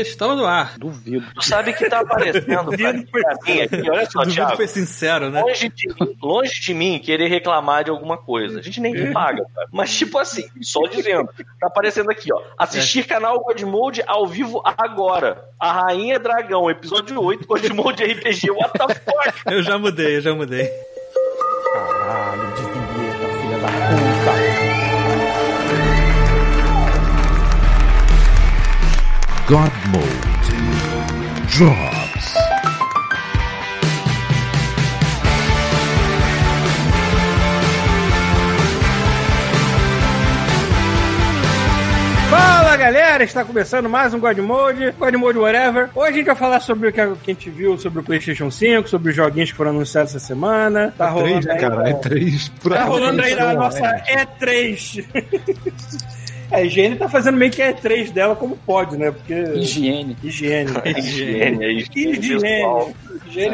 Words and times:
estamos 0.00 0.36
no 0.36 0.46
ar. 0.46 0.78
Duvido. 0.78 1.24
Tu 1.34 1.44
sabe 1.44 1.72
que 1.72 1.88
tá 1.88 2.00
aparecendo 2.00 2.64
Duvido 2.64 3.06
pra 3.10 3.36
mim 3.46 3.60
aqui, 3.60 3.90
olha 3.90 4.10
só, 4.10 4.20
Duvido 4.20 4.34
Thiago. 4.34 4.56
foi 4.56 4.66
sincero, 4.66 5.30
né? 5.30 5.40
Longe 5.42 5.68
de, 5.68 5.88
mim, 5.88 6.16
longe 6.22 6.60
de 6.60 6.74
mim 6.74 6.98
querer 6.98 7.28
reclamar 7.28 7.84
de 7.84 7.90
alguma 7.90 8.16
coisa. 8.16 8.58
A 8.58 8.62
gente 8.62 8.80
nem 8.80 8.94
te 8.94 9.12
paga, 9.12 9.44
cara. 9.54 9.68
Mas, 9.72 9.94
tipo 9.96 10.18
assim, 10.18 10.44
só 10.62 10.80
dizendo. 10.90 11.28
Tá 11.60 11.66
aparecendo 11.66 12.10
aqui, 12.10 12.32
ó. 12.32 12.40
Assistir 12.58 13.06
canal 13.06 13.40
Godmode 13.40 14.02
ao 14.06 14.26
vivo 14.26 14.62
agora. 14.64 15.44
A 15.58 15.72
Rainha 15.72 16.18
Dragão, 16.18 16.70
episódio 16.70 17.22
8, 17.22 17.46
Godmode 17.46 18.04
RPG. 18.04 18.50
What 18.50 18.72
the 18.78 18.94
fuck? 18.94 19.42
Eu 19.46 19.62
já 19.62 19.78
mudei, 19.78 20.16
eu 20.16 20.20
já 20.20 20.34
mudei. 20.34 20.70
Caralho, 21.72 22.50
desvinheta, 22.52 23.28
filha 23.40 23.58
da 23.58 23.68
puta. 23.68 24.13
God 29.46 29.70
Mode 29.92 30.06
Drops. 31.54 32.34
Fala 42.30 42.76
galera, 42.78 43.22
está 43.22 43.44
começando 43.44 43.86
mais 43.86 44.14
um 44.14 44.18
God 44.18 44.38
Mode, 44.38 44.92
God 44.92 45.14
Mode 45.16 45.38
Whatever. 45.38 45.90
Hoje 45.94 46.08
a 46.08 46.12
gente 46.12 46.26
vai 46.26 46.36
falar 46.36 46.60
sobre 46.60 46.88
o 46.88 46.92
que 46.92 47.00
a 47.02 47.08
que 47.08 47.30
a 47.30 47.34
gente 47.34 47.50
viu 47.50 47.76
sobre 47.76 48.00
o 48.00 48.02
PlayStation 48.02 48.50
5, 48.50 48.88
sobre 48.88 49.10
os 49.10 49.16
joguinhos 49.16 49.50
que 49.50 49.56
foram 49.58 49.72
anunciados 49.72 50.14
essa 50.14 50.26
semana. 50.26 50.94
Tá 50.96 51.10
rolando 51.10 51.42
Três, 51.42 51.44
né, 51.44 51.52
aí, 51.52 51.60
cara? 51.60 51.90
É 51.90 51.92
três. 51.92 52.52
Tá 52.66 52.84
rolando 52.84 53.20
aí 53.20 53.34
na 53.34 53.52
nossa 53.52 53.84
é. 53.86 54.24
E3. 54.24 55.04
A 56.54 56.62
higiene 56.62 56.96
tá 56.96 57.08
fazendo 57.08 57.36
meio 57.36 57.50
que 57.50 57.60
a 57.60 57.72
E3 57.74 58.10
dela 58.12 58.36
como 58.36 58.56
pode, 58.56 58.96
né? 58.96 59.10
Porque. 59.10 59.34
Higiene. 59.58 60.16
Higiene. 60.22 60.70
Higiene, 60.96 61.72
higiene 61.72 62.16
pessoal. 62.16 62.82
Higiene. 62.82 63.03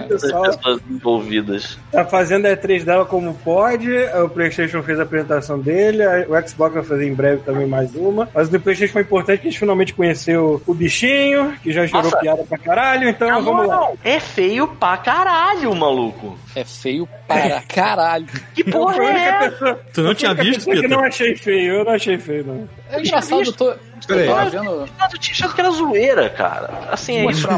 Das 0.08 0.22
pessoal. 0.22 0.42
pessoas 0.42 0.80
envolvidas. 0.90 1.78
Tá 1.92 2.04
fazendo 2.04 2.46
a 2.46 2.50
E3 2.56 2.84
dela 2.84 3.04
como 3.04 3.34
pode. 3.34 3.90
O 4.24 4.28
PlayStation 4.28 4.82
fez 4.82 4.98
a 4.98 5.02
apresentação 5.04 5.58
dele. 5.58 6.02
O 6.28 6.48
Xbox 6.48 6.74
vai 6.74 6.82
fazer 6.84 7.06
em 7.08 7.14
breve 7.14 7.42
também 7.42 7.66
mais 7.66 7.94
uma. 7.94 8.28
Mas 8.34 8.48
o 8.48 8.50
do 8.52 8.60
PlayStation 8.60 8.92
foi 8.92 9.02
importante 9.02 9.40
que 9.40 9.48
a 9.48 9.50
gente 9.50 9.58
finalmente 9.60 9.94
conheceu 9.94 10.62
o 10.66 10.74
bichinho, 10.74 11.52
que 11.62 11.72
já 11.72 11.86
gerou 11.86 12.02
Nossa. 12.02 12.16
piada 12.18 12.44
pra 12.44 12.58
caralho. 12.58 13.08
Então 13.08 13.28
vamos 13.42 13.66
lá. 13.66 13.74
moral, 13.77 13.96
É 14.04 14.20
feio 14.20 14.68
pra 14.68 14.96
caralho, 14.96 15.74
maluco. 15.74 16.38
É 16.55 16.64
feio 16.64 17.08
para 17.28 17.62
caralho. 17.62 18.27
Que 18.55 18.64
porra 18.64 18.96
é 19.05 19.18
essa? 19.28 19.50
pessoa, 19.50 19.80
Tu 19.94 20.02
não 20.02 20.14
tinha 20.14 20.34
visto, 20.34 20.64
Peter? 20.64 20.88
não 20.88 21.05
achei 21.05 21.36
feio. 21.36 21.74
Eu 21.77 21.84
não 21.84 21.92
achei 21.92 22.18
feio, 22.18 22.44
não. 22.46 22.68
É 22.90 23.00
engraçado, 23.00 23.42
eu 23.42 23.52
tô, 23.52 23.72
eu 24.08 24.16
Peraí. 24.16 24.50
tô 24.50 24.50
vendo. 24.50 24.88
Mas 24.98 25.12
eu 25.12 25.18
tinha 25.18 25.34
achado 25.34 25.54
que 25.54 25.60
era 25.60 25.70
zoeira, 25.70 26.30
cara. 26.30 26.88
Assim, 26.90 27.16
é 27.16 27.30
isso. 27.30 27.48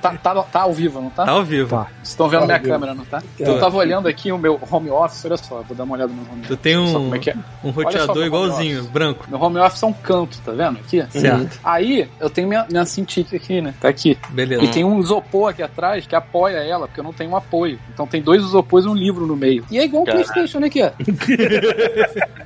Tá, 0.00 0.14
tá, 0.16 0.42
tá 0.42 0.60
ao 0.62 0.72
vivo, 0.72 1.00
não 1.00 1.10
tá? 1.10 1.24
Tá 1.24 1.32
ao 1.32 1.44
vivo. 1.44 1.70
Tá. 1.70 1.84
Vocês 1.96 2.08
estão 2.08 2.28
vendo 2.28 2.40
Tá 2.40 2.46
minha 2.46 2.58
vivo. 2.58 2.70
câmera, 2.70 2.94
não 2.94 3.04
tá? 3.04 3.20
Tá. 3.20 3.26
Eu 3.38 3.58
tava 3.58 3.76
olhando 3.76 4.08
aqui 4.08 4.30
o 4.32 4.38
meu 4.38 4.60
home 4.70 4.90
office, 4.90 5.24
olha 5.24 5.36
só, 5.36 5.62
vou 5.62 5.76
dar 5.76 5.84
uma 5.84 5.94
olhada 5.94 6.12
no 6.12 6.20
home 6.22 6.40
office. 6.40 6.48
Tu 6.48 6.56
tem 6.56 6.76
um, 6.76 6.92
como 6.92 7.14
é 7.14 7.18
que 7.18 7.30
é. 7.30 7.36
um 7.64 7.70
roteador 7.70 8.24
igualzinho, 8.24 8.84
branco. 8.84 9.26
Meu 9.28 9.40
home 9.40 9.58
office 9.58 9.82
é 9.82 9.86
um 9.86 9.92
canto, 9.92 10.38
tá 10.44 10.52
vendo? 10.52 10.78
Aqui. 10.78 11.04
Certo. 11.10 11.60
Aí 11.64 12.08
eu 12.20 12.30
tenho 12.30 12.48
minha, 12.48 12.66
minha 12.70 12.84
Cintiq 12.84 13.36
aqui, 13.36 13.60
né? 13.60 13.74
Tá 13.80 13.88
aqui. 13.88 14.16
Beleza. 14.30 14.64
E 14.64 14.68
tem 14.68 14.84
um 14.84 14.98
isopor 15.00 15.50
aqui 15.50 15.62
atrás 15.62 16.06
que 16.06 16.14
apoia 16.14 16.58
ela, 16.58 16.86
porque 16.86 17.00
eu 17.00 17.04
não 17.04 17.12
tenho 17.12 17.30
um 17.30 17.36
apoio. 17.36 17.78
Então 17.92 18.06
tem 18.06 18.22
dois 18.22 18.42
isopores 18.42 18.86
e 18.86 18.88
um 18.88 18.94
livro 18.94 19.26
no 19.26 19.36
meio. 19.36 19.64
E 19.70 19.78
é 19.78 19.84
igual 19.84 20.02
o. 20.02 20.06
Playstation, 20.06 20.58
né, 20.58 20.70
que 20.70 20.82
é? 20.82 20.92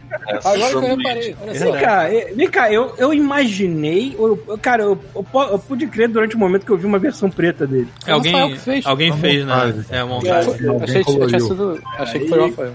Agora 0.45 0.71
que 0.71 0.77
eu 0.77 0.81
reparei. 0.97 1.37
Olha 1.43 1.55
só. 1.55 1.65
Vem 1.65 1.81
cá, 1.81 2.05
vem 2.35 2.51
cá, 2.51 2.73
eu, 2.73 2.95
eu 2.99 3.15
imaginei, 3.43 4.15
eu- 4.19 4.43
eu- 4.49 4.59
cara, 4.59 4.83
eu, 4.83 4.99
eu, 5.15 5.27
eu 5.43 5.59
pude 5.59 5.87
crer 5.87 6.09
durante 6.09 6.37
o 6.37 6.39
momento 6.39 6.65
que 6.65 6.73
eu 6.73 6.77
vi 6.77 6.87
uma 6.87 6.99
versão 6.99 7.29
preta 7.31 7.67
dele. 7.67 7.89
O 8.07 8.13
Alguém, 8.13 8.33
Rafael 8.33 8.51
que 8.53 8.59
fez. 8.59 8.87
alguém 8.87 9.13
fez, 9.17 9.45
né? 9.45 9.85
É, 9.91 9.99
a 9.99 10.07
montagem. 10.07 10.53
Achei, 10.83 11.05
sido- 11.05 11.83
achei 11.99 12.21
que 12.21 12.29
foi 12.29 12.39
o 12.39 12.47
Rafael. 12.47 12.73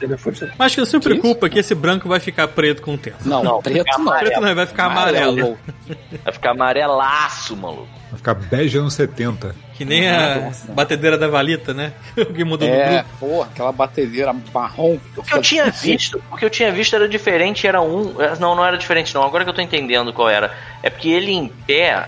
Mas 0.57 0.73
que 0.73 0.79
não 0.79 0.85
se 0.85 0.99
Que 0.99 1.03
preocupa 1.09 1.49
que 1.49 1.59
esse 1.59 1.73
branco 1.75 2.07
vai 2.07 2.19
ficar 2.19 2.47
preto 2.49 2.81
com 2.81 2.93
o 2.93 2.97
tempo. 2.97 3.17
Não, 3.25 3.43
Não, 3.43 3.61
preto 3.61 3.85
não. 3.99 4.17
Preto 4.17 4.41
não, 4.41 4.55
vai 4.55 4.65
ficar 4.65 4.85
amarelo. 4.85 5.57
Vai 6.23 6.33
ficar 6.33 6.51
amarelaço, 6.51 7.55
maluco. 7.55 7.87
Vai 8.09 8.17
ficar 8.17 8.33
bege 8.35 8.77
anos 8.77 8.93
70. 8.93 9.53
Que 9.73 9.83
nem 9.85 10.09
a 10.09 10.35
Nossa. 10.39 10.71
batedeira 10.71 11.17
da 11.17 11.27
Valita, 11.27 11.73
né? 11.73 11.93
Alguém 12.17 12.45
mudou 12.45 12.67
do 12.67 12.73
É, 12.73 12.95
grupo. 13.03 13.09
porra, 13.19 13.49
aquela 13.53 13.71
batedeira 13.71 14.33
marrom. 14.53 14.97
O 15.15 15.21
que 15.23 15.33
eu 15.33 15.41
tinha 15.41 15.69
visto, 15.69 16.21
o 16.31 16.37
que 16.37 16.45
eu 16.45 16.49
tinha 16.49 16.71
visto 16.71 16.95
era 16.95 17.07
diferente, 17.07 17.67
era 17.67 17.81
um. 17.81 18.13
Não, 18.39 18.55
não 18.55 18.65
era 18.65 18.77
diferente, 18.77 19.13
não. 19.13 19.23
Agora 19.23 19.43
que 19.43 19.49
eu 19.49 19.53
tô 19.53 19.61
entendendo 19.61 20.11
qual 20.13 20.29
era. 20.29 20.51
É 20.81 20.89
porque 20.89 21.09
ele 21.09 21.31
em 21.31 21.47
pé, 21.47 22.07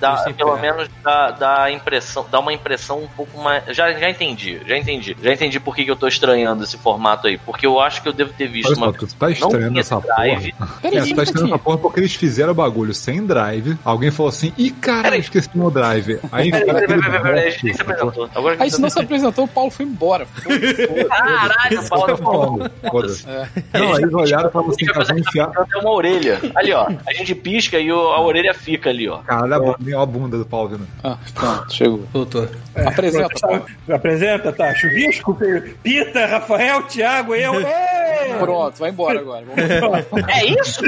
dá, 0.00 0.24
pelo 0.36 0.56
menos 0.58 0.88
dá, 1.02 1.30
dá 1.30 1.62
a 1.64 1.72
impressão, 1.72 2.26
dá 2.30 2.38
uma 2.40 2.52
impressão 2.52 3.02
um 3.02 3.08
pouco 3.08 3.40
mais. 3.40 3.64
Já, 3.76 3.92
já 3.92 4.08
entendi, 4.10 4.60
já 4.66 4.76
entendi. 4.76 5.16
Já 5.22 5.32
entendi 5.32 5.58
por 5.60 5.74
que, 5.74 5.84
que 5.84 5.90
eu 5.90 5.96
tô 5.96 6.06
estranhando 6.06 6.64
esse 6.64 6.76
formato 6.78 7.26
aí. 7.26 7.38
Porque 7.38 7.66
eu 7.66 7.80
acho 7.80 8.02
que 8.02 8.08
eu 8.08 8.12
devo 8.12 8.32
ter 8.32 8.48
visto 8.48 8.68
Olha 8.68 8.76
uma. 8.76 8.86
só, 8.86 8.92
tu 8.92 9.14
tá 9.14 9.30
estranhando 9.30 9.78
essa 9.80 10.00
drive. 10.00 10.52
porra. 10.52 10.70
É, 10.82 10.90
tu 10.90 11.14
tá 11.14 11.22
estranhando 11.22 11.54
essa 11.54 11.58
porra 11.58 11.78
porque 11.78 12.00
eles 12.00 12.14
fizeram 12.14 12.52
o 12.52 12.54
bagulho 12.54 12.94
sem 12.94 13.24
drive. 13.24 13.76
Alguém 13.84 14.10
falou 14.10 14.30
assim, 14.30 14.52
ih, 14.56 14.70
caralho, 14.70 15.04
Peraí. 15.04 15.20
esqueci 15.20 15.50
meu 15.54 15.70
drive. 15.70 16.18
Aí 16.32 16.50
Peraí, 16.50 16.66
peraí, 16.66 16.86
peraí, 16.86 17.02
peraí, 17.02 17.22
peraí, 17.22 17.46
a 17.46 17.50
gente 17.50 17.64
nem 17.64 17.74
se 17.74 17.82
apresentou. 17.82 18.30
Agora 18.34 18.56
Aí 18.58 18.70
se 18.70 18.80
não 18.80 18.90
se 18.90 19.00
apresentou, 19.00 19.44
o 19.44 19.48
Paulo 19.48 19.70
foi 19.70 19.84
embora. 19.86 20.26
Caralho, 21.08 21.88
Paulo. 21.88 22.16
Foda, 22.16 22.72
foda-se. 22.90 23.28
É. 23.28 23.48
Não, 23.78 23.94
aí 23.94 24.02
eles 24.02 24.14
olharam 24.14 24.48
e 24.48 24.52
falaram 24.52 24.72
assim, 24.72 24.86
cara, 24.86 24.98
fazer 25.00 25.12
vamos 25.12 25.26
enfiar. 25.28 25.50
até 25.56 25.76
uma 25.78 25.90
orelha. 25.90 26.40
Ali, 26.54 26.72
ó. 26.72 26.88
A 27.06 27.12
gente 27.12 27.34
pisca 27.34 27.78
e 27.78 27.90
a 27.90 28.20
orelha 28.20 28.54
fica 28.54 28.90
ali, 28.90 29.08
ó. 29.08 29.18
Caralho, 29.18 29.55
a 29.56 29.60
bunda- 29.60 29.98
ó 29.98 30.02
a 30.02 30.06
bunda 30.06 30.38
do 30.38 30.44
Paulo 30.44 30.68
vindo. 30.70 30.86
Ah, 31.02 31.16
pronto, 31.34 31.72
chegou. 31.74 32.06
Voltou. 32.12 32.48
Apresenta, 32.74 33.28
Paulo. 33.40 33.66
Apresenta, 33.90 34.52
tá? 34.52 34.74
Chuvisco, 34.74 35.36
Pita, 35.82 36.26
Rafael, 36.26 36.82
Thiago, 36.84 37.34
eu. 37.34 37.52
Pronto, 38.38 38.78
vai 38.78 38.90
embora 38.90 39.20
agora. 39.20 39.44
Vamos 40.10 40.28
É 40.28 40.44
isso? 40.44 40.80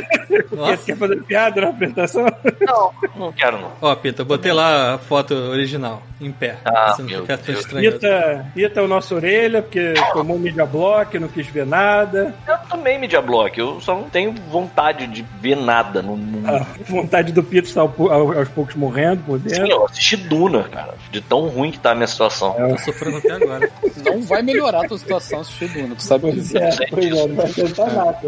Você 0.51 0.77
quer 0.93 0.97
fazer 0.97 1.23
piada 1.23 1.61
na 1.61 1.69
apresentação? 1.69 2.27
Não, 2.61 2.91
não 3.17 3.33
quero 3.33 3.61
não. 3.61 3.73
Ó, 3.81 3.95
Pita, 3.95 4.23
eu 4.23 4.27
botei 4.27 4.53
lá 4.53 4.95
a 4.95 4.99
foto 4.99 5.35
original, 5.35 6.03
em 6.21 6.31
pé. 6.33 6.57
Ah, 6.65 6.93
Você 6.95 7.03
meu 7.03 7.25
Deus. 7.25 7.67
Pita, 7.67 8.47
Pita 8.55 8.81
é 8.81 8.83
o 8.83 8.89
nosso 8.89 9.15
orelha, 9.15 9.63
porque 9.63 9.95
tomou 10.13 10.39
media 10.39 10.67
block, 10.67 11.19
não 11.19 11.29
quis 11.29 11.47
ver 11.47 11.67
nada. 11.67 12.35
Eu 12.47 12.59
também 12.69 12.99
Media 12.99 13.21
Block, 13.23 13.59
eu 13.59 13.81
só 13.81 13.95
não 13.95 14.09
tenho 14.11 14.35
vontade 14.51 15.07
de 15.07 15.25
ver 15.41 15.57
nada 15.57 16.03
no 16.03 16.17
mundo. 16.17 16.49
A 16.49 16.67
vontade 16.91 17.33
do 17.33 17.43
Pita 17.43 17.69
está 17.69 17.81
ao- 17.83 17.95
ao- 18.13 18.33
aos 18.39 18.49
poucos 18.49 18.75
morrendo 18.75 19.23
por 19.25 19.39
Sim, 19.41 19.49
dentro. 19.49 19.71
eu 19.71 19.85
assisti 19.87 20.17
Duna, 20.17 20.65
cara. 20.65 20.95
De 21.11 21.21
tão 21.21 21.49
ruim 21.49 21.71
que 21.71 21.79
tá 21.79 21.93
a 21.93 21.95
minha 21.95 22.07
situação. 22.07 22.53
Tô 22.55 22.79
sofrendo 22.79 23.19
até 23.19 23.33
agora. 23.33 23.71
Não 24.05 24.23
vai 24.23 24.43
melhorar 24.43 24.85
a 24.85 24.89
tua 24.89 24.99
situação 24.99 25.43
se 25.45 25.67
Duna, 25.67 25.95
tu 25.95 26.03
sabe 26.03 26.23
Pois 26.23 26.35
disso. 26.35 26.59
é, 26.59 26.71
é, 27.17 27.27
não 27.27 27.35
vai 27.37 27.47
adiantar 27.47 27.95
nada. 27.95 28.19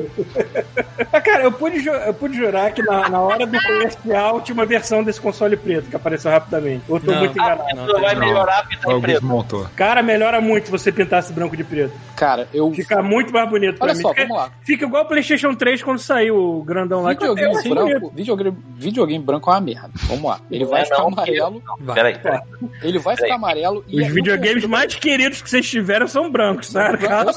Mas, 1.13 1.23
cara, 1.23 1.43
eu 1.45 1.53
pude, 1.53 1.87
eu 1.87 2.15
pude 2.15 2.37
jurar 2.37 2.73
que 2.73 2.83
na, 2.83 3.09
na 3.09 3.21
hora 3.21 3.47
do 3.47 3.61
comercial 3.61 4.41
tinha 4.41 4.55
uma 4.55 4.67
versão 4.67 5.03
desse 5.03 5.21
console 5.21 5.57
preto 5.57 5.89
que 5.91 5.97
apareceu 5.97 6.31
rapidamente. 6.31 6.85
Eu 6.89 7.01
tô 7.01 7.11
Não. 7.11 7.19
muito 7.21 7.41
Ah, 7.41 7.45
enganado. 7.45 7.77
Não, 7.77 7.85
isso 7.87 8.01
vai 8.01 8.15
não. 8.15 8.21
melhorar 8.27 8.67
em 8.71 8.77
Alguns 8.87 9.01
preto. 9.03 9.25
montou. 9.27 9.67
Cara, 9.77 10.03
melhora 10.03 10.41
muito 10.41 10.67
se 10.67 10.71
você 10.71 10.93
pintasse 10.93 11.33
branco 11.33 11.57
de 11.57 11.65
preto. 11.65 11.93
Cara, 12.17 12.49
eu. 12.53 12.71
Fica 12.73 13.03
muito 13.03 13.33
mais 13.33 13.49
bonito 13.49 13.77
pra 13.79 13.87
Olha 13.87 13.95
mim. 13.95 14.03
só, 14.03 14.11
Fica- 14.11 14.23
vamos 14.23 14.37
lá. 14.37 14.51
Fica 14.63 14.85
igual 14.85 15.05
o 15.05 15.07
PlayStation 15.09 15.55
3 15.55 15.83
quando 15.83 15.99
saiu 15.99 16.37
o 16.37 16.63
grandão 16.63 17.03
lá. 17.03 17.15
que 17.15 17.25
eu 17.25 17.35
Videogame 17.35 17.59
achei 17.59 17.71
branco, 17.75 18.01
bonito. 18.01 18.15
videogame, 18.17 18.57
videogame 18.77 19.25
branco 19.25 19.51
é 19.51 19.55
uma 19.55 19.61
merda. 19.61 19.91
Vamos 20.07 20.25
lá. 20.25 20.41
Ele 20.51 20.65
Não 20.65 20.71
vai 20.71 20.83
é 20.83 20.85
ficar 20.85 20.99
não, 20.99 21.09
amarelo. 21.09 21.63
Peraí, 21.95 22.19
peraí. 22.19 22.41
Ele 22.83 22.99
vai 22.99 23.17
ficar 23.17 23.35
amarelo 23.35 23.85
e. 23.89 24.01
Os 24.01 24.07
é- 24.07 24.11
videogames 24.11 24.65
mais 24.67 24.95
queridos 24.95 25.41
que 25.43 25.49
vocês 25.51 25.69
tiveram 25.69 26.07
são 26.07 26.31
brancos, 26.31 26.69
sabe? 26.69 26.99
Cala 26.99 27.33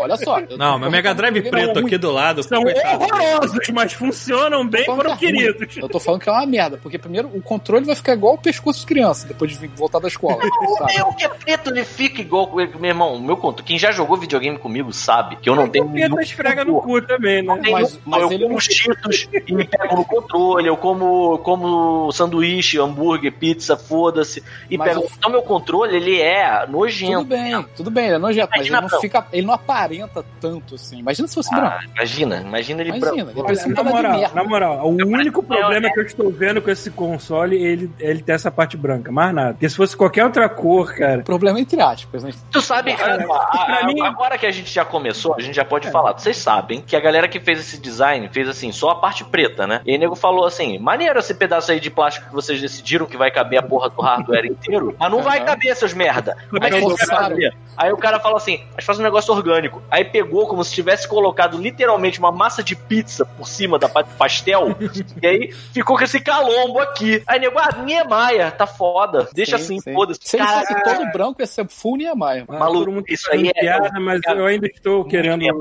Olha 0.00 0.16
só. 0.16 0.40
Não, 0.56 0.78
eu 0.86 0.90
mas 0.90 0.92
Mega 0.92 1.14
Drive 1.14 1.42
preto 1.50 1.78
aqui 1.78 1.96
do 1.98 2.10
lado. 2.10 2.42
São 2.42 2.62
coitado. 2.62 3.04
horrorosos, 3.04 3.68
mas 3.72 3.92
funcionam 3.92 4.66
bem, 4.66 4.84
foram 4.84 5.16
que 5.16 5.26
é 5.26 5.30
ruim. 5.30 5.38
queridos. 5.52 5.76
Eu 5.76 5.88
tô 5.88 5.98
falando 6.00 6.20
que 6.22 6.28
é 6.28 6.32
uma 6.32 6.46
merda, 6.46 6.78
porque 6.82 6.98
primeiro 6.98 7.28
o 7.34 7.40
controle 7.42 7.84
vai 7.84 7.94
ficar 7.94 8.12
igual 8.14 8.34
o 8.34 8.38
pescoço 8.38 8.80
de 8.80 8.86
criança 8.86 9.26
depois 9.26 9.50
de 9.52 9.58
vir- 9.58 9.70
voltar 9.76 9.98
da 9.98 10.08
escola. 10.08 10.38
O 10.42 10.86
meu 10.86 11.06
que 11.14 11.24
é 11.24 11.28
preto, 11.28 11.70
ele 11.70 11.84
fica 11.84 12.20
igual 12.20 12.46
com 12.46 12.60
ele. 12.60 12.72
Meu 12.78 12.88
irmão, 12.90 13.14
o 13.14 13.20
meu 13.22 13.36
conto. 13.36 13.62
Quem 13.62 13.78
já 13.78 13.90
jogou 13.92 14.16
videogame 14.16 14.58
comigo 14.58 14.92
sabe 14.92 15.36
que 15.36 15.48
eu 15.48 15.54
não 15.54 15.68
tenho. 15.68 15.86
O 15.86 15.92
Pita 15.92 16.22
esfrega 16.22 16.64
no 16.64 16.80
cu 16.80 17.00
também, 17.02 17.42
né? 17.42 17.60
Mas- 17.70 17.98
mas 18.04 18.22
eu 18.22 18.30
ele 18.32 18.42
como 18.44 18.54
não- 18.54 18.60
cheetos 18.60 19.28
e 19.46 19.52
me 19.52 19.64
pego 19.64 19.96
no 19.96 20.04
controle, 20.04 20.68
eu 20.68 20.76
como, 20.76 21.38
como 21.38 22.10
sanduíche, 22.12 22.78
hambúrguer, 22.78 23.32
pizza, 23.32 23.76
foda-se, 23.76 24.42
e 24.70 24.76
Mas 24.78 24.88
pego. 24.94 25.00
o- 25.06 25.10
Então 25.18 25.30
meu 25.30 25.42
controle, 25.42 25.96
ele 25.96 26.20
é 26.20 26.60
Tudo 26.60 26.72
nojento. 26.72 27.24
bem, 27.24 27.66
tudo 27.76 27.90
bem, 27.90 28.06
ele 28.06 28.14
é 28.14 28.18
nojento, 28.18 28.48
mas 28.50 28.66
ele 28.66 28.80
não 28.80 28.88
fica. 29.00 29.26
Ele 29.32 29.46
não 29.46 29.54
aparenta 29.54 30.24
tanto 30.40 30.69
assim. 30.74 30.86
assim. 30.94 30.98
Imagina 31.00 31.28
se 31.28 31.34
fosse 31.34 31.50
branco. 31.54 31.76
Ah, 31.78 31.84
imagina, 31.96 32.36
imagina 32.40 32.80
ele 32.80 32.90
Imagina, 32.90 33.10
branco. 33.24 33.30
ele 33.38 33.42
parece 33.42 33.64
Olha, 33.64 33.72
um 33.80 33.84
na 33.84 33.90
moral, 33.90 34.30
na 34.34 34.44
moral, 34.44 34.86
o 34.86 34.96
único 35.06 35.42
problema 35.42 35.80
coisa 35.80 35.92
que 35.92 35.98
eu 36.00 36.04
estou 36.04 36.30
vendo 36.30 36.60
com 36.62 36.70
esse 36.70 36.90
console, 36.90 37.56
ele, 37.56 37.90
ele 37.98 38.22
tem 38.22 38.34
essa 38.34 38.50
parte 38.50 38.76
branca, 38.76 39.10
mais 39.12 39.34
nada. 39.34 39.52
Porque 39.54 39.68
se 39.68 39.76
fosse 39.76 39.96
qualquer 39.96 40.24
outra 40.24 40.48
cor, 40.48 40.94
cara. 40.94 41.22
Problema 41.22 41.58
entre 41.60 41.80
aspas, 41.80 42.24
né? 42.24 42.30
Tu 42.50 42.60
sabe, 42.60 42.94
Cara, 42.94 43.24
a- 43.24 43.86
mim- 43.86 44.00
agora 44.02 44.36
que 44.38 44.46
a 44.46 44.50
gente 44.50 44.72
já 44.72 44.84
começou, 44.84 45.34
a 45.36 45.40
gente 45.40 45.54
já 45.54 45.64
pode 45.64 45.90
falar. 45.90 46.12
Vocês 46.12 46.36
sabem 46.36 46.80
que 46.80 46.94
a 46.96 47.00
galera 47.00 47.28
que 47.28 47.40
fez 47.40 47.60
esse 47.60 47.78
design 47.80 48.28
fez 48.32 48.48
assim, 48.48 48.72
só 48.72 48.90
a 48.90 48.94
parte 48.96 49.24
preta, 49.24 49.66
né? 49.66 49.80
E 49.86 49.90
aí 49.92 49.96
o 49.96 50.00
nego 50.00 50.14
falou 50.16 50.44
assim: 50.46 50.78
maneiro 50.78 51.18
esse 51.18 51.34
pedaço 51.34 51.70
aí 51.72 51.80
de 51.80 51.90
plástico 51.90 52.28
que 52.28 52.34
vocês 52.34 52.60
decidiram 52.60 53.06
que 53.06 53.16
vai 53.16 53.30
caber 53.30 53.58
a 53.58 53.62
porra 53.62 53.88
do 53.90 54.00
hardware 54.02 54.46
inteiro, 54.46 54.94
mas 54.98 55.10
não 55.10 55.22
vai 55.22 55.38
Aham. 55.38 55.46
caber, 55.46 55.76
seus 55.76 55.94
merda. 55.94 56.36
Como 56.50 56.64
é 56.64 56.68
que 56.70 56.76
a 56.76 56.80
gente 56.80 56.88
vai 56.88 56.96
Forçaram. 56.98 57.28
fazer? 57.30 57.54
Aí 57.76 57.92
o 57.92 57.96
cara 57.96 58.20
falou 58.20 58.36
assim: 58.36 58.54
a 58.56 58.72
gente 58.80 58.84
faz 58.84 58.98
um 58.98 59.02
negócio 59.02 59.32
orgânico. 59.34 59.82
Aí 59.90 60.04
pegou 60.04 60.46
como 60.46 60.59
se 60.64 60.72
tivesse 60.72 61.06
colocado 61.08 61.58
literalmente 61.58 62.18
uma 62.18 62.30
massa 62.32 62.62
de 62.62 62.74
pizza 62.76 63.24
por 63.24 63.48
cima 63.48 63.78
da 63.78 63.88
pa- 63.88 64.04
pastel. 64.04 64.74
e 65.22 65.26
aí 65.26 65.52
ficou 65.72 65.96
com 65.96 66.04
esse 66.04 66.20
calombo 66.20 66.78
aqui. 66.80 67.22
Aí 67.26 67.38
nego, 67.40 67.58
ah, 67.58 67.82
Niemeyer, 67.84 68.52
tá 68.56 68.66
foda. 68.66 69.28
Deixa 69.34 69.56
Sim, 69.58 69.64
assim, 69.64 69.80
sim. 69.80 69.92
foda-se. 69.92 70.20
Se 70.22 70.36
ele 70.36 70.44
Cara, 70.46 70.66
fosse 70.66 70.82
todo 70.84 71.12
branco, 71.12 71.40
ia 71.42 71.46
ser 71.46 71.68
full 71.68 71.96
Niemeyer. 71.96 72.44
Maluco, 72.48 72.78
todo 72.84 72.92
mundo 72.92 73.04
isso 73.08 73.30
aí 73.32 73.48
é- 73.48 73.60
piada, 73.60 73.90
mas 74.00 74.20
cara, 74.20 74.38
eu 74.40 74.46
ainda 74.46 74.66
estou 74.66 75.04
querendo 75.04 75.42
é 75.44 75.48
do 75.50 75.56
o 75.56 75.60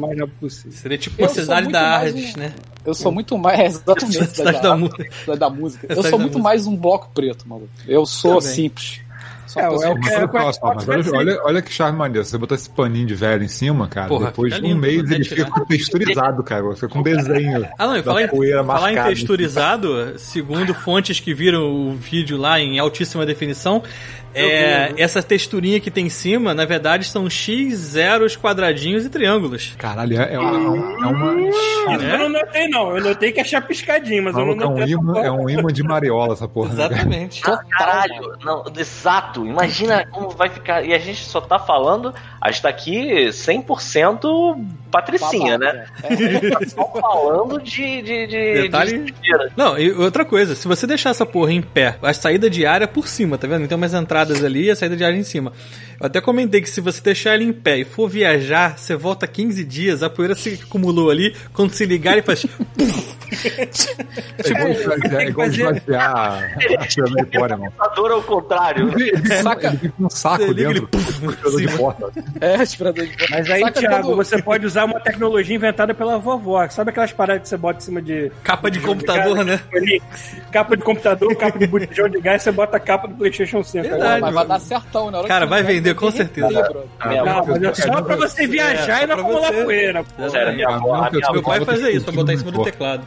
mais 0.00 0.18
rápido 0.18 0.38
possível. 0.40 0.72
Seria 0.72 0.98
tipo 0.98 1.20
Eu 1.20 1.26
a 1.26 1.28
sou 1.28 1.42
cidade 1.42 1.62
muito 1.62 1.72
da 1.72 1.80
mais 1.82 2.08
Ardes, 2.14 2.34
um- 2.34 2.38
né? 2.38 2.54
Eu 2.84 2.94
sou 2.94 3.12
muito 3.12 3.36
mais. 3.38 3.74
Exatamente, 3.80 4.26
Cidade 4.34 4.62
da 4.62 4.76
música. 4.76 5.12
cidade 5.12 5.38
da 5.38 5.50
música. 5.50 5.86
Eu 5.90 6.02
sou 6.02 6.10
da 6.12 6.18
muito 6.18 6.38
mais 6.38 6.66
um 6.66 6.76
bloco 6.76 7.10
preto, 7.14 7.46
maluco. 7.48 7.68
Eu 7.86 8.06
sou 8.06 8.38
Também. 8.40 8.54
simples. 8.54 9.00
É, 9.58 9.62
é 9.62 9.68
o 9.68 9.98
que- 9.98 10.10
olha, 10.10 10.24
é 10.24 10.86
mas 10.86 10.88
olha, 10.88 11.18
olha, 11.18 11.40
olha 11.44 11.62
que 11.62 11.72
charme 11.72 11.98
maneiro. 11.98 12.24
Você 12.24 12.38
botar 12.38 12.54
esse 12.54 12.68
paninho 12.70 13.06
de 13.06 13.14
velho 13.14 13.42
em 13.42 13.48
cima, 13.48 13.88
cara, 13.88 14.08
Porra, 14.08 14.26
depois 14.26 14.54
de 14.54 14.60
um 14.60 14.62
lindo, 14.68 14.80
mês 14.80 15.00
até 15.04 15.14
ele 15.14 15.24
tirar. 15.24 15.46
fica 15.46 15.66
texturizado, 15.66 16.42
cara. 16.42 16.62
Você 16.62 16.74
fica 16.80 16.88
com 16.88 16.98
um 17.00 17.02
desenho. 17.02 17.66
Ah, 17.78 17.86
não, 17.86 17.94
da 17.96 18.02
falar 18.02 18.22
em, 18.22 18.28
poeira 18.28 18.64
falar 18.64 18.92
em 18.92 19.02
texturizado, 19.02 20.18
segundo 20.18 20.74
fontes 20.74 21.20
que 21.20 21.32
viram 21.34 21.62
o 21.70 21.94
vídeo 21.94 22.36
lá 22.36 22.60
em 22.60 22.78
altíssima 22.78 23.24
definição, 23.26 23.82
é, 24.34 24.92
essa 24.98 25.22
texturinha 25.22 25.80
que 25.80 25.90
tem 25.90 26.06
em 26.06 26.10
cima, 26.10 26.54
na 26.54 26.64
verdade, 26.64 27.04
são 27.06 27.28
X, 27.28 27.74
zeros, 27.74 28.36
quadradinhos 28.36 29.04
e 29.04 29.10
triângulos. 29.10 29.74
Caralho, 29.78 30.20
é, 30.20 30.34
é 30.34 30.38
uma. 30.38 30.56
É, 30.56 31.06
uma, 31.06 31.48
Isso 31.48 31.86
né? 32.02 32.14
eu 32.14 32.18
não 32.18 32.28
notei, 32.28 32.68
não. 32.68 32.96
Eu 32.96 33.02
notei 33.02 33.32
que 33.32 33.40
é 33.40 33.44
chapiscadinho, 33.44 34.22
mas 34.24 34.36
eu 34.36 34.44
não 34.46 34.52
é, 34.52 34.66
um 34.66 34.70
notei. 34.78 34.94
imã, 34.94 35.18
é 35.20 35.30
um 35.30 35.48
imã 35.50 35.72
de 35.72 35.82
mariola 35.82 36.32
essa 36.34 36.46
porra. 36.48 36.70
né, 36.74 36.76
cara? 36.76 36.94
Exatamente. 36.94 37.42
Ah, 37.46 37.58
caralho, 37.70 38.32
não, 38.44 38.64
exato. 38.78 39.44
Imagina 39.46 40.06
como 40.10 40.30
vai 40.30 40.48
ficar. 40.48 40.84
E 40.84 40.92
a 40.94 40.98
gente 40.98 41.24
só 41.24 41.40
tá 41.40 41.58
falando, 41.58 42.14
a 42.40 42.50
gente 42.50 42.62
tá 42.62 42.68
aqui 42.68 43.30
100% 43.30 44.64
patricinha, 44.90 45.56
né? 45.58 45.86
É. 46.02 46.12
A 46.12 46.16
gente 46.16 46.50
tá 46.50 46.58
só 46.68 47.00
falando 47.00 47.60
de. 47.62 48.02
de, 48.02 48.26
de 48.26 48.52
Detalhe- 48.62 48.98
de. 49.04 49.14
Não, 49.56 49.78
e 49.78 49.92
outra 49.92 50.24
coisa, 50.24 50.54
se 50.54 50.66
você 50.66 50.86
deixar 50.86 51.10
essa 51.10 51.24
porra 51.26 51.52
em 51.52 51.62
pé, 51.62 51.96
a 52.02 52.12
saída 52.12 52.48
de 52.50 52.66
ar 52.66 52.82
é 52.82 52.86
por 52.86 53.06
cima, 53.08 53.38
tá 53.38 53.46
vendo? 53.46 53.66
Tem 53.68 53.76
umas 53.76 53.94
entradas 54.20 54.44
ali 54.44 54.64
e 54.64 54.70
a 54.70 54.76
saída 54.76 54.96
de 54.96 55.04
ar 55.04 55.14
em 55.14 55.22
cima. 55.22 55.52
Eu 56.00 56.06
até 56.06 56.20
comentei 56.20 56.62
que 56.62 56.70
se 56.70 56.80
você 56.80 57.00
deixar 57.02 57.34
ele 57.34 57.44
em 57.44 57.52
pé 57.52 57.78
e 57.78 57.84
for 57.84 58.08
viajar, 58.08 58.78
você 58.78 58.96
volta 58.96 59.26
15 59.26 59.62
dias, 59.64 60.02
a 60.02 60.08
poeira 60.08 60.34
se 60.34 60.58
acumulou 60.66 61.10
ali, 61.10 61.34
quando 61.52 61.72
se 61.74 61.84
ligar 61.84 62.12
ele 62.14 62.22
faz. 62.22 62.46
É 63.30 64.50
igual 64.50 64.68
esvaziar, 64.70 65.20
é 65.20 65.28
igual 65.28 65.46
esvaziar 65.46 66.16
a 66.80 66.86
de 67.22 67.38
fora, 67.38 67.54
irmão. 67.54 67.70
Computador 67.70 68.10
ao 68.12 68.22
contrário. 68.22 68.92
Ele 69.00 69.16
fica- 69.18 69.42
Saca- 69.42 69.68
ele 69.68 69.76
fica 69.78 69.94
um 70.00 70.10
saco 70.10 70.36
Você 70.44 70.52
liga, 70.52 70.68
dentro. 70.74 70.78
ele 70.78 70.86
puf, 70.88 71.20
com 71.20 71.28
aspirador 71.30 71.60
de 71.60 71.76
porta. 71.78 72.12
É, 72.40 72.54
aspirador 72.56 73.06
de 73.06 73.16
Mas 73.30 73.50
aí, 73.50 73.60
Saca 73.60 73.80
Thiago, 73.80 74.02
quando- 74.08 74.16
você 74.16 74.42
pode 74.42 74.66
usar 74.66 74.84
uma 74.84 74.98
tecnologia 75.00 75.54
inventada 75.54 75.94
pela 75.94 76.18
vovó. 76.18 76.68
Sabe 76.70 76.90
aquelas 76.90 77.12
paradas 77.12 77.42
que 77.44 77.48
você 77.48 77.56
bota 77.56 77.78
em 77.78 77.82
cima 77.82 78.02
de. 78.02 78.32
Capa 78.42 78.68
de 78.70 78.80
computador, 78.80 79.44
né? 79.44 79.60
Ali, 79.72 80.02
capa 80.50 80.76
de 80.76 80.82
computador, 80.82 81.34
capa 81.36 81.56
de 81.58 81.66
botijão 81.68 82.08
de 82.08 82.20
gás, 82.20 82.42
você 82.42 82.50
bota 82.50 82.76
a 82.78 82.80
capa 82.80 83.06
do 83.06 83.14
PlayStation 83.14 83.62
5. 83.62 83.88
Verdade. 83.88 84.20
Mas 84.22 84.34
vai 84.34 84.46
dar 84.46 84.60
certão, 84.60 85.10
né? 85.10 85.22
Cara, 85.28 85.46
vai 85.46 85.62
vender, 85.62 85.89
com 85.94 86.10
certeza. 86.10 86.48
Não, 87.04 87.46
mas 87.46 87.62
é 87.62 87.74
só 87.74 88.02
pra 88.02 88.16
você 88.16 88.46
viajar 88.46 89.00
É, 89.00 89.04
e 89.04 89.06
não 89.06 89.16
pra 89.16 89.24
acumular 89.24 89.52
poeira. 89.52 90.04
Sério, 90.30 90.54
minha 90.54 90.68
avó, 90.68 91.08
Meu 91.32 91.42
pai 91.42 91.64
fazia 91.64 91.90
isso, 91.90 92.04
pra 92.04 92.14
botar 92.14 92.32
em 92.34 92.36
cima 92.36 92.52
do 92.52 92.62
teclado. 92.62 93.02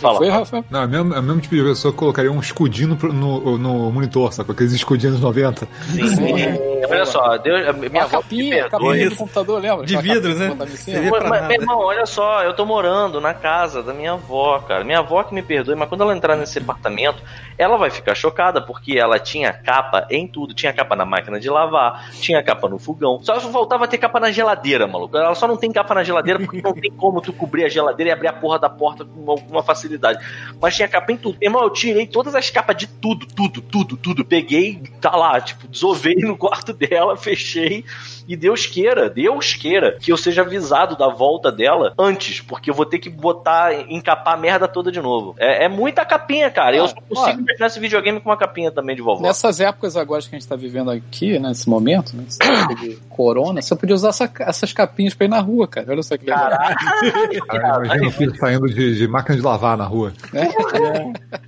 fala. 0.00 0.18
Foi, 0.18 0.28
Rafa? 0.28 0.64
Não, 0.70 0.82
é 0.82 0.84
o 0.84 0.88
mesmo, 0.88 1.14
é 1.14 1.20
mesmo 1.22 1.40
tipo 1.40 1.54
de 1.54 1.62
pessoa 1.62 1.92
que 1.92 1.98
colocaria 1.98 2.30
um 2.32 2.40
escudinho 2.40 2.96
no, 3.12 3.90
monitor, 3.90 4.32
sabe? 4.32 4.52
Aqueles 4.52 4.72
escudinhos 4.72 5.14
dos 5.14 5.22
90. 5.22 5.66
Sim. 5.90 6.76
Olha 6.88 7.06
só, 7.06 7.36
Deus, 7.38 7.60
minha 7.76 8.02
a 8.02 8.04
avó 8.04 8.18
me 8.18 8.22
capinha, 8.22 8.68
capinha 8.68 9.10
do 9.10 9.16
computador, 9.16 9.60
lembra? 9.60 9.86
De 9.86 9.96
vidro, 9.96 10.34
né? 10.34 10.56
Mas, 10.56 11.46
meu 11.48 11.60
irmão, 11.60 11.78
olha 11.78 12.06
só, 12.06 12.42
eu 12.44 12.54
tô 12.54 12.64
morando 12.64 13.20
na 13.20 13.34
casa 13.34 13.82
da 13.82 13.92
minha 13.92 14.12
avó, 14.12 14.58
cara. 14.60 14.84
Minha 14.84 15.00
avó 15.00 15.22
que 15.22 15.34
me 15.34 15.42
perdoe, 15.42 15.74
mas 15.74 15.88
quando 15.88 16.02
ela 16.02 16.16
entrar 16.16 16.36
nesse 16.36 16.58
apartamento, 16.58 17.22
ela 17.58 17.76
vai 17.76 17.90
ficar 17.90 18.14
chocada 18.14 18.60
porque 18.60 18.98
ela 18.98 19.18
tinha 19.18 19.52
capa 19.52 20.06
em 20.10 20.26
tudo. 20.26 20.54
Tinha 20.54 20.72
capa 20.72 20.94
na 20.94 21.04
máquina 21.04 21.40
de 21.40 21.48
lavar, 21.48 22.08
tinha 22.26 22.42
capa 22.42 22.68
no 22.68 22.78
fogão. 22.78 23.20
Só 23.22 23.40
faltava 23.40 23.86
ter 23.86 23.98
capa 23.98 24.18
na 24.18 24.30
geladeira, 24.30 24.86
maluco. 24.86 25.16
Ela 25.16 25.34
só 25.34 25.46
não 25.46 25.56
tem 25.56 25.70
capa 25.70 25.94
na 25.94 26.02
geladeira 26.02 26.40
porque 26.40 26.60
não 26.60 26.72
tem 26.72 26.90
como 26.90 27.20
tu 27.20 27.32
cobrir 27.32 27.64
a 27.64 27.68
geladeira 27.68 28.10
e 28.10 28.12
abrir 28.12 28.28
a 28.28 28.32
porra 28.32 28.58
da 28.58 28.68
porta 28.68 29.04
com 29.04 29.30
alguma 29.30 29.62
facilidade. 29.62 30.24
Mas 30.60 30.74
tinha 30.74 30.88
capa 30.88 31.12
em 31.12 31.16
tudo. 31.16 31.38
Irmão, 31.40 31.62
eu 31.62 31.70
tirei 31.70 32.06
todas 32.06 32.34
as 32.34 32.50
capas 32.50 32.76
de 32.76 32.86
tudo, 32.86 33.26
tudo, 33.26 33.62
tudo, 33.62 33.96
tudo. 33.96 34.24
Peguei, 34.24 34.82
tá 35.00 35.14
lá, 35.14 35.40
tipo, 35.40 35.68
desovei 35.68 36.16
no 36.16 36.36
quarto 36.36 36.72
dela, 36.72 37.16
fechei. 37.16 37.84
E 38.28 38.36
Deus 38.36 38.66
queira, 38.66 39.08
Deus 39.10 39.54
queira 39.54 39.96
que 40.00 40.10
eu 40.12 40.16
seja 40.16 40.42
avisado 40.42 40.96
da 40.96 41.08
volta 41.08 41.50
dela 41.52 41.92
antes, 41.98 42.40
porque 42.40 42.70
eu 42.70 42.74
vou 42.74 42.84
ter 42.86 42.98
que 42.98 43.08
botar, 43.10 43.72
encapar 43.90 44.34
a 44.34 44.36
merda 44.36 44.66
toda 44.68 44.90
de 44.90 45.00
novo. 45.00 45.34
É, 45.38 45.64
é 45.64 45.68
muita 45.68 46.04
capinha, 46.04 46.50
cara. 46.50 46.76
eu 46.76 46.84
Ah, 46.84 46.88
só 46.88 46.96
consigo 47.08 47.40
imaginar 47.40 47.66
esse 47.66 47.80
videogame 47.80 48.20
com 48.20 48.28
uma 48.30 48.36
capinha 48.36 48.70
também 48.70 48.96
de 48.96 49.02
vovó. 49.02 49.22
Nessas 49.22 49.60
épocas 49.60 49.96
agora 49.96 50.20
que 50.22 50.28
a 50.34 50.38
gente 50.38 50.48
tá 50.48 50.56
vivendo 50.56 50.90
aqui, 50.90 51.38
né, 51.38 51.48
nesse 51.48 51.68
momento, 51.68 52.16
né, 52.16 52.24
esse 52.28 52.38
tempo 52.38 52.74
de 52.76 52.96
corona, 53.10 53.62
você 53.62 53.74
podia 53.76 53.94
usar 53.94 54.08
essa- 54.10 54.30
essas 54.40 54.72
capinhas 54.72 55.14
pra 55.14 55.26
ir 55.26 55.28
na 55.30 55.40
rua, 55.40 55.66
cara. 55.68 55.86
Olha 55.90 56.02
só 56.02 56.16
que 56.16 56.24
legal. 56.26 56.48
Cara, 56.50 56.76
imagina 57.86 58.08
o 58.08 58.12
filho 58.12 58.36
saindo 58.36 58.66
de, 58.66 58.96
de 58.96 59.08
máquina 59.08 59.36
de 59.36 59.42
lavar 59.42 59.76
na 59.76 59.84
rua. 59.84 60.12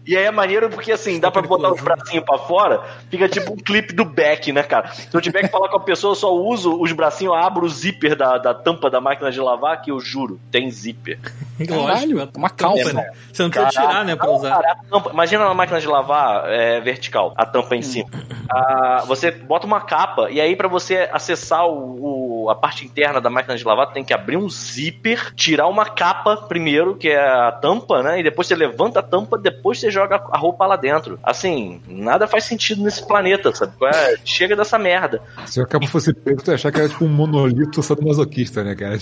E 0.07 0.17
aí 0.17 0.25
é 0.25 0.31
maneiro 0.31 0.71
porque 0.71 0.93
assim, 0.93 1.21
dá 1.21 1.31
pra 1.31 1.43
botar 1.43 1.73
os 1.73 1.81
bracinhos 1.81 2.25
pra 2.25 2.39
fora, 2.39 2.83
fica 3.11 3.29
tipo 3.29 3.53
um 3.53 3.57
clipe 3.57 3.93
do 3.93 4.05
Beck, 4.05 4.53
né, 4.53 4.63
cara? 4.63 4.89
Se 4.93 5.09
eu 5.15 5.21
tiver 5.21 5.43
que 5.43 5.49
falar 5.49 5.69
com 5.69 5.77
a 5.77 5.81
pessoa, 5.81 6.13
eu 6.13 6.17
só 6.17 6.35
uso 6.35 6.68
os 6.81 6.93
bracinhos, 6.93 7.35
abro 7.37 7.67
o 7.67 7.69
zíper 7.69 8.17
da, 8.17 8.39
da 8.39 8.55
tampa 8.55 8.91
da 8.91 9.01
máquina 9.01 9.31
de 9.31 9.41
lavar, 9.41 9.81
que 9.83 9.91
eu 9.91 9.99
juro, 10.01 10.41
tem 10.51 10.71
zíper. 10.71 11.19
Lógico, 11.69 12.29
uma 12.37 12.51
calça. 12.51 12.93
né? 12.93 13.11
Você 13.33 13.43
não 13.43 13.51
precisa 13.51 13.71
tirar, 13.71 14.05
né, 14.05 14.15
pra 14.17 14.31
usar. 14.31 14.51
cara, 14.51 14.73
a 14.73 14.77
tampa- 14.91 15.11
imagina 15.13 15.45
uma 15.45 15.55
máquina 15.55 15.81
de 15.81 15.87
lavar 15.89 16.45
é, 16.49 16.81
vertical, 16.81 17.33
a 17.37 17.45
tampa 17.45 17.75
em 17.77 17.83
cima. 17.83 18.09
Ah, 18.51 19.03
você 19.07 19.31
bota 19.31 19.67
uma 19.67 19.81
capa 19.81 20.31
e 20.31 20.41
aí 20.41 20.55
pra 20.57 20.69
você 20.69 21.09
acessar 21.13 21.67
o, 21.67 22.45
o- 22.45 22.51
a 22.51 22.55
parte 22.55 22.85
interna 22.85 23.21
da 23.21 23.29
máquina 23.29 23.57
de 23.57 23.65
lavar, 23.65 23.93
tem 23.93 24.05
que 24.05 24.15
abrir 24.15 24.37
um 24.37 24.49
zíper, 24.49 25.35
tirar 25.35 25.67
uma 25.67 25.85
capa 25.85 26.37
primeiro, 26.49 26.97
que 26.97 27.09
é 27.09 27.19
a 27.19 27.53
tampa, 27.53 28.03
né? 28.03 28.21
E 28.21 28.23
depois 28.23 28.47
você 28.47 28.55
levanta 28.55 29.01
a 29.01 29.03
tampa, 29.03 29.37
depois 29.37 29.79
você 29.81 29.91
joga 29.91 30.17
a 30.31 30.39
roupa 30.39 30.65
lá 30.67 30.77
dentro. 30.77 31.19
Assim, 31.23 31.83
nada 31.89 32.27
faz 32.27 32.45
sentido 32.45 32.83
nesse 32.83 33.07
planeta, 33.07 33.55
sabe? 33.55 33.73
É, 33.85 34.17
chega 34.25 34.55
dessa 34.57 34.79
merda. 34.79 35.21
Se 35.47 35.61
a 35.61 35.67
capa 35.67 35.87
fosse 35.87 36.15
ia 36.27 36.58
achar 36.59 36.73
que 36.73 36.81
era 36.81 36.89
tipo 36.89 37.05
um 37.05 37.09
monolito 37.09 37.83
sadomasoquista, 37.83 38.63
né, 38.63 38.75
cara? 38.75 38.99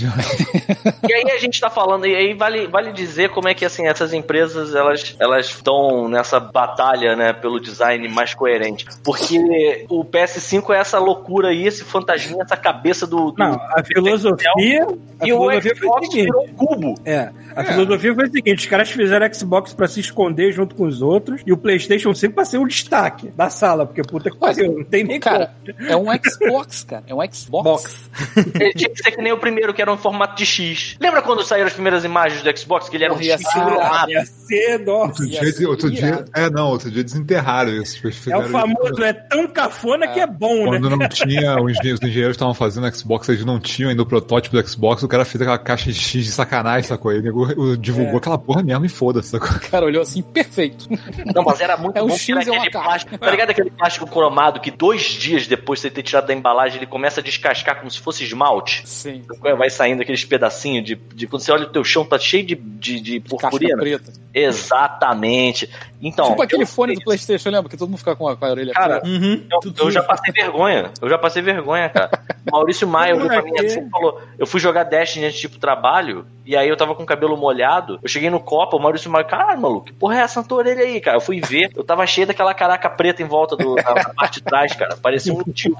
E 1.08 1.12
aí 1.12 1.30
a 1.30 1.38
gente 1.38 1.60
tá 1.60 1.70
falando, 1.70 2.06
e 2.06 2.14
aí 2.14 2.34
vale, 2.34 2.66
vale 2.66 2.92
dizer 2.92 3.30
como 3.30 3.48
é 3.48 3.54
que 3.54 3.64
assim, 3.64 3.86
essas 3.86 4.12
empresas 4.12 4.74
elas 4.74 5.16
elas 5.18 5.46
estão 5.46 6.08
nessa 6.08 6.38
batalha, 6.38 7.16
né, 7.16 7.32
pelo 7.32 7.60
design 7.60 8.06
mais 8.08 8.34
coerente. 8.34 8.86
Porque 9.04 9.86
o 9.88 10.04
PS5 10.04 10.74
é 10.74 10.78
essa 10.78 10.98
loucura 10.98 11.48
aí, 11.48 11.66
esse 11.66 11.84
fantasminha, 11.84 12.42
essa 12.42 12.56
cabeça 12.56 13.06
do. 13.06 13.32
do 13.32 13.38
Não, 13.38 13.54
a 13.54 13.82
filosofia. 13.84 14.86
A 15.18 15.26
e 15.26 15.32
o 15.32 15.38
filosofia 15.38 15.76
foi 15.76 15.88
o 15.88 15.92
Xbox 15.92 16.14
virou 16.14 16.44
um 16.44 16.54
cubo. 16.54 16.94
É, 17.04 17.30
a 17.54 17.64
filosofia 17.64 18.14
foi 18.14 18.26
o 18.26 18.30
seguinte: 18.30 18.58
os 18.58 18.66
caras 18.66 18.90
fizeram 18.90 19.32
Xbox 19.32 19.72
pra 19.72 19.88
se 19.88 20.00
esconder 20.00 20.52
junto 20.52 20.74
com 20.74 20.84
os 20.84 21.02
outros 21.02 21.42
e 21.46 21.52
o 21.52 21.56
PlayStation 21.56 22.14
5 22.14 22.34
pra 22.34 22.44
ser 22.44 22.58
o 22.58 22.66
destaque 22.66 23.28
da 23.28 23.48
sala, 23.48 23.86
porque 23.86 24.02
puta 24.02 24.30
que 24.30 24.36
pariu, 24.36 24.72
não 24.78 24.84
tem 24.84 25.04
nem 25.04 25.20
Cara, 25.20 25.54
é 25.88 25.96
um 25.96 26.06
Xbox, 26.22 26.84
cara. 26.84 27.04
É 27.06 27.14
um 27.14 27.18
Xbox. 27.18 27.45
Box. 27.48 28.10
Ele 28.60 28.72
tinha 28.74 28.90
que 28.90 29.02
ser 29.02 29.10
que 29.12 29.22
nem 29.22 29.32
o 29.32 29.38
primeiro, 29.38 29.72
que 29.74 29.80
era 29.82 29.92
um 29.92 29.96
formato 29.96 30.36
de 30.36 30.46
X. 30.46 30.96
Lembra 31.00 31.22
quando 31.22 31.42
saíram 31.44 31.66
as 31.66 31.72
primeiras 31.72 32.04
imagens 32.04 32.42
do 32.42 32.58
Xbox, 32.58 32.88
que 32.88 32.96
ele 32.96 33.04
era 33.04 33.12
um 33.14 33.20
X 33.20 33.40
enrolado? 33.56 34.10
Ia 34.10 34.24
ser, 34.24 34.78
nossa. 34.80 35.22
Outro 35.22 35.26
dia, 35.28 35.68
outro 35.68 35.90
dia. 35.90 36.24
É, 36.34 36.50
não, 36.50 36.68
outro 36.70 36.90
dia 36.90 37.02
desenterraram 37.02 37.72
isso. 37.72 38.00
É 38.30 38.36
o 38.38 38.42
famoso, 38.48 39.02
é 39.02 39.12
tão 39.12 39.46
cafona 39.48 40.06
que 40.08 40.20
é 40.20 40.26
bom, 40.26 40.66
Quando 40.66 40.90
né? 40.90 40.96
não 40.96 41.08
tinha, 41.08 41.56
os 41.62 41.72
engenheiros 41.72 42.00
os 42.00 42.08
engenheiros 42.08 42.34
estavam 42.34 42.54
fazendo 42.54 42.86
Xbox 42.94 43.06
Xbox 43.06 43.28
eles 43.28 43.44
não 43.44 43.60
tinham 43.60 43.90
ainda 43.90 44.02
o 44.02 44.06
protótipo 44.06 44.56
do 44.60 44.68
Xbox, 44.68 45.02
o 45.02 45.08
cara 45.08 45.24
fez 45.24 45.40
aquela 45.40 45.58
caixa 45.58 45.92
de 45.92 45.98
X 45.98 46.24
de 46.24 46.30
sacanagem, 46.32 46.82
sacou? 46.88 47.12
Ele 47.12 47.30
divulgou 47.78 48.14
É. 48.14 48.16
aquela 48.18 48.36
porra 48.38 48.62
mesmo 48.62 48.84
e 48.84 48.88
foda-se, 48.88 49.30
sacou? 49.30 49.48
O 49.48 49.60
cara 49.70 49.86
olhou 49.86 50.02
assim, 50.02 50.22
perfeito. 50.22 50.88
Não, 51.34 51.42
mas 51.44 51.60
era 51.60 51.76
muito 51.76 51.96
É 51.96 52.02
um 52.02 52.08
bom 52.08 52.16
X 52.16 52.28
e 52.28 52.32
uma 52.32 52.40
aquele 52.40 52.70
caixa. 52.70 52.84
plástico. 52.84 53.18
Tá 53.18 53.30
ligado 53.30 53.50
aquele 53.50 53.70
plástico 53.70 54.06
cromado 54.06 54.60
que 54.60 54.70
dois 54.70 55.02
dias 55.02 55.46
depois 55.46 55.78
de 55.78 55.82
você 55.82 55.90
ter 55.90 56.02
tirado 56.02 56.26
da 56.26 56.34
embalagem, 56.34 56.78
ele 56.78 56.86
começa 56.86 57.20
a 57.20 57.22
descascar 57.36 57.78
como 57.78 57.90
se 57.90 58.00
fosse 58.00 58.24
esmalte? 58.24 58.82
Sim. 58.88 59.22
Vai 59.40 59.70
saindo 59.70 60.02
aqueles 60.02 60.24
pedacinhos 60.24 60.84
de, 60.84 60.94
de. 60.94 61.26
Quando 61.26 61.42
você 61.42 61.52
olha 61.52 61.64
o 61.64 61.70
teu 61.70 61.84
chão, 61.84 62.04
tá 62.04 62.18
cheio 62.18 62.44
de, 62.44 62.54
de, 62.54 63.00
de 63.00 63.20
purpurina. 63.20 63.76
preta. 63.76 64.12
Exatamente. 64.32 65.70
Então. 66.00 66.30
tipo 66.30 66.42
aquele 66.42 66.66
fone 66.66 66.94
do 66.94 67.00
Playstation, 67.02 67.50
lembra? 67.50 67.70
Que 67.70 67.76
todo 67.76 67.88
mundo 67.88 67.98
fica 67.98 68.14
com 68.14 68.28
a, 68.28 68.36
com 68.36 68.44
a 68.44 68.50
orelha 68.50 68.72
Cara, 68.72 69.00
preta. 69.00 69.08
Uhum. 69.08 69.46
Eu, 69.50 69.86
eu 69.86 69.90
já 69.90 70.02
passei 70.02 70.32
vergonha. 70.32 70.90
Eu 71.00 71.08
já 71.08 71.18
passei 71.18 71.42
vergonha, 71.42 71.88
cara. 71.88 72.10
O 72.46 72.50
Maurício 72.52 72.86
Maia 72.86 73.14
olhou 73.14 73.28
pra 73.28 73.42
mim 73.42 73.52
assim 73.58 73.80
e 73.80 73.90
falou: 73.90 74.20
Eu 74.38 74.46
fui 74.46 74.60
jogar 74.60 74.84
Destiny 74.84 75.26
antes 75.26 75.38
de 75.38 75.46
ir 75.46 75.50
pro 75.50 75.58
trabalho, 75.58 76.26
e 76.44 76.56
aí 76.56 76.68
eu 76.68 76.76
tava 76.76 76.94
com 76.94 77.02
o 77.02 77.06
cabelo 77.06 77.36
molhado. 77.36 77.98
Eu 78.02 78.08
cheguei 78.08 78.30
no 78.30 78.40
copo, 78.40 78.76
o 78.76 78.80
Maurício 78.80 79.10
Maia, 79.10 79.24
caralho, 79.24 79.60
maluco, 79.60 79.86
que 79.86 79.92
porra 79.92 80.16
é 80.16 80.20
essa 80.20 80.40
na 80.40 80.46
tua 80.46 80.58
orelha 80.58 80.82
aí, 80.82 81.00
cara? 81.00 81.16
Eu 81.16 81.20
fui 81.20 81.40
ver, 81.40 81.70
eu 81.74 81.82
tava 81.84 82.06
cheio 82.06 82.26
daquela 82.26 82.54
caraca 82.54 82.90
preta 82.90 83.22
em 83.22 83.26
volta 83.26 83.56
do, 83.56 83.74
na, 83.76 83.94
na 83.94 84.14
parte 84.14 84.34
de 84.34 84.42
trás, 84.42 84.74
cara. 84.74 84.96
Parecia 84.96 85.32
um 85.32 85.42
tio. 85.44 85.76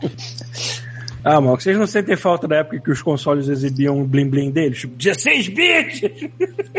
Ah, 1.28 1.40
mal, 1.40 1.58
vocês 1.58 1.76
não 1.76 1.86
sentem 1.88 2.16
falta 2.16 2.46
da 2.46 2.58
época 2.58 2.78
que 2.78 2.90
os 2.90 3.02
consoles 3.02 3.48
exibiam 3.48 4.00
o 4.00 4.04
bling 4.04 4.28
bling 4.30 4.50
deles? 4.52 4.78
Tipo, 4.78 4.94
16 4.96 5.48
bits! 5.48 6.00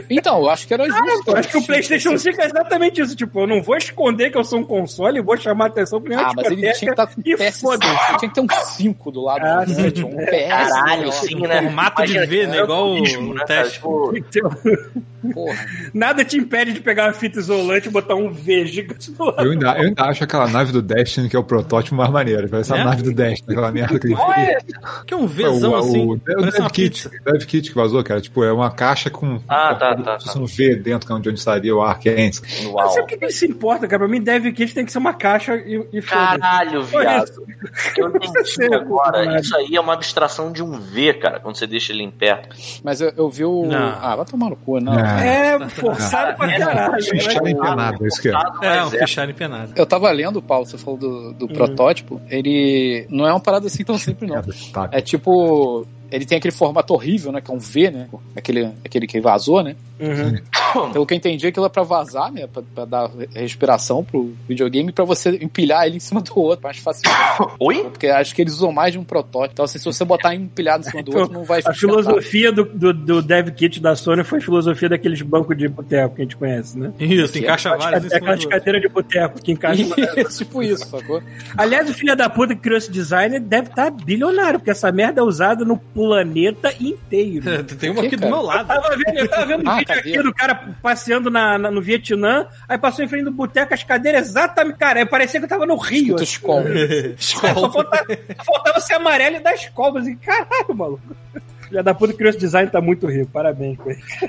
Então, 0.09 0.37
eu 0.39 0.49
acho 0.49 0.65
que 0.65 0.73
era 0.73 0.85
justo. 0.85 1.31
Eu 1.31 1.35
acho 1.35 1.49
que 1.49 1.57
o 1.57 1.65
PlayStation 1.65 2.17
5 2.17 2.41
é 2.41 2.45
exatamente 2.45 3.01
isso. 3.01 3.13
Tipo, 3.15 3.41
eu 3.41 3.47
não 3.47 3.61
vou 3.61 3.75
esconder 3.75 4.31
que 4.31 4.37
eu 4.37 4.43
sou 4.45 4.59
um 4.59 4.63
console 4.63 5.19
e 5.19 5.21
vou 5.21 5.35
chamar 5.35 5.65
a 5.65 5.67
atenção 5.67 5.99
pra 6.01 6.15
minha 6.15 6.27
Ah, 6.27 6.31
mas 6.33 6.45
ele 6.49 6.61
tinha 6.61 6.73
que 6.73 6.89
estar 6.89 7.07
com 7.13 7.21
e 7.25 7.35
PS5. 7.35 7.59
foda-se. 7.59 7.91
Ele 8.09 8.17
tinha 8.19 8.29
que 8.29 8.35
ter 8.35 8.41
um 8.41 8.47
5 8.49 9.11
do 9.11 9.21
lado 9.21 9.45
Ah, 9.45 9.65
do 9.65 9.69
sim. 9.69 9.75
PlayStation. 9.75 10.07
Um 10.07 10.25
PS. 10.25 10.47
Caralho, 10.71 11.07
ó. 11.07 11.11
sim, 11.11 11.41
né? 11.41 11.61
Formato 11.63 12.05
de 12.05 12.25
V, 12.25 12.47
né? 12.47 12.57
é 12.57 12.63
Igual 12.63 12.89
o 12.93 13.33
né, 13.33 13.43
teste. 13.45 13.81
Tipo, 14.31 14.49
Porra. 15.33 15.57
Nada 15.93 16.23
te 16.23 16.37
impede 16.37 16.71
de 16.71 16.79
pegar 16.79 17.07
uma 17.07 17.13
fita 17.13 17.39
isolante 17.39 17.87
e 17.89 17.91
botar 17.91 18.15
um 18.15 18.31
V 18.31 18.65
gigante 18.67 19.11
do 19.11 19.25
lado. 19.25 19.43
Eu 19.45 19.51
ainda, 19.51 19.67
eu 19.77 19.87
ainda 19.87 20.03
acho 20.03 20.23
aquela 20.23 20.47
nave 20.47 20.71
do 20.71 20.81
Destiny, 20.81 21.27
que 21.27 21.35
é 21.35 21.39
o 21.39 21.43
protótipo 21.43 21.95
mais 21.95 22.09
maneiro. 22.09 22.47
Parece 22.47 22.71
a 22.71 22.77
É? 22.77 22.83
nave 22.85 23.01
do 23.03 23.11
Destiny, 23.13 23.51
aquela 23.51 23.71
merda 23.71 23.99
que 23.99 24.07
ele 24.07 24.15
fez. 24.15 24.36
Que 25.05 25.13
é 25.13 25.17
um 25.17 25.27
Vzão 25.27 25.71
o, 25.71 25.75
assim. 25.75 26.05
o, 26.05 26.11
o 26.11 26.17
Dev 26.17 26.69
Kit. 26.71 27.09
Dev 27.23 27.45
Kit 27.45 27.69
que 27.69 27.75
vazou, 27.75 28.03
cara. 28.03 28.21
Tipo, 28.21 28.43
é 28.43 28.51
uma 28.51 28.71
caixa 28.71 29.09
com. 29.09 29.39
Ah, 29.47 29.75
tá, 29.75 29.95
tá, 29.95 30.17
com 30.17 30.33
tá. 30.33 30.39
um 30.39 30.45
V 30.45 30.75
dentro, 30.75 31.05
que 31.05 31.13
é 31.13 31.15
onde 31.15 31.29
onde 31.29 31.39
estaria 31.39 31.75
o 31.75 31.81
Arkane. 31.81 32.31
Não 32.63 32.73
uau. 32.73 32.89
sei 32.89 33.01
por 33.03 33.09
que 33.09 33.17
que 33.17 33.25
isso 33.25 33.45
importa, 33.45 33.87
cara. 33.87 33.99
Pra 33.99 34.07
mim, 34.07 34.21
Dev 34.21 34.45
Kit 34.53 34.73
tem 34.73 34.85
que 34.85 34.91
ser 34.91 34.97
uma 34.97 35.13
caixa 35.13 35.55
e, 35.55 35.87
e. 35.93 36.01
Caralho, 36.01 36.83
viado. 36.83 37.31
Eu 37.97 38.09
entendi 38.15 38.47
Ser 38.47 38.73
agora. 38.73 39.39
Isso 39.39 39.55
aí 39.55 39.75
é 39.75 39.81
uma 39.81 39.93
abstração 39.93 40.51
de 40.51 40.63
um 40.63 40.79
V, 40.79 41.13
cara, 41.15 41.39
quando 41.39 41.57
você 41.57 41.67
deixa 41.67 41.91
ele 41.91 42.03
em 42.03 42.11
pé. 42.11 42.41
Mas 42.83 43.01
eu, 43.01 43.11
eu 43.15 43.29
vi 43.29 43.45
o. 43.45 43.65
Não. 43.65 43.97
Ah, 44.01 44.15
vai 44.15 44.25
tomar 44.25 44.49
no 44.49 44.55
cu, 44.55 44.79
não. 44.79 44.97
É. 44.97 45.55
É 45.55 45.69
forçado 45.69 46.37
pra 46.37 46.51
É, 46.51 46.59
caralho. 46.59 47.03
Fechado 47.03 47.43
né? 47.43 47.51
empenado, 47.51 48.03
é 48.03 48.07
isso 48.07 48.21
que 48.21 48.29
é. 48.29 48.31
É, 48.61 48.83
um 48.83 48.87
é. 48.87 48.99
fechado 48.99 49.31
empenado. 49.31 49.73
Eu 49.75 49.85
tava 49.85 50.09
lendo, 50.11 50.41
Paulo, 50.41 50.65
você 50.65 50.77
falou 50.77 50.99
do, 50.99 51.33
do 51.33 51.47
protótipo. 51.47 52.21
Ele 52.29 53.05
não 53.09 53.27
é 53.27 53.31
uma 53.31 53.39
parada 53.39 53.67
assim 53.67 53.83
tão 53.83 53.97
simples, 53.97 54.26
não. 54.27 54.41
Tá. 54.71 54.89
É 54.91 55.01
tipo. 55.01 55.85
Ele 56.11 56.25
tem 56.25 56.37
aquele 56.37 56.53
formato 56.53 56.93
horrível, 56.93 57.31
né? 57.31 57.41
Que 57.41 57.51
é 57.51 57.53
um 57.53 57.59
V, 57.59 57.91
né? 57.91 58.07
Aquele, 58.35 58.71
aquele 58.85 59.07
que 59.07 59.19
vazou, 59.19 59.61
né? 59.63 59.75
Uhum. 59.99 60.91
Pelo 60.91 61.05
que 61.07 61.13
eu 61.13 61.17
entendi, 61.17 61.47
aquilo 61.47 61.65
é 61.65 61.69
pra 61.69 61.81
vazar, 61.83 62.31
né? 62.31 62.45
Pra, 62.47 62.61
pra 62.75 62.85
dar 62.85 63.09
respiração 63.33 64.03
pro 64.03 64.31
videogame 64.47 64.89
e 64.89 64.91
pra 64.93 65.03
você 65.05 65.31
empilhar 65.41 65.85
ele 65.87 65.97
em 65.97 65.99
cima 65.99 66.21
do 66.21 66.37
outro 66.39 66.63
mais 66.63 66.77
facilmente. 66.77 67.19
Oi? 67.59 67.83
Porque 67.85 68.07
acho 68.07 68.35
que 68.35 68.41
eles 68.41 68.53
usam 68.53 68.71
mais 68.71 68.93
de 68.93 68.99
um 68.99 69.03
protótipo. 69.03 69.53
Então, 69.53 69.65
assim, 69.65 69.79
se 69.79 69.85
você 69.85 70.05
botar 70.05 70.35
empilhado 70.35 70.85
em 70.85 70.89
cima 70.91 71.01
do 71.01 71.17
outro, 71.17 71.33
não 71.33 71.43
vai 71.43 71.61
A 71.65 71.73
filosofia 71.73 72.51
do, 72.51 72.63
do, 72.65 72.93
do 72.93 73.21
Dev 73.23 73.49
Kit 73.51 73.79
da 73.79 73.95
Sony 73.95 74.23
foi 74.23 74.37
a 74.37 74.41
filosofia 74.41 74.89
daqueles 74.89 75.21
bancos 75.23 75.57
de 75.57 75.67
boteco 75.67 76.15
que 76.15 76.21
a 76.21 76.25
gente 76.25 76.37
conhece, 76.37 76.77
né? 76.77 76.93
Isso, 76.99 77.37
encaixa 77.39 77.75
várias 77.75 78.03
em 78.05 78.13
É 78.13 78.17
aquelas 78.17 78.39
do 78.39 78.43
outro. 78.43 78.49
cadeiras 78.49 78.81
de 78.81 78.87
boteco 78.89 79.41
que 79.41 79.51
encaixam. 79.51 79.87
uma- 79.87 80.21
Isso, 80.21 80.37
tipo 80.45 80.61
isso, 80.61 80.85
sacou? 80.87 81.21
Aliás, 81.57 81.89
o 81.89 81.93
filho 81.93 82.15
da 82.15 82.29
puta 82.29 82.53
que 82.55 82.61
criou 82.61 82.77
esse 82.77 82.91
design 82.91 83.39
deve 83.39 83.69
estar 83.69 83.89
bilionário, 83.89 84.59
porque 84.59 84.69
essa 84.71 84.91
merda 84.91 85.21
é 85.21 85.23
usada 85.23 85.65
no 85.65 85.77
planeta 85.97 86.71
inteiro. 86.79 87.63
Tem 87.79 87.89
uma 87.89 88.03
aqui 88.03 88.15
do 88.15 88.27
meu 88.27 88.35
Eu 88.37 88.41
lado. 88.43 88.67
tava 88.67 88.95
vendo, 88.95 89.17
eu 89.17 89.27
tava 89.27 89.45
vendo 89.47 89.65
um 89.65 89.69
Ah, 89.69 89.73
vídeo 89.79 89.87
cadeira. 89.87 90.19
aqui 90.19 90.23
do 90.29 90.33
cara 90.35 90.55
passeando 90.81 91.31
na, 91.31 91.57
na- 91.57 91.71
no 91.71 91.81
Vietnã, 91.81 92.45
aí 92.69 92.77
passou 92.77 93.03
em 93.03 93.07
frente 93.07 93.23
do 93.23 93.31
boteco, 93.31 93.73
as 93.73 93.83
cadeiras 93.83 94.27
exatamente, 94.29 94.77
cara, 94.77 95.03
parecia 95.07 95.39
que 95.39 95.45
eu 95.45 95.49
tava 95.49 95.65
no 95.65 95.75
Rio. 95.75 96.13
Assim. 96.15 96.23
escola. 96.23 96.65
Só 97.17 97.39
faltava, 97.71 98.05
só 98.37 98.43
faltava 98.45 98.79
ser 98.79 98.93
amarelo 98.93 99.37
e 99.37 99.39
dar 99.39 99.55
escova, 99.55 99.99
assim, 99.99 100.15
caralho, 100.17 100.75
maluco. 100.75 101.01
Já 101.71 101.81
da 101.81 101.93
puta 101.93 102.13
que 102.13 102.17
criou 102.17 102.29
esse 102.29 102.39
design 102.39 102.69
tá 102.69 102.81
muito 102.81 103.07
rico, 103.07 103.31
parabéns. 103.31 103.77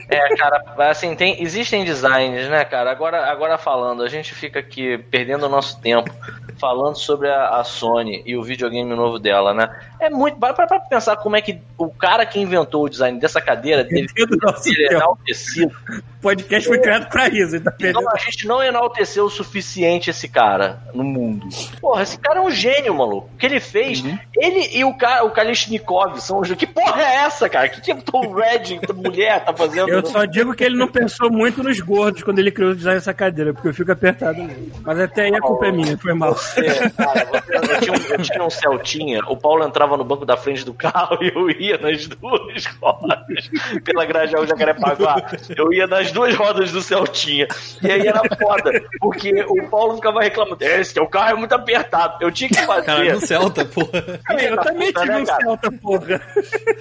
É, 0.08 0.36
cara, 0.36 0.64
assim, 0.90 1.14
tem, 1.14 1.42
existem 1.42 1.84
designs, 1.84 2.48
né, 2.48 2.64
cara? 2.64 2.90
Agora, 2.90 3.30
agora 3.30 3.58
falando, 3.58 4.02
a 4.02 4.08
gente 4.08 4.34
fica 4.34 4.58
aqui 4.58 4.98
perdendo 5.10 5.46
o 5.46 5.48
nosso 5.48 5.80
tempo 5.80 6.10
falando 6.58 6.96
sobre 6.96 7.28
a, 7.28 7.60
a 7.60 7.64
Sony 7.64 8.22
e 8.26 8.36
o 8.36 8.42
videogame 8.42 8.94
novo 8.94 9.18
dela, 9.18 9.54
né? 9.54 9.68
É 10.00 10.10
muito. 10.10 10.38
Para 10.38 10.54
pra 10.54 10.80
pensar 10.80 11.16
como 11.16 11.36
é 11.36 11.40
que 11.40 11.60
o 11.76 11.88
cara 11.88 12.26
que 12.26 12.38
inventou 12.38 12.84
o 12.84 12.88
design 12.88 13.18
dessa 13.18 13.40
cadeira 13.40 13.84
teve 13.84 14.08
que 14.08 14.26
tempo. 14.26 14.34
enaltecido. 14.90 15.74
O 16.18 16.20
podcast 16.20 16.68
foi 16.68 16.78
criado 16.80 17.08
pra 17.08 17.28
isso, 17.28 17.54
ele 17.54 17.64
tá 17.64 17.70
perdendo. 17.70 18.00
Então 18.00 18.12
a 18.12 18.18
gente 18.18 18.46
não 18.46 18.62
enalteceu 18.62 19.24
o 19.24 19.30
suficiente 19.30 20.10
esse 20.10 20.28
cara 20.28 20.80
no 20.92 21.04
mundo. 21.04 21.48
Porra, 21.80 22.02
esse 22.02 22.18
cara 22.18 22.40
é 22.40 22.42
um 22.42 22.50
gênio, 22.50 22.94
maluco. 22.94 23.30
O 23.32 23.36
que 23.36 23.46
ele 23.46 23.60
fez, 23.60 24.02
ele 24.36 24.76
e 24.76 24.84
o 24.84 24.94
cara, 24.94 25.24
o 25.24 25.30
Kalishnikov 25.30 26.20
são 26.20 26.40
os. 26.40 26.48
Que 26.52 26.66
porra 26.66 27.02
é 27.02 27.14
essa, 27.16 27.27
cara? 27.48 27.68
Que 27.68 27.80
que 27.80 27.92
o 27.92 28.02
Tom 28.02 28.32
Red, 28.32 28.78
mulher, 28.94 29.44
tá 29.44 29.52
fazendo? 29.52 29.88
Eu 29.88 30.04
só 30.06 30.24
digo 30.24 30.54
que 30.54 30.64
ele 30.64 30.76
não 30.76 30.88
pensou 30.88 31.30
muito 31.30 31.62
nos 31.62 31.80
gordos 31.80 32.22
quando 32.22 32.38
ele 32.38 32.50
criou 32.50 32.70
o 32.70 32.74
design 32.74 32.98
dessa 32.98 33.12
cadeira, 33.14 33.52
porque 33.52 33.68
eu 33.68 33.74
fico 33.74 33.90
apertado 33.92 34.38
nele. 34.38 34.72
Mas 34.82 34.98
até 35.00 35.22
aí 35.24 35.34
a 35.34 35.40
culpa 35.40 35.66
é 35.66 35.72
minha, 35.72 35.96
foi 35.98 36.14
mal. 36.14 36.34
Você, 36.34 36.62
cara, 36.90 37.24
você- 37.26 37.56
eu, 37.56 37.80
tinha 37.80 37.92
um, 37.92 38.12
eu 38.14 38.22
tinha 38.22 38.44
um 38.44 38.50
Celtinha, 38.50 39.20
o 39.26 39.36
Paulo 39.36 39.64
entrava 39.64 39.96
no 39.96 40.04
banco 40.04 40.24
da 40.24 40.36
frente 40.36 40.64
do 40.64 40.72
carro 40.74 41.18
e 41.22 41.28
eu 41.34 41.50
ia 41.50 41.78
nas 41.78 42.06
duas 42.06 42.66
rodas, 42.80 43.50
pela 43.84 44.04
Grajaú 44.04 44.46
Jacarepaguá, 44.46 45.22
eu 45.56 45.72
ia 45.72 45.86
nas 45.86 46.12
duas 46.12 46.34
rodas 46.34 46.70
do 46.72 46.80
Celtinha, 46.82 47.46
e 47.82 47.90
aí 47.90 48.06
era 48.06 48.22
foda, 48.38 48.70
porque 49.00 49.32
o 49.48 49.68
Paulo 49.68 49.96
ficava 49.96 50.20
reclamando, 50.20 50.62
esse 50.64 50.94
teu 50.94 51.06
carro 51.06 51.30
é 51.30 51.34
muito 51.34 51.52
apertado, 51.54 52.16
eu 52.20 52.30
tinha 52.30 52.48
que 52.48 52.56
fazer, 52.64 52.86
Cara, 52.86 53.12
no 53.14 53.20
Celta, 53.20 53.64
porra. 53.64 54.20
eu 54.40 54.56
da 54.56 54.62
também 54.62 54.86
puta, 54.92 55.00
tive 55.00 55.12
né, 55.12 55.18
um? 55.20 55.26
Celta, 55.26 55.72
porra. 55.72 56.20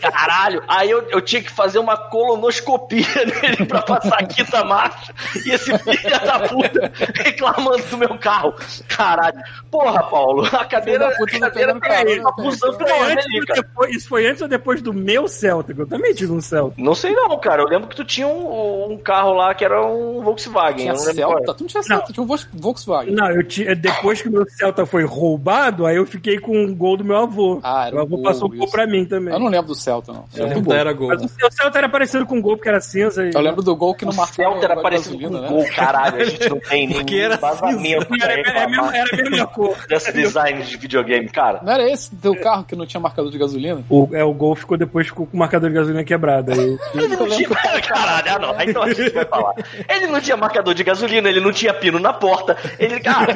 caralho, 0.01 0.36
aí 0.67 0.89
eu, 0.89 1.01
eu 1.09 1.21
tinha 1.21 1.41
que 1.41 1.51
fazer 1.51 1.79
uma 1.79 1.97
colonoscopia 1.97 3.05
nele 3.41 3.65
pra 3.65 3.81
passar 3.81 4.17
a 4.19 4.25
quinta 4.25 4.63
marcha, 4.63 5.13
e 5.45 5.51
esse 5.51 5.77
filho 5.79 6.19
da 6.25 6.39
puta 6.47 6.91
reclamando 7.15 7.83
do 7.89 7.97
meu 7.97 8.17
carro, 8.17 8.53
caralho, 8.87 9.37
porra, 9.71 10.03
Paulo, 10.03 10.45
a 10.45 10.65
cadeira, 10.65 11.11
Filho 11.11 11.11
da 11.11 11.17
puta 11.17 11.35
a 11.35 11.39
não 11.73 11.79
cadeira 11.79 12.21
tá 12.23 12.31
tá 12.31 12.41
abusando 12.41 12.77
ali, 12.85 13.45
cara. 13.45 13.61
depois- 13.61 13.95
isso 13.95 14.09
foi 14.09 14.27
antes 14.27 14.41
ou 14.41 14.47
depois 14.47 14.81
do 14.81 14.93
meu 14.93 15.27
Celta, 15.27 15.73
que 15.73 15.81
eu 15.81 15.87
também 15.87 16.13
tive 16.13 16.31
um 16.31 16.41
Celta. 16.41 16.75
Não 16.77 16.93
sei 16.95 17.13
não, 17.13 17.37
cara. 17.39 17.61
Eu 17.61 17.67
lembro 17.67 17.87
que 17.87 17.95
tu 17.95 18.03
tinha 18.05 18.27
um, 18.27 18.91
um 18.93 18.97
carro 18.97 19.33
lá 19.33 19.53
que 19.53 19.63
era 19.65 19.83
um 19.85 20.21
Volkswagen. 20.21 20.77
Tinha 20.77 20.91
eu 20.93 20.95
não 20.97 21.03
lembro 21.05 21.21
qual 21.23 21.37
Celta? 21.37 21.53
Tu 21.53 21.61
não 21.61 21.67
tinha 21.67 21.83
Celta, 21.83 22.13
tinha 22.13 22.23
um 22.23 22.27
Volks- 22.27 22.49
Volkswagen. 22.53 23.13
Não, 23.15 23.29
eu 23.31 23.43
tinha, 23.43 23.75
depois 23.75 24.21
que 24.21 24.27
o 24.27 24.31
meu 24.31 24.45
Celta 24.49 24.85
foi 24.85 25.03
roubado, 25.05 25.85
aí 25.85 25.95
eu 25.95 26.05
fiquei 26.05 26.39
com 26.39 26.55
um 26.57 26.73
gol 26.75 26.97
do 26.97 27.03
meu 27.03 27.17
avô. 27.17 27.59
Ah, 27.63 27.87
era 27.87 27.95
meu 27.95 28.03
avô 28.03 28.15
Gol, 28.17 28.23
passou 28.25 28.51
um 28.51 28.57
gol 28.57 28.69
pra 28.69 28.85
mim 28.87 29.05
também. 29.05 29.33
Eu 29.33 29.39
não 29.39 29.47
lembro 29.47 29.67
do 29.67 29.75
Celta, 29.75 30.11
não. 30.13 30.25
Eu 30.35 30.43
Eu 30.43 30.47
lembro 30.49 30.61
do 30.61 30.61
lembro 30.61 30.63
Gol. 30.63 30.73
da 30.73 30.79
era 30.79 30.93
gol. 30.93 31.07
Mas 31.09 31.23
o 31.23 31.27
seu 31.29 31.51
Celta 31.51 31.77
era 31.77 31.89
parecido 31.89 32.25
com 32.25 32.35
um 32.37 32.41
gol, 32.41 32.57
porque 32.57 32.69
era 32.69 32.79
cinza. 32.81 33.25
E... 33.25 33.31
Eu 33.33 33.41
lembro 33.41 33.61
do 33.63 33.75
Gol 33.75 33.95
que 33.95 34.05
não 34.05 34.11
O 34.11 34.15
marcava 34.15 34.35
Celta 34.51 34.65
era 34.65 34.73
a 34.73 34.81
parecido 34.81 35.17
com 35.19 35.29
né? 35.41 35.47
gol, 35.47 35.65
caralho. 35.75 36.21
A 36.21 36.25
gente 36.25 36.49
não 36.49 36.59
tem 36.59 36.85
nenhum 36.87 36.99
Porque 36.99 37.15
era 37.15 37.37
vazamento 37.37 38.07
Era, 38.21 38.33
era, 38.33 38.63
a 38.63 38.67
mesma- 38.67 38.91
reclamar 38.91 38.95
era 38.95 39.09
a 39.25 39.29
mesma 39.29 39.47
cor. 39.47 39.77
desse 39.87 40.11
design 40.11 40.61
de 40.63 40.77
videogame, 40.77 41.29
cara. 41.29 41.59
Não 41.63 41.71
era 41.73 41.89
esse 41.89 42.15
teu 42.15 42.35
carro 42.35 42.63
que 42.65 42.75
não 42.75 42.85
tinha 42.85 42.99
marcador 42.99 43.31
de 43.31 43.37
gasolina? 43.37 43.83
O, 43.89 44.09
é, 44.11 44.23
o 44.23 44.33
gol 44.33 44.55
ficou 44.55 44.77
depois 44.77 45.07
ficou 45.07 45.25
com 45.25 45.35
o 45.35 45.39
marcador 45.39 45.69
de 45.69 45.75
gasolina 45.75 46.03
quebrado. 46.03 46.51
Aí, 46.51 46.77
Ele 46.93 47.15
não 47.15 47.27
tinha. 47.29 47.49
Caralho, 47.49 48.27
ah, 48.35 48.39
não. 48.39 48.61
Então 48.61 48.83
a 48.83 48.93
gente 48.93 49.09
vai 49.11 49.25
falar. 49.25 49.53
Ele 49.89 50.07
não 50.07 50.19
tinha 50.21 50.37
marcador 50.37 50.73
de 50.73 50.83
gasolina, 50.83 51.29
ele 51.29 51.39
não 51.39 51.51
tinha 51.51 51.73
pino 51.73 51.99
na 51.99 52.13
porta. 52.13 52.57
Ele, 52.79 52.99
cara, 52.99 53.33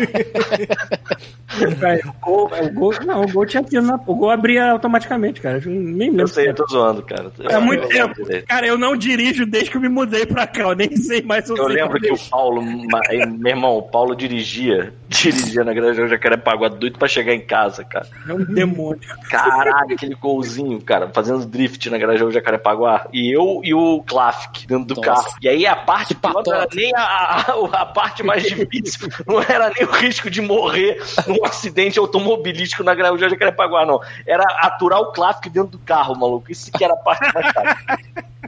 Aí, 1.85 1.99
o, 2.05 2.13
gol, 2.25 2.51
o 2.61 2.73
gol- 2.73 2.93
Não, 3.05 3.21
o 3.23 3.31
gol 3.31 3.45
tinha 3.45 3.61
pino 3.63 3.81
na. 3.81 3.95
O 4.07 4.15
gol 4.15 4.29
abria 4.29 4.71
automaticamente, 4.71 5.41
cara. 5.41 5.57
Eu 5.63 5.69
nem 5.71 6.09
lembro. 6.09 6.21
eu 6.21 6.27
sei, 6.27 6.47
eu 6.49 6.53
tô 6.55 6.65
zoando, 6.67 6.80
cara. 7.03 7.31
Há 7.53 7.59
muito 7.59 7.83
Eu 7.83 7.89
tempo. 7.89 8.15
Cara, 8.47 8.67
eu 8.67 8.77
não 8.77 8.95
dirijo 8.95 9.45
desde 9.45 9.71
que 9.71 9.77
eu 9.77 9.81
me 9.81 9.89
mudei 9.89 10.25
pra 10.25 10.47
cá. 10.47 10.63
Eu 10.63 10.75
nem 10.75 10.95
sei 10.97 11.21
mais 11.21 11.49
eu, 11.49 11.67
lembro 11.67 11.99
que 11.99 12.11
o 12.11 12.17
Paulo, 12.29 12.61
meu 13.37 13.49
irmão, 13.51 13.77
o 13.77 13.83
Paulo 13.83 14.15
dirigia 14.15 14.93
dirigia 15.11 15.63
na 15.63 15.73
Granja 15.73 16.07
Jacarepaguá, 16.07 16.69
doido 16.69 16.97
pra 16.97 17.07
chegar 17.07 17.33
em 17.33 17.41
casa, 17.41 17.83
cara. 17.83 18.07
É 18.27 18.33
um 18.33 18.43
demônio. 18.43 19.01
Caralho, 19.29 19.93
aquele 19.93 20.15
golzinho, 20.15 20.81
cara, 20.81 21.09
fazendo 21.09 21.45
drift 21.45 21.89
na 21.89 21.97
Grajaú 21.97 22.31
Jacarepaguá. 22.31 23.07
E 23.11 23.29
eu 23.29 23.61
e 23.63 23.73
o 23.73 24.01
Klafik 24.03 24.65
dentro 24.65 24.85
do 24.85 25.01
Nossa. 25.01 25.23
carro. 25.23 25.35
E 25.41 25.49
aí 25.49 25.67
a 25.67 25.75
parte 25.75 26.15
pior 26.15 26.41
não 26.45 26.53
era 26.53 26.67
nem 26.73 26.91
a, 26.95 27.01
a, 27.01 27.81
a 27.81 27.85
parte 27.85 28.23
mais 28.23 28.43
difícil, 28.43 29.09
não 29.27 29.41
era 29.41 29.69
nem 29.69 29.85
o 29.85 29.91
risco 29.91 30.29
de 30.29 30.41
morrer 30.41 31.01
num 31.27 31.43
acidente 31.45 31.99
automobilístico 31.99 32.83
na 32.83 32.95
Grajaú 32.95 33.17
Jacarepaguá, 33.17 33.85
não. 33.85 33.99
Era 34.25 34.43
aturar 34.59 34.99
o 35.01 35.11
Klafik 35.11 35.49
dentro 35.49 35.71
do 35.71 35.79
carro, 35.79 36.15
maluco. 36.15 36.51
Isso 36.51 36.71
que 36.71 36.83
era 36.83 36.93
a 36.93 36.97
parte 36.97 37.31
mais 37.33 37.45
chata. 37.47 38.01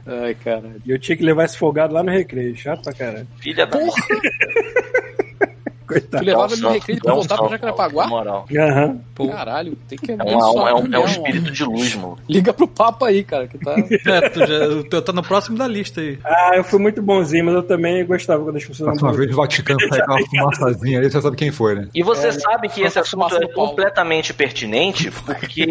Ai, 0.06 0.34
caralho. 0.34 0.82
E 0.84 0.90
eu 0.90 0.98
tinha 0.98 1.16
que 1.16 1.24
levar 1.24 1.44
esse 1.44 1.56
folgado 1.56 1.94
lá 1.94 2.02
no 2.02 2.10
recreio. 2.10 2.54
Chato 2.56 2.82
pra 2.82 2.92
caralho. 2.92 3.26
Filha 3.40 3.66
da. 3.66 3.78
Porra, 3.78 3.94
Coitado. 6.00 6.24
tu 6.24 6.26
levava 6.26 6.52
ele 6.52 6.62
no 6.62 6.70
recreio 6.70 7.00
voltar 7.02 7.36
não, 7.36 7.42
pra 7.44 7.52
Jacarepaguá? 7.52 8.06
moral. 8.06 8.46
Pô, 9.14 9.28
Caralho, 9.28 9.76
tem 9.88 9.98
que 9.98 10.10
É 10.12 10.14
um, 10.16 10.20
é 10.28 10.36
um- 10.36 10.68
é 10.68 10.74
um- 10.74 10.94
é 10.94 10.98
um 10.98 11.04
espírito 11.04 11.50
de 11.50 11.64
luz, 11.64 11.94
mano. 11.96 12.18
Liga 12.28 12.52
pro 12.52 12.66
papo 12.66 13.04
aí, 13.04 13.22
cara, 13.24 13.46
que 13.46 13.58
tá. 13.58 13.74
é, 14.06 14.28
tu 14.28 14.40
já 14.40 14.82
tu 14.90 15.02
tá 15.02 15.12
no 15.12 15.22
próximo 15.22 15.56
da 15.56 15.66
lista 15.66 16.00
aí. 16.00 16.18
Ah, 16.24 16.52
eu 16.56 16.64
fui 16.64 16.78
muito 16.78 17.00
bonzinho, 17.02 17.44
mas 17.44 17.54
eu 17.54 17.62
também 17.62 18.04
gostava 18.04 18.42
quando 18.42 18.56
as 18.56 18.64
pessoas 18.64 18.98
Próxima 18.98 19.12
vez 19.12 19.32
o 19.32 19.36
Vaticano 19.36 19.80
sai 19.88 20.00
aquela 20.00 20.18
fumaçazinha 20.28 21.00
aí, 21.00 21.10
você 21.10 21.20
sabe 21.22 21.36
quem 21.36 21.50
foi, 21.52 21.74
né? 21.74 21.88
E 21.94 22.02
você 22.02 22.32
sabe 22.32 22.68
que 22.68 22.82
esse 22.82 22.98
assunto 22.98 23.28
fumaça 23.28 23.44
é 23.44 23.48
completamente 23.48 24.34
pertinente, 24.34 25.10
porque 25.10 25.64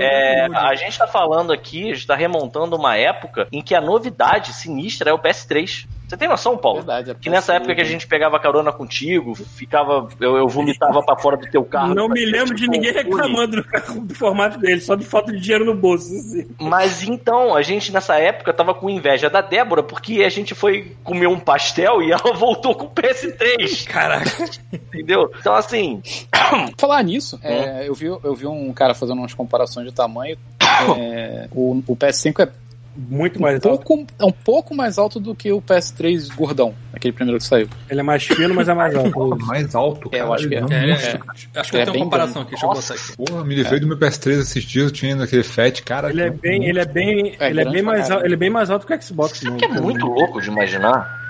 é, 0.00 0.46
a 0.52 0.74
gente 0.74 0.98
tá 0.98 1.06
falando 1.06 1.52
aqui, 1.52 1.90
está 1.90 2.14
remontando 2.14 2.76
uma 2.76 2.96
época 2.96 3.46
em 3.52 3.62
que 3.62 3.74
a 3.74 3.80
novidade 3.80 4.52
sinistra 4.52 5.10
é 5.10 5.12
o 5.12 5.18
PS3. 5.18 5.86
Você 6.08 6.16
tem 6.16 6.28
noção, 6.28 6.56
Paulo? 6.56 6.78
Verdade, 6.78 7.10
é 7.10 7.14
Que 7.14 7.28
nessa 7.28 7.52
PS3, 7.52 7.56
época 7.56 7.74
que 7.74 7.80
a 7.80 7.84
gente 7.84 8.06
pegava 8.06 8.38
carona 8.38 8.72
contigo, 8.72 9.34
ficava. 9.34 10.08
Eu, 10.20 10.36
eu 10.36 10.48
vomitava 10.48 11.02
pra 11.02 11.16
fora 11.16 11.36
do 11.36 11.50
teu 11.50 11.64
carro. 11.64 11.94
Não 11.94 12.08
me 12.08 12.24
lembro 12.24 12.54
de 12.54 12.62
tipo, 12.62 12.70
ninguém 12.70 12.92
um 12.92 12.94
fone. 12.94 13.04
reclamando 13.04 13.56
do, 13.62 14.00
do 14.02 14.14
formato 14.14 14.58
dele, 14.58 14.80
só 14.80 14.94
de 14.94 15.04
falta 15.04 15.32
de 15.32 15.40
dinheiro 15.40 15.64
no 15.64 15.74
bolso. 15.74 16.14
assim. 16.14 16.46
Mas 16.60 17.02
então, 17.02 17.56
a 17.56 17.62
gente 17.62 17.92
nessa 17.92 18.16
época 18.16 18.52
tava 18.52 18.72
com 18.72 18.88
inveja 18.88 19.28
da 19.28 19.40
Débora, 19.40 19.82
porque 19.82 20.22
a 20.22 20.28
gente 20.28 20.54
foi 20.54 20.96
comer 21.02 21.26
um 21.26 21.40
pastel 21.40 22.00
e 22.00 22.12
ela 22.12 22.32
voltou 22.34 22.74
com 22.74 22.86
o 22.86 22.90
PS3. 22.90 23.84
Caraca. 23.86 24.30
Entendeu? 24.72 25.30
Então, 25.40 25.54
assim. 25.54 26.00
Falar 26.78 27.02
nisso, 27.02 27.38
é, 27.42 27.88
eu, 27.88 27.94
vi, 27.94 28.06
eu 28.06 28.34
vi 28.34 28.46
um 28.46 28.72
cara 28.72 28.94
fazendo 28.94 29.18
umas 29.18 29.34
comparações 29.34 29.86
de 29.86 29.92
tamanho. 29.92 30.38
é, 30.98 31.48
o, 31.50 31.82
o 31.86 31.96
PS5 31.96 32.44
é 32.44 32.65
Muito 32.96 33.38
um, 33.38 33.42
mais 33.42 33.54
alto. 33.56 33.68
pouco, 33.68 34.06
é 34.18 34.24
um 34.24 34.32
pouco 34.32 34.74
mais 34.74 34.96
alto 34.98 35.20
do 35.20 35.34
que 35.34 35.52
o 35.52 35.60
PS3 35.60 36.34
gordão, 36.34 36.74
aquele 36.92 37.12
primeiro 37.12 37.38
que 37.38 37.44
saiu. 37.44 37.68
Ele 37.90 38.00
é 38.00 38.02
mais 38.02 38.24
fino, 38.24 38.54
mas 38.54 38.68
é 38.68 38.74
mais 38.74 38.94
alto. 38.94 39.36
Mais 39.44 39.74
alto, 39.74 40.08
É, 40.12 40.16
eu 40.20 40.24
cara. 40.24 40.34
acho 40.34 40.48
que 40.48 40.54
é. 40.54 40.58
É, 40.58 40.90
é, 40.90 41.20
acho 41.60 41.70
que 41.70 41.76
É 41.76 41.82
eu 41.82 41.84
tenho 41.84 41.92
bem 41.92 42.02
uma 42.02 42.04
comparação 42.06 42.42
aqui, 42.42 42.50
deixa 42.52 42.66
eu 42.66 42.70
botar 42.70 42.94
aqui. 42.94 43.16
Porra, 43.16 43.44
me 43.44 43.54
livrei 43.54 43.80
do 43.80 43.86
meu 43.86 43.98
PS3 43.98 44.40
esses 44.40 44.64
dias, 44.64 44.86
eu 44.86 44.90
tinha 44.90 45.14
naquele 45.16 45.42
FAT, 45.42 45.82
cara. 45.82 46.10
Ele 46.10 46.22
é 46.22 46.30
bem, 46.30 46.64
ele 46.64 46.80
é 46.80 46.86
bem, 46.86 47.36
É 47.38 47.50
ele 47.50 47.60
é 47.60 47.70
bem 47.70 47.82
mais 47.82 48.10
alto, 48.10 48.24
ele 48.24 48.34
é 48.34 48.36
bem 48.38 48.50
mais 48.50 48.70
alto 48.70 48.86
que 48.86 48.94
o 48.94 49.02
Xbox. 49.02 49.42
Isso 49.42 49.52
aqui 49.52 49.64
é 49.64 49.68
muito 49.68 50.06
louco 50.06 50.40
de 50.40 50.48
imaginar. 50.48 51.24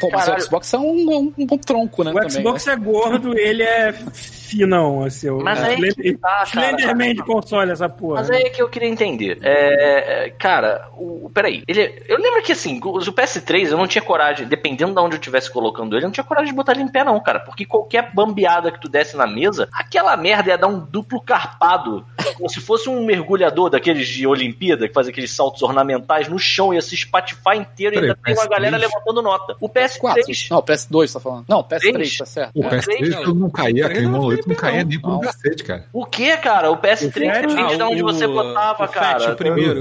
Pô, 0.00 0.08
mas 0.10 0.28
o 0.28 0.40
Xbox 0.40 0.72
é 0.72 0.78
um, 0.78 0.82
um, 1.10 1.32
um 1.36 1.46
bom 1.46 1.58
tronco, 1.58 2.02
né? 2.04 2.10
O 2.10 2.14
também, 2.14 2.30
Xbox 2.30 2.66
né? 2.66 2.72
é 2.72 2.76
gordo, 2.76 3.38
ele 3.38 3.62
é 3.62 3.94
ensinam, 4.44 5.02
assim. 5.04 5.30
Mas 5.30 5.62
aí 5.62 5.74
Slender, 5.74 5.94
que 5.94 6.14
tá, 6.14 6.44
de 6.94 7.22
console, 7.24 7.70
essa 7.70 7.88
porra. 7.88 8.16
Mas 8.16 8.28
né? 8.28 8.36
aí 8.36 8.42
é 8.44 8.50
que 8.50 8.62
eu 8.62 8.68
queria 8.68 8.88
entender. 8.88 9.38
É, 9.42 10.26
é 10.26 10.30
cara, 10.30 10.88
o, 10.96 11.30
peraí. 11.32 11.62
Ele, 11.66 12.02
eu 12.08 12.18
lembro 12.18 12.42
que 12.42 12.52
assim, 12.52 12.80
o, 12.82 12.98
o 12.98 13.00
PS3 13.00 13.70
eu 13.70 13.78
não 13.78 13.86
tinha 13.86 14.02
coragem, 14.02 14.46
dependendo 14.46 14.94
de 14.94 15.00
onde 15.00 15.16
eu 15.16 15.20
estivesse 15.20 15.50
colocando 15.50 15.94
ele, 15.94 16.04
eu 16.04 16.08
não 16.08 16.12
tinha 16.12 16.24
coragem 16.24 16.50
de 16.50 16.56
botar 16.56 16.72
ele 16.72 16.82
em 16.82 16.88
pé, 16.88 17.04
não, 17.04 17.18
cara. 17.20 17.40
Porque 17.40 17.64
qualquer 17.64 18.12
bambeada 18.12 18.70
que 18.70 18.80
tu 18.80 18.88
desse 18.88 19.16
na 19.16 19.26
mesa, 19.26 19.68
aquela 19.72 20.16
merda 20.16 20.50
ia 20.50 20.58
dar 20.58 20.68
um 20.68 20.78
duplo 20.78 21.20
carpado. 21.20 22.04
como 22.36 22.48
se 22.48 22.60
fosse 22.60 22.88
um 22.88 23.04
mergulhador 23.04 23.70
daqueles 23.70 24.08
de 24.08 24.26
Olimpíada, 24.26 24.86
que 24.88 24.94
faz 24.94 25.08
aqueles 25.08 25.30
saltos 25.30 25.62
ornamentais 25.62 26.28
no 26.28 26.38
chão, 26.38 26.74
ia 26.74 26.82
se 26.82 26.94
espatifar 26.94 27.56
inteiro 27.56 27.96
e 27.96 27.98
ainda 27.98 28.18
tem 28.22 28.34
uma 28.34 28.46
galera 28.46 28.76
levantando 28.76 29.22
nota. 29.22 29.56
O 29.60 29.68
PS4. 29.68 30.50
Não, 30.50 30.58
o 30.58 30.62
PS2 30.62 31.12
tá 31.12 31.20
falando. 31.20 31.44
Não, 31.48 31.60
o 31.60 31.64
PS3, 31.64 31.92
3? 31.92 32.18
tá 32.18 32.26
certo. 32.26 32.52
O 32.54 32.62
PS3 32.62 33.14
é. 33.14 33.24
eu 33.24 33.34
não 33.34 33.50
caía, 33.50 33.88
queimou 33.88 34.32
8 34.36 34.48
não 34.48 34.56
caía 34.56 34.84
nem 34.84 35.00
por 35.00 35.10
um 35.10 35.20
cacete, 35.20 35.64
cara. 35.64 35.86
O 35.92 36.06
que, 36.06 36.36
cara? 36.38 36.70
O 36.70 36.78
PS3 36.78 37.12
depende 37.12 37.74
ah, 37.74 37.76
de 37.76 37.82
onde 37.82 38.02
você 38.02 38.26
botava, 38.26 38.88
cara. 38.88 39.32
O 39.32 39.36
primeiro. 39.36 39.80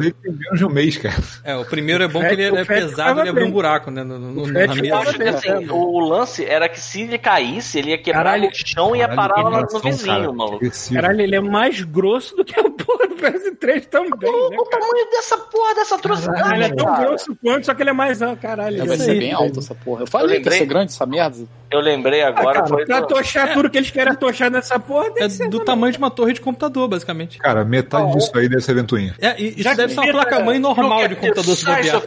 de 0.54 0.66
um 0.66 0.70
mês, 0.70 0.98
cara. 0.98 1.22
É, 1.44 1.56
o 1.56 1.66
primeiro 1.66 2.04
é 2.04 2.08
bom 2.08 2.20
que 2.20 2.34
ele 2.34 2.44
é 2.44 2.66
pesado, 2.66 3.26
e 3.26 3.30
abriu 3.30 3.48
um 3.48 3.52
buraco, 3.52 3.92
né? 3.92 4.04
No, 4.04 4.48
na 4.48 4.76
mesa. 4.76 5.30
Assim, 5.30 5.70
o 5.70 6.00
lance 6.00 6.46
era 6.46 6.68
que 6.68 6.80
se 6.80 7.02
ele 7.02 7.18
caísse, 7.18 7.80
ele 7.80 7.92
ia 7.92 7.98
quebrar 7.98 8.24
caralho, 8.24 8.50
o 8.50 8.52
chão 8.54 8.96
e 8.96 9.00
ia 9.00 9.10
parar 9.10 9.42
lá 9.42 9.62
no 9.62 9.80
vizinho, 9.80 10.34
maluco. 10.34 10.66
Caralho, 10.94 11.22
ele 11.22 11.36
é 11.36 11.42
mais 11.42 11.82
grosso 11.82 12.36
do 12.36 12.46
que 12.46 12.60
a 12.60 12.64
porra 12.64 13.08
do 13.08 13.16
PS3 13.16 13.86
também. 13.86 14.32
Né, 14.32 14.58
o 14.58 14.66
tamanho 14.66 15.10
dessa 15.12 15.38
porra, 15.38 15.76
dessa 15.76 15.96
atrocidade. 15.96 16.54
Ele 16.54 16.64
é 16.64 16.70
tão 16.70 16.96
grosso 16.96 17.36
quanto, 17.42 17.66
só 17.66 17.74
que 17.74 17.84
ele 17.84 17.90
é 17.90 17.94
mais. 17.94 18.22
Ah, 18.22 18.36
caralho, 18.36 18.86
vai 18.86 18.98
ser 18.98 19.18
bem 19.18 19.34
alto 19.34 19.60
essa 19.60 19.76
porra. 19.76 20.04
Eu 20.04 20.08
falei 20.08 20.42
que 20.42 20.50
ia 20.50 20.58
ser 20.58 20.66
grande 20.66 20.92
essa 20.92 21.06
merda. 21.06 21.46
Eu 21.74 21.80
lembrei 21.80 22.22
Ah, 22.22 22.28
agora, 22.30 22.56
cara, 22.56 22.68
foi 22.68 22.86
pra 22.86 23.00
do- 23.02 23.08
tochar 23.08 23.54
tudo 23.54 23.70
que 23.70 23.78
eles 23.78 23.90
querem 23.90 24.16
tochar 24.16 24.50
nessa 24.52 24.80
porra, 24.80 25.08
É 25.18 25.28
do 25.28 25.38
também. 25.38 25.66
tamanho 25.66 25.92
de 25.94 25.98
uma 25.98 26.12
torre 26.12 26.34
de 26.34 26.42
computador, 26.42 26.88
basicamente. 26.88 27.38
Cara, 27.40 27.64
metade 27.66 28.12
disso 28.14 28.32
aí 28.38 28.48
deve 28.48 28.62
ser 28.62 28.74
ventoinha. 28.76 29.16
É, 29.20 29.36
e 29.42 29.50
isso 29.50 29.64
Já 29.64 29.74
deve 29.74 29.90
que 29.90 29.94
ser 29.96 30.00
uma 30.02 30.12
placa-mãe 30.12 30.60
normal 30.60 31.08
de 31.08 31.16
computador 31.16 31.56
se 31.56 31.66
bobear. 31.66 31.80
abre 31.80 31.88
já, 31.88 31.98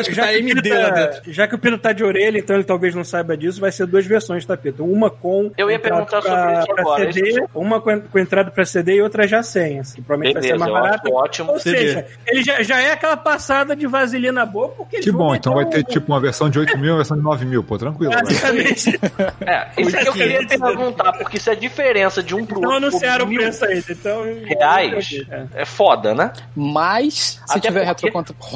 e 0.00 0.04
tá 0.04 0.12
que 0.12 0.20
o 0.20 0.24
AMD 0.24 0.62
Pino 0.62 0.74
lá 0.80 0.90
tá, 0.90 1.06
dentro. 1.06 1.32
já 1.32 1.48
que 1.48 1.54
o 1.54 1.58
Pino 1.58 1.78
tá 1.78 1.92
de 1.92 2.04
orelha, 2.04 2.38
então 2.38 2.56
ele 2.56 2.64
talvez 2.64 2.94
não 2.94 3.04
saiba 3.04 3.36
disso, 3.36 3.60
vai 3.60 3.72
ser 3.72 3.86
duas 3.86 4.06
versões, 4.06 4.44
tá, 4.44 4.56
Pito? 4.56 4.84
Uma 4.84 5.10
com 5.10 5.50
Eu 5.56 5.70
ia 5.70 5.76
entrada 5.76 6.04
perguntar 6.06 6.22
pra- 6.22 6.40
sobre 6.40 6.58
isso 6.62 6.80
agora, 6.80 7.12
CD, 7.12 7.28
isso- 7.30 7.48
uma 7.54 7.80
com, 7.80 8.00
com 8.00 8.18
entrada 8.18 8.50
pra 8.50 8.64
CD 8.64 8.96
e 8.96 9.02
outra 9.02 9.26
já 9.26 9.42
sem, 9.42 9.80
assim, 9.80 10.02
provavelmente 10.02 10.34
Beleza, 10.40 10.58
vai 10.58 10.68
ser 10.68 10.72
mais 10.72 10.84
acho 10.84 11.02
barata. 11.02 11.10
ótimo. 11.12 11.52
Ou 11.52 11.58
CD. 11.58 11.78
seja, 11.78 12.06
ele 12.26 12.42
já, 12.42 12.62
já 12.62 12.80
é 12.80 12.92
aquela 12.92 13.16
passada 13.16 13.74
de 13.76 13.86
vaselina 13.86 14.44
boa, 14.46 14.68
porque 14.68 15.00
Que 15.00 15.10
bom, 15.12 15.34
então 15.34 15.54
vai 15.54 15.66
ter 15.66 15.84
tipo 15.84 16.12
uma 16.12 16.20
versão 16.20 16.48
de 16.50 16.58
8 16.58 16.76
mil 16.78 16.88
e 16.88 16.90
uma 16.90 16.96
versão 16.98 17.16
de 17.16 17.22
9 17.22 17.44
mil, 17.44 17.62
pô, 17.62 17.78
tranquilo. 17.78 18.11
Basicamente. 18.14 19.00
É, 19.46 19.68
isso 19.76 19.96
é 19.96 20.02
que 20.02 20.08
eu 20.08 20.12
queria 20.12 20.46
perguntar, 20.46 21.12
porque 21.12 21.38
se 21.38 21.50
a 21.50 21.54
diferença 21.54 22.22
de 22.22 22.34
um 22.34 22.44
pro 22.46 22.60
Não 22.60 22.70
outro 22.74 22.86
anunciaram 22.88 23.24
o 23.24 23.28
for 23.28 23.28
mil 23.28 23.40
preço 23.40 23.64
ainda, 23.64 23.84
então. 23.92 24.22
reais, 24.44 25.10
É. 25.30 25.62
é 25.62 25.64
foda, 25.64 26.14
né? 26.14 26.32
Mas, 26.54 27.40
se 27.46 27.58
Até 27.58 27.68
tiver 27.68 27.86
porque- 27.94 28.10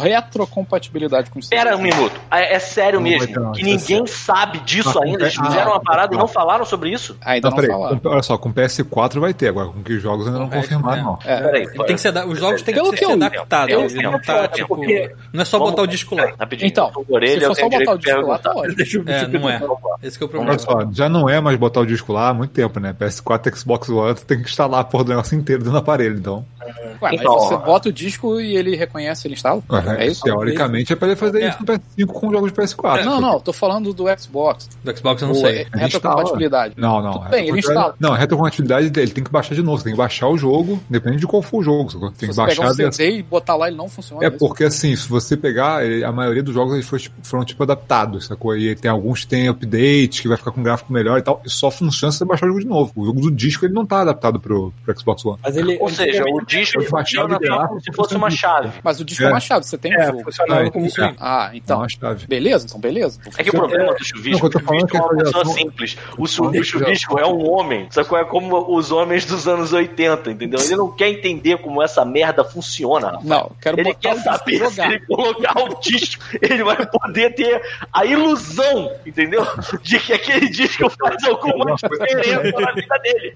retrocompatibilidade 0.09 1.31
com 1.31 1.39
o 1.41 1.49
Pera 1.49 1.77
um 1.77 1.83
minuto. 1.83 2.21
É, 2.31 2.55
é 2.55 2.59
sério 2.59 3.01
Não 3.01 3.09
mesmo. 3.09 3.35
não, 3.41 3.53
que 3.53 3.61
isso 3.63 3.69
é 3.69 3.73
ninguém 3.95 4.07
sabe 4.07 4.59
disso 4.61 4.99
Ah, 4.99 5.05
ainda. 5.05 5.25
Eles 5.25 5.37
ah, 5.39 5.45
fizeram 5.45 5.71
uma 5.73 5.81
parada 5.81 6.15
e 6.15 6.17
não. 6.17 6.23
não 6.23 6.29
falaram 6.29 6.65
sobre 6.65 6.91
isso. 6.91 7.17
Ainda 7.25 7.49
Não, 7.49 7.57
não, 7.57 7.63
peraí, 7.63 7.77
falaram. 7.77 8.01
olha 8.05 8.23
só, 8.23 8.39
com 8.39 8.53
PS4 8.53 9.19
vai 9.21 9.35
ter, 9.35 9.49
agora 9.49 9.69
com 9.69 9.83
que 9.83 9.99
jogos 9.99 10.27
ainda 10.27 10.39
não 10.39 10.47
o 10.47 10.51
confirmaram, 10.51 10.99
é. 11.01 11.03
não. 11.03 11.19
É. 11.25 11.41
Peraí, 11.43 11.67
tem 11.87 11.97
que 11.97 12.01
ser, 12.01 12.27
os 12.27 12.39
jogos 12.39 12.63
têm 12.63 12.75
que 12.75 12.81
que 12.91 12.97
ser 12.99 13.05
eu- 13.05 13.13
adaptados. 13.13 13.95
não 13.95 14.21
tá, 14.21 14.49
tipo, 14.49 14.69
porque- 14.77 15.13
não 15.33 15.43
é 15.43 15.45
só 15.45 15.59
Vamos- 15.59 15.73
botar 15.73 15.83
o 15.83 15.87
disco 15.87 16.15
lá. 16.15 16.33
Rapidinho. 16.39 16.69
Então, 16.69 16.89
se 16.89 17.41
for 17.41 17.57
só 17.57 17.69
botar 17.69 17.93
o 17.93 17.99
disco 17.99 18.21
lá, 18.23 18.39
tá 18.39 18.53
ótimo. 18.55 19.05
É, 19.49 19.59
não 19.61 19.73
é. 19.75 20.07
Esse 20.07 20.19
que 20.19 20.25
é 20.25 20.27
o 20.27 20.31
Olha 20.41 20.57
problema. 20.57 20.59
só, 20.87 20.93
já 20.93 21.09
não 21.09 21.29
é 21.29 21.41
mais 21.41 21.57
botar 21.59 21.81
o 21.81 21.87
disco 21.87 22.13
lá 22.13 22.29
há 22.31 22.35
muito 22.35 22.51
tempo, 22.51 22.79
né? 22.81 22.93
PS4 22.99 23.53
e 23.53 23.57
Xbox 23.57 23.89
One 23.89 24.15
tu 24.15 24.25
tem 24.27 24.39
que 24.43 24.49
instalar 24.49 24.81
a 24.81 24.85
porra 24.85 25.05
do 25.05 25.09
negócio 25.11 25.37
inteiro 25.39 25.61
dentro 25.63 25.73
do 25.73 25.79
aparelho, 25.79 26.19
então. 26.19 26.45
Ué, 26.61 26.73
mas 27.01 27.21
Então, 27.21 27.39
você 27.39 27.57
bota 27.59 27.89
o 27.89 27.93
disco 27.93 28.41
e 28.41 28.57
ele 28.57 28.75
reconhece, 28.77 29.27
ele 29.27 29.35
instala? 29.35 29.63
É 29.99 30.07
isso? 30.07 30.23
Teoricamente 30.23 30.93
é 30.93 30.97
pra 30.97 31.09
ele 31.09 31.17
fazer 31.17 31.43
É. 31.43 31.49
isso 31.51 31.59
no 31.61 31.67
PS5 31.67 32.07
com 32.13 32.31
jogos 32.31 32.53
de 32.53 32.57
PS4. 32.61 33.05
Não, 33.05 33.21
não, 33.21 33.39
tô 33.41 33.53
falando 33.53 33.93
do 33.93 34.05
Xbox. 34.19 34.69
Do 34.83 34.97
Xbox 34.97 35.23
eu 35.23 35.29
não 35.29 35.35
O- 35.35 35.39
sei. 35.41 35.67
é- 35.73 35.79
retrocompatibilidade. 35.79 36.75
Não, 36.77 37.01
não. 37.03 37.13
Tudo 37.13 37.29
bem, 37.31 37.49
ele 37.49 37.59
instala. 37.59 37.95
Não, 38.01 38.13
a 38.13 38.17
retrocompatibilidade 38.17 38.91
dele 38.91 39.11
tem 39.11 39.23
que 39.25 39.31
baixar 39.31 39.55
de 39.55 39.63
novo. 39.63 39.83
Tem 39.83 39.93
que 39.93 39.99
baixar 39.99 40.29
o 40.29 40.37
jogo, 40.39 40.81
depende 40.89 41.19
de 41.19 41.27
qual 41.27 41.43
for 41.43 41.59
o 41.59 41.63
jogo. 41.63 41.87
Tem 42.11 42.11
Se 42.11 42.27
que 42.29 42.33
você 42.35 42.41
baixar 42.41 42.63
pegar 42.75 42.89
um. 42.89 42.93
CD 42.93 43.19
e 43.19 43.23
botar 43.23 43.57
lá, 43.57 43.69
ele 43.69 43.77
não 43.77 43.89
funciona. 43.89 44.25
É 44.25 44.29
isso? 44.29 44.39
porque 44.39 44.65
assim, 44.65 44.95
se 44.97 45.09
você 45.09 45.37
pegar, 45.37 45.83
a 45.83 46.13
maioria 46.13 46.43
dos 46.43 46.55
jogos 46.55 46.75
eles 46.75 46.87
foram, 46.87 47.01
tipo, 47.03 47.17
foram, 47.23 47.45
tipo 47.45 47.63
adaptados, 47.63 48.27
sacou? 48.27 48.57
E 48.57 48.75
tem 48.75 48.91
alguns 48.91 49.25
que 49.27 49.31
tem 49.31 49.49
update, 49.49 50.23
que 50.23 50.29
vai 50.29 50.37
ficar 50.37 50.53
com 50.53 50.63
gráfico 50.63 50.93
melhor 50.93 51.19
e 51.19 51.23
tal, 51.23 51.43
e 51.45 51.51
só 51.51 51.71
funciona 51.71 52.13
se 52.13 52.19
você 52.19 52.25
baixar 52.25 52.47
o 52.47 52.49
jogo 52.49 52.61
de 52.61 52.67
novo. 52.67 52.93
O 52.95 53.05
jogo 53.05 53.21
do 53.21 53.31
disco 53.31 53.65
ele 53.67 53.75
não 53.75 53.85
tá 53.85 54.01
adaptado 54.03 54.39
pro, 54.41 54.73
pro 54.85 54.99
Xbox 54.99 55.25
One. 55.25 55.39
Mas 55.43 55.57
ele. 55.57 55.77
Ou 55.81 55.89
seja, 55.91 56.25
o 56.29 56.45
disco 56.45 56.83
funciona 56.85 57.39
como 57.39 57.81
se 57.81 57.93
fosse 57.93 58.15
uma 58.15 58.31
chave. 58.31 58.71
Mas 58.83 59.01
o 59.01 59.05
disco 59.05 59.25
é, 59.25 59.27
É. 59.27 59.31
uma 59.31 59.41
chave, 59.41 59.67
você 59.67 59.77
tem 59.77 59.93
o 59.95 60.01
É, 60.01 60.07
jogo. 60.07 60.23
funcionava 60.25 60.63
É, 60.63 60.71
como. 60.71 60.87
aí. 60.87 61.15
Ah, 61.19 61.51
então. 61.55 61.79
Não, 61.79 61.85
a 61.85 61.89
chave. 61.89 62.27
Beleza, 62.27 62.67
então 62.67 62.81
beleza. 62.81 63.21
É 63.37 63.43
que 63.43 63.51
o 63.51 63.53
problema 63.53 63.95
do 63.95 64.05
chuvisco, 64.05 64.39
Não, 64.39 64.47
eu 64.47 64.51
tô 64.51 64.59
o 64.59 64.63
chuvisco 64.63 64.97
é 64.97 65.01
falando 65.01 65.13
uma 65.13 65.19
que 65.19 65.25
pessoa 65.25 65.45
simples. 65.55 65.97
O, 66.17 66.27
chu- 66.27 66.49
o 66.49 66.65
chuvisco 66.65 67.19
é 67.19 67.27
um 67.27 67.51
homem, 67.51 67.89
só 67.91 68.05
que 68.05 68.15
é 68.15 68.25
como 68.25 68.77
os 68.77 68.91
homens 68.93 69.25
dos 69.25 69.49
anos 69.49 69.73
80, 69.73 70.31
entendeu? 70.31 70.61
Ele 70.61 70.77
não 70.77 70.91
quer 70.93 71.09
entender 71.09 71.59
como 71.59 71.83
essa 71.83 72.05
merda 72.05 72.45
funciona. 72.45 73.19
Não, 73.25 73.51
quero 73.61 73.79
Ele 73.81 73.85
botar 73.93 73.99
quer 74.01 74.13
o 74.13 74.17
disco 74.17 74.31
saber 74.39 74.71
se 74.71 74.81
ele 74.83 75.01
colocar 75.07 75.55
o 75.59 75.81
disco, 75.81 76.25
ele 76.41 76.63
vai 76.65 76.87
poder 76.87 77.35
ter 77.35 77.61
a 77.93 78.05
ilusão, 78.05 78.91
entendeu? 79.17 79.47
De 79.83 79.99
que 79.99 80.13
aquele 80.13 80.49
disco 80.49 80.91
faz 80.91 81.25
alguma 81.25 81.75
diferença 81.75 82.43
na 82.61 82.73
vida 82.73 82.99
dele. 82.99 83.35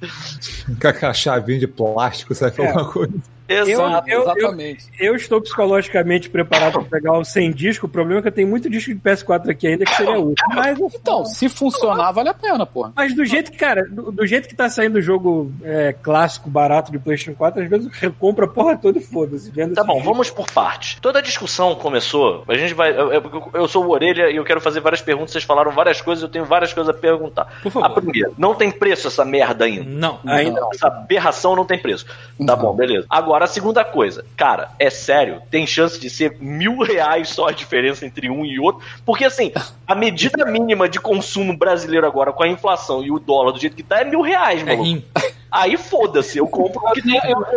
Com 0.81 1.07
a 1.07 1.15
chavinha 1.15 1.59
de 1.61 1.67
plástico, 1.67 2.35
serve 2.35 2.57
pra 2.57 2.65
É. 2.67 2.69
alguma 2.69 2.93
coisa. 2.93 3.15
Exato. 3.53 4.09
eu- 4.09 4.17
eu- 4.19 4.23
exatamente. 4.23 4.87
Eu 4.99 5.15
estou 5.15 5.41
psicologicamente 5.41 6.29
preparado 6.31 6.73
para 6.81 6.85
pegar 6.85 7.19
o 7.19 7.25
sem 7.25 7.51
disco. 7.53 7.87
O 7.87 7.89
problema 7.89 8.21
é 8.21 8.23
que 8.23 8.29
eu 8.29 8.33
tenho 8.33 8.49
muito 8.49 8.69
disco 8.71 8.93
de 8.93 9.01
PS4 9.01 9.51
aqui 9.51 9.67
ainda 9.67 9.85
que 9.85 9.95
seria 9.95 10.19
útil. 10.19 10.45
Mas, 10.55 10.79
Então, 10.95 11.25
se 11.25 11.49
funcionar, 11.49 12.13
vale 12.13 12.29
a 12.29 12.35
pena, 12.35 12.65
porra. 12.67 12.93
mas 12.97 13.15
do 13.15 13.25
jeito 13.25 13.51
que, 13.51 13.59
cara, 13.59 13.83
do, 13.91 14.11
do 14.13 14.27
jeito 14.27 14.49
que 14.49 14.55
tá 14.55 14.69
saindo 14.69 14.97
o 14.99 15.03
jogo 15.03 15.53
é, 15.63 15.93
clássico, 15.93 16.49
barato 16.51 16.91
de 16.93 16.99
PlayStation 16.99 17.37
4, 17.37 17.63
às 17.63 17.69
vezes 17.69 17.91
eu 18.03 18.13
compro 18.13 18.45
a 18.45 18.49
porra 18.49 18.77
toda 18.77 18.99
e 18.99 19.03
foda-se. 19.03 19.51
vendo 19.51 19.75
Tá 19.75 19.85
bom, 19.85 20.01
vamos 20.03 20.31
por 20.31 20.47
parte. 20.51 21.01
Toda 21.01 21.19
a 21.19 21.23
discussão 21.23 21.75
começou. 21.75 22.45
A 22.49 22.55
gente 22.57 22.75
vai. 22.75 22.91
Eu, 22.91 23.13
eu- 23.13 23.51
eu 23.55 23.69
sou 23.69 23.85
o 23.85 23.91
Orelha 23.91 24.31
e 24.31 24.37
eu 24.37 24.45
quero 24.45 24.61
fazer 24.61 24.81
várias 24.81 25.01
perguntas. 25.03 25.33
Vocês 25.33 25.45
falaram 25.45 25.71
várias 25.73 26.01
coisas, 26.01 26.23
eu 26.23 26.29
tenho 26.29 26.45
várias 26.45 26.73
coisas 26.73 26.95
a 26.95 26.99
perguntar. 26.99 27.47
Por 27.63 27.71
favor. 27.73 27.87
A 27.87 27.91
primeira, 27.91 28.31
não 28.39 28.55
tem 28.55 28.71
preço 28.71 29.07
essa 29.09 29.25
merda 29.25 29.65
ainda. 29.65 29.85
Não. 29.85 30.19
Ainda 30.27 30.61
Essa 30.75 30.89
aberração 30.89 31.57
não 31.57 31.65
tem 31.65 31.79
preço. 31.79 32.05
Tá 32.07 32.15
Não. 32.39 32.57
bom, 32.57 32.75
beleza. 32.75 33.07
Agora, 33.09 33.40
a 33.45 33.49
segunda 33.49 33.85
coisa. 33.85 34.25
Cara, 34.37 34.71
é 34.79 34.91
sério, 34.91 35.43
tem 35.51 35.67
chance 35.67 35.99
de 35.99 36.09
ser 36.11 36.37
mil 36.41 36.79
reais 36.83 37.29
só 37.31 37.49
a 37.49 37.53
diferença 37.53 38.05
entre 38.05 38.29
um 38.31 38.45
e 38.45 38.59
outro? 38.59 38.83
Porque, 39.05 39.25
assim, 39.25 39.53
a 39.87 39.95
medida 39.95 40.45
mínima 40.47 40.89
de 40.89 41.01
consumo 41.01 41.57
brasileiro 41.57 42.07
agora, 42.07 42.33
com 42.33 42.43
a 42.43 42.49
inflação 42.49 43.03
e 43.03 43.11
o 43.11 43.19
dólar 43.19 43.53
do 43.53 43.61
jeito 43.61 43.77
que 43.77 43.83
tá, 43.83 44.01
é 44.01 44.05
mil 44.05 44.21
reais, 44.23 44.61
É 44.63 44.65
maluco. 44.65 44.83
rim. 44.85 45.05
Aí 45.51 45.77
foda-se, 45.77 46.39
eu 46.39 46.47
compro 46.47 46.81
o 46.85 46.93
que 46.93 47.03
tem. 47.03 47.13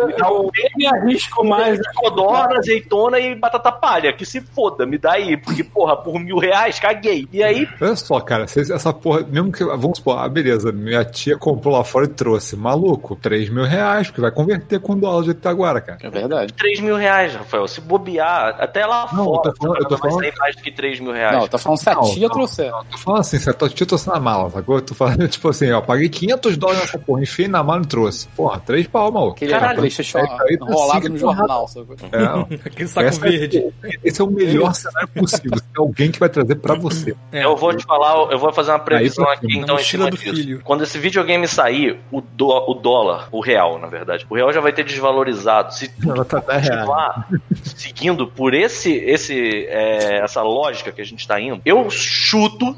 Me 0.06 0.12
dá 0.16 0.30
um 0.30 0.44
Eu 0.44 0.50
me 0.76 0.86
arrisco 0.86 1.44
mais. 1.44 1.78
codorna, 1.94 2.58
azeitona 2.58 3.18
e 3.20 3.34
batata 3.34 3.70
palha. 3.72 4.12
Que 4.12 4.26
se 4.26 4.40
foda, 4.40 4.84
me 4.86 4.98
dá 4.98 5.12
aí. 5.12 5.36
Porque, 5.36 5.62
porra, 5.62 5.96
por 5.96 6.18
mil 6.18 6.38
reais, 6.38 6.78
caguei. 6.80 7.28
E 7.32 7.42
aí, 7.42 7.68
Olha 7.80 7.96
só, 7.96 8.20
cara, 8.20 8.44
essa 8.44 8.92
porra, 8.92 9.20
mesmo 9.28 9.52
que. 9.52 9.64
Vamos 9.64 9.98
supor, 9.98 10.18
ah, 10.18 10.28
beleza, 10.28 10.72
minha 10.72 11.04
tia 11.04 11.36
comprou 11.38 11.74
lá 11.76 11.84
fora 11.84 12.06
e 12.06 12.08
trouxe. 12.08 12.56
Maluco, 12.56 13.14
3 13.16 13.48
mil 13.48 13.64
reais, 13.64 14.08
porque 14.08 14.20
vai 14.20 14.30
converter 14.30 14.80
com 14.80 14.92
o 14.92 14.96
dólar 14.96 15.24
que 15.24 15.34
tá 15.34 15.50
agora, 15.50 15.80
cara. 15.80 15.98
É 16.02 16.10
verdade. 16.10 16.52
3 16.52 16.80
mil 16.80 16.96
reais, 16.96 17.34
Rafael. 17.34 17.66
Se 17.68 17.80
bobear, 17.80 18.56
até 18.60 18.84
lá 18.86 19.08
Não, 19.12 19.24
eu 19.24 19.24
fora, 19.34 19.42
tô 19.52 19.56
falando- 19.56 19.78
eu 19.78 19.84
tô 19.84 19.90
não 19.94 19.98
vai 19.98 20.10
falando- 20.10 20.20
sair 20.24 20.34
mais 20.38 20.56
do 20.56 20.62
que 20.62 20.72
3 20.72 21.00
mil 21.00 21.12
reais. 21.12 21.36
Não, 21.38 21.48
tá 21.48 21.58
falando 21.58 21.78
se 21.78 21.88
a 21.90 21.94
Não, 21.94 22.02
tia 22.02 22.28
não. 22.28 22.34
trouxer. 22.34 22.66
Eu 22.66 22.84
tô 22.90 22.98
falando 22.98 23.20
assim, 23.20 23.38
se 23.38 23.50
a 23.50 23.52
tua 23.52 23.68
tia 23.68 23.86
trouxe 23.86 24.08
na 24.08 24.18
mala, 24.20 24.50
sacou? 24.50 24.76
Eu 24.76 24.82
tô 24.82 24.94
falando, 24.94 25.26
tipo 25.28 25.48
assim, 25.48 25.70
ó, 25.72 25.80
paguei 25.80 26.08
500 26.08 26.56
dólares 26.56 26.82
nessa 26.82 26.98
porra, 26.98 27.22
enfiei 27.22 27.48
na 27.48 27.62
mala 27.62 27.83
trouxe. 27.84 28.28
Porra, 28.28 28.60
3 28.60 28.86
pau, 28.86 29.10
maluco. 29.12 29.32
Aquele 29.34 29.50
Caralho, 29.52 29.84
é, 29.86 29.88
tá 29.90 30.44
enrolado 30.50 30.98
assim 30.98 31.08
no 31.08 31.18
jornal. 31.18 31.66
É, 32.12 32.54
Aquele 32.66 32.88
saco 32.88 33.06
Essa 33.06 33.26
é- 33.26 33.30
verde. 33.30 33.64
esse 34.02 34.20
é 34.20 34.24
o 34.24 34.30
melhor 34.30 34.74
cenário 34.74 35.08
possível. 35.08 35.52
Tem 35.52 35.62
alguém 35.78 36.10
que 36.10 36.18
vai 36.20 36.28
trazer 36.28 36.54
pra 36.56 36.74
você. 36.74 37.14
É. 37.32 37.44
Eu 37.44 37.56
vou 37.56 37.74
te 37.74 37.84
falar, 37.84 38.30
eu 38.32 38.38
vou 38.38 38.52
fazer 38.52 38.70
uma 38.72 38.78
previsão 38.78 39.28
aqui, 39.28 39.58
então, 39.58 39.78
em 39.78 39.82
cima 39.84 40.10
do 40.10 40.16
disso. 40.16 40.34
filho. 40.34 40.60
Quando 40.64 40.84
esse 40.84 40.98
videogame 40.98 41.46
sair, 41.48 41.98
o, 42.10 42.20
dó- 42.20 42.64
o 42.68 42.74
dólar, 42.74 43.28
o 43.32 43.40
real, 43.40 43.78
na 43.78 43.86
verdade, 43.88 44.26
o 44.28 44.34
real 44.34 44.52
já 44.52 44.60
vai 44.60 44.72
ter 44.72 44.84
desvalorizado. 44.84 45.74
Se 45.74 45.90
Ela 46.06 46.24
tá 46.24 46.38
10 46.40 46.48
reais. 46.68 46.68
continuar 46.80 47.28
seguindo 47.62 48.26
por 48.26 48.54
esse, 48.54 48.92
esse, 48.92 49.66
é, 49.68 50.20
essa 50.22 50.42
lógica 50.42 50.92
que 50.92 51.00
a 51.00 51.04
gente 51.04 51.26
tá 51.26 51.40
indo, 51.40 51.60
eu 51.64 51.88
chuto 51.90 52.76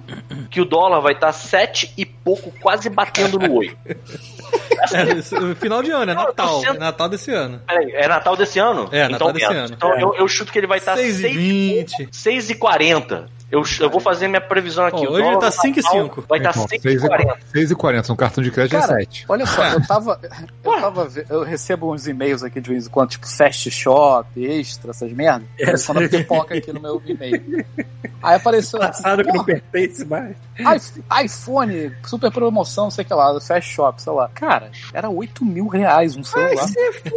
que 0.50 0.60
o 0.60 0.64
dólar 0.64 1.00
vai 1.00 1.12
estar 1.12 1.32
sete 1.32 1.92
e 1.96 2.04
pouco, 2.04 2.52
quase 2.60 2.88
batendo 2.88 3.38
no 3.38 3.52
oito. 3.54 3.76
É, 4.96 5.54
final 5.54 5.82
de 5.82 5.90
ano, 5.90 6.12
é 6.12 6.14
Natal. 6.14 6.60
sendo- 6.60 6.76
É 6.76 6.78
Natal 6.78 7.08
desse 7.08 7.30
ano. 7.32 7.60
Peraí, 7.66 7.90
é 7.92 8.08
Natal 8.08 8.36
desse 8.36 8.58
ano? 8.58 8.88
É, 8.92 9.08
Natal 9.08 9.14
então, 9.28 9.32
desse 9.32 9.48
menos. 9.48 9.70
ano. 9.70 9.74
Então 9.76 9.98
eu, 10.00 10.14
eu 10.14 10.28
chuto 10.28 10.52
que 10.52 10.58
ele 10.58 10.66
vai 10.66 10.78
estar 10.78 10.96
6 10.96 11.20
e 11.24 11.28
20. 11.28 12.08
6 12.10 12.50
e 12.50 12.54
40. 12.54 13.28
Eu, 13.50 13.62
eu 13.80 13.88
vou 13.90 14.00
fazer 14.00 14.26
minha 14.26 14.40
previsão 14.40 14.86
aqui. 14.86 15.06
O 15.06 15.10
hoje 15.12 15.22
dólar 15.22 15.38
tá 15.38 15.46
no 15.46 15.52
5 15.52 15.78
e 15.78 15.82
Natal 15.82 16.02
5. 16.02 16.24
Vai 16.28 16.38
estar 16.38 16.50
Então, 16.50 16.68
6 16.68 16.80
e 16.80 16.82
6 16.82 17.02
e 17.04 17.06
40. 17.06 17.38
6 17.52 17.70
e 17.70 17.74
40, 17.76 18.12
um 18.12 18.16
cartão 18.16 18.42
de 18.44 18.50
crédito 18.50 18.80
Cara, 18.80 18.92
é 18.94 19.04
7. 19.04 19.24
Olha 19.28 19.46
só, 19.46 19.64
eu 19.68 19.86
tava. 19.86 20.20
Eu 20.64 20.80
tava. 20.80 21.08
Eu 21.30 21.42
recebo 21.44 21.94
uns 21.94 22.08
e-mails 22.08 22.42
aqui 22.42 22.60
de 22.60 22.70
vez 22.70 22.86
em 22.86 22.90
quando, 22.90 23.10
tipo 23.10 23.26
Fast 23.28 23.70
Shop, 23.70 24.28
extra, 24.44 24.90
essas 24.90 25.12
merdas. 25.12 25.46
Essa- 25.60 25.94
Quando 25.94 26.08
pipoca 26.08 26.56
aqui 26.56 26.72
no 26.72 26.80
meu 26.80 27.00
e-mail. 27.06 27.64
Aí 28.22 28.34
apareceu. 28.34 28.80
Passado 28.80 29.22
que 29.24 29.32
não 29.32 29.44
pertence 29.44 30.04
mais. 30.04 30.34
iPhone, 31.24 31.92
super 32.04 32.32
promoção, 32.32 32.90
sei 32.90 33.04
que 33.04 33.14
lá, 33.14 33.40
Fast 33.40 33.70
Shop, 33.72 34.02
sei 34.02 34.12
lá. 34.12 34.28
Cara, 34.34 34.70
era 34.92 35.08
8 35.08 35.44
mil 35.44 35.68
reais 35.68 36.16
um 36.16 36.24
celular. 36.24 36.66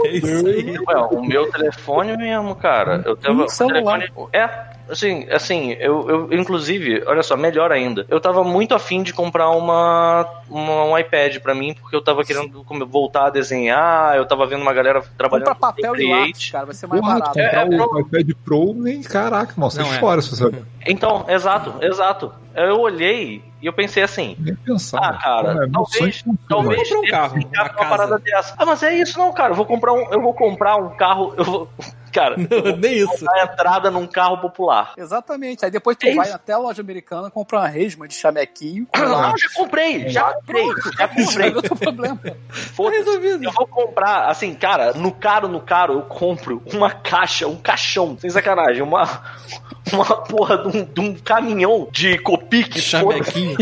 É 0.06 0.12
isso 0.18 0.46
aí. 0.48 0.78
Ué, 0.78 0.96
o 1.12 1.24
meu 1.26 1.50
telefone 1.52 2.16
mesmo, 2.18 2.56
cara. 2.56 3.02
Eu 3.06 3.16
tava. 3.18 3.46
Um 3.46 3.50
celular. 3.50 4.00
telefone- 4.00 4.30
É, 4.34 4.48
assim, 4.90 5.28
assim, 5.32 5.72
eu, 5.74 6.10
eu, 6.10 6.34
inclusive, 6.34 7.04
olha 7.06 7.24
só, 7.24 7.38
melhor 7.38 7.72
ainda. 7.72 8.06
Eu 8.10 8.20
tava 8.20 8.44
muito 8.44 8.74
afim 8.74 9.04
de 9.04 9.14
comprar 9.14 9.50
uma, 9.52 10.26
uma- 10.50 10.86
um 10.86 10.98
iPad 10.98 11.38
pra 11.40 11.54
mim, 11.56 11.74
porque 11.74 11.96
eu 11.96 12.02
tava 12.04 12.24
querendo 12.24 12.64
voltar 12.88 13.28
a 13.28 13.30
desenhar, 13.30 14.16
eu 14.18 14.26
tava 14.26 14.46
vendo 14.48 14.62
uma 14.62 14.74
galera 14.74 15.02
trabalhando 15.18 15.48
Compra 15.48 15.60
papel 15.74 15.94
com 15.96 16.02
e 16.02 16.10
lápis, 16.12 16.50
cara, 16.52 16.66
vai 16.66 16.76
ser 16.76 16.88
mais 16.88 17.02
Porra, 17.02 17.20
barato. 17.20 17.40
é, 17.40 17.66
comprar 17.66 17.88
o 17.88 18.00
iPad 18.00 18.30
Pro, 18.44 18.74
nem 18.74 19.02
caraca, 19.02 19.54
mal, 19.58 19.70
você 19.70 19.82
Não 19.82 19.94
é. 19.94 20.00
fora 20.00 20.22
se 20.22 20.30
você 20.36 20.52
Então, 20.86 21.26
exato, 21.28 21.76
exato. 21.82 22.34
Eu 22.56 22.80
olhei 22.80 23.42
e 23.62 23.66
eu 23.68 23.72
pensei 23.74 24.04
assim. 24.04 24.36
nem 24.40 24.56
pensar. 24.56 25.00
Ah, 25.02 25.14
cara, 25.14 25.66
é 25.66 25.70
talvez, 25.70 26.22
cultura. 26.24 26.48
talvez 26.50 26.92
um 26.92 27.02
carro, 27.04 27.36
uma 27.38 27.70
casa. 27.70 27.90
parada 27.90 28.18
dessa. 28.20 28.56
Ah, 28.58 28.66
mas 28.66 28.82
é 28.84 28.96
isso 28.96 29.18
não, 29.20 29.32
cara. 29.32 29.52
Eu 29.52 29.56
vou 29.56 29.66
comprar 29.66 29.94
um, 29.94 30.12
eu 30.12 30.22
vou 30.22 30.34
comprar 30.34 30.76
um 30.78 30.90
carro, 30.90 31.34
eu 31.38 31.44
vou, 31.46 31.70
cara, 32.12 32.36
vou 32.50 32.76
Nem 32.78 32.98
isso. 32.98 33.24
dar 33.24 33.44
entrada 33.44 33.90
num 33.92 34.06
carro 34.08 34.38
popular. 34.40 34.94
Exatamente. 34.98 35.64
Aí 35.66 35.72
depois 35.72 35.96
tu 35.98 36.08
É 36.08 36.16
vai 36.16 36.28
isso. 36.28 36.36
até 36.36 36.54
a 36.54 36.58
loja 36.58 36.82
americana, 36.82 37.30
compra 37.30 37.60
uma 37.60 37.68
resma 37.68 38.08
de 38.08 38.16
chamequinho. 38.16 38.88
Não, 38.96 39.38
já 39.38 39.48
comprei, 39.56 40.10
já 40.10 40.34
comprei, 40.34 40.66
já 40.98 41.08
comprei. 41.08 41.52
Teu 41.62 41.76
problema. 41.76 42.20
Resolvido. 42.92 43.44
Eu 43.44 43.52
vou 43.52 43.68
comprar, 43.68 44.28
assim, 44.30 44.54
cara, 44.54 44.94
no 44.94 45.12
caro, 45.12 45.48
no 45.48 45.60
caro, 45.62 45.94
eu 45.94 46.02
compro 46.04 46.62
uma 46.74 46.92
caixa, 46.92 47.48
um 47.48 47.56
caixão, 47.56 48.18
sem 48.20 48.30
sacanagem, 48.30 48.82
uma, 48.82 49.04
uma 49.92 50.06
porra 50.06 50.58
de 50.58 50.78
um, 50.78 50.84
de 50.86 51.00
um 51.02 51.16
caminhão 51.16 51.88
de 51.92 52.18
copique, 52.20 52.82
Chamequinho. 52.82 53.58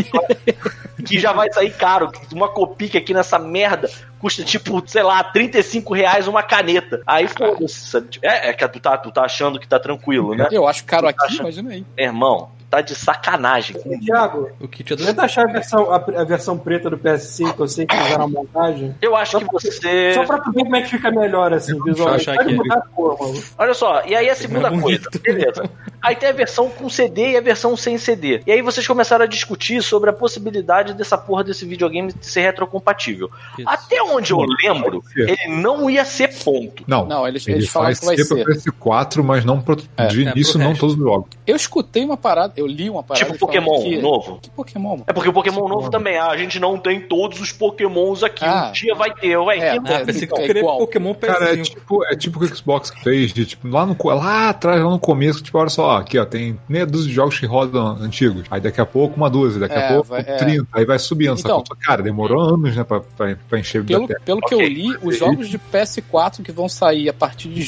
que 1.06 1.18
já 1.18 1.32
vai 1.32 1.50
sair 1.52 1.70
caro. 1.76 2.10
Uma 2.32 2.48
copique 2.48 2.96
aqui 2.98 3.14
nessa 3.14 3.38
merda 3.38 3.88
custa, 4.18 4.42
tipo, 4.42 4.82
sei 4.86 5.02
lá, 5.02 5.22
35 5.22 5.94
reais 5.94 6.26
uma 6.26 6.42
caneta. 6.42 7.00
Aí 7.06 7.28
foda-se. 7.28 7.90
sabe? 7.90 8.08
É, 8.22 8.37
é 8.42 8.52
que 8.52 8.66
tu 8.68 8.80
tá, 8.80 8.96
tu 8.96 9.10
tá 9.10 9.22
achando 9.22 9.58
que 9.58 9.66
tá 9.68 9.78
tranquilo, 9.78 10.34
né? 10.34 10.48
Eu 10.50 10.66
acho 10.66 10.84
caro 10.84 11.06
aqui, 11.08 11.24
Acha- 11.24 11.42
imagina 11.42 11.70
aí. 11.72 11.84
Irmão, 11.96 12.50
tá 12.70 12.80
de 12.80 12.94
sacanagem. 12.94 13.76
Tiago, 14.04 14.50
O 14.60 14.68
kit 14.68 14.92
é 14.92 14.96
do... 14.96 15.04
tenta 15.04 15.22
achar 15.22 15.48
a 15.48 15.52
versão, 15.52 15.90
a, 15.92 15.96
a 15.96 16.24
versão 16.24 16.58
preta 16.58 16.90
do 16.90 16.98
PS5, 16.98 17.54
eu 17.58 17.68
sei 17.68 17.86
que 17.86 17.96
fizeram 17.96 18.24
a 18.24 18.28
montagem. 18.28 18.94
Eu 19.00 19.16
acho 19.16 19.38
que 19.38 19.46
você. 19.52 20.12
Só 20.14 20.24
pra 20.24 20.38
tu 20.38 20.52
ver 20.52 20.62
como 20.64 20.76
é 20.76 20.82
que 20.82 20.90
fica 20.90 21.10
melhor, 21.10 21.52
assim, 21.52 21.80
visualmente. 21.82 22.28
achar 22.30 22.36
Pode 22.36 22.48
aqui. 22.48 22.56
mudar 22.58 22.76
a 22.76 22.80
cor, 22.88 23.18
maluco. 23.18 23.42
Olha 23.58 23.74
só, 23.74 24.02
e 24.06 24.14
aí 24.14 24.28
a 24.28 24.34
segunda 24.34 24.68
É 24.68 24.80
coisa, 24.80 25.08
beleza. 25.22 25.70
Aí 26.00 26.14
tem 26.14 26.28
a 26.28 26.32
versão 26.32 26.68
com 26.70 26.88
CD 26.88 27.32
e 27.32 27.36
a 27.36 27.40
versão 27.40 27.76
sem 27.76 27.98
CD. 27.98 28.40
E 28.46 28.52
aí 28.52 28.62
vocês 28.62 28.86
começaram 28.86 29.24
a 29.24 29.28
discutir 29.28 29.82
sobre 29.82 30.10
a 30.10 30.12
possibilidade 30.12 30.94
dessa 30.94 31.18
porra 31.18 31.42
desse 31.42 31.64
videogame 31.66 32.12
ser 32.20 32.42
retrocompatível. 32.42 33.28
Isso. 33.58 33.68
Até 33.68 34.00
onde 34.02 34.32
eu 34.32 34.38
lembro, 34.62 35.02
ele 35.16 35.56
não 35.60 35.90
ia 35.90 36.04
ser 36.04 36.28
ponto. 36.44 36.84
Não, 36.86 37.04
Não, 37.06 37.26
eles, 37.26 37.46
ele 37.48 37.58
eles 37.58 37.68
falaram 37.68 37.88
faz 37.96 38.00
que 38.00 38.06
vai 38.06 38.16
ser 38.16 38.24
ser. 38.24 38.44
pra 38.44 38.54
PS4, 38.54 39.22
mas 39.24 39.44
não 39.44 39.60
pro, 39.60 39.76
É, 39.96 40.06
de 40.06 40.26
é, 40.26 40.30
início, 40.30 40.58
não 40.58 40.74
todos 40.74 40.94
os 40.94 41.00
jogos. 41.02 41.28
Eu 41.46 41.56
escutei 41.56 42.04
uma 42.04 42.16
parada, 42.16 42.52
eu 42.58 42.66
li 42.66 42.90
uma 42.90 43.02
parada. 43.02 43.24
tipo 43.26 43.38
Pokémon 43.38 43.82
que... 43.82 43.98
novo. 43.98 44.38
Que 44.42 44.50
Pokémon? 44.50 44.90
mano? 44.90 45.04
É 45.06 45.12
porque 45.12 45.28
o 45.28 45.32
Pokémon 45.32 45.68
novo 45.68 45.90
também, 45.90 46.16
ah, 46.16 46.28
a 46.28 46.36
gente 46.36 46.58
não 46.58 46.78
tem 46.78 47.00
todos 47.00 47.40
os 47.40 47.52
Pokémons 47.52 48.22
aqui. 48.22 48.44
Ah. 48.44 48.68
um 48.68 48.72
dia 48.72 48.94
vai 48.94 49.12
ter, 49.14 49.36
ué. 49.36 49.58
É, 49.58 49.78
que 49.80 49.92
Ah, 49.92 50.04
pensei 50.04 50.26
que 50.26 50.34
É 50.40 50.46
queria 50.46 50.60
igual. 50.60 50.78
Pokémon 50.78 51.14
PS5. 51.14 51.26
Cara, 51.26 51.52
é 51.52 51.56
tipo, 51.62 52.04
é 52.06 52.16
tipo 52.16 52.38
o 52.38 52.46
que 52.46 52.52
o 52.52 52.56
Xbox 52.56 52.90
fez, 53.02 53.32
de, 53.32 53.46
tipo, 53.46 53.68
lá, 53.68 53.84
no, 53.86 53.96
lá 54.04 54.48
atrás, 54.50 54.82
lá 54.82 54.90
no 54.90 54.98
começo, 54.98 55.42
tipo, 55.42 55.58
olha 55.58 55.68
só, 55.68 55.96
aqui 55.98 56.18
ó, 56.18 56.24
tem 56.24 56.58
meia 56.68 56.86
dúzia 56.86 57.08
de 57.08 57.14
jogos 57.14 57.38
que 57.38 57.46
rodam 57.46 57.86
antigos. 58.00 58.44
Aí 58.50 58.60
daqui 58.60 58.80
a 58.80 58.86
pouco 58.86 59.16
uma 59.16 59.30
dúzia, 59.30 59.60
daqui 59.60 59.74
a 59.74 59.80
É, 59.80 59.88
pouco 59.92 60.08
vai- 60.08 60.20
é. 60.26 60.36
30, 60.36 60.66
aí 60.72 60.84
vai 60.84 60.98
subindo. 60.98 61.38
Então, 61.38 61.60
sacou? 61.60 61.76
Cara, 61.80 62.02
demorou 62.02 62.40
anos, 62.40 62.76
né, 62.76 62.84
pra, 62.84 63.00
pra, 63.00 63.36
pra 63.48 63.58
encher 63.58 63.82
a 63.82 63.84
Pelo, 63.84 64.00
biblioteca. 64.00 64.20
pelo 64.24 64.40
que 64.40 64.54
eu 64.54 64.60
li, 64.60 64.96
os 65.02 65.18
jogos 65.18 65.48
de 65.48 65.58
PS4 65.58 66.42
que 66.42 66.52
vão 66.52 66.68
sair 66.68 67.08
a 67.08 67.12
partir 67.12 67.48
de 67.48 67.64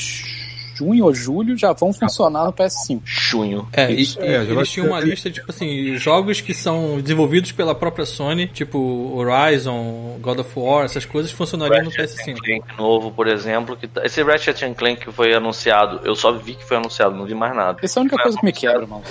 junho 0.80 1.04
ou 1.04 1.14
julho 1.14 1.56
já 1.58 1.72
vão 1.72 1.92
funcionar 1.92 2.44
no 2.46 2.52
PS5. 2.52 3.00
Junho. 3.04 3.68
É, 3.72 3.90
e, 3.92 4.00
Isso, 4.00 4.18
e 4.20 4.24
é, 4.24 4.42
eles 4.42 4.68
tinham 4.70 4.88
uma 4.88 5.00
lista, 5.00 5.30
tipo 5.30 5.50
assim, 5.50 5.96
jogos 5.96 6.40
que 6.40 6.54
são 6.54 7.00
desenvolvidos 7.00 7.52
pela 7.52 7.74
própria 7.74 8.06
Sony, 8.06 8.46
tipo 8.46 8.78
Horizon, 9.14 10.18
God 10.20 10.38
of 10.40 10.50
War, 10.58 10.84
essas 10.86 11.04
coisas 11.04 11.30
funcionariam 11.30 11.84
no 11.84 11.90
Ratchet 11.90 12.16
PS5. 12.16 12.36
Clank 12.42 12.76
novo, 12.78 13.10
por 13.10 13.28
exemplo, 13.28 13.76
que 13.76 13.86
tá- 13.86 14.04
esse 14.04 14.22
Ratchet 14.22 14.64
and 14.64 14.74
Clank 14.74 15.04
que 15.04 15.12
foi 15.12 15.34
anunciado, 15.34 16.00
eu 16.04 16.14
só 16.16 16.32
vi 16.32 16.54
que 16.54 16.64
foi 16.64 16.76
anunciado, 16.78 17.14
não 17.14 17.24
vi 17.26 17.34
mais 17.34 17.54
nada. 17.54 17.78
Essa 17.82 17.98
é 17.98 18.00
a 18.00 18.02
única 18.02 18.16
coisa 18.22 18.38
que 18.38 18.44
me 18.44 18.52
quebra, 18.52 18.86
mano. 18.86 19.02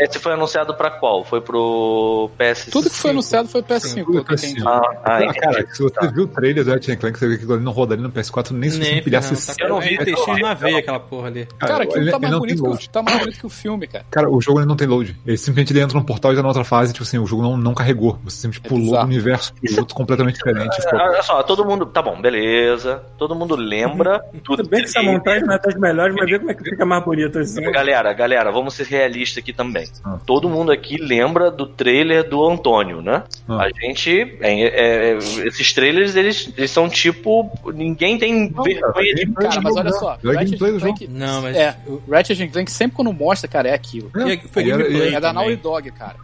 Esse 0.00 0.18
foi 0.18 0.32
anunciado 0.32 0.74
pra 0.74 0.90
qual? 0.90 1.24
Foi 1.24 1.40
pro 1.40 2.30
PS5? 2.38 2.70
Tudo 2.70 2.90
que 2.90 2.96
foi 2.96 3.10
anunciado 3.10 3.48
foi 3.48 3.62
PS5, 3.62 3.80
Sim, 3.88 4.04
pelo 4.04 4.06
que 4.12 4.18
eu 4.18 4.24
tudo 4.24 4.34
entendi. 4.46 4.60
PS5. 4.60 4.66
Ah, 4.68 4.80
ah, 5.04 5.18
Ah, 5.30 5.34
cara, 5.34 5.66
se 5.72 5.82
você 5.82 6.08
viu 6.12 6.24
o 6.24 6.28
trailer 6.28 6.64
do 6.64 6.70
Ratchet 6.70 6.96
Clank, 6.98 7.18
você 7.18 7.28
vê 7.28 7.38
que 7.38 7.50
ali 7.52 7.62
não 7.62 7.72
rodaria 7.72 8.02
no 8.02 8.10
PS4 8.10 8.52
nem 8.52 8.70
se 8.70 8.78
você 8.78 8.94
empilhasse 8.96 9.32
não, 9.32 9.40
tá 9.56 9.62
Eu 9.64 9.68
não 9.68 9.80
vi, 9.80 9.94
é 9.94 10.04
TX 10.04 10.26
na 10.40 10.54
veia 10.60 10.78
aquela 10.78 11.00
porra 11.00 11.28
ali. 11.28 11.46
Cara, 11.58 11.84
aquilo 11.84 12.02
ele- 12.02 12.10
tá 12.10 12.18
mais 12.18 12.38
bonito 12.38 12.62
que, 12.62 12.68
o, 12.68 12.90
tá 12.90 13.02
mais 13.02 13.18
bonito 13.18 13.38
que 13.40 13.46
o 13.46 13.50
filme, 13.50 13.86
cara. 13.86 14.04
Cara, 14.10 14.30
o 14.30 14.40
jogo 14.40 14.60
ele 14.60 14.66
não 14.66 14.76
tem 14.76 14.86
load. 14.86 15.16
Ele 15.26 15.36
simplesmente 15.36 15.72
ele 15.72 15.80
entra 15.80 15.98
num 15.98 16.04
portal 16.04 16.32
e 16.32 16.36
já 16.36 16.42
na 16.42 16.48
outra 16.48 16.64
fase, 16.64 16.92
tipo 16.92 17.02
assim, 17.04 17.18
o 17.18 17.26
jogo 17.26 17.42
não, 17.42 17.56
não 17.56 17.74
carregou. 17.74 18.18
Você 18.24 18.36
simplesmente 18.42 18.66
É 18.66 18.68
pulou 18.68 18.98
do 19.00 19.06
universo 19.06 19.54
pro 19.54 19.78
outro 19.80 19.94
completamente 19.94 20.36
diferente. 20.36 20.76
Ficou- 20.82 20.98
Olha 20.98 21.22
só, 21.22 21.42
todo 21.42 21.64
mundo. 21.64 21.86
Tá 21.86 22.02
bom, 22.02 22.20
beleza. 22.20 23.02
Todo 23.18 23.34
mundo 23.34 23.56
lembra 23.56 24.20
tudo. 24.44 24.60
Tudo 24.60 24.68
bem 24.68 24.80
que 24.82 24.88
essa 24.88 25.02
montagem 25.02 25.44
não 25.44 25.54
é 25.54 25.58
das 25.58 25.74
melhores, 25.76 26.14
mas 26.14 26.28
vê 26.30 26.38
como 26.38 26.50
é 26.50 26.54
que 26.54 26.64
fica 26.64 26.84
mais 26.84 27.04
bonito 27.04 27.38
assim. 27.38 27.62
Galera, 27.70 28.12
galera, 28.12 28.50
vamos 28.52 28.74
ser 28.74 28.86
realistas 28.86 29.38
aqui 29.42 29.52
também. 29.52 29.86
Ah. 30.04 30.18
Todo 30.26 30.48
mundo 30.48 30.70
aqui 30.72 30.96
lembra 30.98 31.50
do 31.50 31.66
trailer 31.66 32.28
do 32.28 32.46
Antônio, 32.46 33.00
né? 33.00 33.22
Ah. 33.48 33.62
A 33.64 33.70
gente. 33.70 34.36
é, 34.40 34.60
é, 34.60 35.12
é, 35.12 35.18
esses 35.46 35.72
trailers, 35.72 36.14
eles, 36.16 36.52
eles 36.56 36.70
são 36.70 36.88
tipo. 36.88 37.50
Ninguém 37.72 38.18
tem 38.18 38.48
vergonha 38.52 39.14
de. 39.14 39.26
Cara, 39.32 39.60
mas 39.60 39.76
olha 39.76 39.92
só, 39.92 40.18
É 40.24 40.44
gameplay 40.50 40.72
do 40.72 40.80
Clank, 40.80 41.08
Não, 41.08 41.42
mas. 41.42 41.56
é, 41.56 41.76
o 41.86 42.00
Ratchet 42.10 42.48
Clank 42.48 42.70
sempre 42.70 42.96
quando 42.96 43.12
mostra, 43.12 43.48
cara, 43.48 43.68
é 43.68 43.74
aquilo. 43.74 44.10
E 44.16 44.32
é- 44.32 44.38
foi 44.38 44.62
E 44.62 44.66
gameplay. 44.70 45.14
É 45.14 45.20
da. 45.20 45.32
Naughty 45.32 45.56
Dog, 45.56 45.90
cara. 45.92 46.16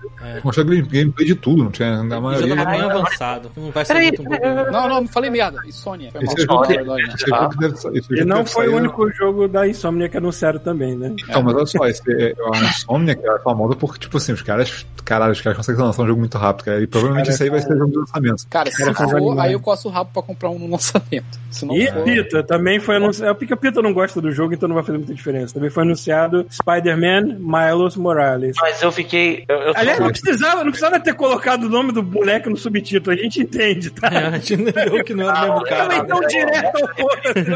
Mostrar 0.44 0.64
game- 0.64 0.82
gameplay 0.82 1.26
de 1.26 1.34
tudo, 1.34 1.64
não 1.64 1.70
tinha 1.70 2.02
na 2.02 2.16
E 2.18 2.46
já 2.48 2.56
tava 2.56 2.70
bem 2.70 2.80
avançado. 2.80 3.50
Não 3.56 3.70
vai 3.70 3.84
ser 3.84 3.94
muito 3.94 4.22
bom. 4.22 4.36
Não, 4.72 4.88
não, 4.88 5.06
falei 5.08 5.30
merda. 5.30 5.58
Sony. 5.70 6.10
Foi 6.10 6.20
mal. 6.22 6.32
Esse 6.32 6.42
é 6.42 6.46
jogo 6.46 6.62
que- 6.66 6.76
né? 6.76 7.14
jogo 7.26 7.56
deve- 7.56 7.74
E 8.12 8.16
jogo 8.18 8.28
não 8.28 8.44
foi 8.46 8.66
o 8.66 8.70
sair- 8.70 8.76
único 8.80 9.10
jogo 9.12 9.48
da 9.48 9.66
Insomnia 9.68 10.08
que 10.08 10.16
anunciaram 10.16 10.58
também, 10.58 10.96
né? 10.96 11.14
Então, 11.28 11.42
mas 11.42 11.54
olha 11.54 11.66
só, 11.66 11.86
esse, 11.86 12.02
é, 12.12 12.34
a 12.54 12.58
Insomnia, 12.64 13.14
cara, 13.14 13.36
é 13.36 13.38
famosa 13.40 13.76
porque, 13.76 13.98
tipo 14.00 14.16
assim, 14.16 14.32
os 14.32 14.42
caras, 14.42 14.86
caralho, 15.04 15.32
os 15.32 15.40
caras 15.40 15.56
conseguem 15.56 15.82
lançar 15.82 16.02
um 16.02 16.06
jogo 16.06 16.20
muito 16.20 16.36
rápido, 16.38 16.64
cara, 16.64 16.80
e 16.80 16.86
provavelmente 16.86 17.26
Cara, 17.26 17.34
isso 17.34 17.42
aí 17.42 17.50
vai 17.50 17.60
ser 17.60 17.76
jogo 17.76 17.90
de 17.90 17.98
lançamento. 17.98 18.46
Cara, 18.50 18.70
se 18.70 18.94
for, 18.94 19.40
aí 19.40 19.52
eu 19.52 19.60
coço 19.60 19.88
o 19.88 19.90
rabo 19.90 20.10
pra 20.12 20.22
comprar 20.22 20.50
um 20.50 20.58
no 20.58 20.70
lançamento. 20.70 21.38
Se 21.50 21.64
não 21.64 21.74
E 21.76 21.86
for... 21.86 22.02
Pita 22.04 22.42
também 22.42 22.80
foi 22.80 22.96
anunciado. 22.96 23.30
É 23.30 23.34
porque 23.34 23.54
o 23.54 23.56
Pita 23.56 23.80
não 23.82 23.92
gosta 23.92 24.05
do 24.14 24.30
jogo, 24.32 24.54
então 24.54 24.68
não 24.68 24.74
vai 24.74 24.84
fazer 24.84 24.98
muita 24.98 25.14
diferença. 25.14 25.54
Também 25.54 25.70
foi 25.70 25.82
anunciado 25.82 26.46
Spider-Man 26.50 27.38
Miles 27.38 27.96
Morales. 27.96 28.56
Mas 28.60 28.80
eu 28.82 28.90
fiquei. 28.92 29.44
Eu, 29.48 29.56
eu 29.56 29.72
Aliás, 29.76 29.98
não 29.98 30.08
precisava, 30.08 30.56
não 30.64 30.70
precisava 30.70 31.00
ter 31.00 31.14
colocado 31.14 31.64
o 31.64 31.68
nome 31.68 31.92
do 31.92 32.02
moleque 32.02 32.48
no 32.48 32.56
subtítulo, 32.56 33.16
a 33.16 33.20
gente 33.22 33.40
entende, 33.42 33.90
tá? 33.90 34.08
É, 34.08 34.26
a 34.26 34.30
gente 34.38 34.54
entendeu 34.54 35.04
que 35.04 35.14
não 35.14 35.28
era 35.28 35.38
o 35.46 35.52
mesmo 35.54 35.64
cara. 35.64 35.88
Também 35.88 36.06
tão 36.06 36.20
direto 36.20 36.78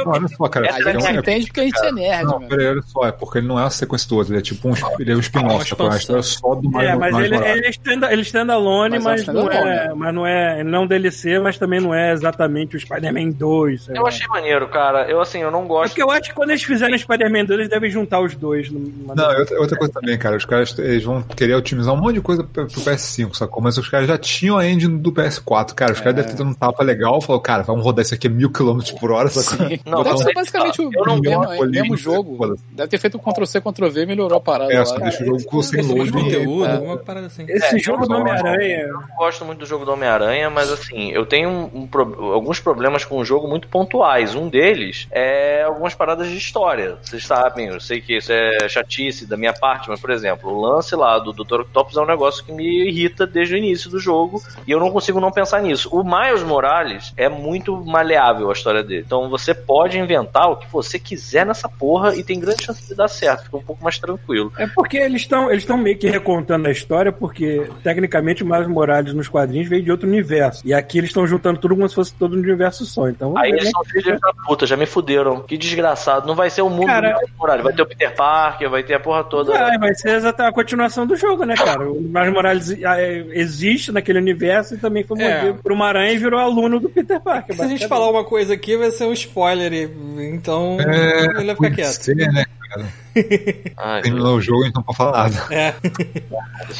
ao 0.04 0.10
olha 0.14 0.28
só, 0.28 0.48
cara. 0.48 0.68
A 0.74 0.80
gente 0.82 1.06
é 1.06 1.10
um- 1.10 1.18
entende 1.18 1.46
porque 1.46 1.60
a 1.60 1.64
gente 1.64 1.84
é 1.86 1.92
nerd, 1.92 2.24
Não, 2.24 2.40
peraí, 2.40 2.66
olha 2.68 2.82
só, 2.82 3.06
é 3.06 3.12
porque 3.12 3.38
ele 3.38 3.46
não 3.48 3.58
é 3.58 3.64
a 3.64 3.70
sequência 3.70 4.14
outro, 4.14 4.32
ele 4.32 4.40
é 4.40 4.42
tipo 4.42 4.68
um, 4.68 4.72
ele 4.98 5.12
é 5.12 5.16
um 5.16 5.20
spin-off, 5.20 5.54
uma 5.54 5.62
expansão. 5.62 5.96
história 5.96 6.22
só 6.22 6.54
do 6.54 6.68
É, 6.68 6.72
mais 6.72 6.98
mas 6.98 7.12
mais 7.12 7.24
ele, 7.26 7.36
barato. 7.38 7.56
ele 7.58 7.66
é 7.66 7.70
stand- 7.70 8.10
ele 8.10 8.20
é 8.20 8.24
standalone, 8.24 8.98
Mas 8.98 9.22
é 9.22 9.32
mas, 9.32 9.34
não 9.34 9.50
é, 9.50 9.94
mas 9.94 10.14
não 10.14 10.26
é. 10.26 10.60
Ele 10.60 10.70
não 10.70 10.78
é 10.80 10.82
um 10.82 10.86
DLC, 10.86 11.38
mas 11.38 11.58
também 11.58 11.80
não 11.80 11.94
é 11.94 12.12
exatamente 12.12 12.76
o 12.76 12.80
Spider-Man 12.80 13.30
2. 13.30 13.84
sei 13.84 13.96
Eu 13.96 14.02
lá. 14.02 14.08
achei 14.08 14.26
maneiro, 14.28 14.68
cara. 14.68 15.08
Eu, 15.10 15.20
assim, 15.20 15.40
eu 15.42 15.50
não 15.50 15.64
É 15.64 15.66
gosto. 15.66 15.88
porque 15.90 16.02
eu 16.02 16.10
acho 16.10 16.32
que 16.34 16.39
quando 16.40 16.50
eles 16.50 16.62
fizerem 16.62 16.96
Spider-Man 16.96 17.44
2, 17.44 17.50
eles 17.60 17.68
devem 17.68 17.90
juntar 17.90 18.20
os 18.20 18.34
dois. 18.34 18.70
numa- 18.70 19.14
Não, 19.14 19.38
outra, 19.38 19.60
outra 19.60 19.76
coisa 19.78 19.92
também, 19.92 20.16
cara, 20.18 20.36
os 20.36 20.44
caras 20.46 20.78
eles 20.78 21.04
vão 21.04 21.20
querer 21.22 21.54
otimizar 21.54 21.92
um 21.92 21.98
monte 21.98 22.14
de 22.14 22.20
coisa 22.22 22.42
pro 22.42 22.66
pro 22.66 22.80
PS5, 22.80 23.34
sacou? 23.34 23.62
Mas 23.62 23.76
os 23.76 23.88
caras 23.88 24.06
já 24.08 24.16
tinham 24.16 24.56
a 24.56 24.66
engine 24.66 24.98
do 24.98 25.12
PS4, 25.12 25.74
cara. 25.74 25.92
Os 25.92 25.98
caras 26.00 26.14
devem 26.14 26.30
ter 26.30 26.36
dado 26.38 26.50
um 26.50 26.54
tapa 26.54 26.82
legal, 26.82 27.20
falou, 27.20 27.40
cara, 27.42 27.62
vamos 27.62 27.84
rodar 27.84 28.02
isso 28.04 28.14
aqui 28.14 28.26
a 28.26 28.30
mil 28.30 28.50
km 28.50 28.78
por 28.98 29.10
hora, 29.12 29.28
sacou? 29.28 29.68
Sim. 29.68 29.78
Não, 29.84 29.98
Deve 30.02 30.10
não, 30.10 30.16
ser 30.18 30.32
basicamente 30.32 30.80
o 30.80 30.90
não 30.90 31.18
mesmo, 31.20 31.44
gosto, 31.44 31.64
é, 31.64 31.66
mesmo 31.66 31.96
jogo. 31.96 32.56
Deve 32.72 32.88
ter 32.88 32.98
feito 32.98 33.16
um 33.18 33.20
Ctrl-C, 33.20 33.60
Ctrl-V 33.60 34.02
e 34.02 34.06
melhorou 34.06 34.38
a 34.38 34.40
parada 34.40 34.72
É, 34.72 34.84
só 34.84 34.98
deixa 34.98 35.22
o 35.22 35.26
jogo 35.26 35.44
com 35.44 35.62
sem 35.62 35.80
Esse 35.80 35.92
load. 35.92 36.10
conteúdo, 36.12 36.64
é. 36.64 36.72
alguma 36.72 36.96
parada 36.96 37.26
assim. 37.26 37.44
Esse 37.48 37.76
É, 37.76 37.78
jogo 37.78 38.04
do 38.06 38.08
não 38.14 38.20
Homem-Aranha. 38.20 38.78
Eu 38.86 38.94
não 38.94 39.02
gosto 39.18 39.44
muito 39.44 39.58
do 39.58 39.66
jogo 39.66 39.84
do 39.84 39.92
Homem-Aranha, 39.92 40.48
mas 40.48 40.70
assim, 40.70 41.10
eu 41.10 41.26
tenho 41.26 41.50
um- 41.50 41.88
um 41.94 42.32
alguns 42.32 42.60
problemas 42.60 43.04
com 43.04 43.18
o 43.18 43.24
jogo 43.24 43.46
muito 43.48 43.68
pontuais. 43.68 44.34
Um 44.34 44.48
deles 44.48 45.06
é 45.10 45.62
algumas 45.64 45.94
paradas 45.94 46.29
de 46.30 46.38
história. 46.38 46.96
Vocês 47.02 47.24
sabem, 47.26 47.68
eu 47.68 47.80
sei 47.80 48.00
que 48.00 48.16
isso 48.16 48.32
é 48.32 48.68
chatice 48.68 49.26
da 49.26 49.36
minha 49.36 49.52
parte, 49.52 49.88
mas, 49.88 50.00
por 50.00 50.10
exemplo, 50.10 50.50
o 50.50 50.60
lance 50.60 50.94
lá 50.94 51.18
do 51.18 51.32
Dr. 51.32 51.60
Octopus 51.60 51.96
é 51.96 52.00
um 52.00 52.06
negócio 52.06 52.44
que 52.44 52.52
me 52.52 52.88
irrita 52.88 53.26
desde 53.26 53.54
o 53.54 53.58
início 53.58 53.90
do 53.90 53.98
jogo 53.98 54.42
e 54.66 54.70
eu 54.70 54.80
não 54.80 54.90
consigo 54.90 55.20
não 55.20 55.30
pensar 55.30 55.62
nisso. 55.62 55.88
O 55.92 56.02
Miles 56.02 56.42
Morales 56.42 57.12
é 57.16 57.28
muito 57.28 57.76
maleável 57.84 58.50
a 58.50 58.52
história 58.52 58.82
dele. 58.82 59.04
Então 59.06 59.28
você 59.28 59.54
pode 59.54 59.98
inventar 59.98 60.50
o 60.50 60.56
que 60.56 60.70
você 60.70 60.98
quiser 60.98 61.46
nessa 61.46 61.68
porra 61.68 62.14
e 62.14 62.22
tem 62.22 62.40
grande 62.40 62.64
chance 62.64 62.86
de 62.86 62.94
dar 62.94 63.08
certo. 63.08 63.44
Fica 63.44 63.56
um 63.56 63.62
pouco 63.62 63.82
mais 63.82 63.98
tranquilo. 63.98 64.52
É 64.58 64.66
porque 64.66 64.96
eles 64.96 65.22
estão 65.22 65.50
eles 65.50 65.62
estão 65.62 65.76
meio 65.76 65.98
que 65.98 66.08
recontando 66.08 66.68
a 66.68 66.70
história, 66.70 67.12
porque 67.12 67.68
tecnicamente 67.82 68.42
o 68.42 68.46
Miles 68.46 68.68
Morales 68.68 69.14
nos 69.14 69.28
quadrinhos 69.28 69.68
veio 69.68 69.82
de 69.82 69.90
outro 69.90 70.08
universo. 70.08 70.62
E 70.64 70.74
aqui 70.74 70.98
eles 70.98 71.10
estão 71.10 71.26
juntando 71.26 71.60
tudo 71.60 71.76
como 71.76 71.88
se 71.88 71.94
fosse 71.94 72.14
todo 72.14 72.34
um 72.34 72.38
universo 72.38 72.84
só. 72.84 73.08
Então, 73.08 73.36
Aí 73.36 73.50
vamos 73.50 73.62
eles 73.62 73.70
são 73.70 73.84
filhos 73.84 74.20
da 74.20 74.32
puta, 74.46 74.66
já 74.66 74.76
me 74.76 74.86
fuderam. 74.86 75.40
Que 75.42 75.56
desgraçado. 75.56 76.19
Não 76.26 76.34
vai 76.34 76.50
ser 76.50 76.62
o 76.62 76.70
mundo 76.70 76.86
Cara- 76.86 77.18
Morales. 77.38 77.64
Vai 77.64 77.72
ter 77.72 77.82
o 77.82 77.86
Peter 77.86 78.14
Parker, 78.14 78.70
vai 78.70 78.82
ter 78.82 78.94
a 78.94 79.00
porra 79.00 79.24
toda. 79.24 79.52
Vai, 79.52 79.78
vai 79.78 79.94
ser 79.94 80.16
exatamente 80.16 80.50
a 80.50 80.54
continuação 80.54 81.06
do 81.06 81.16
jogo, 81.16 81.44
né, 81.44 81.54
cara? 81.54 81.90
O 81.90 82.00
Miles 82.00 82.32
Morales 82.32 82.70
é, 82.70 83.24
existe 83.32 83.92
naquele 83.92 84.18
universo 84.18 84.74
e 84.74 84.78
também 84.78 85.04
foi 85.04 85.20
É. 85.20 85.34
mordido 85.42 85.62
por 85.62 85.72
uma 85.72 85.86
aranha 85.86 86.12
e 86.12 86.18
virou 86.18 86.38
aluno 86.40 86.78
do 86.80 86.88
Peter 86.88 87.20
Parker. 87.20 87.54
Se 87.56 87.62
a 87.62 87.68
gente 87.68 87.86
falar 87.88 88.10
uma 88.10 88.24
coisa 88.24 88.54
aqui, 88.54 88.76
vai 88.76 88.90
ser 88.90 89.04
um 89.04 89.12
spoiler. 89.12 89.72
Então, 90.18 90.76
É, 90.80 91.24
ele 91.40 91.54
vai 91.54 91.54
ficar 91.56 91.70
quieto. 91.70 92.02
ser, 92.02 92.14
né, 92.16 92.44
cara? 92.68 92.86
Ai, 93.76 94.02
Terminou 94.02 94.36
o 94.36 94.40
jogo, 94.40 94.64
então 94.66 94.80
não 94.80 94.84
pode 94.84 94.96
falar 94.98 95.28
nada. 95.30 95.54
É. 95.54 95.74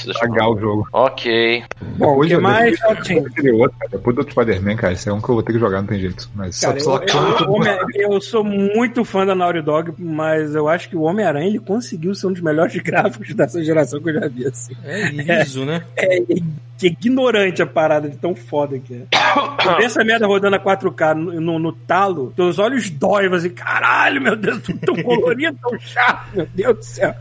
eu- 0.07 0.15
Cagar 0.21 0.51
o 0.51 0.59
jogo. 0.59 0.89
Ok. 0.93 1.65
Bom, 1.97 2.19
o 2.19 2.21
que 2.23 2.29
Depois- 2.29 2.43
mais? 2.43 2.79
daquele 2.81 3.51
outro, 3.53 3.79
cara, 3.79 3.91
Depois 3.91 4.17
do 4.17 4.19
outro 4.21 4.33
Spider-Man, 4.33 4.77
cara, 4.77 4.93
esse 4.93 5.09
é 5.09 5.13
um 5.13 5.21
que 5.21 5.29
eu 5.29 5.35
vou 5.35 5.43
ter 5.43 5.53
que 5.53 5.59
jogar, 5.59 5.81
não 5.81 5.87
tem 5.89 5.99
jeito. 6.01 6.29
Mas 6.35 6.61
Cara, 6.61 6.79
só, 6.81 6.99
eu, 6.99 7.09
só 7.09 7.29
eu- 7.39 7.51
Homem- 7.53 7.79
eu 7.95 8.21
sou 8.21 8.45
muito 8.45 9.05
fã 9.05 9.25
da 9.27 9.35
Naughty 9.35 9.63
Dog, 9.63 9.93
mas 9.99 10.55
eu 10.55 10.69
acho 10.69 10.89
que 10.89 10.97
o 10.97 11.03
Homem-Aranha 11.03 11.47
ele 11.47 11.59
conseguiu 11.59 12.15
ser 12.15 12.27
um 12.29 12.33
dos 12.33 12.43
melhores 12.43 12.75
gráficos 12.83 13.35
dessa 13.35 13.63
geração 13.65 14.01
que 14.01 14.11
eu 14.11 14.15
já 14.21 14.29
vi. 14.29 14.47
Assim. 14.47 14.75
É 14.85 15.09
liso, 15.11 15.65
né? 15.65 15.83
É, 15.97 16.17
é, 16.19 16.23
que 16.79 16.87
ignorante 16.87 17.61
a 17.61 17.67
parada 17.67 18.09
de 18.09 18.17
tão 18.17 18.35
foda 18.35 18.79
que 18.79 18.95
é. 18.95 19.77
Vê 19.77 19.85
essa 19.85 20.03
merda 20.03 20.27
rodando 20.27 20.57
a 20.57 20.59
4K 20.59 21.15
no, 21.15 21.39
no, 21.41 21.59
no 21.59 21.73
talo, 21.73 22.33
teus 22.35 22.59
olhos 22.59 22.89
doem, 22.89 23.33
assim, 23.35 23.51
caralho, 23.51 24.21
meu 24.21 24.35
Deus, 24.35 24.63
tão 24.85 24.97
colorido, 25.03 25.59
tão 25.63 25.79
chato, 25.79 26.20
meu 26.35 26.47
Deus 26.55 26.77
do 26.79 26.85
céu. 26.85 27.15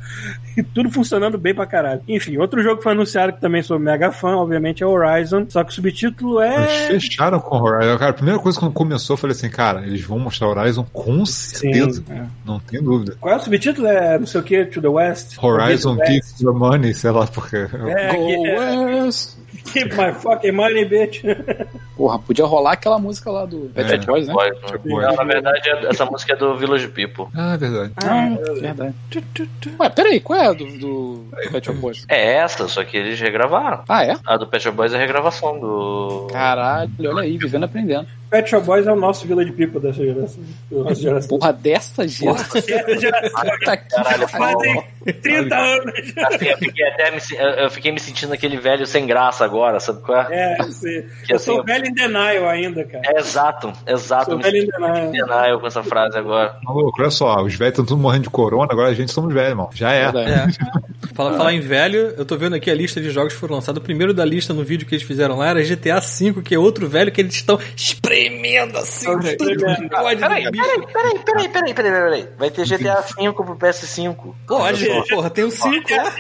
E 0.58 0.64
tudo 0.64 0.90
funcionando 0.92 1.38
bem 1.38 1.54
pra 1.56 1.66
caralho. 1.66 2.02
Enfim, 2.08 2.38
outro 2.38 2.62
jogo 2.62 2.78
que 2.78 2.84
foi 2.84 2.92
anunciado 2.92 3.34
que 3.34 3.40
também 3.42 3.62
sou 3.62 3.80
mega 3.80 4.12
fã, 4.12 4.36
obviamente, 4.36 4.84
é 4.84 4.86
Horizon, 4.86 5.46
só 5.50 5.64
que 5.64 5.72
o 5.72 5.74
subtítulo 5.74 6.42
Eles 6.42 6.70
é. 6.70 6.88
fecharam 7.00 7.40
com 7.40 7.58
o 7.58 7.64
Horizon. 7.64 7.98
Cara, 7.98 8.12
a 8.12 8.14
primeira 8.14 8.40
coisa 8.40 8.60
quando 8.60 8.74
começou, 8.74 9.14
eu 9.14 9.18
falei 9.18 9.36
assim, 9.36 9.50
cara, 9.50 9.86
eles 9.86 10.02
vão 10.02 10.20
mostrar 10.20 10.48
Horizon 10.50 10.86
com 10.92 11.26
certeza. 11.26 12.04
é. 12.10 12.24
Não 12.46 12.60
tenho 12.60 12.84
dúvida. 12.84 13.16
Qual 13.20 13.34
é 13.34 13.38
o 13.38 13.40
subtítulo? 13.40 13.88
É 13.88 14.20
não 14.20 14.28
sei 14.28 14.42
o 14.42 14.44
que, 14.44 14.66
To 14.66 14.82
the 14.82 14.88
West? 14.90 15.38
Horizon 15.42 15.96
To 15.98 16.04
the 16.46 16.52
Money, 16.60 16.94
sei 16.94 17.12
lá, 17.12 17.26
porque. 17.28 17.56
É, 17.58 17.68
Go 17.68 18.26
que- 18.28 18.48
é, 18.48 18.80
West. 19.04 19.38
Keep 19.74 19.96
my 19.96 20.14
fucking 20.14 20.52
money, 20.54 20.86
bitch. 20.86 21.22
Porra, 22.00 22.18
podia 22.18 22.46
rolar 22.46 22.72
aquela 22.72 22.98
música 22.98 23.30
lá 23.30 23.46
do 23.46 23.70
Pet 23.76 23.86
É. 23.92 23.96
Shop 23.98 24.06
Boys, 24.06 24.26
né? 24.30 24.34
Pode, 24.34 24.56
né? 24.56 24.68
Tipo, 24.68 25.02
Não, 25.02 25.16
na 25.18 25.24
verdade, 25.26 25.70
é- 25.70 25.90
essa 25.90 26.06
música 26.06 26.32
é 26.32 26.36
do 26.38 26.56
Village 26.56 26.88
People. 26.88 27.26
Ah, 27.36 27.56
é 27.56 27.58
verdade. 27.58 27.92
Ah, 27.98 28.30
verdade. 28.62 28.96
Ué, 29.78 29.90
peraí, 29.90 30.22
qual 30.22 30.40
é 30.40 30.48
a 30.48 30.54
do, 30.54 30.66
do 30.78 31.26
Pet 31.52 31.66
Shop 31.66 31.78
Boys? 31.78 32.06
É 32.08 32.36
essa, 32.36 32.70
só 32.70 32.86
que 32.86 32.96
eles 32.96 33.20
regravaram. 33.20 33.84
Ah, 33.90 34.06
é? 34.06 34.16
A 34.26 34.38
do 34.38 34.48
Pet 34.48 34.64
Shop 34.64 34.78
Boys 34.78 34.94
é 34.94 34.96
a 34.96 35.00
regravação 35.00 35.60
do. 35.60 36.28
Caralho, 36.32 36.90
olha 37.00 37.24
aí, 37.24 37.38
vivendo 37.38 37.64
e 37.64 37.66
aprendendo. 37.66 38.08
Pet 38.30 38.48
Shop 38.50 38.64
Boys 38.66 38.86
é 38.88 38.92
o 38.94 38.96
nosso 38.96 39.28
Village 39.28 39.52
People 39.52 39.82
dessa 39.82 40.02
geração. 40.06 40.44
Geração. 40.96 41.38
Porra, 41.38 41.52
dessa 41.52 42.08
geração. 42.08 42.62
Puta 42.62 43.76
que 43.78 43.90
Caralho, 43.90 44.30
pariu. 44.30 44.60
Fazem 44.60 44.84
30 45.22 45.56
anos. 45.58 45.94
Assim, 46.18 46.46
eu 46.46 46.58
fiquei 46.60 46.88
até 46.88 47.10
me, 47.12 47.18
eu- 47.38 47.50
eu 47.64 47.70
fiquei 47.72 47.92
me 47.92 48.00
sentindo 48.00 48.32
aquele 48.32 48.58
velho 48.58 48.86
sem 48.86 49.08
graça 49.08 49.44
agora, 49.44 49.80
sabe 49.80 50.02
qual 50.04 50.22
é? 50.30 50.58
É, 50.60 50.64
sim. 50.66 51.04
Que 51.26 51.34
eu 51.34 51.40
sou 51.40 51.56
assim, 51.58 51.66
velho 51.66 51.88
em 51.90 51.94
denial 51.94 52.48
ainda, 52.50 52.84
cara. 52.86 53.04
É 53.08 53.20
exato, 53.20 53.74
exato. 53.88 54.32
Sou 54.32 54.40
velho 54.40 54.62
senti 54.62 54.72
denial. 54.72 55.12
denial 55.12 55.60
com 55.60 55.68
essa 55.68 55.84
frase 55.84 56.18
agora. 56.18 56.58
Maluco, 56.64 57.02
olha 57.02 57.12
só, 57.12 57.42
os 57.44 57.54
velhos 57.56 57.72
estão 57.74 57.86
tudo 57.86 58.02
morrendo 58.02 58.24
de 58.24 58.30
corona, 58.30 58.68
agora 58.72 58.90
a 58.90 58.94
gente 58.94 59.12
somos 59.12 59.34
velhos, 59.34 59.50
irmão. 59.50 59.70
Já 59.74 59.92
é. 59.94 60.06
É. 60.06 60.48
Fala, 61.16 61.36
falar 61.38 61.54
em 61.54 61.60
velho, 61.60 62.14
eu 62.18 62.24
tô 62.24 62.38
vendo 62.38 62.56
aqui 62.56 62.70
a 62.72 62.76
lista 62.76 63.02
de 63.02 63.10
jogos 63.10 63.34
que 63.34 63.40
foram 63.40 63.56
lançados. 63.56 63.82
O 63.82 63.84
primeiro 63.84 64.14
da 64.14 64.24
lista 64.24 64.54
no 64.54 64.64
vídeo 64.64 64.88
que 64.88 64.96
eles 64.96 65.06
fizeram 65.06 65.38
lá 65.38 65.48
era 65.50 65.62
GTA 65.62 66.00
V, 66.00 66.42
que 66.42 66.56
é 66.56 66.60
outro 66.60 66.88
velho 66.88 67.12
que 67.12 67.20
eles 67.20 67.34
estão 67.34 67.60
espremendo 67.76 68.78
assim. 68.78 69.06
Peraí, 69.20 69.36
peraí, 69.38 70.18
peraí, 70.18 70.52
peraí, 70.54 71.50
peraí, 71.50 71.50
peraí, 71.50 71.74
peraí. 71.74 72.28
Vai 72.38 72.50
ter 72.52 72.66
GTA 72.66 73.02
V 73.02 73.34
pro 73.34 73.56
PS5. 73.58 74.16
Pode, 74.48 74.88
porra, 75.10 75.30
tem 75.30 75.44
o 75.44 75.52
5 75.52 75.72
lá. 75.92 76.14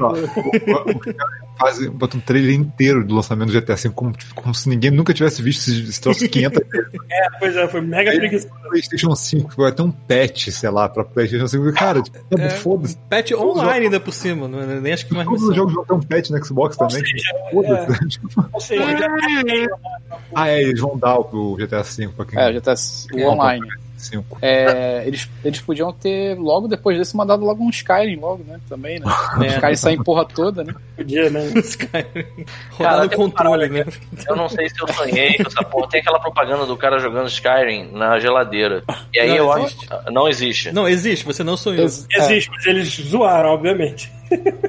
Ó, 0.00 0.12
o- 0.12 0.14
o- 0.14 0.90
o 0.90 0.98
cara 0.98 1.30
faz, 1.58 1.86
bota 1.90 2.16
um 2.16 2.20
trailer 2.20 2.54
inteiro 2.54 3.04
do 3.04 3.14
lançamento 3.14 3.52
do 3.52 3.60
GTA 3.60 3.76
V, 3.76 3.90
como, 3.90 4.12
como 4.34 4.54
se 4.54 4.68
ninguém 4.68 4.90
nunca 5.02 5.12
tivesse 5.12 5.42
visto 5.42 5.68
esse, 5.68 5.82
esse 5.82 6.00
troço 6.00 6.28
500 6.28 6.62
vezes. 6.70 6.88
É, 7.10 7.38
pois 7.38 7.56
é, 7.56 7.68
foi 7.68 7.80
mega 7.80 8.12
preguiçoso. 8.12 8.52
PlayStation 8.62 9.14
5, 9.14 9.54
vai 9.56 9.72
ter 9.72 9.82
um 9.82 9.90
patch, 9.90 10.48
sei 10.48 10.70
lá, 10.70 10.88
pra 10.88 11.04
PlayStation 11.04 11.46
5. 11.46 11.72
Cara, 11.72 12.02
tipo, 12.02 12.18
É, 12.38 12.50
foda-se. 12.50 12.96
Patch 13.10 13.32
online 13.32 13.86
ainda 13.86 14.00
por 14.00 14.12
cima, 14.12 14.48
não 14.48 14.60
é 14.60 14.80
nem 14.80 14.92
acho 14.92 15.06
que 15.06 15.14
mais 15.14 15.26
Todos 15.26 15.42
os 15.42 15.54
jogos 15.54 15.74
vão 15.74 15.84
ter 15.84 15.94
um 15.94 16.00
patch 16.00 16.30
no 16.30 16.44
Xbox 16.44 16.76
também. 16.76 17.02
Foda-se. 17.50 18.08
Tipo, 18.08 18.48
Ou 18.52 18.60
seja, 18.60 18.98
já 18.98 19.06
ah, 20.34 20.48
é, 20.48 20.62
eles 20.62 20.80
vão 20.80 20.96
dar 20.96 21.18
o, 21.18 21.52
o 21.52 21.56
GTA 21.56 21.82
V 21.82 22.08
pra 22.16 22.24
quem. 22.24 22.38
É, 22.38 22.52
já 22.54 22.60
tá 22.60 22.74
o 23.14 23.22
online. 23.28 23.66
Cinco. 24.02 24.38
É, 24.42 25.04
eles, 25.06 25.28
eles 25.44 25.60
podiam 25.60 25.92
ter, 25.92 26.36
logo 26.38 26.66
depois 26.68 26.98
desse, 26.98 27.16
mandado 27.16 27.44
logo 27.44 27.62
um 27.64 27.70
Skyrim, 27.70 28.16
logo, 28.16 28.42
né? 28.44 28.58
Também, 28.68 28.98
né? 28.98 29.06
O 29.38 29.44
Skyrim 29.44 29.76
sai 29.76 29.92
em 29.94 30.02
porra 30.02 30.24
toda, 30.24 30.64
né? 30.64 30.74
Podia, 30.96 31.30
né? 31.30 31.44
Skyrim. 31.62 32.44
Cara, 32.78 33.02
no 33.04 33.08
tem 33.08 33.18
controle, 33.18 33.68
né? 33.68 33.84
Eu 34.28 34.36
não 34.36 34.48
sei 34.48 34.68
se 34.68 34.74
eu 34.82 34.88
sonhei 34.92 35.34
com 35.38 35.46
essa 35.48 35.62
porra. 35.64 35.88
Tem 35.88 36.00
aquela 36.00 36.18
propaganda 36.20 36.66
do 36.66 36.76
cara 36.76 36.98
jogando 36.98 37.28
Skyrim 37.28 37.90
na 37.92 38.18
geladeira. 38.18 38.82
E 39.14 39.20
aí 39.20 39.28
Não 39.28 39.36
eu 39.36 39.58
existe. 39.58 39.88
acho. 39.92 40.10
Não 40.12 40.28
existe. 40.28 40.72
Não, 40.72 40.88
existe, 40.88 41.24
você 41.24 41.44
não 41.44 41.56
sonhou. 41.56 41.82
Ex- 41.82 42.06
Existe, 42.10 42.50
mas 42.50 42.66
eles 42.66 42.88
zoaram, 42.88 43.50
obviamente. 43.50 44.12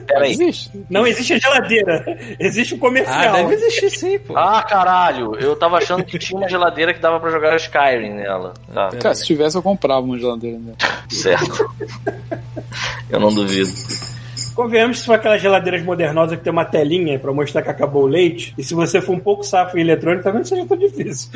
Peraí. 0.08 0.32
existe. 0.32 0.72
Não 0.90 1.06
existe 1.08 1.34
a 1.34 1.40
geladeira. 1.40 2.18
Existe 2.40 2.74
o 2.74 2.78
Ah, 2.78 2.80
comercial. 2.80 3.34
deve 3.34 3.54
existir 3.56 3.90
sim, 3.92 4.20
pô. 4.20 4.38
Ah, 4.38 4.62
caralho. 4.64 5.36
Eu 5.40 5.56
tava 5.56 5.78
achando 5.78 6.04
que 6.04 6.18
tinha 6.20 6.40
uma 6.40 6.50
geladeira 6.50 6.94
que 6.94 7.00
dava 7.00 7.20
pra 7.20 7.30
jogar 7.32 7.56
Skyrim 7.56 8.14
nela. 8.14 8.54
Tá, 8.74 8.90
Cara, 9.02 9.16
se 9.16 9.26
tivesse, 9.26 9.58
eu 9.58 9.62
comprava 9.64 10.02
uma 10.02 10.18
geladeira. 10.18 10.58
Né? 10.60 10.74
certo. 11.10 11.70
Eu 13.10 13.20
não 13.20 13.34
duvido. 13.34 13.72
Convenhamos 14.56 15.00
se 15.00 15.06
for 15.06 15.14
aquelas 15.16 15.42
geladeiras 15.42 15.82
modernosas 15.84 16.38
que 16.38 16.44
tem 16.44 16.54
uma 16.54 16.66
telinha 16.66 17.18
pra 17.18 17.34
mostrar 17.34 17.64
que 17.64 17.70
acabou 17.70 18.04
o 18.04 18.08
leite. 18.08 18.54
E 18.56 18.64
se 18.64 18.76
você 18.76 19.02
for 19.02 19.14
um 19.14 19.20
pouco 19.20 19.44
safo 19.44 19.78
em 19.78 19.82
eletrônico, 19.82 20.24
talvez 20.24 20.50
não 20.52 20.58
seja 20.58 20.68
tão 20.68 20.78
difícil. 20.78 21.30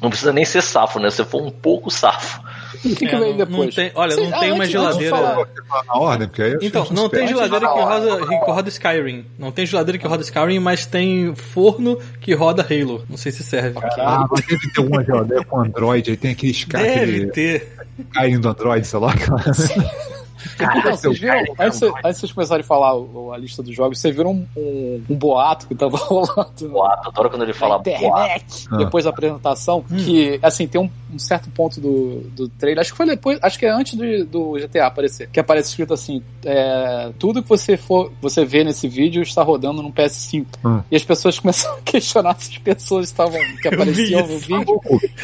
Não 0.00 0.08
precisa 0.08 0.32
nem 0.32 0.44
ser 0.44 0.62
safo, 0.62 1.00
né? 1.00 1.10
Se 1.10 1.24
for 1.24 1.42
um 1.42 1.50
pouco 1.50 1.90
safo. 1.90 2.40
O 2.84 2.88
que, 2.88 2.94
que 2.96 3.06
É, 3.06 3.18
não- 3.18 3.36
depois? 3.36 3.58
não 3.58 3.70
tem- 3.70 3.92
olha, 3.94 4.16
não 4.16 4.30
Sei- 4.30 4.38
tem 4.40 4.52
uma 4.52 4.64
antes- 4.64 4.74
antes 4.76 4.98
de 4.98 5.04
geladeira- 5.04 5.16
falar- 5.16 5.46
Na 5.86 5.94
ordem, 5.94 6.28
porque 6.28 6.42
aí 6.42 6.58
Então, 6.62 6.86
não 6.90 7.08
tem 7.08 7.28
geladeira 7.28 7.66
que 7.68 7.80
roda, 7.80 8.26
que 8.26 8.50
roda 8.50 8.68
Skyrim. 8.68 9.24
Não 9.38 9.52
tem 9.52 9.66
geladeira 9.66 9.98
que 9.98 10.06
roda 10.06 10.22
Skyrim, 10.22 10.58
mas 10.58 10.84
tem 10.86 11.34
forno 11.34 11.98
que 12.20 12.34
roda 12.34 12.62
Halo. 12.68 13.04
Não 13.08 13.16
sei 13.16 13.30
se 13.32 13.42
serve. 13.44 13.78
Ah, 13.98 14.26
mas 14.30 14.44
deve 14.46 14.72
ter 14.72 14.80
uma 14.80 15.04
geladeira 15.04 15.44
com 15.44 15.60
Android, 15.60 16.10
aí 16.10 16.16
tem 16.16 16.32
aquele 16.32 16.52
Sky, 16.52 16.72
Deve 16.72 16.88
aquele 17.00 17.26
ter. 17.30 17.72
Skyrim 18.12 18.40
do 18.40 18.48
Android, 18.48 18.86
sei 18.86 18.98
lá. 18.98 19.12
Então, 20.54 20.96
vocês 20.96 21.18
viram, 21.18 21.42
antes, 21.58 21.80
de- 21.80 21.86
antes 21.86 22.14
de 22.14 22.20
vocês 22.20 22.32
começarem 22.32 22.62
a 22.62 22.66
falar 22.66 22.92
a 23.34 23.38
lista 23.38 23.62
dos 23.62 23.74
jogos, 23.74 23.98
vocês 24.00 24.14
viram 24.14 24.30
um, 24.32 24.46
um- 24.56 25.04
um 25.10 25.14
boato 25.16 25.66
que 25.68 25.74
tava 25.74 25.96
rolando 26.02 26.68
Boato, 26.68 27.08
adoro 27.08 27.30
quando 27.30 27.42
ele 27.42 27.52
fala 27.52 27.78
boato. 27.78 27.90
internet 27.90 28.66
Ah. 28.70 28.76
depois 28.76 29.04
da 29.04 29.10
apresentação, 29.10 29.82
que, 29.82 30.38
assim, 30.42 30.66
tem 30.66 30.80
um, 30.80 30.90
um 31.12 31.18
certo 31.18 31.50
ponto 31.50 31.80
do, 31.80 32.20
do 32.30 32.48
trailer, 32.48 32.80
acho 32.80 32.90
que 32.92 32.96
foi 32.96 33.06
depois, 33.06 33.38
acho 33.42 33.58
que 33.58 33.66
é 33.66 33.70
antes 33.70 33.94
do, 33.94 34.24
do 34.24 34.52
GTA 34.54 34.86
aparecer, 34.86 35.28
que 35.30 35.38
aparece 35.40 35.70
escrito 35.70 35.92
assim, 35.94 36.22
é, 36.44 37.10
tudo 37.18 37.42
que 37.42 37.48
você 37.48 37.76
for, 37.76 38.12
você 38.20 38.44
vê 38.44 38.64
nesse 38.64 38.88
vídeo 38.88 39.22
está 39.22 39.42
rodando 39.42 39.82
no 39.82 39.92
PS5. 39.92 40.46
Hum. 40.64 40.82
E 40.90 40.96
as 40.96 41.04
pessoas 41.04 41.38
começaram 41.40 41.76
a 41.78 41.82
questionar 41.82 42.34
se 42.38 42.52
as 42.52 42.58
pessoas 42.58 43.06
estavam, 43.06 43.38
que 43.60 43.68
apareciam 43.68 44.26
no 44.26 44.34
isso. 44.36 44.46
vídeo 44.46 44.80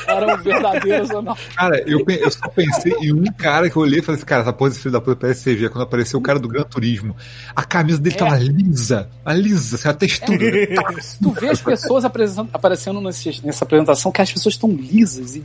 eram 0.06 0.36
verdadeiras 0.42 1.10
ou 1.10 1.22
não. 1.22 1.36
Cara, 1.56 1.82
eu, 1.86 2.04
eu 2.06 2.30
só 2.30 2.48
pensei 2.48 2.92
em 3.00 3.12
um 3.12 3.24
cara 3.36 3.68
que 3.70 3.76
eu 3.76 3.82
olhei 3.82 4.00
e 4.00 4.02
falei 4.02 4.16
assim, 4.18 4.26
cara, 4.26 4.42
essa 4.42 4.52
porra 4.52 4.70
desse 4.70 4.82
filho 4.82 4.92
da 4.92 5.00
puta 5.14 5.20
parece 5.20 5.44
CG. 5.54 5.68
Quando 5.68 5.82
apareceu 5.84 6.18
o 6.18 6.22
cara 6.22 6.38
do 6.38 6.48
Gran 6.48 6.62
Turismo, 6.64 7.16
a 7.54 7.62
camisa 7.64 7.98
dele 8.00 8.14
É. 8.16 8.18
tava 8.18 8.36
lisa, 8.38 9.08
a 9.24 9.32
lisa, 9.34 9.76
assim, 9.76 9.88
a 9.88 9.94
textura. 9.94 10.38
Tá, 10.74 10.82
Tu 11.22 11.30
vê 11.32 11.48
as 11.48 11.60
pessoas 11.60 12.04
aparecendo 12.04 13.00
nesse- 13.00 13.44
nessa 13.44 13.64
apresentação 13.64 14.10
que 14.12 14.20
as 14.22 14.32
pessoas 14.32 14.54
estão 14.54 14.70
lisas 14.70 15.36
e, 15.36 15.42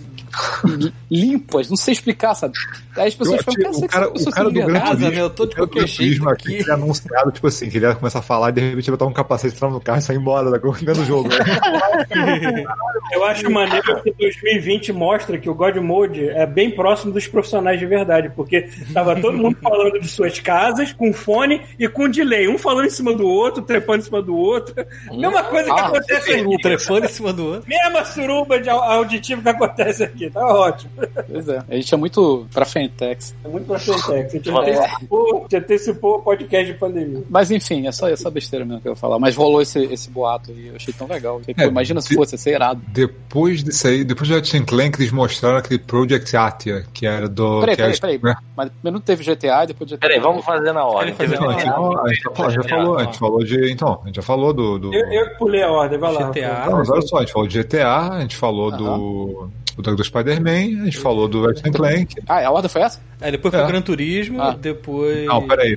limpas, 1.09 1.69
não 1.69 1.77
sei 1.77 1.93
explicar, 1.93 2.35
sabe? 2.35 2.53
Aí 2.97 3.07
as 3.07 3.15
pessoas 3.15 3.41
falam, 3.43 3.59
o 3.79 3.87
cara, 3.87 4.09
o 4.09 4.31
cara 4.31 4.49
do 4.49 4.65
Gran 4.65 4.79
Turismo, 4.81 5.09
né? 5.11 5.21
Eu 5.21 5.29
tô 5.29 5.45
de 5.45 5.51
o 5.53 5.55
cara 5.55 5.65
do 5.67 5.71
qualquer 5.71 5.87
Gran 5.87 5.95
Turismo 5.95 6.23
jeito 6.25 6.29
aqui, 6.29 6.53
ele 6.55 6.71
anunciado, 6.71 7.31
tipo 7.31 7.47
assim, 7.47 7.69
que 7.69 7.77
ele 7.77 7.85
ia 7.85 7.95
começar 7.95 8.19
a 8.19 8.21
falar 8.21 8.49
e 8.49 8.53
de 8.53 8.61
repente 8.61 8.89
ele 8.89 8.97
botar 8.97 9.05
um 9.09 9.13
capacete, 9.13 9.55
entrar 9.55 9.69
no 9.69 9.79
carro 9.81 9.99
e 9.99 10.01
sair 10.01 10.17
embora 10.17 10.49
da 10.51 10.57
dentro 10.57 10.95
do 10.95 11.05
jogo. 11.05 11.29
Eu 13.11 13.23
acho 13.25 13.49
maneiro 13.49 14.01
que 14.03 14.11
2020 14.17 14.93
mostra 14.93 15.37
que 15.37 15.49
o 15.49 15.53
God 15.53 15.75
Mode 15.77 16.27
é 16.29 16.45
bem 16.45 16.71
próximo 16.71 17.11
dos 17.11 17.27
profissionais 17.27 17.79
de 17.79 17.85
verdade, 17.85 18.31
porque 18.35 18.69
tava 18.93 19.19
todo 19.19 19.37
mundo 19.37 19.52
falando 19.55 19.99
de 19.99 20.07
suas 20.07 20.39
casas, 20.39 20.91
com 20.93 21.11
fone 21.13 21.61
e 21.79 21.87
com 21.87 22.09
delay. 22.09 22.47
Um 22.47 22.57
falando 22.57 22.85
em 22.85 22.89
cima 22.89 23.13
do 23.13 23.25
outro, 23.27 23.61
trepando 23.61 23.99
em 23.99 24.05
cima 24.05 24.21
do 24.21 24.35
outro. 24.35 24.73
Mesma 25.11 25.43
coisa 25.43 25.65
que 25.73 25.79
Ah, 25.79 25.87
acontece 25.87 26.31
aqui. 26.33 26.41
Um 26.45 26.57
trepando 26.57 27.05
em 27.05 27.09
cima 27.09 27.33
do 27.33 27.45
outro. 27.45 27.63
Mesma 27.67 28.05
suruba 28.05 28.59
de 28.59 28.69
au- 28.69 28.81
auditivo 28.81 29.41
que 29.41 29.49
acontece 29.49 30.03
aqui. 30.03 30.29
Tá 30.29 30.45
ótimo. 30.45 30.91
Pois 31.29 31.47
é, 31.47 31.63
a 31.69 31.75
gente 31.75 31.93
é 31.93 31.97
muito 31.97 32.47
pra 32.53 32.65
Fentex. 32.65 33.35
É 33.43 33.47
muito 33.47 33.65
pra 33.67 33.79
frente. 33.79 34.25
A 34.27 34.29
gente 34.29 34.49
É. 34.49 34.53
antecipou, 34.53 35.37
a 35.37 35.41
gente 35.41 35.55
antecipou 35.57 36.15
o 36.15 36.21
podcast 36.21 36.71
de 36.71 36.77
pandemia. 36.77 37.23
Mas 37.29 37.51
enfim, 37.51 37.87
é 37.87 37.91
só 37.91 38.07
essa 38.09 38.29
besteira 38.29 38.65
mesmo 38.65 38.81
que 38.81 38.87
eu 38.87 38.93
ia 38.93 38.95
falar. 38.95 39.19
Mas 39.19 39.35
rolou 39.35 39.61
esse, 39.61 39.79
esse 39.85 40.09
boato 40.09 40.51
aí, 40.51 40.67
eu 40.67 40.75
achei 40.75 40.93
tão 40.93 41.07
legal. 41.07 41.39
Pô, 41.39 41.53
É, 41.61 41.65
imagina 41.65 42.01
se 42.01 42.09
de- 42.09 42.15
fosse, 42.15 42.35
ia 42.35 42.37
ser 42.37 42.51
irado. 42.55 42.81
Depois 42.87 43.63
disso 43.63 43.87
aí, 43.87 44.03
depois 44.03 44.27
do 44.29 44.35
Ratchet 44.35 44.63
Clank, 44.65 44.99
eles 44.99 45.11
mostraram 45.11 45.57
aquele 45.57 45.79
Project 45.79 46.35
Atia, 46.35 46.85
que 46.93 47.05
era 47.05 47.27
do... 47.27 47.59
Peraí, 47.61 47.75
que 47.75 47.81
era- 47.81 47.97
peraí, 47.99 48.19
peraí. 48.19 48.35
Mas 48.55 48.69
primeiro 48.69 48.99
teve 48.99 49.23
GTA, 49.47 49.65
depois 49.65 49.89
GTA. 49.89 49.99
Peraí, 50.07 50.19
vamos 50.19 50.45
fazer 50.45 50.71
na 50.73 50.85
ordem. 50.85 51.13
Querem 51.13 51.31
fazer 51.31 51.41
Não, 51.43 51.49
a 51.49 51.53
gente 51.59 51.71
falou- 51.71 51.99
a 51.99 52.09
gente 52.09 52.21
já 52.23 52.31
falou- 52.31 52.51
já 52.51 52.63
falou, 52.63 52.97
a 52.97 53.03
gente 53.03 53.19
falou 53.19 53.43
de. 53.43 53.71
Então, 53.71 53.99
a 54.03 54.07
gente 54.07 54.15
já 54.15 54.21
falou 54.21 54.53
do. 54.53 54.79
do... 54.79 54.93
Eu, 54.93 55.05
eu 55.11 55.29
pulei 55.37 55.63
a 55.63 55.71
ordem, 55.71 55.99
vai 55.99 56.13
lá. 56.13 56.29
GTA. 56.31 56.65
Não, 56.69 56.77
mas 56.77 56.89
olha 56.89 57.01
só, 57.01 57.17
a 57.17 57.19
gente 57.21 57.33
falou 57.33 57.47
de 57.47 57.57
GTA, 57.61 57.97
a 58.13 58.21
gente 58.21 58.35
falou 58.35 58.71
do. 58.71 59.49
Do, 59.75 59.95
do 59.95 60.03
Spider-Man, 60.03 60.83
a 60.83 60.85
gente 60.85 60.99
falou 60.99 61.27
do 61.27 61.47
Ratchet 61.47 61.71
Clank. 61.71 62.15
Ah, 62.29 62.45
a 62.45 62.51
ordem 62.51 62.69
foi 62.69 62.83
essa? 62.83 63.01
Aí 63.19 63.31
depois 63.31 63.51
foi 63.51 63.59
É. 63.59 63.65
o 63.65 63.67
Gran 63.67 63.81
Turismo, 63.81 64.39
Ah. 64.39 64.51
depois. 64.51 65.25
Não, 65.25 65.47
peraí. 65.47 65.75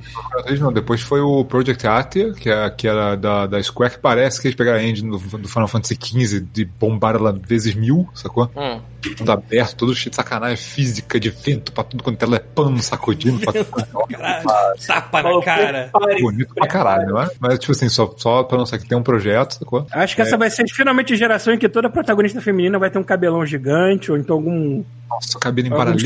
Não, 0.59 0.71
depois 0.71 1.01
foi 1.01 1.19
o 1.19 1.43
Project 1.43 1.87
Atia, 1.87 2.31
que, 2.33 2.47
é, 2.47 2.69
que 2.69 2.87
era 2.87 3.15
da, 3.15 3.47
da 3.47 3.63
Square, 3.63 3.93
que 3.95 3.99
parece 3.99 4.39
que 4.39 4.49
eles 4.49 4.55
pegaram 4.55 4.77
a 4.77 4.83
engine 4.83 5.09
do, 5.09 5.17
do 5.17 5.47
Final 5.49 5.67
Fantasy 5.67 5.97
XV 5.99 6.41
de 6.41 6.63
bombar 6.65 7.15
ela 7.15 7.31
vezes 7.33 7.73
mil, 7.73 8.07
sacou? 8.13 8.47
Hum. 8.55 8.79
Tudo 9.17 9.31
aberto, 9.31 9.75
todo 9.75 9.95
cheio 9.95 10.09
de 10.09 10.15
sacanagem 10.15 10.57
física, 10.57 11.19
de 11.19 11.29
vento 11.29 11.71
pra 11.71 11.83
tudo 11.83 12.03
quanto 12.03 12.21
ela 12.23 12.35
é 12.35 12.39
pano 12.39 12.81
sacudindo. 12.81 13.39
pra 13.39 13.53
Caralho, 13.63 14.45
tapa 14.85 15.21
na 15.23 15.41
cara. 15.41 15.89
bonito 16.19 16.53
pra 16.53 16.67
caralho, 16.67 17.13
né? 17.13 17.29
Mas, 17.39 17.59
tipo 17.59 17.71
assim, 17.71 17.87
só, 17.89 18.13
só 18.17 18.43
pra 18.43 18.57
não 18.57 18.65
ser 18.65 18.79
que 18.79 18.87
tem 18.87 18.97
um 18.97 19.03
projeto, 19.03 19.53
sacou? 19.59 19.85
Acho 19.91 20.15
que 20.15 20.21
essa 20.21 20.35
vai 20.37 20.49
ser 20.49 20.65
finalmente 20.69 21.13
a 21.13 21.15
geração 21.15 21.53
em 21.53 21.57
que 21.57 21.69
toda 21.69 21.89
protagonista 21.89 22.41
feminina 22.41 22.77
vai 22.79 22.89
ter 22.89 22.97
um 22.99 23.03
cabelão 23.03 23.45
gigante, 23.45 24.11
ou 24.11 24.17
então 24.17 24.35
algum, 24.37 24.83
Nossa, 25.09 25.37
o 25.37 25.39
cabelo 25.39 25.67
Alguns- 25.73 25.93
embaralhando 25.93 26.03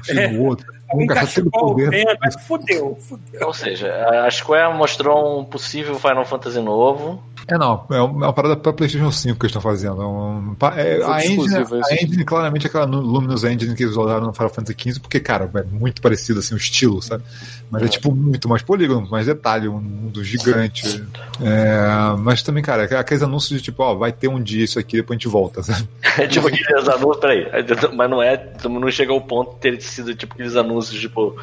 um 0.00 0.04
fio 0.04 0.18
É. 0.20 0.28
no 0.28 0.44
outro. 0.44 0.66
Um 0.94 1.06
cachecol 1.06 1.74
poder. 1.74 1.90
vendo. 1.90 2.40
Fudeu, 2.46 2.96
fudeu. 3.00 3.46
Ou 3.46 3.52
seja, 3.54 3.92
a 4.24 4.30
Square 4.30 4.74
mostrou 4.76 5.40
um 5.40 5.44
possível 5.44 5.98
Final 5.98 6.24
Fantasy 6.24 6.60
novo. 6.60 7.22
É, 7.48 7.56
não, 7.56 7.84
é 7.90 8.00
uma 8.00 8.32
parada 8.32 8.56
pra 8.56 8.72
PlayStation 8.72 9.10
5 9.12 9.38
que 9.38 9.46
eles 9.46 9.50
estão 9.50 9.62
fazendo. 9.62 10.02
É 10.02 10.04
um- 10.06 10.56
é, 10.76 11.00
a, 11.04 11.24
engine, 11.24 11.54
a 11.88 11.94
engine, 11.94 12.24
claramente, 12.24 12.66
é 12.66 12.68
aquela 12.68 12.86
Luminous 12.86 13.44
Engine 13.44 13.72
que 13.76 13.84
eles 13.84 13.94
usaram 13.96 14.26
no 14.26 14.32
Final 14.32 14.48
Fantasy 14.50 14.76
XV, 14.76 15.00
porque, 15.00 15.20
cara, 15.20 15.48
é 15.54 15.62
muito 15.62 16.02
parecido, 16.02 16.40
assim, 16.40 16.54
o 16.54 16.56
estilo, 16.56 17.00
sabe? 17.00 17.22
Mas 17.70 17.82
é, 17.82 17.88
tipo, 17.88 18.12
muito 18.12 18.48
mais 18.48 18.62
polígono, 18.62 19.08
mais 19.08 19.26
detalhe, 19.26 19.68
um 19.68 19.80
mundo 19.80 20.24
gigante. 20.24 21.04
É, 21.40 22.16
mas 22.18 22.42
também, 22.42 22.62
cara, 22.64 22.84
é 22.84 22.96
aqueles 22.96 23.22
anúncios 23.22 23.58
de 23.58 23.64
tipo, 23.64 23.82
ó, 23.82 23.94
vai 23.94 24.10
ter 24.12 24.26
um 24.28 24.42
dia 24.42 24.64
isso 24.64 24.78
aqui, 24.78 24.96
depois 24.96 25.16
a 25.16 25.18
gente 25.18 25.28
volta, 25.28 25.62
sabe? 25.62 25.86
tipo 26.28 26.48
aqueles 26.48 26.88
anúncios, 26.88 27.18
peraí. 27.20 27.46
Mas 27.94 28.10
não 28.10 28.22
é. 28.22 28.52
Não 28.68 28.90
chega 28.90 29.12
ao 29.12 29.20
ponto 29.20 29.54
de 29.54 29.60
ter 29.60 29.80
sido 29.82 30.14
tipo 30.14 30.34
aqueles 30.34 30.56
anúncios, 30.56 30.75
tipo, 30.82 31.36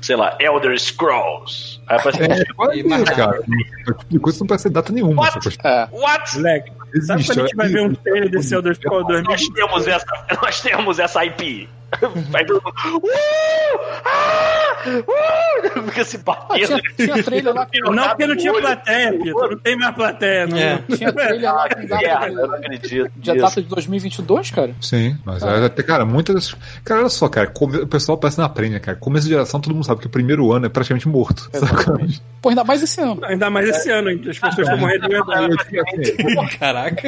sei 0.00 0.16
lá, 0.16 0.36
Elder 0.40 0.78
Scrolls. 0.78 1.80
Aí 1.86 1.96
aparece 1.98 2.22
É, 2.22 2.44
quase 2.54 2.80
E 2.80 2.84
mais 2.84 3.02
isso, 3.02 3.14
cara. 3.14 3.42
Tipo 3.42 4.20
coisa 4.20 4.40
não 4.40 4.46
parece 4.46 4.70
data 4.70 4.92
nenhuma. 4.92 5.22
What? 5.22 5.58
É. 5.64 5.88
What? 5.92 6.36
Moleque, 6.36 6.72
sabe 7.06 7.24
quando 7.24 7.38
a 7.40 7.42
gente 7.42 7.56
vai 7.56 7.68
ver 7.68 7.82
um 7.82 7.94
trailer 7.94 8.30
desse 8.30 8.54
Elder 8.54 8.74
Scrolls 8.74 9.08
Nós 9.08 9.24
2020? 9.24 9.54
temos 9.54 9.86
essa, 9.88 10.26
nós 10.42 10.60
temos 10.60 10.98
essa 10.98 11.24
IP. 11.24 11.68
Vai 12.30 12.44
todo 12.44 12.62
mundo. 12.62 12.74
Uh! 13.04 13.78
Ah! 14.04 14.76
Uh! 14.86 15.62
Fica 15.88 16.04
se 16.04 16.16
Ah, 16.16 16.20
batendo. 16.48 16.66
tinha, 16.66 16.82
tinha 17.12 17.22
trailer 17.22 17.54
lá 17.54 17.66
com. 17.84 17.92
Não, 17.92 18.08
porque 18.08 18.26
não 18.26 18.36
tinha 18.36 18.52
Olho. 18.52 18.62
plateia, 18.62 19.12
Pito. 19.12 19.30
Não 19.50 19.58
tem 19.58 19.76
mais 19.76 19.94
plateia. 19.94 20.46
Não. 20.46 20.58
É. 20.58 20.78
Tinha 20.96 21.12
trailer 21.12 21.54
lá 21.54 21.68
com 21.68 21.86
data 21.86 22.02
Merda, 22.02 22.26
eu 22.26 22.34
não 22.48 22.48
de, 22.60 22.66
acredito. 22.66 23.12
nisso. 23.16 23.34
data 23.36 23.62
de 23.62 23.68
2022, 23.68 24.50
cara. 24.50 24.74
Sim, 24.80 25.16
mas 25.24 25.42
é, 25.42 25.64
até, 25.66 25.82
cara, 25.82 26.04
muitas. 26.04 26.54
Cara, 26.84 27.00
olha 27.00 27.08
só, 27.08 27.28
cara, 27.28 27.46
come- 27.48 27.78
o 27.78 27.86
pessoal 27.86 28.18
parece 28.18 28.38
na 28.38 28.46
aprende, 28.46 28.80
cara. 28.80 28.96
Começo 28.98 29.26
de 29.26 29.32
geração, 29.32 29.60
todo 29.60 29.72
mundo 29.74 29.84
sabe 29.86 30.00
que 30.00 30.06
o 30.06 30.10
primeiro 30.10 30.50
ano 30.52 30.66
é 30.66 30.68
praticamente 30.68 31.08
morto. 31.08 31.48
sacou? 31.52 31.98
Pô, 32.40 32.48
ainda 32.48 32.64
mais 32.64 32.82
esse 32.82 33.00
ano. 33.00 33.20
Ainda 33.24 33.48
mais 33.50 33.68
esse 33.68 33.88
ano, 33.90 34.10
hein? 34.10 34.20
As 34.28 34.36
pessoas 34.38 34.58
estão 34.66 34.76
morrendo 34.78 35.02
de 35.02 35.14
verdade. 35.14 36.58
Caraca, 36.58 37.02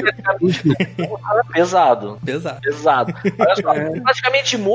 Pesado. 1.53 2.18
pesado. 2.25 2.61
Pesado. 2.62 3.14
Olha 3.38 3.57
só, 3.57 4.01
praticamente 4.03 4.57
morto. 4.57 4.73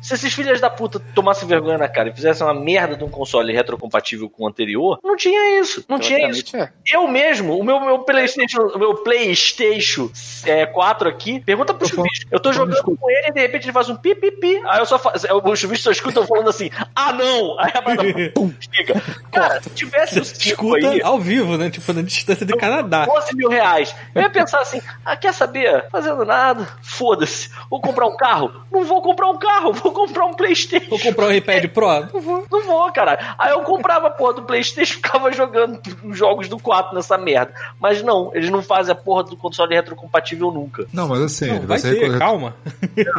Se 0.00 0.14
esses 0.14 0.32
filhos 0.32 0.60
da 0.60 0.70
puta 0.70 1.00
tomassem 1.14 1.48
vergonha 1.48 1.78
na 1.78 1.88
cara 1.88 2.08
e 2.08 2.12
fizessem 2.12 2.46
uma 2.46 2.54
merda 2.54 2.96
de 2.96 3.04
um 3.04 3.08
console 3.08 3.52
retrocompatível 3.52 4.28
com 4.28 4.44
o 4.44 4.48
anterior, 4.48 4.98
não 5.02 5.16
tinha 5.16 5.60
isso. 5.60 5.84
Não 5.88 5.98
tinha 5.98 6.28
isso. 6.28 6.56
É. 6.56 6.72
Eu 6.86 7.06
mesmo, 7.08 7.58
o 7.58 7.64
meu, 7.64 7.80
meu 7.80 8.00
PlayStation, 8.00 8.62
o 8.62 8.78
meu 8.78 8.94
PlayStation 8.94 10.10
é, 10.44 10.66
4 10.66 11.08
aqui, 11.08 11.40
pergunta 11.40 11.74
pro 11.74 11.88
Chuvisco. 11.88 12.26
Eu 12.30 12.40
tô 12.40 12.52
jogando 12.52 12.82
com 12.82 13.10
ele 13.10 13.28
e 13.28 13.32
de 13.32 13.40
repente 13.40 13.64
ele 13.64 13.72
faz 13.72 13.88
um 13.88 13.96
pi, 13.96 14.14
pi, 14.14 14.30
pi. 14.30 14.60
Aí 14.66 14.80
eu 14.80 14.86
só 14.86 14.98
faço. 14.98 15.26
O 15.32 15.56
Chuvisco 15.56 15.84
só 15.84 15.90
escuta 15.90 16.20
eu 16.20 16.26
falando 16.26 16.48
assim, 16.48 16.70
ah 16.94 17.12
não! 17.12 17.58
Aí 17.58 17.72
a 17.74 17.82
parada 17.82 18.02
pum, 18.34 18.52
fica. 18.76 19.02
Cara, 19.32 19.62
se 19.62 19.70
tivesse 19.70 20.20
o 20.20 20.24
5 20.24 20.48
Escuta 20.48 20.90
aí. 20.90 21.02
ao 21.02 21.18
vivo, 21.18 21.56
né? 21.56 21.70
Tipo, 21.70 21.92
na 21.92 22.02
distância 22.02 22.44
de 22.44 22.56
Canadá. 22.56 23.04
12 23.04 23.36
mil 23.36 23.48
reais. 23.48 23.94
Eu 24.14 24.22
ia 24.22 24.30
pensar 24.30 24.60
assim: 24.60 24.80
ah, 25.04 25.16
quer 25.16 25.32
saber? 25.32 25.88
Fazendo 25.90 26.24
nada, 26.24 26.66
foda-se. 26.82 27.50
Vou 27.70 27.80
comprar 27.80 28.06
um 28.06 28.16
carro? 28.16 28.64
Não 28.70 28.84
vou 28.84 29.02
comprar 29.02 29.28
um 29.28 29.37
carro, 29.38 29.72
vou 29.72 29.92
comprar 29.92 30.26
um 30.26 30.34
PlayStation. 30.34 30.88
Vou 30.90 30.98
comprar 30.98 31.26
um 31.28 31.32
iPad 31.32 31.64
Pro? 31.68 31.86
Não 32.12 32.20
vou. 32.20 32.44
Não 32.50 32.62
vou, 32.64 32.92
cara. 32.92 33.34
Aí 33.38 33.52
eu 33.52 33.60
comprava 33.62 34.08
a 34.08 34.10
porra 34.10 34.34
do 34.34 34.42
PlayStation 34.42 34.92
e 34.92 34.96
ficava 35.00 35.32
jogando 35.32 35.80
os 36.04 36.16
jogos 36.18 36.48
do 36.48 36.58
4 36.58 36.94
nessa 36.94 37.16
merda. 37.16 37.52
Mas 37.80 38.02
não, 38.02 38.30
eles 38.34 38.50
não 38.50 38.62
fazem 38.62 38.92
a 38.92 38.94
porra 38.94 39.24
do 39.24 39.36
console 39.36 39.74
retrocompatível 39.74 40.50
nunca. 40.50 40.86
Não, 40.92 41.08
mas 41.08 41.22
assim, 41.22 41.46
Não, 41.48 41.60
vai 41.62 41.78
ser 41.78 41.94
ter, 41.98 42.18
calma. 42.18 42.54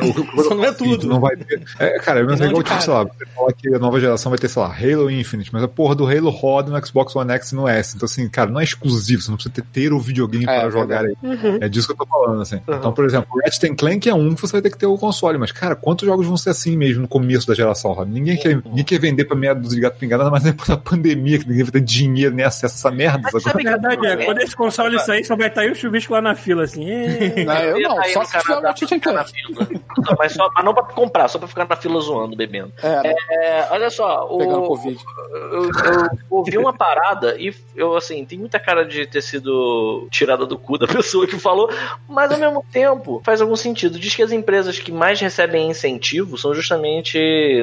o- 0.02 0.40
o- 0.40 0.44
Só 0.44 0.56
não 0.56 0.66
é 0.66 0.72
tudo. 0.74 1.08
Não 1.08 1.20
vai 1.20 1.36
ter. 1.36 1.64
É, 1.80 2.00
cara, 2.00 2.20
é 2.20 2.24
mesmo 2.24 2.40
Não 2.40 2.48
igual, 2.48 2.64
tipo, 2.64 2.70
cara. 2.76 2.82
sei 2.82 2.94
lá, 2.94 3.04
você 3.04 3.26
fala 3.28 3.54
que 3.54 3.74
a 3.76 3.80
nova 3.80 4.00
geração 4.00 4.30
vai 4.30 4.40
ter, 4.40 4.48
sei 4.48 4.62
lá, 4.62 4.68
Halo 4.70 5.10
Infinite, 5.10 5.52
mas 5.54 5.64
a 5.64 5.68
porra 5.68 5.96
do 5.96 6.06
Halo 6.08 6.30
roda 6.30 6.72
no 6.72 6.86
Xbox 6.86 7.16
One 7.16 7.32
X 7.34 7.52
e 7.52 7.56
no 7.56 7.68
S. 7.68 7.96
Então, 7.96 8.06
assim, 8.06 8.28
cara, 8.30 8.50
não 8.50 8.60
é 8.60 8.64
exclusivo, 8.64 9.22
você 9.22 9.30
não 9.32 9.38
precisa 9.38 9.54
ter, 9.56 9.64
ter 9.64 9.94
o 9.94 10.00
videogame 10.00 10.44
É, 10.46 10.48
para 10.48 10.68
é 10.68 10.72
jogar 10.72 11.06
aí. 11.06 11.16
É 11.62 11.70
disso 11.70 11.88
que 11.88 11.94
eu 11.94 11.98
tô 11.98 12.06
falando, 12.06 12.42
assim. 12.42 12.62
Então, 12.68 12.92
por 12.92 13.06
exemplo, 13.06 13.28
o 13.34 13.40
Ratchet 13.44 13.76
Clank 13.76 14.10
é 14.10 14.14
um 14.14 14.34
que 14.36 14.42
você 14.42 14.52
vai 14.54 14.62
ter 14.62 14.70
que 14.70 14.78
ter 14.78 14.86
o 14.86 14.98
console, 14.98 15.38
mas, 15.38 15.52
cara, 15.52 15.76
quantos 15.76 16.08
jogos 16.10 16.26
vão 16.26 16.38
ser 16.38 16.50
assim 16.50 16.76
mesmo 16.76 17.04
no 17.04 17.08
começo 17.08 17.46
da 17.48 17.54
geração, 17.54 17.94
sabe? 17.96 18.12
Ninguém 18.12 18.36
quer, 18.36 18.56
ninguém 18.66 18.84
quer 18.84 19.00
vender 19.00 19.26
pra 19.26 19.36
meia 19.36 19.54
dúzia 19.54 19.76
de 19.76 19.82
gato 19.82 19.98
pingado, 20.00 20.24
nada 20.24 20.32
mais 20.32 20.44
depois 20.44 20.68
da 20.68 20.78
pandemia, 20.78 21.38
que 21.38 21.48
ninguém 21.48 21.64
vai 21.64 21.72
ter 21.72 21.82
dinheiro 21.82 22.34
nem 22.34 22.46
acesso 22.46 22.74
a 22.76 22.78
essa 22.78 22.92
merda. 22.92 23.30
Mas 23.32 23.44
sabe? 23.44 23.68
A 23.68 23.72
verdade 23.72 24.08
é, 24.08 24.26
quando 24.26 24.40
esse 24.40 24.56
console 24.56 25.00
sair, 25.00 25.24
só 25.24 25.36
vai 25.36 25.48
estar 25.48 25.62
aí 25.62 25.72
o 25.72 25.76
chuvisco 25.76 26.14
lá 26.14 26.22
na 26.22 26.34
fila, 26.34 26.64
assim. 26.64 26.90
"É". 26.90 27.44
Não, 27.46 27.56
eu 27.56 27.80
não, 27.82 28.04
só 28.06 28.24
se 28.24 28.40
tiver. 28.40 28.56
Não, 28.56 30.16
mas, 30.18 30.34
só, 30.34 30.50
mas 30.56 30.66
não 30.66 30.74
pra 30.74 30.84
comprar, 30.84 31.28
só 31.28 31.38
pra 31.38 31.48
ficar 31.48 31.68
na 31.68 31.76
fila 31.76 32.00
zoando, 32.02 32.36
bebendo. 32.36 32.72
É, 32.82 33.04
né? 33.04 33.16
É, 33.30 33.68
olha 33.72 33.90
só, 33.90 34.26
pegando 34.38 34.64
o, 34.64 34.68
Covid. 34.68 35.00
eu, 35.32 35.64
eu 35.64 36.10
ouvi 36.30 36.58
uma 36.58 36.74
parada 36.74 37.36
e 37.40 37.54
eu, 37.76 37.96
assim, 37.96 38.26
tem 38.26 38.40
muita 38.40 38.60
cara 38.60 38.84
de 38.84 39.06
ter 39.06 39.22
sido 39.22 40.08
tirada 40.10 40.46
do 40.46 40.58
cu 40.58 40.78
da 40.78 40.88
pessoa 40.88 41.28
que 41.28 41.38
falou, 41.38 41.70
mas 42.08 42.32
ao 42.32 42.40
mesmo 42.40 42.66
tempo 42.72 43.22
faz 43.24 43.42
algum 43.42 43.56
sentido. 43.56 44.00
Diz 44.00 44.16
que 44.16 44.24
as 44.24 44.32
empresas 44.32 44.80
que 44.80 44.92
mais 44.92 45.20
recebem 45.20 45.70
incentivo 45.70 45.99
são 46.38 46.54
justamente 46.54 47.18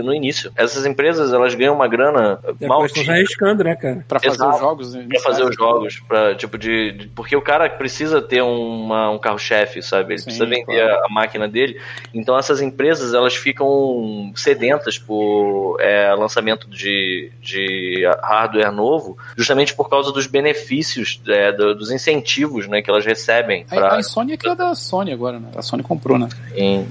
no 0.05 0.14
início. 0.14 0.51
Essas 0.57 0.87
empresas, 0.87 1.32
elas 1.32 1.55
ganham 1.55 1.74
uma 1.74 1.89
grana 1.89 2.39
mal 2.43 2.55
Depois 2.59 2.91
estão 2.91 3.05
se 3.05 3.11
arriscando, 3.11 3.64
né, 3.64 3.74
cara? 3.76 4.05
Pra 4.09 4.20
fazer 4.20 4.34
Exato. 4.34 4.55
os 4.55 4.61
jogos. 4.61 4.95
né? 4.95 5.07
Pra 5.09 5.20
fazer 5.20 5.45
os 5.45 5.57
jogos, 5.57 6.01
pra, 6.07 6.34
tipo, 6.34 6.59
de, 6.59 6.93
de- 6.93 7.09
Porque 7.09 7.34
o 7.37 7.43
cara 7.43 7.68
precisa 7.70 8.20
ter 8.22 8.43
uma- 8.43 9.11
um 9.11 9.18
carro-chefe, 9.18 9.82
sabe? 9.82 10.12
Ele 10.14 10.18
Sim, 10.18 10.24
precisa 10.24 10.47
vender 10.47 10.64
claro. 10.64 11.03
a, 11.03 11.07
a 11.07 11.09
máquina 11.09 11.49
dele. 11.49 11.80
Então 12.14 12.39
essas 12.39 12.61
empresas, 12.61 13.14
elas 13.14 13.34
ficam 13.34 14.32
sedentas 14.34 14.99
por 14.99 15.76
é, 15.80 16.14
lançamento 16.14 16.68
de, 16.68 17.30
de 17.41 18.05
hardware 18.22 18.72
novo, 18.72 19.16
justamente 19.37 19.74
por 19.74 19.89
causa 19.89 20.12
dos 20.12 20.26
benefícios, 20.26 21.20
é, 21.28 21.53
do- 21.53 21.74
dos 21.74 21.91
incentivos, 21.91 22.66
né, 22.68 22.82
que 22.82 22.91
elas 22.91 23.05
recebem. 23.05 23.64
A, 23.70 23.74
Pra, 23.76 23.97
a 23.97 24.03
Sony 24.03 24.32
é 24.32 24.37
que 24.37 24.49
é 24.49 24.55
da 24.55 24.74
Sony 24.74 25.12
agora, 25.12 25.39
né? 25.39 25.51
A 25.55 25.62
Sony 25.62 25.82
comprou, 25.82 26.18
né? 26.18 26.28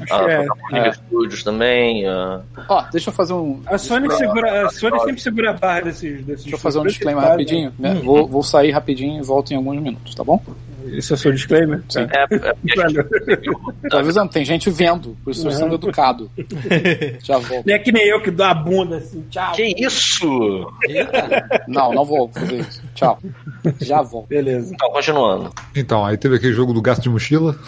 Acho 0.02 0.14
a, 0.14 0.26
que 0.26 0.32
é, 0.32 0.38
a 0.38 0.78
é. 0.88 0.92
Studios 1.26 1.44
também. 1.44 2.08
a- 2.08 2.42
Ó, 2.70 2.82
deixa 2.92 3.10
eu 3.10 3.14
fazer 3.14 3.34
um. 3.34 3.62
A 3.66 3.78
Sony, 3.78 4.12
segura, 4.14 4.68
a 4.68 4.70
Sony 4.70 5.00
sempre 5.00 5.22
segura 5.22 5.50
a 5.52 5.54
barra 5.54 5.82
desses. 5.82 6.24
desses 6.26 6.44
Deixa 6.44 6.56
eu 6.56 6.60
fazer 6.60 6.80
um 6.80 6.84
disclaimer 6.86 7.24
rapidinho. 7.24 7.74
né? 7.78 7.94
Vou, 8.04 8.28
vou 8.28 8.44
sair 8.44 8.72
rapidinho 8.72 9.20
e 9.22 9.26
volto 9.26 9.52
em 9.52 9.56
alguns 9.56 9.82
minutos, 9.82 10.14
tá 10.16 10.24
bom? 10.24 10.42
Esse 10.94 11.12
é 11.14 11.16
o 11.16 11.18
seu 11.18 11.32
disclaimer? 11.32 11.82
Sim. 11.90 12.08
é, 12.12 12.24
é 12.24 12.56
gente- 12.88 13.06
Tô 13.90 13.98
avisando, 13.98 14.32
tem 14.32 14.44
gente 14.46 14.70
vendo, 14.70 15.16
por 15.24 15.32
isso 15.32 15.48
estou 15.48 15.52
sendo 15.52 15.76
educado. 15.76 16.30
Já 17.24 17.38
volto. 17.38 17.66
Não 17.66 17.74
é 17.74 17.80
que 17.80 17.92
nem 17.92 18.08
eu 18.08 18.22
que 18.22 18.32
dou 18.32 18.46
a 18.46 18.54
bunda 18.54 18.98
assim, 18.98 19.24
tchau. 19.30 19.54
que 19.54 19.64
isso? 19.78 20.68
Não, 21.68 21.94
não 21.94 22.06
vou 22.06 22.30
fazer 22.34 22.60
isso. 22.62 22.82
Tchau. 22.94 23.20
Já 23.82 24.02
volto. 24.02 24.28
Beleza. 24.28 24.74
Então, 24.74 24.90
continuando. 24.92 25.52
Então, 25.76 26.06
aí 26.06 26.18
teve 26.18 26.36
aquele 26.36 26.54
jogo 26.54 26.74
do 26.74 26.82
gato 26.82 27.02
de 27.02 27.10
mochila. 27.10 27.56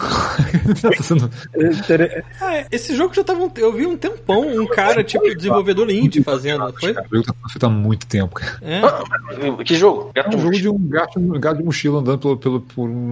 Ah, 2.40 2.64
esse 2.70 2.94
jogo 2.94 3.14
já 3.14 3.24
tava. 3.24 3.42
um- 3.44 3.50
Eu 3.56 3.72
vi 3.72 3.86
um 3.86 3.96
tempão 3.96 4.40
um 4.46 4.66
cara, 4.66 5.02
tipo, 5.02 5.24
desenvolvedor 5.34 5.90
indie 5.90 6.22
fazendo. 6.22 6.72
Foi? 6.78 6.92
O 6.92 7.16
jogo 7.16 7.24
tá 7.26 7.34
feito 7.50 7.66
há 7.66 7.68
muito 7.68 8.06
tempo, 8.06 8.34
cara. 8.34 8.58
É. 8.62 9.64
Que 9.64 9.74
jogo? 9.74 10.10
É 10.14 10.26
um 10.28 10.32
jogo 10.38 10.52
de 10.52 10.68
um 10.68 10.78
gato, 10.88 11.18
um 11.18 11.28
gato 11.40 11.58
de 11.58 11.64
mochila 11.64 12.00
andando 12.00 12.18
pelo, 12.18 12.36
pelo, 12.36 12.60
por, 12.60 12.88
um, 12.88 13.07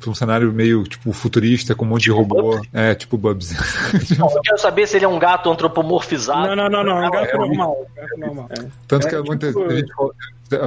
por 0.00 0.10
um 0.10 0.14
cenário 0.14 0.52
meio, 0.52 0.82
tipo, 0.84 1.12
futurista, 1.12 1.74
com 1.74 1.84
um 1.84 1.88
monte 1.88 2.02
de 2.04 2.10
robô. 2.10 2.60
É, 2.72 2.94
tipo 2.94 3.16
Bubsy. 3.16 3.54
Eu 4.18 4.40
quero 4.42 4.58
saber 4.58 4.86
se 4.86 4.96
ele 4.96 5.04
é 5.04 5.08
um 5.08 5.18
gato 5.18 5.50
antropomorfizado. 5.50 6.54
Não, 6.54 6.68
não, 6.68 6.84
não, 6.84 6.84
não. 6.84 7.02
É 7.04 7.08
um 7.08 7.10
gato 7.10 7.26
é 7.30 7.36
um- 7.36 7.46
normal. 7.46 7.86
Gato 7.96 8.18
normal. 8.20 8.48
É. 8.58 8.64
Tanto 8.88 9.06
É, 9.06 9.10
que 9.10 9.16
tipo- 9.16 9.26
muita 9.28 9.52
gente 9.52 9.94
falou- 9.94 10.14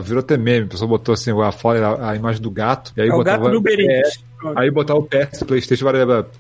virou 0.01 0.20
até 0.22 0.36
meme, 0.38 0.66
a 0.66 0.70
pessoa 0.70 0.88
botou 0.88 1.13
assim, 1.13 1.32
a 1.39 1.51
fora 1.51 1.88
a, 1.88 2.11
a 2.11 2.16
imagem 2.16 2.41
do 2.41 2.49
gato, 2.49 2.91
e 2.97 3.01
aí 3.01 3.09
É 3.09 3.13
o 3.13 3.18
botava. 3.18 3.49
gato 3.49 3.59
do 3.61 3.70
é, 3.70 3.99
Eats. 3.99 4.24
aí 4.55 4.72
botava 4.72 4.99
o 4.99 5.03
PS 5.03 5.39
do 5.39 5.45
Playstation 5.45 5.86
e 5.86 5.95
tipo, 6.05 6.36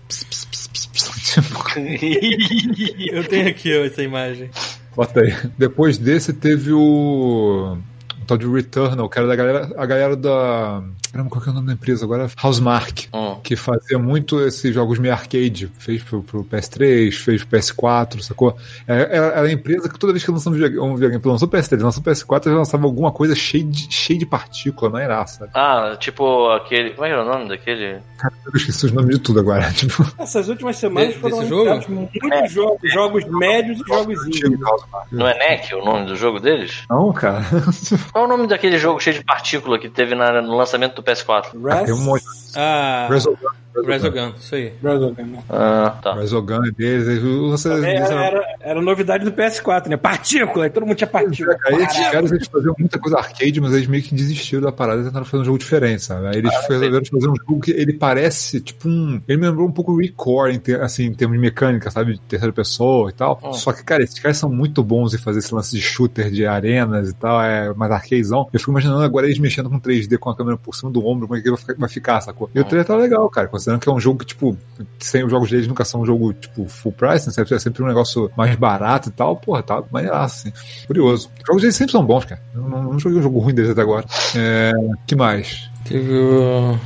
Eu 3.11 3.27
tenho 3.27 3.49
aqui 3.49 3.71
essa 3.85 4.01
imagem. 4.01 4.49
Bota 4.95 5.19
aí. 5.21 5.35
Depois 5.57 5.97
desse 5.97 6.33
teve 6.33 6.71
o. 6.71 7.77
O 8.21 8.25
tal 8.25 8.37
de 8.37 8.47
Returnal, 8.47 9.07
que 9.09 9.19
era 9.19 9.27
da 9.27 9.35
galera. 9.35 9.69
A 9.77 9.85
galera 9.85 10.15
da. 10.15 10.81
Caramba, 11.15 11.29
qual 11.31 11.41
que 11.41 11.47
é 11.47 11.51
o 11.53 11.55
nome 11.55 11.67
da 11.67 11.73
empresa 11.73 12.03
agora? 12.03 12.29
Housemark. 12.43 13.07
Hum. 13.13 13.37
Que 13.41 13.55
fazia 13.55 13.97
muito 13.97 14.37
esses 14.41 14.73
jogos 14.75 14.99
meio 14.99 15.13
arcade. 15.13 15.71
Fez 15.79 16.03
pro, 16.03 16.21
pro 16.21 16.43
PS3, 16.43 17.09
fez 17.13 17.41
pro 17.41 17.57
PS4, 17.57 18.19
sacou? 18.19 18.57
Era, 18.85 19.03
era 19.03 19.25
era 19.27 19.47
a 19.47 19.51
empresa 19.51 19.87
que 19.87 19.97
toda 19.97 20.11
vez 20.11 20.25
que 20.25 20.31
lançava 20.31 20.53
um 20.57 20.95
videogame, 20.95 21.21
lançou 21.23 21.47
PS3, 21.47 21.79
lançou 21.81 22.03
PS4, 22.03 22.47
eles 22.47 22.57
lançavam 22.57 22.87
alguma 22.89 23.13
coisa 23.13 23.33
cheia 23.33 23.63
de, 23.63 23.87
cheia 23.93 24.19
de 24.19 24.25
partícula, 24.25 24.91
não 24.91 24.99
era, 24.99 25.25
sabe? 25.25 25.51
Ah, 25.53 25.95
tipo 25.97 26.49
aquele. 26.49 26.89
Como 26.89 27.05
é 27.05 27.07
que 27.07 27.13
era 27.13 27.23
o 27.23 27.29
nome 27.29 27.47
daquele? 27.47 27.99
Cara, 28.17 28.33
eu 28.45 28.51
esqueci 28.53 28.85
os 28.85 28.91
nomes 28.91 29.15
de 29.15 29.21
tudo 29.21 29.39
agora. 29.39 29.71
Tipo, 29.71 30.05
Essas 30.19 30.49
últimas 30.49 30.75
semanas 30.75 31.09
Desse 31.09 31.19
foram 31.21 31.47
jogo? 31.47 31.85
muitos 31.89 32.51
jogos, 32.51 32.91
jogos 32.93 33.25
médios 33.25 33.79
e 33.79 33.83
jogos 33.87 34.17
Housemark. 34.19 35.11
Não 35.13 35.27
é 35.27 35.37
NEC 35.37 35.73
o 35.75 35.85
nome 35.85 36.07
do 36.07 36.15
jogo 36.17 36.41
deles? 36.41 36.83
Não, 36.89 37.13
cara. 37.13 37.41
Qual 38.11 38.25
é 38.25 38.27
o 38.27 38.29
nome 38.29 38.47
daquele 38.47 38.77
jogo 38.77 38.99
cheio 38.99 39.17
de 39.19 39.23
partícula 39.23 39.79
que 39.79 39.87
teve 39.89 40.13
na- 40.15 40.41
no 40.41 40.55
lançamento 40.57 40.95
do 40.95 41.04
PS4? 41.05 41.45
Res- 41.63 41.85
Tem 41.85 41.93
um 41.93 41.99
monte. 41.99 42.25
Ah, 42.55 43.07
Resogun. 43.09 43.37
Resogun, 43.85 44.31
isso 44.39 44.55
aí. 44.55 44.73
Resogun, 44.81 45.25
né? 45.25 45.43
Ah, 45.49 45.97
tá. 46.01 46.13
Resogun 46.15 46.65
é 46.65 46.71
deles. 46.71 47.07
eles- 47.09 47.65
É, 47.65 47.95
Era, 47.95 48.13
era, 48.25 48.55
era 48.61 48.81
novidade 48.81 49.25
do 49.25 49.31
PS4, 49.33 49.89
né? 49.89 49.97
Partícula, 49.97 50.69
todo 50.69 50.85
mundo 50.85 50.95
tinha 50.95 51.07
partícula. 51.07 51.57
Aí 51.65 51.83
esses 51.83 52.07
caras 52.09 52.31
eles 52.31 52.47
faziam 52.47 52.73
muita 52.79 52.97
coisa 52.97 53.17
arcade, 53.17 53.59
mas 53.59 53.73
eles 53.73 53.87
meio 53.87 54.01
que 54.01 54.15
desistiram 54.15 54.61
da 54.63 54.71
parada 54.71 55.01
e 55.01 55.03
tentaram 55.05 55.25
fazer 55.25 55.41
um 55.41 55.45
jogo 55.45 55.57
diferente, 55.57 56.03
sabe? 56.03 56.27
Aí 56.27 56.37
eles 56.37 56.51
resolveram 56.69 57.05
fazer 57.05 57.27
um 57.27 57.35
jogo 57.35 57.59
que 57.59 57.71
ele 57.71 57.93
parece 57.93 58.61
tipo 58.61 58.87
um. 58.87 59.21
Ele 59.27 59.37
me 59.41 59.47
lembrou 59.49 59.67
um 59.67 59.71
pouco 59.71 59.91
o 59.91 60.59
ter- 60.59 60.79
assim, 60.81 61.03
em 61.07 61.13
termos 61.13 61.35
de 61.35 61.41
mecânica, 61.41 61.91
sabe? 61.91 62.13
De 62.13 62.19
terceira 62.21 62.53
pessoa 62.53 63.09
e 63.09 63.13
tal. 63.13 63.41
Hum. 63.43 63.51
Só 63.53 63.73
que, 63.73 63.83
cara, 63.83 64.03
esses 64.03 64.17
caras 64.19 64.37
são 64.37 64.49
muito 64.49 64.81
bons 64.83 65.13
em 65.13 65.17
fazer 65.17 65.39
esse 65.39 65.53
lance 65.53 65.75
de 65.75 65.81
shooter, 65.81 66.31
de 66.31 66.45
arenas 66.45 67.09
e 67.09 67.13
tal, 67.13 67.41
é 67.41 67.73
mais 67.73 67.91
arcadezão. 67.91 68.47
Eu 68.53 68.59
fico 68.59 68.71
imaginando 68.71 69.01
agora 69.03 69.25
eles 69.25 69.37
mexendo 69.37 69.69
com 69.69 69.79
3D 69.79 70.17
com 70.17 70.29
a 70.29 70.35
câmera 70.35 70.57
por 70.57 70.73
cima 70.73 70.89
do 70.91 71.05
ombro, 71.05 71.27
como 71.27 71.37
é 71.37 71.41
que 71.43 71.49
vai 71.49 71.57
ficar, 71.59 71.73
vai 71.77 71.89
ficar 71.89 72.21
sacou? 72.47 72.51
E 72.55 72.59
o 72.61 72.65
trailer 72.65 72.85
tá 72.87 72.95
legal, 72.95 73.29
cara, 73.29 73.47
considerando 73.47 73.79
que 73.81 73.89
é 73.89 73.91
um 73.91 73.99
jogo 73.99 74.19
que, 74.19 74.25
tipo, 74.25 74.57
sem 74.99 75.23
os 75.23 75.31
jogos 75.31 75.49
deles 75.49 75.67
nunca 75.67 75.83
são 75.85 76.01
um 76.01 76.05
jogo, 76.05 76.33
tipo, 76.33 76.67
full 76.67 76.91
price, 76.91 77.27
né? 77.27 77.33
Sempre- 77.33 77.55
É 77.55 77.59
sempre 77.59 77.83
um 77.83 77.87
negócio 77.87 78.31
mais 78.37 78.55
barato 78.55 79.09
e 79.09 79.11
tal, 79.11 79.35
porra, 79.35 79.61
tá 79.63 79.83
maneiraço, 79.91 80.47
assim. 80.47 80.85
Curioso. 80.87 81.29
Os 81.39 81.45
jogos 81.47 81.61
deles 81.61 81.75
sempre 81.75 81.91
são 81.91 82.05
bons, 82.05 82.25
cara. 82.25 82.41
Eu 82.53 82.61
não, 82.61 82.83
não 82.83 82.99
joguei 82.99 83.19
um 83.19 83.23
jogo 83.23 83.39
ruim 83.39 83.53
deles 83.53 83.71
até 83.71 83.81
agora. 83.81 84.05
É. 84.35 84.71
que 85.07 85.15
mais? 85.15 85.69
Teve 85.83 86.13
o. 86.13 86.77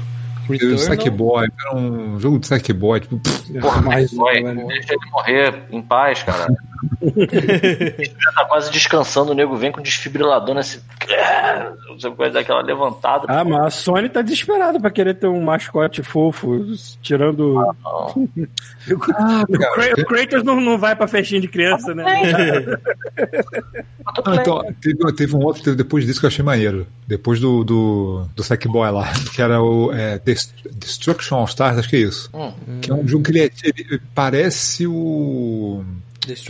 Teve 0.58 0.74
o 0.74 0.78
Returnal. 0.78 0.98
Sackboy, 0.98 1.48
era 1.68 1.76
um 1.78 2.20
jogo 2.20 2.40
de 2.40 2.48
Sackboy, 2.48 3.00
tipo, 3.00 3.20
pff, 3.20 3.60
Porra, 3.60 3.82
mais 3.82 4.14
um, 4.14 4.18
Vai, 4.18 4.42
velho. 4.44 4.68
deixa 4.68 4.94
ele 4.94 5.12
morrer 5.12 5.64
em 5.72 5.82
paz, 5.82 6.24
cara. 6.24 6.48
Ele 7.02 8.12
já 8.18 8.32
tá 8.32 8.46
quase 8.46 8.72
descansando, 8.72 9.32
o 9.32 9.36
nego 9.36 9.56
vem 9.56 9.72
com 9.72 9.82
desfibrilador 9.82 10.56
nesse. 10.56 10.82
Você 11.94 12.10
vai 12.12 12.32
dar 12.32 12.40
aquela 12.42 12.62
levantada. 12.62 13.26
Ah, 13.28 13.44
mas 13.44 13.66
a 13.66 13.70
Sony 13.70 14.08
tá 14.10 14.22
desesperada 14.22 14.80
pra 14.80 14.90
querer 14.92 15.16
ter 15.16 15.28
um 15.28 15.42
mascote 15.44 16.02
fofo, 16.04 16.66
tirando. 17.02 17.54
Não. 17.56 18.30
o, 18.96 19.00
Kra- 19.00 19.46
o 19.98 20.06
Kratos 20.06 20.44
não, 20.44 20.60
não 20.62 20.78
vai 20.78 20.96
pra 20.96 21.08
festinha 21.08 21.42
de 21.42 21.48
criança, 21.48 21.94
né? 21.94 22.04
Ah, 24.26 24.36
então, 24.36 24.62
teve, 24.82 25.14
teve 25.14 25.36
um 25.36 25.44
outro 25.44 25.62
teve 25.64 25.76
depois 25.76 26.06
disso 26.06 26.20
que 26.20 26.26
eu 26.26 26.30
achei 26.30 26.44
maneiro. 26.44 26.88
Depois 27.08 27.40
do, 27.40 27.64
do, 27.64 28.26
do 28.36 28.44
Sackboy 28.44 28.90
lá, 28.92 29.12
que 29.34 29.42
era 29.42 29.62
o 29.62 29.92
é, 29.92 30.18
Dest- 30.20 30.39
Destruction 30.74 31.38
All 31.38 31.46
Stars, 31.46 31.78
acho 31.78 31.90
que 31.90 31.96
é 31.96 32.00
isso. 32.00 32.30
Hum. 32.34 32.54
Que 32.82 32.92
é 32.92 32.94
um 32.94 33.08
jogo 33.08 33.24
que 33.24 33.32
ele, 33.32 33.42
é- 33.42 33.52
ele 33.64 34.02
parece 34.14 34.86
o. 34.88 35.84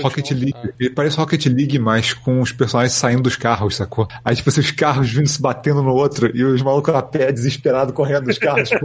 Rocket 0.02 0.32
League. 0.32 0.54
All-Star. 0.56 0.74
Ele 0.80 0.90
parece 0.90 1.18
Rocket 1.18 1.46
League, 1.48 1.80
mas 1.80 2.14
com 2.14 2.42
os 2.42 2.52
personagens 2.52 2.94
saindo 2.94 3.24
dos 3.24 3.36
carros, 3.36 3.76
sacou? 3.76 4.08
Aí, 4.24 4.36
tipo 4.36 4.50
assim, 4.50 4.62
os 4.62 4.72
carros 4.72 5.10
vindo 5.12 5.28
se 5.28 5.42
batendo 5.42 5.82
no 5.84 5.94
outro 5.94 6.36
e 6.36 6.44
os 6.44 6.62
malucos 6.62 6.94
a 6.94 7.02
pé, 7.02 7.32
desesperado, 7.32 7.94
correndo 7.94 8.26
dos 8.26 8.38
carros. 8.38 8.70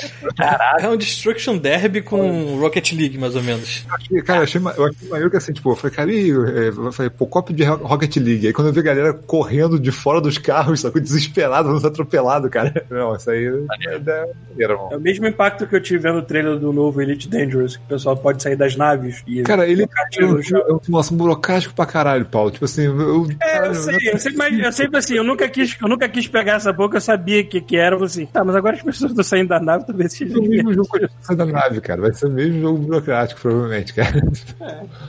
Tipo, 0.00 0.42
É 0.80 0.88
um 0.88 0.96
Destruction 0.96 1.56
Derby 1.58 2.00
com 2.02 2.58
Rocket 2.58 2.92
League, 2.92 3.18
mais 3.18 3.34
ou 3.36 3.42
menos. 3.42 3.84
achei- 3.90 4.22
cara, 4.22 4.38
eu 4.40 4.44
achei, 4.44 4.60
eu 4.60 4.84
achei 4.86 5.08
maneiro 5.08 5.30
que 5.30 5.36
assim, 5.36 5.52
tipo, 5.52 5.70
eu 5.70 5.76
falei, 5.76 5.96
cara, 5.96 6.12
e, 6.12 6.30
é, 6.30 6.68
eu 6.68 6.92
falei, 6.92 7.10
pô, 7.10 7.26
cópia 7.26 7.54
de 7.54 7.64
Ro- 7.64 7.86
Rocket 7.86 8.16
League. 8.16 8.46
Aí 8.46 8.52
quando 8.52 8.68
eu 8.68 8.72
vi 8.72 8.80
a 8.80 8.82
galera 8.84 9.12
correndo 9.12 9.78
de 9.78 9.90
fora 9.92 10.20
dos 10.20 10.38
carros, 10.38 10.80
sacou? 10.80 11.00
Desesperado, 11.00 11.74
sendo 11.76 11.86
atropelado, 11.88 12.48
cara. 12.48 12.84
Não, 12.90 13.14
isso 13.14 13.30
aí 13.30 13.46
é 13.46 13.50
maneira, 13.50 14.76
mano. 14.76 14.88
É 14.92 14.96
o 14.96 15.00
mesmo 15.00 15.26
impacto 15.26 15.66
que 15.66 15.74
eu 15.76 15.80
tive 15.82 15.98
vendo 15.98 16.18
o 16.18 16.22
trailer 16.22 16.58
do 16.58 16.72
novo 16.72 17.00
Elite 17.02 17.28
Dangerous, 17.28 17.76
que 17.76 17.82
o 17.84 17.86
pessoal 17.88 18.16
pode 18.16 18.42
sair 18.42 18.56
das 18.56 18.76
naves 18.76 19.22
e. 19.26 19.42
Cara, 19.42 19.66
ele 19.66 19.82
é 19.82 19.86
um, 20.30 20.40
é 20.40 20.72
uma 20.72 20.82
simulação 20.82 21.16
burocrática 21.16 21.72
pra 21.74 21.86
caralho, 21.86 22.26
Paulo. 22.26 22.50
Tipo 22.50 22.64
assim, 22.64 22.84
eu. 22.84 23.28
É, 23.40 23.68
eu 23.68 23.74
sei, 23.74 23.96
eu 24.12 24.18
sei, 24.18 24.32
mas 24.34 24.58
eu 24.58 24.72
sempre 24.72 24.98
assim, 24.98 25.14
eu 25.14 25.24
nunca 25.24 25.48
quis, 25.48 25.76
eu 25.80 25.88
nunca 25.88 26.08
quis 26.08 26.26
pegar 26.26 26.54
essa 26.54 26.72
boca, 26.72 26.96
eu 26.96 27.00
sabia 27.00 27.44
que, 27.44 27.60
que 27.60 27.76
era, 27.76 27.94
eu 27.94 27.98
falei 27.98 28.06
assim, 28.06 28.26
tá, 28.26 28.44
mas 28.44 28.56
agora 28.56 28.76
as 28.76 28.82
pessoas 28.82 29.10
estão 29.10 29.24
saindo 29.24 29.48
da 29.48 29.60
nave, 29.60 29.86
talvez 29.86 30.12
seja 30.12 30.34
É 30.34 30.38
o 30.38 30.42
mesmo 30.42 30.72
jogo 30.74 30.88
que 30.88 31.08
sai 31.20 31.36
da 31.36 31.46
nave, 31.46 31.80
cara. 31.80 32.00
Vai 32.00 32.12
ser 32.12 32.26
o 32.26 32.30
mesmo 32.30 32.60
jogo 32.60 32.78
burocrático, 32.78 33.40
provavelmente, 33.40 33.94
cara. 33.94 34.22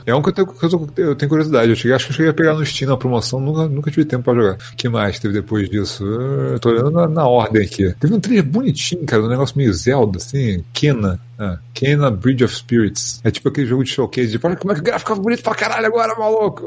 É, 0.06 0.14
um 0.14 0.22
que 0.22 0.28
eu 0.30 0.32
tenho, 0.32 0.46
que 0.46 0.64
eu 0.64 0.88
eu 0.96 1.14
tenho 1.14 1.28
curiosidade. 1.28 1.70
Eu 1.70 1.76
cheguei, 1.76 1.94
acho 1.94 2.06
que 2.06 2.12
eu 2.12 2.16
cheguei 2.16 2.30
a 2.30 2.34
pegar 2.34 2.54
no 2.54 2.64
Steam 2.64 2.90
na 2.90 2.96
promoção, 2.96 3.40
nunca, 3.40 3.68
nunca 3.68 3.90
tive 3.90 4.04
tempo 4.04 4.24
pra 4.24 4.34
jogar. 4.34 4.54
O 4.54 4.76
que 4.76 4.88
mais 4.88 5.18
teve 5.18 5.34
depois 5.34 5.68
disso? 5.68 6.04
Eu 6.04 6.58
tô 6.58 6.70
olhando 6.70 6.90
na, 6.90 7.08
na 7.08 7.26
ordem 7.26 7.62
aqui. 7.62 7.92
Teve 8.00 8.14
um 8.14 8.20
trailer 8.20 8.44
bonitinho, 8.44 9.04
cara, 9.04 9.22
um 9.22 9.28
negócio 9.28 9.56
meio 9.56 9.72
Zelda, 9.72 10.18
assim, 10.18 10.64
Kena. 10.72 11.20
Ah, 11.38 11.58
Kena 11.74 12.10
Bridge 12.10 12.44
of 12.44 12.54
Spirits. 12.54 13.20
É 13.24 13.30
tipo 13.30 13.48
aquele 13.48 13.66
jogo 13.66 13.84
de 13.84 13.90
showcase, 13.90 14.30
tipo, 14.32 14.46
olha 14.46 14.56
como 14.56 14.72
é 14.72 14.74
que 14.74 14.80
o 14.80 14.84
gráfico 14.84 15.10
fica 15.10 15.22
bonito 15.22 15.42
pra 15.42 15.54
caralho 15.54 15.86
agora, 15.86 16.14
maluco. 16.18 16.66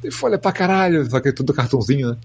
Tem 0.00 0.10
folha 0.12 0.38
pra 0.38 0.52
caralho, 0.52 1.08
só 1.10 1.20
que 1.20 1.28
é 1.28 1.32
tudo 1.32 1.52
cartãozinho, 1.52 2.10
né? 2.10 2.16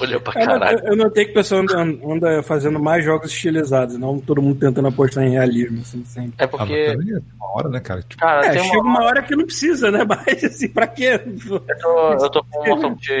Olha 0.00 0.20
pra 0.20 0.40
Eu, 0.40 0.46
caralho. 0.46 0.80
eu, 0.84 0.96
notei 0.96 1.24
que 1.24 1.30
o 1.32 1.34
pessoal 1.34 1.62
anda, 1.62 1.80
anda 1.80 2.42
fazendo 2.42 2.78
mais 2.80 3.04
jogos 3.04 3.30
estilizados, 3.30 3.96
não 3.98 4.18
todo 4.18 4.40
mundo 4.42 4.58
tentando 4.60 4.88
apostar 4.88 5.24
em 5.24 5.30
realismo, 5.30 5.80
assim, 5.80 6.04
sempre. 6.04 6.34
É 6.38 6.44
Ah, 6.44 6.48
porque, 6.48 6.84
também 6.92 7.14
é 7.14 7.20
uma 7.36 7.54
hora, 7.56 7.68
né, 7.68 7.80
cara? 7.80 8.02
Tipo, 8.02 8.20
cara, 8.20 8.46
É, 8.46 8.50
tem 8.52 8.64
chega 8.64 8.80
uma. 8.80 9.00
uma 9.00 9.04
hora 9.04 9.22
que 9.22 9.34
não 9.36 9.44
precisa, 9.44 9.90
né? 9.90 10.04
Mas 10.08 10.44
assim, 10.44 10.68
pra 10.68 10.86
quê? 10.86 11.20
Eu 11.24 11.78
tô, 11.80 12.12
eu 12.24 12.30
tô 12.30 12.44
com 12.44 12.62
um 12.62 12.68
montão 12.68 12.94
de 12.94 13.12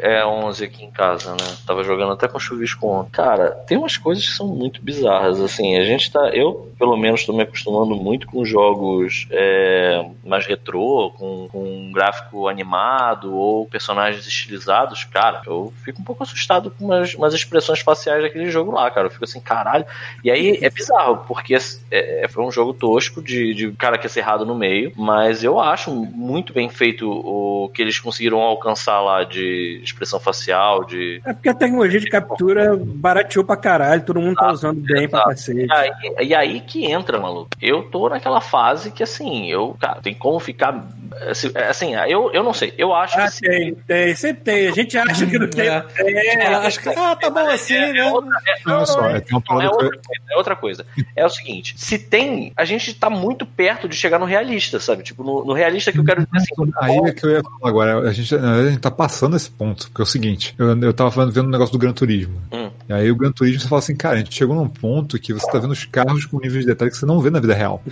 é, 0.00 0.24
11 0.26 0.64
aqui 0.64 0.84
em 0.84 0.90
casa, 0.90 1.30
né? 1.32 1.56
Tava 1.66 1.84
jogando 1.84 2.12
até 2.12 2.26
com 2.28 2.38
chuvisco 2.38 2.86
ontem. 2.86 3.10
Cara, 3.12 3.50
tem 3.66 3.78
umas 3.78 3.96
coisas 3.96 4.26
que 4.26 4.32
são 4.32 4.48
muito 4.48 4.82
bizarras, 4.82 5.40
assim. 5.40 5.76
A 5.78 5.84
gente 5.84 6.10
tá. 6.10 6.30
Eu, 6.30 6.72
pelo 6.78 6.96
menos, 6.96 7.24
tô 7.24 7.32
me 7.32 7.42
acostumando 7.42 7.94
muito 7.94 8.26
com 8.26 8.44
jogos 8.44 9.26
é, 9.30 10.04
mais 10.24 10.46
retrô, 10.46 11.12
com, 11.16 11.48
com 11.50 11.62
um 11.64 11.92
gráfico 11.92 12.48
animado 12.48 13.34
ou 13.34 13.66
personagens 13.66 14.26
estilizados. 14.26 15.04
Cara, 15.04 15.42
eu 15.46 15.72
fico 15.84 16.00
um 16.00 16.04
pouco 16.04 16.23
assustado 16.24 16.70
com 16.70 16.84
umas, 16.86 17.14
umas 17.14 17.32
expressões 17.34 17.80
faciais 17.80 18.22
daquele 18.22 18.50
jogo 18.50 18.72
lá, 18.72 18.90
cara. 18.90 19.06
Eu 19.06 19.10
fico 19.10 19.24
assim, 19.24 19.40
caralho. 19.40 19.84
E 20.22 20.30
aí 20.30 20.58
é 20.62 20.68
bizarro, 20.70 21.24
porque 21.28 21.56
é, 21.90 22.26
foi 22.28 22.44
um 22.44 22.50
jogo 22.50 22.74
tosco 22.74 23.22
de, 23.22 23.54
de 23.54 23.72
cara 23.72 23.96
que 23.98 24.06
é 24.06 24.10
cerrado 24.10 24.44
no 24.44 24.54
meio, 24.54 24.92
mas 24.96 25.44
eu 25.44 25.60
acho 25.60 25.90
muito 25.94 26.52
bem 26.52 26.68
feito 26.68 27.08
o 27.08 27.68
que 27.72 27.80
eles 27.82 27.98
conseguiram 27.98 28.40
alcançar 28.40 29.00
lá 29.00 29.24
de 29.24 29.80
expressão 29.82 30.18
facial, 30.18 30.84
de. 30.84 31.20
É 31.24 31.32
porque 31.32 31.48
a 31.48 31.54
tecnologia 31.54 32.00
de 32.00 32.08
captura 32.08 32.76
barateou 32.76 33.44
pra 33.44 33.56
caralho, 33.56 34.02
todo 34.04 34.20
mundo 34.20 34.36
tá 34.36 34.52
usando 34.52 34.80
bem 34.80 35.08
pra 35.08 35.20
exato. 35.20 35.28
cacete. 35.30 35.66
E 35.66 35.72
aí, 35.72 36.26
e 36.28 36.34
aí 36.34 36.60
que 36.60 36.84
entra, 36.84 37.18
maluco. 37.18 37.48
Eu 37.60 37.82
tô 37.84 38.08
naquela 38.08 38.40
fase 38.40 38.90
que, 38.90 39.02
assim, 39.02 39.50
eu, 39.50 39.76
cara, 39.80 40.00
tem 40.00 40.14
como 40.14 40.38
ficar. 40.40 40.84
Assim, 41.28 41.50
assim, 41.68 41.94
eu, 42.08 42.30
eu 42.32 42.42
não 42.42 42.52
sei. 42.52 42.74
Eu 42.76 42.94
acho 42.94 43.18
Ah, 43.18 43.30
que. 43.30 43.40
tem, 43.40 43.74
tem, 43.74 44.14
sempre 44.14 44.42
tem. 44.42 44.68
A 44.68 44.72
gente 44.72 44.96
acha 44.98 45.26
que 45.26 45.38
não 45.38 45.48
tem. 45.48 45.68
É. 45.68 45.84
É, 46.16 46.44
Ela 46.46 46.66
acha 46.66 46.80
que, 46.80 46.88
ah, 46.88 47.16
tá 47.16 47.30
bom 47.30 47.48
assim, 47.48 47.74
É, 47.74 47.92
né? 47.92 47.98
é 47.98 48.12
outra, 48.12 48.30
é, 48.46 48.54
não, 48.68 48.86
só, 48.86 49.08
é, 49.10 49.22
uma 49.30 49.42
não, 49.50 49.62
é 49.62 49.68
outra 49.68 49.88
coisa, 49.88 50.00
é 50.30 50.36
outra 50.36 50.56
coisa. 50.56 50.86
É 51.16 51.26
o 51.26 51.28
seguinte, 51.28 51.74
se 51.76 51.98
tem, 51.98 52.52
a 52.56 52.64
gente 52.64 52.94
tá 52.94 53.08
muito 53.10 53.44
perto 53.46 53.88
de 53.88 53.96
chegar 53.96 54.18
no 54.18 54.24
realista, 54.26 54.78
sabe? 54.80 55.02
Tipo, 55.02 55.22
no, 55.24 55.44
no 55.44 55.52
realista 55.52 55.92
que 55.92 55.98
eu 55.98 56.04
quero 56.04 56.24
dizer 56.26 56.36
assim, 56.36 56.72
Aí 56.80 56.96
é 57.10 57.12
que 57.12 57.24
eu 57.26 57.30
ia 57.30 57.42
falar 57.42 57.68
agora. 57.68 58.08
A 58.08 58.12
gente, 58.12 58.34
a 58.34 58.70
gente 58.70 58.80
tá 58.80 58.90
passando 58.90 59.36
esse 59.36 59.50
ponto. 59.50 59.88
Porque 59.88 60.02
é 60.02 60.04
o 60.04 60.06
seguinte: 60.06 60.54
eu, 60.58 60.78
eu 60.80 60.92
tava 60.92 61.10
falando- 61.10 61.32
vendo 61.32 61.46
um 61.46 61.50
negócio 61.50 61.72
do 61.72 61.78
Gran 61.78 61.92
Turismo. 61.92 62.40
Hum. 62.52 62.70
E 62.88 62.92
aí 62.92 63.10
o 63.10 63.16
Gran 63.16 63.32
Turismo 63.32 63.60
você 63.60 63.68
fala 63.68 63.78
assim, 63.78 63.96
cara, 63.96 64.16
a 64.16 64.18
gente 64.18 64.34
chegou 64.34 64.54
num 64.54 64.68
ponto 64.68 65.18
que 65.18 65.32
você 65.32 65.50
tá 65.50 65.58
vendo 65.58 65.70
os 65.70 65.84
carros 65.84 66.26
com 66.26 66.38
níveis 66.38 66.60
de 66.64 66.66
detalhe 66.66 66.90
que 66.90 66.96
você 66.96 67.06
não 67.06 67.20
vê 67.20 67.30
na 67.30 67.40
vida 67.40 67.54
real. 67.54 67.82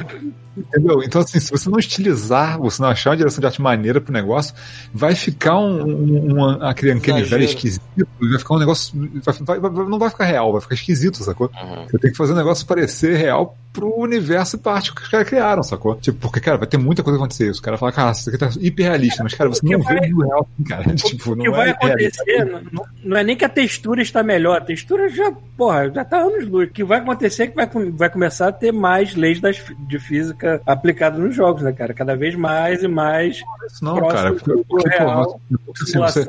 Entendeu? 0.56 1.02
Então, 1.02 1.22
assim, 1.22 1.40
se 1.40 1.50
você 1.50 1.70
não 1.70 1.78
estilizar, 1.78 2.58
você 2.58 2.82
não 2.82 2.90
achar 2.90 3.10
uma 3.10 3.16
direção 3.16 3.40
de 3.40 3.46
arte 3.46 3.62
maneira 3.62 4.00
pro 4.02 4.12
negócio, 4.12 4.54
vai 4.92 5.14
ficar 5.14 5.58
um, 5.58 5.82
um, 5.82 6.34
um 6.34 6.62
aquele 6.66 6.94
velho 7.22 7.44
esquisito, 7.44 7.82
vai 8.20 8.38
ficar 8.38 8.54
um 8.54 8.58
negócio. 8.58 9.10
Vai, 9.24 9.58
vai- 9.58 9.70
vai- 9.70 9.88
não 9.88 9.98
vai 9.98 10.10
ficar 10.10 10.24
real, 10.24 10.52
vai 10.52 10.60
ficar 10.60 10.74
esquisito, 10.74 11.16
sacou? 11.22 11.50
Uhum. 11.60 11.86
Você 11.88 11.98
tem 11.98 12.10
que 12.10 12.16
fazer 12.16 12.32
o 12.32 12.36
negócio 12.36 12.66
parecer 12.66 13.16
real 13.16 13.56
pro 13.72 13.88
universo 13.98 14.56
e 14.56 14.58
parte 14.58 14.94
que 14.94 15.00
os 15.02 15.08
caras 15.08 15.26
criaram, 15.28 15.62
sacou? 15.62 15.94
Tipo, 15.96 16.18
porque, 16.18 16.40
cara, 16.40 16.58
vai 16.58 16.66
ter 16.66 16.76
muita 16.76 17.02
coisa 17.02 17.18
acontecer. 17.18 17.48
Os 17.50 17.58
caras 17.60 17.80
falam, 17.80 17.94
cara, 17.94 18.12
isso 18.12 18.28
aqui 18.28 18.38
tá 18.38 18.50
hiper 18.60 18.86
realista, 18.86 19.22
mas, 19.22 19.32
cara, 19.34 19.48
você 19.48 19.60
O 19.64 19.68
que 19.68 19.76
não 19.76 19.82
vai- 19.82 20.00
vê 20.00 20.08
no 20.08 20.20
real, 20.26 20.46
assim, 20.54 20.64
cara. 20.64 20.82
tipo, 20.94 21.32
O 21.32 21.36
não 21.36 21.44
que 21.44 21.50
vai 21.50 21.68
é 21.68 21.70
acontecer 21.70 22.44
não, 22.44 22.84
não- 23.02 23.16
é 23.16 23.24
nem 23.24 23.36
que 23.36 23.44
a 23.44 23.48
textura 23.48 24.02
está 24.02 24.22
melhor, 24.22 24.58
a 24.58 24.64
textura 24.64 25.08
já, 25.08 25.32
porra, 25.56 25.90
já 25.90 26.04
tá 26.04 26.18
anos 26.18 26.46
luz. 26.46 26.68
O 26.68 26.72
que 26.72 26.84
vai 26.84 26.98
acontecer 26.98 27.44
é 27.44 27.46
que 27.46 27.56
vai, 27.56 27.66
vai 27.92 28.10
começar 28.10 28.48
a 28.48 28.52
ter 28.52 28.72
mais 28.72 29.14
leis 29.14 29.40
das, 29.40 29.62
de 29.88 29.98
física 29.98 30.60
aplicadas 30.66 31.18
nos 31.18 31.34
jogos, 31.34 31.62
né, 31.62 31.72
cara? 31.72 31.94
Cada 31.94 32.14
vez 32.14 32.34
mais 32.34 32.82
e 32.82 32.88
mais 32.88 33.42
Isso 33.66 33.82
não, 33.84 34.06
cara. 34.08 34.34
Porque, 34.34 34.64
porque, 34.68 34.88
real, 34.90 35.40
assim, 35.80 35.98
você, 35.98 36.20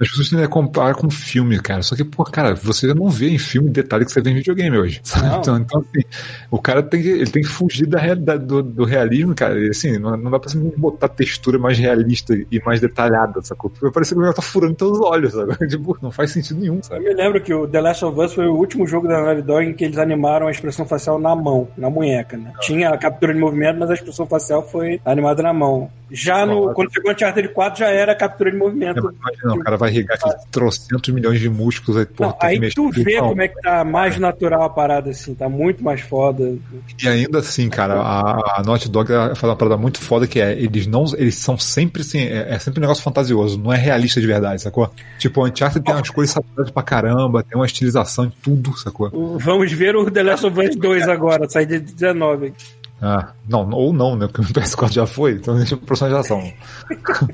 as 0.00 0.08
pessoas 0.08 0.28
tendem 0.30 0.44
a 0.44 0.48
comparar 0.48 0.94
com 0.94 1.08
filme, 1.28 1.58
cara. 1.60 1.82
Só 1.82 1.94
que, 1.94 2.04
pô, 2.04 2.24
cara, 2.24 2.54
você 2.54 2.92
não 2.94 3.08
vê 3.08 3.28
em 3.30 3.38
filme 3.38 3.68
detalhe 3.70 4.04
que 4.04 4.12
você 4.12 4.20
vê 4.20 4.30
em 4.30 4.34
videogame 4.34 4.76
hoje. 4.78 5.00
Então, 5.38 5.56
então, 5.58 5.80
assim, 5.80 6.04
o 6.50 6.58
cara 6.60 6.82
tem 6.82 7.00
que, 7.02 7.08
ele 7.08 7.30
tem 7.30 7.42
que 7.42 7.48
fugir 7.48 7.86
da, 7.86 7.98
realidade- 7.98 8.44
do, 8.44 8.62
do 8.62 8.84
realismo, 8.84 9.34
cara. 9.34 9.58
E, 9.60 9.68
assim, 9.70 9.98
não, 9.98 10.16
não 10.16 10.30
dá 10.30 10.38
pra 10.38 10.48
simplesmente 10.48 10.80
botar 10.80 11.08
textura 11.08 11.58
mais 11.58 11.78
realista 11.78 12.34
e 12.50 12.60
mais 12.64 12.80
detalhada, 12.80 13.40
sacou? 13.42 13.70
Porque 13.70 13.90
parece 13.92 14.14
que 14.14 14.18
o 14.18 14.22
cara 14.22 14.34
tá 14.34 14.42
furando 14.42 14.74
teus 14.74 14.98
olhos, 15.00 15.32
sabe? 15.32 15.54
Tipo, 15.68 15.96
não 16.02 16.10
faz 16.10 16.30
sentido 16.30 16.60
nenhum, 16.60 16.76
Eu 16.76 16.82
sabe? 16.82 17.04
me 17.04 17.14
lembro 17.14 17.40
que 17.40 17.52
o 17.52 17.66
The 17.68 17.80
Last 17.80 18.04
of 18.04 18.18
Us 18.20 18.32
foi 18.34 18.46
o 18.46 18.54
último 18.54 18.86
jogo 18.86 19.06
da 19.06 19.20
Naughty 19.22 19.42
Dog 19.42 19.66
em 19.66 19.74
que 19.74 19.84
eles 19.84 19.98
animaram 19.98 20.46
a 20.48 20.50
expressão 20.50 20.86
facial 20.86 21.18
na 21.18 21.34
mão, 21.36 21.68
na 21.76 21.90
munheca, 21.90 22.36
né? 22.36 22.52
Tinha 22.60 22.90
a 22.90 22.98
captura 22.98 23.34
de 23.34 23.40
movimento, 23.40 23.78
mas 23.78 23.90
a 23.90 23.94
expressão 23.94 24.26
facial 24.26 24.66
foi 24.68 25.00
animada 25.04 25.42
na 25.42 25.52
mão. 25.52 25.90
Já 26.10 26.46
no, 26.46 26.58
Claro. 26.62 26.74
quando 26.74 26.92
chegou 26.92 27.10
no 27.10 27.14
Uncharted 27.16 27.48
4 27.48 27.78
já 27.80 27.88
era 27.88 28.14
captura 28.14 28.50
de 28.50 28.56
É, 28.56 28.58
movimento. 28.58 28.98
Imagina, 28.98 29.54
o 29.54 29.58
cara 29.60 29.76
vai 29.76 29.90
regar 29.90 30.16
aqueles 30.16 30.44
trocentos 30.50 31.12
milhões 31.14 31.40
de 31.40 31.48
músculos 31.48 31.98
aí, 32.00 32.06
pô, 32.06 32.24
Não, 32.24 32.36
aí 32.40 32.70
tu 32.72 32.90
vê 32.90 33.16
Não, 33.20 33.28
como 33.28 33.42
é 33.42 33.48
que 33.48 33.60
tá 33.60 33.84
mais 33.84 34.18
natural 34.18 34.62
a 34.62 34.70
parada, 34.70 35.10
assim, 35.10 35.34
tá 35.34 35.48
muito 35.48 35.82
mais 35.84 36.00
foda. 36.00 36.56
E 37.02 37.08
ainda 37.08 37.38
assim, 37.38 37.68
cara, 37.68 37.94
a, 38.00 38.58
a 38.58 38.62
Naughty 38.64 38.88
Dog 38.88 39.08
faz 39.08 39.42
uma 39.44 39.56
parada 39.56 39.76
muito 39.76 40.00
foda 40.00 40.26
que 40.26 40.40
é, 40.40 40.52
eles 40.52 40.86
não, 40.86 41.04
eles 41.16 41.34
são 41.36 41.58
sempre 41.58 42.02
assim, 42.02 42.20
é, 42.20 42.54
é 42.54 42.58
sempre 42.58 42.80
um 42.80 42.82
negócio 42.82 43.02
fantasioso, 43.02 43.58
não 43.58 43.72
é 43.72 43.76
realista 43.76 44.20
de 44.20 44.26
verdade, 44.26 44.62
sacou? 44.62 44.90
Tipo, 45.18 45.42
o 45.42 45.46
Uncharted 45.46 45.84
tem 45.84 45.94
umas 45.94 46.10
cores 46.10 46.30
saturadas 46.30 46.70
pra 46.70 46.82
caramba, 46.82 47.42
tem 47.42 47.58
uma 47.58 47.66
estilização 47.66 48.24
em 48.24 48.32
tudo, 48.42 48.76
sacou? 48.78 49.10
Vamos 49.38 49.72
ver 49.72 49.94
o 49.96 50.10
The 50.10 50.22
Last 50.22 50.46
of 50.46 50.60
Us 50.60 50.76
2 50.76 51.08
agora, 51.08 51.48
sai 51.48 51.66
de 51.66 51.78
19. 51.80 52.52
Ah, 53.00 53.32
não, 53.48 53.70
ou 53.70 53.92
não, 53.92 54.16
né? 54.16 54.26
Porque 54.26 54.40
o 54.40 54.44
PS4 54.54 54.92
já 54.92 55.06
foi, 55.06 55.32
então 55.32 55.56
deixa 55.56 55.74
a 55.76 55.78
próxima 55.78 56.10
geração. 56.10 56.52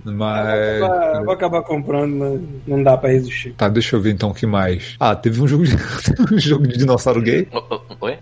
Mas. 0.04 0.78
Vou 0.80 0.86
acabar- 0.92 1.24
vou 1.24 1.32
acabar 1.34 1.62
comprando, 1.62 2.14
mas 2.16 2.40
não 2.66 2.82
dá 2.82 2.96
pra 2.96 3.10
resistir. 3.10 3.54
Tá, 3.54 3.68
deixa 3.68 3.96
eu 3.96 4.00
ver 4.00 4.12
então 4.12 4.30
o 4.30 4.34
que 4.34 4.46
mais. 4.46 4.94
Ah, 5.00 5.14
teve 5.16 5.40
um 5.40 5.48
jogo 5.48 5.64
de, 5.64 5.74
um 6.34 6.38
jogo 6.38 6.66
de 6.66 6.76
dinossauro 6.78 7.22
gay. 7.22 7.48
Oi? 8.00 8.18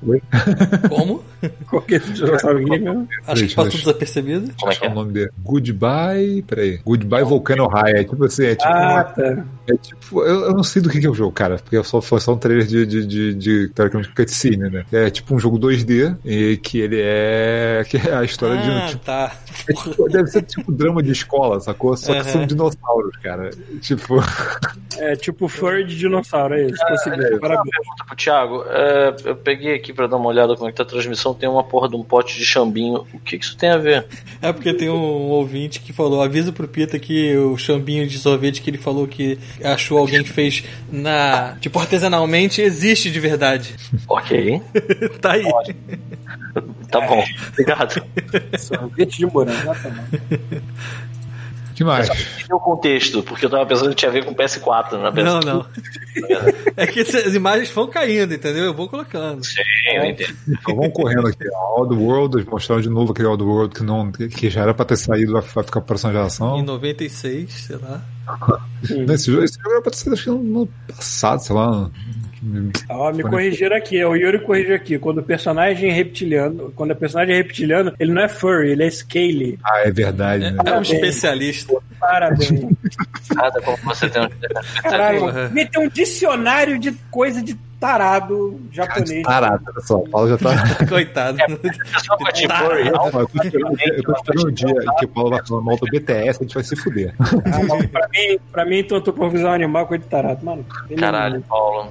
Como? 0.88 1.22
Qualquer 1.68 2.00
dinossauro 2.00 2.64
game, 2.64 2.78
né? 2.84 3.06
Acho 3.26 3.46
que 3.46 3.54
passou 3.54 3.72
desapercebido. 3.72 4.52
Como 4.58 4.70
é 4.70 4.74
que 4.74 4.80
Qual 4.80 4.90
é? 4.90 4.92
o 4.92 4.96
nome 4.96 5.12
dele? 5.12 5.30
Goodbye. 5.42 6.42
Peraí. 6.46 6.80
Goodbye 6.84 7.24
Volcano 7.24 7.66
High. 7.66 7.92
É 7.96 8.04
tipo 8.04 8.24
assim, 8.24 8.44
é 8.44 8.54
tipo. 8.54 8.68
Ah, 8.72 9.04
tá. 9.04 9.44
É 9.68 9.76
tipo, 9.76 10.22
eu, 10.22 10.40
eu 10.46 10.52
não 10.54 10.62
sei 10.64 10.82
do 10.82 10.88
que, 10.90 11.00
que 11.00 11.06
é 11.06 11.10
o 11.10 11.14
jogo, 11.14 11.30
cara, 11.32 11.56
porque 11.56 11.82
só, 11.84 12.00
foi 12.00 12.18
só 12.20 12.34
um 12.34 12.36
trailer 12.36 12.66
de, 12.66 12.84
de, 12.84 13.06
de, 13.06 13.34
de 13.34 13.68
teoricamente, 13.68 14.12
cutscene, 14.14 14.70
né? 14.70 14.84
É 14.92 15.08
tipo 15.10 15.34
um 15.34 15.38
jogo 15.38 15.58
2D 15.58 16.16
e 16.24 16.56
que 16.56 16.78
ele 16.80 17.00
é. 17.00 17.31
Que 17.88 17.96
é 17.96 18.14
a 18.14 18.22
história 18.24 18.56
de 18.60 18.68
um 18.70 18.76
Ah, 18.78 18.86
tipo. 18.88 19.04
tá. 19.04 19.32
é 19.68 19.72
tipo- 19.72 20.08
deve 20.08 20.26
ser 20.28 20.42
tipo 20.42 20.72
drama 20.72 21.02
de 21.02 21.12
escola, 21.12 21.60
sacou? 21.60 21.96
Só 21.96 22.14
que 22.14 22.30
são 22.30 22.46
dinossauros, 22.46 23.16
cara. 23.22 23.50
Tipo. 23.80 24.16
É 24.98 25.16
tipo 25.16 25.48
furry 25.48 25.84
de 25.84 25.96
dinossauro, 25.96 26.54
é 26.54 26.64
isso. 26.66 26.78
Consegui. 26.86 27.38
Parabéns. 27.40 27.70
Pergunta 27.76 28.04
pro 28.06 28.16
Thiago, 28.16 28.64
é, 28.68 29.16
eu 29.24 29.36
peguei 29.36 29.74
aqui 29.74 29.92
pra 29.92 30.06
dar 30.06 30.16
uma 30.16 30.28
olhada 30.28 30.54
como 30.54 30.68
é 30.68 30.70
que 30.72 30.76
tá 30.76 30.82
a 30.82 30.86
transmissão, 30.86 31.32
tem 31.34 31.48
uma 31.48 31.64
porra 31.64 31.88
de 31.88 31.96
um 31.96 32.02
pote 32.02 32.36
de 32.38 32.44
chambinho. 32.44 33.06
O 33.12 33.18
que 33.20 33.38
que 33.38 33.44
isso 33.44 33.56
tem 33.56 33.70
a 33.70 33.78
ver? 33.78 34.06
É 34.40 34.52
porque 34.52 34.74
tem 34.74 34.88
um 34.90 35.30
ouvinte 35.30 35.80
que 35.80 35.92
falou, 35.92 36.22
avisa 36.22 36.52
pro 36.52 36.68
Pita 36.68 36.98
que 36.98 37.36
o 37.36 37.56
chambinho 37.56 38.06
de 38.06 38.18
sorvete 38.18 38.60
que 38.60 38.68
ele 38.70 38.78
falou 38.78 39.06
que 39.06 39.38
achou 39.64 39.98
alguém 39.98 40.22
que 40.22 40.30
fez 40.30 40.62
na. 40.90 41.56
Tipo, 41.60 41.78
artesanalmente, 41.78 42.60
existe 42.60 43.10
de 43.10 43.18
verdade. 43.20 43.74
Ok. 44.08 44.60
tá 45.20 45.32
aí. 45.32 45.44
Tá 46.90 47.00
bom, 47.00 47.21
obrigado. 47.52 48.02
Sorvete 48.58 49.18
de 49.18 49.26
morango, 49.26 49.58
exatamente. 49.60 50.22
que 51.74 51.84
mais? 51.84 52.08
Entendeu 52.08 52.56
o 52.56 52.60
contexto, 52.60 53.22
porque 53.22 53.46
eu 53.46 53.50
tava 53.50 53.66
pensando 53.66 53.90
que 53.90 53.96
tinha 53.96 54.10
a 54.10 54.12
ver 54.12 54.24
com 54.24 54.34
PS4 54.34 54.98
na 54.98 55.12
PS4. 55.12 55.24
Não, 55.24 55.40
não. 55.40 55.66
É 56.76 56.86
que 56.86 57.00
as 57.00 57.34
imagens 57.34 57.70
vão 57.70 57.86
caindo, 57.88 58.34
entendeu? 58.34 58.64
Eu 58.64 58.74
vou 58.74 58.88
colocando. 58.88 59.44
Sim, 59.44 59.62
eu 59.94 60.04
entendo. 60.04 60.36
Então 60.48 60.76
vamos 60.76 60.92
correndo 60.92 61.26
aqui. 61.26 61.44
Odd 61.76 61.94
World, 61.94 62.46
mostraram 62.50 62.82
de 62.82 62.88
novo 62.88 63.12
aquele 63.12 63.28
Odd 63.28 63.42
World 63.42 63.74
que, 63.74 63.82
não, 63.82 64.10
que 64.12 64.50
já 64.50 64.62
era 64.62 64.74
pra 64.74 64.84
ter 64.84 64.96
saído, 64.96 65.32
vai 65.32 65.42
vai 65.42 65.64
ficar 65.64 65.80
pra 65.80 65.88
próxima 65.88 66.12
Em 66.12 66.14
geração. 66.14 66.62
96, 66.62 67.50
sei 67.50 67.76
lá. 67.76 68.02
Esse 69.12 69.30
jogo, 69.30 69.44
esse 69.44 69.58
jogo 69.58 69.70
era 69.70 69.82
pra 69.82 69.90
ter 69.90 69.96
saído 69.98 70.14
acho 70.14 70.24
que 70.24 70.30
no, 70.30 70.42
no 70.42 70.66
passado, 70.88 71.40
sei 71.40 71.56
lá. 71.56 71.90
Ó, 72.88 73.12
me 73.12 73.22
corrigiram 73.22 73.76
aqui, 73.76 74.04
o 74.04 74.16
Yuri 74.16 74.40
corrigiu 74.40 74.74
aqui. 74.74 74.98
Quando 74.98 75.18
o 75.18 75.22
personagem 75.22 75.90
é 75.90 75.92
reptiliano, 75.92 76.72
quando 76.74 76.90
o 76.90 76.96
personagem 76.96 77.34
é 77.34 77.38
reptiliano, 77.38 77.92
ele 77.98 78.12
não 78.12 78.22
é 78.22 78.28
furry, 78.28 78.70
ele 78.72 78.84
é 78.84 78.90
scaly. 78.90 79.58
Ah, 79.64 79.82
é 79.84 79.90
verdade, 79.92 80.44
É, 80.44 80.50
né? 80.50 80.58
é 80.66 80.78
um 80.78 80.82
especialista. 80.82 81.72
Parabéns. 82.00 82.50
Nada 83.34 83.60
como 83.62 83.76
você 83.84 84.08
tem 84.08 84.22
um. 84.22 84.28
Caralho, 84.82 85.20
ter 85.70 85.78
um 85.78 85.88
dicionário 85.88 86.78
de 86.78 86.92
coisa 87.10 87.40
de 87.40 87.56
tarado 87.82 88.60
japonês. 88.70 89.24
Olha 89.26 89.60
só. 89.80 89.96
O 89.96 90.08
Paulo 90.08 90.28
já 90.28 90.38
tá. 90.38 90.54
Coitado. 90.86 91.36
Só 91.98 92.16
pra 92.16 92.30
te 92.30 92.46
pôr, 92.46 92.84
Não, 92.84 93.20
eu 93.20 93.26
tô 93.26 93.42
esperando, 93.42 94.46
o 94.46 94.52
dia 94.52 94.74
que 95.00 95.04
o 95.04 95.08
Paulo 95.08 95.30
vai 95.30 95.44
falar 95.44 95.60
mal 95.62 95.76
do 95.76 95.86
BTS, 95.86 96.38
a 96.38 96.42
gente 96.44 96.54
vai 96.54 96.62
se 96.62 96.76
fuder. 96.76 97.12
Ah, 97.18 97.88
pra, 97.90 98.08
mim, 98.08 98.38
pra 98.52 98.64
mim, 98.64 98.78
então, 98.78 98.98
eu 98.98 99.02
tô 99.02 99.12
visar 99.28 99.50
um 99.50 99.54
animal 99.54 99.88
com 99.88 99.94
ele 99.96 100.04
tarado. 100.04 100.44
Mano, 100.44 100.64
tem 100.86 100.96
meu 100.96 100.98
Caralho, 100.98 101.42
Paulo. 101.42 101.90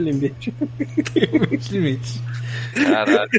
limite. 0.00 0.52
tem 1.14 1.30
meu 1.30 1.40
limite. 1.40 1.58
Os 1.58 1.66
limites. 1.68 2.22
Caralho. 2.74 3.30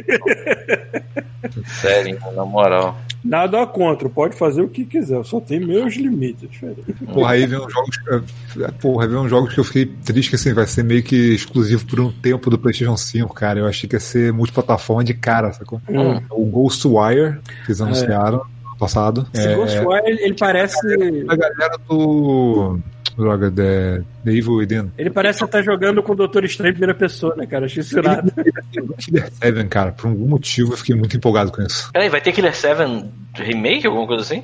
Sério, 1.65 2.17
na 2.35 2.43
moral. 2.43 2.97
Nada 3.23 3.65
contra, 3.65 4.09
pode 4.09 4.35
fazer 4.35 4.61
o 4.61 4.67
que 4.67 4.83
quiser, 4.85 5.15
eu 5.15 5.23
só 5.23 5.39
tenho 5.39 5.65
meus 5.67 5.95
limites. 5.95 6.49
diferente. 6.49 6.81
Porra, 7.13 7.31
aí 7.33 7.45
vem 7.45 7.57
uns 7.59 7.71
jogos. 7.71 7.97
que- 7.97 8.71
Porra, 8.81 9.05
aí 9.05 9.09
vem 9.09 9.17
uns 9.19 9.29
jogos 9.29 9.53
que 9.53 9.59
eu 9.59 9.63
fiquei 9.63 9.85
triste 9.85 10.29
que 10.29 10.35
assim, 10.35 10.53
vai 10.53 10.67
ser 10.67 10.83
meio 10.83 11.01
que 11.03 11.15
exclusivo 11.33 11.85
por 11.85 11.99
um 11.99 12.11
tempo 12.11 12.49
do 12.49 12.57
PlayStation 12.59 12.97
5, 12.97 13.33
cara. 13.33 13.59
Eu 13.59 13.67
achei 13.67 13.87
que 13.89 13.95
ia 13.95 13.99
ser 13.99 14.33
multiplataforma 14.33 15.03
de 15.03 15.13
cara, 15.13 15.53
sacou? 15.53 15.81
Hum. 15.89 16.21
O 16.31 16.45
Ghostwire, 16.45 17.39
que 17.65 17.71
eles 17.71 17.79
anunciaram 17.81 18.41
ano 18.41 18.77
passado. 18.77 19.25
Esse 19.33 19.47
É, 19.47 19.55
Ghostwire, 19.55 20.03
ele, 20.05 20.21
ele 20.23 20.35
parece. 20.35 20.77
a 21.27 21.35
galera 21.35 21.77
do. 21.89 22.79
Droga, 23.15 23.51
The, 23.51 24.01
The 24.23 24.31
Evil 24.31 24.55
Within. 24.55 24.91
Ele 24.97 25.09
parece 25.09 25.43
estar 25.43 25.61
jogando 25.61 26.01
com 26.01 26.13
o 26.13 26.15
Doutor 26.15 26.43
Estranho 26.43 26.71
em 26.71 26.73
primeira 26.73 26.95
pessoa, 26.95 27.35
né, 27.35 27.45
cara? 27.45 27.65
Achei 27.65 27.81
isso 27.81 27.97
irado. 27.97 28.31
Killer 28.97 29.31
7, 29.31 29.67
cara. 29.67 29.91
Por 29.91 30.07
algum 30.07 30.27
motivo 30.27 30.73
eu 30.73 30.77
fiquei 30.77 30.95
muito 30.95 31.15
empolgado 31.15 31.51
com 31.51 31.61
isso. 31.61 31.91
Peraí, 31.91 32.09
vai 32.09 32.21
ter 32.21 32.31
Killer 32.31 32.55
7 32.55 33.09
remake, 33.41 33.87
alguma 33.87 34.05
coisa 34.05 34.21
assim? 34.21 34.43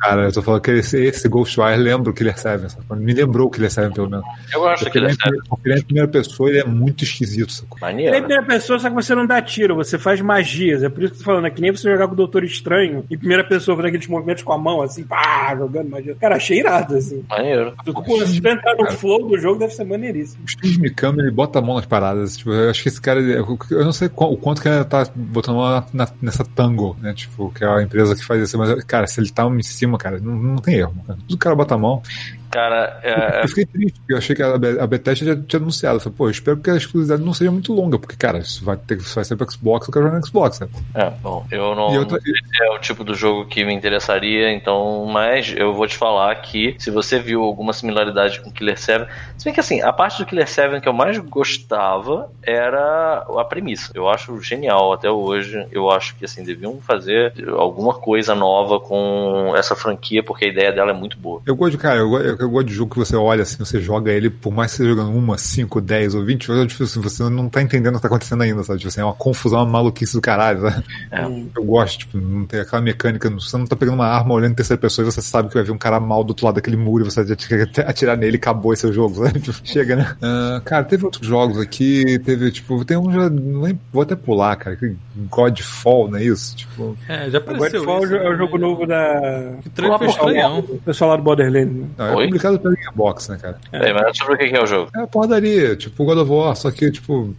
Cara, 0.00 0.22
eu 0.22 0.32
tô 0.32 0.40
falando 0.40 0.62
que 0.62 0.70
esse, 0.70 0.98
esse 1.04 1.28
Ghostwire 1.28 1.76
lembra 1.76 2.10
o 2.10 2.14
Killer 2.14 2.38
7, 2.38 2.72
sacou? 2.72 2.96
Me 2.96 3.12
lembrou 3.12 3.48
o 3.48 3.50
Killer 3.50 3.70
7, 3.70 3.92
pelo 3.92 4.08
menos. 4.08 4.24
Eu 4.52 4.60
gosto 4.60 4.82
do 4.82 4.86
ele, 4.86 4.90
Killer 4.92 5.10
é, 5.10 5.14
7. 5.14 5.48
porque 5.48 5.68
ele 5.68 5.74
é 5.74 5.78
em 5.78 5.84
primeira 5.84 6.08
pessoa 6.08 6.48
ele 6.48 6.60
é 6.60 6.64
muito 6.64 7.04
esquisito, 7.04 7.52
sacou? 7.52 7.76
Ele 7.82 7.86
é 7.86 7.90
em 7.90 7.94
Maneiro. 7.96 8.16
primeira 8.18 8.42
pessoa, 8.44 8.78
só 8.78 8.88
que 8.88 8.94
você 8.94 9.14
não 9.14 9.26
dá 9.26 9.42
tiro, 9.42 9.74
você 9.76 9.98
faz 9.98 10.20
magias. 10.22 10.82
É 10.82 10.88
por 10.88 11.02
isso 11.02 11.12
que 11.12 11.18
eu 11.18 11.24
tô 11.24 11.24
falando, 11.24 11.46
é 11.46 11.50
que 11.50 11.60
nem 11.60 11.70
você 11.70 11.90
jogar 11.90 12.06
com 12.06 12.14
o 12.14 12.16
Doutor 12.16 12.44
Estranho 12.44 13.04
em 13.10 13.18
primeira 13.18 13.44
pessoa, 13.44 13.76
fazendo 13.76 13.88
aqueles 13.88 14.08
movimentos 14.08 14.42
com 14.42 14.52
a 14.52 14.58
mão, 14.58 14.80
assim, 14.80 15.04
pá, 15.04 15.54
jogando 15.56 15.90
magia. 15.90 16.16
Cara, 16.18 16.36
achei 16.36 16.60
irado, 16.60 16.96
assim. 16.96 17.22
Maneiro. 17.28 17.74
Pô, 18.02 18.26
se 18.26 18.38
entrar 18.38 18.74
no 18.76 18.90
flow 18.92 19.28
do 19.28 19.38
jogo, 19.38 19.58
deve 19.58 19.72
ser 19.74 19.84
maneiríssimo. 19.84 20.44
O 20.44 20.48
Shinji 20.48 20.80
Mikami, 20.80 21.20
ele 21.20 21.30
bota 21.30 21.58
a 21.58 21.62
mão 21.62 21.76
nas 21.76 21.86
paradas. 21.86 22.36
Tipo, 22.36 22.50
eu 22.52 22.70
acho 22.70 22.82
que 22.82 22.88
esse 22.88 23.00
cara, 23.00 23.20
eu 23.20 23.84
não 23.84 23.92
sei 23.92 24.08
o 24.08 24.36
quanto 24.36 24.62
que 24.62 24.68
ele 24.68 24.84
tá 24.84 25.06
botando 25.14 25.56
a 25.56 25.58
mão 25.58 25.84
na- 25.92 26.08
nessa 26.20 26.44
Tango, 26.44 26.96
né? 27.00 27.12
Tipo, 27.14 27.50
que 27.52 27.64
é 27.64 27.68
a 27.68 27.82
empresa 27.82 28.14
que 28.14 28.24
faz 28.24 28.42
isso. 28.42 28.58
Mas, 28.58 28.82
cara, 28.84 29.06
se 29.06 29.20
ele 29.20 29.30
tá 29.30 29.44
em 29.46 29.62
cima, 29.62 29.98
cara, 29.98 30.18
não, 30.20 30.34
não 30.34 30.56
tem 30.56 30.76
erro. 30.76 30.94
Cara. 31.06 31.18
Tudo 31.26 31.34
o 31.34 31.38
cara 31.38 31.54
bota 31.56 31.74
a 31.74 31.78
mão. 31.78 32.02
Cara, 32.50 33.00
é, 33.02 33.44
Eu 33.44 33.48
fiquei 33.48 33.64
triste, 33.66 34.00
porque 34.00 34.12
eu 34.12 34.18
achei 34.18 34.34
que 34.34 34.42
a, 34.42 34.58
Be- 34.58 34.80
a 34.80 34.86
Bethesda 34.86 35.24
já 35.26 35.36
tinha 35.36 35.60
anunciado. 35.60 35.96
Eu 35.96 36.00
falei, 36.00 36.16
pô, 36.16 36.26
eu 36.26 36.30
espero 36.30 36.56
que 36.58 36.70
a 36.70 36.76
exclusividade 36.76 37.22
não 37.24 37.32
seja 37.32 37.50
muito 37.50 37.72
longa, 37.72 37.98
porque, 37.98 38.16
cara, 38.16 38.38
isso 38.38 38.64
vai, 38.64 38.76
ter, 38.76 38.98
isso 38.98 39.14
vai 39.14 39.24
ser 39.24 39.36
pro 39.36 39.50
Xbox, 39.50 39.86
eu 39.86 39.92
quero 39.92 40.06
jogar 40.06 40.18
no 40.18 40.26
Xbox, 40.26 40.56
sabe? 40.56 40.72
é, 40.94 41.10
bom, 41.22 41.46
eu 41.50 41.74
não. 41.74 41.92
E 41.94 41.98
outra- 41.98 42.18
esse 42.18 42.62
é 42.64 42.70
o 42.74 42.78
tipo 42.80 43.04
do 43.04 43.14
jogo 43.14 43.46
que 43.46 43.64
me 43.64 43.72
interessaria, 43.72 44.50
então. 44.52 45.06
Mas 45.06 45.54
eu 45.56 45.72
vou 45.72 45.86
te 45.86 45.96
falar 45.96 46.34
que 46.42 46.74
se 46.78 46.90
você 46.90 47.18
viu 47.20 47.42
alguma 47.42 47.72
similaridade 47.72 48.40
com 48.40 48.50
Killer 48.50 48.78
7. 48.78 49.06
Se 49.38 49.44
bem 49.44 49.54
que 49.54 49.60
assim, 49.60 49.80
a 49.80 49.92
parte 49.92 50.18
do 50.18 50.26
Killer 50.26 50.48
7 50.48 50.80
que 50.80 50.88
eu 50.88 50.92
mais 50.92 51.16
gostava 51.18 52.28
era 52.42 53.24
a 53.38 53.44
premissa. 53.44 53.90
Eu 53.94 54.08
acho 54.08 54.40
genial 54.40 54.92
até 54.92 55.10
hoje. 55.10 55.66
Eu 55.70 55.90
acho 55.90 56.14
que 56.16 56.24
assim, 56.24 56.42
deviam 56.44 56.78
fazer 56.80 57.32
alguma 57.56 57.94
coisa 57.94 58.34
nova 58.34 58.78
com 58.80 59.52
essa 59.56 59.74
franquia, 59.74 60.22
porque 60.22 60.44
a 60.46 60.48
ideia 60.48 60.72
dela 60.72 60.90
é 60.90 60.94
muito 60.94 61.16
boa. 61.18 61.40
Eu 61.46 61.56
gosto 61.56 61.72
de, 61.72 61.78
cara, 61.78 61.98
eu, 61.98 62.12
eu, 62.18 62.36
eu 62.40 62.50
gosto 62.50 62.66
de 62.68 62.74
jogo 62.74 62.92
que 62.92 62.98
você 62.98 63.14
olha 63.16 63.42
assim, 63.42 63.56
você 63.58 63.80
joga 63.80 64.10
ele, 64.12 64.30
por 64.30 64.52
mais 64.52 64.70
que 64.72 64.78
você 64.78 64.88
jogando 64.88 65.10
uma, 65.16 65.36
cinco, 65.38 65.80
dez 65.80 66.14
ou 66.14 66.24
vinte 66.24 66.48
vezes, 66.48 66.66
tipo 66.72 66.82
assim, 66.84 67.00
você 67.00 67.22
não 67.28 67.48
tá 67.48 67.62
entendendo 67.62 67.94
o 67.94 67.96
que 67.96 68.02
tá 68.02 68.08
acontecendo 68.08 68.42
ainda, 68.42 68.62
sabe? 68.62 68.78
Tipo 68.78 68.88
assim, 68.88 69.00
é 69.00 69.04
uma 69.04 69.14
confusão, 69.14 69.60
uma 69.60 69.66
maluquice 69.66 70.14
do 70.14 70.20
caralho, 70.20 70.60
sabe? 70.62 70.84
É. 71.10 71.24
Eu 71.56 71.64
gosto, 71.64 71.98
tipo, 72.00 72.18
não 72.18 72.46
tem 72.46 72.60
aquela 72.60 72.82
mecânica, 72.82 73.28
você 73.30 73.56
não 73.56 73.66
tá 73.66 73.76
pegando 73.76 73.94
uma 73.94 74.06
arma 74.06 74.34
olhando 74.34 74.52
em 74.52 74.56
terceira 74.56 74.80
pessoa 74.80 75.06
e 75.06 75.10
você 75.12 75.20
sabe 75.22 75.48
que 75.48 75.54
vai 75.54 75.62
vir 75.62 75.72
um 75.72 75.78
cara 75.78 76.00
mal 76.00 76.24
do 76.24 76.30
outro 76.30 76.44
lado 76.46 76.56
daquele 76.56 76.76
muro 76.76 77.04
e 77.04 77.10
você 77.10 77.22
vai 77.22 77.32
atirar- 77.32 77.68
atirar 77.88 78.16
nele 78.16 78.36
e 78.36 78.38
acabou 78.38 78.72
esse 78.72 78.90
jogo, 78.92 79.24
sabe? 79.24 79.40
Tipo, 79.40 79.58
chega, 79.64 79.96
né? 79.96 80.16
Ah, 80.22 80.60
cara, 80.64 80.84
teve 80.84 81.04
outros 81.04 81.26
jogos 81.26 81.58
aqui, 81.58 82.18
teve, 82.20 82.50
tipo, 82.50 82.84
tem 82.84 82.96
um 82.96 83.10
já, 83.12 83.22
lembro, 83.24 83.78
vou 83.92 84.02
até 84.02 84.16
pular, 84.16 84.56
cara, 84.56 84.76
que 84.76 84.94
Godfall, 85.30 86.10
não 86.10 86.18
é 86.18 86.24
isso? 86.24 86.56
Tipo, 86.56 86.96
É, 87.08 87.30
já 87.30 87.38
apareceu 87.38 87.84
Godfall 87.84 88.04
isso, 88.04 88.14
é 88.16 88.28
o 88.28 88.32
né? 88.32 88.36
jogo 88.38 88.58
novo 88.58 88.86
da. 88.86 89.52
O 89.64 89.70
trailer 89.70 89.98
foi 89.98 90.06
estranhão. 90.08 90.58
O 90.60 90.78
pessoal 90.78 91.10
lá 91.10 91.16
do 91.16 91.22
Borderlands. 91.22 91.74
né? 91.74 91.86
não, 91.98 92.06
é 92.06 92.14
Oi? 92.16 92.29
Publicado 92.30 92.58
pela 92.58 92.74
Gearbox, 92.74 93.28
né, 93.28 93.38
cara? 93.40 93.58
Peraí, 93.70 93.92
mas 93.92 94.16
sobre 94.16 94.34
o 94.34 94.38
que 94.38 94.56
é 94.56 94.62
o 94.62 94.66
jogo? 94.66 94.90
É 94.94 94.98
uma 94.98 95.06
porradaria, 95.06 95.76
tipo 95.76 96.04
God 96.04 96.18
of 96.18 96.30
War, 96.30 96.56
só 96.56 96.70
que, 96.70 96.90
tipo, 96.90 97.34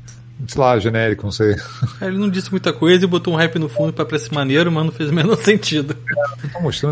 sei 0.48 0.62
lá, 0.62 0.80
genérico, 0.80 1.24
não 1.24 1.32
sei. 1.32 1.56
Ele 2.02 2.18
não 2.18 2.30
disse 2.30 2.52
muita 2.52 2.74
coisa 2.74 3.04
e 3.04 3.08
botou 3.08 3.34
um 3.34 3.38
rap 3.38 3.58
no 3.60 3.70
fundo 3.70 3.94
pra 3.94 4.06
parecer 4.06 4.34
maneiro, 4.34 4.72
mas 4.72 4.86
não 4.86 4.92
fez 4.92 5.10
o 5.10 5.14
menor 5.14 5.38
sentido. 5.44 5.96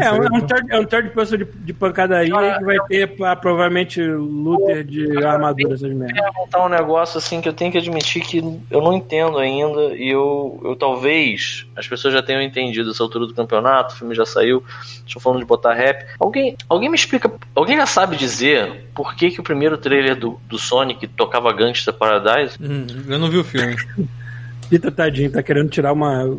É, 0.02 0.12
um, 0.12 0.24
é 0.24 0.28
um 0.28 0.40
né? 0.40 0.42
third, 0.48 0.72
é 0.72 0.80
um 0.80 0.86
third 0.86 1.10
person 1.10 1.38
de, 1.38 1.46
de 1.46 1.74
pancadaria 1.74 2.58
que 2.58 2.64
vai 2.64 2.78
ter 2.88 3.16
ah, 3.24 3.36
provavelmente 3.36 4.02
looter 4.02 4.84
de 4.84 5.24
armadura, 5.24 5.76
essas 5.76 5.92
merdas. 5.92 6.22
perguntar 6.22 6.66
um 6.66 6.70
negócio 6.70 7.18
assim 7.18 7.42
que 7.42 7.50
eu 7.50 7.54
tenho 7.54 7.72
que 7.72 7.78
admitir 7.78 8.22
que 8.22 8.38
eu 8.70 8.82
não 8.82 8.94
entendo 8.94 9.38
ainda 9.38 9.96
e 9.96 10.10
eu, 10.10 10.60
eu 10.64 10.76
talvez 10.76 11.66
as 11.76 11.88
pessoas 11.88 12.14
já 12.14 12.22
tenham 12.22 12.42
entendido 12.42 12.92
essa 12.92 13.04
altura 13.04 13.26
do 13.26 13.34
campeonato, 13.34 13.94
o 13.94 13.98
filme 13.98 14.16
já 14.16 14.26
saiu, 14.26 14.64
estou 15.06 15.22
falando 15.22 15.40
de 15.40 15.46
botar 15.46 15.74
rap. 15.74 16.06
Alguém, 16.20 16.56
alguém 16.68 16.90
me 16.90 16.96
explica, 16.96 17.32
alguém 17.56 17.78
já 17.78 17.86
sabe 17.86 18.16
dizer 18.16 18.89
por 19.00 19.16
que, 19.16 19.32
que 19.32 19.40
o 19.40 19.44
primeiro 19.44 19.78
trailer 19.78 20.14
do, 20.14 20.38
do 20.50 20.58
Sonic 20.60 21.08
tocava 21.08 21.54
Gangsta 21.54 21.94
Paradise? 21.94 22.58
Hum, 22.62 22.86
eu 23.08 23.18
não 23.18 23.30
vi 23.30 23.38
o 23.38 23.46
filme. 23.46 23.78
Pita 24.70 24.92
tadinho, 24.92 25.32
tá 25.32 25.42
querendo 25.42 25.70
tirar 25.70 25.94
uma, 25.94 26.26
um 26.26 26.38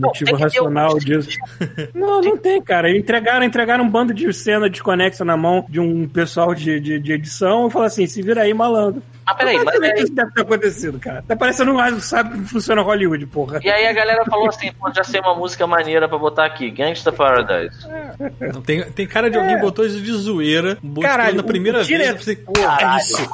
motivo 0.00 0.24
tem 0.24 0.34
que 0.34 0.36
ter 0.38 0.42
racional 0.42 0.96
um- 0.96 0.98
disso. 0.98 1.38
Não, 1.94 2.20
não 2.20 2.36
tem, 2.36 2.60
cara. 2.60 2.90
Entregaram, 2.90 3.46
entregaram 3.46 3.84
um 3.84 3.88
bando 3.88 4.12
de 4.12 4.30
cena 4.32 4.68
desconexa 4.68 5.24
na 5.24 5.36
mão 5.36 5.64
de 5.68 5.78
um 5.78 6.08
pessoal 6.08 6.54
de, 6.56 6.80
de, 6.80 6.98
de 6.98 7.12
edição 7.12 7.68
e 7.68 7.70
falaram 7.70 7.86
assim: 7.86 8.06
se 8.08 8.20
vira 8.20 8.42
aí, 8.42 8.52
malandro. 8.52 9.00
Ah, 9.32 9.34
peraí, 9.36 9.54
mas 9.56 9.62
Exatamente 9.66 9.98
aí, 9.98 10.04
isso 10.04 10.14
deve 10.14 10.30
ter 10.32 10.40
acontecido, 10.42 10.98
cara. 10.98 11.24
Tá 11.26 11.36
parecendo 11.36 11.72
um 11.72 12.00
sabe 12.00 12.30
como 12.30 12.46
funciona 12.46 12.82
Hollywood, 12.82 13.26
porra. 13.26 13.60
e 13.62 13.70
aí 13.70 13.86
a 13.86 13.92
galera 13.92 14.24
falou 14.24 14.48
assim, 14.48 14.70
pô, 14.72 14.90
já 14.94 15.02
sei 15.04 15.20
uma 15.20 15.34
música 15.34 15.66
maneira 15.66 16.08
pra 16.08 16.18
botar 16.18 16.44
aqui, 16.46 16.70
Gangsta 16.70 17.10
Paradise. 17.12 17.76
Não, 18.52 18.60
tem, 18.62 18.82
tem 18.90 19.06
cara 19.06 19.30
de 19.30 19.38
alguém 19.38 19.58
botou 19.58 19.84
isso 19.86 20.00
de 20.00 20.12
zoeira, 20.12 20.78
Caralho, 21.00 21.36
na 21.36 21.42
primeira 21.42 21.80
o 21.80 21.84
vez. 21.84 21.88
dire- 22.00 22.10
Eu 22.10 22.16
pensei, 22.16 22.36
pô, 22.36 22.52
é 22.58 22.96
isso. 22.98 23.28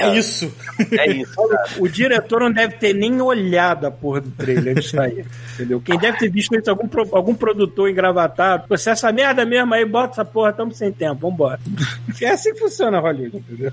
É 0.00 0.16
isso. 0.16 0.54
É 0.98 1.10
isso, 1.12 1.48
cara. 1.48 1.64
O 1.78 1.88
diretor 1.88 2.40
não 2.40 2.52
deve 2.52 2.74
ter 2.76 2.92
nem 2.94 3.20
olhado 3.20 3.86
a 3.86 3.90
porra 3.90 4.20
do 4.20 4.30
trailer 4.30 4.72
antes 4.76 4.90
de 4.90 4.96
sair. 4.96 5.26
Entendeu? 5.54 5.80
Quem 5.80 5.98
deve 5.98 6.18
ter 6.18 6.30
visto 6.30 6.54
isso, 6.58 6.70
algum, 6.70 6.88
pro- 6.88 7.08
algum 7.12 7.34
produtor 7.34 7.88
engravatado. 7.90 8.64
Você 8.68 8.90
essa 8.90 9.12
merda 9.12 9.44
mesmo 9.44 9.72
aí, 9.74 9.84
bota 9.84 10.12
essa 10.14 10.24
porra, 10.24 10.52
tamo 10.52 10.72
sem 10.72 10.92
tempo, 10.92 11.28
vambora. 11.28 11.58
É 12.22 12.30
assim 12.30 12.52
que 12.52 12.60
funciona 12.60 13.00
Hollywood, 13.00 13.36
entendeu? 13.38 13.72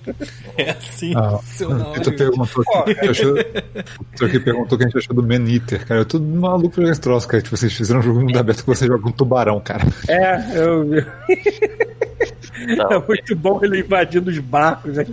É 0.57 0.71
assim. 0.71 1.13
Ah, 1.15 1.38
Funciona, 1.70 1.89
o 1.89 1.93
Vitor 1.93 2.15
perguntou 2.15 2.63
o 2.63 2.84
que 2.86 2.91
a 2.91 2.93
gente 2.93 3.09
achou. 3.09 3.32
O 3.32 3.36
Vitor 4.11 4.28
aqui 4.28 4.39
perguntou 4.39 4.76
o 4.76 4.78
que 4.78 4.84
a 4.84 4.88
gente 4.88 4.97
achou 4.97 5.15
do 5.15 5.24
Man 5.24 5.49
Eater, 5.51 5.86
cara. 5.86 6.01
Eu 6.01 6.05
tô 6.05 6.20
maluco 6.20 6.70
pra 6.70 6.82
jogar 6.82 6.91
esse 6.91 7.01
troço, 7.01 7.28
cara. 7.28 7.41
Tipo, 7.43 7.57
vocês 7.57 7.74
fizeram 7.74 7.99
um 7.99 8.03
jogo 8.03 8.20
mundo 8.22 8.38
aberto 8.38 8.61
que 8.61 8.67
você 8.67 8.88
joga 8.88 9.07
um 9.07 9.11
tubarão, 9.11 9.59
cara. 9.59 9.84
É, 10.07 10.57
eu 10.57 10.84
vi. 10.86 11.05
Não, 12.76 12.91
É 12.91 13.07
muito 13.07 13.36
bom 13.36 13.59
ele 13.63 13.80
invadindo 13.80 14.30
os 14.30 14.38
barcos, 14.39 14.97
né? 14.97 15.05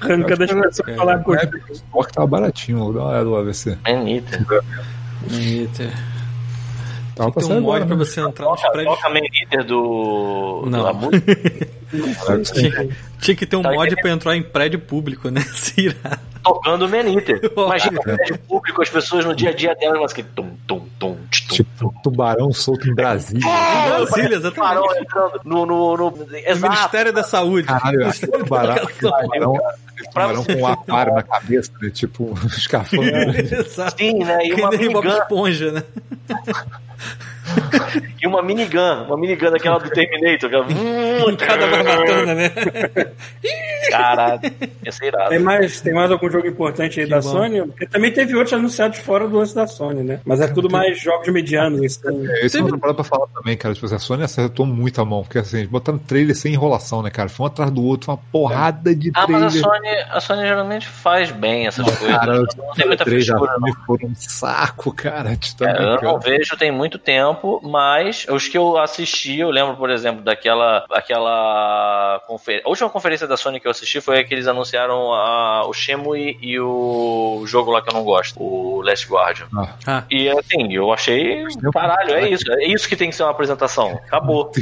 arrancando 0.00 0.44
as 0.44 0.50
pessoas 0.52 0.94
pra 0.94 1.04
lá 1.04 1.18
com 1.18 1.32
Na 1.32 1.40
época, 1.42 1.64
o 1.68 1.72
Spock 1.72 2.12
tava 2.12 2.26
baratinho, 2.26 2.78
vou 2.78 2.92
dar 2.92 3.00
uma 3.00 3.08
olhada 3.10 3.30
lá, 3.30 3.42
ver 3.42 3.54
se. 3.54 3.70
Man 3.70 4.08
Eater. 4.08 4.46
Eita. 5.30 6.15
Tava 7.16 7.30
Tem 7.32 7.40
passando 7.42 7.58
um 7.58 7.62
mod 7.62 7.76
agora. 7.76 7.86
pra 7.86 7.96
né? 7.96 8.04
você 8.04 8.20
entrar 8.20 8.44
nos 8.46 8.60
prédios. 8.60 8.94
toca 8.96 9.08
Man 9.08 9.20
Eater 9.40 9.64
do... 9.64 10.64
Não. 10.66 10.94
música. 10.94 11.26
Tinha, 12.52 12.88
tinha 13.20 13.36
que 13.36 13.46
ter 13.46 13.56
um 13.56 13.62
Tá 13.62 13.72
mod 13.72 13.96
pra 13.96 14.10
entrar 14.10 14.36
em 14.36 14.42
prédio 14.42 14.78
público, 14.80 15.30
né? 15.30 15.40
Se 15.54 15.80
irá. 15.80 16.18
tocando 16.44 16.86
Man 16.88 17.08
Eater. 17.08 17.40
Imagina 17.56 18.00
o 18.00 18.02
prédio 18.02 18.38
público, 18.40 18.82
as 18.82 18.90
pessoas 18.90 19.24
no 19.24 19.34
dia 19.34 19.50
a 19.50 19.54
dia 19.54 19.74
delas, 19.76 19.98
mas 20.00 20.12
que 20.12 20.22
tum, 20.22 20.50
tum, 20.66 20.86
tum, 20.98 21.16
Tipo, 21.30 21.94
tubarão 22.02 22.52
solto 22.52 22.86
em 22.90 22.94
Brasília. 22.94 23.40
Brasília, 23.86 24.36
exatamente. 24.36 24.54
Tubarão 24.54 24.96
entrando 25.00 25.40
no, 25.44 25.64
no, 25.64 25.96
no, 25.96 26.10
No 26.10 26.36
exato. 26.36 26.74
Ministério 26.74 27.12
da 27.14 27.22
Saúde. 27.22 27.66
Caralho, 27.68 28.00
da 28.00 28.38
tubarão, 28.38 29.58
Tubarão 30.08 30.44
com 30.44 30.52
um 30.54 30.66
aquário 30.66 31.14
na 31.14 31.22
cabeça, 31.22 31.72
né? 31.80 31.90
Tipo, 31.90 32.24
um 32.42 32.46
escafandro. 32.46 33.32
Sim, 33.96 34.24
né? 34.24 34.46
E 34.46 34.54
Que 34.54 34.60
uma 34.60 34.70
minigun, 34.76 35.08
Esponja, 35.08 35.72
né? 35.72 35.82
e 38.22 38.26
uma 38.26 38.42
minigun, 38.42 39.04
uma 39.06 39.16
minigun 39.16 39.50
daquela 39.50 39.78
do 39.78 39.90
Terminator. 39.90 40.50
Que... 40.50 40.56
Hum, 41.26 41.36
Cada 41.36 41.66
barbatana, 41.68 42.34
né? 42.34 42.50
Caralho, 43.90 44.40
esse 44.84 45.04
é 45.04 45.08
irado. 45.08 45.30
Tem 45.30 45.38
mais, 45.38 45.80
tem 45.80 45.94
mais 45.94 46.10
algum 46.10 46.30
jogo 46.30 46.46
importante 46.46 47.00
aí 47.00 47.06
da 47.08 47.16
bom. 47.16 47.22
Sony? 47.22 47.62
Porque 47.66 47.86
também 47.86 48.12
teve 48.12 48.34
outros 48.34 48.52
anunciados 48.52 48.98
fora 48.98 49.26
do 49.28 49.36
lance 49.38 49.54
da 49.54 49.66
Sony, 49.66 50.02
né? 50.02 50.20
Mas 50.24 50.40
é 50.40 50.48
tudo 50.48 50.70
mais 50.70 51.00
jogos 51.00 51.28
medianos. 51.28 51.96
Então... 51.98 52.24
Esse 52.42 52.58
é 52.58 52.62
uma 52.62 52.78
parada 52.78 52.96
pra 52.96 53.04
falar 53.04 53.26
também, 53.28 53.56
cara. 53.56 53.74
Tipo, 53.74 53.86
assim, 53.86 53.94
a 53.94 53.98
Sony 53.98 54.22
acertou 54.24 54.66
muito 54.66 55.00
a 55.00 55.04
mão, 55.04 55.22
porque 55.22 55.38
assim, 55.38 55.58
eles 55.58 55.68
botaram 55.70 55.98
trailer 55.98 56.34
sem 56.34 56.52
enrolação, 56.52 57.02
né, 57.02 57.10
cara? 57.10 57.28
Foi 57.28 57.44
um 57.44 57.46
atrás 57.46 57.70
do 57.70 57.82
outro, 57.84 58.10
uma 58.10 58.18
porrada 58.30 58.94
de 58.94 59.10
Ah, 59.14 59.24
trailer. 59.24 59.44
mas 59.44 59.56
a 59.56 59.60
Sony, 59.60 59.88
a 60.10 60.20
Sony 60.20 60.42
geralmente 60.42 60.86
faz 60.86 61.30
bem 61.30 61.66
essas 61.66 61.84
coisas. 61.84 62.16
Cara, 62.16 62.38
não 62.38 62.74
tem 62.74 62.86
muita 62.86 63.04
frescura, 63.04 63.56
não. 63.60 63.72
foram 63.86 64.08
um 64.08 64.14
saco, 64.16 64.92
cara. 64.92 65.32
É, 65.32 65.94
eu 65.96 66.02
não 66.02 66.18
vejo 66.20 66.56
tem 66.56 66.70
muito 66.70 66.98
tempo, 66.98 67.45
mas 67.62 68.26
os 68.28 68.48
que 68.48 68.56
eu 68.56 68.78
assisti, 68.78 69.38
eu 69.38 69.50
lembro, 69.50 69.76
por 69.76 69.90
exemplo, 69.90 70.22
daquela 70.22 70.84
aquela 70.90 72.20
conferência. 72.26 72.66
A 72.66 72.70
última 72.70 72.90
conferência 72.90 73.26
da 73.26 73.36
Sony 73.36 73.60
que 73.60 73.66
eu 73.66 73.70
assisti 73.70 74.00
foi 74.00 74.20
a 74.20 74.24
que 74.24 74.34
eles 74.34 74.46
anunciaram 74.46 75.12
a, 75.12 75.66
o 75.66 75.72
Shenmue 75.72 76.38
e 76.40 76.58
o 76.60 77.42
jogo 77.46 77.70
lá 77.70 77.82
que 77.82 77.90
eu 77.90 77.94
não 77.94 78.04
gosto, 78.04 78.40
o 78.40 78.82
Last 78.82 79.08
Guardian. 79.08 79.46
Ah, 79.86 80.04
E 80.10 80.28
assim, 80.28 80.72
eu 80.72 80.92
achei, 80.92 81.44
caralho, 81.72 82.14
é 82.14 82.30
isso, 82.30 82.44
é 82.52 82.66
isso 82.66 82.88
que 82.88 82.96
tem 82.96 83.10
que 83.10 83.16
ser 83.16 83.22
uma 83.22 83.30
apresentação. 83.30 83.90
Acabou. 84.06 84.50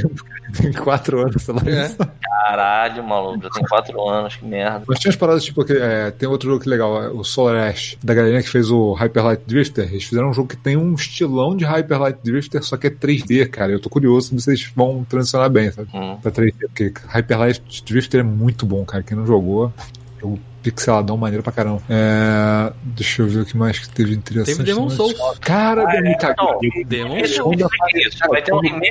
Tem 0.61 0.73
quatro 0.73 1.21
anos, 1.21 1.43
sei 1.43 1.55
lá. 1.55 1.63
É. 1.67 2.15
Caralho, 2.21 3.03
maluco, 3.03 3.43
já 3.43 3.51
tem 3.51 3.65
quatro 3.65 4.09
anos, 4.09 4.37
que 4.37 4.45
merda. 4.45 4.85
Mas 4.87 4.99
tinha 4.99 5.11
as 5.11 5.17
paradas, 5.17 5.45
tipo, 5.45 5.65
que, 5.65 5.73
é, 5.73 6.11
tem 6.13 6.29
outro 6.29 6.49
jogo 6.49 6.63
que 6.63 6.69
é 6.69 6.71
legal, 6.71 7.03
é 7.03 7.09
o 7.09 7.25
Solar 7.25 7.69
Ash, 7.69 7.97
da 8.03 8.15
galerinha 8.15 8.43
que 8.43 8.49
fez 8.49 8.71
o 8.71 8.93
Hyper 8.93 9.25
Light 9.25 9.43
Drifter. 9.47 9.89
Eles 9.91 10.05
fizeram 10.05 10.29
um 10.29 10.33
jogo 10.33 10.49
que 10.49 10.57
tem 10.57 10.77
um 10.77 10.95
estilão 10.95 11.57
de 11.57 11.65
Hyper 11.65 12.01
Light 12.01 12.19
Drifter, 12.23 12.63
só 12.75 12.77
que 12.77 12.89
é 12.89 12.91
3D, 12.91 13.49
cara. 13.49 13.73
Eu 13.73 13.81
tô 13.81 13.89
curioso 13.89 14.29
se 14.29 14.35
vocês 14.35 14.73
vão 14.75 15.05
transicionar 15.05 15.49
bem, 15.49 15.71
sabe? 15.71 15.89
Hum. 15.95 16.19
Pra 16.21 16.31
3D, 16.31 16.55
porque 16.67 16.93
Hyper 17.07 17.39
Light 17.39 17.85
Drifter 17.85 18.21
é 18.21 18.25
muito 18.25 18.67
bom, 18.67 18.85
cara. 18.85 19.03
Quem 19.03 19.17
não 19.17 19.27
jogou, 19.27 19.73
jogo 20.21 20.41
pixeladão 20.71 21.17
maneiro 21.17 21.43
pra 21.43 21.53
caramba. 21.53 21.83
É, 21.89 22.73
deixa 22.83 23.23
eu 23.23 23.29
ver 23.29 23.41
o 23.41 23.45
que 23.45 23.57
mais 23.57 23.79
que 23.79 23.89
teve 23.89 24.15
interessante. 24.15 24.57
Teve 24.57 24.73
Demon 24.73 24.91
Souls. 24.91 25.15
Cara, 25.41 25.85
me 26.01 26.17
caguei. 26.17 26.35
Não, 26.39 26.85
Demon 26.87 27.17
esse 27.19 27.35
Souls. 27.35 27.61
é 27.61 28.29
vai 28.29 28.43
ter 28.43 28.53
um 28.55 28.61
remake. 28.61 28.91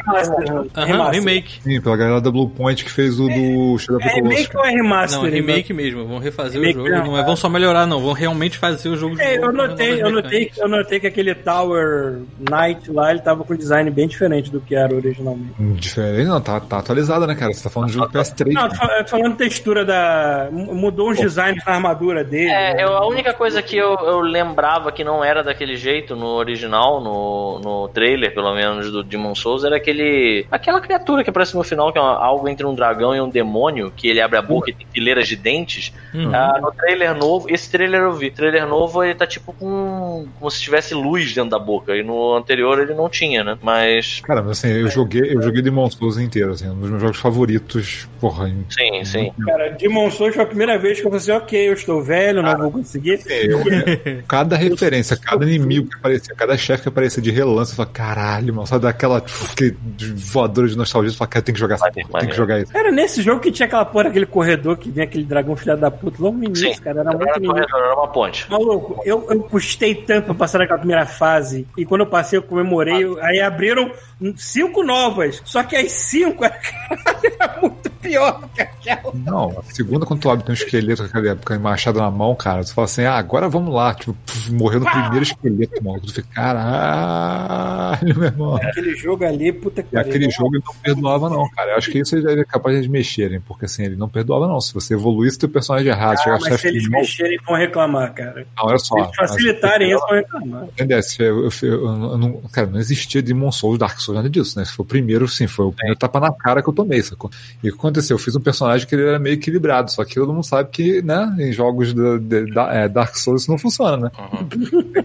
Aham, 0.76 1.10
remake. 1.12 1.60
Sim, 1.64 1.82
pela 1.82 1.98
galera 1.98 2.22
da 2.22 2.32
Blue 2.32 2.50
Point 2.50 2.84
que 2.84 2.92
fez 2.92 3.20
o 3.20 3.28
do 3.28 3.78
Shadow 3.80 3.98
of 3.98 4.08
É 4.08 4.14
the 4.14 4.22
Colossus. 4.22 4.40
remake 4.40 4.58
ou 4.58 4.66
é 4.66 4.70
remaster? 4.72 5.20
Não, 5.20 5.26
é 5.28 5.30
né? 5.32 5.36
remake 5.38 5.74
mesmo. 5.74 6.06
Vão 6.08 6.20
refazer 6.20 6.62
Remake 6.62 6.80
o 6.80 6.88
jogo. 6.88 6.98
não. 7.00 7.06
Não 7.14 7.18
é, 7.18 7.24
vão 7.24 7.36
só 7.36 7.50
melhorar, 7.50 7.86
não. 7.86 8.00
Vão 8.02 8.14
realmente 8.14 8.58
fazer 8.58 8.90
o 8.90 8.96
jogo 8.96 9.16
de 9.16 9.22
É, 9.22 9.38
novo 9.38 9.48
eu 9.48 9.54
notei, 9.68 10.02
eu 10.02 10.12
notei, 10.12 10.52
eu 10.58 10.68
notei 10.68 11.00
que 11.00 11.08
aquele 11.08 11.34
Tower 11.36 12.20
Knight 12.40 12.92
lá, 12.92 13.12
ele 13.12 13.22
tava 13.22 13.44
com 13.44 13.54
um 13.54 13.58
design 13.58 13.90
bem 13.90 14.08
diferente 14.08 14.52
do 14.52 14.62
que 14.62 14.76
era 14.76 14.94
originalmente. 14.96 15.54
Diferente, 15.76 16.28
não, 16.28 16.42
tá, 16.42 16.60
tá 16.60 16.80
atualizada, 16.80 17.26
né, 17.28 17.36
cara? 17.36 17.54
Você 17.54 17.64
tá 17.64 17.70
falando 17.70 17.90
de 17.90 17.96
jogo 17.96 18.12
PS3. 18.12 18.52
Não, 18.54 18.70
fal- 18.74 18.90
tô 19.04 19.10
falando 19.10 19.36
textura 19.36 19.86
da. 19.86 20.50
Mudou 20.52 21.10
uns 21.12 21.20
designs 21.20 21.63
na 21.66 21.74
armadura 21.74 22.24
dele. 22.24 22.50
É, 22.52 22.74
né? 22.74 22.84
eu, 22.84 22.90
a 22.96 23.08
única 23.08 23.34
coisa 23.34 23.62
que 23.62 23.78
eu, 23.78 23.94
eu 23.96 24.20
lembrava 24.20 24.92
que 24.92 25.04
não 25.04 25.24
era 25.24 25.44
daquele 25.44 25.76
jeito 25.76 26.16
no 26.16 26.28
original, 26.28 27.02
no, 27.02 27.60
no 27.60 27.88
trailer, 27.90 28.34
pelo 28.34 28.54
menos, 28.54 28.92
do 28.92 29.04
Demon 29.04 29.36
Souls, 29.36 29.64
era 29.64 29.78
aquele. 29.78 30.46
aquela 30.52 30.80
criatura 30.82 31.24
que 31.24 31.30
aparece 31.30 31.56
no 31.56 31.64
final, 31.64 31.92
que 31.92 31.98
é 31.98 32.02
uma- 32.02 32.18
algo 32.24 32.48
entre 32.48 32.66
um 32.66 32.74
dragão 32.76 33.16
e 33.16 33.22
um 33.22 33.30
demônio, 33.30 33.92
que 33.96 34.08
ele 34.08 34.22
abre 34.22 34.38
a 34.38 34.42
boca 34.42 34.70
e 34.70 34.74
tem 34.74 34.86
fileiras 34.92 35.28
de 35.28 35.36
dentes. 35.36 35.94
Uhum. 36.14 36.34
Ah, 36.34 36.60
no 36.62 36.72
trailer 36.72 37.16
novo, 37.16 37.48
esse 37.50 37.70
trailer 37.72 38.02
eu 38.02 38.14
vi. 38.14 38.30
trailer 38.32 38.68
novo 38.68 39.04
ele 39.04 39.16
tá 39.16 39.26
tipo 39.28 39.54
com. 39.54 40.28
como 40.40 40.52
se 40.52 40.62
tivesse 40.62 40.94
luz 40.94 41.34
dentro 41.34 41.50
da 41.52 41.60
boca. 41.60 41.96
E 41.96 42.04
no 42.04 42.36
anterior 42.36 42.80
ele 42.80 42.94
não 42.94 43.10
tinha, 43.10 43.44
né? 43.44 43.58
Mas. 43.62 44.22
Cara, 44.22 44.42
mas 44.42 44.52
assim, 44.60 44.70
eu 44.72 44.88
joguei, 44.88 45.36
eu 45.36 45.42
joguei 45.42 45.62
Demon 45.62 45.90
Souls 45.90 46.18
inteiro, 46.18 46.52
assim, 46.52 46.70
um 46.70 46.76
dos 46.80 46.90
meus 46.90 47.02
jogos 47.02 47.18
favoritos, 47.20 48.08
porra. 48.20 48.50
Sim, 48.70 49.04
sim. 49.04 49.32
Cara, 49.46 49.70
Demon 49.72 50.10
Souls 50.12 50.34
foi 50.36 50.44
a 50.44 50.48
primeira 50.48 50.78
vez 50.78 51.00
que 51.00 51.06
eu 51.08 51.12
falei 51.12 51.18
assim, 51.18 51.32
ok, 51.32 51.53
eu 51.56 51.74
estou 51.74 52.02
velho, 52.02 52.42
não 52.42 52.58
vou 52.58 52.72
conseguir. 52.72 53.22
Eu, 53.28 53.60
cada 54.28 54.56
referência, 54.56 55.18
cada 55.18 55.46
inimigo 55.46 55.90
que 55.90 55.96
aparecia, 55.96 56.36
cada 56.36 56.58
chefe 56.58 56.84
que 56.84 56.90
aparecia 56.90 57.22
de 57.22 57.32
relance, 57.32 57.72
eu 57.72 57.78
falava, 57.78 57.94
caralho, 57.94 58.54
mano, 58.54 58.68
só 58.68 58.80
daquela 58.80 59.22
que, 59.56 59.76
voadora 60.16 60.68
de 60.68 60.78
nostalgia, 60.78 61.10
eu 61.12 61.16
falava, 61.16 61.32
cara, 61.32 61.46
tem 61.46 61.54
que 61.54 61.60
jogar 61.60 61.76
essa 61.76 61.86
Maneiro, 61.86 62.10
porra, 62.10 62.20
tem 62.22 62.30
que 62.30 62.36
jogar 62.36 62.60
isso. 62.62 62.78
Era 62.78 62.92
nesse 62.92 63.22
jogo 63.22 63.42
que 63.42 63.52
tinha 63.52 63.66
aquela 63.66 63.86
porra, 63.86 64.10
aquele 64.10 64.26
corredor 64.26 64.78
que 64.78 64.90
vinha 64.90 65.06
aquele 65.06 65.24
dragão 65.24 65.56
filha 65.56 65.76
da 65.78 65.90
puta 65.92 66.22
logo 66.22 66.38
no 66.38 66.44
início, 66.46 66.74
Sim. 66.74 66.82
cara. 66.82 67.02
Era 67.02 67.10
Era, 67.10 67.18
muito 67.18 67.38
início. 67.38 67.52
corredor, 67.54 67.80
era 67.84 67.96
uma 67.96 68.08
ponte. 68.08 68.50
Maluco, 68.50 69.02
eu, 69.06 69.26
eu 69.30 69.40
custei 69.44 69.96
tanto 69.96 70.26
pra 70.26 70.34
passar 70.36 70.60
naquela 70.60 70.80
primeira 70.80 71.06
fase. 71.06 71.68
E 71.78 71.86
quando 71.86 72.02
eu 72.02 72.08
passei, 72.08 72.38
eu 72.38 72.44
comemorei. 72.44 73.06
Aí 73.22 73.40
abriram 73.42 73.92
cinco 74.36 74.84
novas. 74.84 75.42
Só 75.46 75.64
que 75.64 75.76
as 75.76 75.92
cinco 75.92 76.44
era, 76.46 76.60
era 77.40 77.62
muito 77.62 77.90
pior 78.04 78.40
do 78.42 78.48
que 78.50 78.62
aquela. 78.62 79.14
Não, 79.14 79.60
a 79.60 79.64
segunda, 79.74 80.06
quando 80.06 80.20
tu 80.22 80.30
abre 80.30 80.46
tem 80.46 80.54
um 80.54 80.58
esqueleto 80.58 81.04
com 81.44 81.54
a 81.54 81.60
machado 81.60 82.00
na 82.00 82.12
mão, 82.12 82.36
cara, 82.36 82.64
tu 82.64 82.74
fala 82.74 82.86
assim, 82.86 83.04
ah, 83.04 83.16
agora 83.16 83.50
vamos 83.50 83.74
lá, 83.74 83.94
tipo, 83.94 84.14
puf, 84.26 84.52
morreu 84.52 84.82
no 84.82 84.86
primeiro 84.90 85.24
esqueleto, 85.24 85.84
mano. 85.84 86.02
Tu 86.02 86.14
fica, 86.14 86.28
caralho, 86.34 88.16
meu 88.20 88.26
irmão. 88.26 88.56
Aquele 88.58 88.96
jogo 88.96 89.26
ali, 89.26 89.52
puta 89.52 89.82
que 89.82 89.96
E 89.96 90.00
aquele 90.00 90.30
jogo 90.30 90.56
ele 90.56 90.64
não 90.66 90.76
perdoava, 90.76 91.30
não, 91.30 91.50
cara. 91.50 91.72
Eu 91.72 91.78
acho 91.78 91.90
que 91.92 92.00
isso 92.00 92.16
é 92.18 92.44
capaz 92.46 92.76
de 92.76 92.82
eles 92.82 92.92
mexerem, 92.92 93.40
porque 93.42 93.66
assim, 93.66 93.84
ele 93.84 93.96
não 93.96 94.10
perdoava, 94.10 94.48
não. 94.48 94.60
Se 94.60 94.74
você 94.74 94.94
evoluísse 94.94 95.40
teu 95.40 95.50
personagem 95.50 95.90
errado, 95.90 96.18
Ah, 96.20 96.24
chegar 96.24 96.40
mas 96.40 96.62
se 96.62 96.68
eles 96.68 96.90
mexerem, 96.90 97.40
vão 97.46 97.56
reclamar, 97.56 98.14
cara. 98.14 98.46
Não, 98.58 98.66
olha 98.66 98.78
só. 98.78 98.96
Se 98.96 99.02
eles 99.02 99.16
facilitarem 99.16 99.92
isso, 99.92 100.06
vão 100.08 100.18
reclamar. 100.18 100.64
Entendeu? 100.66 101.04
Se 101.04 101.24
Eu, 101.24 101.44
eu, 101.44 101.50
eu, 101.62 101.86
eu 101.86 102.18
não, 102.18 102.42
cara, 102.52 102.68
não 102.68 102.80
existia 102.80 103.22
Demon 103.22 103.52
Souls, 103.52 103.80
Dark 103.80 104.00
Souls, 104.00 104.18
nada 104.18 104.30
disso, 104.30 104.58
né? 104.60 104.66
Se 104.66 104.74
foi 104.74 104.84
o 104.84 104.88
primeiro, 104.88 105.28
sim, 105.28 105.48
foi 105.48 105.66
o 105.66 105.72
primeiro 105.72 105.98
tapa 105.98 106.20
na 106.20 106.32
cara 106.32 106.62
que 106.62 106.70
eu 106.70 106.74
tomei, 106.74 107.02
sacou? 107.02 107.32
E 107.64 107.70
o 107.70 107.72
que 107.74 107.78
aconteceu? 107.94 108.16
Eu 108.16 108.20
fiz 108.20 108.36
um 108.36 108.42
personagem 108.42 108.88
que 108.88 108.96
ele 108.96 109.06
era 109.08 109.20
meio 109.20 109.34
equilibrado, 109.36 109.92
só 109.92 110.04
que 110.04 110.16
todo 110.16 110.34
mundo 110.34 110.44
sabe 110.46 110.70
que, 110.70 111.02
né, 111.02 111.34
em 111.40 111.52
jogos 111.52 111.94
da, 111.94 112.18
de- 112.18 112.52
da- 112.52 112.74
é, 112.74 112.88
Dark 112.90 113.16
Souls 113.16 113.44
isso 113.44 113.52
não 113.52 113.58
funciona, 113.58 113.98
né? 113.98 114.12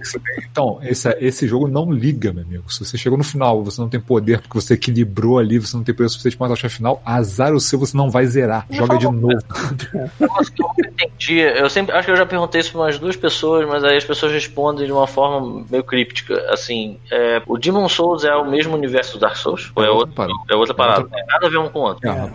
Ser- 0.03 0.21
Então, 0.51 0.79
esse, 0.83 1.09
esse 1.21 1.47
jogo 1.47 1.69
não 1.69 1.91
liga, 1.91 2.33
meu 2.33 2.43
amigo. 2.45 2.73
Se 2.73 2.85
você 2.85 2.97
chegou 2.99 3.17
no 3.19 3.25
final, 3.25 3.63
você 3.63 3.81
não 3.81 3.89
tem 3.89 4.01
poder 4.01 4.41
porque 4.41 4.61
você 4.61 4.75
equilibrou 4.75 5.39
ali, 5.39 5.59
você 5.59 5.77
não 5.77 5.85
tem 5.85 5.95
poder 5.95 6.09
suficiente 6.09 6.37
para 6.37 6.49
matar 6.49 6.59
o 6.59 6.61
chefe 6.61 6.77
final, 6.77 7.03
azar 7.05 7.53
o 7.55 7.61
seu, 7.61 7.79
você 7.79 7.97
não 7.97 8.11
vai 8.11 8.27
zerar. 8.27 8.67
Joga 8.71 8.99
de 8.99 9.05
novo. 9.07 9.29
Nossa, 10.21 10.51
que 10.53 10.63
eu 10.63 10.69
entendi. 10.79 11.39
Eu 11.41 11.69
sempre 11.71 11.95
acho 11.95 12.07
que 12.07 12.13
eu 12.13 12.17
já 12.17 12.27
perguntei 12.27 12.61
isso 12.61 12.73
para 12.73 12.81
umas 12.83 12.99
duas 12.99 13.17
pessoas, 13.17 13.67
mas 13.69 13.85
aí 13.85 13.97
as 13.97 14.05
pessoas 14.05 14.33
respondem 14.33 14.87
de 14.87 14.93
uma 14.93 15.07
forma 15.07 15.65
meio 15.71 15.85
críptica. 15.85 16.35
Assim, 16.53 16.99
é, 17.11 17.43
o 17.47 17.57
Demon 17.59 17.89
Souls 17.89 18.25
é 18.25 18.35
o 18.35 18.49
mesmo 18.51 18.75
universo 18.77 19.15
do 19.15 19.21
Dark 19.21 19.37
Souls? 19.37 19.71
Ou 19.75 19.83
é, 19.83 19.87
É 19.87 19.91
outra 19.91 20.01
outro, 20.09 20.15
parada. 20.15 20.35
é 20.51 20.57
outra 20.57 20.75
parada? 20.75 21.01
Não 21.03 21.09
tem 21.11 21.27
nada 21.27 21.47
a 21.47 21.51
ver 21.51 21.59
um 21.59 21.69
com 21.69 21.79
o 21.81 21.83
outro. 21.83 22.09
Ah, 22.11 22.25
o 22.27 22.29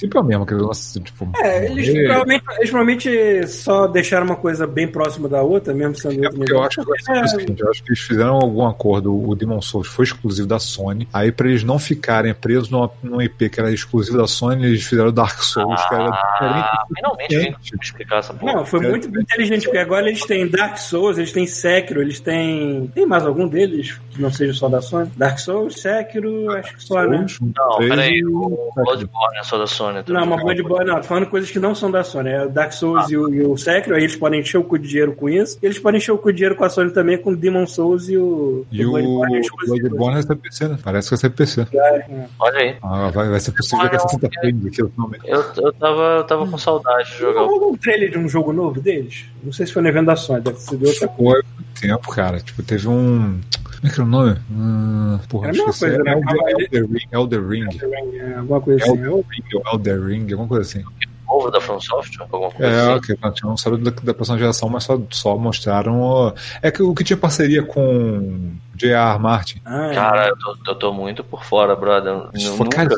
princípio 0.00 0.18
é 0.18 0.20
o 0.20 0.24
mesmo, 0.24 0.42
aquele 0.44 0.60
negócio, 0.60 1.00
tipo. 1.00 1.28
É, 1.42 1.66
eles 1.66 1.90
provavelmente, 1.90 2.44
eles 2.56 2.70
provavelmente 2.70 3.46
só 3.48 3.86
deixaram 3.86 4.26
uma 4.26 4.36
coisa 4.36 4.66
bem 4.66 4.88
próxima 4.88 5.28
da 5.28 5.42
outra, 5.42 5.74
mesmo 5.74 5.96
sendo 5.96 6.24
É 6.24 6.26
outro 6.26 6.38
porque 6.38 6.52
eu 6.52 6.62
acho, 6.62 6.84
que, 6.84 7.12
é 7.12 7.22
o 7.22 7.28
seguinte, 7.28 7.62
eu 7.62 7.70
acho 7.70 7.82
que 7.82 7.90
eles 7.90 8.00
fizeram 8.00 8.34
algum 8.34 8.66
acordo, 8.66 9.14
o 9.14 9.34
Demon 9.34 9.60
Souls 9.60 9.88
foi 9.88 10.04
exclusivo 10.04 10.48
da 10.48 10.58
Sony, 10.58 11.06
aí 11.12 11.30
pra 11.30 11.48
eles 11.48 11.62
não 11.62 11.78
ficarem 11.78 12.32
presos 12.32 12.70
numa, 12.70 12.90
num 13.02 13.20
IP 13.20 13.50
que 13.50 13.60
era 13.60 13.70
exclusivo 13.70 14.16
da 14.16 14.26
Sony, 14.26 14.66
eles 14.66 14.84
fizeram 14.84 15.12
Dark 15.12 15.40
Souls, 15.42 15.82
que 15.88 15.94
era. 15.94 16.08
Ah, 16.08 16.84
finalmente 16.94 17.36
alguém 17.36 17.56
explicar 17.80 18.18
essa 18.18 18.34
porra. 18.34 18.52
Não, 18.52 18.64
foi 18.64 18.80
muito 18.80 19.08
inteligente, 19.08 19.64
porque 19.64 19.78
agora 19.78 20.08
eles 20.08 20.24
têm 20.24 20.48
Dark 20.48 20.78
Souls, 20.78 21.18
eles 21.18 21.32
têm 21.32 21.46
Sekiro, 21.46 22.00
eles 22.00 22.20
têm. 22.20 22.90
Tem 22.94 23.06
mais 23.06 23.26
algum 23.26 23.46
deles 23.46 23.98
que 24.10 24.20
não 24.20 24.32
seja 24.32 24.52
só 24.52 24.68
da 24.68 24.80
Sony? 24.80 25.10
Dark 25.16 25.38
Souls, 25.38 25.80
Sekiro, 25.80 26.50
acho 26.52 26.76
que 26.76 26.82
só, 26.82 27.02
né? 27.04 27.26
Não, 27.40 27.78
peraí, 27.78 28.24
o 28.24 28.72
Bloodborne 28.74 29.38
é 29.38 29.42
só 29.42 29.58
da 29.58 29.66
Sony. 29.66 29.89
Não, 30.08 30.24
uma 30.24 30.36
Bloodborne, 30.36 30.90
não, 30.90 30.96
tô 30.96 31.04
falando 31.04 31.26
coisas 31.26 31.50
que 31.50 31.58
não 31.58 31.74
são 31.74 31.90
da 31.90 32.02
Sony. 32.02 32.30
É 32.30 32.44
o 32.44 32.48
Dark 32.48 32.72
Souls 32.72 33.10
e, 33.10 33.16
o, 33.16 33.32
e 33.32 33.42
o 33.42 33.56
Sekiro, 33.56 33.94
aí 33.94 34.02
eles 34.02 34.16
podem 34.16 34.40
encher 34.40 34.58
o 34.58 34.64
cu 34.64 34.78
de 34.78 34.88
dinheiro 34.88 35.12
com 35.12 35.28
isso. 35.28 35.58
E 35.62 35.66
eles 35.66 35.78
podem 35.78 35.98
encher 35.98 36.12
o 36.12 36.18
cu 36.18 36.30
de 36.30 36.36
dinheiro 36.38 36.56
com 36.56 36.64
a 36.64 36.70
Sony 36.70 36.90
também, 36.90 37.18
com 37.18 37.30
o 37.30 37.36
Demon 37.36 37.66
Souls 37.66 38.08
e 38.08 38.16
o. 38.16 38.66
E 38.70 38.84
o 38.84 38.92
Bloodborne 38.92 40.14
vai 40.14 40.22
ser 40.22 40.36
PC, 40.36 40.68
né? 40.68 40.78
Parece 40.82 41.08
que 41.08 41.14
vai 41.14 41.20
ser 41.20 41.30
PC. 41.30 41.66
É. 41.72 42.26
Olha 42.38 42.58
aí. 42.58 42.76
Ah, 42.82 43.10
vai, 43.10 43.28
vai 43.28 43.40
ser 43.40 43.52
possível 43.52 43.84
jogar 43.84 43.98
60 44.00 44.28
frames 44.40 44.66
aqui, 44.66 44.90
finalmente. 44.90 45.22
Eu, 45.26 45.44
eu, 45.56 45.72
tava, 45.72 46.02
eu 46.18 46.24
tava 46.24 46.46
com 46.46 46.58
saudade 46.58 47.10
de 47.10 47.18
jogar. 47.18 47.40
Não 47.40 47.48
rolou 47.48 47.72
um 47.72 47.76
trailer 47.76 48.10
de 48.10 48.18
um 48.18 48.28
jogo 48.28 48.52
novo 48.52 48.80
deles? 48.80 49.26
Não 49.42 49.52
sei 49.52 49.66
se 49.66 49.72
foi 49.72 49.82
no 49.82 49.88
evento 49.88 50.06
da 50.06 50.16
Sony, 50.16 50.40
deve 50.40 50.58
ser 50.58 50.76
de 50.76 50.86
outra 50.86 51.08
coisa. 51.08 51.44
Foi 51.56 51.64
tempo, 51.80 52.10
cara. 52.10 52.40
Tipo, 52.40 52.62
teve 52.62 52.88
um. 52.88 53.40
Como 53.80 53.90
é 53.90 53.94
que 53.94 53.94
era 54.00 54.02
o 54.04 54.06
nome? 54.06 54.36
Hum, 54.50 55.18
porra, 55.28 55.46
É 55.46 55.50
a 55.50 55.52
mesma 55.52 55.70
esqueci. 55.70 55.96
coisa, 55.96 56.02
né? 56.04 56.12
Elder, 56.12 56.58
Elder 56.60 56.86
Ring. 56.90 57.06
Elder 57.12 57.46
Ring. 57.48 58.18
É, 58.18 58.34
alguma 58.36 58.60
coisa 58.60 58.82
assim. 58.84 58.92
Elder 59.02 59.24
Ring 59.30 59.44
ou 59.54 59.62
Elder 59.72 60.04
Ring, 60.04 60.32
alguma 60.32 60.48
coisa 60.48 60.62
assim. 60.78 60.84
Novo 61.26 61.50
da 61.50 61.60
From 61.60 61.80
Software? 61.80 62.26
Alguma 62.30 62.50
coisa 62.50 62.70
É, 62.72 62.80
assim? 62.80 62.90
ok, 62.98 63.18
não 63.22 63.32
tinha 63.32 63.48
lançado 63.48 63.78
da, 63.78 63.90
da 63.90 64.12
próxima 64.12 64.36
geração, 64.36 64.68
mas 64.68 64.82
só, 64.84 65.00
só 65.10 65.38
mostraram. 65.38 66.34
É 66.60 66.70
que 66.70 66.82
o 66.82 66.92
que 66.94 67.04
tinha 67.04 67.16
parceria 67.16 67.62
com 67.62 68.50
J.R. 68.74 69.18
Martin. 69.20 69.60
Ah, 69.64 69.86
é. 69.86 69.94
Cara, 69.94 70.28
eu 70.28 70.36
tô, 70.36 70.56
eu 70.72 70.74
tô 70.74 70.92
muito 70.92 71.22
por 71.22 71.44
fora, 71.44 71.74
brother. 71.76 72.12
Eu 72.12 72.40
foi, 72.56 72.64
nunca- 72.64 72.76
cara, 72.76 72.88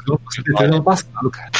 detalhe 0.44 0.70
do 0.70 0.74
ano 0.76 0.82
passado, 0.82 1.30
cara. 1.30 1.50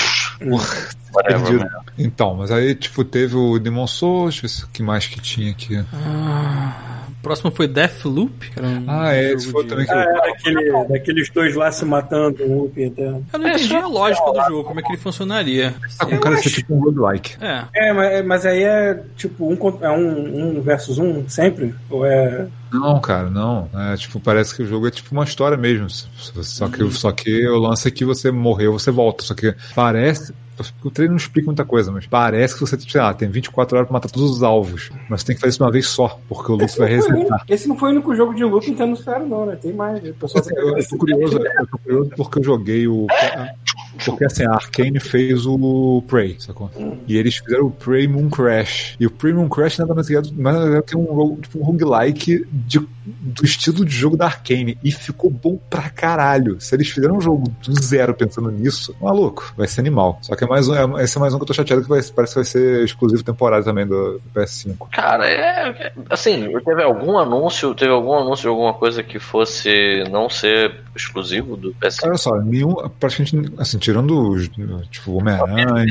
Whatever. 1.15 1.69
Então, 1.99 2.35
mas 2.35 2.51
aí, 2.51 2.75
tipo, 2.75 3.05
teve 3.05 3.37
o 3.37 3.59
Demon 3.59 3.87
Souls, 3.87 4.41
eu 4.43 4.67
o 4.67 4.71
que 4.71 4.83
mais 4.83 5.07
que 5.07 5.21
tinha 5.21 5.51
aqui. 5.51 5.77
O 5.79 7.12
próximo 7.23 7.51
foi 7.53 7.69
Deathloop. 7.69 8.51
que 8.51 8.59
era 8.59 8.69
um 8.69 8.85
Ah, 8.89 9.15
é, 9.15 9.33
esse 9.33 9.51
foi 9.51 9.63
de- 9.63 9.69
também 9.71 9.87
Ah, 9.89 10.03
é 10.03 10.13
daquele, 10.31 10.85
daqueles 10.89 11.31
dois 11.31 11.55
lá 11.55 11.71
se 11.73 11.85
matando, 11.85 12.45
um 12.45 12.59
loop 12.63 12.81
eterno. 12.83 13.25
Eu 13.33 13.39
não 13.39 13.49
entendi 13.49 13.77
a 13.77 13.87
lógica 13.87 14.31
do 14.33 14.43
jogo, 14.49 14.65
como 14.65 14.81
é 14.81 14.83
que 14.83 14.93
ele 14.93 14.99
funcionaria. 14.99 15.75
Tá 15.99 16.07
com 16.07 16.19
cara 16.19 16.37
de 16.37 16.43
ser 16.43 16.51
tipo 16.51 16.75
um 16.75 16.81
roguelike. 16.81 17.37
É. 17.41 17.65
É, 17.75 17.93
mas, 17.93 18.27
mas 18.27 18.47
aí 18.47 18.63
é 18.63 19.01
tipo 19.17 19.51
um, 19.51 19.57
contra- 19.57 19.89
é 19.89 19.91
um, 19.91 20.57
um 20.59 20.61
versus 20.61 20.99
um 20.99 21.29
sempre? 21.29 21.75
Ou 21.89 22.05
é. 22.05 22.47
Não, 22.73 23.01
cara, 23.01 23.29
não. 23.31 23.69
É, 23.75 23.97
tipo, 23.97 24.19
parece 24.19 24.55
que 24.57 24.63
o 24.63 24.67
jogo 24.67 24.87
é 24.87 24.91
tipo 24.91 25.13
uma 25.13 25.25
história 25.25 25.57
mesmo. 25.57 25.89
Só 25.91 26.69
que, 26.69 26.91
só 26.93 27.13
que 27.13 27.47
o 27.49 27.59
lance 27.59 27.87
é 27.87 27.91
que 27.91 28.05
você 28.05 28.31
morreu, 28.31 28.73
você 28.73 28.91
volta. 28.91 29.23
Só 29.25 29.35
que 29.35 29.55
parece. 29.75 30.33
O 30.85 30.91
treino 30.91 31.13
não 31.13 31.17
explica 31.17 31.47
muita 31.47 31.65
coisa, 31.65 31.91
mas 31.91 32.07
parece 32.07 32.55
que 32.55 32.61
você, 32.61 32.79
sei 32.79 33.01
lá, 33.01 33.13
tem 33.15 33.29
24 33.29 33.75
horas 33.77 33.89
pra 33.89 33.95
matar 33.95 34.11
todos 34.11 34.31
os 34.31 34.43
alvos. 34.43 34.91
Mas 35.09 35.21
você 35.23 35.29
tem 35.29 35.35
que 35.35 35.41
fazer 35.41 35.55
isso 35.55 35.65
uma 35.65 35.73
vez 35.73 35.87
só, 35.89 36.21
porque 36.29 36.53
o 36.53 36.57
Luffy 36.57 36.79
vai 36.79 36.89
resetar. 36.91 37.45
esse 37.49 37.67
não 37.67 37.77
foi 37.77 37.89
o 37.89 37.93
único 37.93 38.15
jogo 38.15 38.35
de 38.35 38.45
loop 38.45 38.69
Nintendo 38.69 38.95
Sphero, 38.97 39.27
não, 39.27 39.47
né? 39.47 39.57
Tem 39.57 39.73
mais. 39.73 39.99
Pessoal 40.01 40.45
tá 40.45 40.51
Eu, 40.55 40.77
eu 40.77 40.89
tô 40.89 40.97
curioso, 40.99 41.39
eu 41.39 41.67
tô 41.67 41.79
curioso 41.79 42.11
porque 42.17 42.39
eu 42.39 42.45
joguei 42.45 42.87
o. 42.87 43.07
Porque 44.05 44.25
assim, 44.25 44.45
a 44.45 44.53
Arkane 44.53 45.01
fez 45.01 45.47
o 45.47 46.03
Prey, 46.07 46.37
sacou? 46.39 46.71
E 47.07 47.17
eles 47.17 47.37
fizeram 47.37 47.67
o 47.67 47.71
Prey 47.71 48.07
Moon 48.07 48.29
Crash. 48.31 48.97
E 49.01 49.07
o 49.07 49.11
Prey 49.11 49.33
Moon 49.33 49.49
Crash 49.49 49.79
nada 49.79 49.95
mais 49.95 50.11
é 50.11 50.15
é 50.17 50.83
que 50.83 50.97
um, 50.97 51.05
jogo- 51.07 51.39
tipo, 51.41 51.59
um 51.59 51.63
roguelike 51.63 52.47
de, 52.69 52.89
do 53.05 53.45
estilo 53.45 53.85
de 53.85 53.95
jogo 53.95 54.17
da 54.17 54.27
Arkane. 54.27 54.79
E 54.83 54.93
ficou 54.93 55.31
bom 55.31 55.59
pra 55.71 55.91
caralho. 55.91 56.61
Se 56.61 56.75
eles 56.75 56.89
fizeram 56.89 57.17
um 57.17 57.21
jogo 57.21 57.51
do 57.63 57.83
zero 57.83 58.15
pensando 58.15 58.51
nisso, 58.51 58.95
maluco, 59.01 59.53
vai 59.57 59.67
ser 59.67 59.81
animal. 59.81 60.19
Só 60.23 60.37
que 60.37 60.45
é 60.45 60.47
mais 60.47 60.69
um, 60.69 60.99
é, 60.99 61.05
esse 61.05 61.17
é 61.17 61.21
mais 61.21 61.35
um 61.35 61.39
que 61.39 61.43
eu 61.43 61.47
tô 61.47 61.55
chateado 61.55 61.83
que 61.83 61.89
vai, 61.89 62.03
parece 62.03 62.33
que 62.33 62.39
vai 62.39 62.45
ser 62.45 62.85
exclusivo 62.85 63.23
temporário 63.23 63.65
também 63.65 63.87
do, 63.87 64.15
do 64.19 64.41
PS5. 64.41 64.89
Cara, 64.91 65.29
é. 65.29 65.93
Assim, 66.11 66.49
teve 66.65 66.83
algum 66.83 67.19
anúncio, 67.19 67.75
teve 67.75 67.93
algum 67.93 68.15
anúncio 68.15 68.43
de 68.43 68.49
alguma 68.49 68.75
coisa 68.75 69.03
que 69.03 69.19
fosse 69.19 70.05
não 70.11 70.29
ser 70.29 70.81
exclusivo 70.95 71.57
do 71.57 71.73
PS5? 71.75 72.05
Olha 72.05 72.19
só, 72.19 72.37
nenhum, 72.37 72.75
praticamente, 73.01 73.53
assim, 73.59 73.79
tirando 73.79 74.31
os, 74.31 74.49
tipo, 74.91 75.19
Homem-Aranha, 75.19 75.87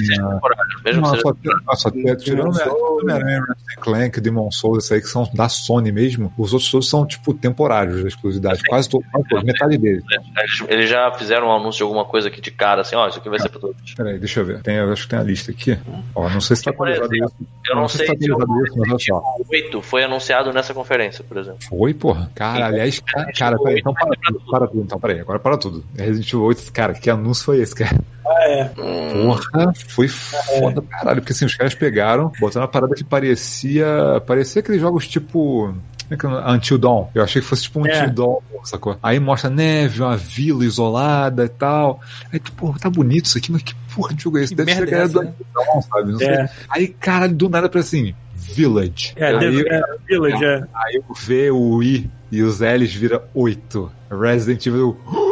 Mesmo 0.83 1.01
Não, 1.01 1.15
só, 1.15 1.33
ah, 1.67 1.75
só 1.75 1.89
tirando 1.89 2.55
Homem-Aranha, 2.99 3.43
Clank, 3.79 4.19
Demon 4.19 4.51
Souls, 4.51 4.79
esses 4.79 4.91
aí 4.91 5.01
que 5.01 5.07
são 5.07 5.29
da 5.33 5.49
Sony 5.49 5.91
mesmo, 5.91 6.31
os 6.37 6.53
outros 6.53 6.71
todos 6.71 6.89
são, 6.89 7.00
tipo, 7.05 7.33
temporários 7.33 8.01
da 8.01 8.07
exclusividade. 8.07 8.61
Quase 8.63 8.89
todos, 8.89 9.07
quase 9.09 9.45
metade 9.45 9.77
deles. 9.77 10.03
Eles, 10.37 10.63
eles 10.67 10.89
já 10.89 11.11
fizeram 11.11 11.47
um 11.47 11.51
anúncio 11.51 11.77
de 11.77 11.83
alguma 11.83 12.05
coisa 12.05 12.27
aqui 12.27 12.41
de 12.41 12.51
cara, 12.51 12.81
assim, 12.81 12.95
ó, 12.95 13.07
isso 13.07 13.19
aqui 13.19 13.29
vai 13.29 13.39
ser 13.39 13.49
pra 13.49 13.59
todos. 13.59 13.93
Peraí, 13.93 14.17
deixa 14.19 14.39
eu 14.39 14.45
ver. 14.45 14.61
Tem, 14.61 14.75
eu 14.75 14.91
acho 14.91 15.03
que 15.03 15.09
tem 15.09 15.19
a 15.19 15.23
lista 15.23 15.51
aqui. 15.51 15.77
Ó, 16.15 16.29
não 16.29 16.41
sei 16.41 16.55
se 16.55 16.63
tá 16.63 16.73
Por 16.73 16.89
atualizado 16.89 17.15
isso. 17.15 17.35
Eu 17.69 17.75
não 17.75 17.87
sei 17.87 18.05
sei 18.05 18.15
se 18.15 18.23
se 18.23 18.27
tá 18.29 18.33
atualizado 18.33 18.65
isso, 18.65 18.77
mas 18.77 18.89
olha 18.89 18.99
só. 18.99 19.23
Resident 19.37 19.51
Evil 19.51 19.69
8 19.69 19.81
foi 19.81 20.03
anunciado 20.03 20.53
nessa 20.53 20.73
conferência, 20.73 21.23
por 21.23 21.37
exemplo. 21.37 21.59
Foi, 21.67 21.93
porra. 21.93 22.31
Cara, 22.35 22.67
aliás, 22.67 22.99
cara, 22.99 23.31
cara 23.33 23.57
peraí, 23.57 23.79
então 23.79 23.93
para 23.93 24.15
tudo, 24.15 24.41
para 24.49 24.67
tudo, 24.67 24.81
então, 24.81 24.99
peraí, 24.99 25.19
agora 25.19 25.39
para 25.39 25.57
tudo. 25.57 25.83
Resident 25.97 26.27
Evil 26.27 26.43
8, 26.43 26.73
cara, 26.73 26.93
que 26.93 27.09
anúncio 27.09 27.45
foi 27.45 27.59
esse, 27.59 27.75
cara? 27.75 27.99
Ah, 28.25 28.49
é. 28.49 28.65
Porra, 28.65 29.73
foi 29.89 30.07
foda 30.07 30.81
pra 30.81 30.99
caralho, 30.99 31.21
porque 31.21 31.33
assim, 31.33 31.45
os 31.45 31.55
caras 31.55 31.73
pegaram, 31.73 32.31
botaram 32.39 32.65
uma 32.65 32.71
parada 32.71 32.95
que 32.95 33.03
parecia. 33.03 33.85
Parecia 34.25 34.61
aqueles 34.61 34.81
jogos 34.81 35.07
tipo. 35.07 35.73
É 36.11 36.13
é? 36.13 36.51
Until 36.53 36.77
Dawn. 36.77 37.07
Eu 37.15 37.23
achei 37.23 37.41
que 37.41 37.47
fosse 37.47 37.63
tipo 37.63 37.79
um 37.79 37.85
É. 37.87 38.01
Until 38.03 38.13
Dawn, 38.13 38.39
sacou? 38.63 38.97
Aí 39.01 39.19
mostra 39.19 39.49
neve, 39.49 40.01
uma 40.01 40.17
vila 40.17 40.65
isolada 40.65 41.45
e 41.45 41.49
tal. 41.49 42.01
Aí 42.31 42.39
tu, 42.39 42.51
porra, 42.51 42.77
tá 42.79 42.89
bonito 42.89 43.25
isso 43.25 43.37
aqui, 43.37 43.51
mas 43.51 43.63
que 43.63 43.73
porra 43.95 44.13
de 44.13 44.23
jogo 44.23 44.37
é 44.37 44.43
esse? 44.43 44.53
Que 44.55 44.63
Deve 44.63 44.75
ser 44.75 44.87
é 44.87 44.91
galera 44.91 45.07
né? 45.07 45.13
do 45.13 45.19
Until 45.21 45.45
Dawn, 45.53 45.81
sabe? 45.81 46.11
Não 46.11 46.17
sei. 46.19 46.27
É. 46.27 46.49
Aí, 46.69 46.87
caralho, 46.87 47.33
do 47.33 47.49
nada 47.49 47.69
pra 47.69 47.79
assim, 47.79 48.13
Village. 48.35 49.13
É, 49.15 49.27
aí, 49.27 49.39
Dev- 49.39 49.67
é, 49.67 49.81
Village, 50.07 50.43
é. 50.43 50.63
aí 50.75 51.01
o 51.07 51.13
V, 51.13 51.51
o 51.51 51.83
I 51.83 52.09
e 52.31 52.41
os 52.41 52.59
L's 52.59 52.93
vira 52.93 53.23
8. 53.33 53.91
Resident 54.11 54.65
Evil. 54.65 54.97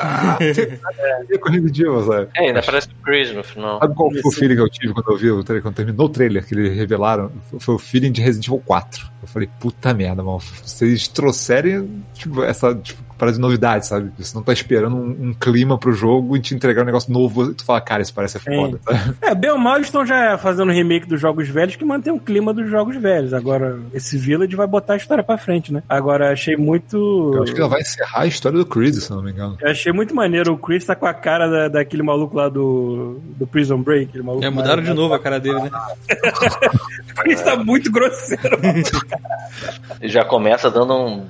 É, 0.00 0.38
Resident 1.50 1.78
Evil, 1.78 2.02
sabe? 2.04 2.28
É, 2.34 2.48
ainda 2.48 2.62
parece 2.62 2.88
Crazy 3.04 3.32
no 3.34 3.44
final. 3.44 3.78
Sabe 3.80 3.94
qual 3.94 4.10
foi 4.10 4.20
o 4.24 4.30
feeling 4.32 4.54
que 4.56 4.60
eu 4.62 4.68
tive 4.68 4.92
quando 4.94 5.10
eu 5.12 5.16
vi 5.16 5.30
o 5.30 5.44
trailer, 5.44 5.62
quando 5.62 5.74
terminou 5.74 6.06
o 6.06 6.08
trailer 6.08 6.44
que 6.46 6.54
eles 6.54 6.74
revelaram? 6.74 7.30
Foi 7.58 7.74
o 7.74 7.78
feeling 7.78 8.10
de 8.12 8.20
Resident 8.20 8.46
Evil 8.48 8.62
4. 8.64 9.09
Eu 9.22 9.28
falei, 9.28 9.48
puta 9.60 9.92
merda, 9.92 10.22
mano. 10.22 10.40
Vocês 10.64 11.06
trouxerem, 11.08 12.02
tipo, 12.14 12.42
essa, 12.42 12.74
tipo, 12.74 13.02
parada 13.18 13.36
de 13.36 13.40
novidade, 13.40 13.86
sabe? 13.86 14.10
Você 14.18 14.34
não 14.34 14.42
tá 14.42 14.50
esperando 14.50 14.96
um, 14.96 15.28
um 15.28 15.34
clima 15.34 15.76
pro 15.76 15.92
jogo 15.92 16.34
e 16.38 16.40
te 16.40 16.54
entregar 16.54 16.82
um 16.82 16.86
negócio 16.86 17.12
novo 17.12 17.50
e 17.50 17.54
tu 17.54 17.62
fala, 17.66 17.78
cara, 17.82 18.00
isso 18.00 18.14
parece 18.14 18.38
ser 18.40 18.54
foda, 18.54 18.80
sabe? 18.82 19.14
É, 19.20 19.34
bem 19.34 19.50
ou 19.50 19.58
mal 19.58 19.74
eles 19.76 19.88
estão 19.88 20.06
já 20.06 20.38
fazendo 20.38 20.72
remake 20.72 21.06
dos 21.06 21.20
jogos 21.20 21.46
velhos 21.48 21.76
que 21.76 21.84
mantém 21.84 22.10
o 22.14 22.18
clima 22.18 22.54
dos 22.54 22.70
jogos 22.70 22.96
velhos. 22.96 23.34
Agora, 23.34 23.78
esse 23.92 24.16
Village 24.16 24.56
vai 24.56 24.66
botar 24.66 24.94
a 24.94 24.96
história 24.96 25.22
pra 25.22 25.36
frente, 25.36 25.70
né? 25.70 25.82
Agora, 25.86 26.32
achei 26.32 26.56
muito. 26.56 27.32
Eu 27.34 27.42
acho 27.42 27.52
que 27.54 27.60
ela 27.60 27.68
vai 27.68 27.82
encerrar 27.82 28.20
a 28.22 28.26
história 28.26 28.56
do 28.58 28.64
Chris, 28.64 29.04
se 29.04 29.10
não 29.10 29.22
me 29.22 29.32
engano. 29.32 29.58
Eu 29.60 29.70
achei 29.70 29.92
muito 29.92 30.14
maneiro. 30.14 30.54
O 30.54 30.58
Chris 30.58 30.86
tá 30.86 30.94
com 30.96 31.04
a 31.04 31.12
cara 31.12 31.46
da, 31.46 31.68
daquele 31.68 32.02
maluco 32.02 32.34
lá 32.36 32.48
do, 32.48 33.20
do 33.36 33.46
Prison 33.46 33.82
Break. 33.82 34.18
Maluco 34.22 34.42
É, 34.44 34.48
mudaram 34.48 34.76
mais- 34.76 34.88
de 34.88 34.94
novo 34.94 35.12
a 35.12 35.18
cara 35.18 35.38
dele, 35.38 35.60
né? 35.60 35.70
O 37.10 37.22
Chris 37.22 37.42
tá 37.42 37.54
muito 37.56 37.90
grosseiro. 37.92 38.58
já 40.02 40.24
começa 40.24 40.70
dando 40.70 40.94
um. 40.94 41.26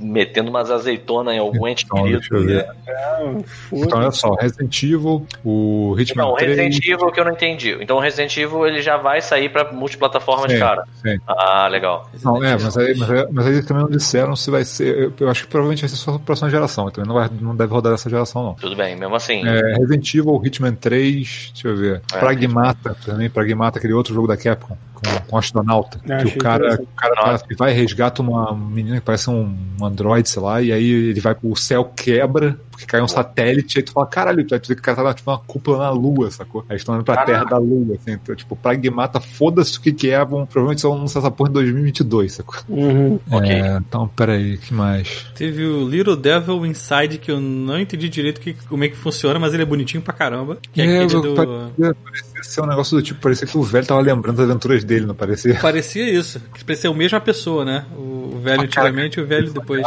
Metendo 0.00 0.50
umas 0.50 0.70
azeitonas 0.70 1.34
em 1.34 1.38
algum 1.38 1.68
ente 1.68 1.84
Então, 1.84 2.02
querido. 2.04 2.20
deixa 2.20 2.34
eu 2.34 2.44
ver. 2.44 2.66
Não, 2.86 3.42
foda. 3.44 3.84
Então, 3.84 3.98
olha 3.98 4.10
só, 4.10 4.34
Resident 4.34 4.82
Evil, 4.82 5.26
o 5.44 5.94
Hitman 5.98 6.24
Não, 6.24 6.34
3... 6.34 6.56
Resident 6.56 6.86
Evil 6.86 7.12
que 7.12 7.20
eu 7.20 7.24
não 7.24 7.32
entendi. 7.32 7.76
Então 7.80 7.96
o 7.96 8.00
Resident 8.00 8.36
Evil 8.36 8.66
ele 8.66 8.80
já 8.80 8.96
vai 8.96 9.20
sair 9.20 9.48
pra 9.48 9.70
multiplataforma 9.72 10.48
de 10.48 10.54
Sim, 10.54 10.60
cara. 10.60 10.84
sim. 11.02 11.18
Ah, 11.26 11.68
legal. 11.68 12.08
Não, 12.22 12.42
é, 12.42 12.56
mas 12.58 12.76
aí, 12.76 12.94
mas, 12.96 13.10
aí, 13.10 13.26
mas 13.30 13.46
aí 13.46 13.52
eles 13.52 13.66
também 13.66 13.82
não 13.82 13.90
disseram 13.90 14.34
se 14.34 14.50
vai 14.50 14.64
ser. 14.64 15.12
Eu, 15.18 15.28
acho 15.28 15.44
que 15.44 15.50
provavelmente 15.50 15.80
vai 15.82 15.88
ser 15.88 15.96
só 15.96 16.14
a 16.14 16.18
próxima 16.18 16.50
geração. 16.50 16.88
Então 16.88 17.04
não, 17.04 17.14
vai, 17.14 17.28
não 17.40 17.54
deve 17.54 17.72
rodar 17.72 17.92
essa 17.92 18.08
geração, 18.08 18.42
não. 18.42 18.54
Tudo 18.54 18.76
bem, 18.76 18.96
mesmo 18.96 19.14
assim. 19.14 19.46
É, 19.46 19.76
Resident 19.78 20.14
Evil, 20.14 20.40
Hitman 20.44 20.74
3, 20.74 21.50
deixa 21.52 21.68
eu 21.68 21.76
ver. 21.76 22.02
É, 22.12 22.18
Pragmata 22.18 22.96
também, 23.04 23.28
Pragmata, 23.28 23.78
aquele 23.78 23.92
outro 23.92 24.14
jogo 24.14 24.26
da 24.26 24.36
Capcom, 24.36 24.76
com, 24.94 25.20
com 25.28 25.36
astronauta. 25.36 26.00
É, 26.08 26.24
que 26.24 26.36
o 26.36 26.38
cara, 26.38 26.80
o 26.80 26.86
cara 26.96 27.40
vai 27.56 27.72
e 27.72 27.74
resgata 27.74 28.22
uma 28.22 28.54
menina 28.54 28.96
que 28.96 29.02
parece 29.02 29.30
um, 29.30 29.56
um 29.80 29.84
androide, 29.90 30.28
sei 30.28 30.42
lá, 30.42 30.62
e 30.62 30.72
aí 30.72 30.90
ele 30.90 31.20
vai 31.20 31.34
pro 31.34 31.54
céu, 31.56 31.84
quebra, 31.84 32.58
porque 32.80 32.86
cai 32.86 33.02
um 33.02 33.08
satélite, 33.08 33.78
aí 33.78 33.82
tu 33.84 33.92
fala, 33.92 34.06
caralho, 34.06 34.44
tu 34.44 34.50
vai 34.50 34.58
ver 34.58 34.74
que 34.74 34.80
o 34.80 34.82
cara 34.82 34.96
tá 34.96 35.02
na, 35.02 35.14
tipo, 35.14 35.30
uma 35.30 35.38
cúpula 35.38 35.78
na 35.78 35.90
lua, 35.90 36.30
sacou? 36.30 36.62
Aí 36.62 36.72
eles 36.72 36.80
estão 36.82 36.94
indo 36.94 37.04
pra 37.04 37.14
Caraca. 37.16 37.32
terra 37.32 37.44
da 37.44 37.58
lua, 37.58 37.94
assim, 37.96 38.12
então, 38.12 38.34
tipo, 38.34 38.56
Pragmata, 38.56 39.20
foda-se 39.20 39.78
o 39.78 39.80
que 39.80 39.92
que 39.92 40.10
é, 40.10 40.24
vão, 40.24 40.46
provavelmente 40.46 40.80
só 40.80 40.92
anunciar 40.92 41.22
essa 41.22 41.30
porra 41.30 41.50
em 41.50 41.52
2022, 41.54 42.32
sacou? 42.32 42.54
Uhum. 42.68 43.18
Ok. 43.30 43.50
É, 43.50 43.76
então, 43.76 44.08
peraí, 44.08 44.56
que 44.58 44.72
mais? 44.72 45.26
Teve 45.34 45.64
o 45.66 45.88
Little 45.88 46.16
Devil 46.16 46.64
Inside, 46.66 47.18
que 47.18 47.30
eu 47.30 47.40
não 47.40 47.78
entendi 47.78 48.08
direito 48.08 48.40
que, 48.40 48.54
como 48.68 48.84
é 48.84 48.88
que 48.88 48.96
funciona, 48.96 49.38
mas 49.38 49.52
ele 49.52 49.62
é 49.62 49.66
bonitinho 49.66 50.02
pra 50.02 50.14
caramba. 50.14 50.58
Que 50.72 50.80
é, 50.82 51.02
aquele 51.04 51.14
eu- 51.14 51.20
do. 51.22 51.34
parecia, 51.34 51.94
parecia 52.04 52.42
ser 52.42 52.60
um 52.62 52.66
negócio 52.66 52.96
do 52.96 53.02
tipo, 53.02 53.20
parecia 53.20 53.46
que 53.46 53.56
o 53.58 53.62
velho 53.62 53.86
tava 53.86 54.00
lembrando 54.00 54.36
das 54.36 54.48
aventuras 54.48 54.82
dele, 54.84 55.06
não 55.06 55.14
parecia? 55.14 55.58
Parecia 55.60 56.08
isso. 56.10 56.40
Que 56.54 56.64
parecia 56.64 56.88
a 56.90 56.94
mesma 56.94 57.20
pessoa, 57.20 57.64
né? 57.64 57.84
O 57.96 58.38
velho 58.42 58.62
antigamente 58.62 59.18
e 59.18 59.22
o 59.22 59.26
velho 59.26 59.52
depois. 59.52 59.86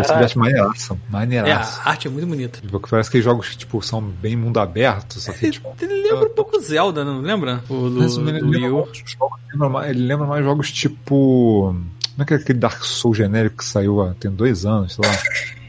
Esse 0.00 0.14
veste 0.14 0.38
maneiraço, 0.38 0.92
É, 0.94 0.96
maneiraço. 1.12 1.80
a 1.84 1.90
arte 1.90 2.06
é 2.08 2.10
muito 2.10 2.26
bonita. 2.26 2.60
Tipo, 2.60 2.80
parece 2.80 3.10
que 3.10 3.20
jogos 3.22 3.48
que 3.48 3.56
tipo, 3.56 3.80
são 3.82 4.00
bem 4.02 4.36
mundo 4.36 4.58
aberto, 4.60 5.18
só 5.20 5.32
que 5.32 5.46
Ele, 5.46 5.52
tipo. 5.52 5.74
ele 5.80 6.02
lembra 6.02 6.26
um 6.26 6.34
pouco 6.34 6.58
Zelda, 6.60 7.04
não 7.04 7.20
lembra? 7.20 7.62
O 7.68 7.88
do, 7.88 8.00
Mas 8.00 8.16
ele, 8.16 8.40
do 8.40 8.46
lembra 8.46 8.58
Wii 8.58 8.68
U. 8.70 8.76
mais 8.86 8.98
jogos- 8.98 9.16
lembra 9.52 9.68
mais- 9.68 9.90
ele 9.90 10.06
lembra 10.06 10.26
mais 10.26 10.44
jogos 10.44 10.72
tipo. 10.72 11.74
Como 12.16 12.22
é 12.22 12.24
que 12.24 12.32
é 12.34 12.36
aquele 12.38 12.58
Dark 12.58 12.82
Souls 12.82 13.16
genérico 13.18 13.58
que 13.58 13.64
saiu 13.64 14.00
há 14.02 14.14
tem 14.14 14.30
dois 14.30 14.64
anos, 14.64 14.94
sei 14.94 15.06
lá. 15.06 15.18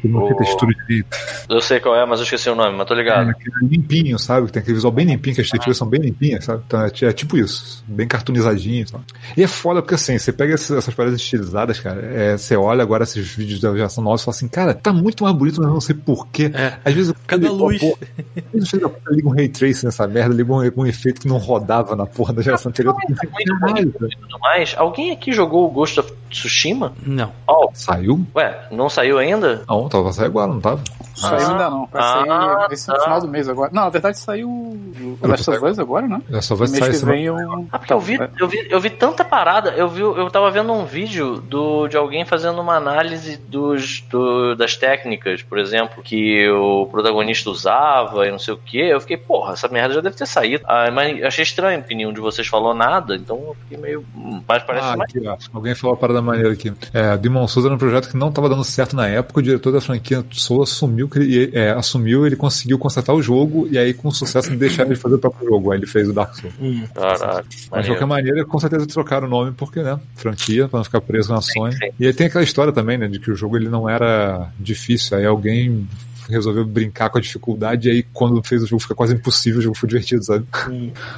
Que 0.02 0.08
não 0.08 0.22
tem 0.22 0.34
O- 0.34 0.36
textura 0.38 0.74
direito. 0.74 1.18
Eu 1.50 1.62
sei 1.62 1.80
qual 1.80 1.96
é, 1.96 2.06
mas 2.06 2.20
eu 2.20 2.24
esqueci 2.24 2.50
o 2.50 2.56
nome, 2.56 2.76
mas 2.78 2.88
tô 2.88 2.94
É, 2.94 2.98
ligado. 2.98 3.30
aquele 3.30 3.56
limpinho, 3.64 4.20
sabe? 4.20 4.52
Tem 4.52 4.60
aquele 4.62 4.76
visual 4.76 4.92
bem 4.92 5.06
limpinho, 5.06 5.36
que 5.36 5.42
as 5.42 5.50
texturas 5.50 5.78
são 5.78 5.88
bem 5.88 6.02
limpinhas, 6.02 6.46
sabe? 6.46 6.64
Então 6.68 6.82
é, 6.82 6.92
é 7.02 7.12
tipo 7.14 7.38
isso, 7.38 7.84
bem 7.88 8.08
cartoonizadinho. 8.08 8.88
Sabe? 8.88 9.04
E 9.36 9.44
é 9.44 9.48
foda 9.48 9.82
porque 9.82 9.96
assim, 9.96 10.18
você 10.18 10.32
pega 10.32 10.54
essas, 10.54 10.78
essas 10.78 10.94
paradas 10.94 11.20
estilizadas, 11.20 11.80
cara, 11.80 12.02
é, 12.02 12.38
você 12.38 12.56
olha 12.56 12.82
agora 12.84 13.04
esses 13.04 13.28
vídeos 13.36 13.60
da 13.60 13.72
geração 13.74 14.04
nova 14.04 14.20
e 14.22 14.24
fala 14.26 14.36
assim, 14.36 14.48
cara, 14.48 14.74
tá 14.74 14.92
muito 14.94 15.24
mais 15.24 15.36
bonito, 15.36 15.58
mas 15.60 15.68
eu 15.68 15.74
não 15.74 15.82
sei 15.82 15.96
porquê. 15.96 16.52
É. 16.54 16.74
Às 16.84 16.94
vezes 16.94 17.10
eu 17.10 17.16
Cada 17.28 17.52
luz. 17.52 17.80
Pô, 17.80 17.98
às 18.38 18.44
vezes 18.54 18.74
eu 18.74 18.94
ligo 19.12 19.30
um 19.30 19.34
ray 19.34 19.50
tracing 19.50 19.86
nessa 19.88 20.08
merda, 20.08 20.34
ligo 20.34 20.54
um, 20.62 20.72
um 20.78 20.86
efeito 20.86 21.20
que 21.22 21.28
não 21.28 21.38
rodava 21.38 21.96
na 21.96 22.06
porra 22.06 22.34
da 22.34 22.42
geração 22.42 22.70
anterior. 22.70 22.96
eu 23.02 23.08
pensei, 23.16 23.30
Muito 23.30 23.60
"Caralho, 23.60 23.74
bonito 23.92 24.06
e 24.14 24.18
tudo 24.18 24.40
mais. 24.40 24.74
Alguém 24.78 25.12
aqui 25.12 25.32
jogou 25.34 25.66
o 25.68 25.70
Ghost 25.72 26.00
of 26.00 26.14
Tsushima? 26.30 26.94
Não. 27.06 27.32
Oh, 27.48 27.70
Saiu? 27.74 28.26
ué, 28.36 28.68
não 28.72 28.90
saiu 28.90 29.18
ainda? 29.18 29.64
Não, 29.68 29.87
tava 29.90 30.12
sair 30.14 30.26
agora, 30.28 30.48
não 30.52 30.60
tava? 30.62 30.82
Saiu 31.16 31.48
ainda 31.50 31.70
não. 31.70 31.86
Vai 31.88 32.02
Ah, 32.02 32.58
sair 32.66 32.74
esse 32.74 32.86
tá. 32.88 33.00
final 33.00 33.22
do 33.22 33.28
mês 33.28 33.50
agora. 33.50 33.72
Não, 33.74 33.84
na 33.84 33.90
verdade 33.90 34.18
saiu 34.20 34.48
o 34.50 35.18
Last 35.24 35.50
of 35.50 35.66
Us 35.66 35.80
agora, 35.80 36.08
né? 36.08 36.22
Vai 36.30 36.42
No 36.42 36.58
mês 36.58 36.72
sair 36.72 37.00
que 37.00 37.06
vem 37.06 37.24
eu. 37.26 37.36
Ah, 37.72 37.80
porque 37.80 37.94
eu 37.94 38.00
vi, 38.00 38.22
é. 38.22 38.30
eu, 38.40 38.48
vi, 38.48 38.68
eu 38.70 38.80
vi 38.80 38.90
tanta 38.90 39.26
parada, 39.26 39.72
eu 39.72 39.88
vi, 39.90 40.02
eu 40.02 40.30
tava 40.30 40.52
vendo 40.52 40.72
um 40.72 40.86
vídeo 40.86 41.38
do, 41.42 41.88
de 41.88 41.98
alguém 41.98 42.24
fazendo 42.26 42.62
uma 42.62 42.76
análise 42.76 43.38
dos, 43.38 44.02
do- 44.10 44.56
das 44.56 44.76
técnicas, 44.76 45.42
por 45.42 45.58
exemplo, 45.58 46.04
que 46.04 46.48
o 46.50 46.86
protagonista 46.88 47.50
usava 47.50 48.28
e 48.28 48.32
não 48.32 48.40
sei 48.40 48.54
o 48.54 48.58
que. 48.58 48.78
Eu 48.80 49.02
fiquei, 49.02 49.18
porra, 49.18 49.54
essa 49.54 49.68
merda 49.68 49.96
já 49.96 50.02
deve 50.02 50.16
ter 50.16 50.26
saído. 50.28 50.64
Ah, 50.68 50.90
mas 50.92 51.24
achei 51.24 51.44
estranho 51.44 51.82
que 51.84 51.96
nenhum 51.96 52.14
de 52.14 52.20
vocês 52.22 52.48
falou 52.48 52.74
nada, 52.74 53.16
então 53.16 53.38
eu 53.38 53.56
fiquei 53.64 53.78
meio. 53.78 54.06
hum, 54.16 54.42
Mas 54.48 54.64
parece 54.64 54.88
Ah, 54.88 54.98
mais. 54.98 55.10
aqui, 55.16 55.28
ó. 55.28 55.36
Alguém 55.54 55.74
falou 55.74 55.96
uma 55.96 56.00
parada 56.00 56.22
maneira 56.22 56.52
aqui. 56.54 56.72
É, 56.94 57.18
Demon 57.18 57.48
Souls 57.48 57.66
era 57.66 57.74
um 57.74 57.78
projeto 57.78 58.10
que 58.10 58.18
não 58.18 58.30
estava 58.30 58.48
dando 58.50 58.64
certo 58.64 58.96
na 58.96 59.08
época. 59.08 59.40
O 59.40 59.44
diretor 59.44 59.72
da 59.78 59.86
franquia 59.86 60.26
Souls 60.32 60.72
assumiu 60.72 61.08
que 61.08 61.20
ele, 61.20 61.52
é, 61.54 61.72
assumiu, 61.72 62.26
ele 62.26 62.36
conseguiu 62.36 62.78
consertar 62.78 63.14
o 63.14 63.22
jogo 63.22 63.68
e 63.72 63.78
aí 63.78 63.94
com 63.94 64.12
sucesso 64.12 64.50
ele 64.50 64.58
deixaram 64.58 64.90
ele 64.92 65.00
fazer 65.00 65.16
o 65.16 65.20
próprio 65.20 65.48
jogo. 65.48 65.72
Aí 65.72 65.80
ele 65.80 65.88
fez 65.88 66.08
o 66.10 66.14
Dark 66.14 66.34
Souls. 66.36 66.54
Caralho. 66.94 67.46
Mas 67.72 67.86
de 67.86 67.92
qualquer 67.92 68.06
maneira, 68.06 68.46
com 68.46 68.60
certeza 68.60 68.88
trocaram 68.88 69.28
o 69.28 69.30
nome 69.30 69.52
porque, 69.52 69.82
né? 69.82 70.00
Franquia, 70.16 70.68
pra 70.68 70.80
não 70.80 70.84
ficar 70.84 71.02
preso 71.02 71.34
na 71.34 71.42
Sony. 71.42 71.74
sim. 71.74 71.90
E 72.00 72.08
aí 72.08 72.14
tem 72.14 72.28
aquela 72.28 72.44
história 72.44 72.74
também, 72.74 72.98
né? 72.98 73.08
De 73.08 73.20
que 73.20 73.32
o 73.32 73.36
jogo 73.36 73.58
ele 73.58 73.70
não 73.70 73.90
era 73.90 74.50
difícil. 74.60 75.18
Aí 75.18 75.26
alguém 75.26 75.88
resolveu 76.30 76.66
brincar 76.66 77.10
com 77.10 77.18
a 77.18 77.22
dificuldade 77.22 77.88
e 77.88 77.92
aí 77.92 78.04
quando 78.14 78.44
fez 78.44 78.64
o 78.64 78.68
jogo 78.68 78.82
fica 78.82 78.96
quase 78.96 79.14
impossível, 79.14 79.60
o 79.60 79.62
jogo 79.62 79.78
foi 79.78 79.88
divertido, 79.88 80.24
sabe? 80.24 80.46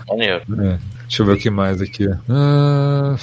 Maneiro. 0.07 0.43
É. 0.59 0.77
Deixa 1.01 1.23
eu 1.23 1.25
ver 1.25 1.33
o 1.33 1.37
que 1.37 1.49
mais 1.49 1.81
aqui. 1.81 2.07
Ah, 2.29 3.15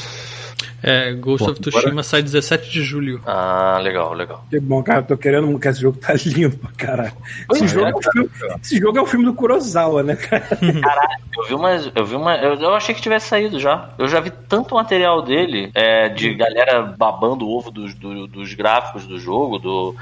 É, 0.83 1.13
Ghost 1.15 1.45
Bom, 1.45 1.53
of 1.53 1.61
Tsushima 1.61 2.03
sai 2.03 2.23
17 2.23 2.71
de 2.71 2.83
julho. 2.83 3.21
Ah, 3.27 3.79
legal, 3.83 4.13
legal. 4.13 4.45
Que 4.51 4.61
bom, 4.61 4.83
cara, 4.83 5.03
tô 5.03 5.17
querendo 5.17 5.47
muito 5.47 5.61
que 5.61 5.69
esse 5.69 5.81
jogo 5.81 5.99
tá 5.99 6.13
lindo 6.25 6.57
pra 6.59 6.71
caralho. 6.77 7.13
Esse, 7.53 7.65
é, 7.65 7.69
jogo 7.69 7.87
é 7.87 7.95
um 7.95 8.03
filme, 8.03 8.31
esse 8.63 8.79
jogo 8.79 8.99
é 8.99 9.03
um 9.03 9.07
filme 9.07 9.25
do 9.25 9.35
Kurosawa, 9.35 10.03
né, 10.03 10.15
cara? 10.17 10.47
Eu 11.37 11.45
vi 11.47 11.55
uma. 11.55 11.71
Eu 11.95 12.07
vi 12.07 12.15
uma. 12.17 12.35
Eu, 12.37 12.55
eu 12.55 12.75
achei 12.75 12.95
que 12.95 13.01
tivesse 13.03 13.29
saído 13.29 13.61
já. 13.61 13.91
Eu 13.99 14.09
já 14.09 14.21
vi 14.21 14.31
tanto 14.31 14.75
material 14.75 15.21
dele, 15.23 15.71
é, 15.75 16.09
de 16.09 16.35
galera 16.35 16.83
babando 16.97 17.47
o 17.47 17.51
ovo 17.59 17.71
dos, 17.71 17.95
do- 17.95 18.27
dos 18.27 18.55
gráficos 18.55 19.07
do 19.07 19.19
jogo, 19.19 19.59
do. 19.59 19.95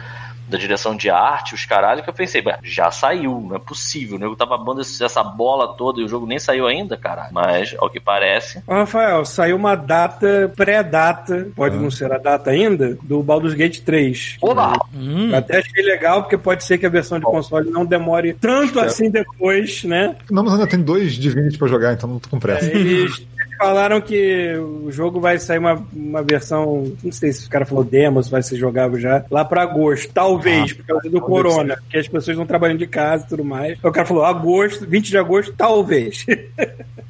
Da 0.49 0.59
direção 0.59 0.95
de 0.97 1.09
arte, 1.11 1.55
os 1.55 1.65
caralho, 1.65 2.03
que 2.03 2.11
eu 2.11 2.15
pensei, 2.15 2.43
"Bah, 2.43 2.59
já 2.63 2.91
saiu, 2.91 3.41
não 3.49 3.57
é 3.57 3.59
possível. 3.59 4.17
O 4.17 4.21
nego 4.21 4.37
tá 4.37 4.45
babando 4.45 4.81
esse- 4.83 5.03
essa 5.03 5.23
bola 5.23 5.75
toda 5.77 6.01
e 6.01 6.05
o 6.05 6.09
jogo 6.09 6.27
nem 6.27 6.39
saiu 6.39 6.67
ainda, 6.67 6.97
caralho. 6.97 7.33
Mas, 7.33 7.75
ao 7.79 7.89
que 7.89 7.99
parece. 7.99 8.63
Ô, 8.67 8.75
Rafael, 8.75 9.25
saiu 9.25 9.57
uma 9.57 9.75
data, 9.75 10.53
pré-data, 10.57 11.49
pode 11.57 11.77
não 11.77 11.91
ser 11.91 12.13
a 12.13 12.19
data 12.19 12.51
ainda, 12.51 12.99
do 13.03 13.23
Baldur's 13.23 13.55
Gate 13.55 13.81
3. 13.81 14.37
Oba! 14.43 14.73
Hum, 14.95 15.31
Eu 15.31 15.37
até 15.39 15.59
achei 15.59 15.83
legal, 15.85 16.23
porque 16.23 16.37
pode 16.37 16.65
ser 16.65 16.79
que 16.79 16.87
a 16.87 16.91
versão 16.91 17.19
de 17.19 17.25
console 17.25 17.71
não 17.71 17.85
demore 17.87 18.35
tanto 18.35 18.79
assim 18.81 19.11
depois, 19.11 19.83
né? 19.85 20.15
não, 20.31 20.43
mas 20.45 20.53
ainda 20.55 20.67
tem 20.67 20.81
dois 20.83 21.15
Divinity 21.15 21.57
pra 21.59 21.69
jogar, 21.69 21.93
então 21.95 22.09
não 22.09 22.19
tô 22.19 22.29
com 22.29 22.39
pressa. 22.39 22.67
Eles 22.71 23.27
falaram 23.59 24.01
que 24.01 24.55
o 24.57 24.91
jogo 24.91 25.21
vai 25.21 25.39
sair 25.39 25.59
uma, 25.59 25.85
uma 25.93 26.23
versão, 26.23 26.93
não 27.03 27.13
sei 27.13 27.33
se 27.33 27.47
o 27.47 27.51
cara 27.51 27.65
falou 27.67 27.85
demo, 27.85 28.23
se 28.23 28.31
vai 28.31 28.43
ser 28.43 28.57
jogável 28.57 28.99
já, 28.99 29.25
lá 29.31 29.45
pra 29.45 29.63
agosto, 29.63 30.11
talvez, 30.13 30.73
por 30.73 30.85
causa 30.87 31.09
do 31.11 31.21
corona, 31.21 31.77
porque 31.77 31.99
as 31.99 32.07
pessoas 32.07 32.29
estão 32.29 32.47
trabalhando 32.47 32.79
de 32.79 32.87
casa 32.87 33.25
e 33.25 33.29
tudo 33.29 33.45
mais. 33.45 33.79
O 33.83 33.91
cara 33.93 34.07
falou 34.07 34.25
agosto, 34.25 34.87
20 34.87 35.09
de 35.09 35.19
agosto, 35.19 35.53
talvez. 35.57 36.25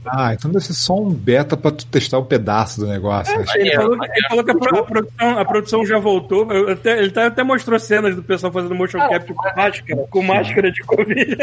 Ah, 0.06 0.34
então 0.34 0.50
deve 0.52 0.62
ser 0.66 0.74
só 0.74 0.94
um 1.00 1.08
beta 1.08 1.56
pra 1.56 1.70
tu 1.70 1.86
testar 1.86 2.18
o 2.18 2.26
pedaço 2.26 2.78
do 2.78 2.86
negócio. 2.86 3.40
Acho 3.40 3.52
que- 3.54 3.58
Ele 3.60 3.74
falou, 3.74 3.98
que- 3.98 4.04
ele 4.18 4.28
falou 4.28 4.44
que 4.44 4.50
a, 4.50 4.54
pro- 4.54 4.78
a 4.78 4.82
produção, 4.84 5.38
a 5.38 5.44
produção 5.46 5.86
já 5.86 5.98
voltou. 5.98 6.52
Eu 6.52 6.72
até- 6.72 6.98
ele 6.98 7.10
tá- 7.10 7.26
até 7.28 7.42
mostrou 7.42 7.78
cenas 7.78 8.14
do 8.14 8.22
pessoal 8.22 8.52
fazendo 8.52 8.74
motion 8.74 8.98
capture 8.98 9.32
com 9.32 9.56
máscara, 9.56 10.06
com 10.10 10.22
máscara 10.22 10.70
de 10.70 10.82
Covid. 10.82 11.36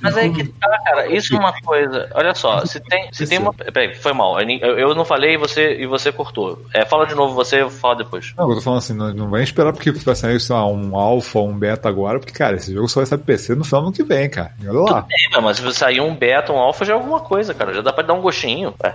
Mas 0.00 0.16
aí 0.16 0.32
que 0.32 0.44
tá, 0.48 0.78
cara. 0.86 1.14
Isso 1.14 1.34
é 1.34 1.38
uma 1.38 1.52
coisa. 1.60 2.08
Olha 2.14 2.34
só, 2.34 2.64
se 2.64 2.80
tem, 2.80 3.08
se 3.12 3.26
tem 3.26 3.38
uma. 3.38 3.52
Peraí, 3.52 3.89
foi 3.96 4.12
mal. 4.12 4.40
Eu, 4.40 4.78
eu 4.78 4.94
não 4.94 5.04
falei 5.04 5.34
e 5.34 5.36
você, 5.36 5.74
e 5.74 5.86
você 5.86 6.12
cortou. 6.12 6.60
É, 6.72 6.84
fala 6.84 7.06
de 7.06 7.14
novo 7.14 7.34
você, 7.34 7.62
eu 7.62 7.70
falo 7.70 7.96
depois. 7.96 8.32
Não, 8.36 8.48
eu 8.48 8.56
tô 8.56 8.60
falando 8.60 8.78
assim, 8.78 8.94
não, 8.94 9.12
não 9.12 9.30
vai 9.30 9.42
esperar 9.42 9.72
porque 9.72 9.90
vai 9.90 10.14
sair, 10.14 10.40
sei 10.40 10.54
lá, 10.54 10.66
um 10.66 10.94
ou 10.94 11.22
um 11.48 11.58
beta 11.58 11.88
agora, 11.88 12.18
porque, 12.18 12.32
cara, 12.32 12.56
esse 12.56 12.72
jogo 12.72 12.88
só 12.88 13.00
vai 13.00 13.06
sair 13.06 13.18
PC 13.18 13.54
no 13.54 13.64
final 13.64 13.82
do 13.82 13.86
ano 13.88 13.96
que 13.96 14.02
vem, 14.02 14.28
cara. 14.28 14.52
E 14.60 14.68
Olha 14.68 14.80
lá. 14.80 15.06
É, 15.34 15.40
mas 15.40 15.58
se 15.58 15.72
sair 15.72 16.00
um 16.00 16.14
beta, 16.14 16.52
um 16.52 16.58
alpha, 16.58 16.84
já 16.84 16.92
é 16.92 16.96
alguma 16.96 17.20
coisa, 17.20 17.54
cara. 17.54 17.74
Já 17.74 17.80
dá 17.80 17.92
pra 17.92 18.04
dar 18.04 18.14
um 18.14 18.20
gostinho. 18.20 18.74
É. 18.82 18.94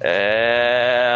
É... 0.00 1.08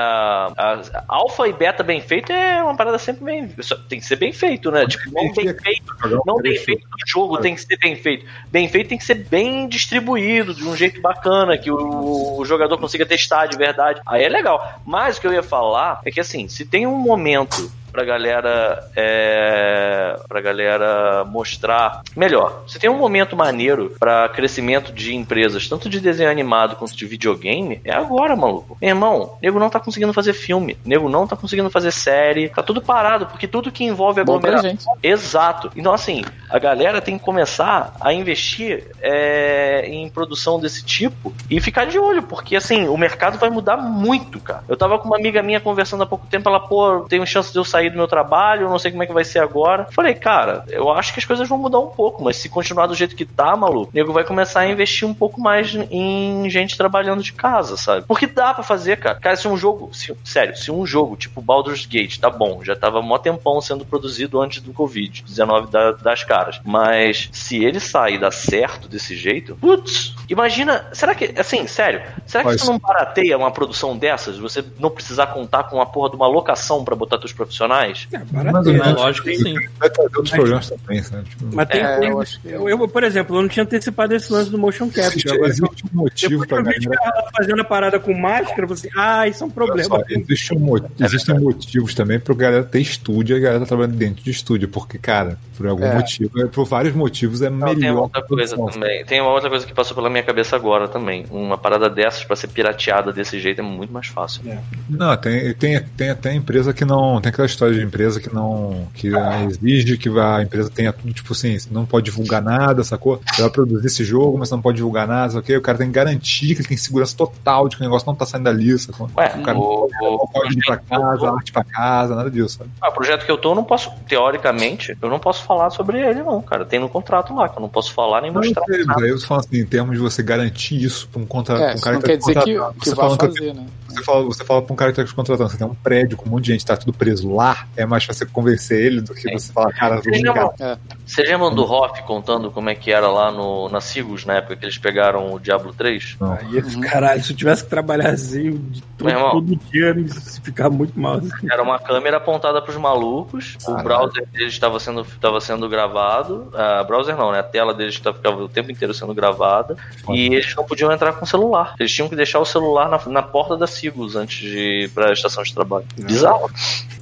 a- 0.56 1.04
Alpha 1.08 1.46
e 1.48 1.52
beta 1.52 1.82
bem 1.82 2.00
feito 2.00 2.32
é 2.32 2.62
uma 2.62 2.76
parada 2.76 2.98
sempre 2.98 3.24
bem. 3.24 3.48
Tem 3.88 3.98
que 4.00 4.06
ser 4.06 4.16
bem 4.16 4.32
feito, 4.32 4.70
né? 4.70 4.86
Tipo, 4.86 5.10
não 5.12 5.32
bem 5.32 5.54
feito. 5.54 6.22
Não 6.26 6.36
bem 6.36 6.56
feito 6.56 6.82
do 6.88 6.96
jogo, 7.06 7.38
tem 7.38 7.54
que 7.54 7.60
ser 7.60 7.76
bem 7.78 7.96
feito. 7.96 8.26
Bem 8.50 8.68
feito 8.68 8.88
tem 8.88 8.98
que 8.98 9.04
ser 9.04 9.14
bem 9.14 9.68
distribuído, 9.68 10.54
de 10.54 10.64
um 10.64 10.76
jeito 10.76 11.00
bacana, 11.00 11.56
que 11.58 11.70
o, 11.70 12.38
o 12.38 12.44
jogador 12.44 12.78
consiga 12.78 13.04
testar 13.06 13.46
de 13.46 13.56
verdade. 13.56 14.00
Aí 14.06 14.24
é 14.24 14.28
legal. 14.28 14.80
Mas 14.84 15.16
o 15.16 15.20
que 15.20 15.26
eu 15.26 15.32
ia 15.32 15.42
falar 15.42 16.00
é 16.04 16.10
que 16.10 16.20
assim, 16.20 16.48
se 16.48 16.64
tem 16.64 16.86
um 16.86 16.96
momento 16.98 17.70
pra 17.90 18.04
galera 18.04 18.88
é, 18.96 20.16
pra 20.28 20.40
galera 20.40 21.24
mostrar 21.24 22.02
melhor. 22.16 22.62
Você 22.66 22.78
tem 22.78 22.90
um 22.90 22.98
momento 22.98 23.36
maneiro 23.36 23.94
pra 23.98 24.28
crescimento 24.28 24.92
de 24.92 25.14
empresas, 25.14 25.68
tanto 25.68 25.88
de 25.88 26.00
desenho 26.00 26.30
animado 26.30 26.76
quanto 26.76 26.96
de 26.96 27.06
videogame, 27.06 27.80
é 27.84 27.92
agora, 27.92 28.36
maluco. 28.36 28.76
Meu 28.80 28.90
irmão, 28.90 29.38
nego 29.42 29.58
não 29.58 29.70
tá 29.70 29.80
conseguindo 29.80 30.12
fazer 30.12 30.32
filme, 30.32 30.76
nego 30.84 31.08
não 31.08 31.26
tá 31.26 31.36
conseguindo 31.36 31.70
fazer 31.70 31.92
série, 31.92 32.48
tá 32.48 32.62
tudo 32.62 32.82
parado, 32.82 33.26
porque 33.26 33.46
tudo 33.46 33.72
que 33.72 33.84
envolve 33.84 34.20
aglomeração. 34.20 34.76
Exato. 35.02 35.70
Então, 35.76 35.92
assim, 35.92 36.24
a 36.50 36.58
galera 36.58 37.00
tem 37.00 37.18
que 37.18 37.24
começar 37.24 37.94
a 38.00 38.12
investir 38.12 38.86
é, 39.00 39.86
em 39.86 40.08
produção 40.08 40.60
desse 40.60 40.84
tipo 40.84 41.32
e 41.50 41.60
ficar 41.60 41.86
de 41.86 41.98
olho, 41.98 42.22
porque, 42.22 42.56
assim, 42.56 42.88
o 42.88 42.96
mercado 42.96 43.38
vai 43.38 43.50
mudar 43.50 43.76
muito, 43.76 44.40
cara. 44.40 44.64
Eu 44.68 44.76
tava 44.76 44.98
com 44.98 45.06
uma 45.06 45.16
amiga 45.16 45.42
minha 45.42 45.60
conversando 45.60 46.02
há 46.02 46.06
pouco 46.06 46.26
tempo, 46.26 46.48
ela, 46.48 46.60
pô, 46.60 47.00
tem 47.08 47.24
chance 47.28 47.52
de 47.52 47.58
eu 47.58 47.64
sair 47.64 47.77
do 47.90 47.96
meu 47.96 48.08
trabalho, 48.08 48.62
eu 48.62 48.70
não 48.70 48.78
sei 48.78 48.90
como 48.90 49.02
é 49.02 49.06
que 49.06 49.12
vai 49.12 49.24
ser 49.24 49.38
agora. 49.38 49.86
Falei, 49.92 50.14
cara, 50.14 50.64
eu 50.68 50.90
acho 50.90 51.12
que 51.12 51.20
as 51.20 51.24
coisas 51.24 51.48
vão 51.48 51.58
mudar 51.58 51.78
um 51.78 51.86
pouco, 51.88 52.22
mas 52.24 52.36
se 52.36 52.48
continuar 52.48 52.86
do 52.86 52.94
jeito 52.94 53.14
que 53.14 53.24
tá, 53.24 53.54
maluco, 53.56 53.90
o 53.92 53.94
nego 53.96 54.12
vai 54.12 54.24
começar 54.24 54.60
a 54.60 54.68
investir 54.68 55.06
um 55.06 55.14
pouco 55.14 55.40
mais 55.40 55.74
em 55.74 56.48
gente 56.50 56.76
trabalhando 56.76 57.22
de 57.22 57.32
casa, 57.32 57.76
sabe? 57.76 58.04
Porque 58.06 58.26
dá 58.26 58.52
pra 58.54 58.62
fazer, 58.64 58.96
cara. 58.98 59.20
Cara, 59.20 59.36
se 59.36 59.46
um 59.46 59.56
jogo, 59.56 59.90
se- 59.92 60.16
sério, 60.24 60.56
se 60.56 60.70
um 60.70 60.84
jogo 60.86 61.16
tipo 61.16 61.40
Baldur's 61.40 61.86
Gate, 61.86 62.18
tá 62.18 62.30
bom, 62.30 62.64
já 62.64 62.74
tava 62.74 63.00
mó 63.02 63.18
tempão 63.18 63.60
sendo 63.60 63.84
produzido 63.84 64.40
antes 64.40 64.60
do 64.62 64.72
Covid-19 64.72 65.70
da- 65.70 65.92
das 65.92 66.24
caras. 66.24 66.60
Mas 66.64 67.28
se 67.32 67.62
ele 67.64 67.80
sair 67.80 68.14
e 68.14 68.18
dar 68.18 68.30
certo 68.32 68.88
desse 68.88 69.14
jeito, 69.16 69.56
putz, 69.56 70.14
imagina, 70.28 70.86
será 70.92 71.14
que, 71.14 71.34
assim, 71.38 71.66
sério, 71.66 72.02
será 72.26 72.42
que 72.44 72.50
Mas- 72.50 72.62
isso 72.62 72.70
não 72.72 72.78
barateia 72.78 73.36
uma 73.36 73.50
produção 73.50 73.96
dessas? 73.96 74.38
Você 74.38 74.64
não 74.78 74.90
precisar 74.90 75.28
contar 75.28 75.64
com 75.64 75.80
a 75.80 75.86
porra 75.86 76.10
de 76.10 76.16
uma 76.16 76.26
locação 76.26 76.84
pra 76.84 76.96
botar 76.96 77.18
teus 77.18 77.32
profissionais? 77.32 77.67
Mais 77.68 78.66
ou 78.66 78.74
é, 78.74 78.78
menos. 78.78 78.92
lógico 78.94 79.26
que 79.28 79.36
sim. 79.36 79.54
Vai 79.78 79.90
trazer 79.90 80.16
outros 80.16 80.30
problemas 80.30 80.70
também, 80.70 81.02
sabe? 81.02 81.24
Tipo, 81.28 81.44
Mas 81.54 81.68
tem 81.68 81.80
É, 81.80 82.10
eu 82.10 82.18
que- 82.20 82.38
eu, 82.48 82.68
eu, 82.68 82.88
por 82.88 83.04
exemplo, 83.04 83.36
eu 83.36 83.42
não 83.42 83.48
tinha 83.48 83.62
antecipado 83.64 84.14
esse 84.14 84.32
lance 84.32 84.50
do 84.50 84.58
motion 84.58 84.86
capture. 84.88 85.06
existe, 85.08 85.30
Agora, 85.30 85.48
existe 85.48 85.84
um 85.92 85.96
motivo 85.96 86.42
que 86.42 86.48
galera. 86.54 86.78
ela 87.02 87.30
fazendo 87.36 87.60
a 87.60 87.64
parada 87.64 88.00
com 88.00 88.12
máscara, 88.14 88.66
falei 88.66 88.72
assim, 88.72 88.88
ah, 88.96 89.28
isso 89.28 89.44
é 89.44 89.46
um 89.46 89.50
problema. 89.50 89.84
só, 89.84 90.02
existe 90.08 90.54
um 90.54 90.76
existem 91.00 91.38
motivos 91.38 91.94
também 91.94 92.18
pra 92.18 92.34
galera 92.34 92.64
ter 92.64 92.80
estúdio 92.80 93.36
e 93.36 93.38
a 93.38 93.40
galera 93.42 93.60
tá 93.60 93.66
trabalhando 93.66 93.96
dentro 93.96 94.22
de 94.22 94.30
estúdio, 94.30 94.68
porque, 94.68 94.98
cara, 94.98 95.38
por 95.56 95.66
algum 95.66 95.84
É. 95.84 95.94
motivo, 95.94 96.40
é- 96.42 96.46
por 96.46 96.64
vários 96.64 96.94
motivos, 96.94 97.42
é 97.42 97.50
Não, 97.50 97.68
tem 97.68 97.76
melhor. 97.76 98.02
outra 98.02 98.22
coisa 98.22 98.56
também. 98.56 99.04
Tem 99.04 99.20
uma 99.20 99.30
outra 99.32 99.48
coisa 99.50 99.66
que 99.66 99.74
passou 99.74 99.94
pela 99.94 100.08
minha 100.10 100.22
cabeça 100.22 100.56
agora 100.56 100.88
também. 100.88 101.26
Uma 101.30 101.58
parada 101.58 101.88
dessas 101.90 102.24
pra 102.24 102.36
ser 102.36 102.48
pirateada 102.48 103.12
desse 103.12 103.38
jeito 103.40 103.60
é 103.60 103.64
muito 103.64 103.92
mais 103.92 104.06
fácil. 104.08 104.42
Não, 104.88 105.16
tem, 105.16 105.52
tem, 105.54 105.80
tem 105.96 106.10
até 106.10 106.34
empresa 106.34 106.72
que 106.72 106.84
não. 106.84 107.20
Tem 107.20 107.30
aquela 107.30 107.46
história 107.58 107.74
de 107.74 107.82
empresa 107.84 108.20
que 108.20 108.32
não. 108.32 108.86
que 108.94 109.14
ah, 109.14 109.44
exige 109.44 109.96
que 109.98 110.08
a 110.08 110.42
empresa 110.42 110.70
tenha 110.70 110.92
tudo, 110.92 111.12
tipo 111.12 111.32
assim, 111.32 111.56
não 111.70 111.84
pode 111.84 112.06
divulgar 112.06 112.40
nada, 112.42 112.82
sacou? 112.84 113.20
Você 113.32 113.42
vai 113.42 113.50
produzir 113.50 113.86
esse 113.86 114.04
jogo, 114.04 114.38
mas 114.38 114.50
não 114.50 114.60
pode 114.62 114.76
divulgar 114.76 115.06
nada, 115.06 115.38
ok? 115.38 115.56
O 115.56 115.60
cara 115.62 115.78
tem 115.78 115.88
que 115.88 115.92
garantir 115.92 116.54
que 116.54 116.60
ele 116.62 116.68
tem 116.68 116.76
segurança 116.76 117.16
total 117.16 117.68
de 117.68 117.76
que 117.76 117.82
o 117.82 117.84
negócio 117.84 118.06
não 118.06 118.14
tá 118.14 118.24
saindo 118.24 118.44
dali, 118.44 118.78
sacou? 118.78 119.10
Ué, 119.16 119.34
o 119.36 119.42
cara 119.42 119.58
o, 119.58 119.88
não 120.00 120.18
pode 120.32 120.58
ir 120.58 120.64
pra 120.64 120.76
projeto 120.76 120.86
que 120.88 120.94
eu 120.94 121.00
casa, 121.00 121.18
tô- 121.18 121.26
arte 121.36 121.52
pra 121.52 121.64
casa, 121.64 122.14
nada 122.14 122.30
disso, 122.30 122.58
sabe? 122.58 122.70
ah, 122.80 122.88
o 122.88 122.92
projeto 122.92 123.24
que 123.24 123.30
eu 123.30 123.38
tô, 123.38 123.50
eu 123.50 123.54
não 123.56 123.64
posso, 123.64 123.90
teoricamente, 124.08 124.96
eu 125.00 125.08
não 125.08 125.18
posso 125.18 125.42
falar 125.44 125.70
sobre 125.70 126.00
ele, 126.00 126.22
não, 126.22 126.40
cara. 126.42 126.64
Tem 126.64 126.78
no 126.78 126.88
contrato 126.88 127.34
lá, 127.34 127.48
que 127.48 127.56
eu 127.58 127.62
não 127.62 127.68
posso 127.68 127.92
falar 127.92 128.20
nem 128.20 128.30
Não, 128.30 128.40
mostrar. 128.40 128.62
mas 128.68 128.86
nada. 128.86 129.02
aí 129.04 129.10
eu 129.10 129.18
tô 129.18 129.26
falando 129.26 129.44
assim, 129.46 129.58
em 129.60 129.66
termos 129.66 129.94
de 129.96 130.00
você 130.00 130.22
garantir 130.22 130.82
isso 130.82 131.08
pra 131.08 131.20
um, 131.22 131.26
contra, 131.26 131.58
É, 131.58 131.74
um 131.74 131.80
cara 131.80 131.94
não 131.94 132.02
que 132.02 132.06
quer 132.08 132.18
tá 132.18 132.18
dizer 132.18 132.34
que, 132.44 132.80
que 132.80 132.88
Você 132.88 132.94
vai 132.94 133.04
falando 133.04 133.18
que 133.18 133.24
eu 133.26 133.30
fazer, 133.34 133.54
né? 133.54 133.66
Você 133.88 133.98
você 133.98 134.04
fala, 134.04 134.24
você 134.24 134.44
fala 134.44 134.62
pra 134.62 134.72
um 134.72 134.76
cara 134.76 134.92
que 134.92 134.96
tá 134.96 135.04
te 135.04 135.14
contratando, 135.14 135.48
você 135.50 135.56
tem 135.58 135.66
um 135.66 135.74
prédio 135.74 136.16
com 136.16 136.26
um 136.28 136.32
monte 136.32 136.44
de 136.44 136.52
gente, 136.52 136.64
tá 136.66 136.76
tudo 136.76 136.92
preso 136.92 137.32
lá, 137.32 137.66
é 137.76 137.84
mais 137.86 138.04
fácil 138.04 138.26
você 138.26 138.32
convencer 138.32 138.80
ele 138.84 139.00
do 139.00 139.14
que 139.14 139.30
você 139.32 139.52
falar, 139.52 139.72
cara, 139.72 139.96
Vocês 139.96 140.20
vamos 140.22 140.22
lembram, 140.36 140.54
cá. 140.58 140.78
vocês 141.06 141.28
lembram 141.28 141.54
do 141.54 141.62
Hoff 141.64 142.02
contando 142.02 142.50
como 142.50 142.68
é 142.70 142.74
que 142.74 142.92
era 142.92 143.08
lá 143.08 143.30
no, 143.32 143.68
na 143.68 143.80
Sigos, 143.80 144.24
na 144.24 144.34
época 144.34 144.56
que 144.56 144.64
eles 144.64 144.78
pegaram 144.78 145.32
o 145.34 145.40
Diablo 145.40 145.72
3? 145.72 146.16
Não. 146.20 146.32
Aí, 146.32 146.62
caralho, 146.82 147.22
se 147.22 147.32
eu 147.32 147.36
tivesse 147.36 147.64
que 147.64 147.70
trabalhar 147.70 148.10
assim 148.10 148.52
de 148.70 148.82
todo, 148.96 149.08
irmão. 149.10 149.30
todo 149.30 149.56
dia, 149.56 149.94
me 149.94 150.08
ficar 150.42 150.68
muito 150.70 150.98
mal. 150.98 151.14
assim. 151.16 151.30
Era 151.50 151.62
uma 151.62 151.78
câmera 151.78 152.18
apontada 152.18 152.60
pros 152.62 152.76
malucos, 152.76 153.56
o 153.66 153.74
browser 153.82 154.26
deles 154.32 154.52
estava 154.52 154.78
sendo, 154.78 155.00
estava 155.02 155.40
sendo 155.40 155.68
gravado, 155.68 156.50
a 156.54 156.84
browser 156.84 157.16
não, 157.16 157.32
né? 157.32 157.40
A 157.40 157.42
tela 157.44 157.72
deles 157.74 157.98
tava- 157.98 158.16
ficava 158.16 158.42
o 158.42 158.48
tempo 158.48 158.70
inteiro 158.70 158.92
sendo 158.92 159.14
gravada, 159.14 159.76
Foda. 160.04 160.16
e 160.18 160.26
eles 160.26 160.54
não 160.54 160.64
podiam 160.64 160.92
entrar 160.92 161.12
com 161.14 161.24
o 161.24 161.28
celular. 161.28 161.74
Eles 161.80 161.92
tinham 161.92 162.08
que 162.08 162.16
deixar 162.16 162.38
o 162.38 162.44
celular 162.44 162.88
na, 162.88 163.00
na 163.10 163.22
porta 163.22 163.56
da 163.56 163.66
Sigos 163.78 164.16
antes 164.16 164.38
de 164.38 164.84
ir 164.84 164.90
pra 164.90 165.12
estação 165.12 165.42
de 165.42 165.54
trabalho. 165.54 165.84
Bizarro. 165.96 166.50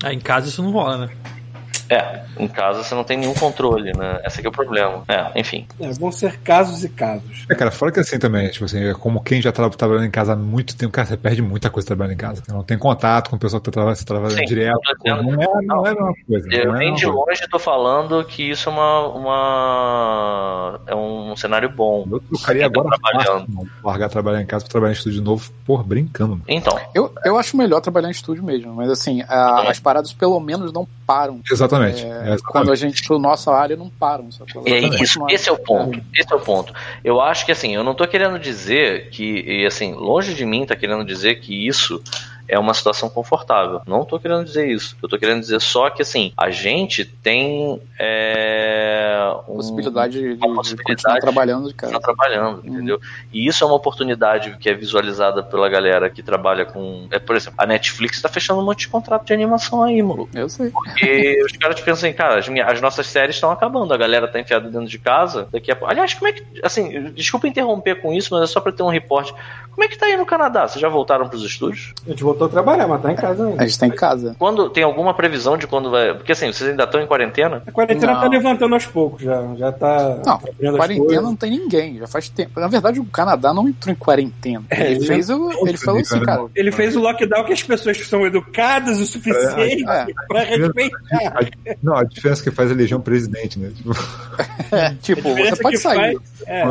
Ah, 0.03 0.13
em 0.13 0.21
casa 0.21 0.49
isso 0.49 0.63
não 0.63 0.71
rola, 0.71 1.07
né? 1.07 1.11
É, 1.89 2.23
em 2.39 2.49
casa 2.49 2.83
você 2.83 2.95
não 2.95 3.05
tem 3.05 3.17
nenhum 3.17 3.35
controle, 3.35 3.93
né? 3.97 4.21
Esse 4.25 4.39
aqui 4.39 4.47
é 4.47 4.51
o 4.51 4.53
problema. 4.53 5.03
É, 5.09 5.39
enfim. 5.41 5.67
É, 5.81 5.91
vão 5.93 6.11
ser 6.11 6.39
casos 6.41 6.83
e 6.85 6.89
casos. 6.89 7.45
É, 7.49 7.55
cara, 7.55 7.71
fora 7.71 7.93
que 7.93 8.01
assim 8.01 8.19
também, 8.19 8.49
tipo 8.51 8.65
assim, 8.65 8.83
é 8.85 8.95
como 8.95 9.23
quem 9.23 9.41
já 9.41 9.53
tá 9.53 9.69
trabalhando 9.71 10.07
em 10.07 10.11
casa 10.11 10.33
há 10.33 10.37
muito 10.37 10.77
tempo, 10.77 10.93
cara, 10.93 11.07
você 11.09 11.17
perde 11.17 11.43
muita 11.43 11.71
coisa 11.71 11.87
trabalhando 11.87 12.15
em 12.15 12.17
casa. 12.19 12.43
Você 12.45 12.53
não 12.53 12.63
tem 12.63 12.77
contato 12.79 13.31
com 13.31 13.37
o 13.37 13.39
pessoal 13.39 13.61
que 13.61 13.67
tá 13.67 13.73
trabalhando, 13.73 13.97
você 13.99 14.05
trabalhando 14.05 14.39
Sim, 14.39 14.45
direto. 14.45 14.79
dizendo- 15.05 15.23
Não 15.23 15.43
é, 15.43 15.47
não 15.65 15.87
é 15.87 15.91
a 15.91 15.95
mesma 15.95 16.13
coisa. 16.27 16.49
Eu 16.53 16.75
é 16.75 16.79
nem 16.79 16.91
mesma 16.93 16.97
de 16.97 17.05
coisa. 17.07 17.19
longe 17.31 17.49
tô 17.49 17.59
falando 17.59 18.25
que 18.25 18.51
isso 18.51 18.69
é 18.69 18.73
uma. 18.73 19.07
uma 19.09 20.81
é 20.87 20.95
um 20.95 21.37
cenário 21.37 21.69
bom. 21.71 22.07
Eu 22.11 22.21
trocaria 22.21 22.67
agora 22.67 22.89
trabalhando. 22.89 23.47
fácil, 23.47 23.69
largar 23.85 24.09
trabalhar 24.09 24.43
em 24.43 24.47
casa 24.47 24.65
pra 24.65 24.73
trabalhar 24.73 24.93
em 24.93 24.97
estúdio 24.97 25.19
de 25.21 25.25
novo, 25.25 25.51
porra, 25.67 25.83
brincando. 25.85 26.31
mano. 26.33 26.43
Então, 26.49 26.77
Eu, 26.95 27.13
eu 27.25 27.39
acho 27.39 27.57
melhor 27.57 27.81
trabalhar 27.81 28.09
em 28.09 28.13
estúdio 28.13 28.43
mesmo, 28.43 28.73
mas 28.75 28.91
assim, 28.91 29.23
a- 29.29 29.69
as 29.69 29.79
paradas 29.79 30.13
pelo 30.13 30.39
menos 30.41 30.73
não 30.73 30.87
param. 31.07 31.41
Exatamente. 31.51 31.76
É, 31.85 31.89
É, 32.07 32.09
exatamente. 32.09 32.43
quando 32.43 32.73
a 32.73 32.75
gente, 32.75 33.03
pro 33.07 33.19
nossa 33.19 33.53
área, 33.53 33.77
não 33.77 33.89
param. 33.89 34.25
É 34.25 34.29
Exatamente. 34.29 35.03
isso, 35.03 35.27
esse 35.29 35.49
é 35.49 35.53
o 35.53 35.59
ponto. 35.59 36.01
Esse 36.15 36.33
é 36.33 36.37
o 36.37 36.41
ponto. 36.41 36.73
Eu 37.05 37.21
acho 37.21 37.45
que 37.45 37.53
assim, 37.53 37.75
eu 37.75 37.85
não 37.85 37.95
tô 37.95 38.07
querendo 38.07 38.39
dizer 38.39 39.11
que, 39.11 39.45
e 39.47 39.67
assim, 39.67 39.95
longe 39.95 40.35
de 40.35 40.45
mim 40.45 40.65
tá 40.67 40.75
querendo 40.77 41.05
dizer 41.05 41.37
que 41.37 41.67
isso 41.67 42.03
é 42.49 42.59
uma 42.59 42.75
situação 42.75 43.09
confortável. 43.09 43.81
Não 43.87 44.05
tô 44.05 44.19
querendo 44.19 44.45
dizer 44.45 44.69
isso. 44.69 44.97
Eu 45.03 45.09
tô 45.09 45.19
querendo 45.19 45.41
dizer 45.41 45.61
só 45.61 45.91
que 45.91 46.03
assim, 46.03 46.33
a 46.37 46.51
gente 46.51 47.05
tem 47.05 47.81
é, 47.99 49.33
um- 49.49 49.57
Possibilidade 49.57 50.13
de, 50.15 50.21
de 50.21 50.47
uma 50.47 50.57
continuar 50.57 50.57
possibilidade 50.57 51.21
trabalhando 51.21 51.69
de 51.69 51.75
tá 51.75 51.87
casa. 51.89 52.01
trabalhando, 52.01 52.61
Uhum. 52.65 52.75
entendeu? 52.75 53.01
E 53.33 53.47
isso 53.47 53.63
é 53.65 53.67
uma 53.67 53.77
oportunidade 53.77 54.57
que 54.59 54.69
é 54.69 54.75
visualizada 54.75 55.43
pela 55.43 55.69
galera 55.69 56.09
que 56.11 56.23
trabalha 56.23 56.65
com. 56.65 57.07
É, 57.11 57.19
por 57.19 57.37
exemplo, 57.37 57.57
a 57.59 57.67
Netflix 57.67 58.21
tá 58.21 58.29
fechando 58.29 58.61
um 58.61 58.65
monte 58.65 58.81
de 58.81 58.89
contrato 58.89 59.25
de 59.25 59.33
animação 59.33 59.83
aí, 59.83 60.03
maluco. 60.03 60.29
Eu 60.35 60.49
sei. 60.49 60.71
Porque 60.71 61.43
os 61.45 61.53
caras 61.57 61.81
pensam 61.81 62.09
assim, 62.09 62.13
cara, 62.17 62.39
as, 62.39 62.49
minhas- 62.49 62.69
as 62.71 62.81
nossas 62.81 63.07
séries 63.07 63.37
estão 63.37 63.51
acabando, 63.51 63.93
a 63.93 63.97
galera 63.97 64.29
tá 64.29 64.39
enfiada 64.41 64.69
dentro 64.69 64.87
de 64.89 64.99
casa. 64.99 65.49
Daqui 65.51 65.71
a 65.71 65.77
pouco. 65.77 65.91
Aliás, 65.91 66.15
como 66.15 66.29
é 66.29 66.33
que. 66.33 66.45
Assim, 66.63 67.11
desculpa 67.13 67.49
interromper 67.49 68.01
com 68.01 68.13
isso, 68.13 68.33
mas 68.35 68.43
é 68.43 68.47
só 68.47 68.61
pra 68.61 68.73
ter 68.73 68.83
um 68.83 68.89
reporte. 68.89 69.35
Como 69.73 69.85
é 69.85 69.89
que 69.89 69.99
tá 69.99 70.07
aí 70.07 70.17
no 70.17 70.25
Canadá? 70.25 70.67
Vocês 70.67 70.81
já 70.81 70.89
voltaram 70.89 71.29
pros 71.29 71.43
estúdios? 71.43 71.93
A 72.07 72.11
gente 72.11 72.23
voltou 72.25 72.36
a 72.45 72.49
trabalhar, 72.49 72.87
mas 72.87 73.03
tá 73.03 73.13
em 73.13 73.17
casa 73.17 73.47
ainda. 73.47 73.63
A 73.63 73.67
gente 73.67 73.79
tá 73.79 73.87
em 73.87 73.91
casa. 73.91 74.37
Quando 74.39 74.69
tem 74.71 74.85
alguma 74.85 75.15
previsão 75.15 75.57
de 75.57 75.67
quando 75.67 75.91
vai. 75.91 76.15
Porque 76.15 76.33
assim, 76.33 76.53
vocês 76.53 76.71
ainda 76.71 76.85
estão 76.85 77.01
em 77.01 77.07
quarentena? 77.07 77.63
A 77.67 77.73
quarentena 77.73 78.13
Não. 78.15 78.21
tá 78.21 78.29
levantando 78.29 78.75
aos 78.75 78.87
poucos 78.87 79.23
já. 79.23 79.43
Já 79.57 79.73
tá. 79.73 80.19
Não, 80.25 80.77
quarentena 80.77 81.23
não 81.23 81.37
tem 81.37 81.51
ninguém, 81.53 81.99
já 81.99 82.07
faz 82.07 82.29
tempo. 82.29 82.59
Na 82.61 82.69
verdade, 82.69 83.01
o 83.01 83.05
Canadá 83.07 83.53
não 83.55 83.69
entrou 83.69 83.93
em 83.93 83.97
quarentena. 83.97 84.65
É, 84.71 84.87
ele 84.93 84.97
ele 84.97 85.07
fez, 85.07 85.31
o, 85.31 85.51
ele 85.67 85.77
falou 85.79 86.01
assim, 86.01 86.21
cara. 86.21 86.47
Ele 86.55 86.73
fez 86.73 86.97
o 86.97 87.01
lockdown 87.01 87.45
que 87.45 87.53
as 87.53 87.63
pessoas 87.63 87.99
são 88.07 88.27
educadas 88.27 88.99
o 89.01 89.07
suficiente 89.07 89.85
É, 89.89 90.07
pra 90.29 90.41
respeitar. 90.41 90.97
A- 91.39 91.75
não, 91.83 91.97
a 91.97 92.05
diferença 92.05 92.43
que 92.43 92.51
faz 92.51 92.71
é 92.71 92.75
eleger 92.75 92.97
um 92.97 93.01
presidente, 93.01 93.59
né? 93.59 93.71
Tipo, 93.77 93.91
É, 94.73 94.95
tipo, 95.01 95.29
A 95.31 95.35
você 95.35 95.63
pode 95.63 95.77
que 95.77 95.83
sair. 95.83 95.97
faz- 96.19 96.19
é. 96.47 96.65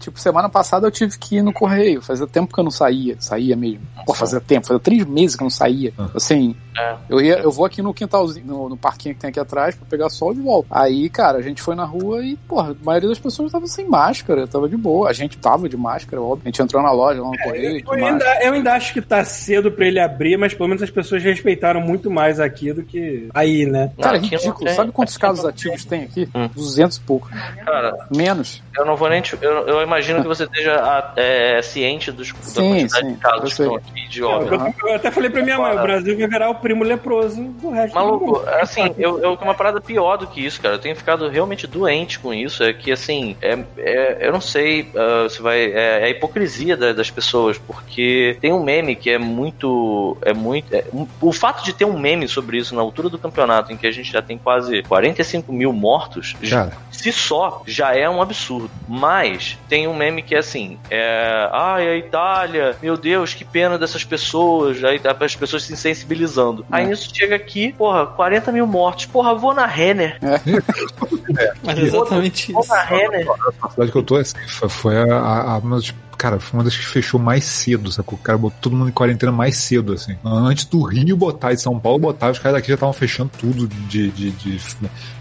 Tipo, 0.00 0.18
semana 0.20 0.48
passada 0.48 0.86
eu 0.86 0.90
tive 0.90 1.16
que 1.18 1.36
ir 1.36 1.42
no 1.42 1.52
correio. 1.52 2.02
Fazia 2.02 2.26
tempo 2.26 2.52
que 2.52 2.60
eu 2.60 2.64
não 2.64 2.70
saía. 2.70 3.16
Saía 3.20 3.56
mesmo. 3.56 3.80
Pô, 4.06 4.14
fazia 4.14 4.40
tempo. 4.40 4.66
Fazia 4.66 4.80
três 4.80 4.97
meses 5.06 5.36
que 5.36 5.42
não 5.42 5.50
saía. 5.50 5.92
Assim, 6.14 6.54
É. 6.78 6.96
eu, 7.08 7.20
ia, 7.20 7.38
eu 7.38 7.50
vou 7.50 7.64
aqui 7.64 7.82
no 7.82 7.92
quintalzinho, 7.94 8.46
no, 8.46 8.68
no 8.68 8.76
parquinho 8.76 9.14
que 9.14 9.20
tem 9.20 9.30
aqui 9.30 9.40
atrás 9.40 9.74
pra 9.74 9.86
pegar 9.88 10.08
sol 10.10 10.32
de 10.34 10.40
volta. 10.40 10.68
Aí, 10.70 11.08
cara, 11.10 11.38
a 11.38 11.42
gente 11.42 11.60
foi 11.62 11.74
na 11.74 11.84
rua 11.84 12.24
e, 12.24 12.36
porra, 12.48 12.72
a 12.72 12.84
maioria 12.84 13.08
das 13.08 13.18
pessoas 13.18 13.52
tava 13.52 13.66
sem 13.66 13.86
máscara. 13.88 14.46
Tava 14.46 14.68
de 14.68 14.76
boa. 14.76 15.08
A 15.08 15.12
gente 15.12 15.36
tava 15.38 15.68
de 15.68 15.76
máscara, 15.76 16.20
óbvio. 16.22 16.42
A 16.44 16.48
gente 16.48 16.62
entrou 16.62 16.82
na 16.82 16.90
loja 16.92 17.20
lá 17.22 17.28
no 17.30 17.38
correio. 17.38 17.82
Eu 17.86 17.96
de 17.96 18.04
ainda, 18.04 18.44
eu 18.44 18.52
ainda 18.52 18.72
acho 18.74 18.92
que 18.92 19.00
tá 19.00 19.24
cedo 19.24 19.70
pra 19.72 19.86
ele 19.86 19.98
abrir, 20.00 20.36
mas 20.36 20.54
pelo 20.54 20.68
menos 20.68 20.82
as 20.82 20.90
pessoas 20.90 21.22
respeitaram 21.22 21.80
muito 21.80 22.10
mais 22.10 22.38
aqui 22.40 22.72
do 22.72 22.82
que 22.82 23.28
aí, 23.34 23.66
né? 23.66 23.90
Cara, 24.00 24.16
é 24.16 24.20
ridículo. 24.20 24.70
Sabe 24.70 24.92
quantos 24.92 25.14
aqui 25.14 25.20
casos 25.22 25.44
ativos 25.44 25.84
tem 25.84 26.04
aqui? 26.04 26.28
Hum. 26.34 26.48
200 26.54 26.96
e 26.96 27.00
pouco. 27.00 27.28
Cara, 27.64 28.06
Menos. 28.14 28.62
eu 28.76 28.84
não 28.84 28.96
vou 28.96 29.08
nem. 29.08 29.20
te- 29.22 29.38
eu, 29.40 29.66
eu 29.66 29.82
imagino 29.82 30.22
que 30.22 30.28
você 30.28 30.44
esteja 30.44 31.12
é, 31.16 31.60
ciente 31.62 32.10
dos, 32.12 32.32
da 32.32 32.38
Sim, 32.42 32.68
quantidade 32.70 33.06
sim, 33.06 33.12
de 33.14 33.20
casos 33.20 33.38
eu 33.38 33.42
que 33.42 33.48
estão 33.48 33.74
aqui 33.76 34.08
de 34.08 34.20
Eu, 34.20 34.28
óbito. 34.28 34.74
eu 34.86 34.94
até 34.94 35.10
falei 35.10 35.30
pra 35.30 35.42
minha 35.42 35.58
mãe, 35.58 35.76
o 35.76 35.82
Brasil 35.82 36.16
vai 36.18 36.26
virar 36.28 36.50
o 36.50 36.54
primo 36.68 36.84
leproso 36.84 37.42
do 37.44 37.70
resto 37.70 37.94
do 37.94 37.98
Maluco, 37.98 38.26
mundo. 38.26 38.48
assim, 38.60 38.94
eu, 38.98 39.18
eu 39.20 39.38
uma 39.40 39.54
parada 39.54 39.80
pior 39.80 40.18
do 40.18 40.26
que 40.26 40.44
isso, 40.44 40.60
cara. 40.60 40.74
Eu 40.74 40.78
tenho 40.78 40.94
ficado 40.94 41.26
realmente 41.28 41.66
doente 41.66 42.18
com 42.18 42.34
isso. 42.34 42.62
É 42.62 42.74
que, 42.74 42.92
assim, 42.92 43.34
é, 43.40 43.58
é- 43.78 44.18
eu 44.20 44.32
não 44.32 44.40
sei 44.40 44.90
ah, 44.94 45.26
se 45.30 45.40
vai. 45.40 45.60
É, 45.64 46.00
é 46.00 46.04
a 46.04 46.10
hipocrisia 46.10 46.76
da- 46.76 46.92
das 46.92 47.10
pessoas, 47.10 47.56
porque 47.56 48.36
tem 48.42 48.52
um 48.52 48.62
meme 48.62 48.94
que 48.94 49.08
é 49.08 49.16
muito. 49.16 50.14
É 50.20 50.34
muito. 50.34 50.74
é- 50.74 50.84
um- 50.92 51.06
o 51.22 51.32
fato 51.32 51.64
de 51.64 51.72
ter 51.72 51.86
um 51.86 51.98
meme 51.98 52.28
sobre 52.28 52.58
isso 52.58 52.74
na 52.74 52.82
altura 52.82 53.08
do 53.08 53.18
campeonato, 53.18 53.72
em 53.72 53.76
que 53.76 53.86
a 53.86 53.90
gente 53.90 54.12
já 54.12 54.20
tem 54.20 54.36
quase 54.36 54.82
45 54.82 55.50
mil 55.50 55.72
mortos, 55.72 56.36
Cara, 56.50 56.72
se 56.90 57.10
só 57.12 57.62
já 57.66 57.96
é 57.96 58.10
um 58.10 58.20
absurdo. 58.20 58.70
Mas 58.86 59.56
tem 59.70 59.88
um 59.88 59.96
meme 59.96 60.20
que 60.20 60.34
é 60.34 60.38
assim: 60.38 60.78
é, 60.90 61.48
ai, 61.50 61.88
a 61.88 61.96
Itália, 61.96 62.76
meu 62.82 62.98
Deus, 62.98 63.32
que 63.32 63.44
pena 63.44 63.78
dessas 63.78 64.04
pessoas. 64.04 64.84
Aí 64.84 64.98
tá 64.98 65.16
as 65.18 65.34
pessoas 65.34 65.62
se 65.64 65.74
sensibilizando. 65.76 66.57
Aí 66.70 66.86
nisso 66.86 67.08
chega 67.14 67.36
aqui, 67.36 67.72
porra, 67.72 68.06
40 68.06 68.52
mil 68.52 68.66
mortos. 68.66 69.06
Porra, 69.06 69.34
vou 69.34 69.54
na 69.54 69.66
Renner. 69.66 70.18
Mas 71.64 71.78
é 71.78 71.82
exatamente 71.82 72.52
Vou 72.52 72.62
isso. 72.62 72.70
na 72.72 72.82
Renner. 72.82 73.26
a 73.62 73.70
cidade 73.70 73.92
que 73.92 73.98
eu 73.98 74.02
tô, 74.02 74.16
assim, 74.16 74.34
foi, 74.68 74.96
a, 74.96 75.14
a, 75.16 75.56
a- 75.56 75.62
cara, 76.16 76.40
foi 76.40 76.58
uma 76.58 76.64
das 76.64 76.76
que 76.76 76.84
fechou 76.84 77.20
mais 77.20 77.44
cedo, 77.44 77.92
sacou? 77.92 78.18
O 78.18 78.22
cara 78.22 78.36
botou 78.38 78.58
todo 78.60 78.76
mundo 78.76 78.88
em 78.88 78.92
quarentena 78.92 79.30
mais 79.30 79.56
cedo, 79.56 79.92
assim. 79.92 80.16
Antes 80.24 80.64
do 80.64 80.82
Rio 80.82 81.16
botar, 81.16 81.52
de 81.54 81.60
São 81.62 81.78
Paulo 81.78 81.98
botar, 81.98 82.30
os 82.30 82.38
caras 82.38 82.58
daqui 82.58 82.68
já 82.68 82.74
estavam 82.74 82.92
fechando 82.92 83.30
tudo 83.38 83.68
de, 83.68 84.10
de, 84.10 84.30
de- 84.32 84.60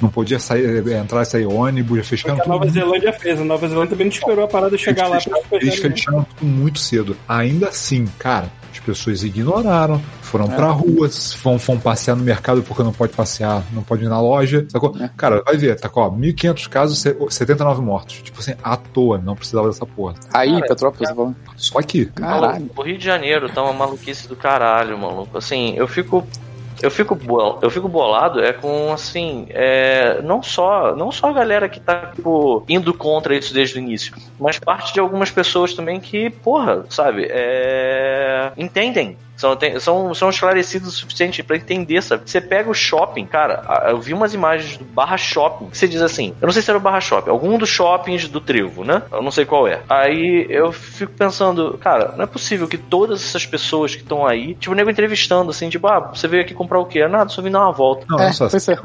Não 0.02 0.10
podia 0.10 0.40
sair, 0.40 0.88
entrar 0.94 1.22
e 1.22 1.26
sair 1.26 1.46
ônibus, 1.46 1.98
já 1.98 2.04
fecharam 2.04 2.36
a 2.36 2.40
tudo. 2.40 2.50
Nova 2.50 2.68
Zelândia 2.70 3.14
fez. 3.14 3.40
A 3.40 3.44
Nova 3.44 3.68
Zelândia 3.68 3.90
também 3.92 4.08
não 4.08 4.14
esperou 4.14 4.46
a 4.46 4.48
parada 4.48 4.78
chegar 4.78 5.08
lá 5.08 5.20
pra 5.20 5.58
Eles 5.60 5.76
fechar. 5.76 5.90
fecharam 5.92 6.24
tudo 6.24 6.46
muito 6.50 6.80
cedo. 6.80 7.16
Ainda 7.28 7.68
assim, 7.70 8.06
cara, 8.18 8.50
pessoas 8.88 9.24
ignoraram, 9.24 10.02
foram 10.22 10.46
É. 10.46 10.56
pra 10.56 10.68
rua, 10.72 11.10
vão, 11.44 11.58
vão 11.58 11.80
passear 11.80 12.16
no 12.16 12.24
mercado 12.24 12.64
porque 12.64 12.82
não 12.82 12.92
pode 12.92 13.14
passear, 13.14 13.64
não 13.72 13.84
pode 13.84 14.04
ir 14.04 14.10
na 14.10 14.20
loja, 14.20 14.66
sacou? 14.70 14.96
Cara, 15.16 15.44
vai 15.46 15.56
ver, 15.56 15.80
tá 15.80 15.88
com 15.88 16.02
ó, 16.02 16.10
1.500 16.10 16.68
casos, 16.68 17.00
se- 17.00 17.16
79 17.30 17.82
mortos. 17.82 18.22
Tipo 18.24 18.40
assim, 18.40 18.54
à 18.64 18.76
toa, 18.76 19.18
não 19.20 19.36
precisava 19.36 19.68
dessa 19.68 19.86
porra. 19.86 20.16
Aí, 20.34 20.52
Cara, 20.54 20.68
Petrópolis, 20.68 21.10
você 21.10 21.16
falando. 21.16 21.36
Só 21.56 21.80
aqui. 21.80 22.06
Caralho. 22.08 22.70
O 22.76 22.82
Rio 22.82 22.98
de 22.98 23.06
Janeiro 23.06 23.50
tá 23.50 23.62
uma 23.64 23.74
maluquice 23.74 24.28
do 24.28 24.36
caralho, 24.36 24.98
maluco. 24.98 25.38
Assim, 25.38 25.76
eu 25.76 25.88
fico. 25.88 26.26
Eu 26.82 26.92
fico, 26.92 27.16
bol- 27.16 27.60
eu 27.62 27.70
fico 27.70 27.88
bolado 27.88 28.44
é 28.44 28.54
com 28.54 28.92
assim, 28.94 29.48
é, 29.50 30.22
não 30.22 30.44
só 30.44 30.96
não 30.96 31.12
só 31.12 31.30
a 31.30 31.34
galera 31.34 31.68
que 31.68 31.80
tá 31.80 32.12
tipo, 32.14 32.64
indo 32.70 32.94
contra 32.94 33.36
isso 33.36 33.54
desde 33.54 33.78
o 33.78 33.80
início, 33.80 34.14
mas 34.40 34.60
parte 34.60 34.94
de 34.94 35.00
algumas 35.00 35.32
pessoas 35.32 35.74
também 35.74 36.00
que, 36.00 36.30
porra, 36.30 36.86
sabe, 36.90 37.28
é, 37.30 38.52
entendem. 38.58 39.18
São, 39.38 39.56
tem- 39.56 39.80
são, 39.80 40.14
são 40.14 40.30
esclarecidos 40.30 40.90
o 40.90 40.92
suficiente 40.92 41.44
pra 41.44 41.56
entender, 41.56 42.02
sabe? 42.02 42.24
Você 42.26 42.42
pega 42.42 42.70
o 42.70 42.74
shopping, 42.74 43.26
cara, 43.26 43.64
eu 43.88 44.00
vi 44.02 44.14
umas 44.14 44.34
imagens 44.34 44.78
do 44.78 44.84
Barra 44.84 45.16
Shopping, 45.18 45.70
que 45.70 45.78
você 45.78 45.88
diz 45.88 46.02
assim, 46.02 46.34
eu 46.42 46.46
não 46.48 46.52
sei 46.52 46.62
se 46.62 46.70
era 46.72 46.78
o 46.78 46.82
Barra 46.82 47.00
Shopping, 47.00 47.30
algum 47.30 47.58
dos 47.58 47.70
shoppings 47.70 48.28
do 48.28 48.42
Trevo, 48.42 48.84
né? 48.84 49.04
Eu 49.12 49.22
não 49.22 49.32
sei 49.32 49.46
qual 49.46 49.68
é. 49.68 49.82
Aí 49.88 50.46
eu 50.50 50.72
fico 50.72 51.14
pensando, 51.14 51.78
cara, 51.78 52.14
não 52.18 52.24
é 52.24 52.28
possível 52.28 52.68
que 52.68 52.78
todas 52.78 53.24
essas 53.24 53.46
pessoas 53.46 53.96
que 53.96 54.02
estão 54.02 54.26
aí, 54.26 54.56
tipo, 54.56 54.72
o 54.74 54.76
nego 54.76 54.90
entrevistando, 54.90 55.52
assim, 55.52 55.70
tipo, 55.70 55.88
ah, 55.88 56.00
você 56.14 56.28
veio 56.28 56.42
aqui 56.44 56.54
comprar 56.54 56.80
o 56.80 56.86
quê? 56.86 57.02
Ah, 57.04 57.08
Nada, 57.10 57.30
só 57.30 57.42
vim 57.42 57.52
dar 57.52 57.60
uma 57.62 57.72
volta. 57.72 58.06
Não, 58.10 58.20
É, 58.20 58.24
olha 58.26 58.34
só, 58.34 58.48
é. 58.48 58.78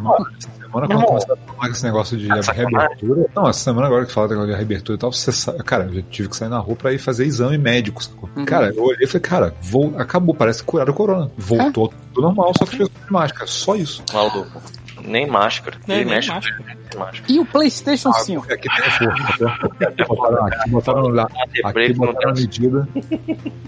Semana, 0.73 0.87
essa 0.87 0.87
quando 0.87 0.91
irmão. 0.93 1.07
começaram 1.07 1.39
a 1.49 1.53
falar 1.55 1.71
esse 1.71 1.85
negócio 1.85 2.17
de 2.19 2.33
Ah, 2.33 2.43
sacanagem. 2.43 2.77
reabertura. 2.79 3.27
Não, 3.37 3.49
essa 3.49 3.59
semana 3.61 3.87
agora 3.87 4.07
que 4.07 4.13
fala 4.13 4.29
negócio 4.29 4.51
de 4.51 4.57
reabertura 4.57 4.97
e 4.97 4.99
tal, 4.99 5.13
você 5.13 5.33
sabe, 5.33 5.59
cara, 5.63 5.85
eu 5.85 5.95
já 5.95 6.03
tive 6.11 6.29
que 6.29 6.37
sair 6.37 6.49
na 6.49 6.59
rua 6.59 6.77
pra 6.77 6.93
ir 6.93 6.99
fazer 6.99 7.25
exame 7.25 7.59
médico, 7.59 8.03
sacou? 8.03 8.29
Uhum. 8.37 8.45
Cara, 8.45 8.69
eu 8.75 8.83
olhei 8.83 9.05
e 9.05 9.07
falei, 9.07 9.21
cara, 9.23 9.55
vou, 9.63 9.95
acabou, 9.99 10.35
parece 10.35 10.61
que 10.61 10.67
curaram 10.67 10.93
o 10.93 10.97
corona. 10.97 11.31
Voltou 11.37 11.93
tudo 12.15 12.23
normal, 12.27 12.53
só 12.59 12.65
que 12.65 12.77
de 12.79 12.91
máscara, 13.11 13.47
só 13.47 13.75
isso. 13.77 14.03
Maluco. 14.13 14.61
Nem 15.05 15.27
máscara. 15.27 15.77
Nem- 15.87 15.99
nem 15.99 16.07
mexe. 16.07 16.29
máscara. 16.31 16.82
E 17.29 17.39
o 17.41 17.45
PlayStation 17.47 18.13
5? 18.13 18.53
Aqui 18.53 18.69
tem 18.69 18.91
força. 18.91 19.45
Aqui 19.87 20.05
botaram, 20.09 20.47
aqui 20.47 20.71
botaram, 20.71 21.09
lá- 21.09 21.29
aqui 21.65 21.93
botaram 21.95 22.31
a 22.31 22.35
medida. 22.35 22.89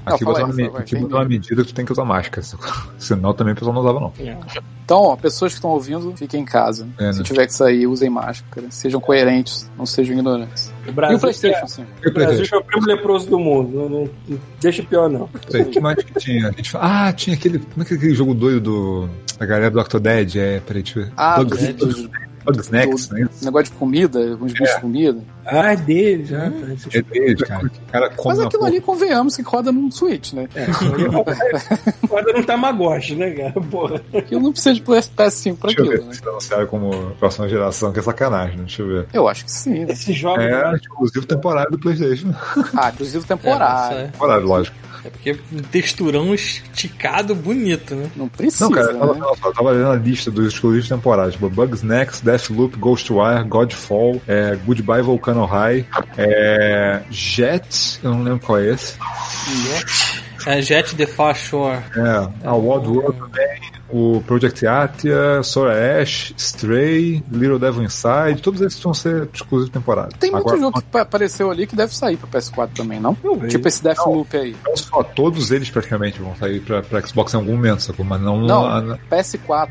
Aqui 0.07 0.25
botaram, 0.25 0.51
a 0.51 0.53
me- 0.53 0.65
aqui 0.77 0.97
botaram 0.97 1.23
a 1.23 1.29
medida 1.29 1.63
que 1.63 1.69
tu 1.69 1.75
tem 1.75 1.85
que 1.85 1.93
usar 1.93 2.05
máscara. 2.05 2.47
Senão 2.99 3.33
também 3.35 3.53
o 3.53 3.57
pessoal 3.57 3.75
não 3.75 3.81
usava, 3.83 4.01
não. 4.01 4.13
Então, 4.85 4.99
ó, 5.01 5.17
pessoas 5.17 5.53
que 5.53 5.57
estão 5.59 5.71
ouvindo, 5.71 6.15
fiquem 6.17 6.43
em 6.43 6.45
casa. 6.45 6.87
É, 6.99 7.11
Se 7.13 7.19
né? 7.21 7.25
tiver 7.25 7.47
que 7.47 7.55
sair, 7.55 7.87
usem 7.87 8.11
máscara. 8.11 8.67
Sejam 8.71 9.01
coerentes, 9.01 9.71
não 9.79 9.87
sejam 9.87 10.15
ignorantes. 10.15 10.71
O 10.87 10.91
E 10.91 10.93
Brasil, 10.93 11.17
o 11.17 11.21
PlayStation 11.21 11.67
5? 11.67 11.89
E 12.05 12.09
o 12.09 12.13
Brasil 12.13 12.13
PlayStation? 12.35 12.57
é 12.57 12.59
o 12.59 12.65
primo 12.65 12.87
leproso 12.87 13.31
do 13.31 13.39
mundo. 13.39 13.75
Não, 13.75 13.89
não- 13.89 14.11
não 14.29 14.39
deixa 14.61 14.83
pior, 14.83 15.09
não. 15.09 15.23
O 15.23 15.65
que 15.71 15.81
mais 15.81 16.03
que 16.05 16.13
tinha? 16.21 16.49
A 16.49 16.53
gente 16.53 16.71
fala, 16.71 17.09
ah, 17.09 17.13
tinha 17.15 17.35
aquele. 17.35 17.59
Como 17.61 17.83
é 17.83 17.85
que 17.87 17.95
é 17.95 17.97
aquele 17.97 18.15
jogo 18.15 18.35
doido 18.35 18.61
do. 18.61 19.09
Da 19.39 19.47
galera 19.47 19.71
do 19.71 19.81
Octodad? 19.81 20.37
É, 20.39 20.61
peraí, 20.61 20.83
deixa 20.83 21.01
eu 21.01 21.05
ver. 21.07 21.13
Ah, 21.17 21.43
Bugs, 21.43 21.75
do- 21.75 22.11
Bugs, 22.45 22.69
do- 22.69 22.71
Bugs 22.71 22.71
Next, 22.71 23.13
né? 23.15 23.29
negócio 23.43 23.73
de 23.73 23.79
comida, 23.79 24.19
uns 24.41 24.53
bichos 24.53 24.75
de 24.75 24.81
comida. 24.81 25.21
Ah, 25.47 25.73
é 25.73 25.77
dele 25.77 26.25
já. 26.25 26.51
tá, 26.51 26.57
É 26.93 27.03
dele, 27.03 27.37
cara. 27.37 27.71
Cara 27.91 28.11
Mas 28.25 28.41
aquilo 28.41 28.65
ali, 28.65 28.81
convenhamos, 28.81 29.37
que 29.37 29.43
roda 29.43 29.71
num 29.73 29.91
Switch, 29.91 30.33
né? 30.33 30.49
É, 30.55 30.65
Roda 32.09 32.33
não 32.33 32.43
Tamagotchi, 32.43 33.15
né, 33.15 33.31
cara? 33.31 33.53
Porra. 33.53 34.01
Aquilo 34.15 34.41
não 34.41 34.53
precisa 34.53 34.75
de 34.75 34.83
PS5 34.83 35.57
pra 35.57 35.69
Deixa 35.69 35.81
eu 35.81 35.85
aquilo, 35.87 35.89
ver 35.89 36.05
né? 36.05 36.13
se 36.15 36.29
anunciaram 36.29 36.67
como 36.67 37.11
próxima 37.19 37.49
geração, 37.49 37.93
que 37.93 37.99
é 37.99 38.03
sacanagem, 38.03 38.57
né? 38.57 38.65
Deixa 38.65 38.83
eu 38.83 38.87
ver. 38.89 39.07
Eu 39.13 39.29
acho 39.29 39.45
que 39.45 39.53
sim. 39.53 39.85
Né? 39.85 39.93
Esses 39.93 40.17
jogos. 40.17 40.45
É, 40.45 40.51
né? 40.51 40.77
exclusivo 40.81 41.27
temporário 41.27 41.71
do 41.73 41.79
PlayStation. 41.79 42.35
Ah, 42.77 42.91
inclusive 42.93 43.25
É, 43.25 43.27
temporário. 43.29 43.99
isso 44.03 44.13
Temporário, 44.13 44.47
lógico. 44.47 44.77
É, 45.05 45.09
é 45.09 45.11
porque 45.11 45.39
um 45.53 45.63
texturão 45.63 46.35
esticado 46.35 47.35
bonito, 47.35 47.95
né? 47.95 48.11
Não 48.17 48.29
precisa, 48.29 48.65
Não, 48.65 48.73
cara, 48.73 48.93
eu 48.93 48.99
tava, 48.99 49.15
né? 49.15 49.21
eu 49.45 49.53
tava 49.53 49.71
lendo 49.71 49.91
a 49.91 49.97
lista 49.97 50.31
dos 50.31 50.53
exclusivos 50.53 50.89
temporários. 50.89 51.35
Tipo, 51.35 51.51
Bugs 51.51 51.83
Next, 51.83 52.25
Deathloop, 52.25 52.77
Ghostwire, 52.79 53.45
Godfall, 53.49 54.21
é, 54.27 54.57
Goodbye 54.65 55.03
Volcano 55.03 55.45
High, 55.45 55.87
é, 56.17 57.03
Jet, 57.11 58.01
eu 58.03 58.11
não 58.11 58.23
lembro 58.23 58.41
qual 58.41 58.59
é 58.59 58.71
esse. 58.71 58.97
É 60.47 60.61
Jet 60.61 60.95
the 60.95 61.07
Far 61.07 61.35
Shore. 61.35 61.79
É, 61.97 62.47
a 62.47 62.55
Wild 62.55 62.89
World 62.89 63.19
também, 63.19 63.61
o 63.97 64.21
Project 64.27 64.67
Atia, 64.67 65.41
Sora 65.45 66.03
Ash, 66.03 66.35
Stray, 66.37 67.23
Little 67.31 67.61
Devil 67.61 67.85
Inside, 67.85 68.43
todos 68.43 68.61
esses 68.61 68.81
vão 68.83 68.93
ser 68.93 69.29
exclusivos 69.33 69.73
temporários. 69.73 70.15
Tem 70.19 70.33
muito 70.33 70.49
Agora, 70.49 70.61
jogo 70.61 70.81
que 70.81 70.87
pa- 70.87 71.03
apareceu 71.03 71.49
ali 71.51 71.65
que 71.65 71.77
deve 71.77 71.95
sair 71.95 72.17
pra 72.17 72.29
PS4 72.41 72.71
também, 72.75 72.99
não? 72.99 73.17
Tipo 73.49 73.69
esse 73.69 73.83
Deathloop 73.85 74.37
aí. 74.37 74.57
Não 74.67 74.77
só, 74.77 75.03
todos 75.05 75.53
eles 75.53 75.71
praticamente 75.71 76.21
vão 76.21 76.35
sair 76.35 76.59
pra, 76.61 76.83
pra 76.83 77.01
Xbox 77.07 77.35
em 77.35 77.37
algum 77.37 77.53
momento, 77.53 77.83
sacou? 77.83 78.05
Mas 78.05 78.21
não, 78.21 78.41
Não. 78.41 78.67
a- 78.67 78.99
PS4. 79.11 79.71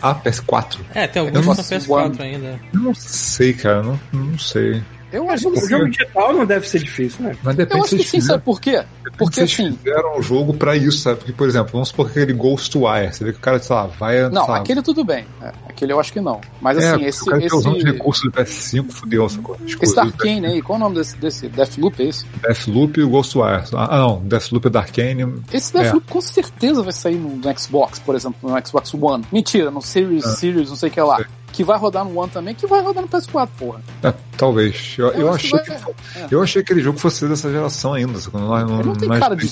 Ah, 0.00 0.14
PS4. 0.14 0.78
É, 0.94 1.06
tem 1.06 1.20
alguns 1.26 1.46
na 1.46 1.54
sei. 1.56 1.78
PS4 1.78 2.20
ainda. 2.20 2.60
Eu 2.72 2.80
não 2.80 2.94
sei, 2.94 3.54
cara, 3.54 3.82
não, 3.82 3.98
não 4.12 4.38
sei. 4.38 4.82
Eu 5.14 5.30
acho 5.30 5.50
que 5.50 5.58
O 5.58 5.68
jogo 5.68 5.88
digital 5.88 6.32
não 6.32 6.44
deve 6.44 6.68
ser 6.68 6.80
difícil, 6.80 7.24
né? 7.24 7.36
Mas 7.42 7.58
Eu 7.58 7.64
depende 7.64 7.80
acho 7.84 7.90
se 7.90 7.96
que 7.96 8.04
sim, 8.04 8.20
sabe 8.20 8.42
por 8.42 8.60
quê? 8.60 8.82
Porque 9.16 9.36
Vocês 9.46 9.52
assim. 9.52 9.72
fizeram 9.76 10.18
um 10.18 10.22
jogo 10.22 10.52
pra 10.54 10.76
isso, 10.76 10.98
sabe? 10.98 11.18
Porque, 11.18 11.32
por 11.32 11.46
exemplo, 11.48 11.70
vamos 11.72 11.88
supor 11.88 12.10
que 12.10 12.18
aquele 12.18 12.32
Ghostwire, 12.36 13.12
você 13.14 13.24
vê 13.24 13.32
que 13.32 13.38
o 13.38 13.40
cara, 13.40 13.58
sei 13.60 13.76
lá, 13.76 13.86
vai. 13.86 14.28
Não, 14.28 14.44
sei 14.44 14.52
lá, 14.54 14.58
aquele 14.58 14.82
tudo 14.82 15.04
bem. 15.04 15.24
É, 15.40 15.52
aquele 15.68 15.92
eu 15.92 16.00
acho 16.00 16.12
que 16.12 16.20
não. 16.20 16.40
Mas 16.60 16.78
é, 16.78 16.90
assim, 16.90 17.04
esse. 17.04 17.22
o 17.22 17.26
cara 17.26 17.48
tá 17.48 17.56
usando 17.56 17.76
os 17.76 17.82
Esse, 17.84 17.92
recursos 17.92 18.24
do 18.24 18.32
PS5, 18.32 18.90
fudeu, 18.90 19.28
sacou? 19.28 19.54
esse 19.56 19.64
Exclusivo 19.66 19.96
da 19.96 20.02
Arkane 20.02 20.46
aí, 20.46 20.62
qual 20.62 20.76
é 20.76 20.80
o 20.80 20.84
nome 20.84 20.96
desse, 20.96 21.16
desse 21.16 21.48
Deathloop? 21.48 22.02
É 22.02 22.06
esse? 22.08 22.24
Deathloop 22.42 22.98
e 23.00 23.02
o 23.04 23.08
Ghostwire. 23.10 23.62
Ah, 23.74 23.98
não, 23.98 24.20
Deathloop 24.24 24.66
é 24.66 24.70
da 24.70 24.80
Arkane. 24.80 25.34
Esse 25.52 25.72
Deathloop 25.72 26.06
com 26.10 26.20
certeza 26.20 26.82
vai 26.82 26.92
sair 26.92 27.16
no, 27.16 27.36
no 27.36 27.58
Xbox, 27.58 27.98
por 28.00 28.16
exemplo, 28.16 28.50
no 28.50 28.66
Xbox 28.66 28.92
One. 28.94 29.24
Mentira, 29.30 29.70
no 29.70 29.80
Series, 29.80 30.24
Ah. 30.24 30.30
Series, 30.30 30.68
não 30.70 30.76
sei 30.76 30.88
o 30.88 30.92
que 30.92 31.00
lá. 31.00 31.24
Que 31.54 31.62
vai 31.64 31.78
rodar 31.78 32.04
no 32.04 32.18
One 32.18 32.28
também, 32.30 32.54
que 32.54 32.66
vai 32.66 32.82
rodar 32.82 33.02
no 33.02 33.08
PS4, 33.08 33.48
porra. 33.56 33.80
Ah, 34.02 34.12
talvez. 34.36 34.96
Eu, 34.98 35.08
eu 35.12 35.32
acho 35.32 35.48
que 35.48 35.56
achei 35.56 35.74
que, 35.76 35.82
vai- 35.84 35.94
é. 36.16 36.26
eu 36.30 36.42
achei 36.42 36.62
que 36.62 36.72
aquele 36.72 36.84
jogo 36.84 36.98
fosse 36.98 37.26
dessa 37.28 37.48
geração 37.50 37.94
ainda. 37.94 38.18
Não, 38.32 38.80
Ele 38.80 38.88
não 38.88 38.94
tem 38.96 39.10
é- 39.12 39.18
cara 39.20 39.36
de 39.36 39.48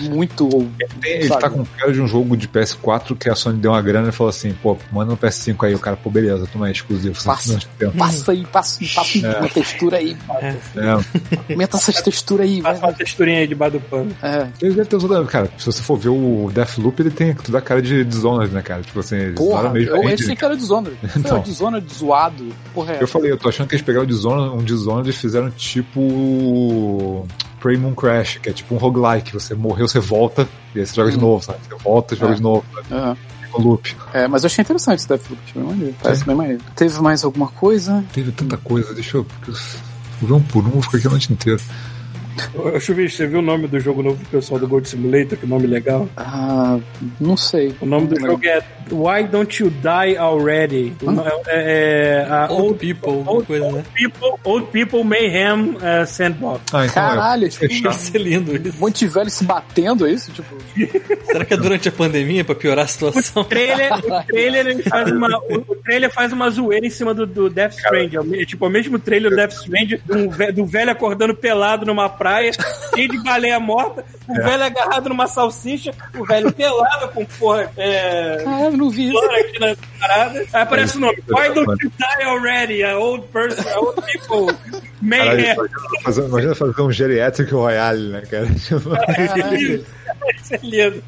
muito. 0.00 0.48
Tem- 1.00 1.12
Ele 1.12 1.28
sabe? 1.28 1.40
tá 1.40 1.50
com 1.50 1.64
cara 1.64 1.92
de 1.92 2.00
um 2.00 2.06
jogo 2.06 2.36
de 2.36 2.48
PS4 2.48 3.16
que 3.16 3.28
a 3.30 3.34
Sony 3.34 3.58
deu 3.58 3.70
uma 3.72 3.82
grana 3.82 4.08
e 4.08 4.12
falou 4.12 4.28
assim, 4.30 4.52
pô, 4.62 4.76
manda 4.92 5.10
no 5.12 5.16
PS5 5.16 5.64
aí. 5.66 5.74
O 5.74 5.78
cara, 5.78 5.96
pô, 5.96 6.10
beleza, 6.10 6.46
toma 6.52 6.66
aí, 6.66 6.72
exclusivo. 6.72 7.14
você 7.14 7.26
Passa. 7.26 7.52
não 7.52 7.58
tem 7.58 7.68
tempo. 7.78 7.96
Passa 7.98 8.32
aí, 8.32 8.46
passa, 8.46 8.80
passa 8.94 9.26
É. 9.26 9.38
uma 9.40 9.48
textura 9.48 9.96
aí. 9.98 10.16
É, 10.40 11.54
Meta 11.56 11.76
essas 11.76 12.00
texturas 12.02 12.46
aí, 12.46 12.60
vai. 12.60 12.72
Passa 12.74 12.86
uma 12.86 12.92
texturinha 12.92 13.38
aí 13.40 13.46
debaixo 13.46 13.74
do 13.78 13.80
pano. 13.80 14.10
É. 14.22 14.46
ele 14.60 14.74
deve 14.74 14.88
ter 14.88 14.96
usado, 14.96 15.26
cara, 15.26 15.50
se 15.58 15.66
você 15.66 15.82
for 15.82 15.96
ver 15.96 16.08
o 16.10 16.50
Deathloop, 16.52 17.00
ele 17.00 17.10
tem 17.10 17.34
toda 17.34 17.58
a 17.58 17.62
cara 17.62 17.80
de 17.82 18.04
Dishonored, 18.04 18.52
né, 18.54 18.62
cara? 18.62 18.82
Tipo 18.82 19.00
assim, 19.00 19.32
Porra, 19.34 19.70
mesmo 19.70 19.90
eu 19.90 20.02
engine, 20.02 20.14
achei 20.14 20.36
que 20.36 20.44
era 20.44 20.56
Dishonored. 20.56 20.98
Então. 21.16 21.38
Então. 21.38 21.40
Dishonored 21.42 21.92
zoado. 21.94 22.48
Porra, 22.74 22.94
é. 22.94 23.02
Eu 23.02 23.08
falei, 23.08 23.30
eu 23.32 23.36
tô 23.38 23.48
achando 23.48 23.66
que 23.68 23.74
eles 23.74 23.84
pegaram 23.84 24.04
o 24.04 24.06
Dishonored, 24.06 24.54
um 24.56 24.62
Dishonored 24.64 25.10
e 25.10 25.12
fizeram 25.12 25.50
tipo 25.50 27.26
Prey 27.66 27.76
Moon 27.76 27.94
Crash, 27.96 28.38
que 28.40 28.48
é 28.48 28.52
tipo 28.52 28.72
um 28.76 28.78
roguelike, 28.78 29.32
você 29.32 29.52
morreu, 29.52 29.88
você 29.88 29.98
volta, 29.98 30.48
e 30.72 30.78
aí 30.78 30.86
você 30.86 30.94
joga 30.94 31.10
de 31.10 31.16
Hum. 31.16 31.20
novo, 31.22 31.42
sabe? 31.44 31.58
Você 31.68 31.82
volta 31.82 32.14
e 32.14 32.16
joga 32.16 32.32
É. 32.32 32.36
de 32.36 32.42
novo, 32.42 32.64
sabe? 32.72 33.18
Um 33.58 33.60
loop. 33.60 33.96
É, 34.12 34.28
mas 34.28 34.44
eu 34.44 34.46
achei 34.46 34.62
interessante 34.62 34.98
esse 35.00 35.08
Deathloop, 35.08 35.40
bem 35.52 35.64
maneiro. 35.64 35.94
Parece 36.00 36.24
bem 36.24 36.36
maneiro. 36.36 36.62
Teve 36.76 37.00
mais 37.00 37.24
alguma 37.24 37.48
coisa? 37.48 38.04
Teve 38.12 38.30
tanta 38.30 38.56
coisa, 38.56 38.94
deixa 38.94 39.16
eu- 39.16 39.26
Vou 40.20 40.28
ver 40.28 40.34
um 40.34 40.40
por 40.42 40.64
um, 40.64 40.70
vou 40.70 40.82
ficar 40.82 40.98
aqui 40.98 41.06
a 41.08 41.10
noite 41.10 41.32
inteira. 41.32 41.60
Ô, 42.54 42.78
Chuvis, 42.80 43.14
você 43.14 43.26
viu 43.26 43.38
o 43.38 43.42
nome 43.42 43.66
do 43.66 43.78
jogo 43.80 44.02
novo 44.02 44.16
do 44.16 44.28
pessoal 44.28 44.58
do 44.60 44.66
Gold 44.68 44.88
Simulator? 44.88 45.38
Que 45.38 45.46
nome 45.46 45.66
legal. 45.66 46.08
Ah, 46.16 46.78
não 47.20 47.36
sei. 47.36 47.74
O 47.80 47.86
nome 47.86 48.06
do 48.08 48.14
Não 48.20 48.30
jogo 48.32 48.46
é 48.46 48.62
Why 48.90 49.24
Don't 49.28 49.62
You 49.62 49.70
Die 49.70 50.16
Already? 50.16 50.92
É, 51.46 52.22
é, 52.24 52.26
a 52.28 52.46
Old 52.50 52.62
Old, 52.62 52.78
People, 52.78 53.10
alguma 53.12 53.42
coisa, 53.42 53.72
né? 53.72 53.84
People, 53.94 54.38
Old 54.44 54.66
People 54.68 55.04
Mayhem 55.04 55.76
é, 55.82 56.04
Sandbox. 56.04 56.62
Ah, 56.72 56.84
então 56.86 56.94
Caralho, 56.94 57.46
é. 57.46 57.48
tipo. 57.48 57.66
Ia 57.72 57.92
ser 57.92 58.18
lindo 58.18 58.52
um 58.52 58.56
isso. 58.56 58.78
monte 58.80 58.98
de 59.00 59.08
velho 59.08 59.30
se 59.30 59.44
batendo, 59.44 60.06
é 60.06 60.12
isso? 60.12 60.30
Tipo, 60.32 60.56
Será 61.26 61.44
que 61.44 61.54
é 61.54 61.56
durante 61.56 61.88
a 61.88 61.92
pandemia 61.92 62.44
pra 62.44 62.54
piorar 62.54 62.84
a 62.84 62.88
situação? 62.88 63.42
O 63.42 63.44
trailer, 63.44 63.92
o 63.92 64.22
trailer 64.26 64.66
ele 64.66 64.82
faz 64.82 65.10
uma, 65.10 65.28
o, 65.38 65.76
trailer 65.84 66.12
faz 66.12 66.32
uma 66.32 66.48
zoeira 66.50 66.86
em 66.86 66.90
cima 66.90 67.12
do, 67.12 67.26
do 67.26 67.50
Death 67.50 67.74
Strand. 67.74 68.10
É 68.34 68.44
tipo, 68.44 68.64
é 68.64 68.68
o 68.68 68.70
mesmo 68.70 68.98
trailer 68.98 69.30
do 69.30 69.36
Death 69.36 69.52
Strand, 69.52 69.98
do, 70.04 70.30
ve- 70.30 70.52
do 70.52 70.64
velho 70.66 70.90
acordando 70.90 71.34
pelado 71.34 71.84
numa 71.86 72.08
praia, 72.08 72.25
cheio 72.94 73.08
de 73.08 73.22
baleia 73.22 73.60
morta, 73.60 74.04
o 74.28 74.34
velho 74.34 74.64
agarrado 74.64 75.08
numa 75.08 75.26
salsicha, 75.26 75.92
o 76.18 76.24
velho 76.24 76.52
pelado 76.52 77.08
com 77.08 77.24
porra, 77.24 77.70
é, 77.76 78.42
caralho, 78.44 78.76
não 78.76 78.90
vi 78.90 79.08
isso. 79.08 79.18
aqui 79.18 79.58
na 79.58 79.76
parada. 80.00 80.38
Aí 80.52 80.62
aparece 80.62 80.96
o 80.96 81.00
nome. 81.00 81.22
Why 81.28 81.52
don't 81.54 81.82
you 81.82 81.90
die 81.98 82.24
already? 82.24 82.82
A 82.82 82.98
old 82.98 83.26
person, 83.28 83.62
a 83.68 83.80
old 83.80 84.02
people. 84.02 84.46
Caralho, 84.46 84.86
Mayhem. 85.00 85.54
imagina 85.54 86.02
fazer, 86.02 86.24
imagina 86.24 86.54
fazer 86.54 86.82
um 86.82 86.92
geriatric 86.92 87.52
royale, 87.52 88.08
né, 88.08 88.22
cara? 88.22 88.46
Tipo, 88.56 88.90
Caralho. 88.90 89.84
Isso 90.42 90.54
é 90.54 90.58
lindo. 90.62 91.02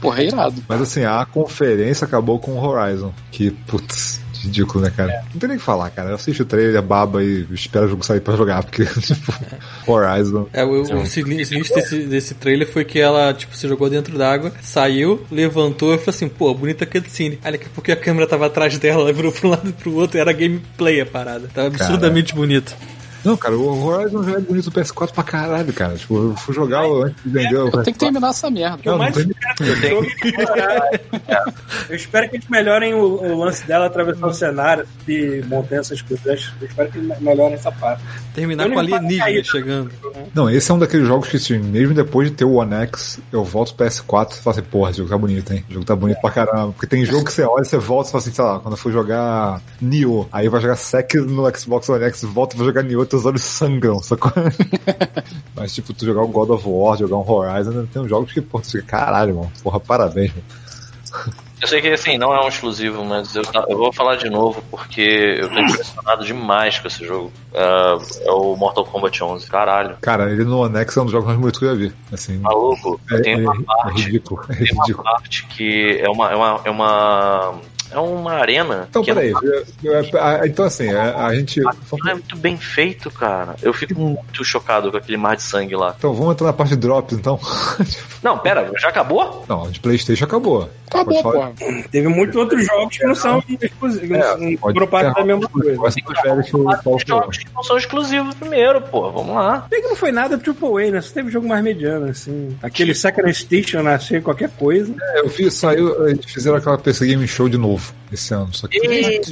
Porra, 0.00 0.22
é 0.22 0.26
irado. 0.26 0.62
Mas 0.68 0.80
assim, 0.80 1.04
a 1.04 1.24
conferência 1.26 2.04
acabou 2.04 2.38
com 2.38 2.52
o 2.52 2.64
Horizon. 2.64 3.12
Que, 3.30 3.50
putz, 3.50 4.19
ridículo, 4.42 4.84
né, 4.84 4.92
cara? 4.94 5.24
Não 5.32 5.38
tem 5.38 5.48
nem 5.48 5.56
o 5.56 5.60
que 5.60 5.64
falar, 5.64 5.90
cara. 5.90 6.10
Eu 6.10 6.14
assisto 6.14 6.42
o 6.42 6.46
trailer, 6.46 6.80
baba 6.82 7.22
e 7.22 7.46
espero 7.52 7.86
o 7.86 7.88
jogo 7.88 8.04
sair 8.04 8.20
pra 8.20 8.36
jogar, 8.36 8.62
porque, 8.62 8.84
tipo, 9.00 9.32
Horizon. 9.86 10.48
É, 10.52 10.64
o, 10.64 10.82
o 10.82 11.06
sinistro 11.06 11.58
desse, 11.74 11.98
desse 12.06 12.34
trailer 12.34 12.70
foi 12.70 12.84
que 12.84 12.98
ela, 12.98 13.32
tipo, 13.34 13.54
se 13.56 13.68
jogou 13.68 13.88
dentro 13.90 14.16
d'água, 14.16 14.52
saiu, 14.62 15.24
levantou 15.30 15.94
e 15.94 15.98
falou 15.98 16.10
assim, 16.10 16.28
pô, 16.28 16.54
bonita 16.54 16.86
cutscene. 16.86 17.38
Aí 17.42 17.52
daqui 17.52 17.66
a 17.66 17.70
pouco 17.70 17.92
a 17.92 17.96
câmera 17.96 18.26
tava 18.26 18.46
atrás 18.46 18.78
dela, 18.78 19.02
ela 19.02 19.12
virou 19.14 19.32
pra 19.32 19.46
um 19.46 19.50
lado 19.50 19.68
e 19.68 19.72
pro 19.72 19.94
outro, 19.94 20.18
era 20.18 20.32
gameplay 20.32 21.00
a 21.00 21.06
parada. 21.06 21.48
Tava 21.52 21.68
absurdamente 21.68 22.34
bonito. 22.34 22.74
Não, 23.24 23.36
cara, 23.36 23.56
o 23.56 23.84
Horizon 23.84 24.22
já 24.24 24.32
é 24.32 24.40
bonito 24.40 24.70
do 24.70 24.80
PS4 24.80 25.12
pra 25.12 25.22
caralho, 25.22 25.72
cara. 25.72 25.94
Tipo, 25.96 26.16
eu 26.16 26.36
fui 26.36 26.54
jogar 26.54 26.84
antes 26.84 27.22
de 27.24 27.30
vender 27.30 27.56
o 27.56 27.66
Eu 27.66 27.70
tenho 27.70 27.84
que 27.84 27.90
PS4. 27.92 27.98
terminar 27.98 28.30
essa 28.30 28.50
merda. 28.50 28.78
O 28.84 28.88
eu 28.88 28.98
mais 28.98 29.14
não 29.16 29.22
espero 29.22 29.74
jogo 29.88 30.06
é. 30.56 31.00
Eu 31.88 31.96
espero 31.96 32.28
que 32.28 32.36
eles 32.36 32.48
melhorem 32.48 32.94
o, 32.94 33.04
o 33.22 33.38
lance 33.44 33.66
dela 33.66 33.86
atravessar 33.86 34.26
o 34.26 34.32
cenário 34.34 34.86
e 35.08 35.42
montanha 35.46 35.80
essas 35.80 36.00
coisas. 36.02 36.26
Eu 36.60 36.66
espero 36.66 36.90
que 36.90 36.98
eles 36.98 37.20
melhorem 37.20 37.54
essa 37.54 37.70
parte. 37.72 38.02
Terminar 38.34 38.66
Eu 38.66 38.72
com 38.72 38.78
alienígena 38.78 39.24
caído. 39.24 39.46
chegando. 39.48 39.90
Não, 40.34 40.48
esse 40.48 40.70
é 40.70 40.74
um 40.74 40.78
daqueles 40.78 41.06
jogos 41.06 41.28
que, 41.28 41.36
assim, 41.36 41.58
mesmo 41.58 41.94
depois 41.94 42.28
de 42.30 42.36
ter 42.36 42.44
o 42.44 42.54
One 42.54 42.74
X, 42.74 43.18
eu 43.32 43.44
volto 43.44 43.74
pro 43.74 43.86
PS4 43.86 44.32
e 44.32 44.36
falo 44.42 44.56
assim, 44.56 44.62
porra, 44.68 44.90
esse 44.90 44.98
jogo 44.98 45.10
tá 45.10 45.18
bonito, 45.18 45.52
hein? 45.52 45.64
O 45.68 45.72
jogo 45.74 45.84
tá 45.84 45.96
bonito 45.96 46.20
pra 46.20 46.30
caramba. 46.30 46.72
Porque 46.72 46.86
tem 46.86 47.04
jogo 47.04 47.24
que 47.24 47.32
você 47.32 47.42
olha, 47.42 47.64
você 47.64 47.76
volta 47.78 48.08
e 48.08 48.12
fala 48.12 48.22
assim, 48.22 48.32
sei 48.32 48.44
lá, 48.44 48.60
quando 48.60 48.74
eu 48.74 48.78
for 48.78 48.92
jogar 48.92 49.60
Nioh, 49.80 50.26
aí 50.32 50.48
vai 50.48 50.60
jogar 50.60 50.76
Sek 50.76 51.16
no 51.18 51.50
Xbox 51.56 51.88
One 51.88 52.04
X, 52.04 52.22
volta 52.24 52.56
pra 52.56 52.64
jogar 52.64 52.82
Nioh, 52.82 53.04
teus 53.10 53.26
olhos 53.26 53.42
sangram, 53.42 53.98
sacou? 54.02 54.32
Mas, 55.54 55.74
tipo, 55.74 55.92
tu 55.92 56.04
jogar 56.06 56.22
um 56.22 56.32
God 56.32 56.50
of 56.50 56.64
War, 56.66 56.96
jogar 56.96 57.16
um 57.16 57.30
Horizon, 57.30 57.86
tem 57.86 58.00
uns 58.02 58.08
jogos 58.08 58.32
que, 58.32 58.40
porra, 58.40 58.62
tu 58.64 58.70
fica, 58.70 58.84
caralho, 58.84 59.34
mano, 59.36 59.52
porra, 59.62 59.78
parabéns, 59.78 60.30
mano. 60.30 60.44
Eu 61.60 61.68
sei 61.68 61.82
que 61.82 61.88
assim, 61.88 62.16
não 62.16 62.32
é 62.32 62.42
um 62.42 62.48
exclusivo, 62.48 63.04
mas 63.04 63.34
eu, 63.34 63.42
eu 63.68 63.76
vou 63.76 63.92
falar 63.92 64.16
de 64.16 64.30
novo 64.30 64.62
porque 64.70 65.36
eu 65.40 65.48
tô 65.50 65.58
impressionado 65.58 66.24
demais 66.24 66.78
com 66.78 66.88
esse 66.88 67.04
jogo. 67.04 67.30
É, 67.52 67.98
é 68.26 68.30
o 68.30 68.56
Mortal 68.56 68.86
Kombat 68.86 69.22
11. 69.22 69.46
Caralho. 69.46 69.96
Cara, 70.00 70.30
ele 70.30 70.44
no 70.44 70.60
One 70.60 70.78
X 70.78 70.96
é 70.96 71.00
um 71.00 71.04
dos 71.04 71.12
jogos 71.12 71.26
mais 71.26 71.38
bonitos 71.38 71.58
que 71.58 71.66
eu 71.66 71.70
já 71.70 71.74
vi. 71.74 71.92
Assim, 72.10 72.38
Maluco, 72.38 72.98
é, 73.10 73.20
tem 73.20 73.34
é- 73.34 73.36
uma 73.36 73.54
é 73.54 73.62
parte. 73.64 74.02
ridículo, 74.04 74.40
é 74.48 74.54
Tem 74.54 74.72
uma 74.72 74.82
ridículo. 74.84 75.04
parte 75.04 75.46
que 75.48 76.00
é 76.00 76.08
uma, 76.08 76.30
é 76.32 76.36
uma, 76.36 76.60
é 76.64 76.70
uma 76.70 77.54
É 77.90 77.98
uma 77.98 78.32
arena. 78.34 78.86
Então, 78.88 79.02
que 79.02 79.10
é 79.10 79.14
peraí. 79.14 79.30
eu- 79.30 79.64
eu- 79.82 80.22
a- 80.22 80.46
Então, 80.46 80.64
assim, 80.64 80.88
a, 80.90 81.26
a 81.26 81.34
gente. 81.34 81.60
Não 81.60 82.10
é 82.10 82.12
muito 82.14 82.36
bem 82.36 82.56
feito, 82.56 83.10
cara. 83.10 83.56
Eu 83.62 83.72
fico 83.72 83.98
muito 84.00 84.44
chocado 84.44 84.90
com 84.90 84.96
aquele 84.96 85.16
mar 85.16 85.36
de 85.36 85.42
sangue 85.42 85.74
lá. 85.76 85.94
Então, 85.98 86.12
vamos 86.14 86.32
entrar 86.32 86.46
na 86.48 86.52
parte 86.52 86.70
de 86.70 86.76
drops, 86.76 87.16
então. 87.18 87.38
Não, 88.22 88.38
pera, 88.38 88.70
já 88.78 88.88
acabou? 88.88 89.44
Não, 89.48 89.70
de 89.70 89.80
PlayStation 89.80 90.24
acabou. 90.24 90.68
Acabou, 90.90 91.22
falar. 91.22 91.50
porra. 91.52 91.82
Teve 91.90 92.08
muitos 92.08 92.34
outros 92.36 92.66
jogos 92.66 92.96
que 92.98 93.06
não 93.06 93.14
são 93.14 93.42
exclusivos, 93.60 94.10
É, 94.10 94.34
encerrar 94.44 95.12
da 95.14 95.24
mesma 95.24 95.48
coisa. 95.48 95.70
negócio 95.70 96.04
que 96.04 96.12
espera 96.12 96.42
que 96.42 96.56
o 96.56 96.64
Paulo 96.64 96.78
falou. 96.82 97.00
Jogos 97.06 97.38
que 97.38 97.46
não 97.54 97.62
são 97.62 97.76
exclusivos 97.78 98.34
primeiro, 98.34 98.80
pô. 98.82 99.10
Vamos 99.12 99.34
lá. 99.34 99.66
Bem 99.70 99.80
que 99.80 99.88
não 99.88 99.94
foi 99.96 100.10
nada 100.12 100.36
triple 100.36 100.88
A, 100.88 100.90
né? 100.90 101.00
Só 101.00 101.14
teve 101.14 101.30
jogo 101.30 101.48
mais 101.48 101.62
mediano, 101.64 102.06
assim. 102.10 102.56
Aquele 102.62 102.92
Second 102.94 103.32
Station? 103.32 103.86
Achei 103.86 104.20
qualquer 104.20 104.50
coisa. 104.50 104.92
É, 105.00 105.20
Eu 105.20 105.28
vi, 105.28 105.48
saiu, 105.50 106.08
eles 106.08 106.24
fizeram 106.26 106.56
aquela 106.58 106.76
PC 106.76 107.06
Game 107.06 107.26
Show 107.28 107.48
de 107.48 107.56
novo 107.56 107.79
move. 107.80 107.99
Esse 108.12 108.32
ano. 108.34 108.52
Só 108.52 108.66
que. 108.68 108.78
Eita. 108.78 109.30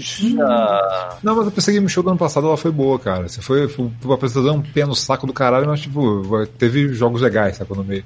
Não, 1.22 1.36
mas 1.36 1.48
a 1.48 1.50
PC 1.50 1.72
Game 1.72 1.88
Show 1.88 2.02
do 2.02 2.10
ano 2.10 2.18
passado 2.18 2.46
ela 2.46 2.56
foi 2.56 2.70
boa, 2.70 2.98
cara. 2.98 3.28
Você 3.28 3.40
foi, 3.40 3.68
foi 3.68 3.90
uma 4.04 4.14
apresentação 4.14 4.56
um 4.56 4.62
pé 4.62 4.84
no 4.86 4.94
saco 4.94 5.26
do 5.26 5.32
caralho, 5.32 5.66
mas 5.66 5.80
tipo, 5.80 6.46
teve 6.58 6.92
jogos 6.94 7.20
legais, 7.22 7.56
sabe, 7.56 7.74
no 7.76 7.84
meio. 7.84 8.04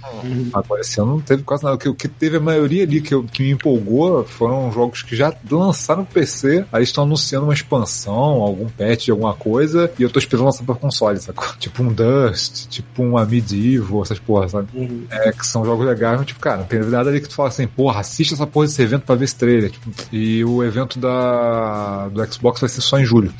Agora 0.52 0.80
esse 0.80 1.00
ano 1.00 1.12
não 1.12 1.20
teve 1.20 1.42
quase 1.42 1.62
nada. 1.64 1.76
O 1.76 1.78
que, 1.78 1.88
o 1.88 1.94
que 1.94 2.08
teve 2.08 2.36
a 2.36 2.40
maioria 2.40 2.82
ali 2.84 3.00
que, 3.00 3.14
eu- 3.14 3.24
que 3.24 3.42
me 3.42 3.50
empolgou 3.50 4.24
foram 4.24 4.70
jogos 4.72 5.02
que 5.02 5.14
já 5.16 5.32
lançaram 5.50 6.00
no 6.00 6.06
PC, 6.06 6.64
aí 6.72 6.82
estão 6.82 7.04
anunciando 7.04 7.46
uma 7.46 7.54
expansão, 7.54 8.12
algum 8.14 8.68
patch 8.68 9.04
de 9.06 9.10
alguma 9.10 9.34
coisa, 9.34 9.90
e 9.98 10.02
eu 10.02 10.10
tô 10.10 10.18
esperando 10.18 10.46
lançar 10.46 10.64
pra 10.64 10.74
console, 10.74 11.18
sacou? 11.18 11.46
Tipo 11.58 11.82
um 11.82 11.92
Dust, 11.92 12.66
tipo 12.68 13.02
um 13.02 13.24
Medieval, 13.24 14.02
essas 14.02 14.18
porra, 14.18 14.48
sabe? 14.48 14.68
Uhum. 14.74 15.04
É, 15.10 15.32
que 15.32 15.46
são 15.46 15.64
jogos 15.64 15.86
legais, 15.86 16.18
mas 16.18 16.26
tipo, 16.26 16.40
cara, 16.40 16.58
não 16.58 16.64
tem 16.66 16.80
nada 16.80 17.08
ali 17.10 17.20
que 17.20 17.28
tu 17.28 17.34
fala 17.34 17.48
assim, 17.48 17.66
porra, 17.66 18.00
assiste 18.00 18.34
essa 18.34 18.46
porra 18.46 18.66
desse 18.66 18.82
evento 18.82 19.02
pra 19.02 19.14
ver 19.14 19.24
esse 19.24 19.36
trailer. 19.36 19.70
Tipo, 19.70 19.90
e 20.12 20.44
o 20.44 20.61
evento 20.64 20.98
da, 20.98 22.08
do 22.08 22.32
Xbox 22.32 22.60
vai 22.60 22.68
ser 22.68 22.80
só 22.80 22.98
em 22.98 23.04
julho. 23.04 23.32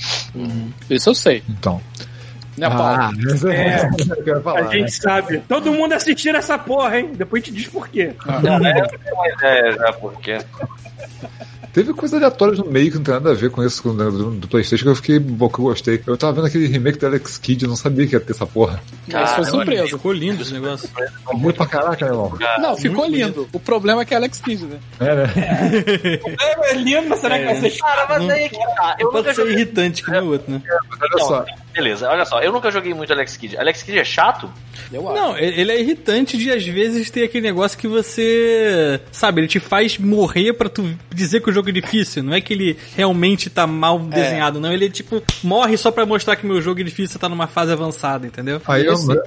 Isso 0.90 1.11
eu 1.11 1.15
sei. 1.15 1.43
Então. 1.49 1.81
Né, 2.57 2.69
Paulo? 2.69 3.12
mas 3.16 3.44
é. 3.44 3.90
eu 4.11 4.23
quero 4.23 4.43
falar, 4.43 4.61
A 4.61 4.73
gente 4.73 4.82
né? 4.82 4.89
sabe. 4.89 5.39
Todo 5.49 5.73
mundo 5.73 5.94
assistindo 5.94 6.36
essa 6.36 6.59
porra, 6.59 6.99
hein? 6.99 7.12
Depois 7.15 7.43
te 7.43 7.51
diz 7.51 7.66
por 7.66 7.89
quê. 7.89 8.15
Cara, 8.19 8.78
eu 8.78 8.99
tenho 8.99 9.15
uma 9.15 9.28
ideia 9.28 9.73
já, 9.73 9.93
porque. 9.94 10.39
Teve 11.73 11.94
coisa 11.94 12.16
aleatória 12.16 12.55
no 12.57 12.66
meio 12.66 12.90
que 12.90 12.97
não 12.99 13.05
tem 13.05 13.15
nada 13.15 13.31
a 13.31 13.35
ver 13.35 13.51
com 13.51 13.65
isso 13.65 13.82
com- 13.82 13.94
do, 13.97 14.31
do 14.32 14.47
PlayStation 14.49 14.85
que 14.85 14.90
eu 14.90 14.97
fiquei, 14.97 15.19
bom, 15.19 15.49
que 15.49 15.59
eu 15.59 15.65
gostei. 15.65 16.03
Eu 16.07 16.16
tava 16.19 16.35
vendo 16.35 16.47
aquele 16.47 16.66
remake 16.66 16.99
do 16.99 17.07
Alex 17.07 17.39
Kidd, 17.39 17.65
eu 17.65 17.69
não 17.69 17.77
sabia 17.77 18.07
que 18.07 18.15
ia 18.15 18.20
ter 18.20 18.32
essa 18.32 18.47
porra. 18.47 18.82
Isso 19.09 19.35
foi 19.36 19.44
surpresa. 19.44 19.89
Ficou 19.89 20.12
lindo 20.12 20.43
esse 20.43 20.53
negócio. 20.53 20.89
Muito 21.32 21.57
pra 21.57 21.66
caraca, 21.66 22.05
né, 22.05 22.11
irmão? 22.12 22.32
Não, 22.61 22.77
ficou 22.77 23.07
lindo. 23.07 23.49
O 23.53 23.59
problema 23.61 24.03
é 24.03 24.05
que 24.05 24.12
é 24.12 24.16
Alex 24.19 24.39
Kidd, 24.40 24.65
né? 24.66 24.78
É, 25.01 25.15
né? 25.15 25.32
É 26.65 26.74
lindo, 26.74 27.09
mas 27.09 27.20
será 27.20 27.39
que 27.39 27.44
vai 27.44 27.55
ser 27.57 27.70
Cara, 27.78 28.07
mas 28.09 28.31
aí 28.31 28.49
que 28.49 28.57
tá. 28.57 28.97
Eu 28.99 29.11
pode 29.11 29.35
ser 29.35 29.47
irritante 29.47 30.03
que 30.03 30.11
nem 30.11 30.20
o 30.20 30.27
outro, 30.32 30.53
né? 30.53 30.62
Olha 31.01 31.11
Não, 31.19 31.27
só. 31.27 31.44
Beleza, 31.73 32.09
olha 32.09 32.24
só, 32.24 32.40
eu 32.40 32.53
nunca 32.53 32.70
joguei 32.70 32.94
muito 32.94 33.12
Alex 33.12 33.36
Kidd. 33.36 33.57
Alex 33.57 33.82
Kidd 33.82 33.99
é 33.99 34.05
chato? 34.05 34.51
Eu 34.93 35.09
acho. 35.09 35.20
Não, 35.20 35.39
ele 35.39 35.73
é 35.73 35.81
irritante 35.81 36.36
de 36.36 36.51
às 36.51 36.65
vezes 36.65 37.11
ter 37.11 37.24
aquele 37.24 37.47
negócio 37.47 37.78
que 37.78 37.89
você. 37.89 39.01
Sabe, 39.11 39.40
ele 39.40 39.49
te 39.49 39.61
faz 39.61 39.99
morrer 39.99 40.53
pra 40.53 40.69
tu 40.69 40.85
dizer 41.11 41.40
que 41.40 41.51
o 41.51 41.53
jogo 41.53 41.69
é 41.69 41.73
difícil. 41.73 42.23
Não 42.23 42.35
é 42.35 42.40
que 42.40 42.53
ele 42.53 42.77
realmente 42.97 43.49
tá 43.49 43.66
mal 43.66 43.99
desenhado, 43.99 44.61
não. 44.61 44.73
Ele, 44.73 44.90
tipo, 44.90 45.23
morre 45.43 45.77
só 45.77 45.90
pra 45.90 46.05
mostrar 46.05 46.36
que 46.36 46.47
meu 46.47 46.61
jogo 46.61 46.81
é 46.81 46.85
difícil 46.85 47.19
tá 47.19 47.28
numa 47.28 47.47
fase 47.47 47.73
avançada, 47.73 48.27
entendeu? 48.27 48.61
Aí 48.66 48.86
é, 48.86 48.93
uma, 48.93 49.23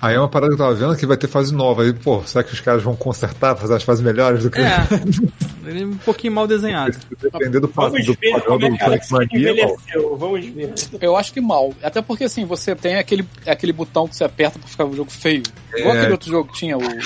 aí 0.00 0.14
é 0.14 0.18
uma 0.18 0.28
parada 0.28 0.54
que 0.54 0.60
eu 0.60 0.66
tava 0.66 0.74
vendo 0.74 0.96
que 0.96 1.06
vai 1.06 1.16
ter 1.16 1.28
fase 1.28 1.54
nova. 1.54 1.82
Aí, 1.82 1.92
pô, 1.92 2.22
será 2.24 2.42
que 2.42 2.52
os 2.52 2.60
caras 2.60 2.82
vão 2.82 2.96
consertar, 2.96 3.56
fazer 3.56 3.74
as 3.74 3.82
fases 3.82 4.02
melhores 4.02 4.42
do 4.42 4.50
que 4.50 4.60
É. 4.60 4.76
Ele 5.66 5.82
é 5.82 5.86
um 5.86 5.96
pouquinho 5.96 6.32
mal 6.32 6.46
desenhado. 6.46 6.96
depender 7.20 7.58
do, 7.58 7.66
Vamos 7.66 8.06
do 8.06 8.14
ver 8.14 8.30
padrão 8.30 8.46
como 8.46 8.66
é 8.66 8.70
do 8.70 8.76
que 8.76 8.84
Alex 8.84 9.08
Sonic 9.08 9.30
Kidd 9.30 9.46
Mania. 9.46 9.64
ó. 9.66 9.68
envelheceu. 9.72 10.16
Vamos 10.16 10.46
ver. 10.46 10.74
Eu 11.00 11.16
acho 11.16 11.32
que 11.32 11.40
mal. 11.40 11.74
Até 11.82 12.02
porque 12.02 12.24
assim, 12.24 12.44
você 12.44 12.74
tem 12.74 12.96
aquele, 12.96 13.26
aquele 13.46 13.72
botão 13.72 14.06
que 14.08 14.16
você 14.16 14.24
aperta 14.24 14.58
pra 14.58 14.68
ficar 14.68 14.84
o 14.84 14.94
jogo 14.94 15.10
feio. 15.10 15.42
Igual 15.76 15.94
É. 15.94 15.98
aquele 15.98 16.12
outro 16.12 16.30
jogo 16.30 16.52
que 16.52 16.58
tinha, 16.58 16.76
o, 16.76 16.80
o, 16.80 17.02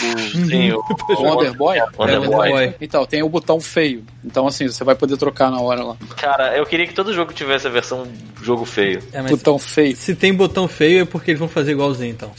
Sim, 0.46 0.72
o, 0.72 0.78
o 0.78 1.22
Wonder 1.22 1.54
Boy. 1.54 1.78
Wonder 1.98 2.16
É, 2.22 2.26
Boy. 2.26 2.74
Então, 2.80 3.04
tem 3.06 3.22
o 3.22 3.28
botão 3.28 3.60
feio. 3.60 4.04
Então, 4.24 4.46
assim, 4.46 4.66
você 4.68 4.84
vai 4.84 4.94
poder 4.94 5.16
trocar 5.16 5.50
na 5.50 5.60
hora 5.60 5.82
lá. 5.82 5.96
Cara, 6.16 6.56
eu 6.56 6.64
queria 6.66 6.86
que 6.86 6.94
todo 6.94 7.12
jogo 7.12 7.32
tivesse 7.32 7.66
a 7.66 7.70
versão 7.70 8.06
jogo 8.42 8.64
feio. 8.64 9.02
É, 9.12 9.22
Botão 9.22 9.58
feio. 9.58 9.96
se 9.96 10.14
tem 10.14 10.32
botão 10.32 10.68
feio 10.68 11.02
é 11.02 11.04
porque 11.04 11.30
eles 11.32 11.38
vão 11.38 11.48
fazer 11.48 11.72
igualzinho, 11.72 12.10
então. 12.10 12.30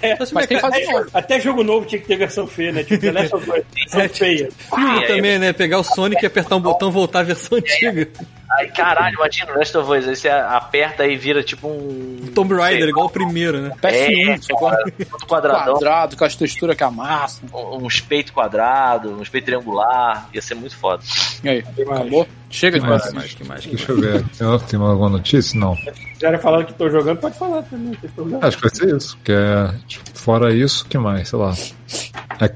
É, 0.00 0.10
É, 0.10 0.16
mas 0.32 0.46
tem 0.46 0.58
fase 0.58 0.84
nova. 0.86 1.06
Até 1.12 1.40
jogo 1.40 1.62
novo 1.62 1.86
tinha 1.86 2.00
que 2.00 2.06
ter 2.06 2.16
versão 2.16 2.46
feia, 2.46 2.72
né? 2.72 2.82
Tipo, 2.84 3.00
The 3.00 3.12
Last 3.12 3.34
of 3.34 3.50
Us, 3.50 3.64
versão 3.74 4.08
feia. 4.14 4.48
Filme 4.74 5.06
também, 5.06 5.38
né? 5.38 5.52
Pegar 5.52 5.78
o 5.78 5.84
Sonic 5.84 6.22
e 6.22 6.26
apertar 6.26 6.56
um 6.56 6.60
botão 6.60 6.90
voltar 6.90 7.20
à 7.20 7.22
versão 7.24 7.58
antiga. 7.58 8.08
Ai, 8.50 8.68
caralho, 8.68 9.14
imagina 9.14 9.52
o 9.52 9.58
Last 9.58 9.76
of 9.76 9.90
Us. 9.90 10.08
Aí 10.08 10.16
você 10.16 10.28
aperta 10.28 11.06
e 11.06 11.16
vira 11.16 11.42
tipo 11.42 11.68
um. 11.68 12.30
Tomb 12.34 12.54
Raider, 12.54 12.88
igual 12.88 13.06
o 13.06 13.10
primeiro, 13.10 13.60
né? 13.60 13.72
PS1, 13.82 14.28
É, 14.28 14.36
só 14.38 14.54
Todo 14.56 15.26
quadradão, 15.26 15.74
quadrado, 15.74 16.16
com 16.16 16.24
as 16.24 16.36
texturas 16.36 16.76
que 16.76 16.84
amassa. 16.84 17.40
um 17.52 17.88
peito 18.08 18.32
quadrado, 18.32 19.10
um 19.12 19.24
peito 19.24 19.46
triangular. 19.46 20.28
Ia 20.32 20.42
ser 20.42 20.54
muito 20.54 20.76
foda. 20.76 21.02
E 21.42 21.48
aí, 21.48 21.64
acabou? 21.88 22.26
Chega 22.50 22.78
de 22.78 22.86
mais? 22.86 23.02
mais. 23.02 23.14
Mais 23.14 23.34
que 23.34 23.44
mais 23.44 23.60
que 23.66 23.74
Deixa 23.76 23.90
eu 23.90 24.00
ver. 24.00 24.24
Tem, 24.28 24.58
tem 24.60 24.80
alguma 24.80 25.08
notícia? 25.08 25.58
Não. 25.58 25.76
Se 25.76 25.90
quiserem 25.90 26.38
falar 26.38 26.64
que 26.64 26.72
tô 26.74 26.88
jogando, 26.88 27.18
pode 27.18 27.36
falar 27.36 27.62
também. 27.62 27.96
Acho 28.42 28.56
que 28.56 28.62
vai 28.62 28.74
ser 28.74 28.96
isso. 28.96 29.18
Que 29.24 29.32
é, 29.32 29.74
tipo, 29.88 30.04
fora 30.24 30.54
isso, 30.54 30.84
o 30.84 30.88
que 30.88 30.96
mais? 30.98 31.28
Sei 31.28 31.38
lá. 31.38 31.52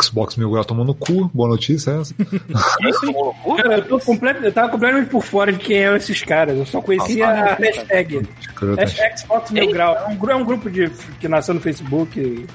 Xbox 0.03 0.35
Mil 0.37 0.51
Grau 0.51 0.65
tomou 0.65 0.85
no 0.85 0.93
cu, 0.93 1.31
boa 1.33 1.49
notícia 1.51 1.93
é 1.93 2.01
essa. 2.01 2.13
Isso? 2.81 3.13
Cara, 3.57 3.77
eu, 3.77 3.85
tô 3.85 3.99
completo, 4.01 4.45
eu 4.45 4.53
tava 4.53 4.71
completamente 4.71 5.09
por 5.09 5.23
fora 5.23 5.53
de 5.53 5.59
quem 5.61 5.79
eram 5.79 5.97
esses 5.97 6.21
caras. 6.23 6.57
Eu 6.59 6.67
só 6.67 6.81
conhecia 6.81 7.29
a 7.29 7.55
hashtag. 7.55 8.29
Hashtag 8.77 9.21
Xbox 9.21 9.51
Mil 9.53 9.71
Grau. 9.71 9.95
É 9.97 10.07
um, 10.09 10.17
gru- 10.17 10.31
é 10.33 10.35
um 10.35 10.45
grupo 10.45 10.69
de, 10.69 10.91
que 11.21 11.29
nasceu 11.29 11.55
no 11.55 11.61
Facebook. 11.61 12.11
Que 12.21 12.47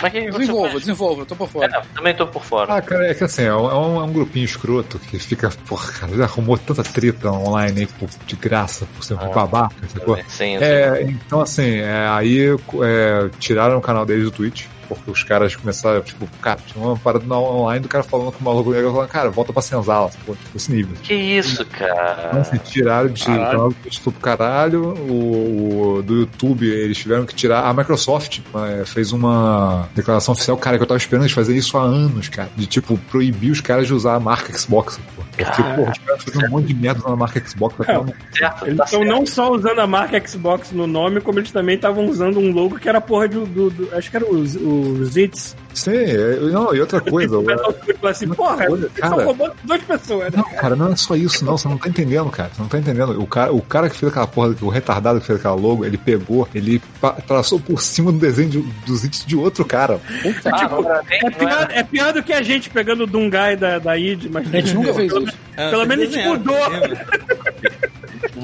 você 0.00 0.20
Desenvolva, 0.30 0.78
desenvolva, 0.78 1.22
eu 1.22 1.26
tô 1.26 1.34
por 1.34 1.48
fora. 1.48 1.66
É, 1.76 1.82
também 1.96 2.14
tô 2.14 2.26
por 2.28 2.44
fora. 2.44 2.74
Ah, 2.76 2.82
cara, 2.82 3.08
é 3.10 3.14
que 3.14 3.24
assim, 3.24 3.42
é 3.42 3.54
um, 3.54 3.68
é 3.70 3.74
um- 3.74 4.00
é 4.00 4.04
um 4.04 4.12
grupinho 4.12 4.44
escroto 4.44 5.00
que 5.00 5.18
fica, 5.18 5.50
porra, 5.66 5.90
cara, 5.92 6.14
já 6.16 6.24
arrumou 6.24 6.56
tanta 6.56 6.84
treta 6.84 7.30
online 7.32 7.80
aí 7.80 7.86
por, 7.86 8.08
de 8.24 8.36
graça, 8.36 8.86
por 8.94 9.02
ser 9.02 9.14
um 9.14 9.30
babaca, 9.32 9.74
sacou? 9.88 10.16
Sim, 10.16 10.22
sim. 10.28 10.56
É, 10.60 11.02
então 11.02 11.40
assim, 11.40 11.78
é, 11.78 12.06
aí 12.08 12.38
é, 12.84 13.28
tiraram 13.40 13.78
o 13.78 13.80
canal 13.80 14.06
deles 14.06 14.30
do 14.30 14.41
Twitch. 14.42 14.66
Porque 14.88 15.10
os 15.10 15.22
caras 15.22 15.56
começaram, 15.56 16.02
tipo, 16.02 16.28
cara, 16.42 16.60
tinha 16.66 16.84
uma 16.84 16.96
parada 16.96 17.24
online 17.34 17.80
do 17.80 17.88
cara 17.88 18.04
falando 18.04 18.32
com 18.32 18.40
o 18.40 18.44
maluco 18.44 18.70
negro, 18.72 18.92
falando, 18.92 19.08
cara, 19.08 19.30
volta 19.30 19.52
pra 19.52 19.62
senzala? 19.62 20.10
Tipo, 20.10 20.36
esse 20.54 20.70
nível. 20.70 20.96
Que 21.02 21.14
isso, 21.14 21.64
cara? 21.64 22.40
assim, 22.40 22.58
tiraram 22.58 23.08
de 23.08 23.24
Caralho. 23.24 23.42
o 23.42 23.50
canal 23.50 23.68
do 23.70 23.74
Twitch 23.76 23.98
foi 24.00 24.12
pro 24.12 24.20
caralho, 24.20 24.82
o, 25.08 25.96
o 25.98 26.02
do 26.02 26.14
YouTube 26.20 26.66
eles 26.66 26.98
tiveram 26.98 27.24
que 27.24 27.34
tirar. 27.34 27.64
A 27.64 27.72
Microsoft 27.72 28.40
é, 28.54 28.84
fez 28.84 29.12
uma 29.12 29.88
declaração 29.94 30.32
oficial, 30.32 30.56
cara, 30.58 30.76
que 30.76 30.82
eu 30.82 30.86
tava 30.86 30.98
esperando 30.98 31.22
eles 31.22 31.32
fazerem 31.32 31.58
isso 31.58 31.78
há 31.78 31.82
anos, 31.82 32.28
cara. 32.28 32.50
De 32.54 32.66
tipo, 32.66 32.98
proibir 33.10 33.50
os 33.50 33.60
caras 33.60 33.86
de 33.86 33.94
usar 33.94 34.14
a 34.16 34.20
marca 34.20 34.52
Xbox. 34.56 35.00
Pô. 35.16 35.21
Porque, 35.44 35.62
pô, 35.62 35.90
os 35.90 35.98
caras 35.98 36.24
fazendo 36.24 36.46
um 36.46 36.50
monte 36.50 36.66
de 36.66 36.74
merda 36.74 37.08
na 37.08 37.16
marca 37.16 37.42
Xbox. 37.46 37.76
Tá 37.76 37.84
falando, 37.84 38.14
Certo, 38.36 38.66
Eles 38.66 38.76
tá 38.78 38.84
estão 38.84 39.00
certo. 39.00 39.04
não 39.14 39.26
só 39.26 39.52
usando 39.52 39.78
a 39.80 39.86
marca 39.86 40.26
Xbox 40.28 40.72
no 40.72 40.86
nome, 40.86 41.20
como 41.20 41.38
eles 41.38 41.50
também 41.50 41.76
estavam 41.76 42.06
usando 42.06 42.38
um 42.38 42.52
logo 42.52 42.78
que 42.78 42.88
era 42.88 42.98
a 42.98 43.00
porra 43.00 43.28
do. 43.28 43.46
do- 43.46 43.70
do- 43.70 43.94
acho 43.96 44.10
que 44.10 44.16
era 44.16 44.26
os, 44.26 44.54
os 44.56 45.08
Zits. 45.12 45.56
Sim, 45.74 45.90
é, 45.96 46.36
não, 46.52 46.74
e 46.74 46.80
outra 46.80 47.00
coisa. 47.02 47.38
O 47.38 47.44
pessoal 47.44 47.72
ficou 47.84 48.08
assim, 48.10 48.28
porra, 48.28 48.66
coisa, 48.66 48.88
cara. 48.90 49.24
roubando 49.24 49.52
duas 49.64 49.82
pessoas, 49.82 50.32
né? 50.32 50.36
Não, 50.36 50.44
cara, 50.60 50.76
não 50.76 50.92
é 50.92 50.96
só 50.96 51.14
isso, 51.16 51.44
não. 51.44 51.56
Você 51.56 51.68
não 51.68 51.78
tá 51.78 51.88
entendendo, 51.88 52.30
cara. 52.30 52.50
Você 52.54 52.60
não 52.62 52.68
tá 52.68 52.78
entendendo. 52.78 53.20
O 53.20 53.26
cara, 53.26 53.52
o 53.52 53.62
cara 53.62 53.88
que 53.90 53.96
fez 53.96 54.10
aquela 54.10 54.26
porra, 54.26 54.54
o 54.60 54.68
retardado 54.68 55.20
que 55.20 55.26
fez 55.26 55.38
aquela 55.38 55.54
logo, 55.54 55.84
ele 55.84 55.96
pegou, 55.98 56.48
ele 56.54 56.80
traçou 57.26 57.58
por 57.60 57.80
cima 57.80 58.12
do 58.12 58.18
desenho 58.18 58.50
de- 58.50 58.62
dos 58.86 59.04
itens 59.04 59.24
de 59.24 59.36
outro 59.36 59.64
cara. 59.64 59.98
Puta, 60.22 60.50
Ah, 60.50 60.58
tipo, 60.58 60.86
É 61.10 61.30
pior, 61.30 61.68
é- 61.70 61.78
é 61.78 61.82
pior 61.82 62.12
do 62.12 62.22
que 62.22 62.32
a 62.32 62.42
gente 62.42 62.68
pegando 62.70 63.04
o 63.04 63.06
Dungai 63.06 63.56
da, 63.56 63.78
da 63.78 63.96
id, 63.96 64.26
mas. 64.30 64.46
a 64.48 64.50
gente 64.60 64.74
nunca 64.74 64.94
fez 64.94 65.12
isso. 65.12 65.26
É, 65.56 65.70
Pelo 65.70 65.86
tem 65.86 65.96
menos 65.96 66.14
a 66.14 66.18
gente 66.18 66.28
mudou. 66.28 66.56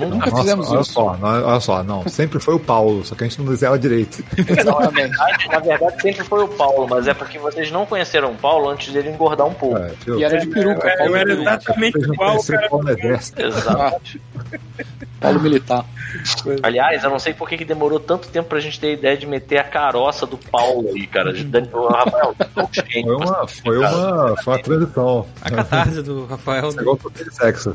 Nunca 0.06 0.30
Nossa, 0.30 0.42
fizemos 0.42 0.70
olha 0.70 0.80
isso. 0.80 0.92
Só, 0.92 1.16
não, 1.16 1.28
olha 1.28 1.60
só, 1.60 1.82
não. 1.82 2.08
Sempre 2.08 2.38
foi 2.40 2.54
o 2.54 2.60
Paulo, 2.60 3.04
só 3.04 3.14
que 3.14 3.24
a 3.24 3.28
gente 3.28 3.38
não 3.40 3.46
desenhava 3.50 3.78
direito. 3.78 4.22
Exatamente. 4.36 5.16
Na 5.50 5.58
verdade, 5.58 6.02
sempre 6.02 6.24
foi 6.24 6.44
o 6.44 6.48
Paulo, 6.48 6.86
mas 6.88 7.06
é 7.08 7.14
porque 7.14 7.38
vocês 7.38 7.70
não 7.70 7.84
conheceram 7.86 8.32
o 8.32 8.34
Paulo 8.36 8.68
antes 8.70 8.92
dele 8.92 9.10
engordar 9.10 9.46
um 9.46 9.54
pouco. 9.54 9.76
É, 9.78 9.92
viu? 10.04 10.18
E 10.18 10.24
era 10.24 10.38
de 10.38 10.46
peruca, 10.46 10.88
Eu, 10.88 10.96
Paulo, 10.98 11.10
eu 11.12 11.16
era 11.16 11.32
exatamente 11.32 11.98
não 11.98 12.14
igual 12.14 12.36
o 12.36 12.44
cara. 12.46 12.66
o 12.66 12.70
Paulo 12.70 12.90
exército. 12.90 13.42
Exato. 13.42 14.20
Paulo 15.20 15.40
Militar. 15.40 15.84
Aliás, 16.62 17.02
eu 17.02 17.10
não 17.10 17.18
sei 17.18 17.34
por 17.34 17.48
que 17.48 17.58
que 17.58 17.64
demorou 17.64 17.98
tanto 17.98 18.28
tempo 18.28 18.48
pra 18.48 18.60
gente 18.60 18.78
ter 18.78 18.86
a 18.86 18.92
ideia 18.92 19.16
de 19.16 19.26
meter 19.26 19.58
a 19.58 19.64
caroça 19.64 20.24
do 20.24 20.38
Paulo 20.38 20.88
aí, 20.94 21.08
cara. 21.08 21.32
De 21.32 21.42
Dani- 21.42 21.68
Ô, 21.72 21.88
Rafael. 21.88 22.34
Foi 22.94 23.02
uma, 23.02 23.46
foi 23.48 23.78
uma, 23.78 24.36
foi 24.36 24.52
uma 24.54 24.62
transição. 24.62 25.26
A 25.42 25.50
catarse 25.50 26.02
do 26.02 26.24
Rafael. 26.24 26.68
Igual 26.70 26.98
o 27.04 27.10
de 27.10 27.34
sexo. 27.34 27.72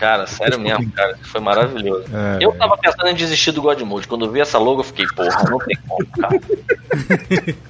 Cara, 0.00 0.26
sério 0.26 0.58
mesmo, 0.58 0.90
cara. 0.90 1.11
Foi 1.22 1.40
maravilhoso. 1.40 2.04
É, 2.12 2.38
Eu 2.44 2.52
tava 2.52 2.76
pensando 2.76 3.08
em 3.08 3.14
desistir 3.14 3.52
do 3.52 3.62
God 3.62 3.80
Mode. 3.82 4.06
Quando 4.08 4.24
eu 4.26 4.30
vi 4.32 4.40
essa 4.40 4.58
logo, 4.58 4.80
eu 4.80 4.84
fiquei, 4.84 5.06
porra, 5.08 5.28
não 5.50 5.58
tem 5.58 5.76
como, 5.88 6.06
cara. 6.18 6.40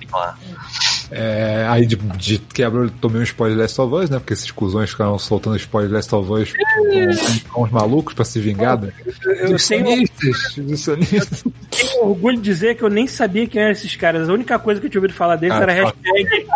É, 1.10 1.66
aí 1.68 1.84
de, 1.84 1.96
de 1.96 2.38
quebra 2.38 2.84
eu 2.84 2.90
tomei 2.90 3.20
um 3.20 3.24
spoiler 3.24 3.54
de 3.56 3.62
Last 3.62 3.78
of 3.80 3.94
Us, 3.94 4.08
né? 4.10 4.18
Porque 4.18 4.32
esses 4.32 4.50
cuzões 4.50 4.90
ficaram 4.90 5.18
soltando 5.18 5.56
spoiler 5.56 5.88
de 5.90 5.94
Last 5.94 6.14
of 6.14 6.30
Us 6.32 6.52
com, 6.52 7.50
com 7.52 7.62
os 7.64 7.70
malucos 7.70 8.14
pra 8.14 8.24
se 8.24 8.40
vingar. 8.40 8.80
né? 8.80 8.90
Eu 9.40 9.50
Dos 9.52 9.68
tenho, 9.68 9.86
sonistas, 9.86 10.54
dos 10.56 10.80
sonistas. 10.80 11.44
tenho 11.70 12.04
orgulho 12.06 12.36
de 12.38 12.42
dizer 12.42 12.76
que 12.76 12.82
eu 12.82 12.88
nem 12.88 13.06
sabia 13.06 13.46
quem 13.46 13.60
eram 13.60 13.72
esses 13.72 13.94
caras. 13.94 14.28
A 14.28 14.32
única 14.32 14.58
coisa 14.58 14.80
que 14.80 14.86
eu 14.86 14.90
tinha 14.90 15.00
ouvido 15.00 15.14
falar 15.14 15.36
deles 15.36 15.54
Ah, 15.54 15.62
era 15.62 15.66
tá. 15.66 15.92
hashtag 16.04 16.46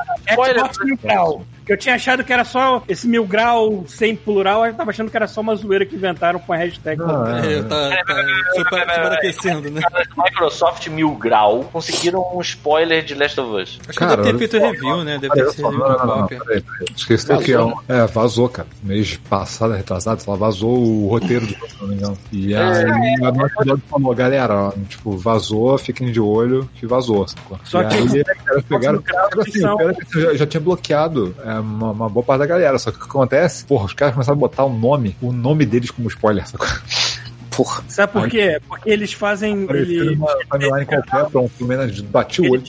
Xbox 0.54 0.78
Mil 0.84 0.98
Grau. 1.02 1.46
Que 1.66 1.72
eu 1.72 1.76
tinha 1.76 1.96
achado 1.96 2.22
que 2.22 2.32
era 2.32 2.44
só 2.44 2.82
esse 2.88 3.08
mil 3.08 3.26
grau 3.26 3.84
sem 3.88 4.14
plural, 4.14 4.64
eu 4.64 4.72
tava 4.74 4.90
achando 4.90 5.10
que 5.10 5.16
era 5.16 5.26
só 5.26 5.40
uma 5.40 5.56
zoeira 5.56 5.84
que 5.84 5.96
inventaram 5.96 6.38
com 6.38 6.52
a 6.52 6.56
hashtag. 6.56 6.96
Não, 6.98 7.26
é. 7.26 7.54
É, 7.58 7.62
tá, 7.64 7.90
tá 8.06 8.24
super, 8.54 8.80
superaquecendo, 8.80 9.70
né? 9.70 9.80
Microsoft 10.16 10.86
Mil 10.88 11.14
Grau 11.16 11.64
conseguiram 11.72 12.24
um 12.34 12.40
spoiler 12.40 13.04
de 13.04 13.14
Last 13.14 13.40
of 13.40 13.50
Us. 13.62 13.78
Acho 13.88 13.98
que 13.98 14.06
deve 14.06 14.22
ter 14.22 14.38
feito 14.38 14.58
review, 14.58 15.04
né? 15.04 15.18
Deve 15.18 15.34
ter 15.34 15.50
só, 15.52 15.68
review 15.68 15.88
não, 15.88 16.06
não, 16.06 16.26
peraí, 16.26 16.44
peraí. 16.46 16.64
Esqueci 16.96 17.36
que 17.38 17.52
é, 17.52 17.60
um, 17.60 17.74
é, 17.88 18.06
vazou, 18.06 18.48
cara. 18.48 18.68
Mês 18.82 19.16
passado, 19.28 19.72
retrasado, 19.74 20.22
sei 20.22 20.32
lá, 20.32 20.38
vazou 20.38 20.70
o 20.78 21.08
roteiro 21.08 21.46
do 21.46 21.52
jogo, 21.52 21.68
se 21.68 21.80
não 21.80 21.88
me 21.88 21.94
engano. 21.96 22.18
E 22.32 22.54
aí, 22.54 22.84
a 23.24 23.32
nossa 23.32 23.54
episódio 23.56 23.82
falou, 23.90 24.14
galera, 24.14 24.72
tipo, 24.88 25.16
vazou, 25.16 25.76
fiquem 25.78 26.12
de 26.12 26.20
olho 26.20 26.68
que 26.76 26.86
vazou. 26.86 27.26
Sacou? 27.26 27.58
Só 27.64 27.82
e 27.82 27.86
que 27.88 27.94
aí, 27.94 28.00
eles- 28.02 28.22
caras 28.44 28.64
pegaram. 28.68 29.02
No 29.34 29.42
Assim, 29.42 29.60
são- 29.60 29.76
cara 29.76 29.96
já, 30.14 30.34
já 30.34 30.46
tinha 30.46 30.60
bloqueado 30.60 31.34
é, 31.44 31.55
uma, 31.60 31.90
uma 31.90 32.08
boa 32.08 32.24
parte 32.24 32.40
da 32.40 32.46
galera. 32.46 32.78
Só 32.78 32.90
que 32.90 32.98
o 32.98 33.00
que 33.00 33.06
acontece? 33.06 33.64
Porra, 33.64 33.84
os 33.86 33.92
caras 33.92 34.14
começaram 34.14 34.36
a 34.36 34.40
botar 34.40 34.64
o 34.64 34.72
nome, 34.72 35.16
o 35.20 35.32
nome 35.32 35.64
deles 35.66 35.90
como 35.90 36.08
spoiler, 36.08 36.46
sacou? 36.46 36.68
Porra. 37.56 37.82
Sabe 37.88 38.12
por 38.12 38.28
quê? 38.28 38.60
Porque 38.68 38.90
eles 38.90 39.14
fazem. 39.14 39.66
Ele, 39.70 40.14
numa 40.14 40.36
timeline 40.52 40.84
qualquer, 40.84 41.24
pronto, 41.30 41.50
pelo 41.56 41.68
menos 41.68 42.00
bati 42.02 42.42
o 42.42 42.50
olho 42.50 42.62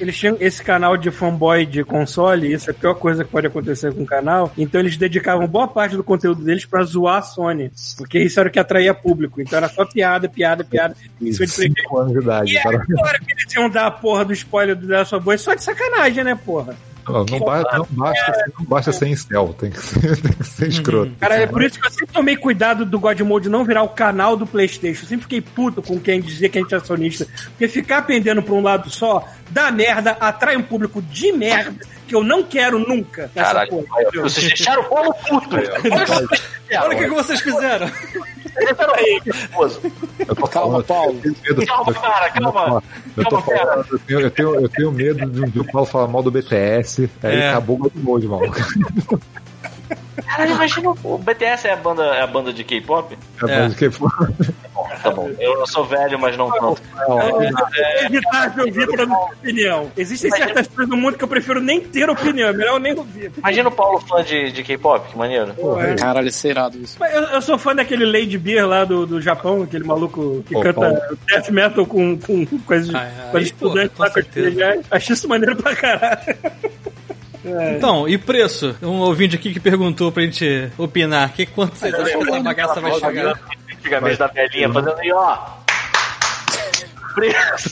eles 0.00 0.16
tinham 0.16 0.36
esse 0.40 0.62
canal 0.62 0.96
de 0.96 1.10
fanboy 1.10 1.66
de 1.66 1.84
console, 1.84 2.50
isso 2.50 2.70
é 2.70 2.72
a 2.72 2.74
pior 2.74 2.94
coisa 2.94 3.22
que 3.22 3.30
pode 3.30 3.48
acontecer 3.48 3.92
com 3.92 4.02
o 4.02 4.06
canal. 4.06 4.50
Então 4.56 4.80
eles 4.80 4.96
dedicavam 4.96 5.46
boa 5.46 5.68
parte 5.68 5.94
do 5.94 6.02
conteúdo 6.02 6.42
deles 6.42 6.64
pra 6.64 6.82
zoar 6.84 7.18
a 7.18 7.22
Sony. 7.22 7.70
Porque 7.98 8.18
isso 8.18 8.40
era 8.40 8.48
o 8.48 8.52
que 8.52 8.58
atraía 8.58 8.94
público. 8.94 9.42
Então 9.42 9.58
era 9.58 9.68
só 9.68 9.84
piada, 9.84 10.26
piada, 10.26 10.64
piada. 10.64 10.96
Isso 11.20 11.38
foi 11.38 11.68
de 11.68 11.82
5 11.82 11.98
anos 11.98 12.12
de 12.14 12.18
idade, 12.20 12.52
E 12.52 12.56
é 12.56 12.62
cara. 12.62 12.76
agora 12.82 13.18
que 13.18 13.32
eles 13.32 13.52
iam 13.54 13.68
dar 13.68 13.86
a 13.88 13.90
porra 13.90 14.24
do 14.24 14.32
spoiler 14.32 14.74
do 14.74 14.88
Last 14.88 15.14
of 15.14 15.28
Us, 15.28 15.42
só 15.42 15.54
de 15.54 15.62
sacanagem, 15.62 16.24
né, 16.24 16.34
porra? 16.34 16.74
Não, 17.12 17.24
não, 17.24 17.38
ba- 17.40 17.64
não 17.72 17.86
basta, 17.90 18.52
não 18.58 18.64
basta 18.64 18.92
ser 18.92 19.08
incel, 19.08 19.54
tem 19.58 19.70
que 19.70 19.80
ser, 19.80 20.16
tem 20.20 20.32
que 20.32 20.46
ser 20.46 20.68
escroto. 20.68 21.12
Cara, 21.20 21.36
é 21.36 21.46
por 21.46 21.62
isso 21.62 21.78
que 21.80 21.86
eu 21.86 21.90
sempre 21.90 22.12
tomei 22.12 22.36
cuidado 22.36 22.84
do 22.84 22.98
God 22.98 23.20
Mode 23.20 23.48
não 23.48 23.64
virar 23.64 23.82
o 23.82 23.88
canal 23.88 24.36
do 24.36 24.46
PlayStation. 24.46 25.04
Eu 25.04 25.08
sempre 25.08 25.22
fiquei 25.22 25.40
puto 25.40 25.82
com 25.82 25.98
quem 25.98 26.20
dizia 26.20 26.48
que 26.48 26.58
a 26.58 26.62
gente 26.62 26.74
é 26.74 26.78
acionista. 26.78 27.26
Porque 27.50 27.68
ficar 27.68 28.02
pendendo 28.02 28.42
pra 28.42 28.54
um 28.54 28.62
lado 28.62 28.90
só 28.90 29.26
dá 29.50 29.70
merda, 29.70 30.12
atrai 30.20 30.56
um 30.56 30.62
público 30.62 31.02
de 31.02 31.32
merda 31.32 31.84
que 32.10 32.16
eu 32.16 32.24
não 32.24 32.42
quero 32.42 32.76
nunca. 32.80 33.30
nessa 33.32 33.52
Caralho, 33.52 33.70
porra, 33.70 34.04
vocês 34.22 34.48
deixaram 34.48 34.82
o 34.82 34.84
Paulo 34.86 35.14
puto. 35.14 35.56
Olha 35.56 36.96
o 36.96 36.98
que 36.98 37.06
vocês 37.06 37.40
fizeram. 37.40 37.88
Que, 39.22 39.32
vocês. 39.54 39.92
Eu 40.18 40.34
tô 40.34 40.48
Calma, 40.48 40.82
falando, 40.82 40.84
Paulo. 40.84 41.20
eu 41.44 41.66
Calma, 41.66 41.94
cara, 41.94 42.30
calma. 42.30 42.82
Eu 43.16 43.24
tô 43.24 43.30
Calma, 43.30 43.46
cara. 43.46 43.84
falando, 43.84 43.86
eu 43.92 43.98
tenho, 44.00 44.20
eu 44.20 44.30
tenho, 44.32 44.54
eu 44.56 44.68
tenho 44.68 44.90
medo 44.92 45.30
de 45.30 45.40
um 45.40 45.48
dia 45.48 45.62
o 45.62 45.72
Paulo 45.72 45.86
falar 45.86 46.08
mal 46.08 46.20
do 46.20 46.32
BTS, 46.32 47.08
aí 47.22 47.36
É. 47.38 47.50
acabou 47.50 47.76
o 47.78 47.90
Mode, 48.00 48.26
maluco. 48.26 48.56
Caralho, 50.26 50.52
imagina. 50.52 50.90
O 51.02 51.18
BTS 51.18 51.66
é 51.68 51.72
a 51.72 51.76
banda, 51.76 52.04
é 52.04 52.22
a 52.22 52.26
banda 52.26 52.52
de 52.52 52.62
K-pop? 52.64 53.16
É. 53.48 53.60
mas 53.62 53.74
que- 53.74 53.90
Tá 55.02 55.10
bom. 55.10 55.30
Eu 55.38 55.58
não 55.58 55.66
sou 55.66 55.84
velho, 55.84 56.18
mas 56.18 56.36
não 56.36 56.50
tanto. 56.50 56.80
É, 57.76 58.06
evitar 58.06 58.48
de 58.50 58.60
ouvir 58.60 58.86
pra 58.88 59.06
não 59.06 59.26
ter 59.28 59.32
opinião. 59.34 59.90
Existem 59.96 60.30
certas 60.30 60.66
coisas 60.68 60.88
no 60.90 60.96
mundo 60.96 61.16
que 61.18 61.24
eu 61.24 61.28
prefiro 61.28 61.60
nem 61.60 61.80
ter 61.80 62.08
opinião, 62.08 62.48
é 62.48 62.52
melhor 62.52 62.74
eu 62.74 62.78
nem 62.80 62.94
ouvir. 62.96 63.30
Imagina 63.38 63.68
o 63.68 63.72
Paulo 63.72 64.00
fã 64.00 64.22
de, 64.22 64.50
de 64.52 64.62
K-pop, 64.62 65.10
que 65.10 65.18
maneiro. 65.18 65.54
É. 65.80 65.94
Caralho, 65.96 66.28
isso 66.28 66.46
é 66.46 66.50
irado 66.50 66.78
isso. 66.78 67.02
Eu, 67.04 67.22
eu 67.24 67.42
sou 67.42 67.58
fã 67.58 67.74
daquele 67.74 68.04
Lady 68.04 68.38
Beer 68.38 68.66
lá 68.66 68.84
do, 68.84 69.06
do 69.06 69.20
Japão, 69.20 69.62
aquele 69.62 69.84
maluco 69.84 70.42
que 70.46 70.54
Pô, 70.54 70.60
canta 70.60 70.80
Paulo. 70.80 70.98
death 71.28 71.48
metal 71.50 71.86
com, 71.86 72.18
com 72.18 72.46
coisas, 72.60 72.94
Ah, 72.94 73.04
é. 73.04 73.30
com 73.32 73.68
pô, 73.68 73.74
lá 73.98 74.10
certeza. 74.10 74.80
Acho 74.90 75.12
isso 75.12 75.28
maneiro 75.28 75.56
pra 75.56 75.74
caralho. 75.76 76.36
Então, 77.44 78.08
e 78.08 78.18
preço? 78.18 78.76
Um 78.82 78.98
ouvinte 79.00 79.36
aqui 79.36 79.52
que 79.52 79.60
perguntou 79.60 80.12
pra 80.12 80.22
gente 80.22 80.70
opinar. 80.76 81.32
Que 81.32 81.46
quanto 81.46 81.76
vocês 81.76 81.94
acham 81.94 82.20
que 82.22 82.30
essa 82.30 82.42
bagaça 82.42 82.80
vai 82.80 82.92
chegar? 82.94 83.40
Antigamente 83.78 84.18
da 84.18 84.26
velhinha, 84.26 84.72
fazendo 84.72 84.98
aí, 84.98 85.12
ó. 85.12 85.38
Preço. 87.14 87.70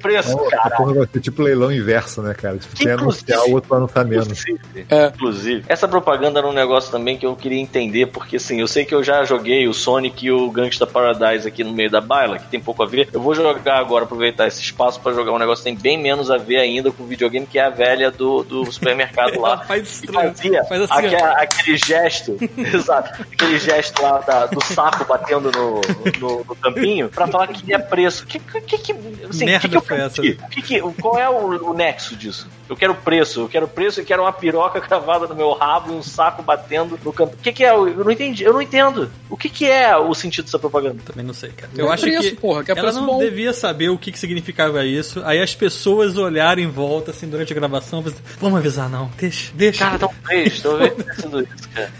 Preço, 0.00 0.36
cara. 0.50 0.76
porra 0.76 0.94
vai 0.94 1.08
ser 1.12 1.20
tipo 1.20 1.42
leilão 1.42 1.72
inverso, 1.72 2.22
né, 2.22 2.34
cara? 2.34 2.58
Tipo, 2.58 2.76
tem 2.76 2.92
Inclusive- 2.92 3.32
anunciar, 3.32 3.50
o 3.50 3.52
outro 3.54 3.74
anunciar 3.74 4.04
menos. 4.04 4.26
Inclusive, 4.26 4.86
É. 4.88 5.06
inclusive, 5.06 5.64
essa 5.68 5.88
propaganda 5.88 6.38
era 6.38 6.46
um 6.48 6.52
negócio 6.52 6.90
também 6.90 7.16
que 7.16 7.26
eu 7.26 7.34
queria 7.36 7.60
entender, 7.60 8.06
porque 8.06 8.36
assim, 8.36 8.60
eu 8.60 8.66
sei 8.66 8.84
que 8.84 8.94
eu 8.94 9.02
já 9.02 9.24
joguei 9.24 9.66
o 9.68 9.74
Sonic 9.74 10.26
e 10.26 10.30
o 10.32 10.50
Gangsta 10.50 10.86
Paradise 10.86 11.46
aqui 11.46 11.62
no 11.64 11.72
meio 11.72 11.90
da 11.90 12.00
baila, 12.00 12.38
que 12.38 12.48
tem 12.48 12.60
pouco 12.60 12.82
a 12.82 12.86
ver. 12.86 13.08
Eu 13.12 13.20
vou 13.20 13.34
jogar 13.34 13.78
agora, 13.78 14.04
aproveitar 14.04 14.46
esse 14.46 14.60
espaço 14.60 15.00
pra 15.00 15.12
jogar 15.12 15.32
um 15.32 15.38
negócio 15.38 15.64
que 15.64 15.70
tem 15.70 15.78
bem 15.78 15.98
menos 16.00 16.30
a 16.30 16.36
ver 16.38 16.58
ainda 16.58 16.90
com 16.90 17.02
o 17.02 17.06
videogame, 17.06 17.46
que 17.46 17.58
é 17.58 17.64
a 17.64 17.70
velha 17.70 18.10
do, 18.10 18.42
do 18.42 18.70
supermercado 18.72 19.40
lá. 19.40 19.58
Faz 19.66 20.00
que 20.00 20.06
estranho. 20.06 20.28
fazia 20.34 20.64
Faz 20.64 20.82
assim, 20.82 21.06
aque- 21.06 21.16
ó. 21.24 21.26
aquele 21.36 21.76
gesto, 21.76 22.36
exato, 22.74 23.22
aquele 23.32 23.58
gesto 23.58 24.02
lá 24.02 24.18
da- 24.18 24.46
do 24.46 24.62
saco 24.64 25.04
batendo 25.04 25.50
no, 25.52 25.80
no, 26.20 26.44
no 26.44 26.54
tampinho 26.56 27.08
pra 27.08 27.26
falar 27.26 27.48
que 27.48 27.72
é 27.72 27.78
preço. 27.92 28.26
Que, 28.26 28.38
que, 28.38 28.78
que, 28.78 28.92
assim, 29.28 29.44
Merda 29.44 29.60
que 29.60 29.68
que 29.68 29.76
eu 29.76 29.82
foi 29.82 29.98
essa? 29.98 30.22
Que 30.22 30.62
que- 30.62 30.80
qual 31.00 31.18
é 31.18 31.28
o, 31.28 31.70
o 31.70 31.74
nexo 31.74 32.16
disso? 32.16 32.48
Eu 32.66 32.74
quero 32.74 32.94
preço, 32.94 33.40
eu 33.40 33.48
quero 33.50 33.68
preço 33.68 34.00
e 34.00 34.04
quero 34.04 34.22
uma 34.22 34.32
piroca 34.32 34.80
cravada 34.82 35.26
no 35.26 35.34
meu 35.34 35.52
rabo 35.52 35.92
e 35.92 35.96
um 35.96 36.02
saco 36.02 36.42
batendo 36.42 36.98
no 37.04 37.12
canto. 37.12 37.34
O 37.34 37.36
que, 37.36 37.52
que 37.52 37.62
é? 37.64 37.70
Eu 37.70 38.02
não 38.02 38.10
entendi, 38.10 38.44
eu 38.44 38.54
não 38.54 38.62
entendo. 38.62 39.10
O 39.28 39.36
que, 39.36 39.50
que 39.50 39.66
é 39.70 39.94
o 39.94 40.14
sentido 40.14 40.46
dessa 40.46 40.58
propaganda? 40.58 40.96
Também 41.04 41.24
não 41.24 41.34
sei, 41.34 41.50
cara. 41.50 41.70
Eu 41.76 41.90
É 41.90 41.92
acho 41.94 42.04
preço, 42.04 42.30
que 42.30 42.36
porra, 42.36 42.64
que 42.64 42.72
é 42.72 42.78
ela 42.78 42.92
não 42.92 43.04
bom. 43.04 43.18
devia 43.18 43.52
saber 43.52 43.90
o 43.90 43.98
que, 43.98 44.10
que 44.10 44.18
significava 44.18 44.84
isso. 44.86 45.20
Aí 45.26 45.42
as 45.42 45.54
pessoas 45.54 46.16
olharam 46.16 46.62
em 46.62 46.68
volta, 46.68 47.10
assim, 47.10 47.28
durante 47.28 47.52
a 47.52 47.56
gravação, 47.56 48.02
vamos 48.40 48.58
avisar 48.58 48.88
não, 48.88 49.10
deixa, 49.18 49.52
deixa. 49.54 49.84
Cara, 49.84 49.98
talvez, 49.98 50.60
talvez 50.62 50.94
tenha 50.94 51.14
sido 51.14 51.40
isso, 51.42 51.68
cara. 51.74 51.92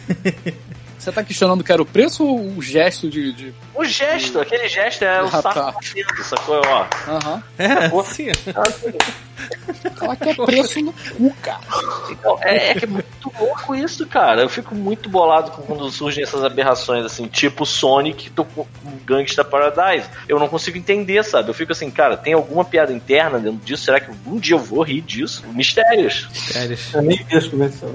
Você 1.03 1.11
tá 1.11 1.25
questionando 1.25 1.65
que 1.65 1.73
era 1.73 1.83
o 1.83 1.85
preço 1.87 2.25
ou 2.25 2.39
o 2.57 2.63
gesto 2.63 3.11
de. 3.11 3.33
de... 3.33 3.53
O 3.75 3.85
gesto, 3.85 4.39
aquele 4.39 4.69
gesto 4.69 5.03
é 5.03 5.21
o 5.21 5.27
Ah, 5.27 5.31
saco 5.43 5.55
tá. 5.55 5.73
batendo, 5.73 6.25
sacou? 6.25 6.63
Ó. 6.65 6.87
Aham. 7.09 7.43
é, 7.59 7.91
sim. 8.07 8.29
Fala 9.97 10.15
que 10.15 10.29
é 10.29 10.35
preço 10.35 10.81
no 10.81 10.93
cu, 10.93 11.35
cara. 11.43 11.59
Então, 12.09 12.39
é, 12.41 12.71
é 12.71 12.75
que 12.77 12.85
é 12.85 12.89
muito 12.89 13.33
louco 13.37 13.75
isso, 13.75 14.07
cara. 14.07 14.43
Eu 14.43 14.49
fico 14.49 14.77
muito 14.77 15.09
bolado 15.09 15.51
quando 15.67 15.91
surgem 15.91 16.23
essas 16.23 16.45
aberrações, 16.45 17.05
assim, 17.05 17.27
tipo 17.27 17.67
Sonic 17.67 18.31
do 18.31 18.45
com 18.45 18.65
Gangsta 19.05 19.45
Paradise. 19.45 20.09
Eu 20.29 20.39
não 20.39 20.49
consigo 20.49 20.79
entender, 20.79 21.25
sabe? 21.25 21.49
Eu 21.51 21.55
fico 21.55 21.73
assim, 21.73 21.91
cara, 21.91 22.17
tem 22.17 22.33
alguma 22.35 22.65
piada 22.65 22.93
interna 22.93 23.41
dentro 23.41 23.59
disso? 23.65 23.87
Será 23.87 23.99
que 23.99 24.09
um 24.25 24.39
dia 24.39 24.55
eu 24.55 24.61
vou 24.61 24.85
rir 24.85 25.01
disso? 25.01 25.43
Mistérios. 25.49 26.29
Sérios. 26.33 26.95
Eu 26.95 27.03
nem 27.03 27.17
vi 27.25 27.37
essa 27.37 27.89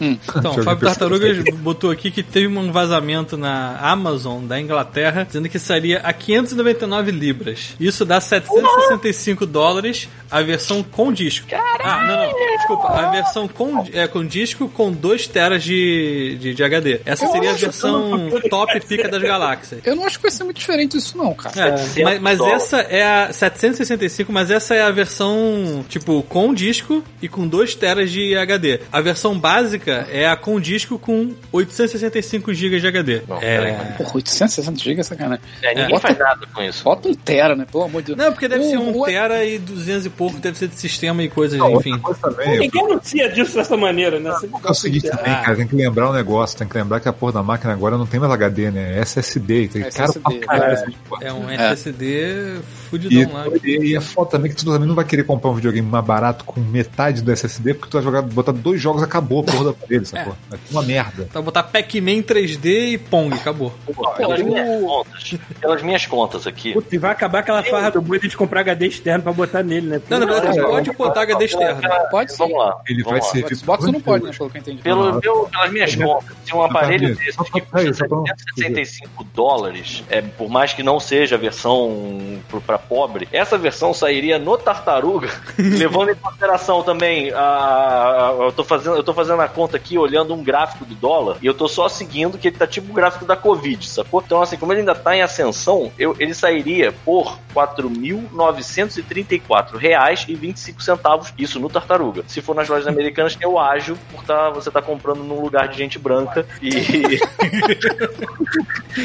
convenção. 0.00 0.34
Então, 0.36 0.56
o 0.56 0.62
Fábio 0.62 0.88
Tartarugas 0.88 1.44
botou 1.56 1.90
aqui 1.90 2.10
que 2.10 2.22
teve 2.22 2.46
um 2.46 2.72
vazamento 2.72 3.36
na 3.36 3.76
Amazon 3.78 4.44
da 4.44 4.60
Inglaterra 4.60 5.24
dizendo 5.24 5.48
que 5.48 5.58
seria 5.58 5.98
a 6.00 6.12
599 6.12 7.10
libras. 7.10 7.74
Isso 7.78 8.04
dá 8.04 8.20
765 8.20 9.46
dólares 9.46 10.08
a 10.30 10.42
versão 10.42 10.82
com 10.82 11.12
disco. 11.12 11.46
Ah, 11.82 12.04
não, 12.06 12.32
não. 12.32 12.56
Desculpa. 12.56 12.88
A 12.88 13.10
versão 13.10 13.48
com, 13.48 13.84
é, 13.92 14.06
com 14.06 14.24
disco 14.24 14.68
com 14.68 14.92
2 14.92 15.26
teras 15.26 15.62
de, 15.62 16.38
de, 16.40 16.54
de 16.54 16.64
HD. 16.64 17.00
Essa 17.04 17.26
seria 17.26 17.50
a 17.50 17.54
versão 17.54 18.30
top 18.48 18.80
pica 18.80 19.08
das 19.08 19.22
galáxias. 19.22 19.80
Eu 19.84 19.96
não 19.96 20.04
acho 20.04 20.18
que 20.18 20.22
vai 20.22 20.30
ser 20.30 20.44
muito 20.44 20.58
diferente 20.58 20.96
disso, 20.96 21.16
não, 21.16 21.34
cara. 21.34 21.74
É, 21.74 21.76
700 21.76 22.02
mas, 22.04 22.20
mas 22.20 22.40
essa 22.40 22.80
é 22.80 23.04
a 23.04 23.32
765, 23.32 24.32
mas 24.32 24.50
essa 24.50 24.74
é 24.74 24.82
a 24.82 24.90
versão, 24.90 25.84
tipo, 25.88 26.22
com 26.22 26.54
disco 26.54 27.02
e 27.20 27.28
com 27.28 27.46
2 27.46 27.74
teras 27.74 28.10
de 28.10 28.36
HD. 28.36 28.80
A 28.92 29.00
versão 29.00 29.38
básica 29.38 29.89
é 30.10 30.28
a 30.28 30.36
com 30.36 30.58
disco 30.60 30.98
com 30.98 31.32
865 31.52 32.52
GB 32.54 32.80
de 32.80 32.86
HD. 32.86 33.22
Não, 33.28 33.36
é... 33.40 33.72
Porra, 33.96 34.10
860 34.16 34.78
GB, 34.78 35.02
sacanagem. 35.04 35.44
É, 35.62 35.68
ninguém 35.74 35.88
Bota- 35.90 36.00
faz 36.00 36.18
nada 36.18 36.46
com 36.52 36.62
isso. 36.62 36.84
Bota 36.84 37.08
um 37.08 37.14
tera, 37.14 37.54
né? 37.56 37.66
Pelo 37.70 37.84
amor 37.84 38.02
de 38.02 38.14
Deus. 38.14 38.18
Não, 38.18 38.32
porque 38.32 38.48
deve 38.48 38.64
O- 38.64 38.70
ser 38.70 38.78
um 38.78 39.00
o- 39.00 39.04
tera 39.04 39.44
e 39.44 39.58
200 39.58 40.06
e 40.06 40.10
pouco 40.10 40.38
deve 40.38 40.58
ser 40.58 40.68
de 40.68 40.74
sistema 40.76 41.22
e 41.22 41.28
coisas, 41.28 41.58
Não, 41.58 41.72
enfim. 41.78 41.92
outra 41.92 42.02
coisa 42.14 42.20
também, 42.20 42.58
Ninguém 42.60 42.82
anuncia 42.84 43.28
disso 43.30 43.54
dessa 43.56 43.76
maneira, 43.76 44.18
né? 44.20 44.32
Sempre 44.40 44.60
é 44.64 44.70
o 44.70 44.74
seguinte 44.74 45.08
também, 45.10 45.24
cara, 45.34 45.56
tem 45.56 45.66
que 45.66 45.76
lembrar 45.76 46.10
um 46.10 46.12
negócio, 46.12 46.56
tem 46.58 46.66
que 46.68 46.76
lembrar 46.76 47.00
que 47.00 47.08
a 47.08 47.12
porra 47.12 47.32
da 47.32 47.42
máquina 47.42 47.72
agora 47.72 47.96
não 47.96 48.06
tem 48.06 48.18
mais 48.20 48.32
HD, 48.32 48.70
né? 48.70 48.98
É 48.98 49.00
SSD, 49.00 49.68
tem 49.68 49.82
SSD, 49.82 50.20
caro 50.20 50.38
pra 50.40 50.58
caralho 50.58 50.94
é. 51.22 51.26
É 51.26 51.32
um 51.32 51.48
É. 51.50 51.54
SSD 51.72 52.04
E, 52.10 52.58
fudidão 52.90 53.32
lá. 53.32 53.46
e, 53.64 53.90
e 53.92 53.96
é 53.96 54.00
foda 54.00 54.30
também 54.30 54.50
que 54.50 54.56
tu 54.56 54.64
também 54.64 54.86
não 54.88 54.94
vai 54.94 55.04
querer 55.04 55.24
comprar 55.24 55.50
um 55.50 55.54
videogame 55.54 55.86
mais 55.88 56.04
barato 56.04 56.44
com 56.44 56.60
metade 56.60 57.22
do 57.22 57.30
SSD, 57.32 57.74
porque 57.74 57.90
tu 57.90 57.94
vai 57.94 58.02
jogar, 58.02 58.22
botar 58.22 58.52
dois 58.52 58.80
jogos, 58.80 59.02
acabou 59.02 59.40
a 59.40 59.44
porra 59.44 59.64
da 59.66 59.72
dele, 59.86 60.04
sacou? 60.04 60.36
Vai 60.48 60.58
ter 60.58 60.70
uma 60.72 60.82
merda. 60.82 61.26
Então 61.28 61.42
botar 61.42 61.62
Pac-Man 61.62 62.22
3D 62.22 62.64
e 62.92 62.98
Pong, 62.98 63.34
acabou. 63.34 63.72
Pelas 64.16 64.40
o- 64.40 64.44
minhas 64.44 64.80
contas, 64.82 65.34
pelas 65.60 65.82
minhas 65.82 66.06
contas 66.06 66.46
aqui. 66.46 66.72
Putz, 66.72 66.92
e 66.92 66.98
vai 66.98 67.10
acabar 67.12 67.40
aquela 67.40 67.62
farra 67.62 67.90
do 67.90 68.00
boi 68.00 68.18
de 68.18 68.36
comprar 68.36 68.60
HD 68.60 68.86
externo 68.86 69.22
pra 69.22 69.32
botar 69.32 69.62
nele, 69.62 69.86
né? 69.88 70.02
Não, 70.08 70.18
verdade, 70.18 70.58
Não, 70.58 70.70
pode 70.70 70.92
botar 70.92 71.22
HD 71.22 71.44
externo. 71.44 71.80
Pode 72.10 72.32
sim. 72.32 72.38
Vamos 72.38 72.58
lá. 72.58 72.80
Ele 72.88 73.02
vamos 73.02 73.20
vai 73.20 73.30
ser. 73.42 73.54
Xbox 73.56 73.84
não 73.86 74.00
pode, 74.00 74.24
né? 74.24 74.32
Pelo 74.36 74.50
que 74.50 74.56
eu 74.56 74.60
entendi. 74.60 74.82
Pelo 74.82 75.12
Não. 75.12 75.20
meu, 75.20 75.48
pelas 75.50 75.70
minhas 75.72 75.94
contas, 75.96 76.36
se 76.44 76.54
um 76.54 76.62
aparelho 76.62 77.08
Não, 77.08 77.14
desse 77.16 77.38
que 77.52 77.60
custa 77.60 77.94
só 77.94 78.06
pra- 78.08 78.18
765 78.54 79.24
dólares, 79.34 80.04
é, 80.08 80.20
por 80.22 80.48
mais 80.48 80.72
que 80.72 80.82
não 80.82 80.98
seja 81.00 81.34
a 81.36 81.38
versão 81.38 82.38
pro- 82.48 82.60
pra 82.60 82.78
pobre, 82.78 83.28
essa 83.32 83.56
versão 83.58 83.92
sairia 83.94 84.38
no 84.38 84.56
Tartaruga, 84.58 85.28
levando 85.58 86.10
em 86.10 86.14
consideração 86.14 86.82
também 86.82 87.32
a, 87.32 87.38
a- 87.40 88.36
eu, 88.40 88.52
tô 88.52 88.64
fazendo, 88.64 88.96
eu 88.96 89.02
tô 89.02 89.12
fazendo 89.14 89.40
a 89.40 89.48
conta 89.48 89.69
aqui, 89.76 89.98
olhando 89.98 90.34
um 90.34 90.42
gráfico 90.42 90.84
do 90.84 90.94
dólar, 90.94 91.36
e 91.42 91.46
eu 91.46 91.54
tô 91.54 91.68
só 91.68 91.88
seguindo 91.88 92.38
que 92.38 92.48
ele 92.48 92.56
tá 92.56 92.66
tipo 92.66 92.90
o 92.90 92.94
gráfico 92.94 93.24
da 93.24 93.36
Covid, 93.36 93.86
sacou? 93.88 94.22
Então, 94.24 94.42
assim, 94.42 94.56
como 94.56 94.72
ele 94.72 94.80
ainda 94.80 94.94
tá 94.94 95.16
em 95.16 95.22
ascensão, 95.22 95.90
eu, 95.98 96.14
ele 96.18 96.34
sairia 96.34 96.92
por 97.04 97.38
4.934 97.54 99.76
reais 99.76 100.24
e 100.28 100.34
25 100.34 100.82
centavos, 100.82 101.32
isso 101.38 101.60
no 101.60 101.68
Tartaruga. 101.68 102.24
Se 102.26 102.40
for 102.40 102.54
nas 102.54 102.68
lojas 102.68 102.86
americanas, 102.86 103.36
eu 103.40 103.58
ajo 103.58 103.96
por 104.10 104.22
tá, 104.24 104.50
você 104.50 104.70
tá 104.70 104.80
comprando 104.82 105.22
num 105.22 105.40
lugar 105.40 105.68
de 105.68 105.76
gente 105.78 105.98
branca 105.98 106.46
e 106.62 106.70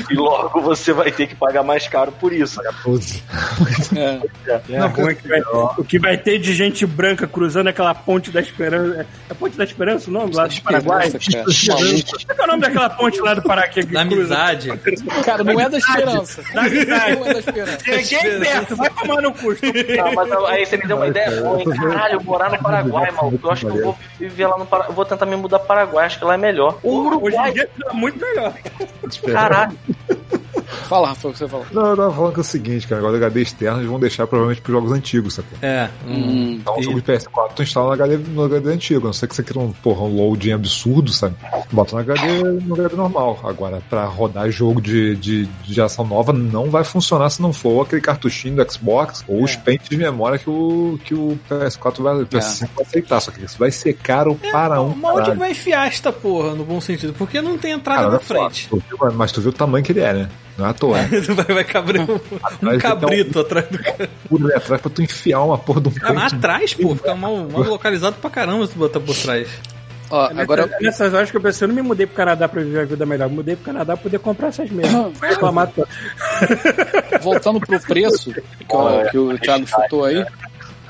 e 0.10 0.14
logo 0.14 0.62
você 0.62 0.94
vai 0.94 1.12
ter 1.12 1.28
que 1.28 1.36
pagar 1.36 1.64
mais 1.64 1.88
caro 1.88 2.12
por 2.12 2.32
isso. 2.34 2.60
É. 3.96 4.20
É, 4.70 4.80
ruim 4.88 5.16
que 5.16 5.28
vai- 5.28 5.42
o 5.78 5.84
que 5.84 6.00
vai 6.00 6.18
ter 6.18 6.40
de 6.40 6.54
gente 6.54 6.86
branca 6.86 7.28
cruzando 7.28 7.68
aquela 7.68 7.94
ponte 7.94 8.32
da 8.32 8.40
esperança. 8.40 9.06
É 9.30 9.32
a 9.32 9.36
ponte 9.36 9.58
da 9.58 9.64
esperança 9.64 10.10
o 10.10 10.14
nome? 10.14 10.34
Lá 10.36 10.48
do 10.48 10.54
Paraguai? 10.62 11.08
Esperança, 11.08 11.32
cara. 11.68 11.80
Maluco. 11.82 12.26
Qual 12.26 12.38
é 12.40 12.44
o 12.44 12.48
nome 12.48 12.62
daquela 12.62 12.90
ponte 12.90 13.20
lá 13.22 13.34
do 13.34 13.42
Paraguai? 13.42 13.70
que 13.70 13.86
Da 13.86 14.02
amizade. 14.02 14.70
Cara, 15.24 15.44
não 15.44 15.60
é 15.60 15.70
da 15.70 15.78
esperança. 15.78 16.44
Da 16.54 16.62
amizade. 16.62 17.16
Não 17.16 17.26
é 17.26 17.34
da 17.34 17.40
esperança. 17.40 17.78
Cheguei 17.86 18.40
perto, 18.40 18.76
vai 18.76 18.90
tomar 18.90 19.22
no 19.22 19.34
custo. 19.34 19.66
Ah, 19.66 20.12
mas 20.16 20.32
aí 20.50 20.66
você 20.66 20.78
me 20.78 20.88
deu 20.88 20.98
uma 20.98 21.08
ideia 21.08 21.42
boa, 21.42 21.60
hein? 21.60 21.66
Caralho, 21.70 22.24
morar 22.24 22.52
no 22.52 22.60
Paraguai, 22.60 23.12
maluco. 23.12 23.48
Eu 23.48 23.52
acho 23.52 23.66
que 23.66 23.72
eu 23.78 23.84
vou 23.84 23.98
viver 24.20 24.48
lá 24.48 24.58
no 24.58 24.66
Paraguai. 24.66 24.92
Eu 24.92 24.96
vou 24.96 25.06
tentar 25.06 25.26
me 25.26 25.36
mudar 25.36 25.60
pro 25.60 25.68
Paraguai, 25.68 26.06
acho 26.06 26.20
que 26.20 26.26
lá 26.26 26.34
é 26.36 26.38
melhor. 26.38 26.78
O 26.84 26.90
Hoje 26.90 27.04
em 27.04 27.08
Uruguai, 27.08 27.52
dia 27.52 27.70
tá 27.84 27.94
muito 27.94 28.20
melhor. 28.20 28.54
caralho. 29.32 29.78
Fala, 30.66 31.10
Rafael, 31.10 31.30
o 31.30 31.34
que 31.34 31.40
você 31.40 31.48
falou. 31.48 31.66
Não, 31.72 31.86
eu 31.88 31.98
tava 31.98 32.14
falando 32.14 32.34
que 32.34 32.40
é 32.40 32.42
o 32.42 32.44
seguinte, 32.44 32.88
cara. 32.88 33.02
Agora 33.02 33.18
HD 33.18 33.42
externo 33.42 33.80
eles 33.80 33.90
vão 33.90 34.00
deixar 34.00 34.28
provavelmente 34.28 34.62
pros 34.62 34.74
jogos 34.76 34.92
antigos, 34.92 35.34
sacou? 35.36 35.58
É. 35.62 35.90
Hum. 36.08 36.58
Então, 36.62 36.80
E- 36.80 36.84
jogo 36.84 37.02
de 37.02 37.12
PS4 37.12 37.54
tu 37.56 37.64
instala 37.64 37.88
no 37.88 37.94
HD, 37.94 38.18
no 38.18 38.44
HD 38.46 38.70
antigo. 38.72 39.02
A 39.02 39.06
não 39.08 39.14
ser 39.14 39.28
que 39.28 39.36
você 39.36 39.44
queira 39.44 39.60
um, 39.60 39.72
porra, 39.72 40.02
um 40.04 40.16
loading 40.16 40.52
absurdo, 40.52 41.12
sabe? 41.12 41.36
Bota 41.72 41.96
no 41.96 42.02
HD, 42.02 42.44
no 42.64 42.74
HD 42.76 42.96
normal. 42.96 43.40
Agora, 43.44 43.82
pra 43.90 44.06
rodar 44.06 44.50
jogo 44.52 44.82
de, 44.82 45.16
de, 45.16 45.46
de 45.46 45.82
ação 45.82 46.06
nova, 46.06 46.32
não 46.34 46.70
vai 46.70 46.84
funcionar 46.84 47.30
se 47.30 47.42
não 47.42 47.52
for 47.54 47.86
aquele 47.86 48.02
cartuchinho 48.02 48.56
do 48.56 48.72
Xbox 48.72 49.24
ou 49.28 49.44
os 49.44 49.56
pentes 49.56 49.90
de 49.90 49.98
memória 49.98 50.38
que 50.38 50.50
o, 50.50 51.00
que 51.04 51.14
o 51.14 51.38
PS4 51.50 52.02
vai, 52.02 52.16
o 52.22 52.28
PS5 52.28 52.70
vai 52.76 52.86
aceitar. 52.86 53.20
Só 53.22 53.32
que 53.32 53.44
isso 53.44 53.58
vai 53.58 53.72
ser 53.72 53.94
caro 53.94 54.36
para 54.52 54.82
um 54.82 54.96
Mas 54.96 55.16
onde 55.30 55.38
vai 55.38 55.52
enfiar 55.52 55.88
esta 55.88 56.12
porra, 56.12 56.54
no 56.54 56.64
bom 56.64 56.80
sentido? 56.82 57.14
Porque 57.14 57.42
não 57.42 57.58
tem 57.58 57.72
entrada 57.72 58.02
Cara, 58.02 58.14
na 58.14 58.20
frente. 58.20 58.68
tu 58.70 58.82
viu- 58.90 59.12
mas 59.14 59.32
tu 59.32 59.42
viu 59.42 59.50
o 59.50 59.54
tamanho 59.54 59.84
que 59.84 59.92
ele 59.92 60.02
é, 60.02 60.14
né? 60.14 60.30
Não 60.58 60.66
é 60.66 60.70
à 60.70 60.74
toa. 60.74 61.02
né? 61.02 61.10
vai, 61.36 61.46
vai 61.46 61.64
cabrir 61.64 62.02
um, 62.02 62.14
um 62.16 62.78
cabrito 62.80 63.40
atrás 63.40 63.68
do 63.70 63.78
cara. 63.78 64.10
Puro 64.30 64.46
ali 64.48 64.56
atrás 64.56 64.82
pra 64.82 64.90
tu 64.90 65.02
enfiar 65.02 65.42
uma 65.44 65.58
porra 65.58 65.82
de 65.82 65.90
um 65.90 65.94
Ah, 66.02 66.14
mas 66.14 66.24
pente. 66.32 66.36
atrás, 66.36 66.74
pô, 66.74 66.96
fica 66.96 67.14
mal, 67.16 67.36
mal 67.50 67.64
localizado 67.64 68.16
pra 68.22 68.30
caramba 68.30 68.66
se 68.66 68.74
tu 68.74 68.80
botar 68.80 69.00
por 69.00 69.16
trás. 69.16 69.48
Ó, 70.10 70.30
agora, 70.38 70.66
Nessas- 70.68 70.82
Nessas 70.82 71.14
horas 71.16 71.32
que 71.32 71.38
eu 71.38 71.42
pensei, 71.42 71.66
eu 71.66 71.68
não 71.70 71.76
me 71.76 71.82
mudei 71.82 72.06
pro 72.06 72.16
Canadá 72.16 72.48
pra 72.48 72.62
viver 72.62 72.82
a 72.82 72.86
vida 72.86 73.06
melhor. 73.08 73.26
Eu 73.26 73.32
mudei 73.32 73.56
pro 73.56 73.66
Canadá 73.66 73.96
pra 73.98 74.04
poder 74.04 74.20
comprar 74.20 74.50
essas 74.50 74.70
mesas. 74.70 75.18
Foi 75.18 75.30
reclamar 75.30 75.68
voltando 77.22 77.60
pro 77.60 77.80
preço 77.82 78.32
que, 78.34 78.76
o- 78.76 79.10
que 79.10 79.18
o 79.18 79.40
Thiago 79.40 79.66
chutou 79.68 80.06
aí, 80.06 80.26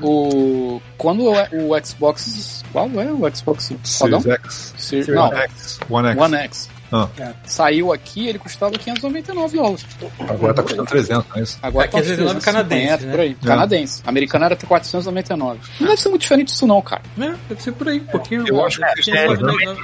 o, 0.02 0.82
quando 0.98 1.24
o, 1.24 1.34
o 1.74 1.86
Xbox. 1.86 2.64
Qual 2.72 2.90
é 3.00 3.06
o 3.12 3.36
Xbox? 3.36 3.72
Series 3.84 4.26
X. 4.28 4.74
Series- 4.78 5.08
Não, 5.08 5.34
X. 5.34 5.80
One 5.90 6.08
X. 6.10 6.22
One 6.22 6.36
X. 6.36 6.70
Ah. 6.96 7.34
Saiu 7.44 7.92
aqui, 7.94 8.28
ele 8.28 8.40
custava 8.40 8.72
599 8.78 9.58
dólares. 9.58 9.86
Agora 10.28 10.54
tá 10.54 10.64
custando 10.64 10.86
300, 10.86 11.26
não 11.30 11.36
é 11.38 11.42
isso? 11.44 11.60
Agora 11.62 11.86
É, 11.86 11.90
599 11.90 12.32
tá 12.34 12.38
uns 12.38 12.44
350, 12.44 12.46
canadense, 12.46 13.06
né? 13.06 13.12
por 13.12 13.20
aí. 13.20 13.34
Canadense. 13.36 14.04
Americano 14.06 14.46
era 14.46 14.54
até 14.54 14.66
499. 14.68 15.60
Não 15.80 15.88
deve 15.88 16.02
ser 16.02 16.10
muito 16.10 16.22
diferente 16.22 16.48
disso 16.48 16.68
não, 16.68 16.82
cara. 16.82 17.02
É, 17.20 17.34
deve 17.50 17.62
ser 17.62 17.72
por 17.74 17.88
aí, 17.88 18.00
um 18.00 18.06
pouquinho. 18.06 18.48
Eu 18.48 18.66
acho 18.66 18.80
que 18.80 18.86
eles 18.86 19.08
É, 19.08 19.36
também 19.36 19.76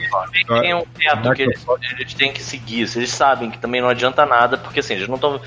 tem 0.62 0.74
um 0.76 0.84
teto 0.98 1.34
que 1.34 1.42
eles, 1.44 1.66
eles 2.00 2.14
têm 2.14 2.32
que 2.34 2.42
seguir. 2.44 2.90
Eles 2.96 3.10
sabem 3.12 3.50
que 3.52 3.58
também 3.58 3.82
não 3.82 3.90
adianta 3.90 4.26
nada, 4.26 4.58
porque 4.58 4.80
assim, 4.80 4.94
eles 4.94 5.08
não 5.08 5.16
estão. 5.16 5.40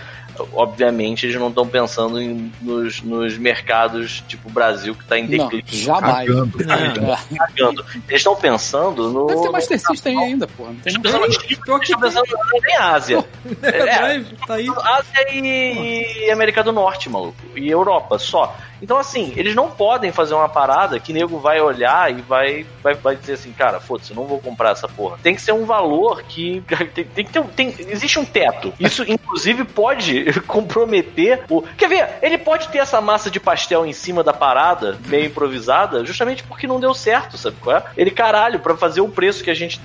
Obviamente, 0.52 1.27
eles 1.27 1.36
não 1.39 1.48
estão 1.48 1.66
pensando 1.66 2.20
em- 2.20 2.52
nos, 2.61 3.02
nos 3.02 3.36
mercados 3.39 4.23
tipo 4.28 4.51
Brasil, 4.51 4.94
que 4.94 5.02
está 5.02 5.19
em 5.19 5.23
Não, 5.28 5.48
declínio. 5.48 5.65
jamais. 5.85 6.27
Cagando. 6.28 6.59
Não. 6.65 7.12
É. 7.15 7.19
cagando. 7.39 7.85
Eles 8.09 8.20
estão 8.20 8.36
pensando 8.36 9.11
no. 9.11 9.27
Deve 9.27 9.43
ter 9.43 9.51
Master 9.51 9.78
System 9.81 10.19
aí 10.19 10.24
ainda, 10.24 10.47
porra. 10.47 10.70
Não 10.73 10.77
tem 10.81 10.93
Eles 10.93 11.02
não. 11.02 11.11
estão 11.11 11.20
pensando 11.20 11.66
no- 11.66 11.77
eles 11.77 11.97
pensando 12.01 12.24
no- 12.27 12.70
em 12.70 12.77
Ásia. 12.77 13.24
É, 13.62 13.70
Drive, 13.85 14.36
tá 14.47 14.55
aí. 14.55 14.66
Ásia 14.69 15.32
e, 15.32 16.27
e 16.27 16.31
América 16.31 16.62
do 16.62 16.73
Norte, 16.73 17.09
maluco. 17.09 17.36
E 17.56 17.69
Europa, 17.70 18.19
só. 18.19 18.56
Então, 18.82 18.98
assim, 18.98 19.32
eles 19.36 19.55
não 19.55 19.70
podem 19.70 20.12
fazer 20.12 20.35
uma 20.35 20.48
parada 20.48 20.98
que 21.01 21.12
nego 21.12 21.39
vai 21.39 21.59
olhar 21.61 22.11
e 22.12 22.20
vai, 22.20 22.66
vai, 22.82 22.94
vai 22.94 23.16
dizer 23.16 23.35
assim, 23.35 23.52
cara, 23.52 23.81
foda-se, 23.81 24.11
eu 24.11 24.16
não 24.16 24.27
vou 24.27 24.39
comprar 24.40 24.73
essa 24.73 24.86
porra. 24.86 25.16
Tem 25.23 25.35
que 25.35 25.40
ser 25.40 25.52
um 25.52 25.65
valor 25.65 26.23
que. 26.24 26.62
Tem, 26.94 27.05
tem 27.05 27.24
que 27.24 27.32
ter. 27.32 27.43
Tem, 27.56 27.74
existe 27.89 28.19
um 28.19 28.24
teto. 28.24 28.73
Isso, 28.78 29.02
inclusive, 29.11 29.65
pode 29.65 30.24
comprometer 30.47 31.45
o. 31.49 31.63
Quer 31.63 31.89
ver? 31.89 32.09
Ele 32.23 32.39
pode 32.39 32.69
ter 32.69 32.79
essa 32.79 33.01
massa 33.01 33.31
de 33.31 33.41
pastel 33.41 33.87
em 33.87 33.93
cima 33.93 34.23
da 34.23 34.33
parada, 34.33 34.99
meio 35.07 35.27
improvisada, 35.27 36.05
justamente 36.05 36.43
porque 36.43 36.67
não 36.67 36.81
deu 36.81 36.95
certo, 36.95 37.37
sabe 37.37 37.57
qual 37.61 37.77
é? 37.77 37.83
Ele, 37.97 38.11
caralho, 38.11 38.61
pra 38.61 38.77
fazer 38.77 39.01
o 39.01 39.09
preço 39.09 39.43
que 39.43 39.51
a 39.51 39.55
gente. 39.55 39.81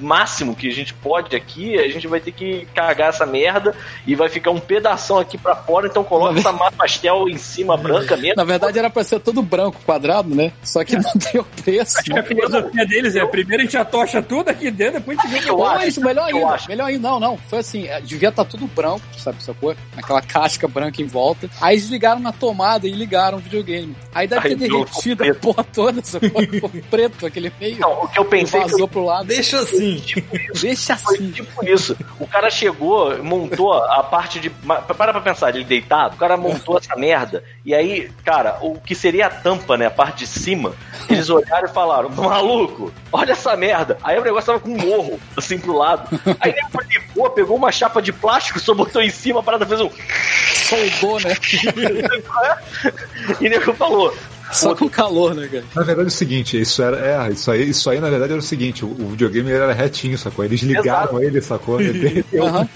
máximo 0.00 0.54
que 0.54 0.68
a 0.68 0.72
gente 0.72 0.94
pode 0.94 1.34
aqui, 1.34 1.78
a 1.78 1.88
gente 1.88 2.06
vai 2.06 2.20
ter 2.20 2.32
que 2.32 2.66
cagar 2.74 3.10
essa 3.10 3.26
merda 3.26 3.74
e 4.06 4.14
vai 4.14 4.28
ficar 4.28 4.50
um 4.50 4.60
pedação 4.60 5.18
aqui 5.18 5.36
pra 5.36 5.54
fora, 5.54 5.86
então 5.86 6.04
coloca 6.04 6.38
essa 6.38 6.52
massa 6.52 6.76
pastel 6.76 7.28
em 7.28 7.36
cima 7.36 7.76
branca 7.76 8.16
mesmo. 8.16 8.36
Na 8.36 8.44
verdade 8.44 8.78
era 8.78 8.88
pra 8.88 9.04
ser 9.04 9.20
todo 9.20 9.42
branco, 9.42 9.80
quadrado, 9.84 10.34
né? 10.34 10.52
Só 10.62 10.84
que 10.84 10.96
não 10.96 11.12
deu 11.32 11.44
preço. 11.64 11.98
Acho 11.98 12.10
que 12.10 12.18
a 12.18 12.22
filosofia 12.22 12.86
deles 12.86 13.16
é: 13.16 13.26
primeiro 13.26 13.62
a 13.62 13.64
gente 13.64 13.76
atocha 13.76 14.22
tudo 14.22 14.48
aqui 14.48 14.70
dentro, 14.70 15.00
depois 15.00 15.18
a 15.18 15.22
gente 15.26 15.40
vê 15.40 15.46
Não, 15.46 15.64
acho, 15.64 15.84
é 15.84 15.88
isso, 15.88 16.00
melhor 16.00 16.30
eu 16.30 16.36
ainda. 16.38 16.50
acho. 16.52 16.68
Melhor 16.68 16.86
ainda. 16.86 17.08
Não, 17.08 17.20
não. 17.20 17.36
Foi 17.36 17.58
assim, 17.58 17.86
é, 17.86 18.00
devia 18.00 18.28
estar 18.28 18.44
tudo 18.44 18.66
branco, 18.66 19.02
sabe, 19.16 19.42
sacou? 19.42 19.74
Aquela 19.96 20.22
casca 20.22 20.68
branca 20.68 21.02
em 21.02 21.06
volta. 21.06 21.50
Aí 21.60 21.76
eles 21.76 21.88
ligaram 21.88 22.20
na 22.20 22.32
tomada 22.32 22.86
e 22.86 22.92
ligaram 22.92 23.38
o 23.38 23.40
videogame. 23.40 23.96
Aí 24.14 24.28
deve 24.28 24.50
ter 24.50 24.56
deu 24.56 24.84
derretido 24.84 25.24
a 25.24 25.34
porra 25.34 25.64
toda, 25.64 26.02
sacou? 26.02 26.42
Ficou 26.48 26.70
preto 26.90 27.26
aquele 27.26 27.52
meio. 27.60 27.76
Então, 27.76 28.02
o 28.02 28.08
que 28.08 28.18
eu 28.18 28.24
e 28.24 28.28
pensei 28.28 28.60
que 28.60 28.70
vazou 28.70 28.88
pro 28.88 29.04
lado. 29.04 29.26
Deixa 29.26 29.58
assim. 29.58 30.02
Deixa 30.60 30.96
Foi 30.96 31.16
assim. 31.16 31.30
tipo 31.30 31.64
isso. 31.64 31.96
O 32.18 32.26
cara 32.26 32.50
chegou, 32.50 33.22
montou 33.22 33.72
a 33.72 34.02
parte 34.02 34.38
de. 34.40 34.50
Para 34.50 35.12
pra 35.12 35.20
pensar, 35.20 35.54
ele 35.54 35.64
deitado, 35.64 36.14
o 36.14 36.18
cara 36.18 36.36
montou 36.36 36.78
essa 36.78 36.94
merda. 36.96 37.42
E 37.64 37.74
aí, 37.74 38.10
cara, 38.24 38.58
o 38.62 38.80
que 38.80 38.94
seria 38.94 39.26
a 39.26 39.30
tampa, 39.30 39.76
né? 39.76 39.86
A 39.86 39.90
parte 39.90 40.20
de 40.20 40.26
cima, 40.26 40.72
eles 41.08 41.28
olharam 41.28 41.68
e 41.68 41.72
falaram: 41.72 42.08
maluco, 42.10 42.92
olha 43.12 43.32
essa 43.32 43.56
merda. 43.56 43.98
Aí 44.02 44.18
o 44.18 44.24
negócio 44.24 44.46
tava 44.46 44.60
com 44.60 44.70
um 44.70 44.78
morro, 44.78 45.20
assim 45.36 45.58
pro 45.58 45.76
lado. 45.76 46.08
Aí 46.40 46.52
ele 46.52 46.62
ligou, 46.88 47.30
pegou 47.30 47.56
uma 47.56 47.72
chapa 47.72 48.00
de 48.00 48.12
plástico, 48.12 48.58
só 48.58 48.74
botou 48.74 49.02
em 49.02 49.10
cima, 49.10 49.40
a 49.40 49.42
parada 49.42 49.64
fez 49.68 49.80
um. 49.80 49.90
Soldou, 50.54 51.20
né? 51.20 51.34
e 53.40 53.46
o 53.46 53.50
nego 53.50 53.72
falou: 53.74 54.16
Só 54.52 54.74
com 54.74 54.88
calor, 54.88 55.34
né, 55.34 55.46
cara? 55.50 55.64
Na 55.74 55.82
verdade 55.82 56.08
é 56.08 56.12
o 56.12 56.14
seguinte, 56.14 56.60
isso 56.60 56.82
era. 56.82 57.28
É, 57.28 57.32
isso 57.32 57.50
aí, 57.50 57.68
isso 57.68 57.90
aí 57.90 58.00
na 58.00 58.08
verdade 58.10 58.32
era 58.32 58.40
o 58.40 58.44
seguinte, 58.44 58.84
o, 58.84 58.88
o 58.88 59.08
videogame 59.10 59.50
era 59.52 59.72
retinho, 59.72 60.16
sacou? 60.18 60.44
Eles 60.44 60.60
ligaram 60.62 61.22
ele, 61.22 61.40
sacou? 61.40 61.80
Ele. 61.80 62.24
Aham. 62.40 62.68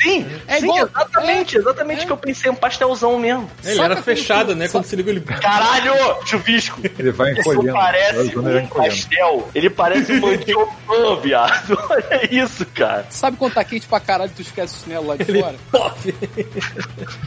sim, 0.00 0.26
É 0.46 0.58
sim, 0.58 0.64
igual- 0.66 0.86
exatamente, 0.86 1.56
exatamente 1.56 2.02
o 2.04 2.06
que 2.06 2.12
eu 2.12 2.16
pensei, 2.16 2.50
um 2.50 2.54
pastelzão 2.54 3.18
mesmo. 3.18 3.50
Ele 3.64 3.74
Saca 3.76 3.92
era 3.92 4.02
fechado, 4.02 4.54
né? 4.54 4.68
Quando 4.68 4.84
se 4.84 4.96
liga 4.96 5.10
ele. 5.10 5.20
Caralho, 5.20 5.92
chuvisco! 6.26 6.80
Ele 6.98 7.10
vai 7.12 7.32
Isso 7.32 7.40
encolhendo. 7.40 7.72
parece 7.72 8.18
ele 8.20 8.34
vai 8.34 8.54
um 8.54 8.58
encolhendo. 8.60 8.90
pastel. 8.94 9.48
Ele 9.54 9.70
parece 9.70 10.12
um 10.12 10.20
mandiopã, 10.20 11.16
viado. 11.22 11.78
Olha 11.90 12.28
isso, 12.34 12.64
cara. 12.66 13.06
Sabe 13.10 13.36
quando 13.36 13.54
tá 13.54 13.64
quente 13.64 13.86
pra 13.86 14.00
caralho 14.00 14.30
e 14.30 14.34
tu 14.34 14.42
esquece 14.42 14.76
o 14.76 14.84
chinelo 14.84 15.06
lá 15.06 15.16
de 15.16 15.24
Ele 15.30 15.40
fora? 15.42 15.56
pop. 15.72 16.14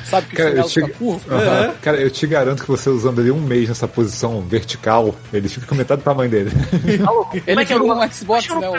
Sabe 0.06 0.28
que 0.28 0.34
o 0.34 0.38
Cara, 0.38 0.50
eu 0.52 0.70
chinelo 0.70 0.70
fica 0.70 0.88
te- 0.88 0.94
curvo? 0.94 1.34
Aham. 1.34 1.74
Cara, 1.82 1.98
eu 1.98 2.10
te 2.10 2.28
garanto 2.28 2.62
que 2.64 2.70
você 2.70 2.90
usando 2.90 3.20
ali 3.22 3.32
um 3.32 3.42
mês 3.42 3.63
Nessa 3.68 3.88
posição 3.88 4.42
vertical, 4.42 5.16
ele 5.32 5.48
fica 5.48 5.66
com 5.66 5.76
metade 5.76 6.02
do 6.02 6.04
tamanho 6.06 6.30
dele. 6.30 6.52
Como 7.06 7.30
Ele 7.46 7.62
é 7.62 7.66
que 7.66 7.74
é 7.74 7.78
o 7.78 7.94
um 7.94 8.12
Xbox, 8.12 8.48
né? 8.50 8.70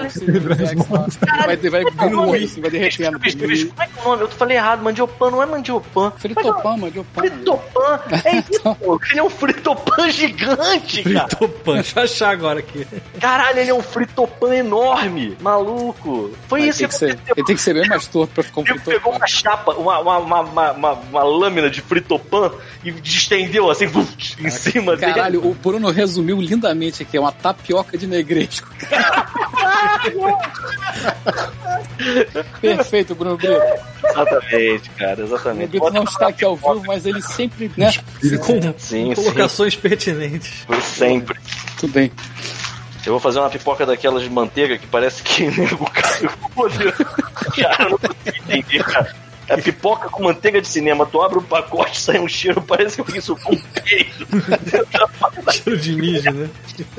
Vai, 1.70 1.84
vir 1.84 2.16
um 2.16 2.32
assim, 2.32 2.60
vai 2.60 2.70
derretendo. 2.70 3.18
Como 3.18 3.82
é 3.82 3.86
que 3.86 3.98
é 3.98 4.02
o 4.02 4.04
nome? 4.04 4.22
Eu 4.22 4.28
falei 4.28 4.56
errado, 4.56 4.82
mandiopan 4.82 5.30
não 5.30 5.42
é 5.42 5.46
mandiopan. 5.46 6.12
Fritopan, 6.16 6.90
de 6.90 7.00
pão. 7.00 7.06
Fritopan. 7.14 8.00
É 8.24 8.36
isso, 8.38 8.62
pô. 8.76 9.00
Ele 9.10 9.18
é 9.18 9.22
um 9.22 9.30
fritopan 9.30 10.10
gigante, 10.10 11.02
cara. 11.02 11.28
Fritopan, 11.28 11.74
deixa 11.74 12.00
eu 12.00 12.04
achar 12.04 12.30
agora 12.30 12.60
aqui. 12.60 12.86
Caralho, 13.20 13.58
ele 13.58 13.70
é 13.70 13.74
um 13.74 13.82
fritopan 13.82 14.54
enorme. 14.54 15.36
Maluco. 15.40 16.32
Foi 16.48 16.60
Ele 16.60 16.70
isso 16.70 16.78
tem, 16.80 16.88
que 16.88 16.94
ser, 16.94 17.18
ele 17.36 17.46
tem 17.46 17.56
que 17.56 17.62
ser 17.62 17.74
bem 17.74 17.88
mais 17.88 18.06
torto 18.06 18.34
pra 18.34 18.44
ficar 18.44 18.60
um 18.60 18.64
Ele 18.64 18.78
pegou 18.78 19.12
fritopan. 19.12 19.16
uma 19.16 19.26
chapa, 19.26 19.72
uma, 19.72 19.98
uma, 19.98 20.40
uma, 20.40 20.92
uma, 20.92 21.22
lâmina 21.22 21.70
de 21.70 21.80
fritopan 21.80 22.52
e 22.84 22.90
distendeu 22.92 23.70
assim 23.70 23.86
em 24.38 24.50
cima 24.50 24.73
dele. 24.82 24.96
Caralho, 24.96 25.46
o 25.46 25.54
Bruno 25.54 25.90
resumiu 25.90 26.40
lindamente 26.40 27.02
aqui, 27.02 27.16
é 27.16 27.20
uma 27.20 27.32
tapioca 27.32 27.96
de 27.98 28.06
negresco. 28.06 28.68
Perfeito, 32.60 33.14
Bruno 33.14 33.36
Brito. 33.36 33.60
Exatamente, 34.04 34.90
cara, 34.90 35.12
O 35.12 35.16
Bruno 35.16 35.34
exatamente. 35.34 35.68
Brito 35.70 35.90
não 35.90 36.04
está 36.04 36.28
aqui 36.28 36.44
ao 36.44 36.56
vivo, 36.56 36.82
mas 36.86 37.06
ele 37.06 37.22
sempre, 37.22 37.70
né? 37.76 37.90
Com 38.44 38.74
Sim, 38.78 39.14
colocações 39.14 39.76
pertinentes. 39.76 40.64
Foi 40.66 40.80
sempre. 40.80 41.38
Tudo 41.78 41.92
bem. 41.92 42.10
Eu 43.06 43.12
vou 43.12 43.20
fazer 43.20 43.38
uma 43.38 43.50
pipoca 43.50 43.84
daquelas 43.84 44.22
de 44.22 44.30
manteiga 44.30 44.78
que 44.78 44.86
parece 44.86 45.22
que 45.22 45.44
caiu. 45.52 45.78
Cara, 47.54 47.84
eu 47.84 47.90
não 47.90 47.98
consigo 47.98 48.38
entender, 48.48 48.84
cara. 48.84 49.14
É 49.48 49.56
pipoca 49.58 50.08
com 50.08 50.24
manteiga 50.24 50.60
de 50.60 50.66
cinema. 50.68 51.04
Tu 51.06 51.20
abre 51.20 51.38
o 51.38 51.42
pacote, 51.42 52.00
sai 52.00 52.18
um 52.18 52.28
cheiro, 52.28 52.62
parece 52.62 52.96
que 52.96 53.00
alguém 53.02 53.20
socou 53.20 53.54
um. 53.54 53.62
Cheiro 55.52 55.78
de 55.78 55.92
mijo, 55.96 56.30
né? 56.30 56.48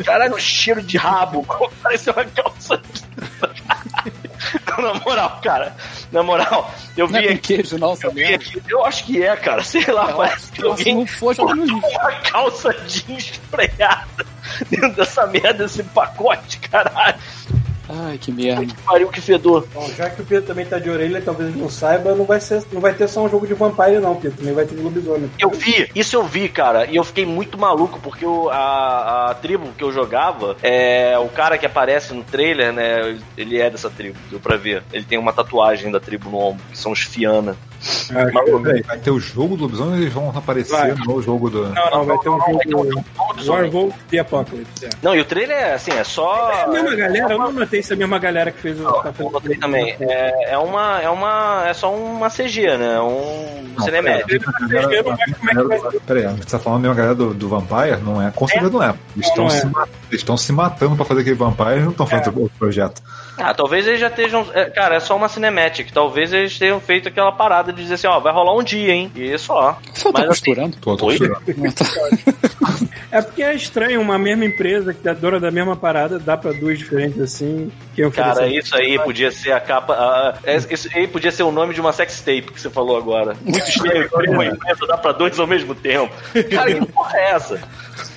Caralho, 0.05 0.35
um 0.35 0.39
cheiro 0.39 0.81
de 0.81 0.97
rabo. 0.97 1.45
Parece 1.81 2.09
uma 2.09 2.23
calça. 2.25 2.81
Não, 4.77 4.93
na 4.93 4.99
moral, 4.99 5.39
cara. 5.41 5.75
Na 6.11 6.21
moral, 6.21 6.71
eu 6.95 7.07
Não 7.07 7.17
é 7.17 7.21
vi 7.21 7.27
aqui. 7.29 7.55
queijo, 7.55 7.77
não, 7.79 7.97
Eu 8.03 8.11
vi 8.11 8.25
aqui. 8.35 8.61
Eu 8.69 8.85
acho 8.85 9.03
que 9.05 9.23
é, 9.23 9.35
cara. 9.35 9.63
Sei 9.63 9.85
lá, 9.87 10.13
parece 10.13 10.51
que 10.51 10.61
Se 10.61 10.67
alguém 10.67 10.95
não 10.95 11.07
for, 11.07 11.35
no 11.37 11.53
lixo. 11.65 11.75
uma 11.87 12.11
calça 12.21 12.73
jeans 12.85 13.27
freada 13.49 14.05
dentro 14.69 14.91
dessa 14.93 15.25
merda, 15.27 15.53
desse 15.65 15.81
pacote, 15.83 16.57
caralho. 16.59 17.17
Ai, 17.87 18.17
que 18.17 18.31
merda. 18.31 18.65
Que 18.65 18.73
pariu, 18.83 19.07
que 19.09 19.21
fedor. 19.21 19.67
Bom, 19.73 19.87
já 19.95 20.09
que 20.09 20.21
o 20.21 20.25
Pedro 20.25 20.45
também 20.47 20.65
tá 20.65 20.79
de 20.79 20.89
orelha, 20.89 21.21
talvez 21.21 21.49
ele 21.51 21.61
não 21.61 21.69
saiba, 21.69 22.15
não 22.15 22.25
vai, 22.25 22.39
ser, 22.41 22.63
não 22.71 22.81
vai 22.81 22.93
ter 22.93 23.07
só 23.07 23.23
um 23.23 23.29
jogo 23.29 23.45
de 23.45 23.53
Vampire, 23.53 23.99
não, 23.99 24.15
Pedro. 24.15 24.37
Também 24.39 24.53
vai 24.53 24.65
ter 24.65 24.75
de 24.75 24.81
lobisomem. 24.81 25.29
Eu 25.39 25.51
vi, 25.51 25.89
isso 25.93 26.15
eu 26.15 26.23
vi, 26.23 26.49
cara, 26.49 26.85
e 26.85 26.95
eu 26.95 27.03
fiquei 27.03 27.25
muito 27.25 27.57
maluco, 27.57 27.99
porque 28.01 28.25
o- 28.25 28.49
a, 28.49 29.31
a 29.31 29.33
tribo 29.35 29.69
que 29.77 29.83
eu 29.83 29.91
jogava, 29.91 30.57
é 30.63 31.17
o 31.19 31.29
cara 31.29 31.57
que 31.57 31.65
aparece 31.65 32.13
no 32.13 32.23
trailer, 32.23 32.73
né? 32.73 33.17
Ele 33.37 33.59
é 33.59 33.69
dessa 33.69 33.89
tribo, 33.89 34.17
deu 34.29 34.39
pra 34.39 34.57
ver. 34.57 34.83
Ele 34.91 35.03
tem 35.05 35.17
uma 35.19 35.31
tatuagem 35.33 35.91
da 35.91 35.99
tribo 35.99 36.29
no 36.29 36.37
ombro, 36.39 36.63
que 36.71 36.77
são 36.77 36.91
os 36.91 37.01
Fiana. 37.01 37.55
Vai 38.85 38.97
ter 38.99 39.11
o 39.11 39.19
jogo 39.19 39.55
do 39.55 39.63
lobisomem 39.63 39.93
ou 39.93 39.99
eles 40.01 40.13
vão 40.13 40.29
aparecer 40.35 40.71
Vai. 40.75 40.93
no 40.93 41.21
jogo 41.21 41.49
do. 41.49 41.67
Não, 41.69 41.89
não, 41.91 42.05
vai 42.05 42.17
ter 42.19 42.29
um 42.29 42.37
vai 42.37 42.57
ter 42.57 42.75
um 42.75 42.83
jogo 42.89 43.05
jogo 43.37 43.41
do 43.43 43.51
Warwolf 43.51 43.95
The 44.09 44.19
Apocalypse. 44.19 44.85
É. 44.85 44.89
Não, 45.01 45.15
e 45.15 45.19
o 45.19 45.25
trailer 45.25 45.55
é 45.57 45.73
assim, 45.73 45.91
é 45.91 46.03
só. 46.03 46.51
É 46.51 46.63
a 46.63 46.67
mesma 46.67 46.95
galera, 46.95 47.33
eu 47.33 47.37
não 47.39 47.51
notei 47.51 47.83
se 47.83 47.93
é 47.93 47.95
a 47.95 47.97
mesma 47.99 48.17
galera 48.19 48.51
que 48.51 48.59
fez 48.59 48.79
o. 48.79 48.83
Eu 49.19 49.29
botei 49.29 49.57
também. 49.57 49.95
É, 49.99 50.53
é 50.53 50.57
uma. 50.57 51.01
É 51.01 51.09
uma. 51.09 51.63
É 51.67 51.73
só 51.73 51.93
uma 51.93 52.29
CG, 52.29 52.77
né? 52.77 52.99
Um 52.99 53.73
Não, 53.77 53.85
cinemático. 53.85 54.29
Não 55.53 55.71
é. 55.71 55.99
Peraí, 56.05 56.25
a 56.25 56.29
gente 56.31 56.47
tá 56.47 56.59
falando 56.59 56.79
a 56.79 56.81
mesma 56.81 56.95
galera 56.95 57.15
do, 57.15 57.33
do 57.33 57.49
Vampire? 57.49 57.97
Não 58.03 58.21
é? 58.21 58.31
Com 58.31 58.47
certeza 58.47 58.71
não 58.71 58.83
é. 58.83 58.93
Eles 59.15 59.27
estão 59.27 59.43
não 59.43 59.49
se, 59.51 59.61
é. 59.61 59.65
ma- 59.69 59.87
eles 60.09 60.21
estão 60.21 60.37
se 60.37 60.51
matando 60.53 60.95
pra 60.95 61.05
fazer 61.05 61.21
aquele 61.21 61.35
Vampire 61.35 61.71
eles 61.71 61.83
não 61.83 61.91
estão 61.91 62.07
fazendo 62.07 62.41
outro 62.41 62.57
projeto. 62.57 63.01
Ah, 63.37 63.53
talvez 63.53 63.85
eles 63.87 63.99
já 63.99 64.07
estejam. 64.07 64.45
é, 64.53 64.65
cara, 64.69 64.95
é 64.95 64.99
só 64.99 65.15
uma 65.15 65.27
cinematic. 65.27 65.91
Talvez 65.91 66.31
eles 66.33 66.57
tenham 66.57 66.79
feito 66.79 67.07
aquela 67.09 67.31
parada 67.31 67.73
de 67.75 67.81
dizer 67.83 67.95
assim, 67.95 68.07
ó, 68.07 68.19
vai 68.19 68.33
rolar 68.33 68.55
um 68.55 68.63
dia, 68.63 68.91
hein? 68.93 69.11
E 69.15 69.37
só. 69.37 69.79
Só 69.93 70.11
tá 70.11 70.19
Mas, 70.21 70.29
assim, 70.31 70.45
costurando. 70.45 70.77
Tô, 70.81 70.95
tô 70.97 71.05
Oi? 71.07 71.17
costurando. 71.19 71.45
É 73.11 73.21
porque 73.21 73.41
é 73.43 73.53
estranho 73.55 74.01
uma 74.01 74.17
mesma 74.17 74.43
empresa 74.43 74.93
que 74.93 75.07
é 75.07 75.13
dona 75.13 75.39
da 75.39 75.49
mesma 75.49 75.73
parada, 75.73 76.19
dá 76.19 76.35
pra 76.35 76.51
duas 76.51 76.77
diferentes 76.77 77.21
assim. 77.21 77.71
Que 77.95 78.03
oferecer. 78.03 78.33
Cara, 78.33 78.47
isso 78.47 78.75
aí 78.75 78.99
podia 78.99 79.31
ser 79.31 79.53
a 79.53 79.59
capa. 79.61 79.93
a- 79.93 80.37
é, 80.43 80.57
isso 80.57 80.89
aí 80.93 81.07
podia 81.07 81.31
ser 81.31 81.43
o 81.43 81.51
nome 81.51 81.73
de 81.73 81.79
uma 81.79 81.93
sex 81.93 82.19
tape 82.19 82.51
que 82.51 82.59
você 82.59 82.69
falou 82.69 82.97
agora. 82.97 83.33
Muito 83.41 83.69
estranho 83.69 84.09
que 84.09 84.29
uma 84.29 84.45
empresa 84.45 84.85
dá 84.87 84.97
pra 84.97 85.13
dois 85.13 85.39
ao 85.39 85.47
mesmo 85.47 85.73
tempo. 85.73 86.13
Cara, 86.51 86.73
que 86.73 86.85
porra 86.87 87.17
é 87.17 87.31
essa? 87.31 87.61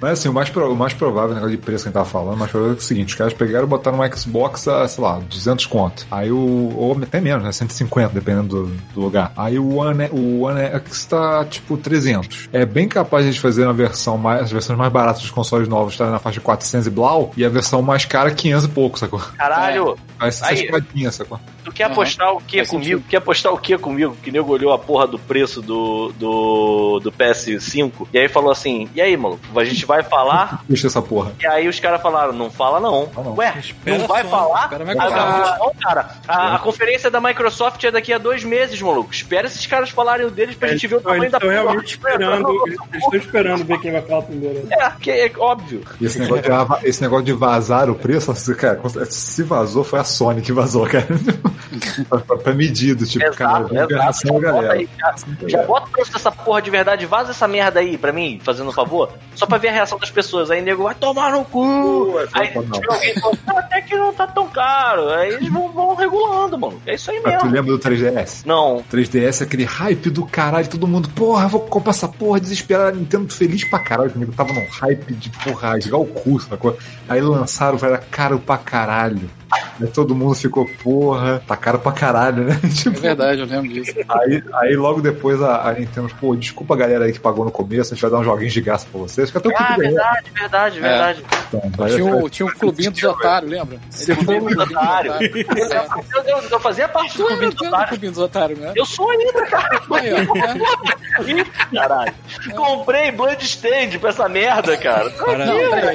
Mas 0.00 0.12
assim, 0.18 0.28
o 0.28 0.32
mais, 0.32 0.48
pro- 0.48 0.72
o 0.72 0.76
mais 0.76 0.92
provável, 0.94 1.30
o 1.30 1.34
negócio 1.34 1.56
de 1.56 1.62
preço 1.62 1.84
que 1.84 1.88
a 1.88 1.90
gente 1.90 1.94
tava 1.94 2.06
falando, 2.08 2.34
o 2.34 2.38
mais 2.38 2.50
provável 2.50 2.74
é 2.74 2.78
o 2.78 2.80
seguinte: 2.80 3.08
os 3.10 3.14
caras 3.14 3.32
pegaram 3.32 3.64
e 3.66 3.68
botaram 3.68 4.00
um 4.00 4.12
Xbox 4.16 4.68
a, 4.68 4.86
sei 4.88 5.02
lá, 5.04 5.18
200 5.18 5.66
conto. 5.66 6.06
Aí 6.10 6.30
o. 6.30 6.72
Ou 6.76 6.98
até 7.02 7.20
menos, 7.20 7.44
né? 7.44 7.52
150, 7.52 8.12
dependendo 8.12 8.64
do, 8.66 8.66
do 8.94 9.00
lugar. 9.00 9.32
Aí 9.36 9.58
o 9.58 9.76
One, 9.76 10.08
o 10.12 10.42
One 10.42 10.60
X 10.60 11.04
tá 11.06 11.44
tipo 11.44 11.76
300. 11.76 12.48
É 12.52 12.64
bem 12.66 12.88
capaz 12.88 13.24
de 13.24 13.30
eles 13.30 13.40
fazerem 13.40 13.70
a 13.70 13.72
versão 13.72 14.16
mais, 14.18 14.42
as 14.42 14.52
versões 14.52 14.78
mais 14.78 14.92
baratas 14.92 15.22
dos 15.22 15.30
consoles 15.30 15.68
novos 15.68 15.96
tá 15.96 16.10
na 16.10 16.18
faixa 16.18 16.34
de 16.38 16.44
400 16.44 16.86
e 16.86 16.90
blau, 16.90 17.32
e 17.36 17.44
a 17.44 17.48
versão 17.48 17.80
mais 17.82 18.04
cara 18.04 18.30
500 18.30 18.64
e 18.64 18.68
pouco, 18.68 18.98
sacou? 18.98 19.20
Caralho, 19.36 19.96
Vai 20.18 20.32
ser 20.32 20.44
Aí- 20.46 20.52
essa 20.54 20.64
espadinha, 20.64 21.12
sacou? 21.12 21.38
tu 21.64 21.72
quer 21.72 21.84
apostar 21.84 22.32
o 22.32 22.38
que 22.40 22.64
comigo? 22.64 22.84
sentido. 22.84 23.04
Quer 23.08 23.16
apostar 23.18 23.52
o 23.52 23.58
que 23.58 23.76
comigo? 23.76 24.16
Que 24.22 24.30
nego 24.30 24.50
olhou 24.52 24.72
a 24.72 24.78
porra 24.78 25.06
do 25.06 25.18
preço 25.18 25.60
do, 25.60 26.12
do, 26.18 27.00
do 27.00 27.12
PS5 27.12 28.06
e 28.12 28.18
aí 28.18 28.28
falou 28.28 28.50
assim: 28.50 28.88
e 28.94 29.00
aí, 29.00 29.16
maluco, 29.16 29.40
a 29.58 29.64
gente 29.64 29.84
vai 29.86 30.02
falar? 30.02 30.62
Puxa 30.68 30.86
essa 30.86 31.00
porra. 31.00 31.32
E 31.40 31.46
aí 31.46 31.68
os 31.68 31.78
caras 31.80 32.02
falaram, 32.02 32.32
não 32.32 32.50
fala 32.50 32.80
não. 32.80 33.08
Não, 33.14 33.24
não. 33.24 33.34
Ué, 33.36 33.54
Espera 33.58 33.98
não 33.98 34.06
vai 34.06 34.22
só, 34.22 34.28
falar? 34.28 34.62
espera 34.64 34.84
a 34.84 35.04
Ah, 35.06 35.58
não, 35.58 35.72
cara. 35.80 36.08
A, 36.28 36.54
a 36.56 36.58
conferência 36.58 37.10
da 37.10 37.20
Microsoft 37.20 37.82
é 37.84 37.90
daqui 37.90 38.12
a 38.12 38.18
dois 38.18 38.44
meses, 38.44 38.80
maluco. 38.82 39.12
Espera 39.12 39.46
esses 39.46 39.66
caras 39.66 39.90
falarem 39.90 40.26
o 40.26 40.30
deles 40.30 40.56
pra 40.56 40.68
gente 40.68 40.86
ver 40.86 40.96
o 40.96 40.98
Eles 40.98 41.04
tamanho 41.04 41.30
da 41.30 41.40
porra. 41.40 41.52
realmente 41.52 41.90
esperando. 41.92 42.66
Eles 42.66 42.78
estão 42.94 43.14
esperando 43.18 43.64
ver 43.64 43.80
quem 43.80 43.92
vai 43.92 44.02
falar 44.02 44.22
primeiro. 44.22 44.66
É, 44.70 44.90
que 45.00 45.10
é 45.10 45.32
óbvio. 45.38 45.82
E 46.00 46.06
esse 46.06 46.18
negócio, 46.18 46.42
de, 46.80 46.88
esse 46.88 47.02
negócio 47.02 47.24
de 47.24 47.32
vazar 47.32 47.88
o 47.90 47.94
preço, 47.94 48.32
cara, 48.56 48.80
se 49.08 49.42
vazou, 49.42 49.84
foi 49.84 49.98
a 50.00 50.04
Sony 50.04 50.42
que 50.42 50.52
vazou, 50.52 50.86
cara. 50.86 51.06
pra, 52.26 52.36
pra- 52.38 52.54
medido, 52.54 53.04
tipo, 53.06 53.30
cara, 53.34 53.64
Exato, 53.64 53.74
vamos 53.74 53.88
ver 53.88 54.00
a 54.00 54.08
exato. 54.08 54.26
Já 54.26 54.32
bota, 54.32 54.40
galera. 54.46 54.72
aí, 54.72 54.88
já, 54.98 55.14
já 55.48 55.62
bota 55.64 55.86
o 55.86 55.90
preço 55.90 56.12
dessa 56.12 56.30
porra 56.32 56.62
de 56.62 56.70
verdade, 56.70 57.04
vaza 57.06 57.30
essa 57.32 57.46
merda 57.46 57.80
aí 57.80 57.98
pra 57.98 58.12
mim, 58.12 58.40
fazendo 58.42 58.70
um 58.70 58.72
favor, 58.72 59.10
só 59.34 59.46
pra 59.46 59.58
ver 59.58 59.68
a 59.68 59.72
reação 59.76 59.98
das 59.98 60.10
pessoas. 60.10 60.50
Aí 60.50 60.60
nego 60.60 60.82
vai 60.84 60.94
tomar 60.94 61.32
no 61.32 61.44
cu. 61.44 62.14
Aí 62.32 62.52
não. 62.54 62.62
chega 62.74 62.92
alguém 62.94 63.14
fala, 63.20 63.34
"Ah, 63.46 63.58
até 63.60 63.80
que 63.82 63.96
não 63.96 64.12
tá 64.12 64.26
tão 64.26 64.48
caro. 64.48 65.08
Aí 65.10 65.34
eles 65.34 65.48
vão, 65.52 65.68
vão 65.72 65.94
regulando, 65.94 66.58
mano. 66.58 66.80
É 66.86 66.94
isso 66.94 67.10
aí 67.10 67.20
Mas 67.22 67.34
tu 67.38 67.44
mesmo. 67.46 67.56
lembra 67.56 67.72
do 67.72 67.78
3DS? 67.78 68.44
Não, 68.46 68.82
3DS, 68.90 69.42
aquele 69.42 69.64
hype 69.64 70.10
do 70.10 70.24
caralho, 70.26 70.68
todo 70.68 70.86
mundo, 70.86 71.08
porra, 71.10 71.46
vou 71.48 71.60
comprar 71.60 71.90
essa 71.90 72.08
porra, 72.08 72.40
desesperado, 72.40 72.98
Nintendo 72.98 73.32
feliz 73.32 73.64
pra 73.68 73.78
caralho, 73.78 74.10
comigo 74.10 74.32
tava 74.32 74.52
num 74.52 74.66
hype 74.68 75.12
de 75.14 75.30
porra, 75.30 75.70
rasgar 75.70 76.00
o 76.00 76.06
cu, 76.06 76.40
sacou? 76.40 76.76
Aí 77.08 77.20
lançaram, 77.20 77.78
era 77.82 77.98
caro 77.98 78.38
pra 78.38 78.58
caralho. 78.58 79.30
Aí 79.50 79.86
todo 79.88 80.14
mundo 80.14 80.34
ficou, 80.34 80.66
porra, 80.82 81.40
tá 81.46 81.56
caro 81.56 81.78
pra 81.78 81.92
caralho, 81.92 82.44
né? 82.44 82.60
É 82.66 82.68
Tipo, 82.68 83.00
verdade, 83.00 83.40
eu 83.40 83.46
lembro 83.46 83.68
disso. 83.72 83.92
aí, 84.08 84.42
aí 84.54 84.76
logo 84.76 85.00
depois 85.00 85.40
a, 85.42 85.68
a 85.68 85.72
Nintendo, 85.72 86.10
pô, 86.20 86.34
desculpa 86.34 86.74
a 86.74 86.76
galera 86.76 87.04
aí 87.04 87.12
que 87.12 87.20
pagou 87.20 87.44
no 87.44 87.50
começo, 87.50 87.92
a 87.92 87.94
gente 87.94 88.02
vai 88.02 88.10
dar 88.10 88.18
uns 88.18 88.24
joguinhos 88.24 88.52
de 88.52 88.60
graça 88.60 88.86
pra 88.90 89.00
vocês. 89.00 89.28
Fica 89.28 89.38
até 89.38 89.48
o 89.48 89.52
ah, 89.56 89.76
verdade, 89.76 90.30
verdade, 90.30 90.80
verdade. 90.80 91.24
Então, 91.48 91.84
aí 91.84 91.94
Tinha 91.94 92.04
um, 92.06 92.28
tinha 92.28 92.46
um 92.46 92.50
clubinho 92.52 92.90
dos 92.90 93.02
otários, 93.02 93.50
lembra? 93.50 93.78
Ele 94.08 94.14
mandou 94.16 94.34
um 94.34 94.38
clubinho 94.40 94.56
dos 94.56 94.70
otário. 94.70 95.12
otários. 95.12 95.70
É. 95.70 96.54
Eu, 96.54 96.60
fazia 96.60 96.88
parte 96.88 97.16
do 97.16 97.28
é 97.28 97.34
otário. 97.48 97.88
clubinho 97.88 98.12
dos 98.12 98.20
otários, 98.20 98.58
né? 98.58 98.72
Eu 98.74 98.84
sou 98.86 99.10
ainda, 99.10 99.46
cara. 99.46 99.80
Caralho. 101.72 102.14
Comprei 102.54 103.10
Bloodstained 103.12 103.98
pra 103.98 104.10
essa 104.10 104.28
merda, 104.28 104.76
cara. 104.76 105.10
Não. 105.10 105.36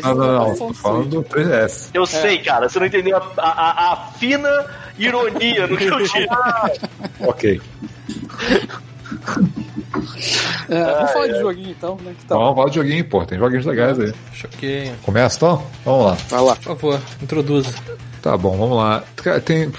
Não, 0.01 0.15
não, 0.15 0.47
não, 0.47 0.55
tô 0.55 0.73
falando 0.73 1.05
do 1.09 1.23
3DS. 1.23 1.89
Eu 1.93 2.05
sei, 2.05 2.39
cara. 2.39 2.67
Você 2.69 2.79
não 2.79 2.85
entendeu 2.85 3.17
a, 3.37 3.50
a- 3.51 3.91
a- 3.93 3.95
fina 4.17 4.65
ironia 4.97 5.67
no 5.67 5.77
que 5.77 5.85
eu 5.85 5.97
disse. 5.99 6.27
Ok. 7.21 7.61
É, 10.69 10.83
vamos 10.95 11.11
falar 11.11 11.27
de 11.27 11.39
joguinho 11.39 11.69
então, 11.71 11.97
né? 12.03 12.13
Que 12.17 12.25
tá. 12.25 12.35
Vamos 12.35 12.55
falar 12.55 12.69
de 12.69 12.75
joguinho, 12.75 13.05
pô, 13.05 13.25
tem 13.25 13.37
joguinhos 13.37 13.65
legais 13.65 13.99
aí. 13.99 14.13
Choquei. 14.33 14.91
Começa 15.03 15.37
então? 15.37 15.63
Vamos 15.85 16.05
lá. 16.05 16.17
Vai 16.29 16.41
lá. 16.41 16.55
Por 16.55 16.63
favor, 16.63 16.99
introduza. 17.21 17.73
Tá 18.21 18.37
bom, 18.37 18.55
vamos 18.57 18.77
lá. 18.77 19.03
Tem. 19.43 19.71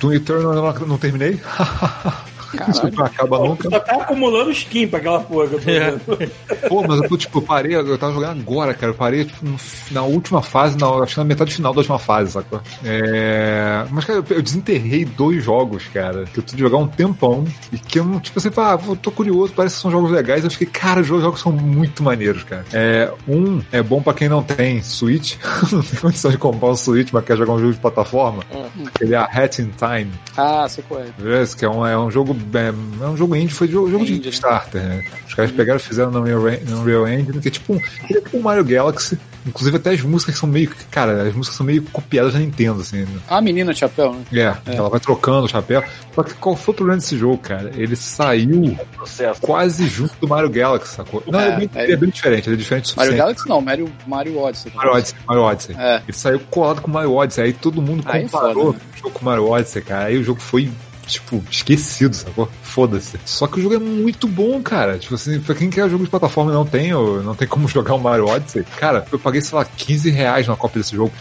Do 0.00 0.12
Eternal 0.12 0.52
eu 0.54 0.62
não, 0.62 0.86
não 0.86 0.98
terminei. 2.54 2.70
Isso 2.70 2.96
não 2.96 3.04
acaba 3.04 3.38
nunca. 3.38 3.70
Só 3.70 3.80
tá 3.80 3.92
acumulando 3.96 4.50
skin 4.50 4.88
pra 4.88 4.98
aquela 4.98 5.20
porra 5.20 5.48
que 5.48 5.54
eu 5.54 5.60
tô 5.60 5.70
É. 5.70 6.68
Pô, 6.68 6.82
mas 6.86 7.00
eu 7.00 7.08
tô, 7.08 7.16
tipo, 7.16 7.38
eu 7.38 7.42
parei, 7.42 7.74
eu 7.74 7.98
tava 7.98 8.12
jogando 8.12 8.40
agora, 8.40 8.74
cara. 8.74 8.92
Eu 8.92 8.96
parei, 8.96 9.24
tipo, 9.24 9.44
na 9.90 10.02
última 10.02 10.42
fase, 10.42 10.78
na, 10.78 10.88
acho 11.02 11.14
que 11.14 11.18
na 11.18 11.24
metade 11.24 11.54
final 11.54 11.72
da 11.72 11.78
última 11.78 11.98
fase, 11.98 12.32
sacou? 12.32 12.60
É... 12.84 13.84
Mas, 13.90 14.04
cara, 14.04 14.18
eu, 14.18 14.36
eu 14.36 14.42
desenterrei 14.42 15.04
dois 15.04 15.42
jogos, 15.44 15.86
cara, 15.88 16.24
que 16.24 16.38
eu 16.38 16.42
tô 16.42 16.54
de 16.54 16.60
jogar 16.60 16.78
um 16.78 16.88
tempão 16.88 17.44
e 17.72 17.78
que 17.78 17.98
eu 17.98 18.04
não, 18.04 18.20
tipo, 18.20 18.38
assim, 18.38 18.50
ah, 18.56 18.78
eu 18.86 18.96
tô 18.96 19.10
curioso, 19.10 19.52
parece 19.54 19.76
que 19.76 19.82
são 19.82 19.90
jogos 19.90 20.10
legais. 20.10 20.44
Eu 20.44 20.50
fiquei, 20.50 20.66
cara, 20.66 21.00
os 21.00 21.06
jogos 21.06 21.40
são 21.40 21.52
muito 21.52 22.02
maneiros, 22.02 22.44
cara. 22.44 22.64
É, 22.72 23.12
um 23.28 23.60
é 23.72 23.82
bom 23.82 24.02
pra 24.02 24.14
quem 24.14 24.28
não 24.28 24.42
tem 24.42 24.82
Switch, 24.82 25.36
não 25.72 25.82
tem 25.82 26.00
condição 26.00 26.30
de 26.30 26.38
comprar 26.38 26.70
um 26.70 26.76
Switch, 26.76 27.10
mas 27.12 27.24
quer 27.24 27.36
jogar 27.36 27.52
um 27.52 27.58
jogo 27.58 27.72
de 27.72 27.80
plataforma. 27.80 28.42
Aquele 28.86 29.14
é 29.14 29.18
a 29.18 29.24
Hat 29.24 29.60
in 29.60 29.70
Time. 29.70 30.10
Ah, 30.36 30.66
sei 30.68 30.84
qual 30.86 31.00
é. 31.00 31.42
Esse 31.42 31.56
que 31.56 31.64
é 31.64 31.68
um, 31.68 31.86
é 31.86 31.98
um 31.98 32.10
jogo 32.10 32.34
é, 32.52 32.68
é 33.04 33.06
um 33.08 33.16
jogo 33.16 33.34
indie, 33.36 33.52
foi 33.52 33.68
jogo, 33.68 33.90
jogo 33.90 34.04
de 34.04 34.12
Indie, 34.12 34.24
né? 34.26 34.30
Kickstarter, 34.30 34.82
né? 34.82 35.04
Os 35.26 35.34
caras 35.34 35.50
pegaram 35.52 35.78
e 35.78 35.82
fizeram 35.82 36.10
no 36.10 36.20
Unreal, 36.20 37.08
Engine, 37.08 37.40
que 37.40 37.48
é 37.48 37.50
tipo 37.50 37.74
um, 37.74 37.76
ele 38.08 38.18
é 38.18 38.20
tipo 38.20 38.36
um 38.38 38.42
Mario 38.42 38.64
Galaxy, 38.64 39.18
inclusive 39.46 39.76
até 39.76 39.90
as 39.90 40.00
músicas 40.02 40.36
são 40.36 40.48
meio, 40.48 40.70
cara, 40.90 41.22
as 41.24 41.34
músicas 41.34 41.56
são 41.56 41.66
meio 41.66 41.82
copiadas 41.84 42.34
da 42.34 42.38
Nintendo, 42.38 42.80
assim, 42.80 43.00
né? 43.00 43.18
Ah, 43.28 43.38
a 43.38 43.40
menina 43.40 43.72
de 43.72 43.80
chapéu, 43.80 44.12
né? 44.14 44.24
É, 44.32 44.76
ela 44.76 44.88
vai 44.88 45.00
trocando 45.00 45.46
o 45.46 45.48
chapéu. 45.48 45.82
Só 46.14 46.22
que 46.22 46.34
qual 46.34 46.54
foi 46.54 46.72
o 46.72 46.76
problema 46.76 46.98
desse 47.00 47.16
jogo, 47.18 47.38
cara? 47.38 47.72
Ele 47.74 47.96
saiu 47.96 48.78
Processo. 48.94 49.40
quase 49.40 49.86
junto 49.88 50.14
do 50.20 50.28
Mario 50.28 50.48
Galaxy, 50.48 50.94
sacou? 50.94 51.22
Não, 51.26 51.40
É, 51.40 51.46
ele 51.46 51.52
é 51.52 51.56
bem, 51.58 51.70
é. 51.74 51.82
ele 51.84 51.92
é 51.92 51.96
bem 51.96 52.10
diferente, 52.10 52.48
ele 52.48 52.54
é 52.54 52.58
diferente 52.58 52.96
Mario 52.96 53.12
suficiente. 53.12 53.16
Galaxy 53.18 53.48
não, 53.48 53.60
Mario, 53.60 53.92
Mario 54.06 54.38
Odyssey. 54.38 54.72
Mario 54.74 54.92
Odyssey, 54.92 55.16
Mario 55.26 55.42
Odyssey. 55.42 55.76
É. 55.78 55.96
Ele 56.06 56.12
saiu 56.16 56.40
colado 56.50 56.80
com 56.80 56.88
o 56.88 56.94
Mario 56.94 57.12
Odyssey, 57.12 57.44
aí 57.44 57.52
todo 57.52 57.82
mundo 57.82 58.04
Aí 58.06 58.22
comparou 58.22 58.66
foda, 58.66 58.78
né? 58.78 58.84
o 58.94 58.98
jogo 58.98 59.10
com 59.10 59.20
o 59.20 59.24
Mario 59.24 59.48
Odyssey, 59.50 59.82
cara. 59.82 60.04
Aí 60.04 60.16
o 60.16 60.22
jogo 60.22 60.40
foi, 60.40 60.70
tipo, 61.06 61.42
esquecido, 61.50 62.14
sacou? 62.14 62.48
Foda-se. 62.62 63.18
Só 63.24 63.46
que 63.46 63.58
o 63.58 63.62
jogo 63.62 63.74
é 63.74 63.78
muito 63.78 64.26
bom, 64.26 64.62
cara. 64.62 64.98
Tipo 64.98 65.14
assim, 65.14 65.40
pra 65.40 65.54
quem 65.54 65.70
quer 65.70 65.88
jogo 65.88 66.04
de 66.04 66.10
plataforma 66.10 66.50
e 66.50 66.54
não 66.54 66.64
tem, 66.64 66.92
ou 66.94 67.22
não 67.22 67.34
tem 67.34 67.46
como 67.46 67.66
jogar 67.68 67.94
o 67.94 68.00
Mario 68.00 68.26
Odyssey, 68.26 68.64
cara, 68.76 69.06
eu 69.10 69.18
paguei, 69.18 69.40
sei 69.40 69.56
lá, 69.58 69.64
15 69.64 70.10
reais 70.10 70.46
na 70.46 70.56
cópia 70.56 70.80
desse 70.80 70.94
jogo. 70.96 71.12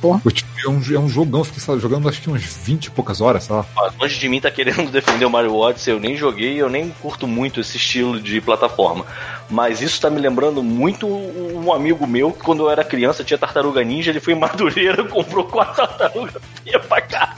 Porra. 0.00 0.20
Tipo, 0.32 0.48
é, 0.64 0.68
um, 0.68 0.80
é 0.94 0.98
um 0.98 1.08
jogão, 1.08 1.40
eu 1.40 1.44
fiquei 1.44 1.62
lá, 1.74 1.78
jogando 1.78 2.08
acho 2.08 2.22
que 2.22 2.30
uns 2.30 2.42
20 2.42 2.86
e 2.86 2.90
poucas 2.90 3.20
horas, 3.20 3.44
sei 3.44 3.54
lá. 3.54 3.66
Ó, 3.76 3.90
Longe 4.00 4.18
de 4.18 4.28
mim 4.28 4.40
tá 4.40 4.50
querendo 4.50 4.88
defender 4.90 5.26
o 5.26 5.30
Mario 5.30 5.54
Odyssey, 5.54 5.92
eu 5.92 6.00
nem 6.00 6.16
joguei, 6.16 6.60
eu 6.60 6.70
nem 6.70 6.90
curto 7.02 7.26
muito 7.26 7.60
esse 7.60 7.76
estilo 7.76 8.20
de 8.20 8.40
plataforma. 8.40 9.04
Mas 9.48 9.82
isso 9.82 10.00
tá 10.00 10.08
me 10.08 10.20
lembrando 10.20 10.62
muito 10.62 11.06
um 11.06 11.72
amigo 11.72 12.06
meu 12.06 12.32
que 12.32 12.40
quando 12.40 12.62
eu 12.62 12.70
era 12.70 12.82
criança 12.82 13.24
tinha 13.24 13.38
tartaruga 13.38 13.82
ninja, 13.82 14.10
ele 14.10 14.20
foi 14.20 14.32
em 14.32 14.38
Madureira, 14.38 15.04
comprou 15.08 15.44
quatro 15.44 15.76
tartarugas 15.76 16.42
pra 16.88 17.00
caralho. 17.00 17.29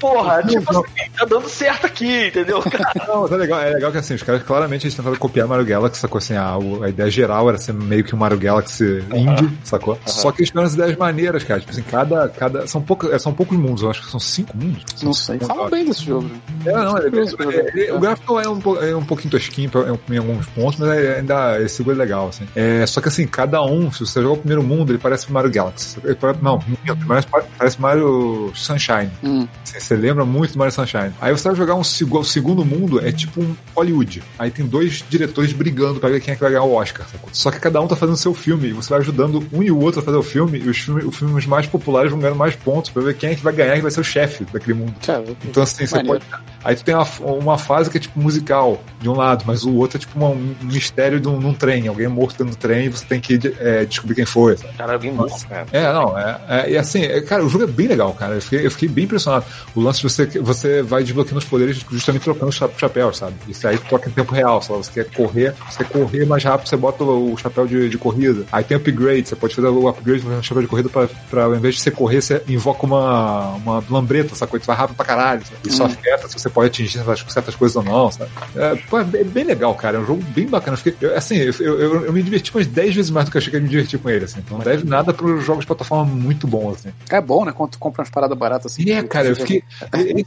Porra, 0.00 0.42
tipo 0.42 0.70
assim, 0.70 1.10
tá 1.16 1.24
dando 1.24 1.48
certo 1.48 1.86
aqui, 1.86 2.28
entendeu? 2.28 2.62
Não, 3.06 3.22
mas 3.22 3.32
é 3.32 3.36
legal, 3.36 3.60
é 3.60 3.70
legal 3.70 3.92
que 3.92 3.98
assim, 3.98 4.14
os 4.14 4.22
caras 4.22 4.42
claramente 4.42 4.86
eles 4.86 4.94
tentaram 4.94 5.16
copiar 5.16 5.46
Mario 5.48 5.64
Galaxy, 5.66 6.00
sacou 6.00 6.18
assim, 6.18 6.34
a, 6.34 6.54
a 6.82 6.88
ideia 6.88 7.10
geral 7.10 7.48
era 7.48 7.58
ser 7.58 7.72
meio 7.74 8.04
que 8.04 8.14
um 8.14 8.18
Mario 8.18 8.38
Galaxy 8.38 9.04
indie, 9.14 9.50
sacou? 9.64 9.98
Só 10.06 10.30
que 10.32 10.40
eles 10.40 10.48
tiveram 10.50 10.66
as 10.66 10.74
ideias 10.74 10.96
maneiras, 10.96 11.44
cara. 11.44 11.60
Tipo 11.60 11.72
assim, 11.72 11.82
cada. 11.82 12.28
cada 12.28 12.66
são, 12.66 12.80
poucos, 12.80 13.10
é, 13.12 13.18
são 13.18 13.32
poucos 13.32 13.56
mundos, 13.58 13.82
eu 13.82 13.90
acho 13.90 14.02
que 14.04 14.10
são 14.10 14.20
cinco 14.20 14.56
mundos. 14.56 14.84
Não 15.02 15.12
sei. 15.12 15.38
Fala 15.40 15.68
bem 15.70 15.84
desse 15.84 16.04
jogo. 16.04 16.30
É, 16.64 16.72
não, 16.72 16.98
é, 16.98 17.06
é, 17.06 17.26
jogar. 17.26 17.52
é, 17.54 17.92
o 17.92 17.98
gráfico 18.00 18.40
é 18.40 18.48
um, 18.48 18.60
é 18.82 18.96
um 18.96 19.04
pouquinho 19.04 19.30
tosquinho 19.30 19.70
em 20.10 20.16
alguns 20.18 20.46
pontos, 20.46 20.78
mas 20.80 20.90
é- 20.90 21.18
ainda 21.18 21.60
esse 21.62 21.78
jogo 21.78 21.92
é 21.92 21.94
legal, 21.94 22.28
assim. 22.28 22.46
É, 22.54 22.84
só 22.86 23.00
que 23.00 23.08
assim, 23.08 23.26
cada 23.26 23.62
um, 23.62 23.90
se 23.90 24.00
você 24.00 24.20
jogar 24.20 24.34
o 24.34 24.38
primeiro 24.38 24.62
mundo, 24.62 24.92
ele 24.92 24.98
parece 24.98 25.30
Mario 25.32 25.50
Galaxy. 25.50 25.98
Ele 26.04 26.14
parece- 26.14 26.42
não, 26.42 26.58
parece, 27.06 27.26
parece 27.58 27.80
Mario 27.80 28.50
Sunshine. 28.54 29.10
Hum. 29.22 29.46
Assim, 29.64 29.87
você 29.88 29.96
lembra 29.96 30.24
muito 30.24 30.52
do 30.52 30.58
Mario 30.58 30.72
Sunshine. 30.74 31.12
Aí 31.20 31.32
você 31.32 31.48
vai 31.48 31.56
jogar 31.56 31.74
um 31.74 31.82
segundo 31.84 32.64
mundo, 32.64 33.00
é 33.04 33.10
tipo 33.10 33.40
um 33.40 33.54
Hollywood. 33.74 34.22
Aí 34.38 34.50
tem 34.50 34.66
dois 34.66 35.02
diretores 35.08 35.52
brigando 35.52 35.98
pra 35.98 36.08
ver 36.10 36.20
quem 36.20 36.32
é 36.32 36.34
que 36.34 36.40
vai 36.42 36.50
ganhar 36.50 36.64
o 36.64 36.74
Oscar. 36.74 37.06
Só 37.32 37.50
que 37.50 37.58
cada 37.58 37.80
um 37.80 37.86
tá 37.88 37.96
fazendo 37.96 38.16
seu 38.16 38.34
filme, 38.34 38.68
e 38.68 38.72
você 38.72 38.90
vai 38.90 38.98
ajudando 39.00 39.42
um 39.52 39.62
e 39.62 39.70
o 39.70 39.78
outro 39.80 40.00
a 40.00 40.02
fazer 40.02 40.16
o 40.18 40.22
filme, 40.22 40.58
e 40.58 40.68
os 40.68 40.76
filmes, 40.78 41.04
os 41.04 41.16
filmes 41.16 41.46
mais 41.46 41.66
populares 41.66 42.10
vão 42.10 42.20
ganhando 42.20 42.36
mais 42.38 42.54
pontos 42.54 42.90
pra 42.90 43.02
ver 43.02 43.14
quem 43.16 43.30
é 43.30 43.34
que 43.34 43.42
vai 43.42 43.52
ganhar 43.52 43.76
e 43.76 43.80
vai 43.80 43.90
ser 43.90 44.00
o 44.00 44.04
chefe 44.04 44.44
daquele 44.52 44.74
mundo. 44.74 44.94
Cara, 45.04 45.24
Então, 45.44 45.62
assim, 45.62 45.86
você 45.86 45.96
Maneiro. 45.96 46.20
pode. 46.30 46.42
Aí 46.64 46.76
tu 46.76 46.84
tem 46.84 46.94
uma, 46.94 47.06
uma 47.20 47.56
fase 47.58 47.88
que 47.88 47.96
é 47.96 48.00
tipo 48.00 48.20
musical, 48.20 48.82
de 49.00 49.08
um 49.08 49.14
lado, 49.14 49.44
mas 49.46 49.64
o 49.64 49.74
outro 49.76 49.96
é 49.96 50.00
tipo 50.00 50.18
uma- 50.18 50.28
um 50.28 50.54
mistério 50.62 51.18
de 51.20 51.28
um, 51.28 51.40
num 51.40 51.54
trem. 51.54 51.86
Alguém 51.88 52.06
é 52.06 52.08
morto 52.08 52.36
dentro 52.36 52.54
do 52.54 52.58
trem 52.58 52.86
e 52.86 52.88
você 52.88 53.04
tem 53.06 53.20
que 53.20 53.38
é, 53.60 53.84
descobrir 53.84 54.14
quem 54.16 54.26
foi. 54.26 54.56
Cara, 54.76 54.98
vim 54.98 55.12
morto, 55.12 55.46
cara. 55.48 55.66
É, 55.72 55.92
não, 55.92 56.18
é, 56.18 56.40
é, 56.48 56.70
e 56.72 56.76
assim, 56.76 57.02
é, 57.02 57.20
cara, 57.20 57.44
o 57.44 57.48
jogo 57.48 57.64
é 57.64 57.66
bem 57.66 57.86
legal, 57.86 58.12
cara. 58.12 58.34
Eu 58.34 58.42
fiquei, 58.42 58.66
eu 58.66 58.70
fiquei 58.70 58.88
bem 58.88 59.04
impressionado. 59.04 59.44
O 59.78 59.82
lance 59.82 60.00
de 60.00 60.08
você, 60.08 60.26
você 60.40 60.82
vai 60.82 61.02
desbloqueando 61.04 61.38
os 61.38 61.44
poderes 61.44 61.84
justamente 61.90 62.22
trocando 62.22 62.48
os 62.48 62.56
cha- 62.56 62.68
chapéus, 62.76 63.18
sabe? 63.18 63.34
Isso 63.48 63.66
aí 63.68 63.78
troca 63.78 64.08
em 64.08 64.12
tempo 64.12 64.34
real, 64.34 64.60
só 64.60 64.76
você 64.76 64.90
quer 64.92 65.10
correr, 65.12 65.54
você 65.70 65.84
quer 65.84 65.90
correr 65.90 66.26
mais 66.26 66.42
rápido, 66.42 66.68
você 66.68 66.76
bota 66.76 67.04
o, 67.04 67.32
o 67.32 67.36
chapéu 67.36 67.66
de, 67.66 67.88
de 67.88 67.96
corrida. 67.98 68.44
Aí 68.50 68.64
tem 68.64 68.76
upgrade, 68.76 69.28
você 69.28 69.36
pode 69.36 69.54
fazer 69.54 69.68
o 69.68 69.88
upgrade 69.88 70.22
no 70.24 70.42
chapéu 70.42 70.62
de 70.62 70.68
corrida 70.68 70.88
pra, 70.88 71.08
pra 71.30 71.44
ao 71.44 71.54
invés 71.54 71.76
de 71.76 71.80
você 71.80 71.90
correr, 71.90 72.20
você 72.20 72.42
invoca 72.48 72.84
uma, 72.86 73.54
uma 73.56 73.84
lambreta, 73.88 74.34
sacou? 74.34 74.56
E 74.56 74.60
tu 74.60 74.66
vai 74.66 74.76
rápido 74.76 74.96
pra 74.96 75.04
caralho. 75.06 75.42
Sabe? 75.44 75.58
E 75.64 75.70
só 75.70 75.84
afeta 75.84 76.28
se 76.28 76.38
você 76.38 76.48
pode 76.48 76.68
atingir 76.68 76.98
certas, 76.98 77.24
certas 77.32 77.54
coisas 77.54 77.76
ou 77.76 77.82
não, 77.84 78.10
sabe? 78.10 78.30
É, 78.56 78.74
pô, 78.90 78.98
é 78.98 79.04
bem, 79.04 79.44
legal, 79.44 79.74
cara. 79.74 79.98
É 79.98 80.00
um 80.00 80.06
jogo 80.06 80.22
bem 80.34 80.46
bacana. 80.46 80.74
Eu 80.74 80.78
fiquei, 80.82 81.08
eu, 81.08 81.16
assim, 81.16 81.36
eu, 81.36 81.52
eu, 81.60 82.04
eu 82.06 82.12
me 82.12 82.22
diverti 82.22 82.54
umas 82.54 82.66
10 82.66 82.94
vezes 82.94 83.10
mais 83.10 83.26
do 83.26 83.30
que 83.30 83.36
eu 83.36 83.40
achei 83.40 83.50
que 83.50 83.56
eu 83.56 83.60
ia 83.60 83.64
me 83.64 83.70
divertir 83.70 83.98
com 83.98 84.10
ele, 84.10 84.24
assim. 84.24 84.40
Então 84.40 84.58
não 84.58 84.64
deve 84.64 84.84
nada 84.84 85.12
pros 85.12 85.44
jogos 85.44 85.60
de 85.60 85.66
plataforma 85.66 86.04
muito 86.04 86.46
bons, 86.46 86.76
assim. 86.78 86.90
é 87.10 87.20
bom, 87.20 87.44
né? 87.44 87.52
Quando 87.52 87.70
tu 87.70 87.78
compra 87.78 88.02
umas 88.02 88.10
paradas 88.10 88.36
baratas 88.36 88.72
assim. 88.72 88.90
É, 88.90 89.02
cara, 89.02 89.28
eu 89.28 89.36
fiquei. 89.36 89.62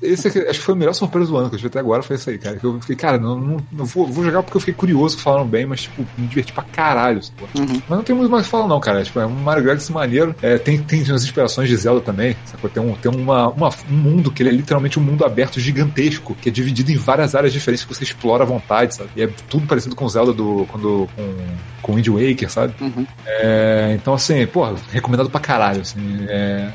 Esse 0.02 0.28
aqui, 0.28 0.40
acho 0.40 0.60
que 0.60 0.66
foi 0.66 0.74
a 0.76 0.78
melhor 0.78 0.94
surpresa 0.94 1.30
do 1.30 1.38
ano 1.38 1.50
que 1.50 1.56
eu 1.56 1.60
tive 1.60 1.68
até 1.68 1.80
agora, 1.80 2.02
foi 2.04 2.16
isso 2.16 2.30
aí, 2.30 2.38
cara. 2.38 2.56
Que 2.58 2.64
eu 2.66 2.80
fiquei, 2.80 2.96
cara, 2.96 3.18
não, 3.18 3.38
não, 3.40 3.58
não 3.72 3.86
vou, 3.86 4.08
vou 4.08 4.24
jogar 4.24 4.44
porque 4.44 4.58
eu 4.58 4.62
fiquei 4.62 4.74
curioso 4.74 5.18
que 5.18 5.24
falaram 5.24 5.46
bem, 5.46 5.66
mas, 5.66 5.82
tipo, 5.84 6.06
me 6.18 6.28
diverti 6.28 6.54
pra 6.54 6.64
caralho? 6.64 7.20
Uhum. 7.58 7.66
Mas 7.88 7.90
não 7.90 8.04
tem 8.04 8.16
muito 8.16 8.30
mais 8.32 8.44
o 8.44 8.46
que 8.46 8.52
falar, 8.52 8.68
não, 8.68 8.80
cara. 8.80 9.04
Tipo, 9.04 9.20
é 9.20 9.26
um 9.26 9.30
Mario 9.32 9.64
Galaxy 9.64 9.92
maneiro. 9.92 10.36
É, 10.42 10.58
tem, 10.58 10.78
tem 10.82 11.02
umas 11.04 11.24
inspirações 11.24 11.68
de 11.68 11.76
Zelda 11.76 12.02
também, 12.02 12.36
sacou? 12.46 12.70
Tem, 12.70 12.82
um, 12.82 12.94
tem 12.96 13.12
uma, 13.14 13.50
uma- 13.50 13.70
um 13.90 13.94
mundo 13.96 14.32
que 14.32 14.42
ele 14.44 14.50
é 14.50 14.54
literalmente 14.54 14.98
um 15.00 15.04
mundo 15.04 15.26
aberto 15.26 15.60
gigantesco, 15.60 16.36
que 16.42 16.50
é 16.50 16.52
dividido 16.52 16.92
em 16.92 16.96
várias 16.98 17.36
áreas 17.36 17.52
diferentes 17.52 17.84
que 17.86 17.94
você 17.94 18.04
explora 18.04 18.44
à 18.44 18.48
vontade, 18.48 18.96
sabe? 18.96 19.10
E 19.16 19.24
é 19.24 19.28
tudo 19.50 19.68
parecido 19.68 19.96
com 19.96 20.08
Zelda 20.08 20.32
do. 20.34 20.66
Quando, 20.72 21.10
com, 21.16 21.36
com 21.82 21.96
Wind 21.96 22.08
Waker, 22.08 22.50
sabe? 22.50 22.74
Uhum. 22.80 23.06
É, 23.26 23.94
então, 24.00 24.14
assim, 24.14 24.46
pô, 24.48 24.66
recomendado 24.92 25.30
pra 25.30 25.40
caralho, 25.42 25.82
assim. 25.82 26.00
é. 26.30 26.72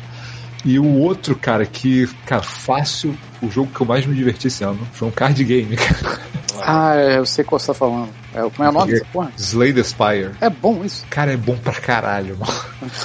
E 0.67 0.81
o 0.81 0.99
outro, 0.99 1.37
cara, 1.37 1.65
que, 1.65 2.09
cara, 2.27 2.43
fácil, 2.43 3.17
o 3.41 3.49
jogo 3.49 3.71
que 3.73 3.81
eu 3.81 3.87
mais 3.87 4.05
me 4.05 4.17
diverti 4.17 4.49
esse 4.49 4.65
ano 4.65 4.81
foi 4.93 5.07
um 5.07 5.13
card 5.13 5.45
game, 5.45 5.77
cara. 5.79 6.21
Ah, 6.61 6.97
é, 6.97 7.19
eu 7.19 7.25
sei 7.25 7.45
qual 7.45 7.61
você 7.61 7.69
tá 7.69 7.75
falando. 7.75 8.09
É, 8.35 8.41
como 8.41 8.65
é 8.65 8.69
o 8.69 8.73
nome 8.73 8.93
dessa 8.93 9.05
porra? 9.13 9.31
Slay 9.37 9.73
the 9.73 9.85
Spire. 9.85 10.33
É 10.41 10.51
bom 10.51 10.85
isso. 10.85 11.07
Cara, 11.09 11.33
é 11.33 11.37
bom 11.37 11.57
pra 11.57 11.73
caralho, 11.75 12.37
mano. 12.37 12.53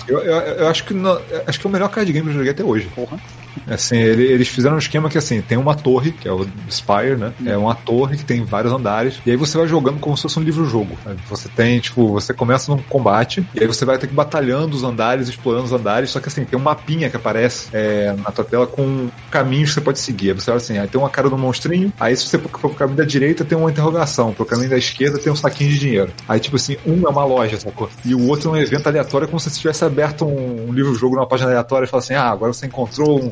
Eu, 0.07 0.19
eu, 0.21 0.33
eu 0.33 0.67
acho 0.69 0.83
que 0.85 0.93
não, 0.95 1.21
acho 1.45 1.59
que 1.59 1.67
é 1.67 1.69
o 1.69 1.71
melhor 1.71 1.89
card 1.89 2.11
game 2.11 2.25
que 2.25 2.31
eu 2.31 2.37
joguei 2.37 2.51
até 2.51 2.63
hoje. 2.63 2.89
Porra. 2.95 3.19
Assim, 3.67 3.97
ele- 3.97 4.23
eles 4.23 4.47
fizeram 4.47 4.75
um 4.75 4.79
esquema 4.79 5.09
que 5.09 5.17
assim, 5.17 5.41
tem 5.41 5.57
uma 5.57 5.75
torre, 5.75 6.11
que 6.11 6.27
é 6.27 6.31
o 6.31 6.45
Spire, 6.69 7.15
né? 7.17 7.33
É 7.45 7.57
uma 7.57 7.75
torre 7.75 8.17
que 8.17 8.25
tem 8.25 8.43
vários 8.43 8.73
andares, 8.73 9.19
e 9.25 9.31
aí 9.31 9.37
você 9.37 9.57
vai 9.57 9.67
jogando 9.67 9.99
como 9.99 10.15
se 10.15 10.23
fosse 10.23 10.39
um 10.39 10.43
livro-jogo. 10.43 10.97
sabe? 11.03 11.19
Você 11.29 11.49
tem, 11.49 11.79
tipo, 11.79 12.07
você 12.11 12.33
começa 12.33 12.71
num 12.71 12.81
combate, 12.83 13.45
e 13.53 13.59
aí 13.61 13.67
você 13.67 13.85
vai 13.85 13.97
ter 13.97 14.07
que 14.07 14.13
batalhando 14.13 14.75
os 14.75 14.83
andares, 14.83 15.27
explorando 15.29 15.65
os 15.65 15.73
andares, 15.73 16.09
só 16.09 16.19
que 16.19 16.27
assim, 16.27 16.43
tem 16.45 16.57
um 16.57 16.61
mapinha 16.61 17.09
que 17.09 17.15
aparece 17.15 17.69
é, 17.73 18.13
na 18.13 18.31
tua 18.31 18.43
tela 18.43 18.67
com 18.67 19.09
caminhos 19.29 19.69
que 19.69 19.75
você 19.75 19.81
pode 19.81 19.99
seguir. 19.99 20.29
Aí 20.31 20.35
você 20.35 20.49
olha 20.51 20.57
assim, 20.57 20.77
aí 20.77 20.87
tem 20.87 20.99
uma 20.99 21.09
cara 21.09 21.29
do 21.29 21.37
monstrinho, 21.37 21.91
aí 21.99 22.15
se 22.15 22.25
você 22.27 22.37
for 22.37 22.49
pro 22.49 22.69
caminho 22.71 22.97
da 22.97 23.03
direita 23.05 23.43
tem 23.45 23.57
uma 23.57 23.69
interrogação, 23.69 24.33
pro 24.33 24.45
caminho 24.45 24.69
da 24.69 24.77
esquerda 24.77 25.17
tem 25.19 25.31
um 25.31 25.35
saquinho 25.35 25.69
de 25.71 25.79
dinheiro. 25.79 26.11
Aí, 26.27 26.39
tipo 26.39 26.55
assim, 26.55 26.77
um 26.85 27.05
é 27.05 27.09
uma 27.09 27.23
loja, 27.25 27.59
sacou? 27.59 27.89
E 28.05 28.13
o 28.13 28.27
outro 28.27 28.49
é 28.49 28.53
um 28.53 28.57
evento 28.57 28.87
aleatório, 28.87 29.27
como 29.27 29.39
se 29.39 29.49
você 29.49 29.59
tivesse 29.59 29.83
aberto 29.85 30.25
um, 30.25 30.69
um 30.69 30.73
livro-jogo 30.73 31.15
numa 31.15 31.27
página 31.27 31.49
aleatória 31.49 31.85
e 31.85 31.89
fala 31.89 32.01
assim, 32.03 32.13
ah, 32.13 32.29
agora 32.29 32.53
você 32.53 32.65
encontrou 32.65 33.23
um, 33.23 33.31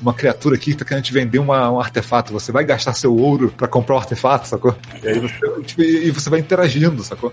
uma 0.00 0.14
criatura 0.14 0.56
aqui 0.56 0.72
que 0.72 0.78
tá 0.78 0.84
querendo 0.84 1.04
te 1.04 1.12
vender 1.12 1.38
uma, 1.38 1.70
um 1.70 1.80
artefato. 1.80 2.32
Você 2.32 2.52
vai 2.52 2.64
gastar 2.64 2.94
seu 2.94 3.16
ouro 3.16 3.52
pra 3.56 3.66
comprar 3.66 3.96
um 3.96 3.98
artefato, 3.98 4.46
sacou? 4.46 4.76
E 5.02 5.08
aí 5.08 5.18
você, 5.18 5.62
tipo, 5.62 5.82
e 5.82 6.06
e 6.06 6.10
você 6.10 6.30
vai 6.30 6.40
interagindo, 6.40 7.02
sacou? 7.02 7.32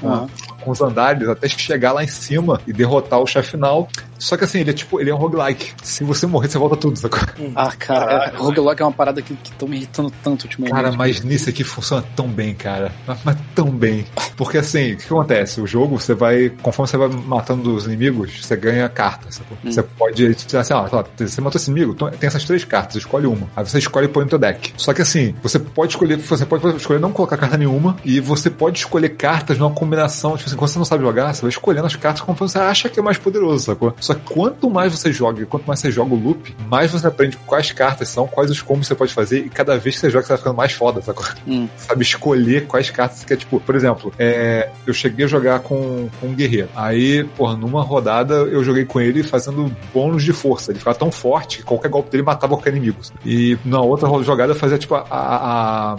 Com, 0.00 0.08
Aham. 0.08 0.28
com 0.60 0.70
os 0.70 0.80
andares 0.80 1.28
até 1.28 1.48
chegar 1.48 1.92
lá 1.92 2.04
em 2.04 2.08
cima 2.08 2.60
e 2.66 2.72
derrotar 2.72 3.20
o 3.20 3.26
chefe 3.26 3.52
final. 3.52 3.88
Só 4.18 4.36
que 4.36 4.44
assim, 4.44 4.60
ele 4.60 4.70
é 4.70 4.72
tipo, 4.72 5.00
ele 5.00 5.10
é 5.10 5.14
um 5.14 5.18
roguelike. 5.18 5.72
Se 5.82 6.04
você 6.04 6.26
morrer, 6.26 6.48
você 6.48 6.58
volta 6.58 6.76
tudo, 6.76 6.98
sacou? 6.98 7.20
Ah, 7.54 7.72
cara, 7.76 8.32
é, 8.32 8.36
roguelike 8.36 8.82
é 8.82 8.84
uma 8.84 8.92
parada 8.92 9.22
que, 9.22 9.34
que 9.34 9.52
tão 9.52 9.68
me 9.68 9.76
irritando 9.76 10.12
tanto 10.22 10.44
ultimamente. 10.44 10.74
Cara, 10.74 10.92
mas 10.92 11.22
nisso 11.22 11.48
aqui 11.48 11.64
funciona 11.64 12.04
tão 12.14 12.28
bem, 12.28 12.54
cara. 12.54 12.92
Mas, 13.06 13.18
mas 13.24 13.36
tão 13.54 13.70
bem. 13.70 14.04
Porque 14.36 14.58
assim, 14.58 14.92
o 14.92 14.96
que 14.96 15.04
acontece? 15.06 15.60
O 15.60 15.66
jogo, 15.66 15.98
você 15.98 16.14
vai, 16.14 16.50
conforme 16.62 16.90
você 16.90 16.96
vai 16.96 17.08
matando 17.08 17.74
os 17.74 17.86
inimigos, 17.86 18.44
você 18.44 18.56
ganha 18.56 18.88
cartas. 18.88 19.36
sacou? 19.36 19.56
Você 19.64 19.82
pode, 19.82 20.26
assim, 20.26 20.74
ó, 20.74 21.04
você 21.18 21.40
matou 21.40 21.58
esse 21.58 21.70
inimigo, 21.70 21.92
então 21.92 22.10
tem 22.10 22.26
essas 22.26 22.44
três 22.44 22.64
cartas, 22.64 22.96
escolhe 22.96 23.26
uma. 23.26 23.48
Aí 23.56 23.64
você 23.64 23.78
escolhe 23.78 24.06
e 24.06 24.08
põe 24.08 24.24
no 24.24 24.30
teu 24.30 24.38
deck. 24.38 24.72
Só 24.76 24.92
que 24.92 25.02
assim, 25.02 25.34
você 25.42 25.58
pode 25.58 25.92
escolher, 25.92 26.16
você 26.16 26.46
pode 26.46 26.76
escolher 26.76 27.00
não 27.00 27.12
colocar 27.12 27.36
carta 27.36 27.56
nenhuma, 27.56 27.96
e 28.04 28.20
você 28.20 28.50
pode 28.50 28.78
escolher 28.78 29.10
cartas 29.10 29.58
numa 29.58 29.70
combinação, 29.70 30.36
tipo 30.36 30.48
assim, 30.48 30.56
quando 30.56 30.70
você 30.70 30.78
não 30.78 30.84
sabe 30.84 31.02
jogar, 31.02 31.34
você 31.34 31.42
vai 31.42 31.50
escolhendo 31.50 31.86
as 31.86 31.96
cartas 31.96 32.22
conforme 32.22 32.50
você 32.50 32.58
acha 32.58 32.88
que 32.88 32.98
é 32.98 33.02
mais 33.02 33.18
poderoso, 33.18 33.64
sacou? 33.64 33.94
Só 34.06 34.14
que 34.14 34.22
quanto 34.32 34.70
mais 34.70 34.92
você 34.92 35.12
joga, 35.12 35.44
quanto 35.46 35.66
mais 35.66 35.80
você 35.80 35.90
joga 35.90 36.14
o 36.14 36.18
loop, 36.18 36.54
mais 36.68 36.92
você 36.92 37.06
aprende 37.06 37.36
quais 37.38 37.72
cartas 37.72 38.08
são, 38.08 38.26
quais 38.26 38.50
os 38.50 38.62
combos 38.62 38.86
você 38.86 38.94
pode 38.94 39.12
fazer, 39.12 39.40
e 39.40 39.48
cada 39.48 39.76
vez 39.76 39.96
que 39.96 40.02
você 40.02 40.10
joga, 40.10 40.24
você 40.24 40.28
vai 40.28 40.38
ficando 40.38 40.56
mais 40.56 40.72
foda, 40.72 41.02
sabe? 41.02 41.18
Hum. 41.46 41.68
Sabe 41.76 42.02
escolher 42.02 42.66
quais 42.66 42.90
cartas 42.90 43.18
você 43.18 43.26
quer, 43.26 43.36
tipo, 43.36 43.58
por 43.58 43.74
exemplo, 43.74 44.12
é, 44.18 44.70
eu 44.86 44.94
cheguei 44.94 45.24
a 45.24 45.28
jogar 45.28 45.60
com, 45.60 46.08
com 46.20 46.28
um 46.28 46.34
guerreiro. 46.34 46.68
Aí, 46.74 47.24
porra, 47.36 47.56
numa 47.56 47.82
rodada 47.82 48.34
eu 48.34 48.62
joguei 48.62 48.84
com 48.84 49.00
ele 49.00 49.22
fazendo 49.22 49.74
bônus 49.92 50.22
de 50.22 50.32
força. 50.32 50.70
Ele 50.70 50.78
ficava 50.78 50.96
tão 50.96 51.10
forte 51.10 51.58
que 51.58 51.64
qualquer 51.64 51.88
golpe 51.88 52.10
dele 52.10 52.22
matava 52.22 52.54
qualquer 52.54 52.70
inimigo. 52.70 52.98
E 53.24 53.58
na 53.64 53.80
outra 53.80 54.08
jogada 54.22 54.52
eu 54.52 54.56
fazia, 54.56 54.78
tipo, 54.78 54.94
a, 54.94 55.04
a, 55.10 55.96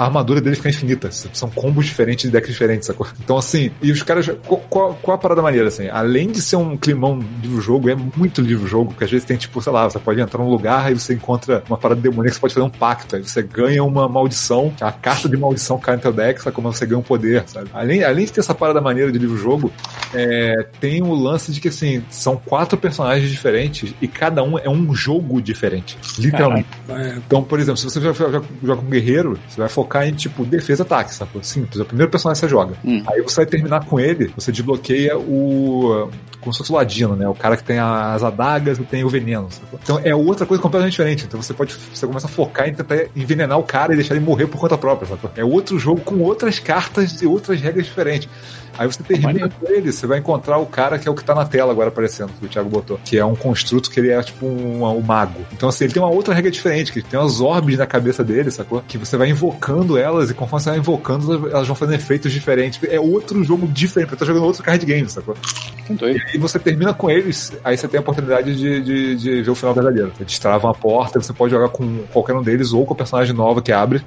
a 0.00 0.04
armadura 0.04 0.40
dele 0.40 0.56
fica 0.56 0.70
infinita. 0.70 1.10
São 1.12 1.50
combos 1.50 1.84
diferentes 1.84 2.24
de 2.24 2.30
decks 2.30 2.50
diferentes, 2.50 2.86
sacou? 2.86 3.06
Então, 3.22 3.36
assim, 3.36 3.70
e 3.82 3.92
os 3.92 4.02
caras. 4.02 4.30
Qual, 4.46 4.96
qual, 4.98 5.14
a 5.14 5.18
parada 5.18 5.42
maneira, 5.42 5.68
assim? 5.68 5.88
Além 5.88 6.28
de 6.28 6.40
ser 6.40 6.56
um 6.56 6.74
climão 6.74 7.20
livro-jogo, 7.42 7.90
é 7.90 7.94
muito 7.94 8.40
livro-jogo, 8.40 8.92
porque 8.92 9.04
às 9.04 9.10
vezes 9.10 9.26
tem, 9.26 9.36
tipo, 9.36 9.60
sei 9.60 9.70
lá, 9.70 9.90
você 9.90 9.98
pode 9.98 10.18
entrar 10.18 10.42
num 10.42 10.48
lugar 10.48 10.90
e 10.90 10.98
você 10.98 11.12
encontra 11.12 11.62
uma 11.68 11.76
parada 11.76 12.00
demoníaca, 12.00 12.32
você 12.32 12.40
pode 12.40 12.54
fazer 12.54 12.64
um 12.64 12.70
pacto. 12.70 13.14
Aí 13.14 13.22
você 13.22 13.42
ganha 13.42 13.84
uma 13.84 14.08
maldição, 14.08 14.72
a 14.80 14.90
carta 14.90 15.28
de 15.28 15.36
maldição 15.36 15.78
cai 15.78 15.96
no 15.96 16.00
teu 16.00 16.14
deck, 16.14 16.40
sabe? 16.40 16.56
Como 16.56 16.72
você 16.72 16.86
ganha 16.86 16.98
um 16.98 17.02
poder, 17.02 17.44
sabe? 17.46 17.68
Além, 17.74 18.02
além 18.02 18.24
de 18.24 18.32
ter 18.32 18.40
essa 18.40 18.54
parada 18.54 18.80
maneira 18.80 19.12
de 19.12 19.18
livro-jogo, 19.18 19.70
é, 20.14 20.66
tem 20.80 21.02
o 21.02 21.12
lance 21.12 21.52
de 21.52 21.60
que, 21.60 21.68
assim, 21.68 22.02
são 22.08 22.38
quatro 22.38 22.78
personagens 22.78 23.30
diferentes 23.30 23.94
e 24.00 24.08
cada 24.08 24.42
um 24.42 24.58
é 24.58 24.70
um 24.70 24.94
jogo 24.94 25.42
diferente. 25.42 25.98
Literalmente. 26.18 26.68
É, 26.88 27.16
Então, 27.18 27.42
por 27.42 27.60
exemplo, 27.60 27.76
se 27.76 27.84
você 27.84 28.00
joga, 28.00 28.14
joga, 28.14 28.42
joga 28.62 28.80
com 28.80 28.86
um 28.86 28.90
guerreiro, 28.90 29.38
você 29.46 29.60
vai 29.60 29.68
focar 29.68 29.89
em, 30.06 30.12
tipo, 30.12 30.44
defesa 30.44 30.82
e 30.82 30.84
ataque, 30.84 31.14
sabe? 31.14 31.30
Simples. 31.42 31.78
É 31.78 31.82
o 31.82 31.86
primeiro 31.86 32.10
personagem 32.10 32.40
que 32.40 32.46
você 32.46 32.50
joga. 32.50 32.74
Hum. 32.84 33.02
Aí 33.06 33.22
você 33.22 33.36
vai 33.36 33.46
terminar 33.46 33.84
com 33.84 33.98
ele, 33.98 34.32
você 34.36 34.50
desbloqueia 34.52 35.18
o. 35.18 36.10
Como 36.40 36.54
se 36.54 36.58
fosse 36.58 36.72
o 36.72 36.74
ladino, 36.74 37.14
né? 37.14 37.28
O 37.28 37.34
cara 37.34 37.54
que 37.54 37.62
tem 37.62 37.78
as 37.78 38.22
adagas 38.22 38.78
e 38.78 38.82
tem 38.82 39.04
o 39.04 39.08
veneno. 39.10 39.48
sacou? 39.50 39.78
Então 39.82 40.00
é 40.02 40.14
outra 40.14 40.46
coisa 40.46 40.62
completamente 40.62 40.92
diferente. 40.92 41.24
Então 41.26 41.40
você 41.40 41.52
pode. 41.52 41.74
Você 41.74 42.06
começa 42.06 42.26
a 42.26 42.30
focar 42.30 42.68
em 42.68 42.74
tentar 42.74 43.08
envenenar 43.14 43.58
o 43.58 43.62
cara 43.62 43.92
e 43.92 43.96
deixar 43.96 44.14
ele 44.14 44.24
morrer 44.24 44.46
por 44.46 44.58
conta 44.58 44.78
própria, 44.78 45.08
sacou? 45.08 45.30
É 45.36 45.44
outro 45.44 45.78
jogo 45.78 46.00
com 46.00 46.18
outras 46.20 46.58
cartas 46.58 47.20
e 47.20 47.26
outras 47.26 47.60
regras 47.60 47.84
diferentes. 47.84 48.28
Aí 48.80 48.86
você 48.86 49.02
termina 49.02 49.46
com 49.50 49.66
ele, 49.70 49.92
você 49.92 50.06
vai 50.06 50.18
encontrar 50.20 50.56
o 50.56 50.64
cara 50.64 50.98
que 50.98 51.06
é 51.06 51.10
o 51.10 51.14
que 51.14 51.22
tá 51.22 51.34
na 51.34 51.44
tela 51.44 51.70
agora 51.70 51.88
aparecendo, 51.90 52.30
que 52.40 52.46
o 52.46 52.48
Thiago 52.48 52.70
botou. 52.70 52.98
Que 53.04 53.18
é 53.18 53.24
um 53.24 53.34
construto 53.36 53.90
que 53.90 54.00
ele 54.00 54.08
é 54.10 54.22
tipo 54.22 54.46
um, 54.46 54.82
um 54.84 55.00
mago. 55.02 55.40
Então, 55.52 55.68
assim, 55.68 55.84
ele 55.84 55.92
tem 55.92 56.02
uma 56.02 56.10
outra 56.10 56.32
regra 56.32 56.50
diferente, 56.50 56.90
que 56.90 57.02
tem 57.02 57.20
umas 57.20 57.42
orbes 57.42 57.76
na 57.76 57.86
cabeça 57.86 58.24
dele, 58.24 58.50
sacou? 58.50 58.82
Que 58.88 58.96
você 58.96 59.18
vai 59.18 59.28
invocando 59.28 59.98
elas 59.98 60.30
e 60.30 60.34
conforme 60.34 60.62
você 60.64 60.70
vai 60.70 60.78
invocando, 60.78 61.50
elas 61.50 61.66
vão 61.66 61.76
fazendo 61.76 61.96
efeitos 61.96 62.32
diferentes. 62.32 62.80
É 62.88 62.98
outro 62.98 63.44
jogo 63.44 63.66
diferente, 63.68 64.08
porque 64.08 64.20
tá 64.20 64.24
jogando 64.26 64.46
outro 64.46 64.62
card 64.62 64.86
game, 64.86 65.06
sacou? 65.10 65.36
Doido. 65.90 66.18
E 66.32 66.38
você 66.38 66.58
termina 66.58 66.94
com 66.94 67.10
eles, 67.10 67.52
aí 67.62 67.76
você 67.76 67.86
tem 67.86 67.98
a 67.98 68.00
oportunidade 68.00 68.56
de, 68.56 68.80
de, 68.80 69.16
de 69.16 69.42
ver 69.42 69.50
o 69.50 69.54
final 69.54 69.74
verdadeiro. 69.74 70.10
Você 70.16 70.24
destrava 70.24 70.68
uma 70.68 70.74
porta, 70.74 71.20
você 71.20 71.32
pode 71.34 71.52
jogar 71.52 71.68
com 71.68 71.98
qualquer 72.12 72.34
um 72.34 72.42
deles 72.42 72.72
ou 72.72 72.86
com 72.86 72.94
a 72.94 72.96
personagem 72.96 73.34
nova 73.34 73.60
que 73.60 73.72
abre, 73.72 74.00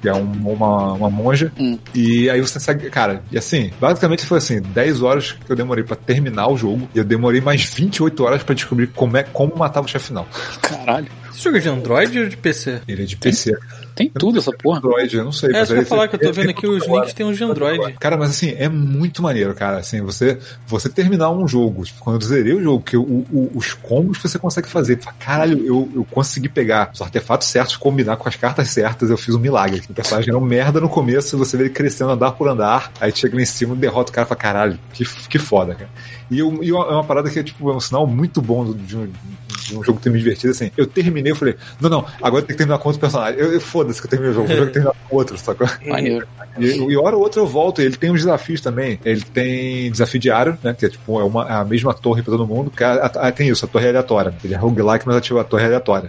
que 0.00 0.08
é 0.08 0.14
um- 0.14 0.32
uma, 0.48 0.92
uma 0.94 1.10
monja. 1.10 1.52
Hum. 1.58 1.76
E 1.94 2.30
aí 2.30 2.40
você 2.40 2.58
segue. 2.60 2.88
Cara, 2.88 3.22
e 3.30 3.36
assim, 3.36 3.70
basicamente 3.80 4.13
foi 4.22 4.38
assim: 4.38 4.60
10 4.60 5.02
horas 5.02 5.32
que 5.32 5.50
eu 5.50 5.56
demorei 5.56 5.82
pra 5.84 5.96
terminar 5.96 6.48
o 6.48 6.56
jogo, 6.56 6.88
e 6.94 6.98
eu 6.98 7.04
demorei 7.04 7.40
mais 7.40 7.64
28 7.64 8.22
horas 8.22 8.42
pra 8.42 8.54
descobrir 8.54 8.88
como, 8.88 9.16
é, 9.16 9.22
como 9.22 9.56
matava 9.56 9.86
o 9.86 9.90
chefe 9.90 10.08
final. 10.08 10.26
Caralho. 10.62 11.08
Você 11.32 11.40
joga 11.40 11.60
de 11.60 11.68
Android 11.68 12.18
ou 12.20 12.28
de 12.28 12.36
PC? 12.36 12.80
Ele 12.86 13.02
é 13.02 13.06
de 13.06 13.16
PC. 13.16 13.52
Tem 13.94 14.08
tudo 14.08 14.38
essa 14.38 14.50
porra. 14.50 14.78
Android, 14.78 15.16
eu 15.16 15.24
não 15.24 15.30
sei. 15.32 15.50
É, 15.50 15.60
mas 15.60 15.70
eu 15.70 15.86
falar, 15.86 16.08
que 16.08 16.16
eu 16.16 16.20
tô 16.20 16.32
vendo 16.32 16.50
aqui 16.50 16.66
os 16.66 16.84
links 16.86 17.12
tem 17.12 17.24
uns 17.24 17.36
de 17.36 17.44
Android. 17.44 17.92
Cara, 18.00 18.16
mas 18.16 18.30
assim, 18.30 18.54
é 18.58 18.68
muito 18.68 19.22
maneiro, 19.22 19.54
cara. 19.54 19.78
Assim, 19.78 20.00
você, 20.02 20.38
você 20.66 20.88
terminar 20.88 21.30
um 21.30 21.46
jogo, 21.46 21.84
tipo, 21.84 22.00
quando 22.00 22.20
eu 22.20 22.26
zerei 22.26 22.52
o 22.54 22.62
jogo, 22.62 22.82
que 22.82 22.96
o, 22.96 23.02
o- 23.02 23.50
os 23.54 23.72
combos 23.74 24.18
que 24.18 24.28
você 24.28 24.38
consegue 24.38 24.68
fazer, 24.68 24.98
caralho, 25.18 25.64
eu, 25.64 25.88
eu 25.94 26.04
consegui 26.10 26.48
pegar 26.48 26.90
os 26.92 27.00
artefatos 27.00 27.46
certos, 27.48 27.76
combinar 27.76 28.16
com 28.16 28.28
as 28.28 28.36
cartas 28.36 28.68
certas, 28.70 29.10
eu 29.10 29.16
fiz 29.16 29.34
um 29.34 29.38
milagre. 29.38 29.82
O 29.88 29.94
personagem 29.94 30.30
era 30.30 30.38
um 30.38 30.44
merda 30.44 30.80
no 30.80 30.88
começo, 30.88 31.38
você 31.38 31.56
vê 31.56 31.64
ele 31.64 31.70
crescendo 31.70 32.10
andar 32.10 32.32
por 32.32 32.48
andar, 32.48 32.92
aí 33.00 33.12
chega 33.14 33.36
lá 33.36 33.42
em 33.42 33.46
cima, 33.46 33.74
derrota 33.76 34.10
o 34.10 34.14
cara 34.14 34.26
e 34.26 34.28
fala, 34.28 34.40
caralho, 34.40 34.78
que, 34.92 35.04
que 35.28 35.38
foda, 35.38 35.74
cara. 35.74 35.90
E, 36.30 36.38
eu- 36.38 36.62
e 36.62 36.70
é 36.70 36.74
uma 36.74 37.04
parada 37.04 37.28
que 37.30 37.38
é, 37.38 37.42
tipo, 37.42 37.70
é 37.70 37.74
um 37.74 37.80
sinal 37.80 38.06
muito 38.06 38.40
bom 38.42 38.64
de 38.72 38.96
um, 38.96 39.06
de 39.06 39.76
um 39.76 39.82
jogo 39.84 40.00
ter 40.00 40.10
me 40.10 40.18
divertido, 40.18 40.50
assim. 40.52 40.70
Eu 40.76 40.86
terminei, 40.86 41.32
eu 41.32 41.36
falei, 41.36 41.54
não, 41.80 41.88
não, 41.90 42.04
agora 42.22 42.42
tem 42.42 42.54
que 42.54 42.58
terminar 42.58 42.78
com 42.78 42.88
outro 42.88 43.00
personagem. 43.00 43.38
Eu, 43.40 43.52
eu 43.52 43.60
foda-se 43.60 44.00
que 44.00 44.06
eu 44.06 44.10
terminei 44.10 44.32
o 44.32 44.34
jogo, 44.34 44.46
eu 44.50 44.56
tenho 44.56 44.66
que 44.68 44.72
terminar 44.72 44.94
com 45.08 45.16
outro, 45.16 45.36
sacou? 45.38 45.66
Maneiro. 45.86 46.26
E, 46.58 46.92
e 46.92 46.96
hora 46.96 47.16
ou 47.16 47.22
outra 47.22 47.40
eu 47.40 47.46
volto. 47.46 47.80
Ele 47.82 47.96
tem 47.96 48.10
uns 48.10 48.20
desafios 48.20 48.60
também. 48.60 48.98
Ele 49.04 49.20
tem 49.22 49.90
desafio 49.90 50.20
diário, 50.20 50.56
né? 50.62 50.72
Que 50.72 50.86
é 50.86 50.88
tipo 50.88 51.20
é 51.20 51.24
uma, 51.24 51.48
é 51.48 51.52
a 51.54 51.64
mesma 51.64 51.92
torre 51.92 52.22
pra 52.22 52.30
todo 52.32 52.46
mundo. 52.46 52.70
Que 52.70 52.84
a- 52.84 53.06
a- 53.06 53.32
tem 53.32 53.48
isso, 53.48 53.64
a 53.64 53.68
torre 53.68 53.86
é 53.86 53.88
aleatória. 53.88 54.32
Ele 54.44 54.54
é 54.54 54.56
roguelike, 54.56 55.04
mas 55.06 55.16
ativa 55.16 55.40
a 55.40 55.44
torre 55.44 55.64
é 55.64 55.66
aleatória. 55.66 56.08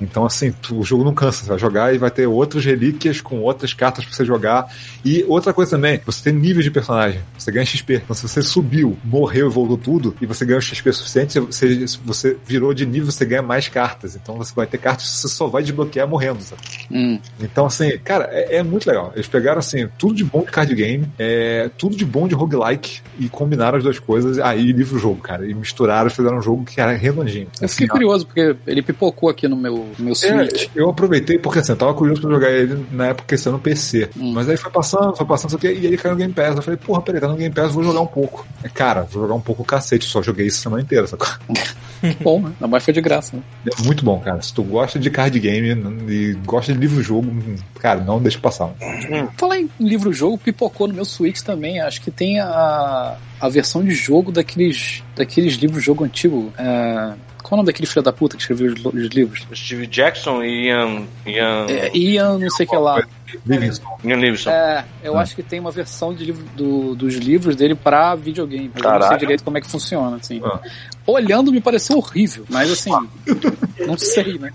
Então, 0.00 0.24
assim, 0.24 0.52
tu- 0.52 0.78
o 0.80 0.84
jogo 0.84 1.04
não 1.04 1.14
cansa. 1.14 1.42
Você 1.44 1.48
vai 1.48 1.58
jogar 1.58 1.94
e 1.94 1.98
vai 1.98 2.10
ter 2.10 2.26
outras 2.26 2.64
relíquias 2.64 3.20
com 3.20 3.40
outras 3.40 3.72
cartas 3.72 4.04
pra 4.04 4.14
você 4.14 4.24
jogar. 4.24 4.66
E 5.04 5.24
outra 5.28 5.52
coisa 5.52 5.70
também, 5.72 6.00
você 6.04 6.24
tem 6.24 6.32
níveis 6.32 6.64
de 6.64 6.70
personagem. 6.70 7.20
Você 7.38 7.50
ganha 7.50 7.64
XP. 7.64 7.94
Então, 8.04 8.14
se 8.14 8.22
você 8.28 8.42
subiu, 8.42 8.96
morreu 9.04 9.48
e 9.48 9.50
voltou 9.50 9.76
tudo, 9.78 10.14
e 10.20 10.26
você 10.26 10.44
ganhou 10.44 10.60
XP 10.60 10.92
suficiente, 10.92 11.38
você, 11.40 11.86
se 11.88 11.98
você 12.04 12.36
virou 12.46 12.74
de 12.74 12.84
nível, 12.86 13.10
você 13.10 13.24
ganha 13.24 13.42
mais 13.42 13.68
cartas. 13.68 14.16
Então, 14.16 14.36
você 14.36 14.52
vai 14.54 14.66
ter 14.66 14.78
cartas 14.78 15.06
que 15.06 15.16
você 15.16 15.28
só 15.28 15.46
vai 15.46 15.62
desbloquear 15.62 16.06
morrendo, 16.08 16.40
sabe? 16.42 16.62
Hum. 16.90 17.18
Então, 17.40 17.66
assim, 17.66 17.96
cara, 17.98 18.28
é, 18.30 18.56
é 18.56 18.62
muito 18.62 18.86
legal. 18.86 19.12
Eles 19.14 19.26
pegaram, 19.28 19.58
assim, 19.58 19.88
tudo 19.98 20.14
de 20.14 20.24
bom 20.24 20.40
de 20.44 20.50
card 20.50 20.74
game, 20.74 21.06
é, 21.18 21.70
tudo 21.78 21.96
de 21.96 22.04
bom 22.04 22.26
de 22.28 22.34
roguelike 22.34 23.00
e 23.18 23.28
combinaram 23.28 23.78
as 23.78 23.84
duas 23.84 23.98
coisas, 23.98 24.38
aí 24.38 24.72
livro-jogo, 24.72 25.20
cara. 25.20 25.46
E 25.48 25.54
misturaram 25.54 26.08
e 26.08 26.10
fizeram 26.10 26.38
um 26.38 26.42
jogo 26.42 26.64
que 26.64 26.80
era 26.80 26.92
redondinho. 26.92 27.48
Eu 27.60 27.68
fiquei 27.68 27.86
Assim, 27.86 27.86
curioso, 27.86 28.26
porque 28.26 28.56
ele 28.66 28.82
pipocou 28.82 29.28
aqui 29.28 29.46
no 29.48 29.56
meu, 29.56 29.85
meu 29.98 30.14
Switch. 30.14 30.64
é, 30.64 30.68
eu 30.74 30.90
aproveitei 30.90 31.38
porque 31.38 31.58
assim, 31.58 31.72
eu 31.72 31.76
tava 31.76 31.94
curioso 31.94 32.20
pra 32.20 32.30
jogar 32.30 32.50
ele 32.50 32.86
na 32.90 33.08
época 33.08 33.36
que 33.36 33.48
no 33.48 33.58
PC. 33.58 34.10
Hum. 34.16 34.32
Mas 34.32 34.48
aí 34.48 34.56
foi 34.56 34.70
passando, 34.70 35.16
foi 35.16 35.26
passando, 35.26 35.56
aqui, 35.56 35.68
e 35.68 35.86
ele 35.86 35.96
caiu 35.96 36.12
no 36.12 36.18
Game 36.18 36.32
Pass. 36.32 36.56
Eu 36.56 36.62
falei, 36.62 36.78
porra, 36.78 37.02
peraí, 37.02 37.20
tá 37.20 37.28
no 37.28 37.36
Game 37.36 37.54
Pass, 37.54 37.72
vou 37.72 37.82
jogar 37.82 38.00
um 38.00 38.06
pouco. 38.06 38.46
É, 38.62 38.68
cara, 38.68 39.02
vou 39.02 39.22
jogar 39.22 39.34
um 39.34 39.40
pouco 39.40 39.62
o 39.62 39.64
cacete, 39.64 40.04
só 40.06 40.22
joguei 40.22 40.46
isso 40.46 40.60
a 40.60 40.62
semana 40.62 40.82
inteira, 40.82 41.06
sacou? 41.06 41.28
Bom, 42.20 42.40
né? 42.40 42.52
Não, 42.60 42.68
mas 42.68 42.84
foi 42.84 42.92
de 42.92 43.00
graça, 43.00 43.36
né? 43.36 43.42
É 43.66 43.82
muito 43.82 44.04
bom, 44.04 44.20
cara. 44.20 44.40
Se 44.42 44.52
tu 44.52 44.62
gosta 44.62 44.98
de 44.98 45.10
card 45.10 45.38
game 45.40 45.68
e 46.08 46.34
gosta 46.44 46.72
de 46.72 46.78
livro-jogo, 46.78 47.32
cara, 47.80 48.00
não 48.00 48.20
deixa 48.20 48.38
passar. 48.38 48.70
Falar 49.36 49.58
em 49.58 49.70
livro-jogo, 49.80 50.38
pipocou 50.38 50.86
no 50.86 50.94
meu 50.94 51.04
Switch 51.04 51.40
também. 51.40 51.80
Acho 51.80 52.00
que 52.02 52.10
tem 52.10 52.38
a, 52.38 53.16
a 53.40 53.48
versão 53.48 53.82
de 53.82 53.92
jogo 53.92 54.30
daqueles, 54.30 55.02
daqueles 55.16 55.54
livros-jogo 55.54 56.04
antigo. 56.04 56.52
É, 56.58 57.14
qual 57.48 57.52
é 57.52 57.54
o 57.54 57.56
nome 57.58 57.66
daquele 57.66 57.86
filho 57.86 58.02
da 58.02 58.12
puta 58.12 58.36
que 58.36 58.42
escreveu 58.42 58.72
os, 58.72 58.84
os 58.84 59.06
livros? 59.14 59.46
Steve 59.54 59.86
Jackson 59.86 60.42
e 60.42 60.66
Ian, 60.66 61.04
Ian, 61.24 61.66
É, 61.68 61.96
Ian, 61.96 62.38
não 62.38 62.50
sei 62.50 62.66
o 62.66 62.68
que 62.68 62.76
lá. 62.76 63.02
Livingston. 63.46 63.98
Ian 64.04 64.16
Livingston. 64.16 64.50
É, 64.50 64.84
eu 65.02 65.16
acho 65.18 65.34
que 65.36 65.42
tem 65.42 65.58
uma 65.60 65.70
versão 65.70 66.12
de 66.14 66.24
livro, 66.24 66.44
do- 66.56 66.94
dos 66.94 67.14
livros 67.14 67.54
dele 67.56 67.74
pra 67.74 68.14
videogame. 68.14 68.70
Mas 68.74 68.82
eu 68.84 68.90
não 68.98 69.08
sei 69.08 69.16
direito 69.18 69.44
como 69.44 69.58
é 69.58 69.60
que 69.60 69.66
funciona, 69.68 70.16
assim. 70.16 70.40
Ah. 70.44 70.60
Olhando 71.06 71.52
me 71.52 71.60
pareceu 71.60 71.98
horrível, 71.98 72.44
mas 72.48 72.70
assim, 72.70 72.90
não 73.86 73.96
sei, 73.98 74.38
né? 74.38 74.52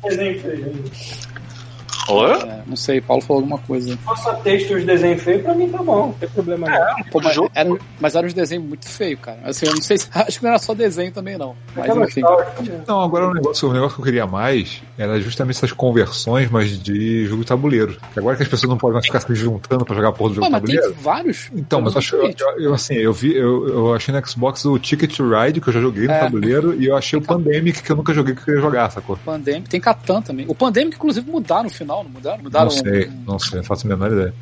Desenho 2.08 2.28
feio. 2.28 2.42
Oi? 2.42 2.50
É, 2.50 2.62
não 2.68 2.76
sei, 2.76 3.02
Paulo 3.02 3.22
falou 3.22 3.42
alguma 3.42 3.58
coisa. 3.60 3.98
Faça 3.98 4.34
texto 4.36 4.72
e 4.72 4.76
os 4.76 4.86
desenhos 4.86 5.22
feios, 5.22 5.42
pra 5.44 5.54
mim 5.56 5.70
tá 5.70 5.78
bom, 5.80 6.08
não 6.08 6.14
tem 6.14 6.30
problema 6.30 6.68
não. 6.70 7.04
Pô, 7.12 7.22
mas, 7.24 7.34
jogo- 7.36 7.52
era, 7.54 7.70
mas 8.00 8.16
era 8.16 8.26
uns 8.28 8.34
desenhos 8.34 8.66
muito 8.66 8.88
feios, 8.88 9.20
cara. 9.20 9.40
Assim, 9.44 9.66
eu 9.68 9.74
não 9.76 9.82
sei 9.82 9.98
se. 9.98 10.08
Acho 10.14 10.38
que 10.40 10.44
não 10.44 10.50
era 10.52 10.60
só 10.60 10.74
desenho 10.74 11.12
também, 11.12 11.38
não. 11.38 11.56
Mas 11.76 11.96
enfim. 11.96 12.22
história, 12.22 12.48
Não, 12.88 13.02
agora 13.02 13.28
o 13.30 13.34
negócio, 13.34 13.70
o 13.70 13.74
negócio 13.74 13.96
que 13.96 14.02
eu 14.02 14.06
queria 14.06 14.26
mais 14.28 14.82
era 14.98 15.20
justamente 15.20 15.58
essas 15.58 15.72
conversões, 15.72 16.50
mas 16.50 16.82
de 16.82 17.26
jogo 17.26 17.42
de 17.42 17.48
tabuleiro. 17.48 17.98
Que 18.14 18.20
agora 18.20 18.36
que 18.36 18.44
as 18.44 18.50
pessoas 18.50 18.70
não 18.70 18.78
podem 18.78 18.94
mais 18.94 19.06
ficar 19.06 19.20
se 19.20 19.34
juntando 19.36 19.86
pra 19.86 19.96
jogar 19.96 20.12
porra 20.12 20.30
do 20.30 20.36
jogo 20.36 20.48
Pô, 20.48 20.56
de 20.56 20.62
mas 20.62 20.70
tem 20.70 20.76
tabuleiro. 20.80 21.02
vários. 21.02 21.50
Então, 21.54 21.82
mas 21.82 21.94
eu, 21.94 22.00
acho, 22.00 22.16
eu, 22.16 22.34
eu- 22.60 22.74
assim, 22.74 22.94
eu 22.96 23.14
vi, 23.14 23.36
eu, 23.36 23.68
eu 23.68 23.94
achei 23.94 24.14
no 24.14 24.28
Xbox 24.28 24.66
o 24.66 24.78
Ticket 24.80 25.16
to 25.16 25.30
Ride, 25.30 25.60
que 25.62 25.70
eu 25.70 25.74
já 25.74 25.82
joguei 25.82 26.06
no 26.08 26.12
É. 26.14 26.20
tabuleiro, 26.20 26.76
e 26.82 26.88
eu 26.88 26.96
achei 26.96 27.18
o 27.18 27.22
Pandemic, 27.22 27.82
que 27.82 27.92
eu 27.92 27.96
nunca 27.96 28.14
joguei, 28.14 28.34
que 28.36 28.42
eu 28.42 28.46
queria 28.46 28.62
jogar, 28.62 28.90
sacou? 28.92 29.18
Pandemic, 29.26 29.70
tem 29.70 29.80
Catan 29.80 30.22
também. 30.22 30.46
O 30.48 30.56
Pandemic, 30.56 30.96
inclusive, 30.96 31.30
mudaram 31.30 31.64
no 31.64 31.70
final, 31.70 31.91
não 32.04 32.10
mudaram? 32.10 32.44
Mudaram. 32.44 32.66
Não 32.66 32.72
sei, 32.72 33.08
um- 33.08 33.24
não 33.28 33.40
sei, 33.40 33.58
não 33.60 33.64
faço 33.64 33.86
a 33.86 33.90
menor 33.90 34.12
ideia. 34.12 34.34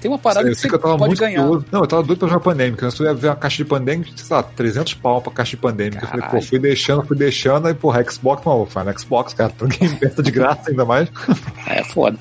Tem 0.00 0.08
uma 0.08 0.16
parada 0.18 0.48
que 0.48 0.54
sei 0.54 0.62
você 0.62 0.68
que 0.68 0.74
eu 0.76 0.78
tava 0.78 0.96
pode 0.96 1.08
muito 1.08 1.18
ganhar. 1.18 1.42
curioso. 1.42 1.66
Não, 1.72 1.80
eu 1.80 1.86
tava 1.88 2.02
doido 2.04 2.18
pra 2.20 2.28
jogar 2.28 2.40
Pandemic. 2.40 2.80
Eu 2.80 2.90
ia 3.06 3.14
ver 3.14 3.26
uma 3.28 3.34
caixa 3.36 3.56
de 3.56 3.64
Pandemic, 3.64 4.12
sei 4.20 4.36
lá, 4.36 4.42
300 4.44 4.94
pau 4.94 5.20
pra 5.20 5.32
caixa 5.32 5.50
de 5.50 5.56
Pandemic. 5.56 5.96
Eu 6.00 6.06
falei, 6.08 6.22
pô, 6.22 6.26
Caralho. 6.28 6.46
fui 6.46 6.58
deixando, 6.60 7.02
fui 7.04 7.16
deixando, 7.16 7.66
aí, 7.66 7.74
porra, 7.74 8.04
Xbox, 8.08 8.44
não, 8.46 8.60
no 8.84 8.98
Xbox, 8.98 9.34
cara, 9.34 9.50
Pass 9.50 10.14
tá 10.14 10.22
de 10.22 10.30
graça 10.30 10.70
ainda 10.70 10.84
mais. 10.84 11.08
É 11.66 11.82
foda. 11.82 12.16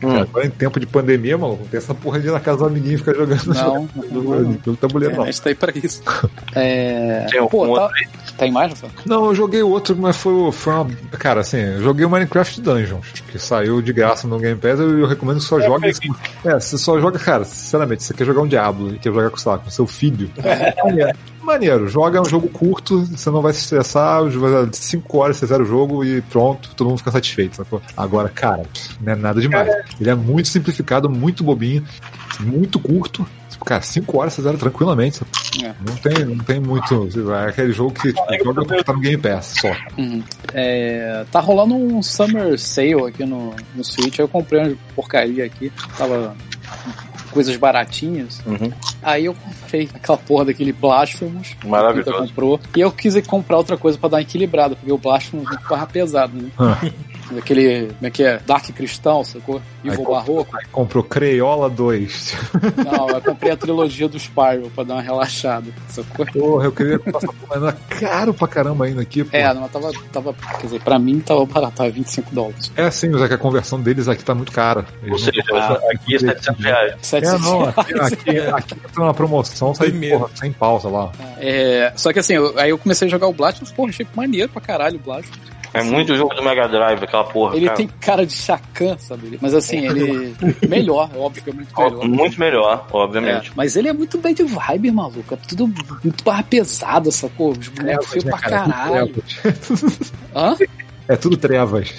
Cara, 0.00 0.22
agora 0.22 0.46
em 0.46 0.50
tempo 0.50 0.80
de 0.80 0.86
pandemia, 0.86 1.36
mano, 1.36 1.58
não 1.60 1.66
tem 1.66 1.78
essa 1.78 1.94
porra 1.94 2.18
de 2.18 2.28
ir 2.28 2.30
na 2.32 2.40
casa 2.40 2.58
do 2.58 2.66
amiguinho 2.66 2.94
e 2.94 2.98
ficar 2.98 3.14
jogando 3.14 3.44
Não, 3.46 3.88
não, 4.10 4.58
não. 4.66 4.74
tabuleiro, 4.74 5.14
A 5.14 5.18
não. 5.18 5.28
internet 5.28 5.40
tá 5.42 5.48
aí 5.50 5.54
pra 5.54 5.72
isso. 5.76 6.02
É... 6.54 7.26
Tem 7.30 7.46
Pô, 7.48 7.74
tá... 7.74 7.82
outro 7.84 8.52
mais, 8.52 8.70
Rafael? 8.72 8.92
Não, 9.06 9.26
eu 9.26 9.34
joguei 9.34 9.62
outro, 9.62 9.94
mas 9.96 10.16
foi, 10.16 10.50
foi 10.52 10.72
uma. 10.72 10.86
Cara, 11.12 11.40
assim, 11.42 11.58
eu 11.58 11.82
joguei 11.82 12.04
o 12.04 12.10
Minecraft 12.10 12.60
Dungeons, 12.60 13.06
que 13.30 13.38
saiu 13.38 13.80
de 13.82 13.92
graça 13.92 14.26
no 14.26 14.38
Game 14.38 14.58
Pass, 14.58 14.80
eu, 14.80 14.98
eu 14.98 15.06
recomendo 15.06 15.36
que 15.38 15.44
só 15.44 15.60
jogue. 15.60 15.88
esse- 15.88 16.00
É, 16.44 16.54
você 16.58 16.76
só 16.78 16.98
joga, 17.00 17.18
cara, 17.18 17.44
sinceramente, 17.44 18.02
você 18.02 18.14
quer 18.14 18.24
jogar 18.24 18.40
um 18.42 18.48
Diablo 18.48 18.94
e 18.94 18.98
quer 18.98 19.12
jogar 19.12 19.30
com, 19.30 19.36
sei 19.36 19.52
lá, 19.52 19.58
com 19.58 19.70
seu 19.70 19.86
filho. 19.86 20.30
É, 20.42 21.12
Maneiro, 21.42 21.88
joga 21.88 22.20
um 22.20 22.24
jogo 22.24 22.48
curto, 22.48 23.04
você 23.06 23.30
não 23.30 23.40
vai 23.40 23.52
se 23.52 23.60
estressar, 23.60 24.20
5 24.72 25.18
horas 25.18 25.36
você 25.36 25.46
zera 25.46 25.62
o 25.62 25.66
jogo 25.66 26.04
e 26.04 26.20
pronto, 26.22 26.74
todo 26.74 26.88
mundo 26.88 26.98
fica 26.98 27.10
satisfeito, 27.10 27.56
sacou? 27.56 27.80
Agora, 27.96 28.28
cara, 28.28 28.62
não 29.00 29.12
é 29.12 29.16
nada 29.16 29.40
demais. 29.40 29.68
Ele 29.98 30.10
é 30.10 30.14
muito 30.14 30.48
simplificado, 30.48 31.08
muito 31.08 31.42
bobinho, 31.42 31.84
muito 32.40 32.78
curto. 32.78 33.26
Tipo, 33.48 33.64
cara, 33.64 33.82
5 33.82 34.18
horas 34.18 34.34
você 34.34 34.42
zera 34.42 34.58
tranquilamente. 34.58 35.22
É. 35.62 35.74
Não, 35.86 35.96
tem, 35.96 36.24
não 36.24 36.44
tem 36.44 36.60
muito. 36.60 37.08
É 37.32 37.48
aquele 37.48 37.72
jogo 37.72 37.92
que 37.92 38.12
tipo, 38.12 38.44
joga 38.44 38.64
porque 38.64 38.84
tá 38.84 38.92
no 38.92 39.00
Game 39.00 39.20
Pass 39.20 39.54
só. 39.60 39.72
Uhum. 39.98 40.22
É, 40.52 41.24
tá 41.32 41.40
rolando 41.40 41.74
um 41.74 42.02
Summer 42.02 42.58
Sale 42.58 43.08
aqui 43.08 43.24
no, 43.24 43.54
no 43.74 43.82
Switch. 43.82 44.18
Eu 44.18 44.28
comprei 44.28 44.62
uma 44.62 44.76
porcaria 44.94 45.44
aqui. 45.44 45.72
Tava 45.96 46.36
coisas 47.30 47.56
baratinhas. 47.56 48.40
Uhum. 48.46 48.72
Aí 49.02 49.24
eu 49.24 49.34
comprei 49.34 49.88
aquela 49.94 50.18
porra 50.18 50.46
daquele 50.46 50.72
Blasphemous. 50.72 51.56
Maravilhoso. 51.64 52.10
que 52.10 52.18
comprou. 52.18 52.60
E 52.76 52.80
eu 52.80 52.90
quis 52.92 53.26
comprar 53.26 53.56
outra 53.56 53.76
coisa 53.76 53.98
pra 53.98 54.08
dar 54.08 54.16
uma 54.18 54.22
equilibrada, 54.22 54.76
porque 54.76 54.92
o 54.92 54.98
Blasphemous 54.98 55.46
é 55.46 55.50
muito 55.50 55.68
barra 55.68 55.86
pesado, 55.86 56.32
né? 56.36 56.50
Aquele, 57.38 57.86
como 57.94 58.06
é 58.06 58.10
que 58.10 58.22
é? 58.24 58.38
Dark 58.46 58.64
Cristão, 58.70 59.22
sacou? 59.24 59.60
Compra- 59.96 60.14
Barroco. 60.14 60.56
Aí 60.56 60.66
comprou 60.70 61.02
Creiola 61.04 61.70
2. 61.70 62.34
Não, 62.84 63.08
eu 63.08 63.20
comprei 63.22 63.52
a 63.52 63.56
trilogia 63.56 64.08
do 64.08 64.18
Spyro 64.18 64.70
pra 64.74 64.84
dar 64.84 64.94
uma 64.94 65.02
relaxada, 65.02 65.70
sacou? 65.88 66.26
Porra, 66.26 66.64
eu 66.66 66.72
queria 66.72 66.98
passar 66.98 67.28
por 67.28 67.48
mas 67.48 67.62
era 67.62 67.72
caro 67.72 68.34
pra 68.34 68.46
caramba 68.48 68.84
ainda 68.84 69.00
aqui. 69.02 69.24
pô. 69.24 69.30
É, 69.36 69.52
não, 69.54 69.68
tava, 69.68 69.90
tava. 70.12 70.34
Quer 70.58 70.66
dizer, 70.66 70.80
pra 70.82 70.98
mim 70.98 71.20
tava 71.20 71.44
barato, 71.46 71.76
tava 71.76 71.90
25 71.90 72.34
dólares. 72.34 72.70
É 72.76 72.90
sim, 72.90 73.08
mas 73.08 73.22
é 73.22 73.28
que 73.28 73.34
a 73.34 73.38
conversão 73.38 73.80
deles 73.80 74.08
aqui 74.08 74.24
tá 74.24 74.34
muito 74.34 74.52
cara. 74.52 74.84
Ou 75.08 75.18
seja, 75.18 75.40
aqui 75.92 76.16
é 76.16 76.18
700 76.18 76.64
reais. 76.64 76.92
É, 76.92 76.96
700 77.00 77.40
não, 77.42 77.64
aqui, 77.68 77.92
reais. 77.94 78.12
aqui, 78.12 78.38
aqui 78.38 78.74
tá 78.92 79.02
uma 79.02 79.14
promoção, 79.14 79.74
sai 79.74 79.90
porra, 79.92 80.28
sem 80.34 80.52
pausa 80.52 80.88
lá. 80.88 81.10
É, 81.38 81.92
só 81.96 82.12
que 82.12 82.18
assim, 82.18 82.34
eu- 82.34 82.58
aí 82.58 82.70
eu 82.70 82.78
comecei 82.78 83.08
a 83.08 83.10
jogar 83.10 83.26
o 83.28 83.32
Blasphemous, 83.32 83.72
porra, 83.72 83.88
achei 83.90 84.06
maneiro 84.14 84.48
pra 84.50 84.60
caralho 84.60 84.96
o 84.96 84.98
Blasphemous. 85.00 85.40
É 85.72 85.82
muito 85.82 86.14
jogo 86.16 86.34
do 86.34 86.42
Mega 86.42 86.66
Drive, 86.68 87.04
aquela 87.04 87.24
porra. 87.24 87.56
Ele 87.56 87.66
cara. 87.66 87.76
tem 87.76 87.86
cara 88.00 88.26
de 88.26 88.32
chacan, 88.32 88.98
sabe? 88.98 89.38
Mas 89.40 89.54
assim, 89.54 89.86
ele. 89.86 90.34
melhor, 90.68 91.08
é 91.14 91.18
óbvio 91.18 91.42
que 91.44 91.50
é 91.50 91.52
muito 91.52 91.72
melhor. 91.78 92.08
Muito 92.08 92.40
melhor, 92.40 92.86
É, 92.92 92.96
obviamente. 92.96 93.52
mas 93.54 93.76
ele 93.76 93.88
é 93.88 93.92
muito 93.92 94.18
bem 94.18 94.34
de 94.34 94.42
vibe, 94.42 94.90
maluco. 94.90 95.34
É 95.34 95.36
tudo 95.36 95.66
muito 96.02 96.24
barra 96.24 96.42
pesada, 96.42 97.10
sacou? 97.10 97.50
Os 97.52 97.68
bonecos 97.68 98.06
feios 98.08 98.24
pra 98.24 98.38
caralho. 98.38 99.14
Hã? 100.34 100.56
É 101.08 101.16
tudo 101.16 101.36
trevas. 101.36 101.92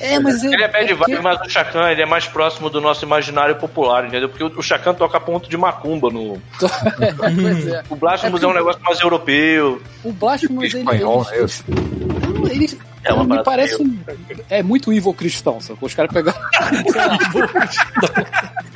É, 0.00 0.18
mas 0.18 0.42
Ele 0.42 0.64
é 0.64 0.68
bad 0.68 0.94
porque- 0.94 1.12
vibe, 1.12 1.22
mas 1.22 1.38
o 1.42 1.50
Chacan 1.50 1.90
ele 1.90 2.00
é 2.00 2.06
mais 2.06 2.26
próximo 2.26 2.70
do 2.70 2.80
nosso 2.80 3.04
imaginário 3.04 3.56
popular, 3.56 4.06
entendeu? 4.06 4.30
Porque 4.30 4.44
o 4.44 4.62
Chacan 4.62 4.94
toca 4.94 5.20
ponto 5.20 5.46
de 5.50 5.58
macumba 5.58 6.08
no. 6.08 6.40
pois 6.58 7.66
é. 7.66 7.82
O 7.90 7.96
Blasphemous 7.96 8.42
é, 8.42 8.46
um 8.46 8.54
negócio 8.54 8.80
mais 8.82 8.98
europeu. 8.98 9.82
O 10.02 10.10
Blasphemous, 10.10 10.72
ele. 10.72 10.78
Espanhol, 10.78 11.26
ele, 11.32 11.42
né? 11.42 11.48
Não, 12.34 12.46
ele- 12.48 12.78
É 13.06 13.12
uma 13.12 13.36
me 13.36 13.42
parece 13.44 13.80
um, 13.82 13.98
é 14.50 14.62
muito 14.62 14.92
evil 14.92 15.14
cristão, 15.14 15.60
sacou? 15.60 15.86
Os 15.86 15.94
caras 15.94 16.12
pegaram. 16.12 16.38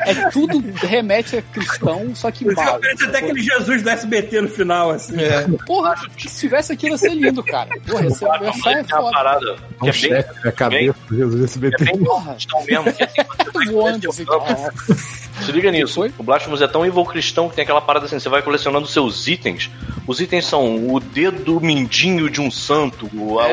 é 0.01 0.15
tudo 0.31 0.63
remete 0.87 1.37
a 1.37 1.43
cristão, 1.43 2.15
só 2.15 2.31
que 2.31 2.45
mal. 2.45 2.79
Parece 2.81 3.05
até 3.05 3.19
aquele 3.19 3.43
Jesus 3.43 3.83
do 3.83 3.91
SBT 3.91 4.41
no 4.43 4.49
final, 4.49 4.91
assim. 4.91 5.21
É. 5.21 5.47
Porra, 5.67 5.95
se 6.19 6.41
tivesse 6.41 6.73
aquilo 6.73 6.93
ia 6.95 6.99
ser 6.99 7.15
lindo, 7.15 7.43
cara. 7.43 7.69
Porra, 7.87 8.05
ia 8.05 8.11
ser, 8.11 8.25
ia 8.25 8.31
uma 8.41 8.53
foda. 8.53 9.11
parada 9.13 9.57
que 9.57 9.85
Um 9.85 9.89
é 9.89 9.93
bem, 9.93 9.93
chefe 9.93 10.45
na 10.45 10.53
cabeça 10.53 10.99
do 11.09 11.17
Jesus 11.17 11.41
é 11.41 11.45
SBT. 11.45 11.85
bem 11.85 11.99
Porra. 12.05 12.33
cristão 12.35 12.65
mesmo. 12.65 12.93
Que, 12.93 13.03
assim, 13.05 13.71
Voando 13.73 14.09
assim. 14.09 14.25
Se 15.41 15.53
liga 15.53 15.71
nisso. 15.71 15.95
Foi? 15.95 16.13
O 16.19 16.23
Blasphemous 16.23 16.61
é 16.61 16.69
tão 16.69 16.85
evil 16.85 17.03
cristão 17.05 17.49
que 17.49 17.55
tem 17.57 17.63
aquela 17.63 17.81
parada 17.81 18.05
assim: 18.07 18.19
você 18.19 18.29
vai 18.29 18.43
colecionando 18.43 18.87
seus 18.87 19.27
itens. 19.27 19.71
Os 20.07 20.21
itens 20.21 20.45
são 20.45 20.93
o 20.93 21.01
dedo 21.01 21.61
mindinho 21.61 22.29
de 22.29 22.41
um 22.43 22.51
santo, 22.51 23.09
o, 23.15 23.41
É. 23.41 23.47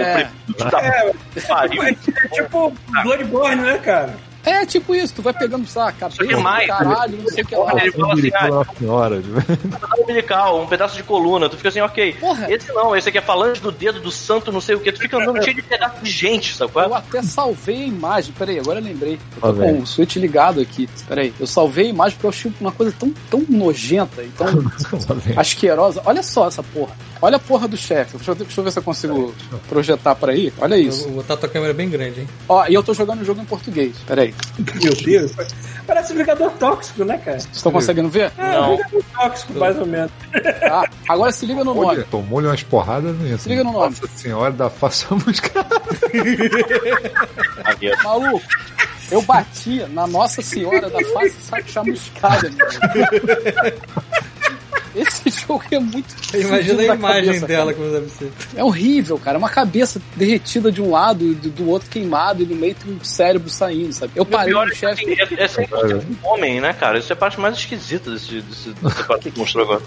o 0.49 0.53
prepúcio 0.53 0.66
da 0.69 0.79
É, 0.81 1.13
pariu. 1.47 1.83
é 1.83 1.93
tipo 1.93 2.73
Bloodborne, 3.03 3.61
né, 3.61 3.77
cara? 3.79 4.27
É 4.47 4.65
tipo 4.65 4.95
isso, 4.95 5.13
tu 5.13 5.21
vai 5.21 5.33
pegando, 5.33 5.67
sei 5.67 5.81
lá, 5.81 5.91
cabeça, 5.91 6.25
que 6.25 6.35
mais, 6.37 6.67
caralho, 6.67 7.17
não 7.17 7.27
sei 7.27 7.43
o 7.43 7.45
que 7.45 7.53
lá. 7.53 7.73
Ele 7.81 7.91
fala 7.91 8.13
assim, 8.13 8.31
ah, 8.33 8.47
Nossa 8.47 8.71
senhora. 8.79 9.21
pedaço 9.45 10.01
umbilical, 10.01 10.61
um 10.61 10.67
pedaço 10.67 10.95
de 10.95 11.03
coluna, 11.03 11.49
tu 11.49 11.57
fica 11.57 11.67
assim, 11.67 11.81
ok. 11.81 12.13
Porra. 12.13 12.49
Esse 12.49 12.71
não, 12.71 12.95
esse 12.95 13.09
aqui 13.09 13.17
é 13.17 13.21
falange 13.21 13.59
do 13.59 13.73
dedo 13.73 13.99
do 13.99 14.09
santo, 14.09 14.49
não 14.49 14.61
sei 14.61 14.75
o 14.75 14.79
que. 14.79 14.89
Tu 14.93 15.01
fica 15.01 15.17
andando 15.17 15.43
cheio 15.43 15.53
de 15.53 15.61
pedaço 15.61 16.01
de 16.01 16.09
gente, 16.09 16.55
sabe? 16.55 16.71
qual 16.71 16.85
é? 16.85 16.87
Eu 16.87 16.95
até 16.95 17.21
salvei 17.21 17.83
a 17.83 17.87
imagem. 17.87 18.33
Peraí, 18.37 18.57
agora 18.57 18.79
eu 18.79 18.83
lembrei. 18.85 19.15
Eu 19.15 19.41
tô 19.41 19.47
com 19.47 19.53
velho. 19.53 19.81
o 19.81 19.85
Switch 19.85 20.15
ligado 20.15 20.61
aqui. 20.61 20.87
Peraí, 21.09 21.33
eu 21.37 21.45
salvei 21.45 21.87
a 21.87 21.89
imagem 21.89 22.13
porque 22.13 22.27
eu 22.27 22.29
achei 22.29 22.53
uma 22.61 22.71
coisa 22.71 22.95
tão, 22.97 23.13
tão 23.29 23.43
nojenta 23.49 24.23
e 24.23 24.29
tão 24.29 24.47
asquerosa. 25.35 26.01
Olha 26.05 26.23
só 26.23 26.47
essa 26.47 26.63
porra. 26.63 26.95
Olha 27.21 27.37
a 27.37 27.39
porra 27.39 27.67
do 27.67 27.75
chefe. 27.77 28.15
Deixa, 28.17 28.31
eu- 28.31 28.35
deixa 28.35 28.59
eu 28.59 28.63
ver 28.63 28.71
se 28.71 28.79
eu 28.79 28.83
consigo 28.83 29.33
projetar 29.69 30.15
pra 30.15 30.31
aí. 30.33 30.53
Olha 30.59 30.75
Eu 30.75 30.81
isso. 30.89 31.03
vou 31.03 31.13
botar 31.13 31.37
tua 31.37 31.49
câmera 31.49 31.73
bem 31.73 31.89
grande, 31.89 32.21
hein? 32.21 32.29
Ó, 32.47 32.65
e 32.67 32.73
eu 32.73 32.83
tô 32.83 32.93
jogando 32.93 33.21
o 33.21 33.25
jogo 33.25 33.41
em 33.41 33.45
português. 33.45 33.95
Peraí. 34.05 34.33
Meu 34.83 34.93
Deus. 34.95 35.31
Parece 35.85 36.13
um 36.13 36.17
Vingador 36.17 36.51
Tóxico, 36.51 37.03
né, 37.05 37.17
cara? 37.17 37.39
Vocês 37.39 37.55
estão 37.55 37.71
conseguindo 37.71 38.09
ver? 38.09 38.31
É, 38.37 38.51
Não. 38.53 38.73
um 38.73 38.77
Vingador 38.77 39.03
Tóxico, 39.13 39.53
mais 39.53 39.77
ou 39.79 39.85
menos. 39.85 40.11
Tá. 40.59 40.89
Agora 41.09 41.31
se 41.31 41.45
liga 41.45 41.63
no 41.63 41.73
nome. 41.73 41.85
Olha, 41.87 42.03
tomou-lhe 42.11 42.47
umas 42.47 42.63
porradas 42.63 43.15
nisso. 43.19 43.43
Se 43.43 43.49
liga 43.49 43.63
no 43.63 43.71
nome. 43.71 43.95
Nossa 44.01 44.07
senhora 44.17 44.51
da 44.51 44.69
face 44.69 45.05
chamuscada. 45.05 45.75
Aqui, 47.63 47.91
ó. 47.91 48.03
Maluco, 48.03 48.41
eu 49.11 49.21
bati 49.21 49.79
na 49.89 50.05
Nossa 50.07 50.41
Senhora 50.41 50.89
da 50.89 50.99
Face 51.13 51.71
Chamuscada, 51.71 52.49
meu. 52.49 52.67
Esse 54.97 55.29
jogo 55.47 55.63
é 55.71 55.79
muito. 55.79 56.15
Imagina 56.35 56.81
a 56.81 56.85
imagem 56.95 57.25
cabeça, 57.25 57.47
dela 57.47 57.73
como 57.73 57.91
deve 57.91 58.09
ser. 58.09 58.31
É 58.55 58.63
horrível, 58.63 59.17
cara. 59.19 59.37
Uma 59.37 59.49
cabeça 59.49 60.01
derretida 60.15 60.71
de 60.71 60.81
um 60.81 60.91
lado 60.91 61.23
e 61.23 61.35
do, 61.35 61.49
do 61.49 61.69
outro 61.69 61.89
queimado 61.89 62.43
e 62.43 62.45
no 62.45 62.55
meio 62.55 62.75
tem 62.75 62.93
um 62.93 63.03
cérebro 63.03 63.49
saindo, 63.49 63.93
sabe? 63.93 64.13
Eu 64.15 64.23
o 64.23 64.25
parei 64.25 64.53
pior 64.53 64.65
no 64.65 64.71
é 64.71 64.73
que 64.73 64.79
chefe. 64.79 65.05
é, 65.05 65.91
é 65.91 65.95
um 65.95 66.27
homem, 66.33 66.59
né, 66.61 66.73
cara? 66.73 66.97
Isso 66.97 67.11
é 67.11 67.15
a 67.15 67.17
parte 67.17 67.39
mais 67.39 67.55
esquisita 67.57 68.11
desse, 68.11 68.41
desse, 68.41 68.69
dessa 68.71 69.03
parte 69.03 69.29
que 69.31 69.37
mostrou 69.39 69.63
agora. 69.65 69.81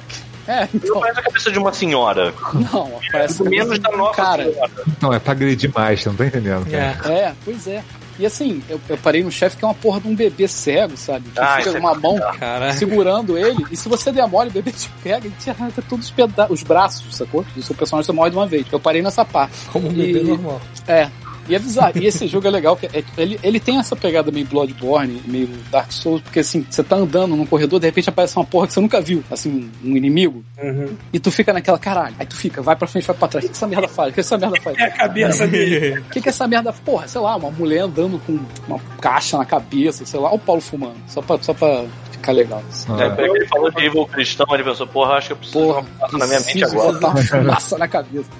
É, 0.47 0.61
Não 0.62 0.69
então, 0.74 1.01
parece 1.01 1.20
a 1.20 1.23
cabeça 1.23 1.51
de 1.53 1.59
uma 1.59 1.73
senhora. 1.73 2.35
não, 2.73 3.01
parece 3.12 3.43
Menos 3.43 3.78
cabeça 3.78 3.82
da 3.82 3.91
de 3.91 3.97
nossa 3.97 4.16
cara. 4.23 4.51
senhora. 4.53 4.70
Não, 5.01 5.12
é 5.12 5.19
pra 5.19 5.32
agredir 5.32 5.70
mais, 5.73 6.05
não 6.07 6.15
tá 6.15 6.27
entendendo. 6.27 6.69
Cara. 6.70 6.99
É. 7.07 7.12
É, 7.12 7.35
pois 7.45 7.66
é. 7.69 7.85
E 8.20 8.26
assim, 8.26 8.62
eu, 8.68 8.78
eu 8.88 8.98
parei 8.98 9.24
no 9.24 9.30
chefe 9.32 9.56
que 9.56 9.64
é 9.64 9.68
uma 9.68 9.74
porra 9.74 10.01
de 10.01 10.06
um 10.09 10.14
bebê 10.14 10.47
cego, 10.47 10.97
sabe? 10.97 11.30
Que 11.30 11.40
Ah, 11.40 11.56
fica 11.56 11.70
é 11.70 11.72
com 11.72 11.78
uma 11.78 11.94
mão 11.94 12.18
Caralho. 12.38 12.78
segurando 12.78 13.38
ele, 13.38 13.64
e 13.70 13.76
se 13.76 13.88
você 13.88 14.12
der 14.12 14.26
mole, 14.28 14.51
o 14.51 14.52
bebê 14.52 14.70
te 14.72 14.90
pega 15.02 15.26
e 15.26 15.30
te 15.30 15.48
arranca 15.48 15.82
todos 15.88 16.05
os, 16.06 16.10
peda 16.10 16.47
os 16.51 16.62
braços, 16.62 17.16
sacou? 17.16 17.44
E 17.56 17.60
o 17.60 17.62
seu 17.62 17.74
personagem 17.74 18.06
só 18.06 18.12
morre 18.12 18.30
de 18.30 18.36
uma 18.36 18.47
vez. 18.47 18.66
Eu 18.70 18.78
parei 18.78 19.01
nessa 19.01 19.24
parte. 19.24 19.56
Como 19.72 19.88
um 19.88 19.92
E- 19.92 20.12
bebê 20.12 20.20
normal. 20.22 20.60
É. 20.86 21.09
E 21.51 21.55
é 21.55 21.59
bizarro. 21.59 21.93
E 21.97 22.06
esse 22.06 22.27
jogo 22.28 22.47
é 22.47 22.51
legal, 22.51 22.77
que 22.77 22.86
é- 22.86 23.05
ele, 23.18 23.39
ele 23.43 23.59
tem 23.60 23.78
essa 23.78 23.97
pegada 23.97 24.31
meio 24.31 24.47
Bloodborne, 24.47 25.20
meio 25.27 25.48
Dark 25.70 25.90
Souls, 25.93 26.22
porque 26.22 26.40
assim, 26.40 26.64
você 26.70 26.82
tá 26.82 26.97
andando 26.97 27.35
num 27.36 27.44
corredor, 27.47 27.81
de 27.81 27.86
repente 27.86 28.09
aparece 28.09 28.36
uma 28.36 28.44
porra 28.44 28.66
que 28.66 28.72
você 28.72 28.81
nunca 28.81 29.01
viu, 29.01 29.22
assim, 29.31 29.70
um 29.85 29.97
inimigo, 29.97 30.44
Uhum. 30.62 30.94
e 31.12 31.18
tu 31.18 31.31
fica 31.31 31.52
naquela 31.52 31.78
caralho. 31.78 32.14
Aí 32.18 32.27
tu 32.27 32.36
fica, 32.36 32.62
vai 32.62 32.77
pra 32.77 32.86
frente, 32.86 33.06
vai 33.06 33.16
pra 33.16 33.28
trás. 33.28 33.44
O 33.44 33.48
que 33.48 33.52
que 33.52 33.56
essa 33.59 33.66
merda 33.66 33.89
faz? 33.89 34.10
O 34.10 34.14
que 34.14 34.20
essa 34.20 34.39
merda 34.39 34.60
faz? 34.60 34.78
É 34.78 34.85
a 34.85 34.90
cabeça 34.90 35.47
dele. 35.47 35.98
O 36.01 36.05
que 36.10 36.20
que 36.20 36.28
essa 36.28 36.47
merda, 36.47 36.72
porra, 36.72 37.09
sei 37.09 37.20
lá, 37.20 37.36
uma 37.36 37.51
mulher 37.51 37.81
andando 37.81 38.20
com 38.27 38.39
uma 38.68 38.78
caixa 39.01 39.36
na 39.36 39.44
cabeça, 39.44 40.05
sei 40.06 40.20
lá, 40.20 40.28
olha 40.28 40.36
o 40.36 40.39
Paulo 40.39 40.60
fumando, 40.60 40.97
só 41.09 41.20
pra, 41.20 41.39
só 41.43 41.52
pra 41.52 41.85
ficar 42.20 42.32
legal. 42.32 42.62
assim. 42.68 42.86
Ah, 42.92 43.02
É, 43.05 43.10
peraí, 43.10 43.30
ele 43.30 43.47
falou 43.47 43.70
de 43.70 43.84
evil 43.84 44.06
cristão, 44.06 44.47
ele 44.52 44.62
pensou, 44.64 44.86
porra, 44.86 45.14
acho 45.14 45.28
que 45.28 45.32
eu 45.32 45.36
preciso 45.36 45.59
Porra, 45.59 45.84
passar 45.98 46.18
na 46.18 46.26
minha 46.26 46.40
mente 46.40 46.64
agora. 46.64 46.92
botar 46.92 47.09
uma 47.09 47.22
fumaça 47.22 47.78
na 47.78 47.88
cabeça. 47.88 48.30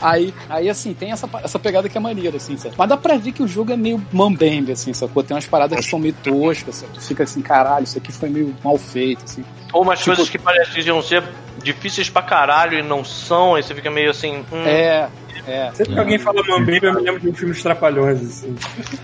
Aí, 0.00 0.34
aí 0.48 0.68
assim, 0.68 0.94
tem 0.94 1.12
essa, 1.12 1.28
essa 1.42 1.58
pegada 1.58 1.88
que 1.88 1.96
é 1.96 2.00
maneira, 2.00 2.36
assim, 2.36 2.56
sabe? 2.56 2.74
Mas 2.76 2.88
dá 2.88 2.96
pra 2.96 3.16
ver 3.16 3.32
que 3.32 3.42
o 3.42 3.48
jogo 3.48 3.72
é 3.72 3.76
meio 3.76 4.04
mambembe, 4.12 4.72
assim, 4.72 4.92
sacou? 4.92 5.22
Tem 5.22 5.34
umas 5.36 5.46
paradas 5.46 5.78
que 5.78 5.90
são 5.90 5.98
meio 5.98 6.14
toscas, 6.14 6.76
sabe? 6.76 6.92
Tu 6.94 7.00
fica 7.00 7.22
assim, 7.24 7.40
caralho, 7.42 7.84
isso 7.84 7.98
aqui 7.98 8.10
foi 8.12 8.28
meio 8.28 8.54
mal 8.64 8.76
feito, 8.78 9.24
assim. 9.24 9.44
Ou 9.72 9.82
umas 9.82 9.98
Tipo- 9.98 10.10
coisas 10.16 10.28
que 10.30 10.38
pareciam 10.38 11.02
ser 11.02 11.22
difíceis 11.62 12.08
pra 12.08 12.22
caralho 12.22 12.78
e 12.78 12.82
não 12.82 13.04
são, 13.04 13.54
aí 13.54 13.62
você 13.62 13.74
fica 13.74 13.90
meio 13.90 14.10
assim. 14.10 14.44
Hum, 14.52 14.64
É, 14.64 15.08
é. 15.46 15.70
Sempre 15.74 15.94
que 15.94 15.98
alguém 15.98 16.18
fala 16.18 16.42
Mambembe, 16.46 16.86
eu 16.86 16.94
me 16.94 17.00
lembro 17.00 17.20
de 17.20 17.28
um 17.28 17.34
filme 17.34 17.52
dos 17.52 17.62
Trapalhões, 17.62 18.20
assim. 18.22 18.54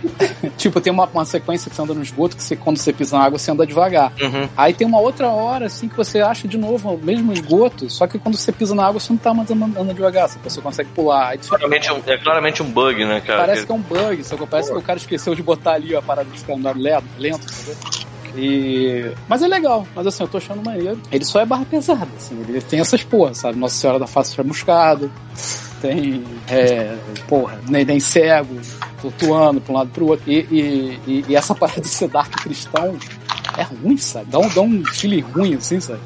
Tipo, 0.57 0.81
tem 0.81 0.93
uma, 0.93 1.07
uma 1.07 1.25
sequência 1.25 1.71
que 1.71 1.77
você 1.77 1.83
anda 1.83 1.95
no 1.95 2.03
esgoto 2.03 2.37
que 2.37 2.43
você, 2.43 2.57
quando 2.57 2.77
você 2.77 2.93
pisa 2.93 3.17
na 3.17 3.25
água, 3.25 3.39
você 3.39 3.51
anda 3.51 3.67
devagar. 3.67 4.13
Uhum. 4.21 4.49
Aí 4.57 4.73
tem 4.75 4.87
uma 4.87 5.01
outra 5.01 5.29
hora, 5.29 5.67
assim, 5.67 5.89
que 5.89 5.97
você 5.97 6.21
acha 6.21 6.47
de 6.47 6.59
novo 6.59 6.95
o 6.95 6.99
mesmo 6.99 7.33
esgoto, 7.33 7.89
só 7.91 8.07
que 8.07 8.19
quando 8.19 8.37
você 8.37 8.53
pisa 8.53 8.75
na 8.75 8.87
água, 8.87 9.01
você 9.01 9.13
não 9.13 9.19
tá 9.19 9.33
mais 9.35 9.51
andando 9.51 9.95
devagar, 9.95 10.29
você 10.29 10.61
consegue 10.61 10.91
pular. 10.91 11.37
Claramente 11.39 11.93
um- 11.93 12.03
é 12.07 12.19
claramente 12.19 12.63
um 12.63 12.71
bug, 12.71 13.05
né, 13.05 13.21
cara? 13.21 13.41
Parece 13.41 13.67
que 13.67 13.73
é 13.73 13.75
um 13.75 13.81
bug, 13.81 14.25
só 14.25 14.37
que 14.37 14.47
parece 14.47 14.71
que 14.73 14.79
o 14.79 14.83
cara 14.83 14.99
esqueceu 14.99 15.35
de 15.35 15.43
botar 15.43 15.73
ali 15.73 15.95
a 15.95 16.03
parada 16.03 16.29
de 16.31 16.39
ficar 16.39 16.55
andando 16.55 16.81
lento, 16.81 17.05
lento, 17.19 17.47
entendeu? 17.47 17.77
E... 18.35 19.13
Mas 19.29 19.43
é 19.43 19.47
legal, 19.47 19.87
mas 19.95 20.07
assim, 20.07 20.23
eu 20.23 20.29
tô 20.29 20.39
achando 20.39 20.65
maneiro. 20.65 20.99
Ele 21.11 21.25
só 21.25 21.41
é 21.41 21.45
barra 21.47 21.65
pesada, 21.67 22.09
assim, 22.17 22.39
ele 22.49 22.61
tem 22.63 22.81
essas 22.81 23.03
porras, 23.03 23.39
sabe? 23.39 23.59
Nossa 23.59 23.75
Senhora 23.75 23.99
da 23.99 24.07
Face 24.07 24.35
Chamuscada, 24.35 25.11
tem, 25.83 26.25
é, 26.49 26.97
porra, 27.29 27.61
neném 27.69 27.99
cego, 28.01 28.57
flutuando 28.99 29.61
pra 29.61 29.73
um 29.73 29.77
lado 29.77 29.89
e 29.89 29.93
pro 29.93 30.07
outro. 30.07 30.31
E, 30.31 30.39
e, 30.51 31.01
e- 31.07 31.25
e 31.29 31.37
essa 31.37 31.55
parada 31.57 31.81
de 31.81 31.89
ser 31.89 32.09
dark 32.09 32.31
cristão 32.43 32.97
é 33.59 33.63
ruim, 33.65 33.97
sabe? 33.99 34.27
Dá 34.31 34.39
um, 34.39 34.49
dá 34.49 34.61
um 34.63 34.85
feeling 34.87 35.21
ruim, 35.21 35.55
assim, 35.57 35.79
sabe? 35.81 36.01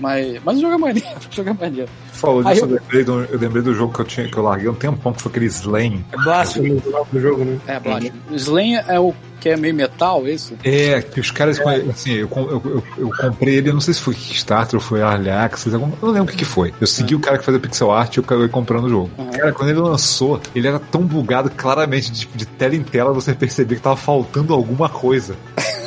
mas, 0.00 0.40
mas 0.44 0.58
o 0.58 0.60
jogo 0.60 0.74
é 0.74 0.78
maneiro, 0.78 1.08
o 1.30 1.34
jogo 1.34 1.50
é 1.50 1.52
maneiro. 1.54 1.88
Falou 2.12 2.44
disso, 2.44 2.64
eu- 2.64 2.68
eu 2.68 2.74
lembrei, 2.74 3.04
do, 3.04 3.24
eu 3.24 3.38
lembrei 3.38 3.62
do 3.62 3.74
jogo 3.74 3.94
que 3.94 4.00
eu, 4.00 4.04
tinha, 4.04 4.28
que 4.28 4.36
eu 4.36 4.42
larguei 4.42 4.68
um 4.68 4.74
tempão, 4.74 5.12
que 5.12 5.22
foi 5.22 5.30
aquele 5.30 5.46
Slain. 5.46 6.04
É 6.12 6.16
blasfemo 6.22 6.82
o 6.84 6.90
nome 6.90 7.06
do 7.12 7.20
jogo, 7.20 7.44
né? 7.44 7.58
É, 7.66 7.80
Blast. 7.80 8.12
O 8.30 8.34
Slam 8.34 8.82
é 8.86 9.00
o 9.00 9.14
que 9.40 9.48
é 9.48 9.56
meio 9.56 9.74
metal, 9.74 10.26
é 10.26 10.30
isso? 10.32 10.54
É, 10.62 11.00
que 11.02 11.18
os 11.20 11.30
caras, 11.30 11.58
assim, 11.90 12.12
eu, 12.12 12.28
eu, 12.36 12.62
eu, 12.64 12.84
eu 12.98 13.10
comprei 13.18 13.56
ele, 13.56 13.70
eu 13.70 13.74
não 13.74 13.80
sei 13.80 13.94
se 13.94 14.00
foi 14.00 14.14
Kickstarter 14.14 14.74
ou 14.76 14.80
foi 14.80 15.00
Early 15.00 15.30
Access, 15.30 15.74
algum- 15.74 15.90
eu 15.90 15.98
não 16.08 16.10
lembro 16.10 16.28
o 16.28 16.30
que, 16.30 16.36
que 16.38 16.44
foi. 16.44 16.72
Eu 16.80 16.86
segui 16.86 17.14
o 17.14 17.20
cara 17.20 17.38
que 17.38 17.44
fazia 17.44 17.60
pixel 17.60 17.90
art 17.90 18.14
e 18.16 18.18
eu 18.18 18.24
acabei 18.24 18.48
comprando 18.48 18.84
o 18.84 18.88
jogo. 18.90 19.10
Uhum. 19.18 19.30
Cara, 19.30 19.52
quando 19.52 19.70
ele 19.70 19.80
lançou, 19.80 20.40
ele 20.54 20.68
era 20.68 20.78
tão 20.78 21.02
bugado, 21.02 21.50
claramente, 21.50 22.10
de, 22.12 22.26
de 22.26 22.46
tela 22.46 22.74
em 22.76 22.82
tela, 22.82 23.12
você 23.12 23.34
percebia 23.34 23.76
que 23.76 23.82
tava 23.82 23.96
faltando 23.96 24.52
alguma 24.52 24.88
coisa. 24.88 25.34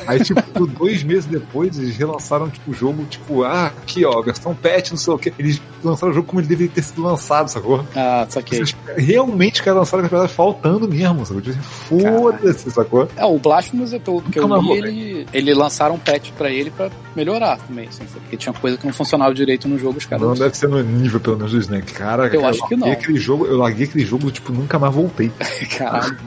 Aí, 0.05 0.19
tipo, 0.21 0.41
dois 0.77 1.01
meses 1.03 1.25
depois, 1.25 1.77
eles 1.80 1.95
relançaram, 1.95 2.49
tipo, 2.49 2.71
o 2.71 2.73
jogo, 2.73 3.05
tipo, 3.05 3.43
ah, 3.43 3.67
aqui, 3.67 4.03
ó, 4.03 4.21
versão 4.21 4.53
patch, 4.53 4.91
não 4.91 4.97
sei 4.97 5.13
o 5.13 5.17
quê. 5.17 5.34
Eles 5.39 5.61
lançaram 5.81 6.11
o 6.11 6.15
jogo 6.15 6.27
como 6.27 6.41
ele 6.41 6.47
deveria 6.47 6.73
ter 6.73 6.81
sido 6.84 7.01
lançado, 7.03 7.47
sacou? 7.47 7.85
Ah, 7.95 8.25
saquei. 8.30 8.59
Vocês 8.59 8.75
realmente 8.97 9.63
querem 9.63 9.80
lançar 9.80 9.99
a 9.99 10.01
verdade 10.01 10.34
faltando 10.34 10.89
mesmo, 10.89 11.25
sacou? 11.25 11.41
Foda-se, 11.89 12.69
sacou? 12.71 13.07
É, 13.15 13.25
o 13.25 13.39
Blasphemous, 13.44 13.91
pelo 13.91 14.22
que 14.22 14.40
eu 14.40 14.48
li, 14.48 14.65
vou 14.65 14.76
ele, 14.76 15.28
ele 15.34 15.53
lançaram 15.53 15.95
um 15.95 15.99
patch 15.99 16.32
pra 16.32 16.49
ele 16.49 16.72
pra 16.72 16.90
melhorar 17.15 17.57
também, 17.57 17.88
assim, 17.90 18.06
porque 18.06 18.38
tinha 18.38 18.53
coisa 18.53 18.78
que 18.78 18.86
não 18.86 18.94
funcionava 18.94 19.34
direito 19.34 19.68
no 19.68 19.78
jogo, 19.78 19.98
os 19.98 20.06
caras. 20.06 20.26
Não 20.26 20.34
deve 20.34 20.56
ser 20.57 20.68
no 20.68 20.82
nível, 20.82 21.20
pelo 21.20 21.36
menos, 21.36 21.52
do 21.52 21.60
Snake. 21.60 21.94
Cara, 21.94 22.28
Eu 22.34 22.45
acho 22.45 22.65
que 22.68 22.76
não. 22.76 22.88
larguei 22.88 23.03
Aquele 23.03 23.20
jogo, 23.20 23.45
eu 23.45 23.57
larguei 23.57 23.86
aquele 23.86 24.06
jogo, 24.06 24.32
tipo, 24.32 24.52
nunca 24.53 24.80
mais 24.80 24.94
voltei. 24.95 25.32
Caralho, 25.78 26.18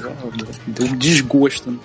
deu 0.66 0.86
um 0.86 0.96
desgosto. 0.96 1.70
Né? 1.70 1.78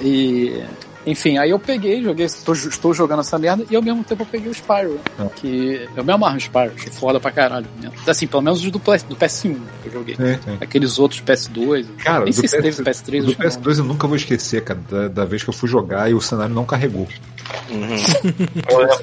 E. 0.00 0.62
Enfim, 1.06 1.38
aí 1.38 1.50
eu 1.50 1.58
peguei, 1.58 2.02
joguei, 2.02 2.26
estou, 2.26 2.54
estou 2.54 2.94
jogando 2.94 3.20
essa 3.20 3.38
merda 3.38 3.64
e 3.70 3.74
ao 3.74 3.82
mesmo 3.82 4.04
tempo 4.04 4.22
eu 4.22 4.26
peguei 4.26 4.50
o 4.50 4.54
Spyro? 4.54 5.00
Ah. 5.18 5.26
Que 5.34 5.88
eu 5.96 6.04
me 6.04 6.12
amarro 6.12 6.34
no 6.34 6.40
Spyro, 6.40 6.72
achei 6.76 6.92
foda 6.92 7.18
pra 7.18 7.30
caralho. 7.30 7.66
Né? 7.80 7.90
Assim, 8.06 8.26
pelo 8.26 8.42
menos 8.42 8.64
os 8.64 8.70
do, 8.70 8.78
PS, 8.78 9.02
do 9.04 9.16
PS1 9.16 9.58
que 9.82 9.88
eu 9.88 9.92
joguei. 9.92 10.16
É, 10.18 10.30
é. 10.32 10.38
Aqueles 10.60 10.98
outros 10.98 11.20
PS2. 11.20 11.86
Cara, 11.98 12.24
nem 12.24 12.32
sei 12.32 12.48
se 12.48 12.60
teve 12.60 12.82
PS3 12.82 13.22
do 13.22 13.26
acho 13.28 13.36
que 13.36 13.42
não. 13.42 13.50
PS2 13.50 13.78
eu 13.78 13.84
nunca 13.84 14.06
vou 14.06 14.16
esquecer, 14.16 14.62
cara, 14.62 14.80
da, 14.88 15.08
da 15.08 15.24
vez 15.24 15.42
que 15.42 15.50
eu 15.50 15.54
fui 15.54 15.68
jogar 15.68 16.10
e 16.10 16.14
o 16.14 16.20
cenário 16.20 16.54
não 16.54 16.64
carregou. 16.64 17.08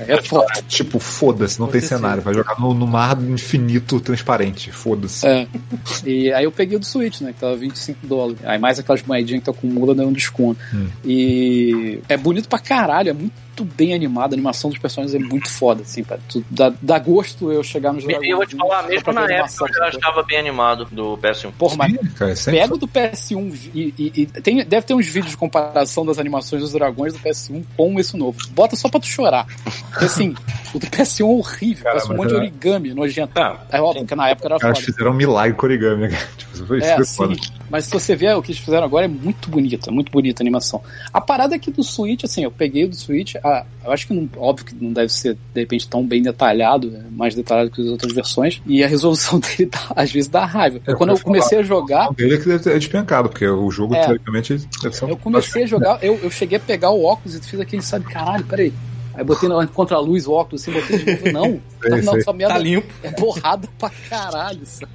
É 0.08 0.22
foda. 0.22 0.48
Tipo, 0.68 1.00
foda-se, 1.00 1.60
não 1.60 1.68
tem 1.68 1.82
cenário. 1.82 2.22
Vai 2.22 2.34
jogar 2.34 2.60
no, 2.60 2.74
no 2.74 2.88
mar 2.88 3.20
infinito 3.22 4.00
transparente. 4.00 4.72
Foda-se. 4.72 5.28
É. 5.28 5.48
E 6.06 6.32
aí 6.32 6.44
eu 6.44 6.52
peguei 6.52 6.78
o 6.78 6.80
do 6.80 6.86
Switch, 6.86 7.22
né? 7.22 7.34
Que 7.34 7.40
tava 7.40 7.56
25 7.56 8.08
dólares. 8.08 8.40
Aí 8.44 8.58
mais 8.58 8.80
aquelas 8.80 9.04
moedinhas 9.04 9.42
que 9.42 9.46
tu 9.46 9.52
acumula 9.52 9.94
dando 9.94 10.10
um 10.10 10.14
desconto. 10.14 10.60
Hum. 10.74 10.88
E 11.04 11.89
é 12.08 12.18
bonito 12.18 12.48
pra 12.48 12.60
caralho, 12.60 13.10
é 13.10 13.14
muito 13.14 13.34
bem 13.64 13.94
animado, 13.94 14.34
a 14.34 14.36
animação 14.36 14.70
dos 14.70 14.80
personagens 14.80 15.16
é 15.16 15.24
muito 15.26 15.50
foda, 15.50 15.82
assim, 15.84 16.04
cara. 16.04 16.20
Tu, 16.30 16.44
dá, 16.50 16.72
dá 16.82 17.00
gosto 17.00 17.52
eu 17.52 17.64
chegar 17.64 17.94
nos 17.94 18.04
E 18.04 18.12
eu 18.30 18.38
vou 18.38 18.46
te 18.46 18.56
falar, 18.56 18.84
mesmo 18.84 19.14
na 19.14 19.22
época 19.22 19.22
eu 19.22 19.24
animação, 19.36 19.68
já 19.68 19.74
sacou? 19.74 19.88
achava 20.00 20.24
bem 20.24 20.38
animado 20.40 20.86
do 20.92 21.18
PS1. 21.18 21.52
Porra, 21.58 21.76
mas 21.78 21.92
Sim, 21.92 21.98
cara, 22.18 22.36
sempre 22.36 22.60
pega 22.62 22.74
o 22.74 22.78
do 22.78 22.88
PS1 22.88 23.70
e, 23.74 23.94
e- 23.98 24.12
e 24.22 24.26
tem, 24.28 24.64
deve 24.66 24.86
ter 24.86 24.94
uns 24.94 25.08
vídeos 25.08 25.32
de 25.32 25.38
comparação 25.38 26.06
das 26.06 26.18
animações 26.20 26.62
dos 26.62 26.72
dragões 26.72 27.14
do 27.14 27.20
PS1 27.20 27.64
com 27.76 28.00
esse 28.00 28.16
novo. 28.18 28.38
Bota 28.52 28.76
só 28.76 28.90
pra 28.90 29.00
tu 29.00 29.08
chorar. 29.08 29.46
Porque 29.90 30.06
assim, 30.06 30.36
o 30.74 30.80
do 30.80 30.88
PS1 30.88 31.22
é 31.22 31.24
horrível, 31.26 31.84
Cara, 31.84 31.96
parece 31.96 32.12
um 32.14 32.18
monte 32.18 32.30
de 32.30 32.36
é- 32.36 32.38
origami 32.38 32.94
nojento. 32.94 33.40
Ah, 33.40 33.60
É 33.72 33.82
óbvio 33.82 34.06
que 34.06 34.16
na 34.16 34.30
época 34.30 34.48
era 34.48 34.60
foda. 34.60 34.76
fizeram 34.76 35.12
um 35.12 35.16
milagre 35.16 35.56
com 35.58 35.66
origami, 35.66 36.08
né? 36.08 36.18
Tipo, 36.38 36.54
isso 36.56 36.66
foi, 36.66 36.78
isso 36.80 36.88
É, 36.88 36.96
foi 36.96 37.06
sim. 37.06 37.16
foda. 37.16 37.36
Mas 37.70 37.86
se 37.86 37.92
você 37.92 38.16
ver 38.16 38.36
o 38.36 38.42
que 38.42 38.52
eles 38.52 38.62
fizeram 38.62 38.84
agora, 38.84 39.06
é 39.06 39.08
muito 39.08 39.50
bonito, 39.50 39.90
é 39.90 39.92
muito 39.94 40.12
bonita 40.12 40.42
a 40.42 40.44
animação. 40.44 40.82
A 41.14 41.22
parada 41.22 41.56
aqui 41.56 41.70
do 41.72 41.84
Switch, 41.84 42.24
assim, 42.24 42.44
eu 42.44 42.52
peguei 42.52 42.86
o 42.86 42.90
do 42.90 42.96
Switch, 42.96 43.36
ah, 43.50 43.66
eu 43.86 43.92
acho 43.92 44.08
que 44.08 44.14
não, 44.14 44.30
óbvio 44.38 44.66
que 44.66 44.76
não 44.76 44.94
deve 44.94 45.12
ser, 45.12 45.38
de 45.54 45.62
repente, 45.62 45.88
tão 45.88 46.06
bem 46.06 46.22
detalhado, 46.22 46.94
é 46.96 47.10
mais 47.12 47.34
detalhado 47.36 47.72
que 47.72 47.82
as 47.82 47.88
outras 47.88 48.14
versões, 48.14 48.62
e 48.66 48.84
a 48.84 48.88
resolução 48.88 49.40
dele 49.42 49.66
dá- 49.72 49.92
às 49.96 50.12
vezes 50.12 50.30
dá 50.30 50.46
raiva. 50.46 50.80
É, 50.88 50.94
Quando 50.94 51.10
eu 51.12 51.20
comecei 51.20 51.58
a 51.60 51.64
jogar, 51.64 52.10
O 52.12 52.14
dele 52.14 52.36
é 52.36 52.38
que 52.38 52.46
deve 52.48 52.64
ter 52.64 52.78
despencado, 52.80 53.30
porque 53.30 53.48
o 53.48 53.70
jogo, 53.72 53.96
É. 53.96 54.04
teoricamente, 54.06 54.58
deve 54.82 54.96
ser 54.96 55.06
um. 55.06 55.10
eu 55.10 55.18
comecei 55.18 55.64
a 55.64 55.66
jogar, 55.66 56.04
eu, 56.04 56.20
eu 56.22 56.30
cheguei 56.32 56.58
a 56.58 56.62
pegar 56.62 56.92
o 56.92 57.04
óculos 57.04 57.36
e 57.36 57.42
fiz 57.42 57.60
aquele, 57.60 57.82
sabe, 57.82 58.06
caralho, 58.06 58.44
peraí. 58.46 58.74
Aí 59.16 59.24
botei 59.24 59.50
na 59.50 59.66
contra 59.68 59.98
a 59.98 60.00
luz 60.00 60.28
o 60.28 60.32
óculos 60.34 60.62
assim, 60.62 60.72
botei 60.72 60.98
de 60.98 61.32
novo. 61.32 61.32
Não, 61.34 61.62
Sei, 61.82 62.02
não, 62.02 62.12
sei. 62.14 62.22
essa 62.22 62.32
merda 62.34 62.54
Tá 62.54 62.60
limpo. 62.60 62.88
é 63.04 63.12
borrada 63.12 63.68
pra 63.78 63.90
caralho, 64.10 64.62
sabe? 64.66 64.92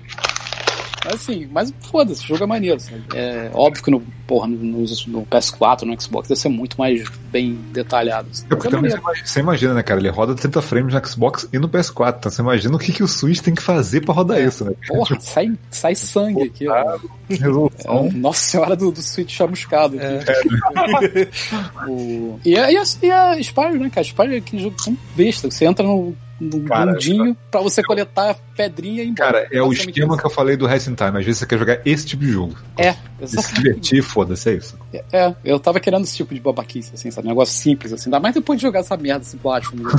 Assim, 1.12 1.48
mas 1.52 1.72
foda-se, 1.90 2.22
o 2.24 2.26
jogo 2.28 2.44
é 2.44 2.46
maneiro, 2.46 2.80
sabe? 2.80 3.02
É 3.14 3.50
óbvio 3.52 3.82
que 3.84 3.90
no, 3.90 4.00
porra, 4.26 4.46
no, 4.46 4.56
no- 4.56 4.78
no 5.08 5.26
PS4, 5.26 5.82
no 5.82 6.00
Xbox, 6.00 6.28
deve 6.28 6.40
ser 6.40 6.48
muito 6.48 6.76
mais 6.78 7.04
bem 7.30 7.54
detalhado. 7.72 8.28
assim. 8.30 8.44
É 8.46 8.54
porque 8.54 8.68
é 8.68 8.70
você 8.70 8.76
imagina, 8.76 9.02
você 9.24 9.40
imagina, 9.40 9.74
né, 9.74 9.82
cara? 9.82 10.00
Ele 10.00 10.08
roda 10.08 10.34
30 10.34 10.62
frames 10.62 10.94
no 10.94 11.06
Xbox 11.06 11.48
e 11.52 11.58
no 11.58 11.68
PS4. 11.68 12.16
Então 12.18 12.30
você 12.32 12.40
imagina 12.42 12.74
o 12.74 12.78
que, 12.78 12.92
que 12.92 13.02
o 13.02 13.08
Switch 13.08 13.40
tem 13.40 13.54
que 13.54 13.62
fazer 13.62 14.00
pra 14.02 14.14
rodar 14.14 14.38
É. 14.38 14.44
isso, 14.44 14.64
né? 14.64 14.72
Porra, 14.88 15.18
sai, 15.20 15.52
sai 15.70 15.94
sangue 15.94 16.42
aqui, 16.44 16.68
ó. 16.68 16.98
Resolução. 17.28 18.06
É, 18.06 18.12
Nossa 18.16 18.40
senhora 18.40 18.76
do, 18.76 18.90
do 18.92 19.02
Switch 19.02 19.30
chamuscado 19.30 19.98
É. 20.00 20.18
aqui. 20.18 21.28
O- 21.88 22.38
E, 22.44 22.56
a, 22.56 22.70
e, 22.72 22.76
a, 22.76 22.82
e 23.02 23.10
a 23.10 23.38
Spyro, 23.42 23.78
né, 23.78 23.90
cara? 23.90 24.04
Spyro 24.06 24.32
é 24.34 24.36
aquele 24.38 24.62
jogo 24.62 24.76
tão 24.82 24.96
besta. 25.16 25.50
Você 25.50 25.64
entra 25.64 25.86
no, 25.86 26.14
no 26.40 26.60
Cara, 26.62 26.92
mundinho 26.92 27.36
pra 27.50 27.60
você 27.60 27.82
coletar 27.82 28.36
pedrinha 28.56 29.02
e 29.02 29.08
embora. 29.08 29.32
Cara, 29.32 29.48
é 29.52 29.62
o 29.62 29.72
esquema 29.72 30.14
isso. 30.14 30.20
que 30.20 30.26
eu 30.26 30.30
falei 30.30 30.56
do 30.56 30.66
Racing 30.66 30.94
Time. 30.94 31.18
Às 31.18 31.24
vezes 31.24 31.38
você 31.38 31.46
quer 31.46 31.58
jogar 31.58 31.80
esse 31.84 32.06
tipo 32.06 32.24
de 32.24 32.30
jogo. 32.32 32.54
É, 32.76 32.90
E 33.20 33.26
se 33.26 33.36
exatamente. 33.38 33.62
divertir, 33.62 34.02
foda-se, 34.02 34.50
é 34.50 34.54
isso. 34.54 34.78
É, 35.12 35.34
eu 35.44 35.58
tava 35.60 35.80
querendo 35.80 36.02
esse 36.04 36.16
tipo 36.16 36.34
de 36.34 36.40
babaquice, 36.40 36.92
assim, 36.94 37.10
sabe? 37.10 37.28
Negócio 37.28 37.54
simples, 37.54 37.92
assim. 37.92 38.06
Ainda 38.06 38.20
mais 38.20 38.34
depois 38.34 38.58
de 38.58 38.66
jogar 38.66 38.80
essa 38.80 38.96
merda, 38.96 39.22
esse 39.24 39.36
plástico. 39.36 39.76
Né? 39.76 39.90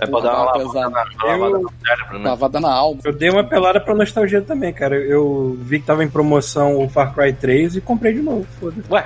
É 0.00 0.06
pra 0.06 0.20
dar 0.20 0.34
uma 0.34 0.44
lavada 0.44 0.58
pesada. 0.64 0.88
lavada 1.22 1.58
né? 1.58 2.18
Lavada 2.24 2.60
na 2.60 2.72
alma. 2.72 3.00
Eu 3.04 3.12
dei 3.12 3.30
uma 3.30 3.44
pelada 3.44 3.80
pra 3.80 3.94
nostalgia 3.94 4.42
também, 4.42 4.72
cara. 4.72 4.96
Eu 4.96 5.56
vi 5.60 5.78
que 5.78 5.86
tava 5.86 6.02
em 6.02 6.08
promoção 6.08 6.82
o 6.82 6.88
Far 6.88 7.14
Cry 7.14 7.32
3 7.32 7.76
e 7.76 7.80
comprei 7.80 8.14
de 8.14 8.20
novo, 8.22 8.46
foda 8.58 8.76
Ué, 8.90 9.04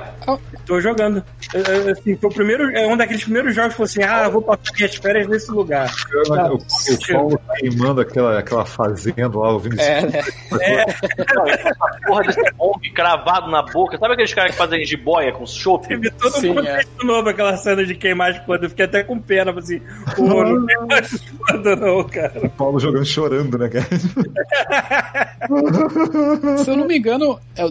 Tô 0.64 0.80
jogando. 0.80 1.22
É, 1.54 1.58
é, 1.58 1.90
Assim, 1.92 2.16
foi 2.16 2.30
o 2.30 2.32
primeiro, 2.32 2.70
é 2.76 2.86
um 2.86 2.96
daqueles 2.96 3.22
primeiros 3.24 3.54
jogos 3.54 3.72
que 3.72 3.76
falou 3.76 3.84
assim: 3.86 4.02
ah, 4.02 4.24
eu 4.26 4.32
vou 4.32 4.42
passar 4.42 4.72
minhas 4.74 4.94
férias 4.94 5.28
nesse 5.28 5.50
lugar. 5.50 5.92
O, 6.14 6.21
o 6.30 7.12
Paulo 7.12 7.40
queimando 7.58 8.00
aquela, 8.00 8.38
aquela 8.38 8.64
fazenda 8.64 9.38
lá, 9.38 9.50
ouvindo 9.50 9.80
É, 9.80 9.98
isso. 10.00 10.06
né? 10.56 10.84
essa 11.48 11.74
porra 12.06 12.22
desse 12.24 12.52
bombe 12.52 12.90
cravado 12.92 13.50
na 13.50 13.62
boca. 13.62 13.98
Sabe 13.98 14.14
aqueles 14.14 14.34
caras 14.34 14.52
que 14.52 14.56
fazem 14.58 14.84
jiboia 14.84 15.32
com 15.32 15.46
chope? 15.46 15.88
Teve 15.88 16.10
todo 16.12 16.32
Sim, 16.32 16.48
mundo 16.48 16.66
é. 16.66 16.82
novo 17.02 17.28
aquela 17.28 17.56
cena 17.56 17.84
de 17.84 17.94
queimar 17.94 18.30
as 18.30 18.38
plantas. 18.40 18.64
Eu 18.64 18.70
fiquei 18.70 18.84
até 18.84 19.02
com 19.02 19.18
pena, 19.18 19.52
assim, 19.58 19.80
pô, 20.16 20.44
não 20.44 20.66
tem 20.66 20.76
mais 20.86 21.20
plantas 21.20 21.80
não, 21.80 22.04
cara. 22.04 22.40
O 22.46 22.50
Paulo 22.50 22.78
jogando 22.80 23.04
chorando, 23.04 23.58
né, 23.58 23.68
cara? 23.68 23.86
Se 26.58 26.70
eu 26.70 26.76
não 26.76 26.86
me 26.86 26.98
engano, 26.98 27.38
é, 27.56 27.64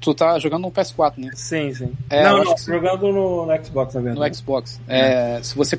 tu, 0.00 0.14
tá 0.14 0.38
jogando 0.38 0.62
no 0.62 0.70
PS4, 0.70 1.14
né? 1.18 1.30
Sim, 1.34 1.72
sim. 1.74 1.92
É, 2.10 2.22
não, 2.24 2.44
não, 2.44 2.54
que 2.54 2.60
jogando 2.66 3.12
no, 3.12 3.46
no 3.46 3.64
Xbox, 3.64 3.94
na 3.94 4.00
verdade. 4.00 4.28
No 4.30 4.34
Xbox. 4.34 4.80
É, 4.88 5.40
se 5.42 5.56
você 5.56 5.76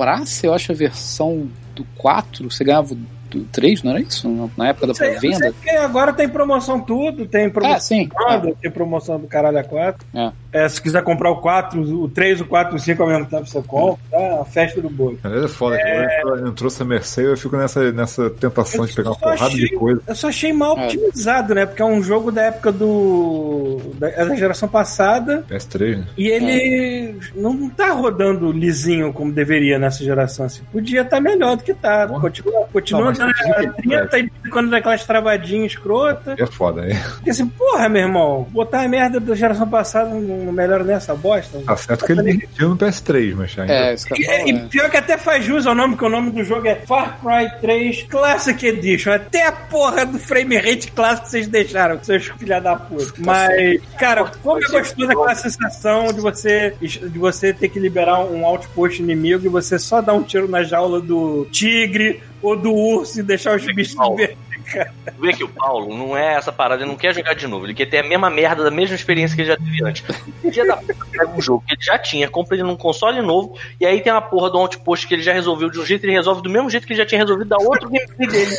comprasse, 0.00 0.46
eu 0.46 0.54
acho, 0.54 0.72
a 0.72 0.74
versão 0.74 1.50
do 1.74 1.84
4, 1.98 2.50
você 2.50 2.64
ganhava 2.64 2.96
3, 3.38 3.82
não 3.82 3.92
era 3.92 4.00
isso? 4.00 4.50
Na 4.56 4.68
época 4.68 4.86
da 4.88 4.94
pré-venda? 4.94 5.52
porque 5.52 5.70
agora 5.70 6.12
tem 6.12 6.28
promoção 6.28 6.80
tudo, 6.80 7.26
tem 7.26 7.48
promoção 7.48 7.76
É, 7.76 7.80
sim. 7.80 8.08
do 8.42 8.54
tem 8.60 8.70
promoção 8.70 9.18
do 9.20 9.26
caralho 9.26 9.58
a 9.58 9.64
4. 9.64 10.06
É. 10.14 10.32
É, 10.52 10.68
se 10.68 10.82
quiser 10.82 11.02
comprar 11.04 11.30
o 11.30 11.36
4, 11.40 11.80
o 11.80 12.08
3, 12.08 12.40
o 12.40 12.44
4 12.44 12.74
e 12.74 12.76
o 12.76 12.80
5 12.80 13.02
ao 13.02 13.08
mesmo 13.08 13.26
tempo, 13.26 13.46
você 13.46 13.62
compra, 13.62 14.02
tá? 14.10 14.40
A 14.40 14.44
festa 14.44 14.80
do 14.80 14.90
boi. 14.90 15.16
É 15.22 15.46
foda. 15.48 15.76
É... 15.78 16.20
Entrou 16.46 16.66
essa 16.68 16.84
Mercedes, 16.84 17.30
eu 17.30 17.36
fico 17.36 17.56
nessa, 17.56 17.92
nessa 17.92 18.28
tentação 18.30 18.84
de 18.84 18.92
pegar 18.92 19.10
uma 19.10 19.16
porrada 19.18 19.44
achei- 19.44 19.60
de 19.60 19.76
coisa. 19.76 20.02
Eu 20.06 20.14
só 20.14 20.28
achei 20.28 20.52
mal 20.52 20.76
É. 20.76 20.86
otimizado, 20.86 21.54
né? 21.54 21.66
Porque 21.66 21.80
é 21.80 21.84
um 21.84 22.02
jogo 22.02 22.32
da 22.32 22.42
época 22.42 22.72
do. 22.72 23.80
da, 23.98 24.08
é 24.08 24.24
da 24.24 24.34
geração 24.34 24.68
passada 24.68 25.44
PS3, 25.48 25.98
né? 25.98 26.06
e 26.18 26.28
ele 26.28 27.16
não 27.34 27.68
tá 27.68 27.92
rodando 27.92 28.50
lisinho 28.50 29.12
como 29.12 29.32
deveria 29.32 29.78
nessa 29.78 30.02
geração. 30.02 30.46
Assim. 30.46 30.62
Podia 30.72 31.02
estar 31.02 31.20
melhor 31.20 31.56
do 31.56 31.62
que 31.62 31.74
tá. 31.74 32.06
Continua, 32.08 32.66
continua 32.72 33.00
Não, 33.02 33.08
mas 33.10 33.18
que- 33.26 33.82
30 33.82 34.18
e 34.18 34.30
quando 34.50 34.70
daquelas 34.70 35.04
travadinhas 35.04 35.72
escrotas. 35.72 36.38
É 36.38 36.46
foda, 36.46 36.86
é. 36.86 36.94
Porque 37.16 37.30
assim, 37.30 37.46
porra, 37.46 37.88
meu 37.88 38.02
irmão, 38.02 38.46
botar 38.50 38.82
a 38.82 38.88
merda 38.88 39.20
da 39.20 39.34
geração 39.34 39.68
passada 39.68 40.10
não 40.10 40.52
melhora 40.52 40.84
nessa 40.84 41.14
bosta. 41.14 41.58
Tá 41.60 41.76
certo 41.76 42.04
que 42.06 42.12
ele 42.12 42.22
derretiu 42.22 42.68
no 42.70 42.76
PS3, 42.76 43.34
mas 43.34 43.58
ainda. 43.58 43.72
É, 43.72 43.94
isso 43.94 44.06
que 44.06 44.12
eu 44.14 44.16
E, 44.18 44.48
e 44.48 44.52
né? 44.52 44.66
pior 44.70 44.90
que 44.90 44.96
até 44.96 45.16
faz 45.18 45.44
jus 45.44 45.66
ao 45.66 45.74
nome, 45.74 45.96
que 45.96 46.04
o 46.04 46.08
nome 46.08 46.30
do 46.30 46.42
jogo 46.44 46.66
é 46.66 46.74
Far 46.74 47.18
Cry 47.20 47.50
3 47.60 48.02
Classic 48.04 48.66
Edition. 48.66 49.12
Até 49.12 49.46
a 49.46 49.52
porra 49.52 50.04
do 50.06 50.18
frame 50.18 50.56
rate 50.56 50.90
clássico 50.92 51.24
que 51.26 51.30
vocês 51.30 51.46
deixaram, 51.46 52.02
seus 52.02 52.26
filha 52.38 52.60
da 52.60 52.76
puta. 52.76 53.12
Mas, 53.18 53.80
cara, 53.98 54.24
como 54.42 54.62
é 54.64 54.68
gostoso 54.68 55.10
aquela 55.10 55.34
sensação 55.34 56.06
de 56.12 56.20
você, 56.20 56.74
de 56.80 57.18
você 57.18 57.52
ter 57.52 57.68
que 57.68 57.78
liberar 57.78 58.20
um 58.20 58.44
outpost 58.44 59.02
inimigo 59.02 59.44
e 59.46 59.48
você 59.48 59.78
só 59.78 60.00
dar 60.00 60.14
um 60.14 60.22
tiro 60.22 60.48
na 60.48 60.62
jaula 60.62 61.00
do 61.00 61.46
tigre 61.50 62.22
ou 62.42 62.56
do 62.56 62.72
urso 62.72 63.20
e 63.20 63.22
deixar 63.22 63.56
os 63.56 63.66
bichos 63.66 63.96
ver. 64.16 64.36
Cara. 64.70 64.92
Vê 65.18 65.32
que 65.32 65.44
o 65.44 65.48
Paulo 65.48 65.96
não 65.96 66.16
é 66.16 66.34
essa 66.34 66.52
parada, 66.52 66.82
ele 66.82 66.90
não 66.90 66.96
quer 66.96 67.14
jogar 67.14 67.34
de 67.34 67.46
novo, 67.46 67.66
ele 67.66 67.74
quer 67.74 67.86
ter 67.86 67.98
a 67.98 68.02
mesma 68.02 68.30
merda, 68.30 68.64
da 68.64 68.70
mesma 68.70 68.94
experiência 68.94 69.34
que 69.34 69.42
ele 69.42 69.48
já 69.48 69.56
teve 69.56 69.84
antes. 69.84 70.04
Um 70.42 70.50
dia 70.50 70.66
da 70.66 70.76
puta 70.76 71.06
pega 71.10 71.30
um 71.30 71.40
jogo 71.40 71.64
que 71.66 71.74
ele 71.74 71.82
já 71.82 71.98
tinha, 71.98 72.28
compra 72.28 72.56
ele 72.56 72.62
num 72.62 72.76
console 72.76 73.20
novo, 73.22 73.56
e 73.80 73.86
aí 73.86 74.00
tem 74.00 74.12
uma 74.12 74.22
porra 74.22 74.50
do 74.50 74.58
outpost 74.58 75.06
que 75.06 75.14
ele 75.14 75.22
já 75.22 75.32
resolveu 75.32 75.70
de 75.70 75.78
um 75.78 75.84
jeito, 75.84 76.04
ele 76.04 76.12
resolve 76.12 76.42
do 76.42 76.50
mesmo 76.50 76.70
jeito 76.70 76.86
que 76.86 76.92
ele 76.92 77.00
já 77.00 77.06
tinha 77.06 77.20
resolvido 77.20 77.48
da 77.48 77.56
outro 77.58 77.88
gameplay 77.88 78.28
dele. 78.28 78.56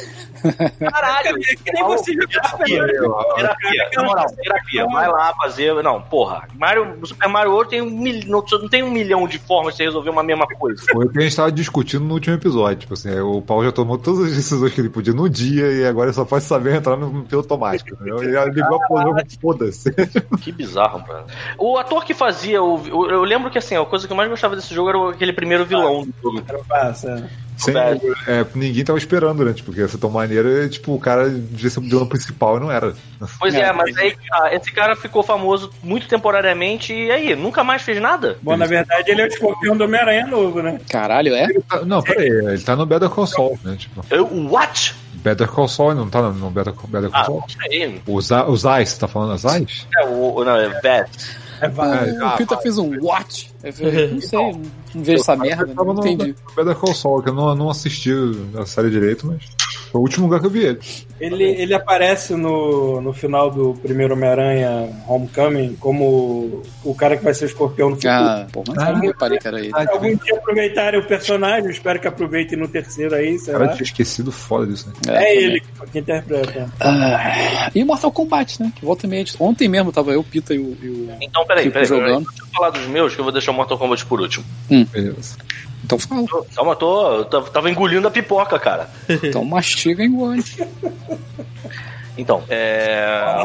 Caralho! 0.80 1.36
Que 1.36 1.72
nem 1.74 1.84
você 1.84 2.14
jogar 2.14 2.58
terapia, 2.58 2.88
terapia, 3.36 3.90
na 3.96 4.04
moral, 4.04 4.26
terapia, 4.36 4.86
vai 4.86 5.08
lá 5.08 5.34
fazer. 5.42 5.74
Não, 5.84 6.02
porra, 6.02 6.48
Mario, 6.58 6.98
o 7.02 7.06
Super 7.06 7.28
Mario 7.28 7.52
World 7.52 7.70
tem 7.70 7.82
um 7.82 7.90
mil, 7.90 8.22
não, 8.28 8.44
não 8.52 8.70
tem 8.70 8.84
um 8.84 8.92
milhão 8.92 9.28
de 9.28 9.38
formas 9.40 9.74
de 9.74 9.78
você 9.78 9.84
resolver 9.84 10.10
uma 10.10 10.24
mesma 10.24 10.48
coisa. 10.48 10.84
Foi 10.92 11.06
o 11.06 11.10
que 11.10 11.20
a 11.20 11.22
gente 11.22 11.36
tava 11.36 11.52
discutindo 11.52 12.04
no 12.04 12.16
último 12.16 12.36
episódio. 12.36 12.78
Tipo 12.78 12.94
assim, 12.94 13.20
o 13.20 13.42
Paulo 13.42 13.64
já 13.64 13.72
tomou 13.72 13.98
todas 13.98 14.26
as 14.26 14.36
decisões 14.36 14.74
que 14.74 14.82
ele 14.82 14.90
podia 14.90 15.14
no 15.14 15.30
dia 15.30 15.72
e 15.72 15.86
agora 15.86 16.01
ele 16.04 16.14
só 16.14 16.26
pode 16.26 16.44
saber 16.44 16.76
entrar 16.76 16.96
no 16.96 17.24
piloto 17.24 17.54
automático. 17.54 17.94
Entendeu? 17.96 18.22
Ele 18.22 18.52
ligou 18.52 18.82
a 18.82 18.88
porra, 18.88 19.24
foda-se. 19.42 19.92
Que 20.42 20.52
bizarro, 20.52 21.04
mano. 21.08 21.26
O 21.58 21.78
ator 21.78 22.04
que 22.06 22.14
fazia 22.14 22.62
o, 22.62 23.10
Eu 23.10 23.24
lembro 23.24 23.50
que 23.50 23.58
assim, 23.58 23.76
a 23.76 23.86
coisa 23.86 24.08
que 24.08 24.14
eu 24.14 24.18
mais 24.18 24.30
gostava 24.30 24.56
desse 24.56 24.74
jogo 24.74 24.90
era 24.90 25.10
aquele 25.12 25.34
primeiro 25.34 25.66
vilão 25.66 26.04
do 26.04 26.14
jogo. 26.22 26.44
Sem, 27.58 27.76
é, 27.78 28.46
ninguém 28.56 28.84
tava 28.84 28.98
esperando, 28.98 29.46
né? 29.46 29.54
Tipo, 29.54 29.68
porque 29.68 29.82
ia 29.82 29.88
ser 29.88 30.00
tão 30.00 30.10
maneiro, 30.10 30.68
tipo, 30.68 30.96
o 30.96 31.00
cara 31.00 31.30
devia 31.30 31.70
ser 31.70 31.80
o 31.80 31.84
vilão 31.84 32.08
principal 32.08 32.58
e 32.58 32.60
não 32.60 32.72
era. 32.72 32.94
Pois 33.40 33.54
é, 33.54 33.72
mas 33.72 33.96
aí 33.98 34.16
ah, 34.34 34.50
esse 34.52 34.72
cara 34.72 34.96
ficou 34.96 35.22
famoso 35.22 35.72
muito 35.84 36.08
temporariamente 36.08 36.92
e 36.92 37.12
aí, 37.12 37.36
nunca 37.36 37.64
mais 37.64 37.84
fez 37.84 38.02
nada? 38.02 38.38
Bom, 38.42 38.58
na 38.58 38.66
verdade, 38.66 39.12
ele 39.12 39.22
é 39.22 39.26
o 39.26 39.28
escorpião 39.28 39.78
do 39.78 39.84
Homem-Aranha 39.84 40.26
novo, 40.26 40.62
né? 40.64 40.80
Caralho, 40.90 41.36
é? 41.36 41.48
Tá- 41.70 41.86
não, 41.86 42.02
pera 42.02 42.22
aí, 42.22 42.30
ele 42.30 42.62
tá 42.64 42.76
no 42.76 42.86
Better 42.86 43.10
Saul, 43.28 43.60
né? 43.64 43.76
Tipo, 43.78 44.04
Eu, 44.10 44.28
what? 44.50 44.96
Better 45.24 45.48
Call 45.48 45.68
Saul 45.68 45.94
não 45.96 46.10
tá 46.10 46.22
no, 46.22 46.50
Better, 46.50 46.74
Better 46.88 47.10
Call 47.10 47.20
Ah, 47.22 47.26
Saul? 47.26 47.40
não 47.42 47.48
sei. 47.50 48.02
O, 48.08 48.22
Za, 48.22 48.46
o 48.48 48.58
tá 49.00 49.08
falando 49.08 49.38
Zais? 49.38 49.88
É, 49.98 50.06
o, 50.06 50.36
o- 50.36 50.44
não, 50.46 50.56
é 50.56 50.82
Beth. 50.82 51.08
É, 51.62 51.68
vai. 51.70 52.12
o 52.12 52.26
ah, 52.26 52.32
Pita 52.38 52.58
fez 52.58 52.78
um 52.78 52.90
what? 53.04 53.52
Eu 53.64 53.72
falei, 53.74 54.08
não 54.14 54.22
sei, 54.22 54.40
não, 54.40 54.62
vejo 54.96 55.22
essa 55.22 55.36
merda, 55.36 55.72
não 55.74 55.94
entendi. 56.00 56.36
no 56.48 56.56
Better 56.56 56.76
Call 56.76 56.94
Saul, 56.96 57.22
que 57.22 57.30
eu 57.30 57.34
não, 57.34 57.54
não 57.56 57.70
assisti 57.70 58.12
a 58.60 58.66
série 58.66 58.90
direito, 58.90 59.28
mas 59.28 59.44
foi 59.92 60.00
o 60.00 60.04
último 60.04 60.26
lugar 60.26 60.40
que 60.40 60.46
eu 60.46 60.50
vi 60.50 60.64
ele. 60.64 60.80
Ele, 61.20 61.44
ele 61.44 61.74
aparece 61.74 62.34
no, 62.34 63.02
no 63.02 63.12
final 63.12 63.52
do 63.52 63.74
primeiro 63.82 64.14
Homem-Aranha 64.14 64.90
Homecoming 65.06 65.76
como 65.80 66.64
o 66.84 66.96
cara 66.96 67.18
que 67.18 67.24
vai 67.24 67.34
ser 67.34 67.46
o 67.46 67.48
escorpião 67.48 67.90
no 67.90 67.96
futuro. 67.96 68.14
Ah, 68.14 68.48
pô, 68.52 68.64
mas 68.68 68.88
eu 68.88 68.94
não 68.94 69.02
reparei 69.02 69.38
que 69.38 69.48
era 69.48 69.60
ele. 69.60 69.70
Se 69.70 69.90
algum 69.90 70.16
dia 70.16 70.36
aproveitarem 70.38 71.00
o 71.00 71.06
personagem, 71.06 71.66
eu 71.66 71.72
espero 71.72 72.00
que 72.00 72.08
aproveitem 72.08 72.58
no 72.58 72.70
terceiro 72.70 73.14
aí, 73.14 73.38
sei 73.38 73.54
Cara, 73.54 73.66
lá. 73.66 73.72
eu 73.72 73.76
tinha 73.76 73.84
esquecido 73.84 74.32
foda 74.32 74.66
disso, 74.66 74.88
né? 74.88 75.14
É 75.14 75.36
ele 75.36 75.60
que, 75.60 75.92
que 75.92 76.00
interpreta. 76.00 76.72
Ah, 76.80 77.70
e 77.76 77.84
Mortal 77.84 78.12
Kombat, 78.12 78.64
né? 78.64 78.72
Que 78.74 78.86
volta 78.86 79.06
e 79.06 79.10
meia. 79.10 79.26
Ontem 79.40 79.68
mesmo 79.68 79.92
tava 79.92 80.12
eu, 80.14 80.24
Pita 80.24 80.54
e 80.54 80.60
o. 80.60 80.78
E 80.82 80.88
o... 80.88 81.10
Então, 81.20 81.46
peraí, 81.46 81.70
peraí, 81.70 81.86
peraí. 81.86 81.86
jogando. 81.86 82.26
Deixa 82.30 82.44
eu 82.44 82.48
falar 82.48 82.70
dos 82.70 82.88
meus, 82.88 83.14
que 83.14 83.20
eu 83.20 83.26
vou 83.26 83.34
deixar 83.34 83.52
o 83.52 83.56
Mortal 83.56 83.78
Kombat 83.78 84.06
por 84.06 84.22
último. 84.22 84.46
Beleza. 84.70 85.36
Então 85.96 86.00
fala. 86.00 86.28
Tô- 86.28 86.46
Calma, 86.56 86.76
tô, 86.76 87.12
eu 87.18 87.26
tava- 87.26 87.50
tava 87.50 87.70
engolindo 87.70 88.08
a 88.08 88.12
pipoca, 88.12 88.58
cara. 88.60 88.90
Então 89.24 89.44
mastiga 89.44 90.04
e 90.04 90.08
engole. 90.08 90.44
Então, 92.18 92.44
é. 92.50 93.44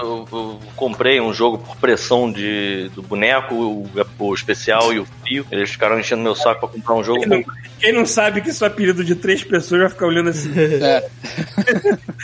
Eu, 0.00 0.26
eu 0.30 0.60
comprei 0.76 1.20
um 1.20 1.32
jogo 1.32 1.58
por 1.58 1.76
pressão 1.76 2.30
de, 2.30 2.88
do 2.94 3.02
boneco, 3.02 3.54
o, 3.54 3.90
o 4.18 4.34
especial 4.34 4.92
e 4.92 4.98
o 4.98 5.06
frio. 5.22 5.46
Eles 5.50 5.70
ficaram 5.70 5.98
enchendo 5.98 6.22
meu 6.22 6.34
saco 6.34 6.60
pra 6.60 6.68
comprar 6.68 6.94
um 6.94 7.04
jogo. 7.04 7.20
Quem 7.20 7.28
não, 7.28 7.44
quem 7.80 7.92
não 7.92 8.06
sabe 8.06 8.40
que 8.40 8.50
isso 8.50 8.64
é 8.64 8.68
apelido 8.68 9.04
de 9.04 9.14
três 9.14 9.42
pessoas 9.44 9.82
vai 9.82 9.90
ficar 9.90 10.06
olhando 10.06 10.30
assim. 10.30 10.52
É. 10.56 11.08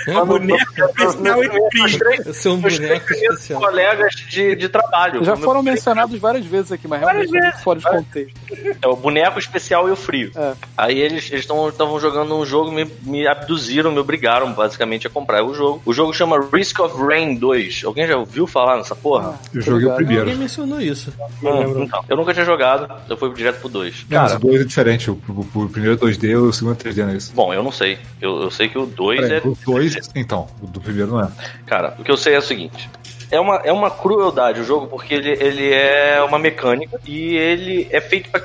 boneco 0.26 0.72
especial 0.72 1.44
e 1.44 1.48
frio. 1.70 2.22
Eu 2.26 2.34
sou 2.34 2.56
Meus 2.56 2.74
três 2.74 2.88
boneco 2.88 3.06
primeiros 3.06 3.40
especial. 3.40 3.60
colegas 3.60 4.14
de, 4.14 4.56
de 4.56 4.68
trabalho. 4.68 5.24
Já 5.24 5.36
Meu- 5.36 5.44
foram 5.44 5.62
mencionados 5.62 6.18
várias 6.18 6.46
vezes 6.46 6.72
aqui, 6.72 6.88
mas 6.88 7.00
realmente 7.00 7.36
é 7.36 7.52
fora 7.52 7.78
de 7.78 7.84
contexto. 7.84 8.40
É 8.82 8.88
o 8.88 8.96
boneco 8.96 9.38
especial 9.38 9.88
e 9.88 9.92
o 9.92 9.96
frio. 9.96 10.30
É. 10.34 10.52
Aí 10.76 10.98
eles 10.98 11.30
estavam 11.30 12.00
jogando 12.00 12.36
um 12.36 12.44
jogo, 12.44 12.70
me, 12.72 12.84
me 13.02 13.26
abduziram, 13.26 13.92
me 13.92 13.98
obrigaram 13.98 14.52
basicamente 14.52 15.06
a 15.06 15.10
comprar 15.10 15.44
o 15.44 15.54
jogo. 15.54 15.82
O 15.84 15.92
jogo 15.92 16.12
chama 16.12 16.40
Risk 16.52 16.80
of 16.80 16.96
Rain 17.02 17.34
2. 17.36 17.59
Alguém 17.84 18.06
já 18.06 18.16
ouviu 18.16 18.46
falar 18.46 18.76
nessa 18.76 18.94
porra? 18.94 19.38
Eu 19.54 19.60
joguei 19.60 19.76
o 19.76 19.80
ligado. 19.80 19.96
primeiro. 19.96 20.22
Alguém 20.22 20.36
mencionou 20.38 20.80
isso. 20.80 21.12
Não 21.42 21.58
lembro. 21.58 21.82
Então, 21.84 22.04
eu 22.08 22.16
nunca 22.16 22.32
tinha 22.32 22.44
jogado, 22.44 22.92
eu 23.08 23.16
fui 23.16 23.32
direto 23.34 23.60
pro 23.60 23.68
2. 23.68 24.06
Não, 24.08 24.18
Cara, 24.20 24.34
os 24.34 24.40
dois 24.40 24.60
é 24.60 24.64
diferente. 24.64 25.10
O, 25.10 25.20
o- 25.28 25.58
o 25.62 25.68
primeiro 25.68 25.96
é 25.96 25.98
2D 25.98 26.24
e 26.30 26.36
o 26.36 26.52
segundo 26.52 26.74
é 26.74 26.76
3D, 26.90 26.96
não 27.04 27.10
é 27.10 27.16
isso? 27.16 27.32
bom, 27.34 27.52
eu 27.54 27.62
não 27.62 27.72
sei. 27.72 27.98
Eu, 28.20 28.42
eu 28.42 28.50
sei 28.50 28.68
que 28.68 28.78
o 28.78 28.86
2 28.86 29.20
Peraí, 29.20 29.38
é. 29.38 29.46
o 29.46 29.56
dois, 29.64 29.96
então, 30.14 30.46
o 30.62 30.66
do 30.66 30.80
primeiro 30.80 31.10
não 31.12 31.20
é. 31.22 31.28
Cara, 31.66 31.94
o 31.98 32.04
que 32.04 32.10
eu 32.10 32.16
sei 32.16 32.34
é 32.34 32.38
o 32.38 32.42
seguinte. 32.42 32.88
É 33.30 33.38
uma, 33.38 33.56
é 33.56 33.72
uma 33.72 33.90
crueldade 33.90 34.60
o 34.60 34.64
jogo, 34.64 34.88
porque 34.88 35.14
ele, 35.14 35.30
ele 35.30 35.72
é 35.72 36.20
uma 36.26 36.38
mecânica 36.38 36.98
e 37.06 37.36
ele 37.36 37.86
é 37.90 38.00
feito 38.00 38.28
pra. 38.30 38.42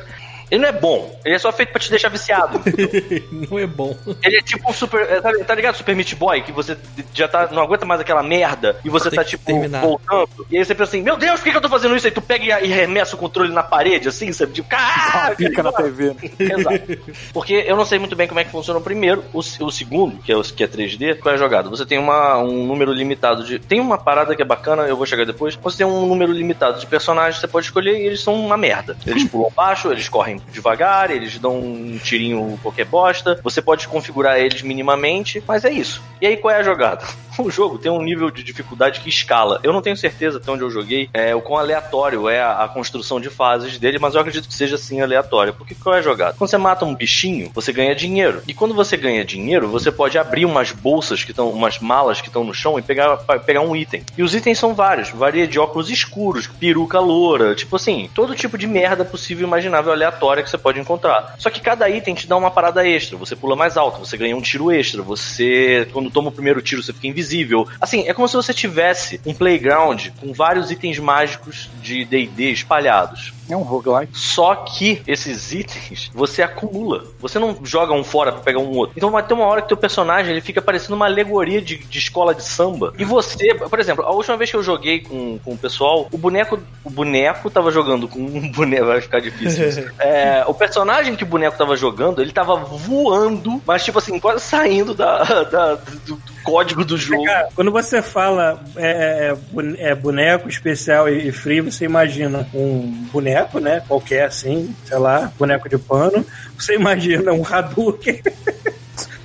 Ele 0.55 0.61
não 0.61 0.69
é 0.69 0.71
bom, 0.71 1.19
ele 1.25 1.35
é 1.35 1.37
só 1.39 1.51
feito 1.51 1.71
pra 1.71 1.81
te 1.81 1.89
deixar 1.89 2.07
viciado. 2.07 2.61
Não 3.29 3.59
é 3.59 3.67
bom. 3.67 3.93
Ele 4.23 4.37
é 4.37 4.41
tipo 4.41 4.69
um 4.69 4.73
super. 4.73 5.01
é, 5.01 5.19
Tá, 5.19 5.31
tá 5.45 5.53
ligado, 5.55 5.75
Super 5.75 5.93
Meat 5.95 6.15
Boy? 6.15 6.41
Que 6.43 6.51
você 6.53 6.77
já 7.13 7.27
tá, 7.27 7.49
não 7.51 7.61
aguenta 7.61 7.85
mais 7.85 7.99
aquela 7.99 8.23
merda 8.23 8.77
e 8.85 8.89
você 8.89 9.09
Tem 9.09 9.17
tá, 9.17 9.23
que 9.25 9.31
tipo, 9.31 9.43
terminar. 9.45 9.81
voltando. 9.81 10.29
E 10.49 10.57
aí 10.57 10.63
você 10.63 10.73
pensa 10.73 10.91
assim: 10.91 11.01
Meu 11.01 11.17
Deus, 11.17 11.39
por 11.39 11.43
que, 11.45 11.51
que 11.51 11.57
eu 11.57 11.61
tô 11.61 11.67
fazendo 11.67 11.93
isso? 11.95 12.07
Aí 12.07 12.11
tu 12.11 12.21
pega 12.21 12.61
e, 12.61 12.67
e 12.67 12.71
remessa 12.71 13.15
o 13.15 13.19
controle 13.19 13.51
na 13.51 13.63
parede, 13.63 14.07
assim, 14.07 14.31
sabe? 14.31 14.53
Tipo, 14.53 14.69
caralho! 14.69 15.35
Pica 15.35 15.61
na 15.61 15.73
TV. 15.73 16.05
né? 16.13 16.15
Exato. 16.39 17.13
Porque 17.33 17.53
eu 17.67 17.75
não 17.75 17.85
sei 17.85 17.99
muito 17.99 18.15
bem 18.15 18.27
como 18.27 18.39
é 18.39 18.45
que 18.45 18.51
funciona 18.51 18.79
o 18.79 18.83
primeiro. 18.83 19.23
O, 19.33 19.39
o 19.39 19.71
segundo, 19.71 20.21
que 20.23 20.31
é, 20.31 20.37
o, 20.37 20.41
que 20.41 20.63
é 20.63 20.67
3D, 20.67 21.19
qual 21.19 21.33
é 21.33 21.35
a 21.35 21.39
jogada? 21.39 21.69
Você 21.69 21.85
tem 21.85 21.97
uma, 21.97 22.37
um 22.37 22.65
número 22.65 22.93
limitado 22.93 23.43
de. 23.43 23.59
Tem 23.59 23.81
uma 23.81 23.97
parada 23.97 24.35
que 24.35 24.41
é 24.41 24.45
bacana, 24.45 24.83
eu 24.83 24.95
vou 24.95 25.05
chegar 25.05 25.25
depois. 25.25 25.55
Você 25.55 25.77
tem 25.79 25.85
um 25.85 26.05
número 26.05 26.31
limitado 26.31 26.79
de 26.79 26.85
personagens, 26.87 27.41
você 27.41 27.47
pode 27.47 27.65
escolher 27.65 27.97
e 27.99 28.05
eles 28.05 28.21
são 28.21 28.33
uma 28.35 28.55
merda. 28.55 28.95
Eles 29.05 29.25
pulam 29.25 29.51
baixo, 29.53 29.91
eles 29.91 30.07
correm 30.07 30.39
devagar, 30.51 31.11
eles 31.11 31.37
dão 31.37 31.59
um 31.59 31.97
tirinho 31.97 32.59
qualquer 32.61 32.85
bosta. 32.85 33.39
Você 33.43 33.61
pode 33.61 33.87
configurar 33.87 34.39
eles 34.39 34.61
minimamente, 34.61 35.43
mas 35.47 35.65
é 35.65 35.71
isso. 35.71 36.01
E 36.21 36.27
aí 36.27 36.37
qual 36.37 36.53
é 36.53 36.59
a 36.59 36.63
jogada? 36.63 37.05
O 37.37 37.51
jogo 37.51 37.77
tem 37.77 37.91
um 37.91 38.01
nível 38.01 38.31
de 38.31 38.41
dificuldade 38.43 39.01
que 39.01 39.09
escala. 39.09 39.59
Eu 39.61 39.73
não 39.73 39.81
tenho 39.81 39.97
certeza 39.97 40.37
até 40.37 40.49
onde 40.49 40.63
eu 40.63 40.69
joguei 40.69 41.09
é, 41.13 41.35
o 41.35 41.41
quão 41.41 41.59
aleatório 41.59 42.29
é 42.29 42.41
a, 42.41 42.63
a 42.63 42.67
construção 42.69 43.19
de 43.19 43.29
fases 43.29 43.77
dele, 43.77 43.99
mas 43.99 44.15
eu 44.15 44.21
acredito 44.21 44.47
que 44.47 44.53
seja 44.53 44.75
assim 44.75 45.01
aleatório. 45.01 45.53
Porque 45.53 45.75
qual 45.75 45.95
é 45.95 45.99
a 45.99 46.01
jogada? 46.01 46.35
Quando 46.37 46.49
você 46.49 46.57
mata 46.57 46.85
um 46.85 46.95
bichinho, 46.95 47.51
você 47.53 47.73
ganha 47.73 47.93
dinheiro. 47.93 48.41
E 48.47 48.53
quando 48.53 48.73
você 48.73 48.95
ganha 48.95 49.25
dinheiro, 49.25 49.67
você 49.67 49.91
pode 49.91 50.17
abrir 50.17 50.45
umas 50.45 50.71
bolsas 50.71 51.25
que 51.25 51.31
estão, 51.31 51.49
umas 51.49 51.79
malas 51.79 52.21
que 52.21 52.27
estão 52.27 52.45
no 52.45 52.53
chão 52.53 52.79
e 52.79 52.81
pegar, 52.81 53.17
pegar 53.17 53.61
um 53.61 53.75
item. 53.75 54.03
E 54.17 54.23
os 54.23 54.33
itens 54.33 54.57
são 54.57 54.73
vários. 54.73 55.09
Varia 55.09 55.45
de 55.45 55.59
óculos 55.59 55.89
escuros, 55.89 56.47
peruca 56.47 56.99
loura, 56.99 57.53
tipo 57.53 57.75
assim, 57.75 58.09
todo 58.15 58.33
tipo 58.33 58.57
de 58.57 58.65
merda 58.65 59.03
possível 59.03 59.45
e 59.45 59.47
imaginável 59.47 59.91
aleatória 60.25 60.43
que 60.43 60.49
você 60.49 60.57
pode 60.57 60.79
encontrar. 60.79 61.35
Só 61.37 61.49
que 61.49 61.61
cada 61.61 61.89
item 61.89 62.15
te 62.15 62.27
dá 62.27 62.35
uma 62.35 62.51
parada 62.51 62.87
extra. 62.87 63.17
Você 63.17 63.35
pula 63.35 63.55
mais 63.55 63.77
alto, 63.77 63.99
você 63.99 64.17
ganha 64.17 64.35
um 64.35 64.41
tiro 64.41 64.71
extra. 64.71 65.01
Você, 65.03 65.87
quando 65.93 66.09
toma 66.09 66.29
o 66.29 66.31
primeiro 66.31 66.61
tiro, 66.61 66.81
você 66.81 66.93
fica 66.93 67.07
invisível. 67.07 67.67
Assim, 67.79 68.07
é 68.07 68.13
como 68.13 68.27
se 68.27 68.35
você 68.35 68.53
tivesse 68.53 69.21
um 69.25 69.33
playground 69.33 70.07
com 70.19 70.33
vários 70.33 70.71
itens 70.71 70.99
mágicos 70.99 71.69
de 71.81 72.03
D&D 72.05 72.51
espalhados. 72.51 73.33
É 73.49 73.55
um 73.55 73.61
roguelike. 73.61 74.17
Só 74.17 74.55
que 74.55 75.01
esses 75.07 75.51
itens 75.53 76.09
você 76.13 76.41
acumula. 76.41 77.03
Você 77.19 77.37
não 77.39 77.57
joga 77.63 77.93
um 77.93 78.03
fora 78.03 78.31
pra 78.31 78.41
pegar 78.41 78.59
um 78.59 78.71
outro. 78.75 78.93
Então 78.97 79.11
vai 79.11 79.21
ter 79.23 79.33
uma 79.33 79.45
hora 79.45 79.61
que 79.61 79.67
teu 79.67 79.77
personagem 79.77 80.31
ele 80.31 80.41
fica 80.41 80.61
parecendo 80.61 80.95
uma 80.95 81.05
alegoria 81.05 81.61
de, 81.61 81.77
de 81.77 81.99
escola 81.99 82.33
de 82.33 82.43
samba. 82.43 82.93
E 82.97 83.05
você, 83.05 83.53
por 83.55 83.79
exemplo, 83.79 84.03
a 84.05 84.11
última 84.11 84.37
vez 84.37 84.49
que 84.49 84.57
eu 84.57 84.63
joguei 84.63 85.01
com, 85.01 85.37
com 85.39 85.53
o 85.53 85.57
pessoal, 85.57 86.07
o 86.11 86.17
boneco, 86.17 86.59
o 86.83 86.89
boneco 86.89 87.49
tava 87.49 87.71
jogando 87.71 88.07
com 88.07 88.19
um 88.19 88.49
boneco, 88.53 88.85
vai 88.87 89.01
ficar 89.01 89.19
difícil 89.19 89.67
isso. 89.69 89.85
É, 89.99 90.43
o 90.47 90.53
personagem 90.53 91.15
que 91.15 91.23
o 91.23 91.27
boneco 91.27 91.57
tava 91.57 91.75
jogando, 91.75 92.21
ele 92.21 92.31
tava 92.31 92.55
voando, 92.55 93.61
mas 93.65 93.83
tipo 93.83 93.97
assim, 93.97 94.19
quase 94.19 94.43
saindo 94.43 94.93
da, 94.93 95.23
da- 95.43 95.75
do, 95.75 96.15
do 96.15 96.34
código 96.45 96.85
do 96.85 96.97
jogo. 96.97 97.23
Cara, 97.25 97.49
quando 97.55 97.71
você 97.71 98.01
fala 98.01 98.63
é, 98.75 99.29
é, 99.31 99.35
bone- 99.51 99.75
é, 99.79 99.95
boneco 99.95 100.47
especial 100.47 101.09
e, 101.09 101.27
e 101.27 101.31
free, 101.31 101.59
você 101.61 101.85
imagina 101.85 102.47
um 102.53 103.07
boneco, 103.11 103.59
né? 103.59 103.81
Qualquer 103.87 104.25
assim, 104.25 104.73
sei 104.85 104.97
lá, 104.97 105.31
boneco 105.37 105.67
de 105.67 105.77
pano. 105.77 106.25
Você 106.57 106.75
imagina 106.75 107.33
um 107.33 107.43
Hadouken 107.45 108.21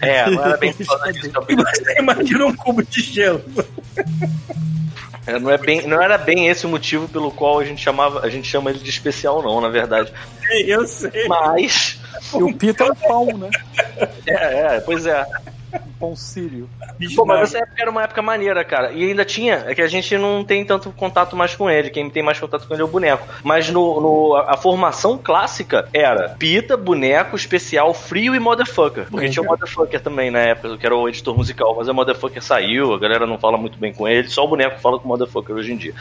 É, 0.00 0.28
não 0.30 0.44
era 0.44 0.56
bem 0.56 0.72
disso 0.72 0.90
e 1.48 1.54
você 1.54 1.98
imagina 1.98 2.46
um 2.46 2.56
cubo 2.56 2.82
de 2.82 3.02
gelo. 3.02 3.44
É, 5.26 5.38
Não, 5.38 5.50
é 5.50 5.58
bem, 5.58 5.86
não 5.86 6.00
era 6.02 6.16
bem 6.16 6.48
esse 6.48 6.64
o 6.64 6.68
motivo 6.68 7.06
pelo 7.06 7.30
qual 7.30 7.60
a 7.60 7.64
gente 7.64 7.82
chamava, 7.82 8.20
a 8.20 8.30
gente 8.30 8.48
chama 8.48 8.70
ele 8.70 8.78
de 8.78 8.88
especial, 8.88 9.42
não, 9.42 9.60
na 9.60 9.68
verdade. 9.68 10.12
Eu 10.64 10.86
sei. 10.86 11.28
Mas. 11.28 12.00
E 12.34 12.42
o 12.42 12.52
Pita 12.54 12.84
é 12.84 12.90
um 12.90 12.94
pau, 12.94 13.26
né? 13.36 13.50
É, 14.26 14.76
é, 14.76 14.80
pois 14.80 15.04
é. 15.06 15.24
Com 15.98 16.12
o 16.12 16.16
Sírio. 16.16 16.68
Bicho 16.98 17.16
Pô, 17.16 17.24
mas 17.26 17.42
essa 17.42 17.58
época 17.58 17.82
era 17.82 17.90
uma 17.90 18.02
época 18.02 18.22
maneira, 18.22 18.64
cara. 18.64 18.92
E 18.92 19.04
ainda 19.04 19.24
tinha, 19.24 19.64
é 19.66 19.74
que 19.74 19.82
a 19.82 19.86
gente 19.88 20.16
não 20.16 20.42
tem 20.42 20.64
tanto 20.64 20.90
contato 20.92 21.36
mais 21.36 21.54
com 21.54 21.68
ele. 21.70 21.90
Quem 21.90 22.08
tem 22.08 22.22
mais 22.22 22.38
contato 22.40 22.66
com 22.66 22.72
ele 22.74 22.82
é 22.82 22.84
o 22.84 22.88
boneco. 22.88 23.26
Mas 23.44 23.68
no, 23.70 24.00
no- 24.00 24.34
a, 24.36 24.54
a 24.54 24.56
formação 24.56 25.18
clássica 25.18 25.88
era 25.92 26.30
Pita, 26.30 26.76
boneco, 26.76 27.36
especial, 27.36 27.92
frio 27.92 28.34
e 28.34 28.40
motherfucker. 28.40 29.06
Porque 29.10 29.28
tinha 29.28 29.42
o 29.42 29.46
motherfucker 29.46 30.00
também 30.00 30.30
na 30.30 30.38
época, 30.40 30.76
que 30.78 30.86
era 30.86 30.96
o 30.96 31.08
editor 31.08 31.36
musical. 31.36 31.74
Mas 31.76 31.88
o 31.88 31.94
motherfucker 31.94 32.42
saiu, 32.42 32.94
a 32.94 32.98
galera 32.98 33.26
não 33.26 33.38
fala 33.38 33.58
muito 33.58 33.78
bem 33.78 33.92
com 33.92 34.08
ele. 34.08 34.28
Só 34.28 34.44
o 34.44 34.48
boneco 34.48 34.80
fala 34.80 34.98
com 34.98 35.04
o 35.04 35.08
motherfucker 35.08 35.54
hoje 35.54 35.72
em 35.72 35.76
dia. 35.76 35.94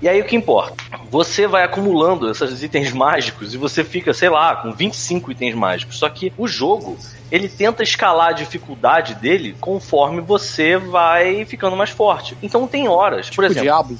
E 0.00 0.08
aí 0.08 0.20
o 0.20 0.24
que 0.24 0.34
importa? 0.36 0.74
Você 1.10 1.46
vai 1.46 1.62
acumulando 1.64 2.30
esses 2.30 2.62
itens 2.62 2.92
mágicos 2.92 3.52
e 3.54 3.58
você 3.58 3.84
fica, 3.84 4.14
sei 4.14 4.28
lá, 4.30 4.56
com 4.56 4.72
25 4.72 5.30
itens 5.32 5.54
mágicos. 5.54 5.98
Só 5.98 6.08
que 6.08 6.32
o 6.38 6.48
jogo, 6.48 6.96
ele 7.30 7.48
tenta 7.48 7.82
escalar 7.82 8.28
a 8.28 8.32
dificuldade 8.32 9.03
dele 9.12 9.56
conforme 9.60 10.20
você 10.20 10.76
vai 10.76 11.44
ficando 11.44 11.76
mais 11.76 11.90
forte. 11.90 12.36
Então 12.42 12.66
tem 12.66 12.88
horas, 12.88 13.28
por 13.28 13.42
o 13.42 13.46
exemplo. 13.46 13.62
Diablo. 13.64 13.98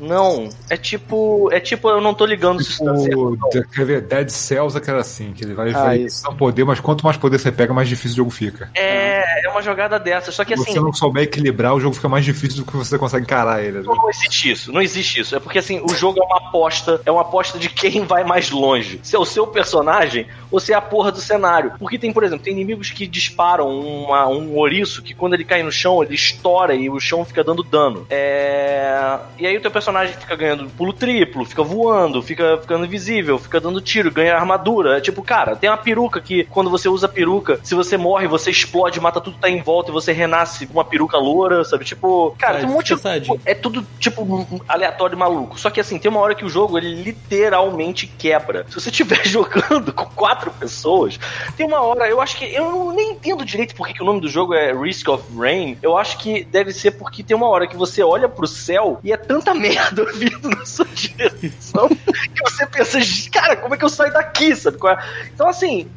Não, 0.00 0.48
é 0.70 0.76
tipo, 0.76 1.48
é 1.52 1.60
tipo 1.60 1.88
eu 1.88 2.00
não 2.00 2.14
tô 2.14 2.24
ligando 2.26 2.62
se 2.62 2.70
isso 2.70 2.84
tá 2.84 2.96
certo. 2.96 3.38
Quer 3.74 3.84
ver, 3.84 4.00
Dead 4.02 4.28
Cells 4.28 4.76
é 4.76 4.80
que 4.80 4.90
era 4.90 5.00
assim, 5.00 5.32
que 5.32 5.44
ele 5.44 5.54
vai, 5.54 5.70
Ah, 5.70 5.84
vai 5.84 5.98
isso. 5.98 6.30
poder, 6.36 6.64
mas 6.64 6.80
quanto 6.80 7.04
mais 7.04 7.16
poder 7.16 7.38
você 7.38 7.50
pega, 7.52 7.72
mais 7.74 7.88
difícil 7.88 8.12
o 8.14 8.16
jogo 8.16 8.30
fica. 8.30 8.70
É, 8.74 9.46
é 9.46 9.50
uma 9.50 9.62
jogada 9.62 9.98
dessa, 9.98 10.30
só 10.32 10.44
que 10.44 10.56
Se 10.56 10.62
assim, 10.62 10.72
você 10.72 10.80
não 10.80 10.92
souber 10.92 11.24
equilibrar, 11.24 11.74
o 11.74 11.80
jogo 11.80 11.94
fica 11.94 12.08
mais 12.08 12.24
difícil 12.24 12.64
do 12.64 12.70
que 12.70 12.76
você 12.76 12.98
consegue 12.98 13.24
encarar 13.24 13.62
ele. 13.62 13.80
Não, 13.82 13.94
não 13.94 14.08
existe 14.10 14.50
isso, 14.50 14.72
não 14.72 14.80
existe 14.80 15.20
isso. 15.20 15.34
É 15.36 15.40
porque 15.40 15.58
assim, 15.58 15.80
o 15.82 15.88
jogo 15.94 16.20
é 16.20 16.24
uma 16.24 16.48
aposta, 16.48 17.00
é 17.04 17.10
uma 17.10 17.22
aposta 17.22 17.58
de 17.58 17.68
quem 17.68 18.04
vai 18.04 18.24
mais 18.24 18.50
longe. 18.50 19.00
Se 19.02 19.16
é 19.16 19.18
o 19.18 19.24
seu 19.24 19.46
personagem 19.46 20.26
ou 20.50 20.58
se 20.60 20.72
é 20.72 20.76
a 20.76 20.80
porra 20.80 21.10
do 21.12 21.20
cenário. 21.20 21.72
Porque 21.78 21.98
tem, 21.98 22.12
por 22.12 22.22
exemplo, 22.24 22.44
tem 22.44 22.52
inimigos 22.52 22.90
que 22.90 23.06
disparam 23.06 23.68
uma- 23.68 24.26
um 24.28 24.54
ouriço 24.56 25.02
que 25.02 25.12
quando 25.14 25.34
ele 25.34 25.44
cai 25.44 25.62
no 25.62 25.70
chão, 25.72 26.02
ele 26.02 26.14
estoura 26.14 26.74
e 26.74 26.88
o 26.88 26.98
chão 27.00 27.24
fica 27.24 27.42
dando 27.44 27.62
dano. 27.62 28.06
É... 28.10 29.18
E 29.38 29.46
aí 29.46 29.56
o 29.56 29.60
teu 29.60 29.70
personagem 29.70 29.87
fica 30.18 30.36
ganhando 30.36 30.68
pulo 30.70 30.92
triplo, 30.92 31.44
fica 31.44 31.62
voando, 31.62 32.22
fica 32.22 32.58
ficando 32.58 32.84
invisível, 32.84 33.38
fica 33.38 33.60
dando 33.60 33.80
tiro, 33.80 34.10
ganha 34.10 34.34
armadura. 34.34 34.98
É 34.98 35.00
tipo, 35.00 35.22
cara, 35.22 35.56
tem 35.56 35.68
uma 35.68 35.76
peruca 35.76 36.20
que 36.20 36.44
quando 36.44 36.70
você 36.70 36.88
usa 36.88 37.06
a 37.06 37.08
peruca, 37.08 37.60
se 37.62 37.74
você 37.74 37.96
morre, 37.96 38.26
você 38.26 38.50
explode, 38.50 39.00
mata 39.00 39.20
tudo 39.20 39.34
que 39.34 39.40
tá 39.40 39.50
em 39.50 39.60
volta 39.60 39.90
e 39.90 39.92
você 39.92 40.12
renasce 40.12 40.66
com 40.66 40.74
uma 40.74 40.84
peruca 40.84 41.18
loura, 41.18 41.64
sabe? 41.64 41.84
Tipo, 41.84 42.34
cara, 42.38 42.58
Ah, 42.58 42.60
tem 42.60 42.68
um 42.68 42.72
monte 42.72 42.94
de 42.94 43.38
é 43.44 43.54
tudo, 43.54 43.86
tipo, 43.98 44.46
aleatório 44.66 45.14
e 45.14 45.18
maluco. 45.18 45.58
Só 45.58 45.70
que 45.70 45.80
assim, 45.80 45.98
tem 45.98 46.10
uma 46.10 46.20
hora 46.20 46.34
que 46.34 46.44
o 46.44 46.48
jogo 46.48 46.78
ele 46.78 47.02
literalmente 47.02 48.06
quebra. 48.06 48.64
Se 48.68 48.74
você 48.74 48.90
estiver 48.90 49.24
jogando 49.26 49.92
com 49.92 50.06
quatro 50.06 50.50
pessoas, 50.50 51.18
tem 51.56 51.66
uma 51.66 51.80
hora, 51.80 52.08
eu 52.08 52.20
acho 52.20 52.36
que. 52.36 52.44
Eu 52.44 52.70
não, 52.70 52.92
nem 52.92 53.12
entendo 53.12 53.44
direito 53.44 53.74
porque 53.74 53.98
que 53.98 54.02
o 54.02 54.06
nome 54.06 54.20
do 54.20 54.28
jogo 54.28 54.54
é 54.54 54.72
Risk 54.72 55.08
of 55.08 55.24
Rain. 55.36 55.76
Eu 55.82 55.96
acho 55.96 56.18
que 56.18 56.44
deve 56.44 56.72
ser 56.72 56.92
porque 56.92 57.22
tem 57.22 57.36
uma 57.36 57.48
hora 57.48 57.66
que 57.66 57.76
você 57.76 58.02
olha 58.02 58.28
pro 58.28 58.46
céu 58.46 59.00
e 59.02 59.12
é 59.12 59.16
tanta 59.16 59.52
merda 59.54 59.77
vindo 60.14 60.50
na 60.50 60.64
sua 60.64 60.86
direção 60.86 61.88
que 61.88 62.42
você 62.42 62.66
pensa, 62.66 62.98
cara, 63.32 63.56
como 63.56 63.74
é 63.74 63.78
que 63.78 63.84
eu 63.84 63.88
saio 63.88 64.12
daqui, 64.12 64.54
sabe? 64.54 64.78
é? 64.88 65.28
Então, 65.34 65.48
assim. 65.48 65.88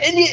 Ele. 0.00 0.24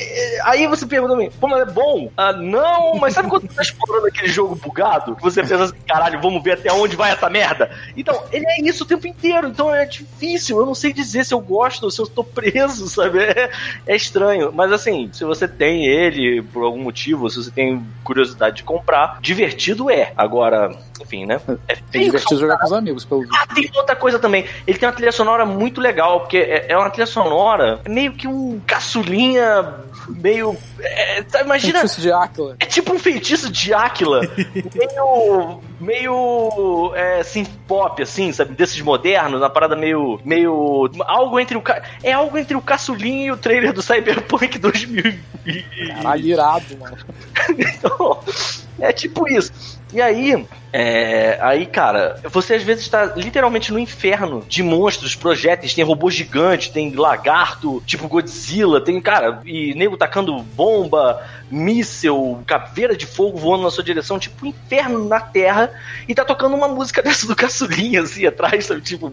Aí 0.44 0.68
você 0.68 0.86
pergunta 0.86 1.16
pra 1.16 1.24
mim, 1.24 1.32
pô, 1.40 1.48
mas 1.48 1.68
é 1.68 1.72
bom? 1.72 2.12
Ah, 2.16 2.32
não, 2.32 2.96
mas 2.96 3.16
sabe 3.16 3.30
quando 3.30 3.48
você 3.48 3.56
tá 3.56 3.64
explorando 3.64 4.06
aquele 4.06 4.28
jogo 4.28 4.56
bugado? 4.56 5.16
Que 5.16 5.24
você 5.24 5.42
pensa 5.42 5.64
assim, 5.64 5.74
caralho, 5.88 6.22
vamos 6.22 6.44
ver 6.44 6.52
até 6.52 6.72
onde 6.72 6.96
vai 6.96 7.12
essa 7.12 7.30
merda? 7.32 7.72
Então, 7.98 8.24
ele 8.32 8.46
é 8.48 8.62
isso 8.62 8.84
o 8.84 8.88
tempo 8.88 9.08
inteiro, 9.08 9.48
então 9.48 9.74
é 9.74 9.86
difícil. 9.86 10.60
Eu 10.60 10.68
não 10.68 10.76
sei 10.76 10.94
dizer 10.94 11.26
se 11.26 11.34
eu 11.34 11.40
gosto 11.40 11.84
ou 11.84 11.90
se 11.90 12.00
eu 12.00 12.06
tô 12.06 12.24
preso, 12.24 12.88
sabe? 12.88 13.24
É, 13.24 13.50
é 13.88 13.96
estranho. 13.96 14.52
Mas 14.54 14.72
assim, 14.72 15.10
se 15.12 15.24
você 15.24 15.48
tem 15.48 15.88
ele 15.88 16.44
por 16.44 16.64
algum 16.64 16.84
motivo, 16.84 17.28
se 17.28 17.44
você 17.44 17.50
tem 17.50 17.84
curiosidade 18.04 18.58
de 18.58 18.64
comprar, 18.64 19.18
divertido 19.20 19.90
é. 19.90 20.14
Agora, 20.16 20.78
enfim, 21.02 21.26
né? 21.26 21.40
É 21.68 21.74
É 21.74 21.76
feio, 21.92 22.06
divertido 22.06 22.40
jogar 22.40 22.58
com 22.58 22.66
os 22.66 22.74
amigos, 22.74 23.06
pelo 23.06 23.24
ah, 23.34 23.48
tem 23.54 23.70
outra 23.76 23.96
coisa 23.96 24.20
também. 24.20 24.46
Ele 24.66 24.78
tem 24.78 24.88
uma 24.88 24.96
trilha 24.96 25.12
sonora 25.12 25.46
muito 25.46 25.82
legal, 25.82 26.22
porque 26.22 26.38
é, 26.38 26.68
é 26.70 26.78
uma 26.78 26.90
trilha 26.90 27.06
sonora 27.06 27.82
meio 27.88 28.14
que 28.14 28.28
um 28.28 28.60
caçulinha 28.66 29.76
meio. 30.10 30.58
é, 30.80 31.22
tá, 31.24 31.42
imagina. 31.42 31.80
Feitiço 31.80 32.02
de 32.02 32.12
Áquila. 32.12 32.56
É 32.60 32.66
tipo 32.66 32.94
um 32.94 33.00
feitiço 33.00 33.52
de 33.52 33.74
Áquila, 33.74 34.22
meio. 34.76 35.62
meio. 35.80 36.92
É, 36.96 37.24
synth 37.24 37.50
pop, 37.68 38.02
assim, 38.02 38.32
sabe? 38.32 38.54
Desses 38.54 38.82
modernos, 38.82 39.42
uma 39.42 39.50
parada 39.50 39.76
meio. 39.76 40.20
meio. 40.24 40.90
algo 41.06 41.40
entre 41.40 41.58
o. 41.58 41.64
É 42.04 42.14
algo 42.14 42.38
entre 42.38 42.56
o 42.56 42.62
caçulinha 42.62 43.28
e 43.28 43.32
o 43.32 43.38
trailer 43.38 43.74
do 43.74 43.82
Cyberpunk 43.82 44.58
2000. 44.60 45.04
Caralho, 45.96 46.26
irado, 46.26 46.78
mano. 46.78 46.98
Então, 47.58 48.20
é 48.80 48.92
tipo 48.92 49.28
isso. 49.30 49.52
E 49.96 50.02
aí, 50.02 50.46
é, 50.74 51.40
aí, 51.42 51.66
cara, 51.66 52.20
você 52.26 52.56
às 52.56 52.64
vezes 52.64 52.84
está 52.84 53.06
literalmente 53.16 53.72
no 53.72 53.80
inferno 53.80 54.44
de 54.46 54.62
monstros, 54.62 55.16
projéteis, 55.16 55.74
tem 55.74 55.86
robô 55.86 56.10
gigante, 56.10 56.70
tem 56.70 56.94
lagarto, 56.94 57.82
tipo 57.86 58.10
Godzilla, 58.10 58.82
tem, 58.82 59.00
cara, 59.00 59.40
e 59.46 59.74
nego 59.74 59.96
tacando 59.96 60.38
bomba, 60.38 61.26
míssel, 61.50 62.42
caveira 62.46 62.94
de 62.94 63.06
fogo 63.06 63.38
voando 63.38 63.64
na 63.64 63.72
sua 63.72 63.86
direção, 63.86 64.20
tipo 64.20 64.46
inferno 64.46 65.08
na 65.08 65.22
Terra, 65.22 65.72
e 66.10 66.14
tá 66.14 66.26
tocando 66.26 66.58
uma 66.58 66.68
música 66.68 67.00
dessa 67.04 67.26
do 67.26 67.38
caçulinha, 67.38 68.02
assim, 68.02 68.26
atrás, 68.26 68.66
sabe? 68.66 68.82
Tipo, 68.82 69.10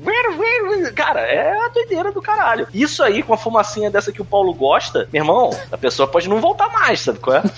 cara, 0.97 1.21
é 1.21 1.65
a 1.65 1.69
doideira 1.69 2.11
do 2.11 2.21
caralho. 2.21 2.67
Isso 2.75 3.05
aí, 3.05 3.23
com 3.23 3.35
a 3.35 3.39
fumacinha 3.39 3.89
dessa 3.89 4.11
que 4.11 4.21
o 4.21 4.25
Paulo 4.25 4.53
gosta, 4.53 5.09
meu 5.13 5.23
irmão, 5.23 5.51
a 5.71 5.79
pessoa 5.79 6.09
pode 6.09 6.29
não 6.29 6.41
voltar 6.41 6.69
mais, 6.73 6.99
sabe 6.99 7.21
qual 7.21 7.37
é? 7.37 7.43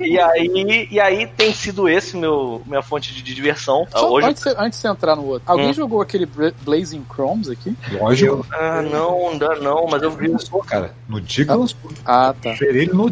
E 0.00 0.18
aí, 0.18 0.88
e 0.90 0.98
aí 0.98 1.26
tem 1.26 1.52
sido 1.52 1.86
esse 1.86 2.16
meu, 2.16 2.49
minha 2.66 2.82
fonte 2.82 3.14
de, 3.14 3.22
diversão. 3.22 3.86
Ah, 3.92 3.98
Só 3.98 4.10
Hoje. 4.10 4.26
antes, 4.28 4.42
de 4.42 4.50
você- 4.50 4.56
antes 4.58 4.80
de 4.82 4.88
entrar 4.88 5.16
no 5.16 5.24
outro, 5.26 5.42
alguém 5.50 5.70
Hum. 5.70 5.74
jogou 5.74 6.00
aquele 6.00 6.26
Blazing 6.62 7.04
Chromes 7.12 7.48
aqui? 7.48 7.76
Lógico. 7.92 8.46
Ah, 8.52 8.82
não, 8.82 9.28
ainda 9.30 9.54
não, 9.56 9.86
mas 9.86 10.02
eu 10.02 10.10
vi. 10.10 10.28
Lançou, 10.28 10.62
cara. 10.62 10.94
No 11.08 11.20
dia 11.20 11.44
que 11.44 11.52
lançou. 11.52 11.78
Ah, 12.04 12.34
tá. 12.40 12.54
Zerei 12.56 12.82
ele 12.82 12.92
no, 12.92 13.10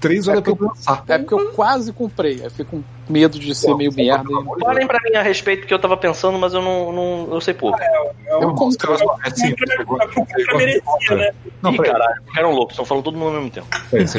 três 0.00 0.28
horas 0.28 0.40
É 0.46 0.54
pra 0.54 0.66
lançar. 0.68 1.04
É 1.08 1.18
porque 1.18 1.34
eu 1.34 1.50
quase 1.52 1.92
comprei. 1.92 2.40
Eu 2.44 2.50
fiquei 2.50 2.64
com 2.66 2.82
medo 3.08 3.38
de 3.38 3.54
ser 3.54 3.74
meio 3.74 3.92
merda. 3.92 4.24
e- 4.56 4.60
Falem 4.60 4.86
pra 4.86 4.98
mim 5.02 5.16
a 5.16 5.22
respeito 5.22 5.66
que 5.66 5.72
eu 5.74 5.78
tava 5.78 5.96
pensando, 5.96 6.38
mas 6.38 6.52
eu 6.54 6.62
não, 6.62 6.92
não 6.92 7.28
eu 7.34 7.40
sei 7.40 7.54
pouco. 7.54 7.78
Eu 8.26 8.54
compro. 8.54 8.94
É 9.24 9.30
sim, 9.30 9.54
você 9.56 9.84
gosta- 9.84 10.06
você 10.08 10.14
gosta 10.14 10.46
de 10.52 10.56
merecia, 10.56 11.16
né? 11.16 11.30
Não, 11.62 11.72
Ih, 11.72 11.76
peraí, 11.76 11.92
caralho, 11.92 12.22
ficaram 12.26 12.52
loucos, 12.52 12.74
estão 12.74 12.84
falando 12.84 13.04
todo 13.04 13.16
mundo 13.18 13.28
ao 13.28 13.34
mesmo 13.42 13.50
tempo. 13.50 13.66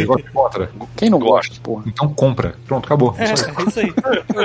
gosta 0.06 0.24
de 0.24 0.32
Contra? 0.32 0.72
Quem 0.98 1.10
não 1.10 1.20
gosta, 1.20 1.56
porra? 1.62 1.84
Então 1.88 2.10
compra. 2.14 2.56
Pronto, 2.68 2.86
acabou. 2.86 3.16
É, 3.18 3.34
isso 3.34 3.80
aí. 3.80 3.94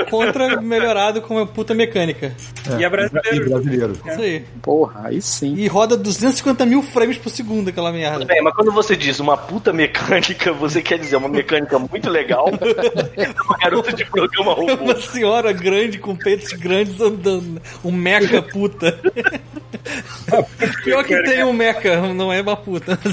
O 0.01 0.09
Contra 0.09 0.61
melhorado 0.61 1.21
com 1.21 1.35
uma 1.35 1.45
puta 1.45 1.73
mecânica. 1.73 2.33
E 2.79 2.83
é 2.83 2.89
brasileiro. 2.89 3.35
E 3.45 3.49
brasileiro. 3.49 3.91
Isso 4.05 4.21
aí. 4.21 4.45
Porra, 4.61 5.01
aí 5.05 5.21
sim. 5.21 5.55
E 5.55 5.67
roda 5.67 5.97
250 5.97 6.65
mil 6.65 6.81
frames 6.81 7.17
por 7.17 7.29
segundo 7.29 7.69
aquela 7.69 7.91
merda. 7.91 8.19
Tudo 8.19 8.27
bem, 8.27 8.41
mas 8.41 8.53
quando 8.53 8.71
você 8.71 8.95
diz 8.95 9.19
uma 9.19 9.35
puta 9.37 9.73
mecânica, 9.73 10.53
você 10.53 10.81
quer 10.81 10.97
dizer 10.99 11.15
uma 11.17 11.27
mecânica 11.29 11.77
muito 11.79 12.09
legal, 12.09 12.45
uma 13.47 13.57
garota 13.57 13.91
de 13.93 14.05
programa 14.05 14.34
robô. 14.43 14.73
Uma 14.73 14.99
senhora 14.99 15.51
grande 15.51 15.97
com 15.97 16.15
peitos 16.15 16.53
grandes 16.53 16.99
andando. 16.99 17.61
Um 17.83 17.91
meca 17.91 18.41
puta. 18.41 18.99
Pior 20.83 21.03
que 21.03 21.21
tem 21.23 21.43
um 21.43 21.53
meca, 21.53 22.01
não 22.13 22.31
é 22.31 22.41
uma 22.41 22.55
puta. 22.55 22.97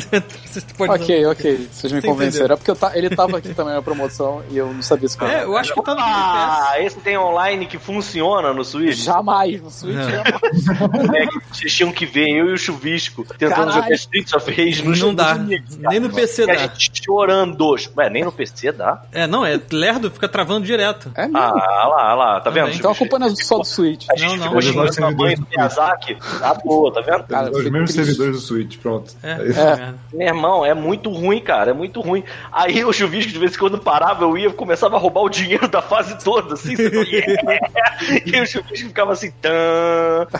Ok, 0.79 1.27
ok. 1.27 1.69
Vocês 1.73 1.93
me 1.93 2.01
Você 2.03 2.07
convenceram. 2.07 2.55
É 2.55 2.57
porque 2.57 2.71
eu 2.71 2.77
ta- 2.77 2.93
ele 2.95 3.09
tava 3.09 3.39
aqui 3.39 3.55
também 3.55 3.73
na 3.75 3.81
promoção 3.81 4.43
e 4.51 4.59
eu 4.59 4.71
não 4.73 4.83
sabia 4.83 5.09
se 5.09 5.17
É, 5.25 5.45
eu 5.45 5.57
acho 5.57 5.73
que 5.73 5.83
tá 5.83 5.95
no. 5.95 6.01
Ah, 6.03 6.75
esse 6.79 6.97
tem 7.01 7.17
online 7.17 7.65
que 7.67 7.79
funciona 7.79 8.53
no 8.53 8.63
Switch? 8.63 8.97
Jamais 9.03 9.63
no 9.63 9.71
Switch. 9.71 9.95
Não. 9.97 10.11
jamais. 10.11 11.15
É 11.15 11.27
que 11.27 11.41
vocês 11.57 11.73
tinham 11.75 11.91
que 11.93 12.05
ver 12.05 12.29
eu 12.29 12.51
e 12.51 12.53
o 12.53 12.59
Chuvisco 12.59 13.25
tentando 13.39 13.55
Caralho. 13.55 13.73
jogar 13.73 13.93
Streets 13.93 14.33
of 14.35 14.51
Rage 14.51 14.83
no 14.85 14.95
Não 14.97 15.15
dá. 15.15 15.35
Nem 15.37 16.01
no 16.01 16.11
PC 16.13 16.43
E 16.43 16.51
a 16.51 16.55
dá. 16.55 16.61
gente 16.61 17.03
chorando. 17.05 17.75
Ué, 17.97 18.11
nem 18.11 18.25
no 18.25 18.33
PC 18.33 18.73
dá? 18.73 19.03
É, 19.13 19.27
não, 19.27 19.47
é 19.47 19.59
lerdo, 19.71 20.11
fica 20.11 20.29
travando 20.29 20.67
direto. 20.67 21.11
É 21.15 21.23
mesmo. 21.23 21.39
Ah, 21.39 21.87
lá, 21.89 22.11
ah 22.11 22.15
lá, 22.15 22.41
tá 22.41 22.51
vendo? 22.51 22.71
Então 22.73 22.91
a 22.91 22.95
culpa 22.95 23.19
não 23.19 23.29
é 23.29 23.31
só 23.37 23.59
do 23.59 23.65
Switch. 23.65 24.07
A 24.11 24.17
gente 24.17 24.31
Não, 24.31 24.37
não. 24.37 24.45
ficou 24.49 24.63
xingando 24.63 24.91
Os 24.91 24.99
a 24.99 25.11
mãe 25.11 25.35
do 25.35 25.41
do 25.43 25.49
Miyazaki 25.49 26.19
à 26.53 26.55
toa, 26.55 26.93
tá 26.93 27.01
vendo? 27.01 27.25
Cara, 27.25 27.51
Os 27.51 27.65
mesmos 27.65 27.93
triste. 27.93 28.05
servidores 28.15 28.37
do 28.37 28.41
Switch, 28.41 28.79
pronto. 28.79 29.13
É, 29.23 29.33
É 29.33 29.47
isso. 29.49 29.61
É. 29.61 29.95
Meu 30.13 30.29
irmão, 30.29 30.65
é 30.65 30.75
muito 30.75 31.11
ruim, 31.11 31.41
cara, 31.41 31.71
é 31.71 31.75
muito 31.75 32.01
ruim. 32.01 32.23
Aí 32.53 32.85
o 32.85 32.93
chuvisco, 32.93 33.33
de 33.33 33.39
vez 33.39 33.55
em 33.55 33.59
quando 33.59 33.79
parava, 33.79 34.25
eu 34.25 34.37
ia 34.39 34.49
e 34.49 34.53
começava 34.53 34.97
a 34.97 34.99
roubar 34.99 35.23
o 35.23 35.29
dinheiro 35.31 35.67
da 35.69 35.81
fase 35.83 36.17
toda, 36.23 36.55
assim. 36.55 36.77
você 36.77 36.91
não- 36.91 37.03
e 38.27 38.41
o 38.41 38.47
chuvisco 38.47 38.89
ficava 38.89 39.13
assim, 39.13 39.31
tã, 39.41 39.51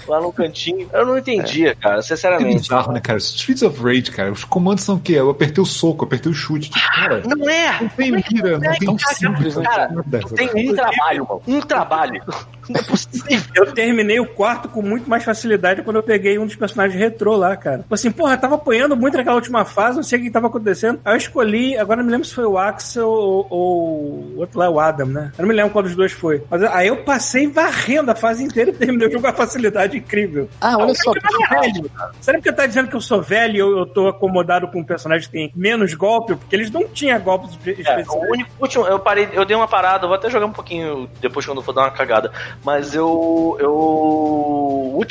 lá 0.09 0.21
no 0.21 0.33
cantinho. 0.33 0.89
Eu 0.93 1.07
não 1.07 1.19
entendia, 1.19 1.75
cara, 1.75 1.99
É 1.99 2.03
sinceramente. 2.03 2.61
bizarro, 2.63 2.93
né, 2.93 3.01
cara? 3.01 3.19
Streets 3.19 3.63
of 3.63 3.83
Rage, 3.83 4.11
cara. 4.11 4.31
Os 4.33 4.45
comandos 4.45 4.85
são 4.85 4.97
o 4.97 5.01
quê? 5.01 5.15
Eu 5.15 5.31
apertei 5.31 5.63
o 5.63 5.67
soco, 5.67 6.05
apertei 6.05 6.31
o 6.31 6.35
chute. 6.35 6.71
Tipo, 6.71 6.87
cara, 6.95 7.23
Não 7.25 7.49
é! 7.49 7.81
não 7.81 7.89
tem 7.89 8.11
mira, 8.13 8.59
não 8.59 8.61
tem 8.61 8.79
tão 8.87 8.99
simples, 8.99 9.55
Cara, 9.55 9.89
nada. 9.89 10.21
tem 10.35 10.71
um 10.71 10.75
trabalho, 10.75 11.27
mano. 11.29 11.43
Um 11.47 11.61
trabalho. 11.61 12.23
Não 12.69 12.79
é 12.81 12.83
possível. 12.85 13.41
Eu 13.57 13.73
terminei 13.73 14.21
o 14.21 14.27
quarto 14.27 14.69
com 14.69 14.81
muito 14.83 15.11
mais 15.11 15.25
facilidade 15.25 15.83
quando 15.83 15.92
eu 15.99 16.03
peguei 16.03 16.39
um 16.39 16.47
dos 16.47 16.57
personagens 16.57 16.99
retrô 16.99 17.37
lá, 17.37 17.57
cara. 17.57 17.79
Tipo 17.79 17.95
Assim, 17.95 18.11
porra, 18.11 18.37
tava 18.37 18.55
apanhando 18.57 18.97
muito 18.97 19.17
naquela 19.17 19.37
última 19.37 19.65
fase, 19.65 19.97
não 19.97 20.03
sei 20.03 20.19
o 20.19 20.23
que 20.23 20.31
tava 20.31 20.47
acontecendo. 20.49 21.01
Aí 21.05 21.13
eu 21.15 21.17
escolhi, 21.19 21.77
agora 21.77 21.99
não 21.99 22.07
me 22.07 22.11
lembro 22.13 22.27
se 22.27 22.35
foi 22.35 22.45
o 22.45 22.59
Axel 22.59 23.09
ou, 23.09 23.47
ou 23.51 23.89
o 24.35 24.35
outro 24.39 24.59
lá, 24.59 24.69
o 24.71 24.79
Adam, 24.81 25.07
né? 25.07 25.33
Eu 25.39 25.43
não 25.43 25.49
me 25.49 25.55
lembro 25.55 25.71
qual 25.73 25.83
dos 25.83 25.95
dois 25.97 26.13
foi. 26.13 26.43
Mas 26.51 26.63
aí 26.65 26.89
eu 26.89 26.99
passei 27.05 27.47
varrendo 27.47 28.11
a 28.11 28.15
fase 28.15 28.43
inteira 28.45 28.71
e 28.71 28.73
terminei 28.73 29.09
o 29.09 29.11
jogo 29.11 29.23
com 29.23 29.29
uma 29.29 29.35
facilidade 29.37 29.97
incrível. 29.97 30.49
Ah, 30.61 30.77
olha 30.79 30.95
só. 30.95 31.13
Eu 31.13 31.21
sou 31.31 31.61
velho. 31.61 31.91
Será 32.21 32.41
que 32.41 32.53
tá 32.53 32.67
dizendo 32.67 32.89
que 32.89 32.97
eu 32.97 33.01
sou 33.01 33.21
velho 33.23 33.55
e 33.55 33.59
eu, 33.59 33.79
eu 33.79 33.87
tô 33.87 34.09
acomodado 34.09 34.69
com 34.69 34.81
um 34.81 34.85
personagem 34.85 35.27
que 35.27 35.33
tem 35.33 35.53
menos 35.55 35.95
golpe? 35.95 36.35
Porque 36.35 36.55
eles 36.57 36.71
não 36.71 36.87
tinham 36.89 37.21
golpes 37.21 37.51
É, 37.67 37.71
especiais. 37.71 38.09
o 38.09 38.19
único, 38.31 38.51
último, 38.61 38.87
eu 38.87 38.99
parei, 38.99 39.29
eu 39.33 39.45
dei 39.45 39.57
uma 39.57 39.69
parada, 39.69 40.05
eu 40.05 40.09
vou 40.09 40.17
até 40.17 40.29
jogar 40.31 40.47
um 40.47 40.53
pouquinho 40.53 41.09
depois 41.21 41.45
quando 41.47 41.59
eu 41.59 41.63
for 41.63 41.73
dar 41.73 41.83
uma 41.83 41.91
cagada. 41.91 42.33
Mas 42.65 42.95
eu. 42.95 43.57
eu 43.61 43.73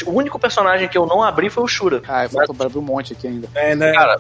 o 0.06 0.12
único 0.12 0.40
personagem 0.40 0.70
que 0.88 0.98
eu 0.98 1.06
não 1.06 1.22
abri 1.22 1.49
foi 1.49 1.64
o 1.64 1.68
Shura. 1.68 2.02
Ah, 2.07 2.27
falta 2.30 2.65
abrir 2.65 2.77
um 2.80 2.81
monte 2.81 3.14
aqui 3.14 3.27
ainda. 3.27 3.48
É, 3.56 3.76
né? 3.76 3.91
Cara. 3.93 4.18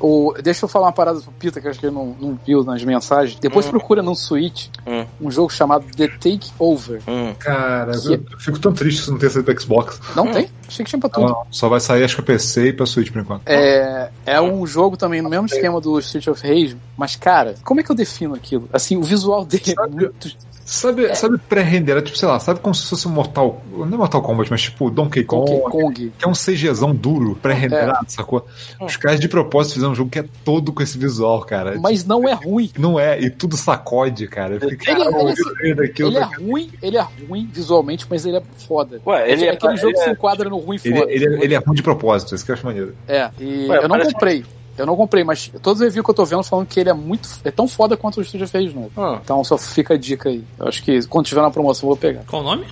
O, 0.00 0.34
deixa 0.42 0.64
eu 0.64 0.68
falar 0.68 0.86
uma 0.86 0.92
parada 0.92 1.20
pro 1.20 1.32
Pita 1.32 1.60
que 1.60 1.66
eu 1.66 1.70
acho 1.70 1.80
que 1.80 1.86
ele 1.86 1.94
não, 1.94 2.16
não 2.20 2.38
viu 2.46 2.62
nas 2.64 2.82
mensagens. 2.84 3.38
Depois 3.38 3.66
procura 3.66 4.02
no 4.02 4.14
Switch 4.14 4.68
Hum. 4.86 5.04
um 5.20 5.30
jogo 5.30 5.50
chamado 5.52 5.84
The 5.96 6.08
Takeover. 6.08 7.00
Hum. 7.06 7.34
Cara, 7.38 7.92
eu, 8.04 8.12
eu 8.30 8.38
fico 8.38 8.58
tão 8.58 8.72
triste 8.72 9.04
se 9.04 9.10
não 9.10 9.18
ter 9.18 9.30
saído 9.30 9.44
pro 9.52 9.60
Xbox. 9.60 10.00
Não 10.16 10.30
tem? 10.30 10.48
Achei 10.66 10.84
que 10.84 10.90
tinha 10.90 11.00
pra 11.00 11.08
tudo. 11.10 11.28
Não, 11.28 11.46
só 11.50 11.68
vai 11.68 11.80
sair, 11.80 12.02
acho 12.04 12.16
que 12.16 12.22
pra 12.22 12.34
PC 12.34 12.68
e 12.68 12.72
pra 12.72 12.86
Switch 12.86 13.12
por 13.12 13.20
enquanto. 13.20 13.42
É, 13.46 14.10
é 14.24 14.40
um 14.40 14.66
jogo 14.66 14.96
também 14.96 15.20
no 15.20 15.28
mesmo 15.28 15.46
esquema 15.46 15.80
do 15.80 15.98
Street 15.98 16.26
of 16.28 16.46
Rage, 16.46 16.76
mas 17.02 17.16
cara, 17.16 17.56
como 17.64 17.80
é 17.80 17.82
que 17.82 17.90
eu 17.90 17.96
defino 17.96 18.34
aquilo? 18.36 18.68
Assim, 18.72 18.96
o 18.96 19.02
visual 19.02 19.44
dele 19.44 19.62
é 19.66 19.74
Sabe- 19.74 19.94
muito. 19.96 20.52
Sabe, 20.64 21.14
sabe 21.16 21.36
pré-render? 21.38 22.00
Tipo, 22.02 22.16
sei 22.16 22.28
lá, 22.28 22.38
sabe 22.38 22.60
como 22.60 22.72
se 22.72 22.86
fosse 22.88 23.08
um 23.08 23.10
Mortal. 23.10 23.60
Não 23.72 23.84
é 23.84 23.96
Mortal 23.96 24.22
Kombat, 24.22 24.48
mas 24.48 24.62
tipo 24.62 24.88
Donkey 24.90 25.24
Kong. 25.24 25.50
Donkey 25.50 25.70
Kong. 25.70 26.12
Que 26.16 26.24
é 26.24 26.28
um 26.28 26.32
CGzão 26.34 26.94
duro, 26.94 27.34
pré-renderado, 27.42 28.06
sacou? 28.06 28.46
Os 28.80 28.96
caras 28.96 29.18
de 29.18 29.28
propósito 29.28 29.74
fizeram 29.74 29.92
um 29.92 29.94
jogo 29.96 30.08
que 30.08 30.20
é 30.20 30.24
todo 30.44 30.72
com 30.72 30.80
esse 30.80 30.96
visual, 30.96 31.40
cara. 31.44 31.76
Mas 31.80 32.04
não 32.04 32.28
é 32.28 32.32
ruim. 32.32 32.70
Não 32.78 32.98
é, 32.98 33.20
e 33.20 33.28
tudo 33.28 33.56
sacode, 33.56 34.28
cara. 34.28 34.54
Ele- 34.62 34.76
cara, 34.76 35.00
ele- 35.02 35.34
vi 35.60 35.74
daquilo, 35.74 36.10
Ele 36.10 36.18
é 36.18 36.24
ruim, 36.38 36.70
ele 36.80 36.96
é 36.96 37.06
ruim 37.28 37.50
visualmente, 37.52 38.06
mas 38.08 38.24
ele 38.24 38.36
é 38.36 38.42
foda. 38.66 39.00
Ué, 39.04 39.30
ele 39.32 39.44
é, 39.44 39.48
é- 39.48 39.50
aquele 39.50 39.76
jogo 39.76 39.92
que 39.94 39.98
se 40.00 40.08
é- 40.08 40.12
enquadra 40.12 40.48
no 40.48 40.58
ruim 40.58 40.78
Ele, 40.84 40.96
foda. 41.00 41.12
ele, 41.12 41.24
é- 41.26 41.44
ele 41.44 41.54
é 41.54 41.58
ruim 41.58 41.74
de 41.74 41.82
propósito, 41.82 42.36
isso 42.36 42.44
que 42.46 42.52
eu 42.52 42.54
acho 42.54 42.64
maneiro. 42.64 42.94
É, 43.08 43.28
e 43.38 43.66
Ué, 43.68 43.78
eu 43.78 43.88
não 43.88 43.98
comprei. 43.98 44.44
Eu 44.76 44.86
não 44.86 44.96
comprei, 44.96 45.22
mas 45.22 45.50
todos 45.62 45.80
os 45.80 45.84
reviews 45.86 46.04
que 46.04 46.10
eu 46.10 46.14
tô 46.14 46.24
vendo 46.24 46.42
falam 46.44 46.64
que 46.64 46.80
ele 46.80 46.88
é 46.88 46.94
muito. 46.94 47.28
É 47.44 47.50
tão 47.50 47.68
foda 47.68 47.96
quanto 47.96 48.20
o 48.20 48.24
Studio 48.24 48.48
fez 48.48 48.72
novo. 48.74 48.90
Hum. 48.96 49.18
Então 49.22 49.42
só 49.44 49.58
fica 49.58 49.94
a 49.94 49.96
dica 49.98 50.28
aí. 50.30 50.42
Eu 50.58 50.66
acho 50.68 50.82
que 50.82 51.06
quando 51.08 51.26
tiver 51.26 51.42
na 51.42 51.50
promoção 51.50 51.86
eu 51.86 51.94
vou 51.94 51.96
pegar. 51.96 52.22
Qual 52.26 52.40
o 52.42 52.44
nome? 52.44 52.66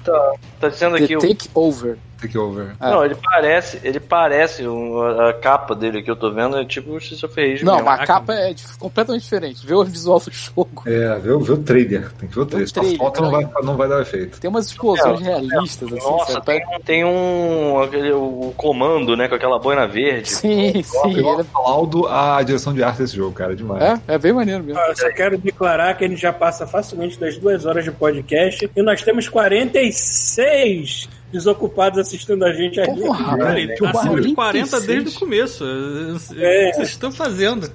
Tá 0.58 0.68
dizendo 0.68 0.96
The 0.96 1.04
aqui. 1.04 1.16
o- 1.16 1.20
Take 1.20 1.48
Over. 1.54 1.98
Take 2.20 2.36
over. 2.36 2.72
Ah. 2.78 2.90
Não, 2.90 3.04
ele 3.04 3.14
parece, 3.14 3.80
ele 3.82 3.98
parece, 4.00 4.66
um- 4.66 5.00
a, 5.20 5.32
capa 5.32 5.74
dele 5.74 6.02
que 6.02 6.10
eu 6.10 6.16
tô 6.16 6.30
vendo 6.30 6.56
é 6.58 6.64
tipo 6.64 6.90
o 6.92 6.98
Street 6.98 7.22
of 7.24 7.34
Rage 7.40 7.64
Não, 7.64 7.74
mesmo. 7.76 7.86
mas 7.88 8.00
a 8.00 8.06
capa 8.06 8.34
é 8.34 8.54
completamente 8.78 9.22
diferente. 9.22 9.66
Vê 9.66 9.74
o 9.74 9.84
visual 9.84 10.18
do 10.20 10.30
jogo. 10.30 10.82
É, 10.86 11.18
vê, 11.18 11.30
o- 11.30 11.40
vê 11.40 11.52
o 11.52 11.56
trailer. 11.58 12.10
Tem 12.12 12.28
que 12.28 12.34
ver 12.34 12.40
o 12.42 12.46
trailer. 12.46 12.68
Só 12.68 12.80
trailer, 12.80 12.98
foto 12.98 13.22
não 13.22 13.30
vai, 13.30 13.48
não 13.62 13.76
vai 13.76 13.88
dar 13.88 14.02
efeito. 14.02 14.38
Tem 14.40 14.50
umas 14.50 14.66
explosões 14.66 15.20
É, 15.20 15.24
realistas, 15.24 15.92
assim. 15.92 16.06
Nossa, 16.10 16.40
tem, 16.42 16.62
um- 16.66 16.80
tem 16.80 17.04
um. 17.04 17.80
Aquele, 17.82 18.12
o 18.12 18.52
comando, 18.56 19.16
né? 19.16 19.28
Com 19.28 19.34
aquela 19.36 19.58
boina 19.58 19.86
verde. 19.86 20.28
Sim, 20.30 20.82
sim. 20.82 21.14
Eu 21.18 21.32
ele 21.32 21.40
aplaudo 21.42 22.06
a 22.06 22.42
direção 22.42 22.74
de 22.74 22.82
arte 22.82 22.98
desse 22.98 23.16
jogo, 23.16 23.32
cara, 23.32 23.56
demais. 23.56 23.82
É, 23.82 24.14
é 24.14 24.18
bem 24.18 24.32
maneiro 24.32 24.62
mesmo. 24.62 24.78
Ah, 24.80 24.88
Eu 24.88 24.96
só 24.96 25.08
quero 25.12 25.38
declarar 25.38 25.94
que 25.96 26.04
a 26.04 26.08
gente 26.08 26.20
já 26.20 26.32
passa 26.32 26.66
facilmente 26.66 27.18
das 27.18 27.36
duas 27.38 27.64
horas 27.64 27.84
de 27.84 27.90
podcast 27.90 28.70
e 28.76 28.82
nós 28.82 29.02
temos 29.02 29.28
46 29.28 31.08
desocupados 31.32 31.98
assistindo 31.98 32.44
a 32.44 32.52
gente 32.52 32.80
ali. 32.80 33.00
Porra, 33.00 33.36
Peraí, 33.36 33.66
velho, 33.66 33.86
acima 33.86 34.20
de 34.20 34.34
40 34.34 34.68
46. 34.70 34.86
desde 34.86 35.16
o 35.16 35.20
começo. 35.20 35.64
É. 35.64 35.68
O 35.68 36.70
que 36.70 36.76
vocês 36.76 36.88
estão 36.88 37.12
fazendo? 37.12 37.70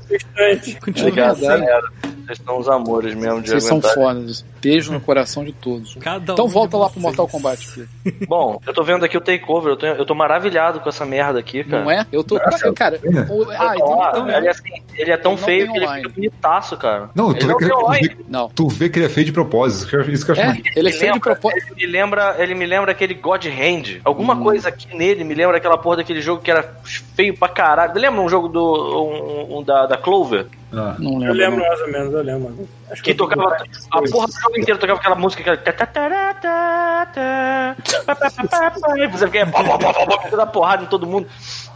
Continua 0.83 1.09
Obrigado, 1.09 1.31
assim. 1.35 1.45
galera. 1.45 1.91
Vocês 2.25 2.41
são 2.45 2.57
os 2.59 2.67
amores 2.67 3.13
mesmo 3.15 3.41
de 3.41 3.49
Vocês 3.49 3.63
são 3.63 3.77
aguentar. 3.77 3.93
fodas. 3.93 4.45
Beijo 4.61 4.91
no 4.91 4.99
coração 4.99 5.43
de 5.45 5.53
todos. 5.53 5.95
Cada 5.99 6.33
Então 6.33 6.45
um 6.45 6.49
volta 6.49 6.75
lá 6.77 6.89
pro. 6.89 6.99
Mortal 6.99 7.27
Kombat. 7.27 7.87
Bom, 8.27 8.59
eu 8.65 8.73
tô 8.73 8.83
vendo 8.83 9.05
aqui 9.05 9.15
o 9.17 9.21
takeover, 9.21 9.73
eu 9.73 9.77
tô, 9.77 9.85
eu 9.85 10.05
tô 10.05 10.15
maravilhado 10.15 10.79
com 10.79 10.89
essa 10.89 11.05
merda 11.05 11.39
aqui, 11.39 11.63
cara. 11.63 11.83
Não 11.83 11.91
é? 11.91 12.05
Eu 12.11 12.23
tô. 12.23 12.39
Cara, 12.75 12.99
o- 13.29 13.49
ah, 13.51 13.73
então, 13.75 14.01
Ah, 14.03 14.09
então, 14.11 14.29
ele, 14.29 14.47
é 14.47 14.49
assim, 14.49 14.63
ele 14.95 15.11
é 15.11 15.17
tão 15.17 15.33
Ele 15.33 15.41
feio 15.41 15.71
que 15.71 15.77
ele 15.77 15.87
fica 15.87 16.09
bonitaço, 16.09 16.77
cara. 16.77 17.09
Não, 17.13 17.33
tu 17.33 17.45
ele 17.45 17.45
vê, 17.45 17.51
não 17.51 17.57
que 17.57 17.65
ele, 17.65 18.09
tu, 18.09 18.17
vê, 18.17 18.25
Não. 18.27 18.49
tu 18.49 18.67
vê 18.67 18.89
que 18.89 18.97
ele 18.99 19.05
é 19.05 19.09
feio 19.09 19.25
de 19.25 19.31
propósito. 19.31 19.95
Isso 20.11 20.25
que 20.25 20.31
eu- 20.31 20.33
acho 20.33 20.41
É, 20.41 20.47
maneiro. 20.47 20.69
ele 20.75 20.89
é 20.89 20.91
feio 20.91 21.11
de 21.11 21.13
lembra, 21.19 21.35
propósito. 21.35 21.73
Ele 21.77 21.85
me 21.85 21.91
lembra, 21.91 22.35
ele 22.39 22.55
me 22.55 22.65
lembra 22.65 22.91
aquele 22.91 23.13
God 23.13 23.45
Hand. 23.45 24.01
Alguma 24.03 24.35
coisa 24.37 24.69
aqui 24.69 24.95
nele 24.95 25.23
me 25.23 25.33
lembra 25.35 25.57
aquela 25.57 25.77
porra 25.77 25.97
daquele 25.97 26.21
jogo 26.21 26.41
que 26.41 26.49
era 26.49 26.63
feio 27.15 27.37
pra 27.37 27.47
caralho. 27.49 27.93
Lembra 27.99 28.21
um 28.21 28.29
jogo 28.29 28.47
do 28.47 28.63
um, 28.63 29.59
um 29.59 29.63
da, 29.63 29.85
da 29.85 29.97
Clover? 29.97 30.47
Ah. 30.73 30.95
Não 30.99 31.13
Eu 31.23 31.33
lembro. 31.33 31.33
lembro 31.33 31.59
não. 31.59 31.67
mais 31.67 31.81
ou 31.81 31.87
menos, 31.91 32.13
eu 32.13 32.21
lembro. 32.23 32.69
Acho 32.91 33.03
Que 33.03 33.11
eu 33.11 33.17
tocava 33.17 33.55
a 33.91 34.01
porra 34.01 34.27
do 34.27 34.33
jogo 34.33 34.57
inteiro, 34.59 34.79
tocava 34.79 34.99
aquela 34.99 35.15
música 35.15 35.41
que 35.43 35.49
era. 35.49 35.57
E 38.97 39.07
você 39.07 39.27
fica 39.27 39.45
dando 40.31 40.47
porrada 40.51 40.83
em 40.83 40.87
todo 40.87 41.05
mundo. 41.07 41.27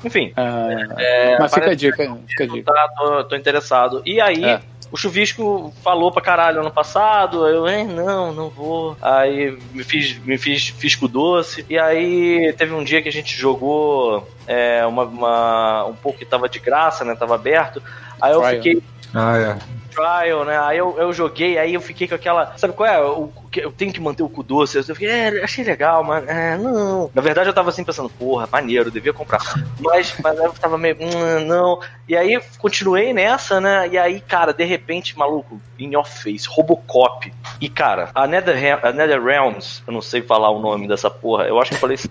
Enfim, 0.03 0.31
Ah, 0.35 0.67
é, 0.97 1.37
mas 1.39 1.53
fica 1.53 1.71
a 1.71 1.75
dica, 1.75 2.17
fica 2.27 2.43
a 2.43 2.47
dica. 2.47 2.71
tá, 2.73 2.89
tô, 2.97 3.23
tô 3.25 3.35
interessado. 3.35 4.01
E 4.05 4.19
aí, 4.21 4.43
É. 4.43 4.61
o 4.91 4.97
Chuvisco 4.97 5.73
falou 5.83 6.11
pra 6.11 6.21
caralho 6.21 6.61
ano 6.61 6.71
passado, 6.71 7.47
eu, 7.47 7.67
hein, 7.67 7.85
não, 7.87 8.31
não 8.33 8.49
vou. 8.49 8.97
Aí 9.01 9.57
me 9.71 9.83
fiz, 9.83 10.17
me 10.19 10.37
fiz, 10.37 10.69
fiz 10.69 10.95
com 10.95 11.07
doce. 11.07 11.65
E 11.69 11.77
aí 11.77 12.53
teve 12.57 12.73
um 12.73 12.83
dia 12.83 13.01
que 13.01 13.09
a 13.09 13.11
gente 13.11 13.35
jogou 13.37 14.27
é, 14.47 14.85
uma, 14.85 15.03
uma- 15.03 15.85
um 15.85 15.93
pouco 15.95 16.17
que 16.19 16.25
tava 16.25 16.49
de 16.49 16.59
graça, 16.59 17.03
né? 17.05 17.15
Tava 17.15 17.35
aberto. 17.35 17.81
Aí 18.21 18.31
eu 18.33 18.41
Trial. 18.41 18.55
fiquei 18.55 18.83
Ah, 19.13 19.37
é. 19.37 19.57
trial, 19.93 20.45
né? 20.45 20.57
Aí 20.59 20.77
eu, 20.77 20.95
eu 20.97 21.11
joguei, 21.13 21.57
aí 21.57 21.73
eu 21.73 21.81
fiquei 21.81 22.07
com 22.07 22.15
aquela. 22.15 22.53
Sabe 22.57 22.73
qual 22.73 22.87
é? 22.89 23.01
O, 23.01 23.31
eu 23.57 23.71
tenho 23.71 23.91
que 23.91 23.99
manter 23.99 24.23
o 24.23 24.29
cu 24.29 24.43
doce. 24.43 24.77
Eu 24.77 24.83
fiquei, 24.83 25.09
é, 25.09 25.43
achei 25.43 25.63
legal, 25.63 26.03
mas 26.03 26.27
é, 26.27 26.57
não. 26.57 27.09
Na 27.13 27.21
verdade, 27.21 27.49
eu 27.49 27.53
tava 27.53 27.69
assim 27.69 27.83
pensando, 27.83 28.09
porra, 28.09 28.47
maneiro, 28.51 28.91
devia 28.91 29.13
comprar. 29.13 29.41
Mas, 29.79 30.13
mas 30.21 30.37
eu 30.37 30.53
tava 30.53 30.77
meio, 30.77 30.97
hum, 30.99 31.45
não. 31.45 31.79
E 32.07 32.15
aí 32.15 32.39
continuei 32.57 33.13
nessa, 33.13 33.59
né? 33.59 33.87
E 33.91 33.97
aí, 33.97 34.19
cara, 34.19 34.53
de 34.53 34.63
repente, 34.63 35.17
maluco, 35.17 35.59
in 35.79 35.93
your 35.93 36.05
face, 36.05 36.47
Robocop. 36.47 37.31
E, 37.59 37.69
cara, 37.69 38.09
a 38.13 38.27
Nether, 38.27 38.79
a 38.85 38.91
Nether 38.91 39.23
Realms, 39.23 39.81
eu 39.87 39.93
não 39.93 40.01
sei 40.01 40.21
falar 40.21 40.49
o 40.49 40.59
nome 40.59 40.87
dessa 40.87 41.09
porra, 41.09 41.45
eu 41.45 41.59
acho 41.59 41.69
que 41.69 41.75
eu 41.75 41.79
falei 41.79 41.95
isso. 41.95 42.09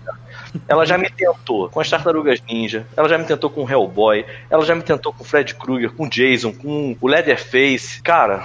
Ela 0.67 0.85
já 0.85 0.97
me 0.97 1.09
tentou 1.09 1.69
com 1.69 1.79
as 1.79 1.89
Tartarugas 1.89 2.41
Ninja, 2.41 2.85
ela 2.97 3.07
já 3.07 3.17
me 3.17 3.25
tentou 3.25 3.49
com 3.49 3.63
o 3.63 3.69
Hellboy, 3.69 4.25
ela 4.49 4.65
já 4.65 4.73
me 4.73 4.81
tentou 4.81 5.13
com 5.13 5.23
o 5.23 5.25
Fred 5.25 5.53
Krueger, 5.55 5.91
com 5.91 6.05
o 6.05 6.09
Jason, 6.09 6.51
com 6.53 6.95
o 6.99 7.07
Leatherface. 7.07 8.01
Cara, 8.01 8.43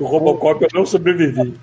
O 0.00 0.06
Robocop 0.06 0.62
eu 0.62 0.68
não 0.72 0.86
sobrevivi. 0.86 1.60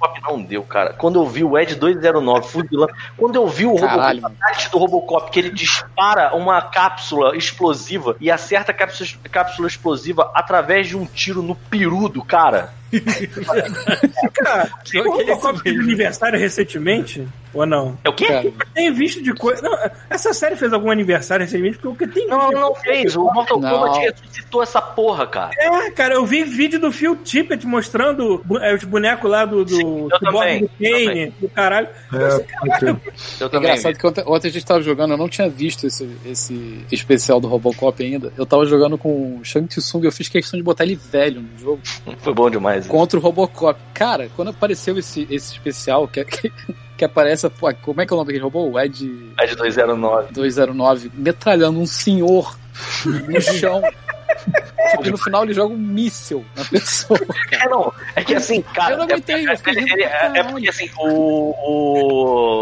Robocop 0.00 0.22
não 0.22 0.42
deu, 0.42 0.62
cara. 0.62 0.94
Quando 0.94 1.20
eu 1.20 1.26
vi 1.26 1.44
o 1.44 1.58
Ed 1.58 1.74
209 1.74 2.48
fuzilando, 2.48 2.92
quando 3.18 3.36
eu 3.36 3.46
vi 3.46 3.66
o 3.66 3.76
Caralho, 3.76 4.22
Robocop, 4.22 4.70
do 4.72 4.78
Robocop, 4.78 5.30
que 5.30 5.38
ele 5.38 5.50
dispara 5.50 6.34
uma 6.34 6.62
cápsula 6.62 7.36
explosiva 7.36 8.16
e 8.18 8.30
acerta 8.30 8.72
a 8.72 8.74
cápsula, 8.74 9.10
cápsula 9.30 9.68
explosiva 9.68 10.30
através 10.34 10.88
de 10.88 10.96
um 10.96 11.04
tiro 11.04 11.42
no 11.42 11.54
peru 11.54 12.08
do 12.08 12.24
cara. 12.24 12.72
Cara, 14.34 14.70
Que 14.84 15.00
o 15.00 15.16
que 15.16 15.30
é 15.30 15.34
Robocop 15.34 15.64
mesmo? 15.64 15.82
aniversário 15.82 16.38
recentemente? 16.38 17.26
Ou 17.52 17.66
não? 17.66 17.98
É 18.04 18.08
o 18.08 18.12
quê? 18.12 18.26
cara. 18.26 18.52
Tem 18.74 18.92
visto 18.92 19.20
de 19.22 19.34
coisa. 19.34 19.60
Não, 19.62 19.76
essa 20.08 20.32
série 20.32 20.54
fez 20.54 20.72
algum 20.72 20.90
aniversário 20.90 21.44
recentemente, 21.44 21.78
porque 21.78 21.88
o 21.88 22.08
que 22.08 22.14
tem 22.14 22.28
Não, 22.28 22.50
não 22.52 22.74
fez. 22.76 23.16
O 23.16 23.24
Mortal. 23.24 23.60
Kombat 23.60 23.98
ressuscitou 23.98 24.62
essa 24.62 24.80
porra, 24.80 25.26
cara. 25.26 25.50
É, 25.58 25.90
cara, 25.90 26.14
eu 26.14 26.24
vi 26.24 26.44
vídeo 26.44 26.78
do 26.78 26.92
Phil 26.92 27.16
Tippett 27.16 27.66
mostrando 27.66 28.44
é, 28.60 28.74
os 28.74 28.84
bonecos 28.84 29.28
lá 29.28 29.44
do, 29.44 29.64
do 29.64 29.74
Sim, 29.74 30.08
eu 30.10 30.18
Cyborg 30.18 30.20
também, 30.20 30.60
do 30.60 30.68
Kane, 30.78 31.34
do 31.40 31.48
caralho. 31.48 31.88
É. 32.12 33.00
Eu 33.40 33.48
também. 33.48 33.70
Engraçado 33.70 33.98
que 33.98 34.06
ontem, 34.06 34.24
ontem 34.26 34.48
a 34.48 34.52
gente 34.52 34.64
tava 34.64 34.80
jogando, 34.82 35.12
eu 35.12 35.18
não 35.18 35.28
tinha 35.28 35.48
visto 35.48 35.86
esse, 35.86 36.08
esse 36.24 36.86
especial 36.92 37.40
do 37.40 37.48
Robocop 37.48 38.02
ainda. 38.02 38.32
Eu 38.36 38.46
tava 38.46 38.64
jogando 38.64 38.96
com 38.96 39.38
o 39.38 39.44
Shang 39.44 39.66
Tsung 39.66 40.04
e 40.04 40.06
eu 40.06 40.12
fiz 40.12 40.28
questão 40.28 40.56
de 40.56 40.62
botar 40.62 40.84
ele 40.84 40.94
velho 40.94 41.40
no 41.40 41.58
jogo 41.58 41.80
Foi 42.18 42.32
bom 42.32 42.48
demais. 42.48 42.79
Né? 42.80 42.88
contra 42.88 43.18
o 43.18 43.22
Robocop. 43.22 43.80
Cara, 43.94 44.28
quando 44.36 44.48
apareceu 44.48 44.98
esse, 44.98 45.26
esse 45.30 45.52
especial 45.52 46.06
que, 46.06 46.24
que, 46.24 46.52
que 46.96 47.04
aparece, 47.04 47.50
como 47.82 48.00
é 48.00 48.06
que 48.06 48.12
é 48.12 48.14
o 48.14 48.18
nome 48.18 48.28
daquele 48.28 48.44
robô? 48.44 48.70
O 48.70 48.78
Ed 48.78 49.32
Ed 49.40 49.56
209. 49.56 50.32
209 50.32 51.10
metralhando 51.14 51.80
um 51.80 51.86
senhor 51.86 52.58
no 53.06 53.40
chão. 53.40 53.82
e 55.04 55.10
no 55.10 55.18
final 55.18 55.44
ele 55.44 55.52
joga 55.52 55.74
um 55.74 55.76
míssil 55.76 56.44
na 56.56 56.64
pessoa. 56.64 57.18
É, 57.52 57.68
não. 57.68 57.92
É 58.16 58.24
que 58.24 58.34
assim, 58.34 58.62
cara. 58.62 58.94
Eu 58.94 58.98
não 58.98 59.04
aguentei, 59.04 59.36
rindo 59.36 59.50
ele- 59.50 59.60
pra 59.60 59.72
é, 59.72 60.04
é 60.04 60.08
caralho. 60.08 60.48
porque 60.50 60.68
assim, 60.68 60.90
o, 60.96 61.06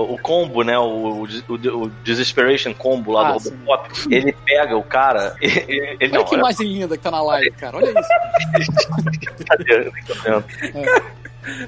o, 0.08 0.14
o 0.14 0.18
combo, 0.18 0.62
né? 0.64 0.76
O, 0.78 1.22
o, 1.24 1.54
o 1.84 1.88
Desesperation 2.02 2.74
combo 2.74 3.12
lá 3.12 3.28
Ah, 3.28 3.32
do. 3.32 3.38
Robocop, 3.50 3.88
ele 4.10 4.32
pega 4.44 4.76
o 4.76 4.82
cara. 4.82 5.36
Ele, 5.40 5.60
ele, 5.68 5.96
Olha 6.00 6.18
não, 6.18 6.24
que 6.24 6.34
é 6.34 6.38
imagem 6.38 6.66
linda 6.72 6.96
que 6.96 7.02
tá 7.02 7.10
na 7.10 7.22
live, 7.22 7.50
cara. 7.52 7.76
Olha 7.76 7.94
isso. 8.00 8.08
vendo. 10.24 10.44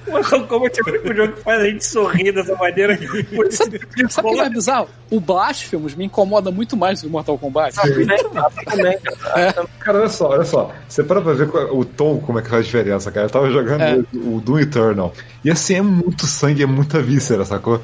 O 0.06 0.10
Mortal 0.10 0.46
Kombat 0.46 0.78
é 0.78 0.82
o 0.82 0.88
único 0.90 1.14
jogo 1.14 1.32
que 1.34 1.42
faz 1.42 1.60
a 1.60 1.64
gente 1.64 1.84
sorrir 1.84 2.32
dessa 2.32 2.54
maneira. 2.56 2.98
Sabe, 3.50 3.76
o 4.24 4.32
que 4.34 4.40
é 4.40 4.48
bizarro? 4.50 4.88
O 5.10 5.20
Blasphemous 5.20 5.94
me 5.94 6.04
incomoda 6.04 6.50
muito 6.50 6.76
mais 6.76 7.00
do 7.00 7.02
que 7.02 7.08
o 7.08 7.10
Mortal 7.10 7.38
Kombat. 7.38 7.74
Também, 8.64 8.98
cara. 9.00 9.66
Cara, 9.80 9.98
olha 9.98 10.08
só, 10.08 10.28
olha 10.30 10.44
só. 10.44 10.72
Você 10.88 11.02
para 11.02 11.20
pra 11.20 11.32
ver 11.32 11.48
qual- 11.48 11.76
o 11.76 11.84
tom, 11.84 12.18
como 12.20 12.38
é 12.38 12.42
que 12.42 12.48
faz 12.48 12.60
a 12.62 12.64
diferença, 12.64 13.10
cara. 13.10 13.26
Eu 13.26 13.30
tava 13.30 13.50
jogando 13.50 13.80
É. 13.82 13.98
o 14.14 14.40
Doom 14.40 14.58
Eternal. 14.60 15.12
E 15.44 15.50
assim, 15.50 15.74
é 15.76 15.82
muito 15.82 16.26
sangue, 16.26 16.62
é 16.62 16.66
muita 16.66 17.00
víscera, 17.02 17.44
sacou? 17.44 17.80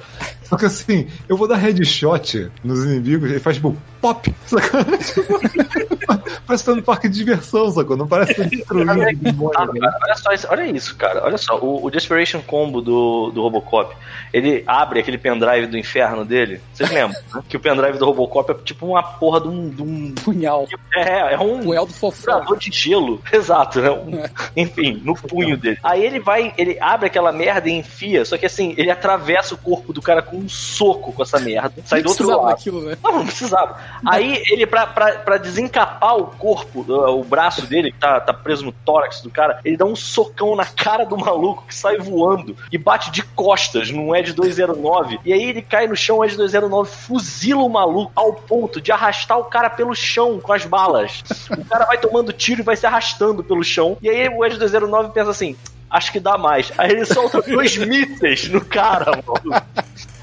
Só 0.49 0.57
que 0.57 0.65
assim, 0.67 1.09
eu 1.29 1.37
vou 1.37 1.49
dar 1.49 1.57
headshot 1.57 2.51
nos 2.63 2.85
inimigos 2.85 3.31
e 3.31 3.39
faz 3.41 3.57
tipo 3.57 3.77
pop, 4.01 4.33
sacou? 4.47 4.81
parece 6.47 6.65
que 6.65 6.71
tá 6.71 6.77
no 6.77 6.83
parque 6.83 7.09
de 7.09 7.17
diversão, 7.19 7.71
sacou? 7.71 7.97
Não 7.97 8.07
parece 8.07 8.35
que 8.35 8.43
tá 8.43 8.49
destruindo 8.49 8.91
Ah, 8.93 9.67
cara, 9.67 9.99
olha 10.05 10.17
só 10.17 10.33
isso, 10.33 10.47
olha 10.51 10.67
isso, 10.67 10.97
cara. 10.97 11.25
Olha 11.25 11.39
só, 11.39 11.59
o, 11.59 11.85
o 11.85 11.91
Desperation 11.91 12.41
Combo 12.41 12.81
do, 12.81 13.31
do 13.31 13.43
Robocop, 13.43 13.95
ele 14.33 14.63
abre 14.67 15.01
aquele 15.01 15.19
pendrive 15.19 15.67
do 15.67 15.77
inferno 15.79 16.25
dele. 16.25 16.61
Vocês 16.73 16.91
lembram? 16.91 17.19
né? 17.35 17.43
Que 17.49 17.57
o 17.57 17.61
pendrive 17.61 17.99
do 17.99 18.05
Robocop 18.05 18.51
é 18.53 18.55
tipo 18.55 18.87
uma 18.87 19.03
porra 19.03 19.41
de 19.41 19.49
um. 19.49 19.69
De 19.71 19.83
um 19.83 20.15
Punhal. 20.25 20.67
é, 20.95 21.35
é 21.35 21.39
um. 21.39 21.61
Punhal 21.63 21.87
do 21.87 21.93
fofão. 21.93 22.45
de 22.59 22.71
gelo. 22.71 23.21
Exato, 23.33 23.81
né? 23.81 23.91
Um- 23.91 24.23
enfim, 24.57 25.01
no 25.05 25.15
punho 25.15 25.57
dele. 25.57 25.79
Aí 25.83 26.05
ele 26.05 26.21
vai, 26.21 26.55
ele 26.57 26.79
abre 26.81 27.07
aquela 27.07 27.33
merda 27.33 27.69
e 27.69 27.73
enfia, 27.73 28.25
só 28.25 28.37
que 28.39 28.47
assim, 28.47 28.75
ele 28.77 28.91
atravessa 28.91 29.55
o 29.55 29.59
corpo 29.59 29.93
do 29.93 30.01
cara 30.01 30.23
com 30.23 30.36
um 30.37 30.49
soco 30.49 31.13
com 31.13 31.23
essa 31.23 31.39
merda. 31.41 31.83
Sai 31.85 32.03
do 32.03 32.09
outro 32.09 32.29
lado. 32.29 32.47
daquilo, 32.47 32.83
né? 32.83 32.97
Não, 33.03 33.13
não 33.13 33.27
precisava. 33.27 33.79
Aí 34.07 34.43
ele, 34.51 34.67
pra, 34.67 34.87
pra, 34.87 35.13
pra 35.19 35.37
desencapar 35.37 36.17
o 36.17 36.27
corpo, 36.27 36.85
o, 36.87 37.21
o 37.21 37.25
braço 37.25 37.67
dele, 37.67 37.93
que 37.93 37.99
tá, 37.99 38.21
tá 38.21 38.33
preso 38.33 38.65
no 38.65 38.73
tórax 38.73 39.21
do 39.21 39.31
cara, 39.31 39.61
ele 39.65 39.77
dá 39.77 39.85
um 39.85 39.97
socão 39.97 40.55
na 40.55 40.65
cara 40.65 41.05
do 41.05 41.17
maluco 41.17 41.65
que 41.67 41.75
sai 41.75 41.99
voando 41.99 42.57
e 42.71 42.79
bate 42.79 43.11
de 43.11 43.23
costas 43.23 43.91
num 43.91 44.15
Ed 44.15 44.33
209. 44.33 45.21
E 45.25 45.33
aí 45.33 45.45
ele 45.45 45.63
cai 45.63 45.87
no 45.87 45.97
chão, 45.97 46.19
o 46.19 46.25
Ed 46.25 46.37
209 46.37 46.91
fuzila 46.91 47.63
o 47.63 47.69
maluco 47.69 48.13
ao 48.15 48.33
ponto 48.33 48.81
de 48.81 48.93
arrastar 48.93 49.39
o 49.39 49.45
cara 49.45 49.71
pelo 49.71 49.95
chão 49.95 50.39
com 50.41 50.53
as 50.53 50.65
balas. 50.65 51.23
O 51.51 51.65
cara 51.65 51.85
vai 51.87 51.99
tomando 51.99 52.33
tiro 52.33 52.61
e 52.61 52.65
vai 52.65 52.77
se 52.77 52.87
arrastando 52.87 53.43
pelo 53.43 53.65
chão. 53.65 53.97
E 54.01 54.09
aí 54.09 54.29
o 54.29 54.45
Ed 54.45 54.59
209 54.59 55.11
pensa 55.11 55.31
assim. 55.31 55.57
Acho 55.89 56.11
que 56.11 56.19
dá 56.19 56.37
mais. 56.37 56.73
Aí 56.77 56.91
ele 56.91 57.05
solta 57.05 57.41
dois 57.41 57.77
mísseis 57.79 58.49
no 58.49 58.65
cara, 58.65 59.13
mano. 59.25 59.63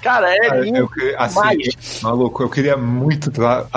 Cara, 0.04 0.34
é 0.34 0.50
Cara, 0.50 0.60
lindo. 0.60 0.78
eu, 0.78 0.90
assim, 1.18 1.40
demais. 1.40 2.02
maluco, 2.02 2.44
eu 2.44 2.50
queria 2.50 2.76
muito 2.76 3.30
estar 3.30 3.68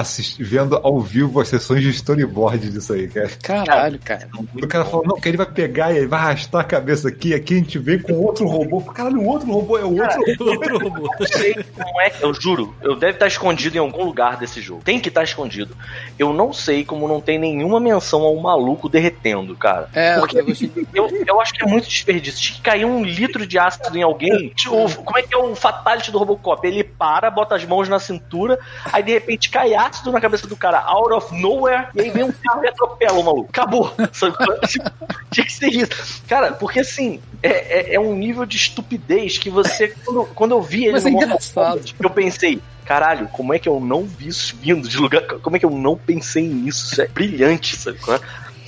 vendo 0.41 0.77
ao 0.83 1.01
vivo 1.01 1.41
as 1.41 1.49
sessões 1.49 1.83
de 1.83 1.91
storyboard 1.91 2.71
disso 2.71 2.93
aí, 2.93 3.09
cara. 3.09 3.31
Caralho, 3.43 3.99
cara. 4.01 4.29
O 4.61 4.67
cara 4.67 4.85
falou, 4.85 5.07
não, 5.07 5.21
que 5.21 5.29
ele 5.29 5.37
vai 5.37 5.47
pegar 5.47 5.93
e 5.93 5.99
ele 5.99 6.07
vai 6.07 6.19
arrastar 6.19 6.63
a 6.63 6.65
cabeça 6.65 7.09
aqui, 7.09 7.33
aqui 7.33 7.55
a 7.55 7.59
gente 7.59 7.79
vem 7.79 7.99
com 7.99 8.15
outro 8.15 8.47
robô. 8.47 8.81
Caralho, 8.81 9.21
o 9.21 9.27
outro 9.27 9.51
robô 9.51 9.79
é 9.79 9.85
o 9.85 10.01
outro 10.01 10.19
robô. 10.19 10.51
Outro 10.51 10.79
robô. 10.79 11.11
Eu 11.21 11.27
sei 11.27 11.55
como 11.55 12.01
é 12.01 12.11
que. 12.11 12.25
Eu 12.25 12.35
juro, 12.35 12.75
eu 12.83 12.97
deve 12.97 13.13
estar 13.13 13.27
escondido 13.27 13.77
em 13.77 13.81
algum 13.81 14.05
lugar 14.05 14.37
desse 14.37 14.61
jogo. 14.61 14.83
Tem 14.85 14.99
que 14.99 15.09
estar 15.09 15.23
escondido. 15.23 15.77
Eu 16.19 16.33
não 16.33 16.53
sei 16.53 16.85
como 16.85 17.07
não 17.07 17.21
tem 17.21 17.39
nenhuma 17.39 17.79
menção 17.79 18.23
ao 18.23 18.35
maluco 18.37 18.89
derretendo, 18.89 19.55
cara. 19.55 19.89
É, 19.93 20.19
Porque 20.19 20.39
eu 20.39 20.47
eu, 20.95 21.25
eu 21.27 21.41
acho 21.41 21.53
que 21.53 21.63
é 21.63 21.67
muito 21.67 21.89
desperdício. 21.89 22.41
Tinha 22.41 22.57
que 22.57 22.63
cair 22.63 22.85
um 22.85 23.05
litro 23.05 23.47
de 23.47 23.59
ácido 23.59 23.97
em 23.97 24.03
alguém. 24.03 24.49
Tipo, 24.51 24.91
como 25.05 25.19
é 25.19 25.23
que 25.23 25.35
é 25.35 25.39
o 25.39 25.55
fatality 25.55 26.11
do 26.11 26.16
Robocop? 26.19 26.67
Ele 26.67 26.85
para, 26.85 27.31
bota 27.31 27.55
as 27.55 27.65
mãos 27.65 27.89
na 27.89 27.99
cintura, 27.99 28.59
aí 28.93 29.03
de 29.03 29.13
repente 29.13 29.51
cai 29.51 29.75
ácido 29.75 30.13
na 30.13 30.21
cabeça 30.21 30.47
do 30.47 30.57
cara, 30.57 30.81
out 30.81 31.13
of 31.13 31.35
nowhere, 31.41 31.89
e 31.95 32.01
aí 32.01 32.11
vem 32.11 32.25
um 32.25 32.33
carro 32.33 32.65
e 32.65 32.69
atropela 32.69 33.19
o 33.19 33.25
maluco. 33.25 33.49
Acabou. 33.51 33.93
Tinha 35.31 35.47
que 35.47 35.53
ser 35.53 35.69
isso. 35.69 36.23
Cara, 36.29 36.53
porque 36.53 36.81
assim, 36.81 37.21
é, 37.43 37.93
é, 37.93 37.95
é 37.95 38.01
um 38.01 38.15
nível 38.15 38.47
de 38.47 38.57
estupidez 38.57 39.39
que 39.39 39.51
você. 39.51 39.89
Quando, 40.05 40.25
quando 40.35 40.53
eu 40.53 40.63
vi 40.63 40.85
ele 40.85 40.93
Mas 40.93 41.07
é 41.07 41.11
no 41.11 41.17
engraçado. 41.17 41.79
Kombat, 41.79 41.97
eu 42.01 42.11
pensei. 42.11 42.63
Caralho, 42.85 43.27
como 43.29 43.53
é 43.53 43.59
que 43.59 43.69
eu 43.69 43.81
não 43.81 44.05
vi 44.05 44.29
isso 44.29 44.55
vindo 44.61 44.89
de 44.89 44.97
lugar? 44.97 45.23
Como 45.43 45.57
é 45.57 45.59
que 45.59 45.67
eu 45.67 45.71
não 45.71 45.97
pensei 45.97 46.47
nisso? 46.47 46.93
Isso 46.93 47.03
é 47.03 47.09
brilhante, 47.09 47.77
sabe? 47.77 47.99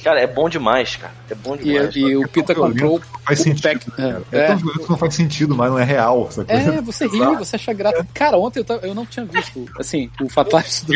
Cara, 0.03 0.21
é 0.21 0.27
bom 0.27 0.49
demais, 0.49 0.97
cara. 0.97 1.13
É 1.31 1.35
bom 1.35 1.55
E, 1.57 1.59
demais. 1.65 1.97
e 1.97 2.17
o 2.17 2.27
Pita 2.29 2.55
comprou 2.55 3.01
Faz 3.25 3.41
o 3.41 3.43
sentido. 3.43 3.63
pack. 3.63 3.91
cara. 3.91 4.23
É, 4.33 4.39
É, 4.39 4.47
tão 4.47 4.57
violento 4.59 4.81
que 4.85 4.91
não 4.91 4.97
faz 4.97 5.15
sentido, 5.15 5.55
mas 5.57 5.71
não 5.71 5.79
é 5.79 5.85
real. 5.85 6.27
Essa 6.29 6.45
coisa. 6.45 6.75
É, 6.75 6.81
você 6.81 7.07
ri, 7.07 7.19
você 7.37 7.57
acha 7.57 7.73
graça. 7.73 8.07
Cara, 8.15 8.37
ontem 8.39 8.61
eu, 8.61 8.65
tava- 8.65 8.87
eu 8.87 8.95
não 8.95 9.05
tinha 9.05 9.25
visto, 9.27 9.65
assim, 9.79 10.11
o 10.21 10.29
Fatality 10.29 10.87
do, 10.87 10.95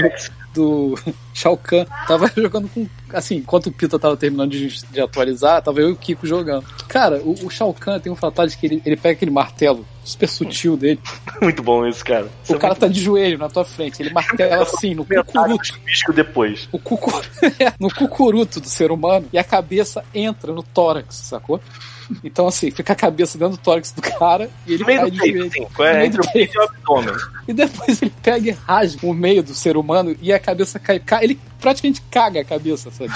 do 0.55 0.99
Shao 1.35 1.57
Kahn. 1.57 1.85
Tava 2.07 2.31
jogando 2.37 2.69
com. 2.69 2.87
Assim, 3.13 3.37
enquanto 3.37 3.67
o 3.67 3.73
Pita 3.73 3.99
tava 3.99 4.17
terminando 4.17 4.51
de, 4.51 4.69
de 4.69 5.01
atualizar, 5.01 5.61
tava 5.63 5.81
eu 5.81 5.91
e 5.91 5.93
o 5.93 5.97
Kiko 5.97 6.27
jogando. 6.27 6.65
Cara, 6.89 7.19
o, 7.23 7.35
o 7.47 7.51
Shao 7.51 7.75
Kahn 7.75 7.99
tem 8.01 8.11
um 8.13 8.17
Fatality 8.17 8.57
que 8.57 8.67
ele, 8.67 8.83
ele 8.87 8.97
pega 8.97 9.15
aquele 9.15 9.31
martelo 9.31 9.87
super 10.05 10.29
sutil 10.29 10.77
dele. 10.77 11.01
Muito 11.41 11.63
bom 11.63 11.87
isso, 11.87 12.05
cara. 12.05 12.29
Isso 12.43 12.53
O 12.53 12.57
é 12.57 12.59
cara 12.59 12.75
tá 12.75 12.89
de 12.89 13.01
joelho 13.01 13.39
na 13.39 13.49
tua 13.49 13.65
frente. 13.65 14.03
Ele 14.03 14.13
martela 14.13 14.63
assim, 14.63 14.95
no 14.95 15.05
cucuruto. 15.05 15.81
depois. 16.15 16.69
O 16.73 16.79
cucu... 16.79 17.11
no 17.79 17.93
cucuruto 17.93 18.61
do 18.61 18.69
ser 18.69 18.91
humano 18.91 19.27
e 19.33 19.39
a 19.39 19.45
cabeça 19.45 20.05
entra 20.15 20.53
no 20.53 20.63
tórax, 20.63 21.17
sacou? 21.17 21.61
Então, 22.25 22.47
assim, 22.47 22.71
fica 22.71 22.93
a 22.93 22.97
cabeça 22.97 23.37
dentro 23.39 23.57
do 23.57 23.63
tórax 23.63 23.93
do 23.93 24.03
cara 24.03 24.49
e 24.67 24.75
ele 24.75 24.81
No 24.83 24.87
meio 24.87 25.01
cai 25.01 25.11
do 25.11 25.15
de 25.17 25.21
peito, 25.21 25.47
assim. 25.47 25.67
É, 25.83 25.93
meio 25.95 26.05
entre 26.07 26.21
do 26.23 26.29
o 26.29 26.33
peito 26.33 26.55
e 26.55 26.59
o 26.59 26.63
abdômen. 26.63 27.15
E 27.49 27.53
depois 27.53 28.01
ele 28.01 28.13
pega 28.23 28.49
e 28.49 28.53
rasga 28.53 29.05
o 29.05 29.13
meio 29.13 29.43
do 29.43 29.53
ser 29.53 29.77
humano 29.77 30.15
e 30.23 30.33
a 30.33 30.39
cabeça 30.39 30.79
cai. 30.79 31.01
ca- 31.01 31.25
Ele 31.25 31.39
praticamente 31.61 32.01
caga 32.09 32.41
a 32.41 32.45
cabeça, 32.45 32.89
sabe? 32.93 33.11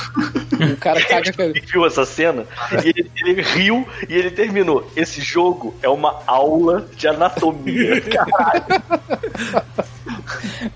O 0.72 0.76
cara 0.78 1.00
caga 1.06 1.30
a 1.30 1.32
cabeça. 1.32 1.58
Ele 1.58 1.66
viu 1.66 1.86
essa 1.86 2.04
cena 2.04 2.44
e 2.84 2.88
ele, 2.88 3.10
ele 3.24 3.40
riu 3.42 3.86
e 4.08 4.14
ele 4.14 4.32
terminou. 4.32 4.90
Esse 4.96 5.20
jogo 5.20 5.74
é 5.80 5.88
uma 5.88 6.22
aula 6.26 6.88
de 6.96 7.06
anatomia. 7.06 8.00
Caralho. 8.02 8.64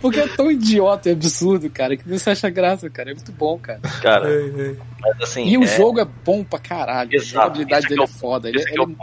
Porque 0.00 0.20
é 0.20 0.28
tão 0.28 0.50
idiota 0.50 1.08
e 1.08 1.12
absurdo, 1.12 1.68
cara, 1.70 1.96
que 1.96 2.08
você 2.08 2.30
acha 2.30 2.48
graça, 2.50 2.88
cara. 2.88 3.10
É 3.10 3.14
muito 3.14 3.32
bom, 3.32 3.58
cara. 3.58 3.80
Cara, 4.00 4.28
É, 4.30 4.46
é. 4.46 4.74
Mas 5.00 5.20
assim. 5.22 5.44
E 5.46 5.56
o 5.58 5.64
é- 5.64 5.66
jogo 5.66 6.00
é 6.00 6.04
bom 6.04 6.44
pra 6.44 6.58
caralho. 6.58 7.10
Exato, 7.14 7.38
A 7.38 7.42
jogabilidade 7.44 7.80
esse 7.86 7.88
dele 7.88 8.00
é 8.00 8.04
é 8.04 8.06
foda. 8.06 8.48
Ele, 8.48 8.64
que 8.64 8.80
ele- 8.80 8.96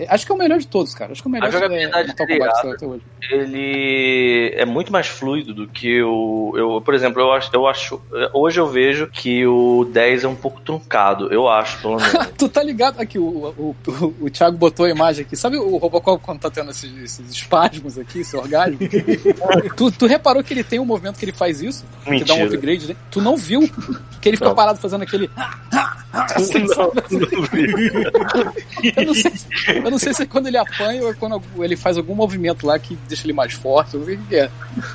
é 0.00 0.06
acho 0.14 0.26
que 0.26 0.32
é 0.32 0.34
o 0.34 0.38
melhor 0.38 0.58
de 0.58 0.66
todos, 0.66 0.94
cara. 0.94 1.12
Acho 1.12 1.22
que 1.22 1.28
é 1.28 1.30
o 1.30 1.32
melhor 1.32 1.48
A 1.48 1.50
jogabilidade 1.50 2.14
Mortal 2.38 2.70
é 2.70 2.74
até 2.74 2.86
hoje. 2.86 3.02
ele 3.30 4.52
é 4.56 4.64
muito 4.64 4.92
mais 4.92 5.06
fluido 5.06 5.52
do 5.54 5.66
que 5.68 6.02
o. 6.02 6.52
Eu, 6.56 6.80
por 6.80 6.94
exemplo, 6.94 7.20
eu 7.20 7.32
acho, 7.32 7.50
eu 7.54 7.66
acho. 7.66 8.00
Hoje 8.32 8.60
eu 8.60 8.66
vejo 8.68 9.06
que 9.08 9.46
o 9.46 9.84
10 9.90 10.24
é 10.24 10.28
um 10.28 10.34
pouco 10.36 10.60
truncado. 10.60 11.32
Eu 11.32 11.48
acho, 11.48 11.80
pelo 11.80 11.96
menos. 11.96 12.12
Tu 12.38 12.48
tá 12.48 12.62
ligado? 12.62 13.00
Aqui, 13.00 13.18
o, 13.18 13.22
o, 13.24 13.76
o, 13.86 14.14
o 14.22 14.30
Thiago 14.30 14.56
botou 14.56 14.86
a 14.86 14.90
imagem 14.90 15.24
aqui. 15.24 15.36
Sabe 15.36 15.56
o 15.56 15.76
Robocop 15.76 16.22
quando 16.24 16.40
tá 16.40 16.50
tendo 16.50 16.70
esses, 16.70 16.92
esses 17.02 17.30
espasmos 17.30 17.98
aqui, 17.98 18.20
esse 18.20 18.36
orgasmo? 18.36 18.78
tu, 19.76 19.90
tu 19.90 20.06
reparou 20.06 20.42
que 20.42 20.52
ele 20.52 20.64
tem 20.64 20.78
um 20.80 20.84
movimento 20.84 21.18
que 21.18 21.24
ele 21.24 21.32
faz 21.32 21.60
isso? 21.62 21.84
Que 22.04 22.24
dá 22.24 22.34
um 22.34 22.38
Mentira. 22.38 22.44
upgrade, 22.46 22.88
né? 22.88 22.96
Tu 23.10 23.20
não 23.20 23.36
viu 23.36 23.62
que 24.20 24.28
ele 24.28 24.36
fica 24.36 24.48
Não. 24.48 24.54
parado 24.54 24.78
fazendo 24.78 25.02
aquele. 25.02 25.30
Eu 28.96 29.06
não, 29.06 29.14
sei, 29.14 29.32
eu 29.78 29.90
não 29.90 29.98
sei 29.98 30.12
se 30.14 30.22
é 30.22 30.26
quando 30.26 30.46
ele 30.48 30.58
apanha 30.58 31.02
ou 31.02 31.10
é 31.10 31.14
quando 31.14 31.40
ele 31.58 31.76
faz 31.76 31.96
algum 31.96 32.14
movimento 32.14 32.66
lá 32.66 32.78
que 32.78 32.96
deixa 33.08 33.24
ele 33.26 33.32
mais 33.32 33.52
forte. 33.54 33.94
Eu 33.94 34.00
não 34.00 34.06
sei 34.06 34.16
o 34.16 34.18
que 34.22 34.36
é. 34.36 34.50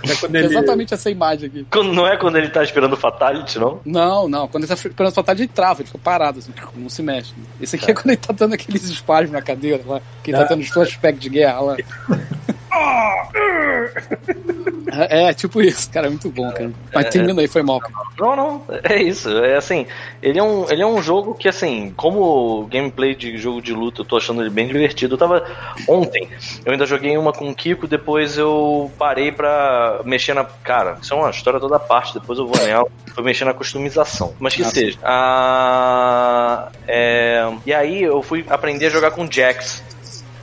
É 0.07 0.15
quando 0.19 0.35
É 0.35 0.39
ele- 0.39 0.47
exatamente 0.49 0.93
essa 0.93 1.09
imagem 1.09 1.47
aqui. 1.47 1.65
Quando- 1.71 1.91
Não 1.93 2.05
é 2.07 2.17
quando 2.17 2.37
ele 2.37 2.49
tá 2.49 2.63
esperando 2.63 2.93
o 2.93 2.97
Fatality, 2.97 3.57
não? 3.57 3.79
Não, 3.83 4.27
não. 4.29 4.47
Quando 4.47 4.63
ele 4.63 4.67
tá 4.67 4.75
esperando 4.75 5.07
a 5.07 5.11
fatalidade, 5.11 5.41
ele 5.43 5.51
trava, 5.53 5.81
ele 5.81 5.87
fica 5.87 5.97
parado, 5.97 6.39
assim, 6.39 6.51
não 6.75 6.89
se 6.89 7.01
mexe. 7.01 7.33
Esse 7.59 7.75
aqui 7.77 7.89
é 7.89 7.93
quando 7.93 8.07
ele 8.09 8.17
tá 8.17 8.33
dando 8.33 8.53
aqueles 8.53 8.83
espasmos 8.83 9.31
na 9.31 9.41
cadeira 9.41 9.81
lá, 9.85 10.01
que 10.23 10.29
ele 10.31 10.37
tá 10.37 10.43
Ah. 10.43 10.47
tendo 10.47 10.61
os 10.61 10.69
flashbacks 10.69 11.19
de 11.19 11.29
guerra 11.29 11.59
lá. 11.61 11.77
É, 14.89 15.23
é, 15.23 15.33
tipo 15.33 15.61
isso, 15.61 15.89
cara, 15.91 16.07
é 16.07 16.09
muito 16.09 16.29
bom, 16.29 16.49
cara. 16.51 16.71
Mas 16.93 17.09
termina 17.09 17.41
aí, 17.41 17.47
foi 17.47 17.61
mal, 17.61 17.79
cara. 17.79 17.93
Não, 18.17 18.35
não, 18.35 18.63
é 18.83 19.01
isso. 19.01 19.29
É 19.43 19.57
assim, 19.57 19.85
ele 20.21 20.39
é 20.39 20.43
um, 20.43 20.65
ele 20.69 20.81
é 20.81 20.87
um 20.87 21.01
jogo 21.01 21.35
que, 21.35 21.47
assim, 21.47 21.93
como 21.95 22.65
gameplay 22.71 23.13
de 23.13 23.37
jogo 23.37 23.61
de 23.61 23.73
luta, 23.73 24.01
eu 24.01 24.05
tô 24.05 24.17
achando 24.17 24.41
ele 24.41 24.49
bem 24.49 24.67
divertido. 24.67 25.15
Eu 25.15 25.17
tava. 25.17 25.43
Ontem, 25.87 26.29
eu 26.65 26.71
ainda 26.71 26.85
joguei 26.85 27.17
uma 27.17 27.33
com 27.33 27.49
o 27.49 27.55
Kiko, 27.55 27.87
depois 27.87 28.37
eu 28.37 28.91
parei 28.97 29.31
pra 29.31 29.99
mexer 30.05 30.33
na. 30.33 30.45
Cara, 30.45 30.97
isso 31.01 31.13
é 31.13 31.17
uma 31.17 31.29
história 31.29 31.59
toda 31.59 31.77
parte, 31.79 32.13
depois 32.13 32.39
eu 32.39 32.47
vou 32.47 32.65
nela. 32.65 32.87
Foi 33.13 33.23
mexer 33.23 33.45
na 33.45 33.53
customização. 33.53 34.33
Mas 34.39 34.55
que 34.55 34.63
Ah, 34.63 34.69
seja. 34.69 34.97
Ah, 35.03 36.69
é, 36.87 37.47
e 37.65 37.73
aí 37.73 38.03
eu 38.03 38.21
fui 38.23 38.45
aprender 38.49 38.87
a 38.87 38.89
jogar 38.89 39.11
com 39.11 39.29
Jax. 39.29 39.83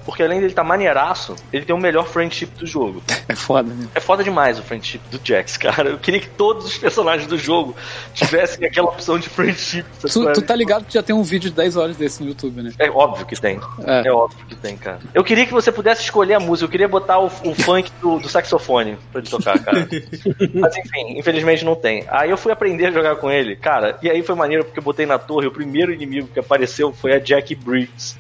Porque 0.05 0.23
além 0.23 0.41
dele 0.41 0.53
tá 0.53 0.63
maneiraço, 0.65 1.35
ele 1.53 1.65
tem 1.65 1.75
o 1.75 1.79
melhor 1.79 2.07
friendship 2.07 2.47
do 2.59 2.67
jogo. 2.67 3.03
É 3.27 3.35
foda, 3.35 3.73
né? 3.73 3.89
É 3.95 4.01
foda 4.01 4.23
demais 4.23 4.59
o 4.59 4.63
friendship 4.63 5.01
do 5.11 5.19
Jax, 5.25 5.57
cara. 5.57 5.89
Eu 5.89 5.99
queria 5.99 6.21
que 6.21 6.29
todos 6.29 6.67
os 6.67 6.77
personagens 6.77 7.27
do 7.27 7.39
jogo 7.39 7.75
tivessem 8.13 8.65
aquela 8.69 8.89
opção 8.89 9.19
de 9.19 9.31
friendship. 9.31 9.85
Tu, 10.01 10.33
tu 10.33 10.43
tá 10.43 10.55
ligado 10.55 10.85
que 10.85 10.93
já 10.93 11.03
tem 11.03 11.17
um 11.17 11.23
vídeo 11.23 11.49
de 11.49 11.57
10 11.57 11.77
horas 11.77 11.97
desse 11.97 12.23
no 12.23 12.29
YouTube, 12.29 12.63
né? 12.63 12.73
É 12.79 12.91
óbvio 12.91 13.25
que 13.25 13.35
tem. 13.35 13.59
É. 13.87 14.07
É. 14.07 14.13
óbvio 14.13 14.45
que 14.47 14.55
tem, 14.55 14.77
cara. 14.77 14.99
Eu 15.15 15.25
queria 15.25 15.47
que 15.47 15.53
você 15.53 15.73
pudesse 15.73 16.03
escolher 16.03 16.35
a 16.35 16.41
música. 16.41 16.67
Eu 16.67 16.71
queria 16.71 16.87
botar 16.87 17.19
o, 17.19 17.27
o 17.27 17.55
funk 17.55 17.91
do, 18.01 18.19
do 18.19 18.29
saxofone 18.29 18.99
pra 19.11 19.23
ele 19.23 19.31
tocar, 19.31 19.59
cara. 19.59 19.89
Mas 20.55 20.77
enfim, 20.77 21.19
infelizmente 21.19 21.65
não 21.65 21.75
tem. 21.75 22.05
Aí 22.09 22.29
eu 22.29 22.37
fui 22.37 22.53
aprender 22.53 22.87
a 22.87 22.91
jogar 22.91 23.17
com 23.17 23.31
ele, 23.31 23.57
cara. 23.57 23.99
E 24.03 24.11
aí 24.11 24.23
foi 24.23 24.35
maneiro 24.35 24.65
porque 24.65 24.79
eu 24.79 24.85
botei 24.85 25.07
na 25.07 25.19
torre. 25.19 25.47
O 25.47 25.53
primeiro 25.53 25.93
inimigo 25.93 26.29
que 26.29 26.39
apareceu 26.39 26.93
foi 26.93 27.15
a 27.15 27.19
Jack 27.19 27.55
Briggs. 27.55 28.17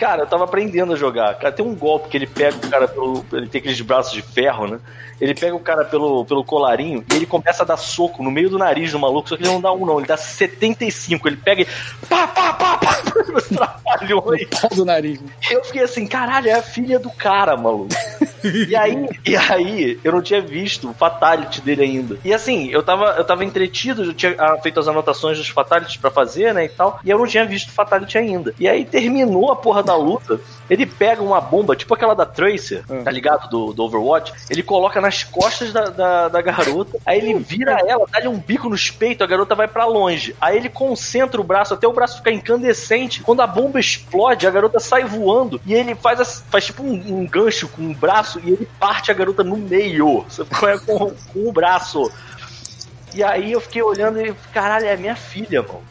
Cara, 0.00 0.22
eu 0.22 0.26
tava 0.26 0.44
aprendendo 0.44 0.94
a 0.94 0.96
jogar. 0.96 1.34
Cara, 1.34 1.52
tem 1.52 1.62
um 1.62 1.74
golpe 1.74 2.08
que 2.08 2.16
ele 2.16 2.26
pega 2.26 2.56
o 2.56 2.70
cara 2.70 2.88
pelo. 2.88 3.22
Ele 3.34 3.46
tem 3.46 3.58
aqueles 3.58 3.78
braços 3.82 4.14
de 4.14 4.22
ferro, 4.22 4.66
né? 4.66 4.80
Ele 5.20 5.34
pega 5.34 5.54
o 5.54 5.60
cara 5.60 5.84
pelo, 5.84 6.24
pelo 6.24 6.44
colarinho 6.44 7.04
e 7.12 7.16
ele 7.16 7.26
começa 7.26 7.62
a 7.62 7.66
dar 7.66 7.76
soco 7.76 8.22
no 8.22 8.30
meio 8.30 8.48
do 8.48 8.58
nariz 8.58 8.92
do 8.92 8.98
maluco, 8.98 9.28
só 9.28 9.36
que 9.36 9.42
ele 9.42 9.52
não 9.52 9.60
dá 9.60 9.72
um, 9.72 9.84
não, 9.84 9.98
ele 9.98 10.06
dá 10.06 10.16
75. 10.16 11.28
Ele 11.28 11.36
pega 11.36 11.62
e. 11.62 11.66
pá, 12.06 12.26
pá, 12.26 12.52
pá, 12.54 12.78
pá, 12.78 12.96
trapalhões. 13.48 14.48
Do 14.74 14.84
nariz. 14.84 15.20
Eu 15.50 15.64
fiquei 15.64 15.82
assim, 15.82 16.06
caralho, 16.06 16.48
é 16.48 16.54
a 16.54 16.62
filha 16.62 16.98
do 16.98 17.10
cara, 17.10 17.56
maluco. 17.56 17.94
E 18.42 18.74
aí, 18.74 19.08
e 19.26 19.36
aí, 19.36 20.00
eu 20.02 20.12
não 20.12 20.22
tinha 20.22 20.40
visto 20.40 20.88
o 20.88 20.94
fatality 20.94 21.60
dele 21.60 21.82
ainda. 21.82 22.18
E 22.24 22.32
assim, 22.32 22.68
eu 22.70 22.82
tava, 22.82 23.14
eu 23.18 23.24
tava 23.24 23.44
entretido, 23.44 24.04
eu 24.04 24.14
tinha 24.14 24.34
ah, 24.38 24.58
feito 24.62 24.80
as 24.80 24.88
anotações 24.88 25.36
dos 25.36 25.48
fatalities 25.48 25.96
pra 25.96 26.10
fazer, 26.10 26.54
né, 26.54 26.64
e 26.64 26.68
tal, 26.68 26.98
e 27.04 27.10
eu 27.10 27.18
não 27.18 27.26
tinha 27.26 27.44
visto 27.44 27.68
o 27.68 27.72
fatality 27.72 28.16
ainda. 28.16 28.54
E 28.58 28.66
aí 28.68 28.84
terminou 28.84 29.52
a 29.52 29.56
porra 29.56 29.82
da 29.82 29.94
luta, 29.94 30.40
ele 30.68 30.86
pega 30.86 31.22
uma 31.22 31.40
bomba, 31.40 31.76
tipo 31.76 31.92
aquela 31.94 32.14
da 32.14 32.24
Tracer, 32.24 32.84
tá 33.04 33.10
ligado? 33.10 33.48
Do, 33.50 33.72
do 33.72 33.84
Overwatch, 33.84 34.32
ele 34.48 34.62
coloca 34.62 35.00
nas 35.10 35.24
costas 35.24 35.72
da, 35.72 35.86
da, 35.86 36.28
da 36.28 36.40
garota, 36.40 36.96
aí 37.04 37.18
ele 37.18 37.34
vira 37.40 37.80
ela, 37.84 38.06
dá-lhe 38.08 38.28
um 38.28 38.38
bico 38.38 38.68
nos 38.68 38.92
peitos, 38.92 39.24
a 39.24 39.28
garota 39.28 39.56
vai 39.56 39.66
pra 39.66 39.84
longe. 39.84 40.36
Aí 40.40 40.56
ele 40.56 40.68
concentra 40.68 41.40
o 41.40 41.44
braço 41.44 41.74
até 41.74 41.86
o 41.86 41.92
braço 41.92 42.18
ficar 42.18 42.30
incandescente. 42.30 43.20
Quando 43.22 43.40
a 43.40 43.46
bomba 43.46 43.80
explode, 43.80 44.46
a 44.46 44.50
garota 44.50 44.78
sai 44.78 45.02
voando 45.02 45.60
e 45.66 45.74
ele 45.74 45.96
faz, 45.96 46.44
faz 46.48 46.66
tipo 46.66 46.84
um, 46.84 46.92
um 46.92 47.26
gancho 47.26 47.66
com 47.66 47.90
o 47.90 47.94
braço 47.94 48.40
e 48.44 48.50
ele 48.50 48.68
parte 48.78 49.10
a 49.10 49.14
garota 49.14 49.42
no 49.42 49.56
meio. 49.56 50.24
Você 50.28 50.44
fica 50.44 50.78
com, 50.78 51.10
com 51.10 51.48
o 51.48 51.52
braço. 51.52 52.10
E 53.12 53.24
aí 53.24 53.50
eu 53.50 53.60
fiquei 53.60 53.82
olhando 53.82 54.20
e, 54.20 54.32
caralho, 54.52 54.86
é 54.86 54.96
minha 54.96 55.16
filha, 55.16 55.60
mano. 55.60 55.82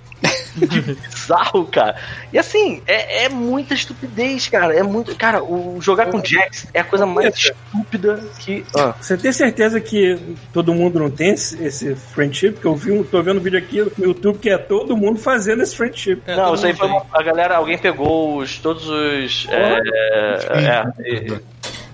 Que 0.60 0.82
bizarro, 0.82 1.66
cara. 1.68 1.96
E 2.34 2.38
assim, 2.38 2.82
é, 2.86 3.26
é 3.26 3.30
muita 3.30 3.74
estupidez, 3.74 4.50
cara. 4.50 4.76
É 4.76 4.84
muito. 4.84 5.16
Cara, 5.16 5.42
o 5.44 5.78
jogar 5.80 6.08
com 6.08 6.24
Jax 6.24 6.68
é 6.74 6.82
a 6.82 6.84
coisa 6.84 7.06
mais 7.06 7.34
estúpida 7.38 8.20
que. 8.40 8.66
Ah. 8.76 8.94
Você 9.00 9.16
tem 9.16 9.32
certeza 9.32 9.80
que 9.80 10.18
todo 10.52 10.74
mundo 10.74 11.00
não 11.00 11.10
tem 11.10 11.30
esse, 11.34 11.64
esse 11.64 11.96
friendship? 11.96 12.54
Porque 12.54 12.68
eu 12.68 12.76
vi, 12.76 12.92
um- 12.92 13.04
tô 13.04 13.22
vendo 13.24 13.38
um 13.40 13.44
vídeo 13.44 13.58
aqui 13.60 13.80
no 13.98 14.08
YouTube 14.08 14.40
que 14.40 14.50
é 14.50 14.58
todo 14.58 14.98
mundo 14.98 15.20
fazendo 15.20 15.64
esse 15.64 15.76
friendship. 15.76 16.22
É, 16.28 16.36
não, 16.36 16.54
isso 16.56 16.66
aí 16.66 16.74
foi 16.76 16.88
uma, 16.88 17.06
a 17.14 17.24
galera, 17.24 17.56
alguém 17.56 17.78
pegou 17.78 18.38
os, 18.40 18.58
todos 18.58 18.88
os. 18.90 19.48
É, 19.50 19.80
é, 19.80 20.92
é, 21.06 21.40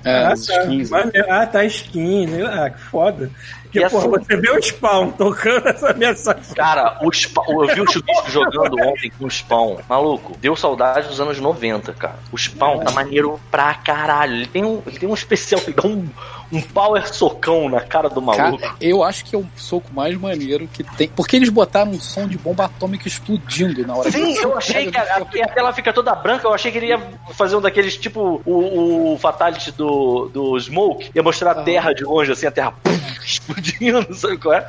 É, 0.05 0.17
ah, 0.25 0.27
tá. 0.29 0.33
skins. 0.35 0.89
Mas- 0.89 1.11
ah, 1.29 1.45
tá 1.47 1.65
skin, 1.65 2.27
né? 2.27 2.43
Ah, 2.45 2.69
que 2.69 2.79
foda. 2.81 3.29
Porque, 3.75 3.85
E 3.85 3.89
porra, 3.89 4.17
assim- 4.17 4.25
você 4.25 4.37
vê 4.37 4.51
o 4.51 4.61
spawn 4.61 5.11
tocando 5.11 5.67
essa 5.67 5.93
mensagem. 5.93 6.55
Cara, 6.55 6.97
o 7.01 7.11
Spawn, 7.11 7.63
eu 7.65 7.75
vi 7.75 7.81
o 7.81 7.91
Chubisco 7.91 8.29
jogando 8.31 8.75
ontem 8.81 9.11
com 9.17 9.25
o 9.25 9.29
Spawn. 9.31 9.77
Maluco, 9.89 10.37
deu 10.39 10.55
saudade 10.55 11.07
dos 11.07 11.19
anos 11.19 11.39
90, 11.39 11.93
cara. 11.93 12.15
O 12.31 12.37
Spawn 12.37 12.79
tá 12.79 12.91
maneiro 12.91 13.39
pra 13.51 13.73
caralho. 13.73 14.33
Ele 14.35 14.47
tem 14.47 14.63
um, 14.63 14.81
ele 14.85 14.97
tem 14.99 15.09
um 15.09 15.13
especial 15.13 15.59
que 15.61 15.71
dá 15.71 15.87
um, 15.87 16.07
um 16.51 16.61
power 16.61 17.13
socão 17.13 17.69
na 17.69 17.81
cara 17.81 18.09
do 18.09 18.21
maluco. 18.21 18.59
Cara, 18.59 18.75
eu 18.79 19.03
acho 19.03 19.25
que 19.25 19.35
é 19.35 19.39
o 19.39 19.45
soco 19.55 19.89
mais 19.93 20.15
maneiro 20.17 20.67
que 20.67 20.83
tem. 20.83 21.07
Porque 21.09 21.35
eles 21.35 21.49
botaram 21.49 21.91
um 21.91 21.99
som 21.99 22.27
de 22.27 22.37
bomba 22.37 22.65
atômica 22.65 23.07
explodindo 23.07 23.85
na 23.85 23.95
hora 23.95 24.11
Sim, 24.11 24.33
que 24.33 24.45
eu 24.45 24.57
achei 24.57 24.91
que 24.91 24.97
a, 24.97 25.17
a 25.17 25.47
tela 25.47 25.73
fica 25.73 25.91
toda 25.91 26.13
branca, 26.15 26.47
eu 26.47 26.53
achei 26.53 26.71
que 26.71 26.77
ele 26.77 26.87
ia 26.87 27.01
fazer 27.33 27.55
um 27.55 27.61
daqueles, 27.61 27.97
tipo, 27.97 28.41
o, 28.45 29.13
o 29.13 29.17
Fatality 29.17 29.71
do, 29.71 30.29
do 30.29 30.59
Smoke, 30.59 31.11
ia 31.13 31.23
mostrar 31.23 31.51
a 31.51 31.63
terra 31.63 31.93
de 31.93 32.03
longe, 32.03 32.31
assim, 32.31 32.45
a 32.45 32.51
terra 32.51 32.71
pum, 32.71 32.91
explodindo, 33.25 34.13
sabe 34.13 34.37
qual 34.37 34.53
é? 34.53 34.67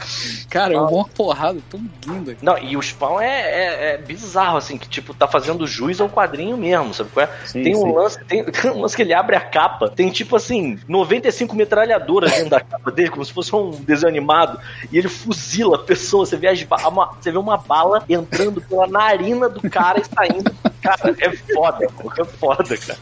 Cara, 0.49 0.75
é 0.75 0.79
uma 0.79 1.05
porrada 1.05 1.59
tão 1.71 1.81
linda. 2.07 2.37
Não, 2.41 2.57
e 2.59 2.77
o 2.77 2.83
Spawn 2.83 3.21
é, 3.21 3.27
é, 3.27 3.95
é 3.95 3.99
bizarro, 3.99 4.57
assim, 4.57 4.79
que, 4.79 4.89
tipo, 4.89 5.15
tá 5.15 5.27
fazendo 5.27 5.67
jus 5.67 6.01
ao 6.01 6.09
quadrinho 6.09 6.57
mesmo, 6.57 6.95
sabe 6.95 7.11
qual 7.11 7.27
é? 7.27 7.31
Sim, 7.45 7.63
tem, 7.63 7.77
um 7.77 7.83
sim. 7.83 7.93
lance, 7.93 8.25
tem, 8.25 8.45
tem 8.51 8.71
um 8.71 8.81
lance 8.81 8.97
que 8.97 9.03
ele 9.03 9.15
abre 9.15 9.37
a 9.37 9.41
capa, 9.41 9.89
tem, 9.89 10.11
tipo 10.11 10.37
assim, 10.37 10.79
95 10.89 11.55
metralhadoras 11.67 12.31
dentro 12.33 12.51
da 12.51 12.61
capa 12.61 12.91
dele, 12.93 13.11
como 13.11 13.25
se 13.25 13.33
fosse 13.33 13.55
um 13.55 13.71
desenho 13.71 14.09
animado, 14.09 14.59
e 14.91 14.97
ele 14.97 15.09
fuzila 15.09 15.77
a 15.77 15.81
pessoa, 15.81 16.25
você 16.25 16.37
vê, 16.37 16.47
as 16.47 16.65
uma, 16.87 17.13
você 17.21 17.33
vê 17.33 17.39
uma 17.39 17.57
bala 17.57 18.05
entrando 18.09 18.61
pela 18.61 18.87
narina 18.87 19.49
do 19.49 19.69
cara 19.69 20.01
e 20.01 20.05
saindo. 20.05 20.55
Cara, 20.81 21.17
é 21.19 21.33
foda, 21.33 21.89
pô, 22.01 22.13
é 22.17 22.25
foda, 22.25 22.77
cara. 22.77 22.99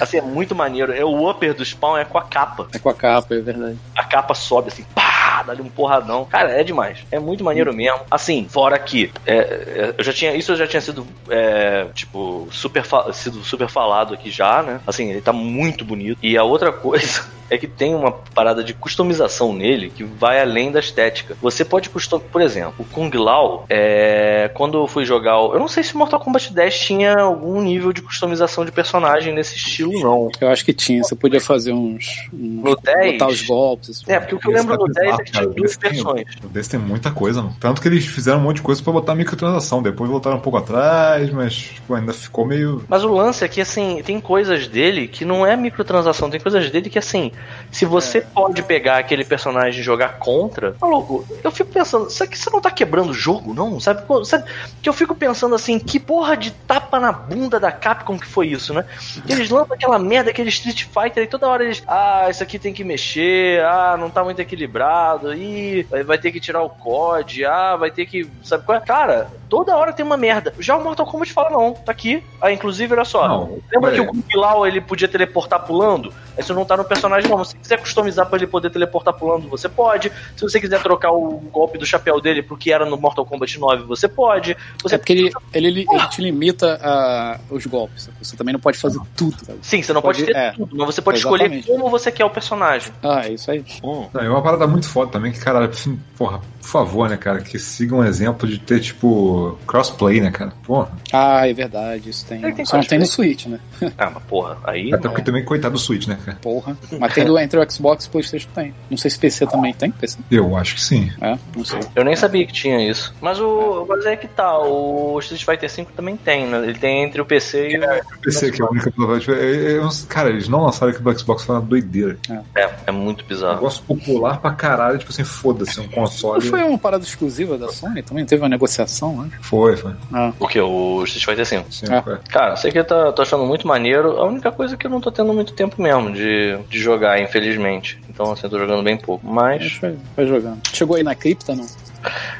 Assim, 0.00 0.18
é 0.18 0.22
muito 0.22 0.54
maneiro. 0.54 0.92
É 0.92 1.02
o 1.02 1.30
upper 1.30 1.54
do 1.54 1.64
Spawn 1.64 1.96
é 1.96 2.04
com 2.04 2.18
a 2.18 2.22
capa. 2.22 2.68
É 2.74 2.78
com 2.78 2.90
a 2.90 2.94
capa, 2.94 3.34
é 3.34 3.40
verdade. 3.40 3.78
A 3.96 4.04
capa 4.04 4.34
sobe 4.34 4.68
assim, 4.68 4.84
pá, 4.94 5.15
dá-lhe 5.42 5.62
um 5.62 5.68
porradão. 5.68 6.24
Cara, 6.24 6.50
é 6.50 6.62
demais. 6.64 6.98
É 7.10 7.18
muito 7.18 7.42
maneiro 7.44 7.72
mesmo. 7.74 8.00
Assim, 8.10 8.46
fora 8.48 8.78
que 8.78 9.10
é, 9.26 9.36
é, 9.36 9.94
eu 9.98 10.04
já 10.04 10.12
tinha, 10.12 10.34
isso 10.34 10.54
já 10.56 10.66
tinha 10.66 10.80
sido, 10.80 11.06
é, 11.28 11.86
tipo, 11.94 12.48
super, 12.50 12.84
sido 13.12 13.42
super 13.44 13.68
falado 13.68 14.14
aqui 14.14 14.30
já, 14.30 14.62
né? 14.62 14.80
Assim, 14.86 15.10
ele 15.10 15.20
tá 15.20 15.32
muito 15.32 15.84
bonito. 15.84 16.18
E 16.22 16.36
a 16.36 16.44
outra 16.44 16.72
coisa 16.72 17.24
é 17.48 17.56
que 17.56 17.66
tem 17.68 17.94
uma 17.94 18.10
parada 18.10 18.62
de 18.64 18.74
customização 18.74 19.52
nele 19.52 19.90
que 19.90 20.02
vai 20.02 20.40
além 20.40 20.72
da 20.72 20.80
estética. 20.80 21.36
Você 21.40 21.64
pode 21.64 21.88
customizar, 21.90 22.30
por 22.32 22.40
exemplo, 22.42 22.74
o 22.78 22.84
Kung 22.84 23.10
Lao, 23.16 23.64
é, 23.68 24.50
quando 24.54 24.78
eu 24.78 24.86
fui 24.88 25.04
jogar, 25.04 25.38
o- 25.40 25.52
eu 25.54 25.60
não 25.60 25.68
sei 25.68 25.82
se 25.82 25.96
Mortal 25.96 26.18
Kombat 26.20 26.52
10 26.52 26.78
tinha 26.78 27.14
algum 27.14 27.60
nível 27.62 27.92
de 27.92 28.02
customização 28.02 28.64
de 28.64 28.72
personagem 28.72 29.32
nesse 29.34 29.56
estilo, 29.56 29.92
não. 30.00 30.30
Eu 30.40 30.48
acho 30.50 30.64
que 30.64 30.72
tinha. 30.72 31.02
Você 31.04 31.14
podia 31.14 31.40
fazer 31.40 31.72
uns. 31.72 32.28
uns 32.32 32.64
No 32.64 32.76
10? 32.76 33.12
botar 33.12 33.28
os 33.28 33.42
golpes. 33.42 34.02
É, 34.08 34.18
porque 34.18 34.34
o 34.34 34.38
que 34.38 34.48
eu 34.48 34.52
lembro 34.52 34.76
do 34.76 34.86
10 34.86 35.18
é 35.18 35.22
versões. 35.30 36.24
O 36.44 36.48
desse 36.48 36.70
tem 36.70 36.80
muita 36.80 37.10
coisa, 37.10 37.42
mano. 37.42 37.56
Tanto 37.58 37.80
que 37.80 37.88
eles 37.88 38.06
fizeram 38.06 38.38
um 38.38 38.42
monte 38.42 38.56
de 38.56 38.62
coisa 38.62 38.82
pra 38.82 38.92
botar 38.92 39.14
microtransação. 39.14 39.82
Depois 39.82 40.10
voltaram 40.10 40.36
um 40.36 40.40
pouco 40.40 40.58
atrás, 40.58 41.30
mas 41.30 41.54
tipo, 41.54 41.94
ainda 41.94 42.12
ficou 42.12 42.46
meio. 42.46 42.84
Mas 42.88 43.04
o 43.04 43.12
lance 43.12 43.44
é 43.44 43.48
que, 43.48 43.60
assim, 43.60 44.02
tem 44.04 44.20
coisas 44.20 44.66
dele 44.66 45.08
que 45.08 45.24
não 45.24 45.46
é 45.46 45.56
microtransação, 45.56 46.30
tem 46.30 46.40
coisas 46.40 46.70
dele 46.70 46.90
que, 46.90 46.98
assim, 46.98 47.32
se 47.70 47.84
você 47.84 48.20
pode 48.20 48.62
pegar 48.62 48.98
aquele 48.98 49.24
personagem 49.24 49.80
e 49.80 49.82
jogar 49.82 50.18
contra, 50.18 50.74
maluco, 50.80 51.26
eu 51.42 51.50
fico 51.50 51.70
pensando, 51.70 52.10
será 52.10 52.28
que 52.28 52.38
você 52.38 52.50
não 52.50 52.60
tá 52.60 52.70
quebrando 52.70 53.10
o 53.10 53.14
jogo, 53.14 53.54
não? 53.54 53.78
Sabe? 53.80 54.02
Sabe? 54.24 54.44
Que 54.82 54.88
eu 54.88 54.92
fico 54.92 55.14
pensando 55.14 55.54
assim, 55.54 55.78
que 55.78 55.98
porra 55.98 56.36
de 56.36 56.50
tapa 56.50 56.98
na 57.00 57.12
bunda 57.12 57.58
da 57.58 57.72
Capcom 57.72 58.18
que 58.18 58.26
foi 58.26 58.48
isso, 58.48 58.74
né? 58.74 58.84
Que 59.26 59.32
eles 59.32 59.50
lançam 59.50 59.74
aquela 59.74 59.98
merda, 59.98 60.30
aquele 60.30 60.48
Street 60.48 60.84
Fighter 60.84 61.24
e 61.24 61.26
toda 61.26 61.48
hora 61.48 61.64
eles, 61.64 61.82
ah, 61.86 62.26
isso 62.30 62.42
aqui 62.42 62.58
tem 62.58 62.72
que 62.72 62.84
mexer, 62.84 63.62
ah, 63.62 63.96
não 63.98 64.10
tá 64.10 64.22
muito 64.22 64.40
equilibrado, 64.40 65.15
ih, 65.34 65.86
vai 66.04 66.18
ter 66.18 66.30
que 66.32 66.40
tirar 66.40 66.62
o 66.62 66.68
COD, 66.70 67.44
ah, 67.44 67.76
vai 67.76 67.90
ter 67.90 68.06
que, 68.06 68.28
sabe 68.42 68.64
qual 68.64 68.78
é? 68.78 68.80
Cara, 68.80 69.28
toda 69.48 69.76
hora 69.76 69.92
tem 69.92 70.04
uma 70.04 70.16
merda. 70.16 70.52
Já 70.58 70.76
o 70.76 70.82
Mortal 70.82 71.06
Kombat 71.06 71.32
fala, 71.32 71.50
não, 71.50 71.72
tá 71.74 71.92
aqui. 71.92 72.22
Ah, 72.40 72.52
inclusive, 72.52 72.92
olha 72.94 73.04
só, 73.04 73.26
Não, 73.28 73.58
lembra 73.72 73.92
que 73.92 74.00
o 74.00 74.06
Kung 74.06 74.22
Lao 74.34 74.66
ele 74.66 74.80
podia 74.80 75.08
teleportar 75.08 75.64
pulando? 75.64 76.12
Isso 76.38 76.52
não 76.52 76.64
tá 76.64 76.76
no 76.76 76.84
personagem, 76.84 77.30
não. 77.30 77.42
Se 77.44 77.52
você 77.52 77.58
quiser 77.58 77.80
customizar 77.80 78.26
pra 78.26 78.36
ele 78.36 78.46
poder 78.46 78.70
teleportar 78.70 79.14
pulando, 79.14 79.48
você 79.48 79.68
pode. 79.68 80.12
Se 80.36 80.42
você 80.42 80.60
quiser 80.60 80.82
trocar 80.82 81.10
o 81.10 81.38
golpe 81.50 81.78
do 81.78 81.86
chapéu 81.86 82.20
dele 82.20 82.42
pro 82.42 82.56
que 82.58 82.70
era 82.72 82.84
no 82.84 82.96
Mortal 82.98 83.24
Kombat 83.24 83.58
9, 83.58 83.84
você 83.84 84.06
pode. 84.06 84.54
Você 84.82 84.94
É 84.94 84.98
porque 84.98 85.12
ele, 85.14 85.30
ele, 85.54 85.66
ele, 85.68 85.86
ele 85.90 86.08
te 86.08 86.20
limita 86.20 86.78
a, 86.82 87.38
os 87.50 87.64
golpes. 87.64 88.10
Você 88.20 88.36
também 88.36 88.52
não 88.52 88.60
pode 88.60 88.76
fazer 88.78 89.00
tudo. 89.16 89.36
sabe? 89.44 89.58
Sim, 89.62 89.82
você 89.82 89.92
não 89.94 90.02
pode, 90.02 90.20
Pode- 90.20 90.32
ter 90.32 90.38
é. 90.38 90.50
tudo, 90.52 90.76
mas 90.76 90.86
você 90.94 91.00
pode 91.00 91.18
escolher 91.18 91.64
como 91.64 91.88
você 91.88 92.12
quer 92.12 92.24
o 92.24 92.30
personagem. 92.30 92.92
Ah, 93.02 93.22
é 93.26 93.32
isso 93.32 93.50
aí. 93.50 93.64
Não, 93.82 94.10
é 94.14 94.28
uma 94.28 94.42
parada 94.42 94.66
muito 94.66 94.88
foda 94.88 95.05
também, 95.06 95.32
que, 95.32 95.38
cara, 95.40 95.66
assim, 95.66 95.98
porra, 96.16 96.40
por 96.60 96.68
favor, 96.68 97.08
né, 97.08 97.16
cara, 97.16 97.40
que 97.40 97.58
siga 97.58 97.94
um 97.94 98.04
exemplo 98.04 98.48
de 98.48 98.58
ter, 98.58 98.80
tipo, 98.80 99.56
crossplay, 99.66 100.20
né, 100.20 100.30
cara? 100.30 100.52
Porra. 100.66 100.90
Ah, 101.12 101.48
é 101.48 101.52
verdade. 101.52 102.10
Isso 102.10 102.26
tem. 102.26 102.40
Tem 102.52 102.64
Só 102.64 102.76
não 102.76 102.84
tem 102.84 102.98
no? 102.98 103.06
Switch, 103.06 103.46
né? 103.46 103.58
Ah, 103.96 104.10
mas 104.12 104.22
porra, 104.24 104.58
aí. 104.64 104.88
Até 104.92 105.04
não. 105.04 105.10
porque 105.12 105.22
também, 105.22 105.44
coitado 105.44 105.74
do 105.74 105.78
Switch, 105.78 106.06
né, 106.06 106.18
cara? 106.24 106.38
Porra. 106.42 106.76
Mas 106.98 107.14
tem 107.14 107.24
do, 107.24 107.38
entre 107.38 107.58
o 107.58 107.70
Xbox 107.70 108.04
e 108.04 108.08
o 108.08 108.10
PlayStation 108.10 108.48
tem. 108.54 108.74
Não 108.90 108.96
sei 108.98 109.10
se 109.10 109.18
PC 109.18 109.46
também 109.46 109.72
tem. 109.72 109.90
PC? 109.90 110.18
Eu 110.30 110.56
acho 110.56 110.74
que 110.74 110.80
sim. 110.82 111.10
É, 111.20 111.38
não 111.56 111.64
sei. 111.64 111.80
Eu 111.94 112.04
nem 112.04 112.16
sabia 112.16 112.46
que 112.46 112.52
tinha 112.52 112.88
isso. 112.90 113.14
Mas 113.20 113.38
o. 113.40 113.86
Mas 113.88 114.04
é 114.06 114.16
que 114.16 114.26
tá, 114.28 114.58
o 114.58 115.18
Street 115.20 115.44
Fighter 115.44 115.70
V 115.86 115.86
também 115.96 116.16
tem, 116.16 116.46
né? 116.46 116.58
Ele 116.58 116.78
tem 116.78 117.04
entre 117.04 117.20
o 117.20 117.24
PC 117.24 117.68
e 117.70 117.78
o. 117.78 117.82
O 117.84 118.20
PC, 118.20 118.50
que 118.50 118.60
é 118.60 118.64
a 118.64 118.68
única 118.68 118.92
é- 119.32 119.32
é- 119.32 119.76
é- 119.78 119.86
Cara, 120.08 120.30
eles 120.30 120.48
não 120.48 120.64
lançaram 120.64 120.92
aqui 120.92 121.02
do 121.02 121.18
Xbox, 121.18 121.44
foi 121.44 121.54
uma 121.54 121.62
doideira. 121.62 122.18
É, 122.56 122.70
é 122.86 122.90
muito 122.92 123.24
Um 123.24 123.28
bizarro. 123.28 123.54
negócio 123.54 123.82
popular 123.84 124.40
pra 124.40 124.50
caralho, 124.52 124.95
tipo 124.98 125.10
assim, 125.12 125.24
foda-se, 125.24 125.78
um 125.80 125.84
Não 125.84 125.90
console. 125.90 126.40
foi 126.42 126.62
uma 126.62 126.78
parada 126.78 127.04
exclusiva 127.04 127.56
da 127.58 127.68
Sony? 127.68 128.02
Também 128.02 128.24
teve 128.24 128.42
uma 128.42 128.48
negociação, 128.48 129.22
né? 129.22 129.30
Foi, 129.40 129.76
foi. 129.76 129.92
Ah, 130.12 130.32
O 130.38 130.46
que? 130.48 130.60
O 130.60 131.02
Street 131.04 131.24
Fighter 131.24 131.60
V. 131.62 131.66
Sim, 131.70 131.86
foi. 132.02 132.18
Cara, 132.30 132.56
sei 132.56 132.70
que 132.72 132.78
eu 132.78 132.84
tô, 132.84 133.12
tô 133.12 133.22
achando 133.22 133.44
muito 133.44 133.66
maneiro. 133.66 134.18
A 134.18 134.26
única 134.26 134.50
coisa 134.52 134.74
é 134.74 134.76
que 134.76 134.86
eu 134.86 134.90
não 134.90 135.00
tô 135.00 135.10
tendo 135.12 135.32
muito 135.32 135.52
tempo 135.52 135.80
mesmo 135.80 136.12
de, 136.12 136.56
de 136.68 136.78
jogar, 136.78 137.20
infelizmente. 137.20 137.98
Então, 138.08 138.32
assim, 138.32 138.42
eu 138.44 138.50
tô 138.50 138.58
jogando 138.58 138.82
bem 138.82 138.96
pouco. 138.96 139.26
mas 139.26 139.62
Mas, 139.62 139.72
foi, 139.72 139.96
foi 140.14 140.26
jogando. 140.26 140.58
Chegou 140.72 140.96
aí 140.96 141.02
na 141.02 141.14
cripta, 141.14 141.54
não? 141.54 141.66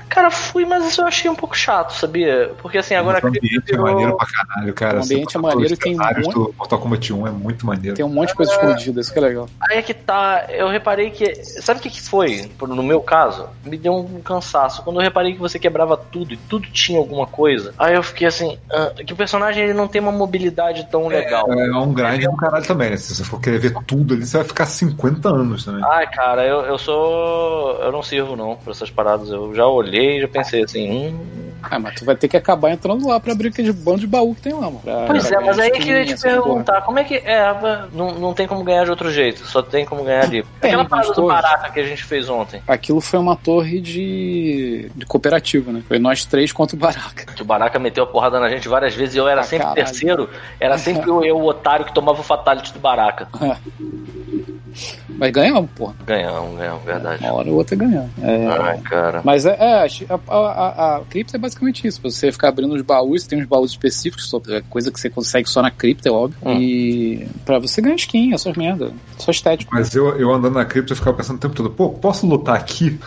Cara, 0.08 0.30
fui, 0.30 0.64
mas 0.64 0.86
isso 0.86 1.00
eu 1.02 1.06
achei 1.06 1.30
um 1.30 1.34
pouco 1.34 1.56
chato, 1.56 1.90
sabia? 1.92 2.50
Porque 2.62 2.78
assim, 2.78 2.94
agora 2.94 3.20
o 3.22 3.28
ambiente 3.28 3.64
virou- 3.66 3.86
é 3.86 3.90
maneiro 3.92 4.16
pra 4.16 4.26
caralho, 4.26 4.72
cara. 4.74 5.00
O 5.00 5.02
ambiente 5.04 5.36
é 5.36 5.40
maneiro 5.40 5.74
e 5.74 5.76
tem 5.76 5.92
cenários 5.94 6.24
muito- 6.26 6.44
do 6.44 6.54
Mortal 6.56 6.78
Kombat 6.78 7.12
1 7.12 7.26
é 7.26 7.30
muito 7.30 7.66
maneiro. 7.66 7.96
Tem 7.96 8.04
um 8.04 8.08
monte 8.08 8.28
de 8.28 8.34
coisa 8.34 8.52
escondida, 8.52 9.00
isso 9.00 9.12
que 9.12 9.18
é 9.18 9.22
legal. 9.22 9.48
Aí 9.60 9.78
é 9.78 9.82
que 9.82 9.92
tá, 9.92 10.46
eu 10.48 10.68
reparei 10.68 11.10
que. 11.10 11.34
Sabe 11.44 11.80
o 11.80 11.82
que, 11.82 11.90
que 11.90 12.00
foi? 12.00 12.50
No 12.62 12.82
meu 12.82 13.00
caso, 13.00 13.46
me 13.64 13.76
deu 13.76 13.94
um 13.94 14.20
cansaço. 14.22 14.82
Quando 14.82 14.96
eu 14.96 15.02
reparei 15.02 15.34
que 15.34 15.38
você 15.40 15.58
quebrava 15.58 15.96
tudo 15.96 16.32
e 16.32 16.36
tudo 16.36 16.66
tinha 16.70 16.98
alguma 16.98 17.26
coisa, 17.26 17.74
aí 17.78 17.94
eu 17.94 18.02
fiquei 18.02 18.26
assim, 18.26 18.58
ah, 18.72 18.92
que 19.04 19.12
o 19.12 19.16
personagem 19.16 19.64
ele 19.64 19.74
não 19.74 19.86
tem 19.88 20.00
uma 20.00 20.12
mobilidade 20.12 20.86
tão 20.90 21.08
legal. 21.08 21.52
É 21.52 21.76
um 21.76 21.92
grind 21.92 22.24
do 22.24 22.36
caralho 22.36 22.64
também, 22.66 22.90
né? 22.90 22.96
Se 22.96 23.14
você 23.14 23.24
for 23.24 23.40
querer 23.40 23.58
ver 23.58 23.74
tudo 23.86 24.14
ali, 24.14 24.24
você 24.24 24.38
vai 24.38 24.46
ficar 24.46 24.66
50 24.66 25.28
anos 25.28 25.64
também. 25.64 25.84
Ai, 25.84 26.06
cara, 26.10 26.44
eu, 26.46 26.60
eu 26.62 26.78
sou. 26.78 27.78
Eu 27.82 27.92
não 27.92 28.02
sirvo 28.02 28.36
não 28.36 28.56
pra 28.56 28.70
essas 28.72 28.90
paradas. 28.90 29.28
Eu 29.30 29.52
já 29.56 29.66
olhei 29.66 30.18
e 30.18 30.20
já 30.20 30.28
pensei 30.28 30.62
assim, 30.62 31.08
hum. 31.08 31.36
Ah, 31.68 31.80
mas 31.80 31.96
tu 31.96 32.04
vai 32.04 32.14
ter 32.14 32.28
que 32.28 32.36
acabar 32.36 32.70
entrando 32.70 33.08
lá 33.08 33.18
pra 33.18 33.32
abrir 33.32 33.48
aquele 33.48 33.72
bando 33.72 33.98
de 33.98 34.06
baú 34.06 34.36
que 34.36 34.42
tem 34.42 34.52
lá, 34.52 34.60
mano. 34.70 34.78
Pra- 34.84 35.06
Pois 35.08 35.26
pra 35.26 35.40
é, 35.40 35.44
mas 35.44 35.58
aí 35.58 35.70
que 35.72 35.88
eu 35.88 35.96
ia 35.98 36.04
te 36.06 36.12
essas 36.12 36.30
porra. 36.32 36.44
perguntar, 36.44 36.82
como 36.82 36.98
é 37.00 37.02
que. 37.04 37.16
É, 37.16 37.42
não, 37.92 38.12
não 38.20 38.32
tem 38.34 38.46
como 38.46 38.62
ganhar 38.62 38.84
de 38.84 38.90
outro 38.90 39.10
jeito, 39.10 39.44
só 39.44 39.60
tem 39.62 39.84
como 39.84 40.04
ganhar 40.04 40.22
ali. 40.22 40.44
Tem, 40.60 40.70
Aquela 40.70 40.86
mas 40.88 41.10
parada 41.10 41.66
do 41.66 41.72
que 41.72 41.80
a 41.80 41.84
gente 41.84 42.04
fez 42.04 42.28
ontem. 42.28 42.62
Aquilo 42.68 43.00
foi 43.00 43.18
uma 43.18 43.34
torre 43.34 43.80
de, 43.80 44.92
de 44.94 45.06
cooperativa, 45.06 45.72
né? 45.72 45.82
Foi 45.88 45.98
nós 45.98 46.24
três 46.24 46.52
contra 46.52 46.76
o 46.76 46.78
Baraka. 46.78 47.32
Que 47.34 47.42
o 47.42 47.44
Baraka 47.44 47.80
meteu 47.80 48.04
a 48.04 48.06
porrada 48.06 48.38
na 48.38 48.48
gente 48.48 48.68
várias 48.68 48.94
vezes 48.94 49.16
e 49.16 49.18
eu 49.18 49.26
era 49.26 49.40
Ah, 49.40 49.44
sempre 49.44 49.66
caralho. 49.66 49.84
terceiro. 49.86 50.30
Era 50.60 50.78
sempre 50.78 51.02
eu, 51.10 51.24
eu, 51.24 51.36
o 51.36 51.46
otário, 51.46 51.84
que 51.84 51.92
tomava 51.92 52.20
o 52.20 52.22
fatality 52.22 52.72
do 52.72 52.78
Baraka. 52.78 53.26
Mas 55.08 55.30
ganhamos, 55.30 55.70
porra. 55.70 55.94
Ganhamos, 56.06 56.58
ganhamos, 56.58 56.84
verdade. 56.84 57.24
Uma 57.24 57.32
hora 57.32 57.48
ou 57.48 57.56
outra 57.56 57.76
ganhamos. 57.76 58.10
É, 58.22 58.46
Ai, 58.46 58.78
cara. 58.80 59.22
Mas 59.24 59.46
é, 59.46 59.56
é, 59.58 59.86
a, 60.08 60.34
a, 60.34 60.96
a, 60.96 61.00
cripta 61.08 61.36
é 61.36 61.40
basicamente 61.40 61.86
isso. 61.86 62.00
Você 62.02 62.30
ficar 62.30 62.48
abrindo 62.48 62.74
os 62.74 62.82
baús, 62.82 63.26
tem 63.26 63.40
uns 63.40 63.46
baús 63.46 63.70
específicos, 63.72 64.30
é 64.48 64.62
coisa 64.68 64.90
que 64.90 65.00
você 65.00 65.08
consegue 65.08 65.48
só 65.48 65.62
na 65.62 65.70
cripta, 65.70 66.08
é 66.08 66.12
óbvio. 66.12 66.38
Hum. 66.44 66.60
E 66.60 67.26
pra 67.44 67.58
você 67.58 67.80
ganhar 67.80 67.96
skin, 67.96 68.34
essas 68.34 68.56
merda. 68.56 68.92
Só 69.18 69.30
estético. 69.30 69.74
Mas 69.74 69.94
eu, 69.94 70.16
eu 70.16 70.32
andando 70.32 70.54
na 70.54 70.64
cripta, 70.64 70.92
eu 70.92 70.96
ficava 70.96 71.16
pensando 71.16 71.36
o 71.36 71.40
tempo 71.40 71.54
todo, 71.54 71.70
pô, 71.70 71.90
posso 71.90 72.26
lutar 72.26 72.56
aqui? 72.56 72.98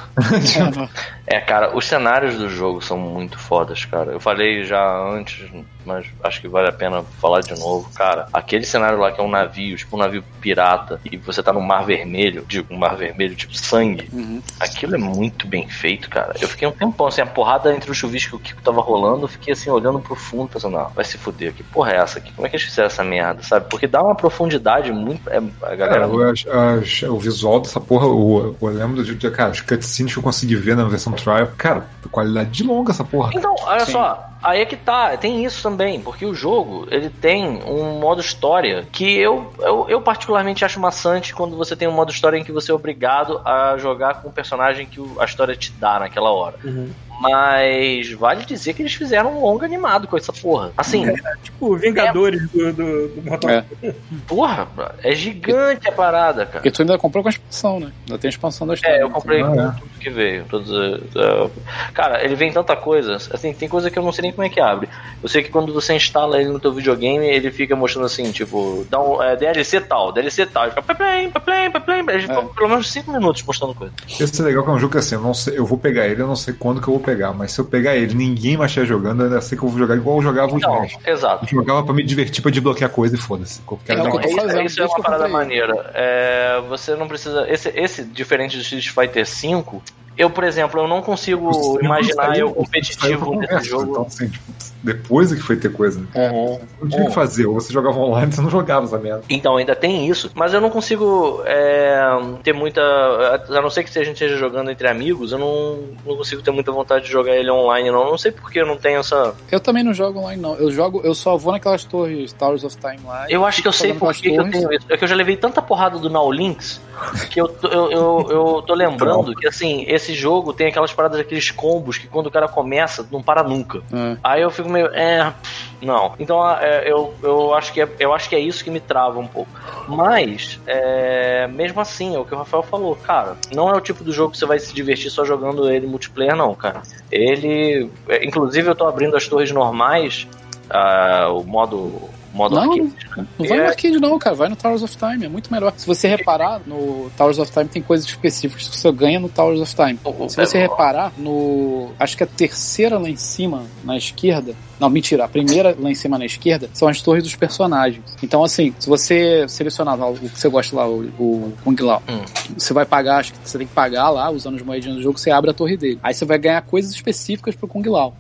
É, 1.32 1.40
cara, 1.40 1.78
os 1.78 1.86
cenários 1.86 2.38
do 2.38 2.50
jogo 2.50 2.82
são 2.82 2.98
muito 2.98 3.38
fodas, 3.38 3.86
cara. 3.86 4.14
Eu 4.14 4.20
falei 4.20 4.64
já 4.64 4.82
antes, 5.12 5.48
mas 5.86 6.08
acho 6.24 6.42
que 6.42 6.48
vale 6.48 6.70
a 6.70 6.72
pena 6.72 7.04
falar 7.22 7.42
de 7.42 7.58
novo. 7.60 7.88
Cara, 7.94 8.28
aquele 8.34 8.66
cenário 8.66 8.98
lá 8.98 9.12
que 9.12 9.22
é 9.22 9.24
um 9.24 9.30
navio, 9.30 9.78
tipo 9.78 9.96
um 9.96 10.00
navio 10.00 10.24
pirata, 10.42 11.00
e 11.06 11.18
você 11.18 11.44
tá 11.44 11.54
no 11.54 11.62
mar 11.62 11.86
vermelho, 11.86 12.44
digo, 12.48 12.74
um 12.74 12.78
mar 12.78 12.96
vermelho, 12.96 13.36
tipo 13.36 13.56
sangue. 13.56 14.10
Uhum. 14.12 14.42
Aquilo 14.60 14.96
é 14.96 14.98
muito 14.98 15.46
bem 15.48 15.70
feito, 15.70 16.10
cara. 16.10 16.34
Eu 16.42 16.48
fiquei 16.48 16.68
um 16.68 16.72
tempão 16.72 17.06
assim, 17.06 17.22
a 17.22 17.28
porrada 17.28 17.76
entre 17.76 17.92
o 17.92 17.94
chuvisco 17.94 18.36
e 18.36 18.38
o 18.38 18.40
Kiko 18.40 18.64
tava 18.64 18.82
rolando, 18.82 19.26
eu 19.26 19.28
fiquei 19.28 19.54
assim, 19.54 19.70
olhando 19.70 20.00
pro 20.00 20.16
fundo, 20.16 20.50
pensando, 20.50 20.78
não, 20.78 20.90
vai 20.90 21.06
se 21.06 21.20
fuder, 21.20 21.54
que 21.54 21.62
porra 21.62 21.92
é 21.92 21.98
essa 21.98 22.18
aqui? 22.18 22.34
Como 22.34 22.48
é 22.48 22.50
que 22.50 22.56
eles 22.56 22.66
fizeram 22.66 22.88
essa 22.88 23.04
merda, 23.04 23.44
sabe? 23.44 23.68
Porque 23.70 23.86
dá 23.86 24.02
uma 24.02 24.16
profundidade 24.16 24.92
muito. 24.92 25.30
É, 25.30 25.38
a 25.38 25.76
galera. 25.76 25.99
Cara, 26.02 26.12
eu 26.12 26.30
acho- 26.30 26.52
acho- 26.52 27.14
o 27.14 27.20
visual 27.20 27.60
dessa 27.60 27.80
porra, 27.80 28.08
o, 28.08 28.56
eu 28.62 28.68
lembro 28.70 29.04
de, 29.04 29.16
de, 29.16 29.32
cara, 29.32 29.52
os 29.52 29.62
cutscenes 29.62 30.14
que 30.14 30.20
eu 30.20 30.24
consegui 30.24 30.56
ver 30.56 30.76
na 30.76 30.84
versão 30.86 31.14
trial, 31.14 31.48
cara, 31.58 31.88
qualidade 32.12 32.50
de 32.52 32.64
longa 32.64 32.92
essa 32.92 33.04
porra. 33.04 33.32
Então, 33.34 33.54
olha 33.64 33.86
Sim. 33.86 33.92
só, 33.94 34.26
aí 34.42 34.62
é 34.62 34.66
que 34.66 34.76
tá, 34.76 35.16
tem 35.18 35.44
isso 35.46 35.62
também, 35.62 36.00
porque 36.02 36.26
o 36.26 36.34
jogo, 36.34 36.88
ele 36.90 37.10
tem 37.10 37.62
um 37.66 38.00
modo 38.00 38.22
história 38.22 38.88
que 38.92 39.18
eu, 39.18 39.54
eu, 39.60 39.86
eu 39.90 40.02
particularmente 40.02 40.64
acho 40.66 40.80
maçante 40.80 41.34
quando 41.34 41.56
você 41.58 41.76
tem 41.76 41.88
um 41.88 41.92
modo 41.94 42.12
história 42.12 42.38
em 42.38 42.44
que 42.44 42.52
você 42.52 42.72
é 42.72 42.74
obrigado 42.74 43.42
a 43.46 43.78
jogar 43.78 44.16
com 44.22 44.30
o 44.30 44.32
personagem 44.32 44.86
que 44.86 45.00
a 45.20 45.26
história 45.26 45.56
te 45.56 45.72
dá 45.74 46.00
naquela 46.00 46.32
hora. 46.32 46.56
Uhum. 46.64 46.90
Mas 47.20 48.12
vale 48.14 48.46
dizer 48.46 48.74
que 48.74 48.82
eles 48.82 48.94
fizeram 48.94 49.38
um 49.38 49.42
longo 49.42 49.64
animado 49.66 50.08
com 50.08 50.18
essa 50.18 50.32
porra. 50.34 50.72
Assim, 50.78 51.06
Tipo, 51.44 51.76
Vingadores 51.76 52.50
do, 52.50 52.74
do, 52.74 53.08
do 53.10 53.22
Mortal 53.30 53.50
É. 53.52 53.62
Kombat. 53.64 53.96
porra, 54.28 54.68
é 55.04 55.14
gigante 55.14 55.88
a 55.88 55.92
parada, 55.92 56.46
cara. 56.46 56.60
Porque 56.60 56.72
tu 56.72 56.82
ainda 56.82 56.98
comprou 56.98 57.24
com 57.24 57.30
a 57.30 57.32
expansão, 57.32 57.80
né? 57.80 57.92
Ainda 58.08 58.18
tem 58.20 58.28
a 58.28 58.32
expansão 58.32 58.66
da 58.68 58.74
história. 58.74 58.96
É, 58.98 59.04
eu 59.04 59.10
comprei 59.10 59.42
Ah, 59.42 59.48
com 59.48 59.62
é. 59.62 59.72
tudo 59.72 60.00
que 60.00 60.10
veio. 60.10 60.46
Todos, 60.46 60.70
eh, 60.72 61.50
cara, 61.94 62.24
ele 62.24 62.36
vem 62.36 62.52
tanta 62.52 62.76
coisa. 62.76 63.16
Assim, 63.34 63.54
tem 63.54 63.68
coisa 63.68 63.90
que 63.92 63.98
eu 64.00 64.04
não 64.04 64.12
sei 64.12 64.24
nem 64.24 64.32
como 64.32 64.46
é 64.46 64.50
que 64.50 64.60
abre. 64.62 64.88
Eu 65.22 65.28
sei 65.30 65.44
que 65.44 65.50
quando 65.50 65.74
você 65.74 65.94
instala 65.96 66.40
ele 66.40 66.50
no 66.50 66.60
teu 66.60 66.72
videogame, 66.74 67.26
ele 67.26 67.52
fica 67.52 67.76
mostrando 67.76 68.06
assim, 68.06 68.32
tipo, 68.32 68.86
dá 68.90 69.02
um, 69.02 69.22
é, 69.22 69.36
DLC 69.36 69.82
tal, 69.82 70.12
DLC 70.12 70.46
tal. 70.46 70.64
Ele 70.64 70.72
fica 70.72 70.96
plém, 70.96 71.30
plém, 71.32 71.72
plém, 71.72 72.00
Ele 72.10 72.22
fica 72.22 72.34
É. 72.40 72.46
pelo 72.56 72.70
menos 72.70 72.90
5 72.92 73.12
minutos 73.12 73.44
mostrando 73.44 73.74
coisa. 73.76 73.94
Esse 74.20 74.42
é 74.42 74.46
legal 74.46 74.64
que 74.64 74.70
é 74.70 74.74
um 74.74 74.80
jogo 74.80 74.92
que 74.94 74.98
assim, 75.00 75.16
eu 75.16 75.22
não 75.22 75.34
sei, 75.34 75.58
eu 75.58 75.66
vou 75.66 75.78
pegar 75.78 76.08
ele, 76.08 76.22
eu 76.22 76.28
não 76.28 76.36
sei 76.36 76.54
quando 76.54 76.82
que 76.82 76.88
eu 76.88 76.94
vou 76.94 77.04
pegar, 77.04 77.09
mas 77.34 77.52
se 77.52 77.60
eu 77.62 77.66
pegar 77.66 77.96
ele, 77.96 78.14
ninguém 78.14 78.58
mais 78.58 78.72
estiver 78.72 78.86
jogando, 78.88 79.22
eu 79.22 79.26
ainda 79.28 79.42
sei 79.42 79.58
que 79.58 79.64
eu 79.64 79.70
vou 79.70 79.78
jogar 79.80 79.96
igual 79.96 80.18
eu 80.18 80.24
jogava 80.24 80.54
os 80.56 80.62
jogos. 80.62 80.98
exato. 81.06 81.46
Eu 81.46 81.50
jogava 81.50 81.84
pra 81.84 81.94
me 81.94 82.04
divertir, 82.04 82.42
pra 82.42 82.52
desbloquear 82.52 82.90
coisa 82.90 83.16
e 83.16 83.18
foda-se. 83.20 83.62
Eu 83.70 83.80
quero 83.86 84.00
É 84.00 84.02
o 84.02 84.06
dar 84.06 84.12
que 84.12 84.18
uma- 84.18 84.24
eu 84.24 84.30
tô 84.30 84.36
isso, 84.38 84.48
fazendo, 84.48 84.66
isso 84.66 84.82
é 84.82 84.86
uma 84.86 85.02
parada 85.02 85.28
maneira. 85.28 85.92
É, 85.94 86.62
você 86.68 86.96
não 86.96 87.08
precisa. 87.08 87.46
Esse, 87.50 87.70
esse, 87.76 88.04
diferente 88.04 88.56
do 88.58 88.62
Street 88.62 88.90
Fighter 88.90 89.26
V, 89.26 89.82
eu, 90.20 90.30
por 90.30 90.44
exemplo, 90.44 90.82
eu 90.82 90.88
não 90.88 91.02
consigo 91.02 91.50
Você 91.50 91.86
imaginar 91.86 92.38
eu 92.38 92.52
competitivo 92.52 93.40
nesse 93.40 93.70
jogo. 93.70 93.92
Então, 93.92 94.06
assim, 94.06 94.28
tipo, 94.28 94.52
depois 94.84 95.32
é 95.32 95.36
que 95.38 95.42
foi 95.42 95.56
ter 95.56 95.72
coisa. 95.72 96.06
É. 96.14 96.30
Não 96.30 96.90
tinha 96.90 97.04
o 97.04 97.08
que 97.08 97.14
fazer, 97.14 97.46
ou 97.46 97.54
você 97.54 97.72
jogava 97.72 97.98
online, 97.98 98.30
você 98.30 98.42
não 98.42 98.50
jogava 98.50 98.86
essa 98.86 98.98
merda. 98.98 99.24
Então, 99.30 99.56
ainda 99.56 99.74
tem 99.78 100.10
isso, 100.10 100.30
mas 100.36 100.54
eu 100.54 100.60
não 100.60 100.70
consigo 100.70 101.42
é, 101.46 102.02
ter 102.44 102.52
muita. 102.52 102.82
A 102.82 103.62
não 103.62 103.70
ser 103.70 103.86
que 103.86 103.90
se 103.90 103.98
a 103.98 104.04
gente 104.04 104.16
esteja 104.16 104.36
jogando 104.36 104.70
entre 104.70 104.90
amigos, 104.90 105.32
eu 105.32 105.38
não, 105.38 105.80
não 106.06 106.18
consigo 106.18 106.42
ter 106.42 106.52
muita 106.52 106.70
vontade 106.70 107.06
de 107.06 107.12
jogar 107.12 107.38
ele 107.38 107.50
online, 107.50 107.90
não. 107.90 108.04
Não 108.04 108.18
sei 108.18 108.34
porque 108.34 108.60
eu 108.60 108.66
não 108.66 108.76
tenho 108.76 109.00
essa. 109.00 109.34
Eu 109.50 109.62
também 109.62 109.86
não 109.86 109.94
jogo 109.94 110.20
online, 110.20 110.42
não. 110.42 110.56
Eu 110.56 110.70
jogo, 110.70 111.00
eu 111.02 111.16
só 111.16 111.38
vou 111.38 111.54
naquelas 111.54 111.86
torres 111.86 112.34
Towers 112.34 112.66
of 112.66 112.76
Time 112.76 113.00
lá. 113.06 113.26
Eu 113.30 113.46
acho 113.46 113.62
que 113.62 113.70
eu 113.70 113.74
sei 113.74 113.94
por 113.94 114.14
que 114.14 114.36
eu 114.36 114.52
tenho 114.52 114.74
isso. 114.74 114.86
É 114.90 114.98
que 114.98 115.04
eu 115.06 115.08
já 115.08 115.16
levei 115.16 115.38
tanta 115.38 115.62
porrada 115.62 115.98
do 115.98 116.10
Now 116.10 116.30
Links 116.30 116.82
que 117.30 117.40
eu, 117.40 117.48
tô- 117.48 117.68
eu, 117.68 117.92
eu, 117.92 118.28
eu 118.30 118.62
tô 118.62 118.74
lembrando 118.74 119.36
que, 119.36 119.48
assim, 119.48 119.86
esse 119.88 120.14
jogo 120.14 120.54
tem 120.54 120.68
aquelas 120.68 120.94
paradas, 120.94 121.20
aqueles 121.20 121.52
combos 121.52 121.98
que 121.98 122.08
quando 122.08 122.28
o 122.28 122.32
cara 122.32 122.48
começa, 122.48 123.08
não 123.12 123.22
para 123.22 123.44
nunca. 123.44 123.80
É. 123.92 124.18
Aí 124.24 124.42
eu 124.42 124.52
fico 124.52 124.70
meio, 124.70 124.88
é, 124.88 125.34
não. 125.82 126.14
Então 126.20 126.48
é, 126.58 126.90
eu, 126.90 127.14
eu, 127.24 127.54
acho 127.54 127.72
que 127.74 127.82
é, 127.82 127.90
eu 128.00 128.14
acho 128.14 128.30
que 128.30 128.36
é 128.36 128.40
isso 128.40 128.64
que 128.64 128.70
me 128.72 128.80
trava 128.80 129.20
um 129.20 129.28
pouco. 129.28 129.50
Mas, 129.88 130.60
é, 130.68 131.48
mesmo 131.48 131.80
assim, 131.82 132.16
é 132.16 132.20
o 132.20 132.26
que 132.26 132.34
o 132.34 132.38
Rafael 132.38 132.64
falou, 132.64 132.96
cara, 132.96 133.36
não 133.54 133.70
é 133.70 133.74
o 133.74 133.82
tipo 133.82 134.04
do 134.04 134.12
jogo 134.12 134.32
que 134.32 134.38
você 134.38 134.46
vai 134.46 134.60
se 134.60 134.74
divertir 134.74 135.10
só 135.10 135.24
jogando 135.26 135.70
ele 135.70 135.88
multiplayer, 135.88 136.36
não, 136.36 136.54
cara. 136.56 136.82
Ele, 137.12 137.90
é, 138.08 138.26
inclusive 138.26 138.68
eu 138.68 138.76
tô 138.76 138.86
abrindo 138.88 139.16
as 139.18 139.28
torres 139.28 139.52
normais, 139.52 140.28
ah, 140.70 141.30
o 141.32 141.44
modo, 141.44 142.10
modo 142.34 142.56
Não, 142.56 142.64
arcade. 142.72 142.94
Não 143.38 143.48
vai 143.48 143.58
É. 143.58 143.62
no 143.64 143.68
arcade, 143.70 144.00
não, 144.00 144.20
cara. 144.20 144.36
Vai 144.36 144.50
no 144.50 144.56
Towers 144.56 144.84
of 144.84 144.98
Time. 144.98 145.26
É 145.26 145.30
muito 145.30 145.52
melhor. 145.52 145.74
Se 145.78 145.86
você 145.88 146.08
reparar, 146.08 146.62
no 146.66 147.10
Towers 147.18 147.40
of 147.40 147.52
Time 147.52 147.66
tem 147.66 147.82
coisas 147.82 148.08
específicas 148.08 148.68
que 148.70 148.78
você 148.78 148.92
ganha 148.92 149.20
no 149.20 149.30
Towers 149.30 149.60
of 149.62 149.76
Time. 149.76 150.00
Se 150.30 150.36
você 150.38 150.58
É, 150.58 150.62
reparar, 150.62 151.12
no. 151.18 151.92
Acho 152.00 152.16
que 152.18 152.24
a 152.24 152.28
terceira 152.28 152.98
lá 152.98 153.10
em 153.10 153.16
cima, 153.16 153.64
na 153.84 153.98
esquerda. 153.98 154.54
Não, 154.80 154.90
mentira. 154.90 155.26
A 155.26 155.28
primeira 155.28 155.76
lá 155.78 155.92
em 155.92 155.96
cima 155.96 156.18
na 156.18 156.26
esquerda 156.26 156.70
são 156.74 156.88
as 156.88 157.02
torres 157.02 157.24
dos 157.24 157.36
personagens. 157.36 158.04
Então, 158.24 158.44
assim, 158.44 158.74
se 158.80 158.88
você 158.88 159.46
selecionar 159.48 159.98
lá 159.98 160.10
o 160.10 160.14
que 160.16 160.30
você 160.40 160.48
gosta 160.50 160.76
lá, 160.76 160.88
o, 160.88 161.02
o 161.20 161.54
Kung 161.64 161.76
Lao, 161.82 162.02
Hum. 162.08 162.22
você 162.58 162.74
vai 162.74 162.86
pagar, 162.86 163.18
acho 163.20 163.34
que 163.34 163.40
você 163.44 163.58
tem 163.58 163.68
que 163.68 163.74
pagar 163.74 164.10
lá, 164.10 164.30
usando 164.32 164.56
os 164.56 164.62
moedinhas 164.62 164.98
do 164.98 165.04
jogo, 165.04 165.18
você 165.20 165.32
abre 165.32 165.52
a 165.52 165.54
torre 165.54 165.76
dele. 165.76 166.00
Aí 166.02 166.14
você 166.14 166.24
vai 166.26 166.38
ganhar 166.38 166.62
coisas 166.62 166.92
específicas 166.92 167.56
pro 167.56 167.68
Kung 167.68 167.88
Lao. 167.90 168.16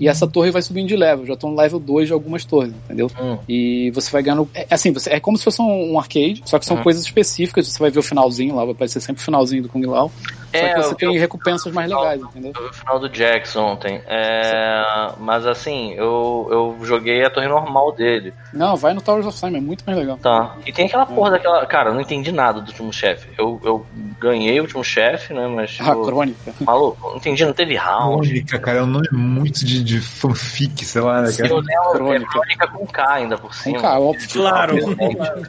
E 0.00 0.08
essa 0.08 0.26
torre 0.26 0.50
vai 0.50 0.60
subindo 0.62 0.88
de 0.88 0.96
level. 0.96 1.24
Já 1.26 1.36
tô 1.36 1.48
no 1.48 1.54
level 1.54 1.78
2 1.78 2.08
de 2.08 2.12
algumas 2.12 2.44
torres, 2.44 2.72
entendeu? 2.84 3.08
Hum. 3.20 3.38
E 3.48 3.92
você 3.92 4.10
vai 4.10 4.20
ganhando. 4.20 4.48
É, 4.52 4.66
assim, 4.68 4.90
você, 4.92 5.10
é 5.10 5.20
como 5.20 5.38
se 5.38 5.44
fosse 5.44 5.62
um, 5.62 5.92
um 5.92 5.98
arcade, 5.98 6.42
só 6.44 6.58
que 6.58 6.66
são 6.66 6.76
Uhum. 6.78 6.82
coisas 6.82 7.04
específicas. 7.04 7.68
Você 7.68 7.78
vai 7.78 7.88
ver 7.90 8.00
o 8.00 8.02
finalzinho 8.02 8.56
lá, 8.56 8.64
vai 8.64 8.72
aparecer 8.72 9.00
sempre 9.00 9.22
o 9.22 9.24
finalzinho 9.24 9.62
do 9.62 9.68
Kung 9.68 9.86
Lao. 9.86 10.10
Só 10.52 10.58
É, 10.58 10.74
que 10.74 10.82
você 10.82 10.86
eu 10.86 10.90
vi 10.90 10.96
tem 10.96 11.18
recompensas 11.18 11.72
mais 11.72 11.88
legais, 11.90 12.20
entendeu? 12.20 12.52
Eu 12.54 12.62
vi 12.64 12.68
o 12.68 12.72
final 12.72 12.98
do 12.98 13.14
Jax 13.14 13.56
ontem. 13.56 14.02
É, 14.06 14.82
mas 15.18 15.46
assim, 15.46 15.92
eu, 15.94 16.48
eu 16.50 16.76
joguei 16.86 17.24
a 17.24 17.30
torre 17.30 17.48
normal 17.48 17.92
dele. 17.92 18.32
Não, 18.52 18.76
vai 18.76 18.92
no 18.94 19.00
Towers 19.00 19.26
of 19.26 19.38
Time, 19.38 19.58
é 19.58 19.60
muito 19.60 19.82
mais 19.86 19.98
legal. 19.98 20.18
Tá. 20.18 20.54
E 20.66 20.72
tem 20.72 20.86
aquela 20.86 21.06
porra 21.06 21.30
daquela. 21.32 21.64
Cara, 21.66 21.90
eu 21.90 21.94
não 21.94 22.00
entendi 22.00 22.30
nada 22.32 22.60
do 22.60 22.68
último 22.68 22.92
chefe. 22.92 23.28
Eu, 23.38 23.60
eu 23.64 23.86
ganhei 24.20 24.58
o 24.60 24.62
último 24.62 24.84
chefe, 24.84 25.32
né? 25.32 25.46
Mas. 25.46 25.78
Ah, 25.80 25.92
Tipo, 25.92 26.04
crônica. 26.06 26.54
maluco, 26.60 27.08
não 27.10 27.16
entendi, 27.16 27.44
não 27.44 27.52
teve 27.52 27.74
round. 27.76 28.26
Crônica, 28.28 28.58
cara, 28.58 28.78
é 28.78 28.82
um 28.82 28.86
nome 28.86 29.08
muito 29.12 29.64
de, 29.64 29.82
de 29.82 30.00
fanfic, 30.00 30.84
sei 30.84 31.00
lá, 31.02 31.22
né, 31.22 31.28
Eu 31.30 31.36
cara? 31.36 31.54
lembro, 31.54 31.72
é 31.72 31.92
Crônica. 31.96 32.30
crônica 32.30 32.68
com 32.68 32.86
K 32.86 33.08
ainda 33.12 33.36
por 33.38 33.48
Com 33.48 33.52
cima. 33.52 33.80
K, 33.80 33.98
óbvio. 33.98 34.28
Claro. 34.32 34.74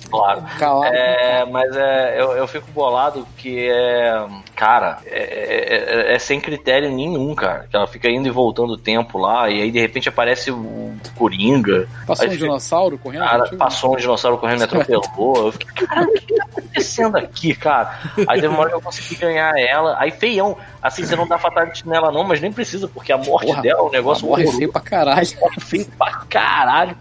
Claro. 0.09 0.43
Calado. 0.59 0.85
É, 0.95 1.45
mas 1.45 1.75
é, 1.75 2.22
eu, 2.22 2.32
eu 2.33 2.48
fico 2.48 2.67
bolado 2.72 3.27
que 3.38 3.67
é. 3.69 4.25
cara, 4.56 4.93
é, 5.06 5.20
é- 5.20 6.12
é- 6.12 6.16
é 6.16 6.20
sem 6.20 6.40
critério 6.40 6.92
nenhum, 6.92 7.34
cara. 7.36 7.68
Ela 7.74 7.88
fica 7.88 8.10
indo 8.10 8.28
e 8.28 8.32
voltando 8.32 8.74
o 8.74 8.78
tempo 8.78 9.18
lá, 9.18 9.50
e 9.50 9.62
aí 9.62 9.72
de 9.72 9.80
repente 9.80 10.10
aparece 10.10 10.52
o 10.52 10.94
Coringa. 11.16 11.88
Passou 12.06 12.26
um 12.28 12.30
fica- 12.32 12.44
dinossauro 12.44 12.98
correndo? 12.98 13.24
Cara, 13.26 13.40
contigo? 13.40 13.58
passou 13.58 13.94
um 13.94 13.98
dinossauro 13.98 14.38
correndo 14.38 14.62
e 14.62 14.64
atropelou. 14.64 15.46
Eu 15.48 15.52
fiquei, 15.52 15.88
cara, 15.88 16.04
o 16.06 16.14
que 16.14 16.36
tá 16.36 16.46
acontecendo 16.46 17.18
aqui, 17.18 17.56
cara? 17.56 18.00
Aí 18.28 18.40
teve 18.42 18.48
uma 18.48 18.60
hora 18.60 18.70
que 18.70 18.76
eu 18.76 18.82
consegui 18.82 19.16
ganhar 19.16 19.54
ela. 19.60 19.96
Aí 20.00 20.12
feião. 20.12 20.58
Assim, 20.82 21.04
você 21.06 21.16
não 21.16 21.26
dá 21.28 21.38
fatality 21.38 21.88
nela, 21.88 22.12
não, 22.12 22.24
mas 22.26 22.42
nem 22.42 22.52
precisa, 22.52 22.88
porque 22.90 23.12
a 23.14 23.18
morte 23.18 23.48
Porra, 23.48 23.62
dela 23.62 23.80
é 23.80 23.84
um 23.84 23.90
negócio 23.92 24.26
Morre 24.28 24.42
horroroso. 24.44 24.58
feio 24.58 24.72
pra 24.72 24.82
caralho. 24.82 25.28
Morre 25.40 25.60
feio 25.62 25.86
pra 25.98 26.12
caralho. 26.30 26.98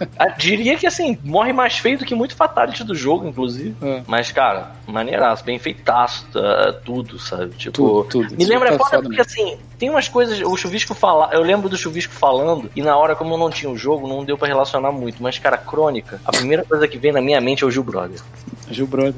Eu 0.00 0.32
diria 0.38 0.76
que 0.76 0.86
assim, 0.86 1.18
morre 1.24 1.52
mais 1.52 1.78
feio 1.78 1.98
do 1.98 2.04
que 2.04 2.14
muito 2.14 2.34
fatality 2.36 2.84
do 2.84 2.94
jogo, 2.94 3.28
inclusive. 3.28 3.74
É. 3.82 4.02
Mas, 4.06 4.30
cara, 4.32 4.72
maneiraço, 4.86 5.44
bem 5.44 5.58
feitaço, 5.58 6.26
tá, 6.32 6.72
tudo, 6.84 7.18
sabe? 7.18 7.54
Tipo. 7.56 8.04
Tudo, 8.04 8.08
tudo. 8.08 8.36
Me 8.36 8.44
lembra, 8.44 8.74
é 8.74 8.78
foda 8.78 9.02
porque 9.02 9.20
assim, 9.20 9.58
tem 9.78 9.90
umas 9.90 10.08
coisas, 10.08 10.40
o 10.40 10.56
Chuvisco 10.56 10.94
fala, 10.94 11.30
eu 11.32 11.42
lembro 11.42 11.68
do 11.68 11.76
Chuvisco 11.76 12.12
falando, 12.12 12.70
e 12.74 12.82
na 12.82 12.96
hora, 12.96 13.14
como 13.14 13.34
eu 13.34 13.38
não 13.38 13.50
tinha 13.50 13.70
o 13.70 13.76
jogo, 13.76 14.08
não 14.08 14.24
deu 14.24 14.38
pra 14.38 14.48
relacionar 14.48 14.90
muito, 14.90 15.22
mas, 15.22 15.38
cara, 15.38 15.58
crônica, 15.58 16.20
a 16.24 16.32
primeira 16.32 16.64
coisa 16.64 16.88
que 16.88 16.98
vem 16.98 17.12
na 17.12 17.20
minha 17.20 17.40
mente 17.40 17.62
é 17.62 17.66
o 17.66 17.70
Gil 17.70 17.84
Brother. 17.84 18.20
Gil 18.70 18.86
Brother. 18.86 19.14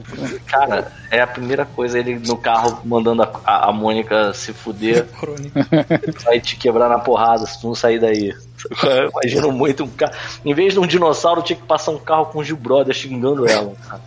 Cara, 0.46 0.92
é 1.10 1.20
a 1.20 1.26
primeira 1.26 1.64
coisa, 1.64 1.98
ele 1.98 2.18
no 2.18 2.36
carro 2.36 2.80
mandando 2.84 3.22
a, 3.22 3.40
a, 3.44 3.68
a 3.68 3.72
Mônica 3.72 4.34
se 4.34 4.52
fuder, 4.52 5.06
Crônica. 5.06 5.66
vai 6.24 6.40
te 6.40 6.56
quebrar 6.56 6.88
na 6.88 6.98
porrada 6.98 7.46
se 7.46 7.60
tu 7.60 7.68
não 7.68 7.74
sair 7.74 7.98
daí. 7.98 8.34
Eu 8.82 9.10
imagino 9.10 9.52
muito 9.52 9.84
um 9.84 9.88
carro. 9.88 10.12
Em 10.44 10.52
vez 10.52 10.74
de 10.74 10.80
um 10.80 10.86
dinossauro, 10.86 11.42
tinha 11.42 11.56
que 11.56 11.66
passar 11.66 11.92
um 11.92 11.98
carro 11.98 12.26
com 12.26 12.40
o 12.40 12.44
Gil 12.44 12.56
Brother 12.56 12.94
xingando 12.94 13.48
ela. 13.48 13.74
Cara. 13.88 14.02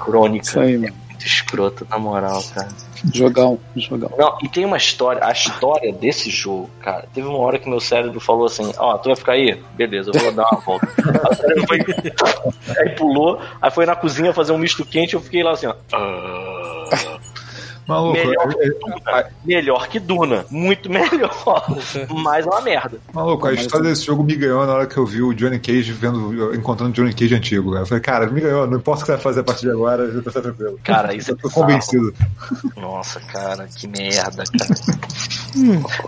Crônica. 0.00 0.44
Isso 0.44 0.60
aí, 0.60 0.76
mano. 0.76 0.94
Muito 1.08 1.26
escroto, 1.26 1.86
na 1.88 1.98
moral, 1.98 2.42
cara. 2.54 2.68
Jogão, 3.12 3.58
jogão. 3.76 4.10
Não, 4.16 4.38
e 4.42 4.48
tem 4.48 4.64
uma 4.64 4.76
história, 4.76 5.24
a 5.24 5.32
história 5.32 5.92
desse 5.92 6.30
jogo, 6.30 6.70
cara. 6.80 7.06
Teve 7.14 7.26
uma 7.26 7.38
hora 7.38 7.58
que 7.58 7.68
meu 7.68 7.80
cérebro 7.80 8.18
falou 8.20 8.46
assim: 8.46 8.72
Ó, 8.78 8.96
tu 8.98 9.08
vai 9.08 9.16
ficar 9.16 9.32
aí? 9.32 9.60
Beleza, 9.74 10.10
eu 10.14 10.20
vou 10.20 10.32
dar 10.32 10.48
uma 10.52 10.60
volta. 10.60 10.86
Aí 11.46 11.66
foi- 11.66 12.76
Aí 12.78 12.88
pulou, 12.96 13.40
aí 13.60 13.70
foi 13.70 13.86
na 13.86 13.94
cozinha 13.96 14.32
fazer 14.32 14.52
um 14.52 14.58
misto 14.58 14.84
quente 14.84 15.14
eu 15.14 15.20
fiquei 15.20 15.42
lá 15.42 15.52
assim, 15.52 15.66
ó. 15.66 15.74
"Ah." 15.92 17.15
Maluco, 17.86 18.14
Melhor 18.18 18.54
é- 18.58 18.66
é- 18.66 18.70
que 18.70 18.78
Duna. 18.78 19.26
Melhor 19.44 19.88
que 19.88 20.00
Duna. 20.00 20.46
Muito 20.50 20.90
melhor. 20.90 21.66
Mas 22.22 22.46
é 22.46 22.50
uma 22.50 22.60
merda. 22.60 22.98
Maluco, 23.12 23.46
a 23.46 23.52
história 23.52 23.88
desse 23.88 24.04
jogo 24.04 24.22
me 24.22 24.34
ganhou 24.34 24.66
na 24.66 24.72
hora 24.74 24.86
que 24.86 24.96
eu 24.96 25.06
vi 25.06 25.22
o 25.22 25.32
Johnny 25.34 25.58
Cage 25.58 25.92
vendo, 25.92 26.54
encontrando 26.54 26.90
o 26.90 26.94
Johnny 26.94 27.14
Cage 27.14 27.34
antigo. 27.34 27.70
cara. 27.70 27.82
Eu 27.82 27.86
falei, 27.86 28.02
cara, 28.02 28.26
me 28.26 28.40
ganhou, 28.40 28.66
não 28.66 28.78
importa 28.78 29.02
o 29.02 29.04
que 29.04 29.06
você 29.06 29.12
vai 29.12 29.20
fazer 29.22 29.40
a 29.40 29.44
partir 29.44 29.62
de 29.66 29.70
agora, 29.70 30.10
já 30.10 30.22
tá 30.30 30.40
tranquilo. 30.40 30.80
Cara, 30.82 31.14
isso 31.16 31.30
é 31.30 31.34
Eu 31.34 31.36
tô 31.38 31.48
bizarro. 31.48 31.66
convencido. 31.66 32.14
Nossa, 32.76 33.20
cara, 33.20 33.66
que 33.74 33.86
merda, 33.86 34.42
cara. 34.58 34.74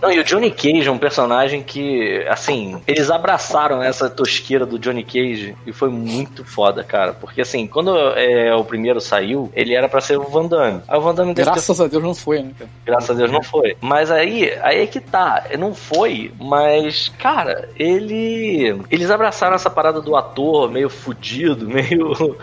Não, 0.01 0.11
e 0.11 0.19
o 0.19 0.23
Johnny 0.23 0.51
Cage 0.51 0.87
é 0.87 0.91
um 0.91 0.97
personagem 0.97 1.63
que, 1.63 2.25
assim, 2.29 2.79
eles 2.87 3.09
abraçaram 3.09 3.81
essa 3.81 4.09
tosqueira 4.09 4.65
do 4.65 4.77
Johnny 4.77 5.03
Cage 5.03 5.55
e 5.65 5.73
foi 5.73 5.89
muito 5.89 6.43
foda, 6.43 6.83
cara. 6.83 7.13
Porque, 7.13 7.41
assim, 7.41 7.65
quando 7.67 7.95
é, 8.15 8.53
o 8.55 8.63
primeiro 8.63 9.01
saiu, 9.01 9.49
ele 9.55 9.73
era 9.73 9.89
pra 9.89 10.01
ser 10.01 10.17
o 10.19 10.23
Van 10.29 10.45
Damme. 10.45 10.81
Aí 10.87 10.97
o 10.97 11.01
Van 11.01 11.15
Damme 11.15 11.33
deve 11.33 11.51
ter 11.51 11.61
Graças 11.69 11.85
a 11.85 11.87
Deus 11.87 12.03
não 12.03 12.15
foi, 12.15 12.41
né, 12.41 12.51
cara? 12.57 12.71
Graças 12.83 13.09
a 13.11 13.13
Deus 13.13 13.31
não 13.31 13.43
foi. 13.43 13.77
Mas 13.79 14.09
aí, 14.09 14.51
aí 14.61 14.81
é 14.81 14.87
que 14.87 14.99
tá. 14.99 15.45
Não 15.57 15.75
foi, 15.75 16.31
mas, 16.39 17.09
cara, 17.19 17.69
ele. 17.75 18.81
Eles 18.89 19.11
abraçaram 19.11 19.55
essa 19.55 19.69
parada 19.69 20.01
do 20.01 20.15
ator 20.15 20.71
meio 20.71 20.89
fudido, 20.89 21.67
meio. 21.69 22.37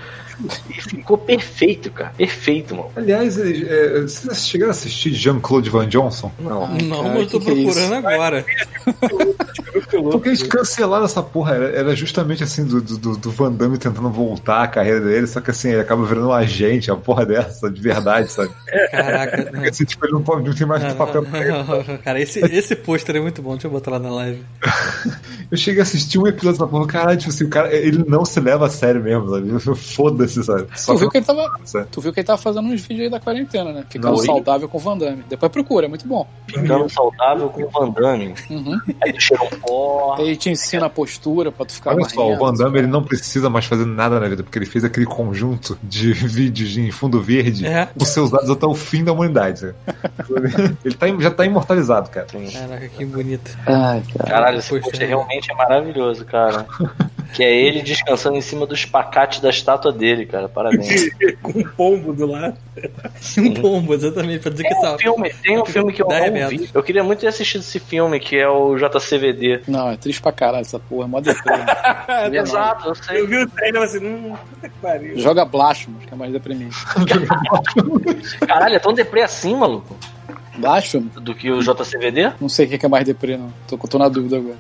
E 0.69 0.83
ficou 0.83 1.17
perfeito, 1.17 1.91
cara. 1.91 2.13
Perfeito, 2.17 2.75
mano. 2.75 2.91
Aliás, 2.95 3.39
é, 3.39 4.03
vocês 4.03 4.47
chegaram 4.47 4.71
a 4.71 4.73
assistir 4.73 5.15
Jean-Claude 5.15 5.71
Van 5.71 5.89
Johnson? 5.89 6.31
Não. 6.39 6.69
Não, 6.69 7.03
cara, 7.03 7.15
mas 7.15 7.23
eu 7.23 7.27
tô 7.27 7.41
que 7.41 7.47
que 7.47 7.51
é 7.53 7.65
procurando 7.65 8.07
agora. 8.07 8.45
Porque 10.11 10.29
eles 10.29 10.43
cancelaram 10.43 11.05
essa 11.05 11.23
porra, 11.23 11.55
era, 11.55 11.65
era 11.71 11.97
justamente 11.97 12.43
assim, 12.43 12.65
do, 12.65 12.81
do, 12.81 13.17
do 13.17 13.31
Van 13.31 13.53
Damme 13.53 13.79
tentando 13.79 14.11
voltar 14.11 14.63
a 14.63 14.69
carreira 14.69 15.01
dele, 15.01 15.27
só 15.27 15.41
que 15.41 15.51
assim, 15.51 15.71
ele 15.71 15.81
acaba 15.81 16.05
virando 16.05 16.29
um 16.29 16.33
agente, 16.33 16.91
uma 16.91 16.99
porra 16.99 17.25
dessa, 17.25 17.71
de 17.71 17.81
verdade, 17.81 18.31
sabe? 18.31 18.51
Caraca. 18.91 19.16
Não. 19.25 19.51
Porque 19.53 19.69
assim, 19.69 19.85
tipo, 19.85 20.05
ele 20.05 20.13
não, 20.13 20.23
pode, 20.23 20.49
não 20.49 20.55
tem 20.55 20.67
mais 20.67 20.83
Não, 20.83 20.95
papel 20.95 21.23
não. 21.23 21.99
Cara, 21.99 22.21
esse, 22.21 22.41
esse 22.41 22.77
pôster 22.77 23.17
é 23.17 23.21
muito 23.21 23.41
bom. 23.43 23.53
Deixa 23.53 23.67
eu 23.67 23.71
botar 23.71 23.93
lá 23.93 23.99
na 23.99 24.11
live. 24.11 24.43
Eu 25.51 25.57
cheguei 25.57 25.81
a 25.81 25.85
assistir 25.85 26.19
um 26.19 26.27
episódio 26.27 26.59
da 26.59 26.67
porra, 26.67 26.87
caralho, 26.89 27.19
tipo 27.19 27.31
assim, 27.31 27.45
o 27.45 27.49
cara, 27.49 27.73
ele 27.73 28.05
não 28.09 28.25
se 28.25 28.41
leva 28.41 28.67
a 28.67 28.69
sério 28.69 29.01
mesmo, 29.01 29.31
sabe? 29.31 29.77
Foda-se, 29.77 30.43
sabe? 30.43 30.67
Só 30.75 30.93
Tu 30.95 30.99
viu 30.99 31.11
que 31.11 31.19
ele 31.19 31.25
tava. 31.25 31.61
sabe? 31.65 31.87
Tu 31.93 32.01
viu 32.01 32.13
que 32.13 32.19
ele 32.19 32.27
tava 32.27 32.43
fazendo 32.43 32.67
uns 32.69 32.81
vídeos 32.81 33.03
aí 33.03 33.11
da 33.11 33.21
quarentena, 33.21 33.73
né? 33.73 33.85
Ficando 33.89 34.17
saudável 34.19 34.69
com 34.69 34.77
o 34.77 34.81
Van 34.81 34.99
Damme. 34.99 35.23
Depois 35.29 35.53
procura, 35.53 35.87
é 35.87 35.89
muito 35.89 36.07
bom. 36.09 36.27
Ficando 36.49 36.89
saudável 36.91 37.49
com 37.51 37.63
o 37.63 37.69
Van 37.71 37.91
Damme. 37.91 38.35
Uhum. 38.51 38.81
Aí 39.01 39.11
ele 39.11 39.21
cheira 39.21 39.45
um 39.45 39.49
pó. 39.61 40.17
Ele 40.19 40.35
te 40.37 40.51
ensina 40.51 40.87
a 40.87 40.91
postura 40.91 41.53
pra 41.53 41.65
tu 41.65 41.75
ficar 41.75 41.95
Olha 41.95 42.09
só, 42.09 42.29
o. 42.29 42.37
Van 42.37 42.53
Damme 42.53 42.79
ele 42.79 42.89
não 42.89 43.05
precisa 43.05 43.49
mais 43.49 43.67
fazer 43.67 43.87
nada 43.87 44.19
na 44.19 44.27
vida, 44.29 44.43
porque 44.43 44.59
ele 44.59 44.67
fez 44.67 44.85
aquele 44.85 45.07
conjunto 45.07 45.79
de 45.81 46.13
vídeos 46.27 46.77
em 46.77 46.91
fundo 46.91 47.23
verde 47.23 47.65
É. 47.67 47.87
com 47.97 48.05
seus 48.05 48.31
dados 48.33 48.51
até 48.51 48.67
o 48.67 48.75
fim 48.75 49.05
da 49.07 49.13
humanidade. 49.13 49.75
ele 50.85 50.95
tá, 50.95 51.07
já 51.21 51.31
tá 51.31 51.45
imortalizado, 51.47 52.11
cara. 52.11 52.27
Caraca, 52.27 52.89
que 52.89 53.05
bonito. 53.05 53.57
Ai, 53.67 54.03
cara. 54.17 54.31
Caralho, 54.31 54.59
esse 54.59 54.69
pôster 54.69 55.01
né? 55.01 55.07
realmente 55.07 55.51
é 55.51 55.55
maravilhoso, 55.55 56.25
cara. 56.25 56.67
Que 57.33 57.43
é 57.43 57.55
ele 57.55 57.83
descansando 57.83 58.37
em 58.37 58.41
cima 58.41 58.67
dos 58.67 58.85
pacates 58.85 59.41
da 59.41 59.51
estátua 59.51 59.93
dele, 59.93 60.25
cara. 60.27 60.49
Parabéns. 60.49 61.11
Com 61.43 61.59
um 61.59 61.65
pombo 61.65 62.13
do 62.15 62.27
lado. 62.27 62.57
Um 63.39 63.55
pombo, 63.55 63.95
exatamente, 63.95 64.41
pra 64.41 64.51
dizer 64.53 64.63
que 64.65 64.69
Tem 64.71 64.79
um 64.81 64.87
essa. 64.87 64.99
filme, 64.99 65.35
tem 65.43 65.61
um 65.61 65.65
filme 65.65 65.93
que 65.93 66.03
eu 66.03 66.07
não 66.09 66.15
remédio. 66.17 66.59
vi. 66.61 66.71
Eu 66.73 66.83
queria 66.83 67.03
muito 67.03 67.21
ter 67.21 67.27
assistido 67.27 67.61
esse 67.63 67.79
filme, 67.81 68.21
que 68.21 68.37
é 68.37 68.49
o 68.49 68.77
JCVD. 68.77 69.63
Não, 69.67 69.91
é 69.91 69.97
triste 69.97 70.21
pra 70.23 70.31
caralho 70.33 70.61
essa 70.63 70.79
porra, 70.79 71.05
é 71.07 71.09
mó 71.09 71.21
deprê. 71.21 71.57
né? 71.57 71.67
Exato, 72.39 72.85
eu 72.87 72.89
Eu 72.91 72.95
sei. 72.95 73.27
vi 73.27 73.37
o 73.43 73.49
trailer 73.51 73.83
e 73.83 73.87
falei 73.89 73.97
assim, 73.97 74.07
hum, 74.07 74.37
puta 74.51 74.69
que 74.69 74.75
pariu. 74.81 75.19
Joga 75.19 75.45
Blasphemous, 75.45 76.05
que 76.05 76.15
é 76.15 76.17
mais 76.17 76.33
deprimente. 76.33 76.77
Caralho, 78.47 78.75
é 78.77 78.79
tão 78.79 78.93
deprê 78.97 79.23
assim, 79.23 79.55
maluco? 79.55 79.97
Blasphemous? 80.59 81.13
Do 81.15 81.35
que 81.35 81.51
o 81.51 81.61
JCVD? 81.61 82.33
Não 82.41 82.49
sei 82.49 82.67
o 82.67 82.79
que 82.79 82.85
é 82.87 82.89
mais 82.89 83.05
deprê, 83.05 83.37
não. 83.37 83.53
Tô, 83.69 83.77
tô 83.77 83.99
na 83.99 84.09
dúvida 84.09 84.37
agora. 84.37 84.57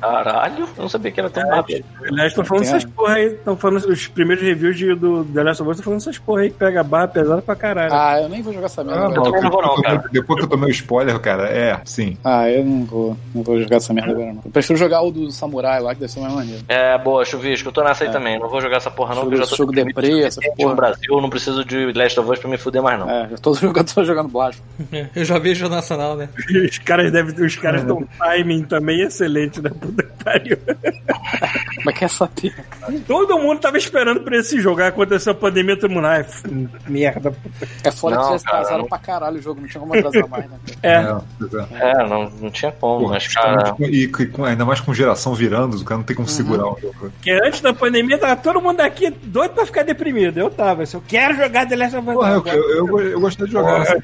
Caralho, 0.00 0.68
eu 0.76 0.82
não 0.82 0.88
sabia 0.88 1.10
que 1.10 1.20
era 1.20 1.30
tão 1.30 1.48
rápido. 1.48 1.84
Aliás, 2.06 2.28
estão 2.32 2.44
falando 2.44 2.64
essas 2.64 2.84
porra 2.84 3.14
aí. 3.14 3.26
Estão 3.26 3.56
falando 3.56 3.84
os 3.88 4.06
primeiros 4.08 4.44
reviews 4.44 4.76
de, 4.76 4.94
do 4.94 5.24
The 5.24 5.42
Last 5.42 5.62
of 5.62 5.70
Us. 5.70 5.76
Estão 5.78 5.84
falando 5.84 6.00
essas 6.00 6.18
porra 6.18 6.42
aí 6.42 6.50
que 6.50 6.56
pega 6.56 6.80
a 6.80 6.84
barra 6.84 7.08
pesada 7.08 7.42
pra 7.42 7.54
caralho. 7.56 7.92
Ah, 7.92 8.20
eu 8.20 8.28
nem 8.28 8.42
vou 8.42 8.52
jogar 8.52 8.66
essa 8.66 8.82
merda. 8.84 9.02
Ah, 9.02 9.06
agora. 9.06 9.20
maluco, 9.30 9.42
não 9.42 9.50
vou 9.50 9.62
não, 9.62 9.68
depois, 9.76 9.80
que 9.82 9.86
eu 9.92 9.96
cara. 9.98 10.08
depois 10.12 10.38
que 10.38 10.44
eu 10.44 10.48
tomei 10.50 10.68
o 10.68 10.72
spoiler, 10.72 11.18
cara, 11.20 11.48
é, 11.48 11.80
sim. 11.84 12.16
Ah, 12.24 12.48
eu 12.50 12.64
não 12.64 12.84
vou, 12.84 13.16
não 13.34 13.42
vou 13.42 13.60
jogar 13.60 13.76
essa 13.76 13.92
merda 13.92 14.12
agora, 14.12 14.32
não. 14.32 14.42
Eu 14.44 14.50
prefiro 14.50 14.78
jogar 14.78 15.02
o 15.02 15.10
do 15.10 15.30
Samurai 15.30 15.80
lá, 15.80 15.94
que 15.94 16.00
deve 16.00 16.12
ser 16.12 16.20
mais 16.20 16.34
maneiro. 16.34 16.62
É, 16.68 16.96
boa, 16.98 17.24
Chuvisco, 17.24 17.68
eu 17.68 17.72
tô 17.72 17.82
nessa 17.82 18.04
aí 18.04 18.10
É. 18.10 18.12
também. 18.12 18.38
Não 18.38 18.48
vou 18.48 18.60
jogar 18.60 18.76
essa 18.78 18.90
porra 18.90 19.10
não, 19.14 19.22
Jogo- 19.22 19.30
porque 19.30 19.42
eu 19.42 19.44
já 19.44 19.50
tô 19.50 19.56
jogo 19.56 19.72
deprê, 19.72 20.22
essas 20.22 20.44
porra. 20.56 20.70
no 20.70 20.76
Brasil, 20.76 21.14
eu 21.14 21.20
não 21.20 21.30
preciso 21.30 21.64
de 21.64 21.92
Last 21.92 22.18
of 22.20 22.30
Us 22.30 22.38
pra 22.38 22.50
me 22.50 22.58
fuder 22.58 22.82
mais 22.82 22.98
não. 22.98 23.08
É, 23.10 23.28
já 23.30 23.36
tô 23.38 23.54
jogando, 23.54 23.92
tô 23.94 24.04
jogando 24.04 24.28
Blasphemous. 24.28 24.62
Eu 25.22 25.26
já 25.26 25.38
vejo 25.38 25.66
o 25.66 25.68
Nacional, 25.68 26.16
né? 26.16 26.28
Os 26.68 26.78
caras 26.78 27.12
devem 27.12 27.46
Os 27.46 27.56
caras 27.56 27.82
estão 27.82 28.06
timing 28.18 28.64
também 28.64 29.00
excelente 29.02 29.60
da 29.60 29.70
puta 29.70 30.02
que 30.02 30.24
pariu. 30.24 30.58
Mas 31.84 31.98
quer 31.98 32.08
saber? 32.10 32.54
Todo 33.06 33.38
mundo 33.38 33.60
tava 33.60 33.78
esperando 33.78 34.20
pra 34.20 34.36
esse 34.36 34.60
jogo. 34.60 34.80
Aí 34.80 34.88
aconteceu 34.88 35.32
a 35.32 35.34
pandemia, 35.34 35.78
todo 35.78 35.90
mundo. 35.90 36.06
Ai, 36.06 36.24
merda. 36.88 37.34
É 37.84 37.90
fora 37.90 38.16
Não, 38.16 38.22
que 38.22 38.28
vocês 38.30 38.46
atrasaram 38.46 38.78
não. 38.80 38.88
pra 38.88 38.98
caralho 38.98 39.38
o 39.38 39.42
jogo, 39.42 39.60
não 39.60 39.68
tinha 39.68 39.80
como 39.80 39.94
atrasar 39.94 40.28
mais, 40.28 40.50
né? 40.50 40.56
É. 40.82 40.92
É, 40.94 41.16
pois 41.38 41.54
é. 41.54 41.66
É, 41.90 42.08
não, 42.08 42.30
não 42.40 42.50
tinha 42.50 42.72
como, 42.72 43.08
mas 43.08 43.26
cara. 43.28 43.72
com- 43.72 43.84
e, 43.84 44.06
com- 44.08 44.44
ainda 44.44 44.64
mais 44.64 44.80
com 44.80 44.92
geração 44.92 45.34
virando, 45.34 45.76
o 45.76 45.84
cara 45.84 45.98
não 45.98 46.04
tem 46.04 46.16
como 46.16 46.28
segurar 46.28 46.66
o 46.66 46.78
jogo. 46.80 46.94
Porque 46.98 47.30
antes 47.30 47.60
da 47.60 47.72
pandemia 47.72 48.18
tava 48.18 48.36
todo 48.36 48.60
mundo 48.60 48.80
aqui 48.80 49.10
doido 49.10 49.52
pra 49.54 49.64
ficar 49.66 49.82
deprimido. 49.84 50.38
Eu 50.38 50.50
tava. 50.50 50.82
assim, 50.82 50.96
Eu 50.96 51.02
quero 51.06 51.36
jogar 51.36 51.66
The 51.68 51.76
Last 51.76 51.96
of 51.96 52.08
Us. 52.08 52.14
Eu, 52.16 52.46
eu, 52.46 52.88
eu, 52.88 53.00
eu 53.12 53.20
gostei 53.20 53.46
de 53.46 53.52
jogar. 53.52 53.84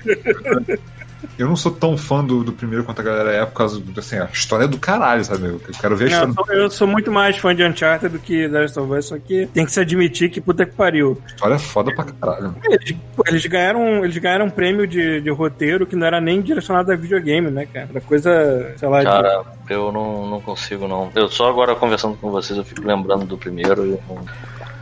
Eu 1.39 1.49
não 1.49 1.57
sou 1.57 1.73
tão 1.73 1.97
fã 1.97 2.25
do, 2.25 2.45
do 2.45 2.53
primeiro 2.53 2.85
quanto 2.85 3.01
a 3.01 3.05
galera 3.05 3.33
é, 3.33 3.45
por 3.45 3.55
causa 3.55 3.81
do, 3.81 3.99
assim, 3.99 4.17
a 4.19 4.25
história 4.33 4.65
é 4.65 4.69
do 4.69 4.79
caralho, 4.79 5.25
sabe? 5.25 5.47
Eu 5.47 5.61
quero 5.81 5.97
ver 5.97 6.13
a 6.13 6.21
Não, 6.27 6.31
história. 6.31 6.53
eu, 6.53 6.57
sou, 6.57 6.65
eu 6.65 6.71
sou 6.71 6.87
muito 6.87 7.11
mais 7.11 7.37
fã 7.39 7.55
de 7.55 7.65
Uncharted 7.65 8.13
do 8.13 8.19
que 8.19 8.49
The 8.49 8.61
Last 8.61 8.79
of 8.79 8.93
Us, 8.93 9.07
só 9.07 9.19
que 9.19 9.47
tem 9.53 9.65
que 9.65 9.73
se 9.73 9.81
admitir 9.81 10.31
que 10.31 10.41
puta 10.41 10.65
que 10.65 10.75
pariu. 10.75 11.21
A 11.25 11.29
história 11.29 11.55
é 11.55 11.59
foda 11.59 11.95
pra 11.95 12.05
caralho. 12.05 12.55
Eles, 12.65 12.97
pô, 13.17 13.25
eles 13.27 13.45
ganharam, 13.47 14.05
eles 14.05 14.17
ganharam 14.19 14.47
um 14.47 14.51
prêmio 14.51 14.87
de, 14.87 15.21
de 15.21 15.31
roteiro 15.31 15.87
que 15.87 15.97
não 15.97 16.07
era 16.07 16.21
nem 16.21 16.41
direcionado 16.41 16.93
a 16.93 16.97
videogame, 16.97 17.51
né, 17.51 17.67
cara? 17.67 17.89
Era 17.91 18.01
coisa, 18.01 18.73
sei 18.77 18.89
lá, 18.89 18.99
de- 19.01 19.05
Cara, 19.07 19.43
eu 19.71 19.91
não, 19.93 20.29
não 20.31 20.41
consigo 20.41 20.87
não. 20.87 21.11
Eu 21.15 21.29
só 21.29 21.49
agora 21.49 21.75
conversando 21.75 22.17
com 22.17 22.31
vocês, 22.31 22.57
eu 22.59 22.65
fico 22.65 22.87
lembrando 22.87 23.25
do 23.25 23.37
primeiro. 23.39 23.87
e 23.87 23.91
Eu, 23.91 24.03
não- 24.09 24.25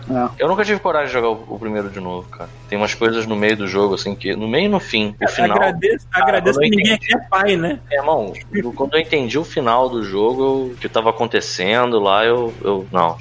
É. 0.08 0.42
eu 0.42 0.48
nunca 0.48 0.64
tive 0.64 0.78
coragem 0.78 1.08
de 1.08 1.12
jogar 1.12 1.30
o, 1.30 1.54
o 1.54 1.58
primeiro 1.58 1.90
de 1.90 2.00
novo, 2.00 2.28
cara. 2.28 2.48
Tem 2.68 2.78
umas 2.78 2.94
coisas 2.94 3.26
no 3.26 3.34
meio 3.34 3.56
do 3.56 3.66
jogo, 3.66 3.94
assim, 3.94 4.14
que. 4.14 4.34
No 4.36 4.46
meio 4.46 4.66
e 4.66 4.68
no 4.68 4.78
fim. 4.78 5.14
O 5.20 5.28
final. 5.28 5.56
agradeço, 5.56 6.06
agradeço 6.12 6.58
quando 6.58 6.64
eu 6.64 6.70
que 6.70 6.76
ninguém 6.76 6.92
aqui 6.94 7.14
é 7.14 7.18
pai, 7.28 7.56
né? 7.56 7.80
É, 7.90 7.96
irmão, 7.96 8.32
quando 8.74 8.94
eu 8.94 9.00
entendi 9.00 9.38
o 9.38 9.44
final 9.44 9.88
do 9.88 10.02
jogo, 10.04 10.72
o 10.72 10.76
que 10.76 10.88
tava 10.88 11.10
acontecendo 11.10 11.98
lá, 11.98 12.24
eu. 12.24 12.54
eu 12.62 12.86
não. 12.92 13.16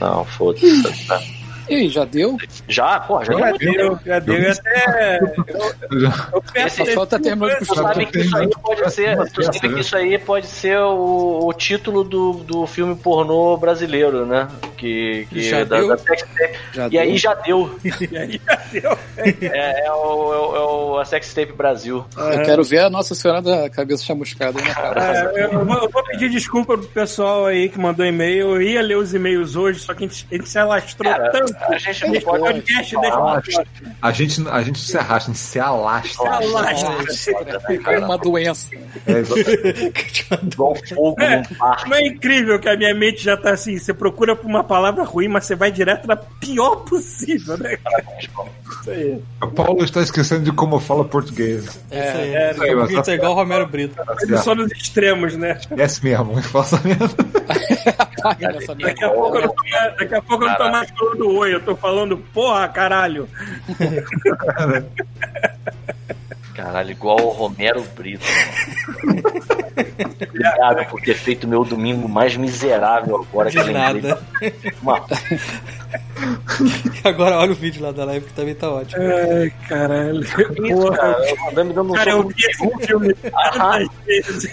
Não, 0.00 0.24
foda-se. 0.24 1.06
Tá? 1.06 1.20
E 1.70 1.74
aí, 1.76 1.88
já 1.88 2.04
deu? 2.04 2.36
Já, 2.68 3.00
porra, 3.00 3.24
já 3.24 3.32
Já 3.38 3.52
deu 3.52 3.58
Já 3.60 3.78
deu, 3.78 3.98
já 4.04 4.18
deu. 4.18 4.40
E 4.40 4.46
até. 4.46 5.20
Eu, 5.20 6.10
eu 6.34 6.42
peço 6.52 6.76
Só 6.78 6.84
falta 6.92 7.18
desculpa, 7.18 7.18
terminar 7.18 7.58
de 7.60 7.66
Tu 7.66 7.74
sabe 7.74 8.06
que 8.06 8.18
isso 8.20 8.36
aí 8.36 8.48
pode 8.62 8.92
ser, 8.92 9.16
Uma 9.16 9.26
tu 9.26 9.42
sabe 9.44 9.58
que 9.74 9.80
isso 9.80 9.96
aí 9.96 10.18
pode 10.18 10.46
ser 10.46 10.78
o, 10.80 11.46
o 11.46 11.52
título 11.52 12.04
do, 12.04 12.32
do 12.34 12.66
filme 12.66 12.94
pornô 12.96 13.56
brasileiro, 13.56 14.26
né? 14.26 14.48
Que, 14.76 15.26
que 15.30 15.42
Já 15.42 15.64
da, 15.64 15.76
deu? 15.78 15.88
da 15.88 15.98
sex 15.98 16.22
tape. 16.22 16.58
Já 16.72 16.86
e 16.86 16.90
deu? 16.90 17.00
aí 17.00 17.18
já 17.18 17.34
deu. 17.34 17.78
E 18.10 18.16
aí 18.16 18.40
já 18.44 18.56
deu. 18.72 18.98
É, 19.16 19.86
é 19.86 19.92
o, 19.92 20.32
é 20.32 20.38
o- 20.38 20.56
é 20.56 20.60
o- 20.60 20.98
a 20.98 21.04
sex 21.04 21.32
tape 21.34 21.52
Brasil. 21.52 22.04
Eu 22.16 22.42
quero 22.42 22.64
ver 22.64 22.80
a 22.80 22.90
Nossa 22.90 23.14
Senhora 23.14 23.40
da 23.42 23.70
Cabeça 23.70 24.04
Chamuscada 24.04 24.58
aí 24.58 24.66
na 24.66 24.74
cara. 24.74 25.32
É, 25.34 25.44
eu, 25.44 25.64
vou, 25.64 25.76
eu 25.76 25.88
vou 25.88 26.02
pedir 26.04 26.28
desculpa 26.30 26.76
pro 26.76 26.86
pessoal 26.88 27.46
aí 27.46 27.68
que 27.68 27.78
mandou 27.78 28.04
e-mail. 28.04 28.54
Eu 28.56 28.62
ia 28.62 28.82
ler 28.82 28.96
os 28.96 29.14
e-mails 29.14 29.54
hoje, 29.56 29.80
só 29.80 29.94
que 29.94 30.04
a 30.04 30.06
gente, 30.08 30.26
a 30.30 30.34
gente 30.34 30.48
se 30.48 30.58
alastrou 30.58 31.10
Cara, 31.12 31.30
tanto. 31.30 31.54
A 31.68 31.78
gente 31.78 32.06
não 32.06 32.20
pode. 32.20 32.42
podcast 32.42 32.96
Alastra. 32.96 33.66
A 34.02 34.12
gente, 34.12 34.48
a 34.48 34.62
gente 34.62 34.78
se 34.78 34.96
arrasta, 34.96 35.30
a 35.30 35.34
gente 35.34 35.42
se 35.42 35.58
alastra. 35.58 36.30
É 37.86 37.98
uma 37.98 38.18
doença. 38.18 38.68
É, 39.06 39.12
exatamente. 39.18 40.26
Igual 40.52 40.76
fogo 40.76 41.16
parque. 41.58 41.88
Não 41.88 41.96
é 41.96 42.06
incrível 42.06 42.58
que 42.58 42.68
a 42.68 42.76
minha 42.76 42.94
mente 42.94 43.22
já 43.22 43.36
tá 43.36 43.52
assim, 43.52 43.78
você 43.78 43.92
procura 43.92 44.34
por 44.34 44.46
uma 44.46 44.64
palavra 44.64 45.04
ruim, 45.04 45.28
mas 45.28 45.46
você 45.46 45.54
vai 45.54 45.70
direto 45.70 46.06
na 46.06 46.16
pior 46.16 46.76
possível, 46.76 47.56
né? 47.58 47.78
Isso 48.18 48.90
aí. 48.90 49.22
O 49.42 49.46
Paulo 49.48 49.84
está 49.84 50.00
esquecendo 50.00 50.44
de 50.44 50.52
como 50.52 50.78
fala 50.80 51.04
português. 51.04 51.80
É 51.90 52.08
isso 52.08 52.18
aí. 52.18 52.34
é, 52.34 52.54
tá 53.02 53.12
é 53.12 53.14
igual 53.14 53.32
o 53.32 53.34
Romero 53.34 53.66
Brito. 53.66 53.96
Ele 54.22 54.36
só 54.38 54.54
nos 54.54 54.70
extremos, 54.72 55.36
né? 55.36 55.58
Esquece 55.60 56.04
mesmo, 56.04 56.42
faça 56.44 56.80
mesmo. 56.84 57.10
Apaga 57.98 58.52
nessa 58.52 58.74
Daqui 58.74 58.84
merda. 58.84 59.06
a 59.06 59.10
pouco 59.10 59.36
eu 59.36 59.42
não 59.42 59.48
tô 59.48 59.62
mais, 59.70 59.96
daqui 59.96 60.14
a 60.14 60.22
pouco 60.22 60.44
eu 60.44 60.48
não 60.48 60.56
tô 60.56 60.70
mais 60.70 60.90
falando 60.90 61.30
oi, 61.36 61.49
eu 61.52 61.60
tô 61.60 61.76
falando 61.76 62.16
porra, 62.16 62.68
caralho. 62.68 63.28
Caralho, 66.54 66.90
igual 66.90 67.20
o 67.20 67.30
Romero 67.30 67.82
Brito. 67.96 68.24
Obrigado 70.28 70.84
por 70.90 71.00
ter 71.00 71.14
feito 71.14 71.48
meu 71.48 71.64
domingo 71.64 72.08
mais 72.08 72.36
miserável 72.36 73.16
agora 73.28 73.50
que 73.50 73.58
De 73.58 73.72
lembrei. 73.72 74.02
nada. 74.02 74.22
Uma 74.82 75.00
Agora 77.04 77.38
olha 77.38 77.52
o 77.52 77.54
vídeo 77.54 77.82
lá 77.82 77.92
da 77.92 78.04
live 78.04 78.26
que 78.26 78.32
também 78.32 78.54
tá 78.54 78.70
ótimo. 78.70 79.02
Ai, 79.02 79.52
caralho. 79.68 80.20
isso, 80.20 80.36
Porra. 80.74 80.96
cara. 80.96 81.16
O 81.50 81.54
Van 81.54 81.64
me 81.64 81.72
dando 81.72 81.92
um 81.92 81.94
Cara, 81.96 82.10
eu 82.10 82.28
vi 82.28 82.34
esse 82.38 82.86
filme 82.86 83.14
vezes. 84.06 84.50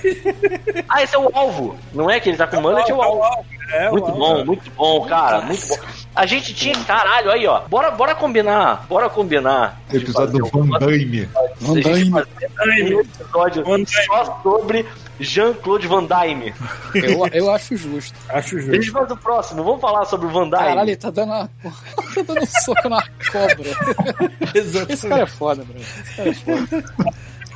Ah, 0.87 1.03
esse 1.03 1.15
é 1.15 1.19
o 1.19 1.29
alvo. 1.35 1.75
Não 1.93 2.09
é 2.09 2.19
que 2.19 2.29
ele 2.29 2.37
tá 2.37 2.47
com 2.47 2.61
mullet, 2.61 2.89
é 2.89 2.93
o 2.93 3.01
alvo. 3.01 3.21
É, 3.69 3.89
Muito 3.89 4.09
bom, 4.13 4.45
muito 4.45 4.71
bom, 4.71 5.05
cara. 5.07 5.41
Muito 5.41 5.67
bom. 5.67 5.75
A 6.15 6.25
gente 6.25 6.53
tinha. 6.53 6.73
Caralho, 6.85 7.29
aí, 7.29 7.45
ó. 7.45 7.61
Bora, 7.67 7.91
bora 7.91 8.15
combinar. 8.15 8.85
Bora 8.87 9.09
combinar. 9.09 9.81
Episódio 9.93 10.39
do 10.39 10.45
um- 10.57 10.65
Van 10.69 10.79
Damme. 10.79 11.27
Van 11.59 11.77
a 11.77 11.81
Damme. 11.81 12.95
um 12.95 12.99
episódio 13.01 13.63
Van 13.65 13.71
Damme. 13.83 13.87
só 14.05 14.39
sobre 14.41 14.85
Jean-Claude 15.19 15.85
Van 15.85 16.05
Damme. 16.05 16.53
Eu, 16.95 17.27
eu 17.33 17.51
acho 17.51 17.75
justo. 17.75 18.17
Acho 18.29 18.55
A 18.55 18.59
justo. 18.61 18.73
gente 18.73 18.89
faz 18.91 19.11
o 19.11 19.17
próximo. 19.17 19.63
Vamos 19.65 19.81
falar 19.81 20.05
sobre 20.05 20.27
o 20.27 20.29
Van 20.29 20.47
Damme. 20.47 20.65
Caralho, 20.65 20.89
ele 20.89 20.95
tá 20.95 21.09
dando, 21.11 21.33
uma... 21.33 21.49
tá 22.15 22.21
dando 22.27 22.41
um 22.41 22.45
soco 22.45 22.89
na 22.89 23.01
cobra. 23.31 23.71
Esse 24.89 25.07
cara 25.07 25.23
é 25.23 25.25
foda, 25.25 25.63
bro. 25.63 25.77
Esse 25.79 26.15
cara 26.15 26.29
é 26.29 26.33
foda. 26.33 26.83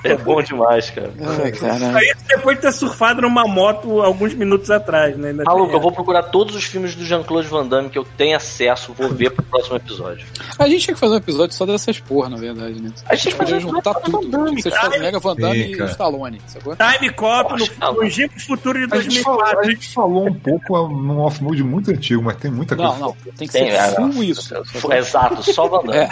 É 0.04 0.16
bom 0.16 0.42
demais, 0.42 0.90
cara. 0.90 1.12
Ai, 1.44 1.52
caralho. 1.52 1.98
Aí 1.98 2.14
depois 2.28 2.56
de 2.58 2.62
ter 2.64 2.72
surfado 2.72 3.22
numa 3.22 3.46
moto 3.46 4.02
alguns 4.02 4.34
minutos 4.34 4.70
atrás, 4.72 5.16
né? 5.18 5.30
Ainda 5.30 5.44
Maluco, 5.44 5.68
tem 5.68 5.76
eu 5.76 5.82
vou 5.82 5.92
procurar 5.92 6.24
todos 6.24 6.56
os 6.56 6.64
filmes 6.64 6.96
do 6.96 7.06
Jean-Claude 7.06 7.48
Van 7.48 7.66
Damme 7.68 7.90
que 7.90 7.98
eu 7.98 8.06
tenho 8.18 8.36
acesso, 8.36 8.94
vou 8.94 9.10
ver 9.10 9.32
pro 9.32 9.44
próximo 9.44 9.76
episódio. 9.78 10.26
A 10.58 10.68
gente 10.68 10.82
tinha 10.86 10.94
que 10.94 11.00
fazer 11.00 11.14
um 11.14 11.18
episódio 11.18 11.56
só 11.56 11.66
dessas 11.66 12.00
porra, 12.00 12.30
na 12.30 12.38
verdade, 12.38 12.82
né? 12.82 12.92
A 13.08 13.16
gente 13.16 13.36
podia 13.36 13.60
juntar 13.60 13.94
tudo. 13.96 14.22
Van 14.22 14.30
Damme, 14.30 14.62
Vocês 14.62 14.74
cara. 14.74 14.88
fazem 14.88 15.02
Mega 15.02 15.20
Van 15.20 15.36
Damme 15.36 15.76
Sim, 15.76 15.84
e. 15.84 15.86
Stallone, 15.86 16.42
sacou? 16.48 16.76
Time 16.76 17.14
Cop 17.14 17.50
Poxa, 17.50 17.72
no 17.80 17.92
longínquo 17.92 18.40
futuro 18.40 18.88
de 18.88 18.94
A 18.96 19.02
gente, 19.02 19.22
falou, 19.22 19.40
2004. 19.40 19.60
a 19.60 19.72
gente 19.72 19.94
falou 19.94 20.28
um 20.28 20.34
pouco 20.34 20.88
num 20.90 21.20
off-mode 21.20 21.64
muito 21.64 21.92
antigo, 21.92 22.22
mas 22.24 22.38
tem 22.38 22.52
muita 22.52 22.76
coisa. 22.76 22.92
Não, 22.92 23.00
não. 23.00 23.16
Tem 23.38 23.48
que 23.48 23.54
Tem, 23.54 23.70
ser 23.70 23.78
é, 23.78 23.90
full 23.96 24.24
isso. 24.24 24.42
sacou? 24.66 24.94
Exato, 24.94 25.54
só 25.54 25.68
Van 25.68 25.84
Damme. 25.86 25.98
É. 25.98 26.10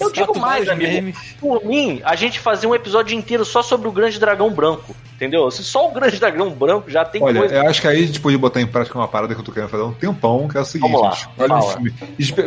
Eu 0.00 0.10
digo 0.10 0.38
mais, 0.38 0.68
amigo. 0.68 1.16
Por 1.38 1.64
mim, 1.64 2.00
a 2.04 2.16
gente 2.16 2.38
fazer 2.40 2.66
um 2.66 2.74
episódio 2.74 3.14
inteiro 3.24 3.44
só 3.44 3.62
sobre 3.62 3.88
o 3.88 3.92
Grande 3.92 4.18
Dragão 4.20 4.50
Branco. 4.50 4.94
Entendeu? 5.16 5.48
Se 5.50 5.62
só 5.62 5.88
o 5.88 5.92
Grande 5.92 6.18
Dragão 6.18 6.50
Branco 6.50 6.90
já 6.90 7.04
tem 7.04 7.22
Olha, 7.22 7.40
coisa. 7.40 7.54
eu 7.54 7.68
acho 7.68 7.80
que 7.80 7.86
aí 7.88 8.02
a 8.02 8.06
gente 8.06 8.20
podia 8.20 8.38
botar 8.38 8.60
em 8.60 8.66
prática 8.66 8.98
uma 8.98 9.06
parada 9.08 9.32
que 9.34 9.40
eu 9.40 9.44
tô 9.44 9.52
querendo 9.52 9.68
fazer 9.68 9.82
há 9.82 9.86
um 9.86 9.92
tempão, 9.92 10.48
que 10.48 10.58
é 10.58 10.60
o 10.60 10.64
seguinte: 10.64 10.90
Vamos 10.90 11.02
lá, 11.06 11.10
a 11.10 11.14
gente 11.14 11.28
olha 11.38 11.54
um 11.54 11.62
fala. 11.62 11.72
filme, 11.72 11.94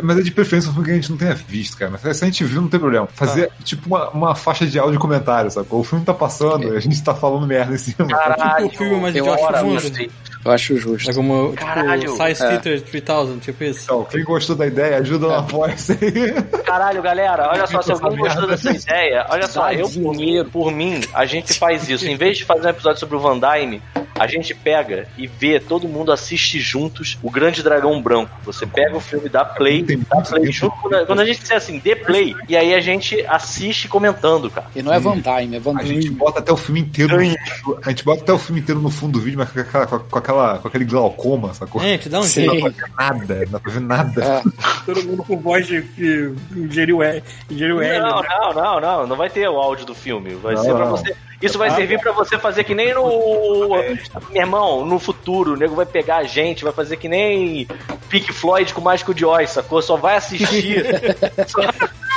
mas 0.02 0.18
é 0.18 0.22
de 0.22 0.30
preferência 0.30 0.70
um 0.70 0.72
filme 0.74 0.86
que 0.86 0.92
a 0.92 0.96
gente 0.96 1.10
não 1.10 1.16
tenha 1.16 1.34
visto, 1.34 1.76
cara. 1.78 1.90
Mas 1.90 2.16
se 2.16 2.24
a 2.24 2.26
gente 2.26 2.44
viu, 2.44 2.60
não 2.60 2.68
tem 2.68 2.78
problema. 2.78 3.06
Fazer 3.06 3.50
tipo 3.64 3.86
uma, 3.88 4.10
uma 4.10 4.34
faixa 4.34 4.66
de 4.66 4.78
áudio 4.78 4.96
e 4.96 4.98
comentário, 5.00 5.50
sacou? 5.50 5.80
O 5.80 5.84
filme 5.84 6.04
tá 6.04 6.14
passando, 6.14 6.72
a 6.72 6.80
gente 6.80 7.02
tá 7.02 7.14
falando 7.14 7.46
merda 7.46 7.74
em 7.74 7.78
cima. 7.78 8.06
Caralho, 8.06 8.68
Tipo 8.68 8.84
o 8.84 8.86
filme 8.86 9.00
mais 9.02 9.16
eu 9.16 9.24
idiota 9.24 9.58
do 9.60 9.66
mundo. 9.66 10.10
Eu 10.44 10.52
acho 10.52 10.76
justo. 10.76 11.10
É 11.10 11.14
como, 11.14 11.50
tipo, 11.50 11.64
Caralho. 11.64 12.16
Science 12.16 12.42
É. 12.42 12.48
Theater 12.48 12.82
3000, 12.82 13.38
tipo 13.40 13.64
isso. 13.64 13.84
Então, 13.84 14.04
quem 14.04 14.24
gostou 14.24 14.56
da 14.56 14.66
ideia, 14.66 14.98
ajuda 14.98 15.26
no 15.26 15.34
apoio 15.34 15.74
aí. 15.74 16.62
Caralho, 16.62 17.02
galera, 17.02 17.48
olha 17.50 17.66
só, 17.66 17.82
se 17.82 17.92
alguém 17.92 18.18
gostou 18.18 18.46
dessa 18.46 18.70
ideia, 18.70 19.26
olha 19.28 19.46
só, 19.46 19.70
eu 19.72 19.88
por 19.88 20.14
dinheiro. 20.16 20.44
mim, 20.44 20.50
por 20.50 20.70
mim, 20.72 21.00
a 21.12 21.26
gente 21.26 21.52
faz 21.54 21.88
isso. 21.88 22.06
Em 22.06 22.16
vez 22.16 22.38
de 22.38 22.44
fazer 22.44 22.66
um 22.66 22.70
episódio 22.70 23.00
sobre 23.00 23.16
o 23.16 23.20
Van 23.20 23.38
Damme, 23.38 23.82
a 24.18 24.26
gente 24.26 24.54
pega 24.54 25.06
e 25.16 25.26
vê, 25.26 25.60
todo 25.60 25.88
mundo 25.88 26.10
assiste 26.10 26.58
juntos 26.58 27.16
o 27.22 27.30
Grande 27.30 27.62
Dragão 27.62 28.02
Branco. 28.02 28.30
Você 28.44 28.66
pega 28.66 28.96
o 28.96 29.00
filme, 29.00 29.28
dá 29.28 29.44
play, 29.44 29.84
dá 29.84 30.20
play 30.22 30.50
junto. 30.50 30.76
Quando 31.06 31.20
a, 31.20 31.24
gente 31.24 31.40
disser 31.40 31.56
assim, 31.56 31.78
dê 31.78 31.94
play, 31.94 32.34
e 32.48 32.56
aí 32.56 32.74
a 32.74 32.80
gente 32.80 33.24
assiste 33.26 33.88
comentando, 33.88 34.50
cara. 34.50 34.66
E 34.74 34.82
não 34.82 34.92
é 34.92 34.98
Van 34.98 35.18
Damme, 35.18 35.56
é 35.56 35.60
Van 35.60 35.76
A 35.78 35.84
gente 35.84 36.06
Damme. 36.06 36.18
bota 36.18 36.40
até 36.40 36.52
o 36.52 36.56
filme 36.56 36.80
inteiro. 36.80 37.16
no 37.16 37.78
a 37.84 37.90
gente 37.90 38.04
bota 38.04 38.22
até 38.22 38.32
o 38.32 38.38
filme 38.38 38.60
inteiro 38.60 38.80
no 38.80 38.90
fundo 38.90 39.12
do 39.12 39.20
vídeo, 39.20 39.38
mas 39.38 39.50
com, 39.50 39.60
aquela, 39.60 39.86
com 39.86 40.18
aquela, 40.28 40.58
com 40.58 40.68
aquele 40.68 40.84
glaucoma, 40.84 41.54
sacou? 41.54 41.82
É, 41.82 41.96
te 41.96 42.08
dá 42.08 42.20
um 42.20 42.22
Sim. 42.22 42.48
jeito. 42.50 42.64
Não 42.64 42.70
dá 42.70 42.70
pra 42.70 43.12
ver 43.12 43.18
nada, 43.18 43.34
não 43.44 43.52
dá 43.52 43.60
pra 43.60 43.72
ver 43.72 43.80
nada. 43.80 44.24
É. 44.24 44.42
Todo 44.84 45.04
mundo 45.04 45.24
com 45.24 45.38
voz 45.38 45.66
de, 45.66 45.82
de. 45.82 46.34
Ingeriu 46.54 47.02
L. 47.02 47.22
Não, 47.50 47.76
né? 47.78 47.98
não, 47.98 48.54
não, 48.54 48.80
não, 48.80 49.06
não 49.06 49.16
vai 49.16 49.30
ter 49.30 49.48
o 49.48 49.56
áudio 49.56 49.86
do 49.86 49.94
filme. 49.94 50.34
Vai 50.34 50.54
Não, 50.54 50.62
ser 50.62 50.74
pra 50.74 50.84
não. 50.84 50.90
você. 50.90 51.16
Isso 51.40 51.56
vai 51.56 51.68
Ah, 51.68 51.74
servir 51.76 52.00
pra 52.00 52.10
você 52.12 52.36
fazer 52.36 52.64
que 52.64 52.74
nem 52.74 52.92
no. 52.92 53.68
Meu 53.70 53.96
irmão, 54.42 54.84
no 54.84 54.98
futuro, 54.98 55.54
o 55.54 55.56
nego 55.56 55.74
vai 55.74 55.86
pegar 55.86 56.16
a 56.18 56.24
gente, 56.24 56.64
vai 56.64 56.72
fazer 56.72 56.96
que 56.96 57.08
nem 57.08 57.66
Pink 58.08 58.32
Floyd 58.32 58.74
com 58.74 58.80
o 58.80 58.84
Mágico 58.84 59.14
de 59.14 59.24
Oz, 59.24 59.50
sacou? 59.50 59.80
Só 59.80 59.96
vai 59.96 60.16
assistir. 60.16 60.84
só, 61.46 61.60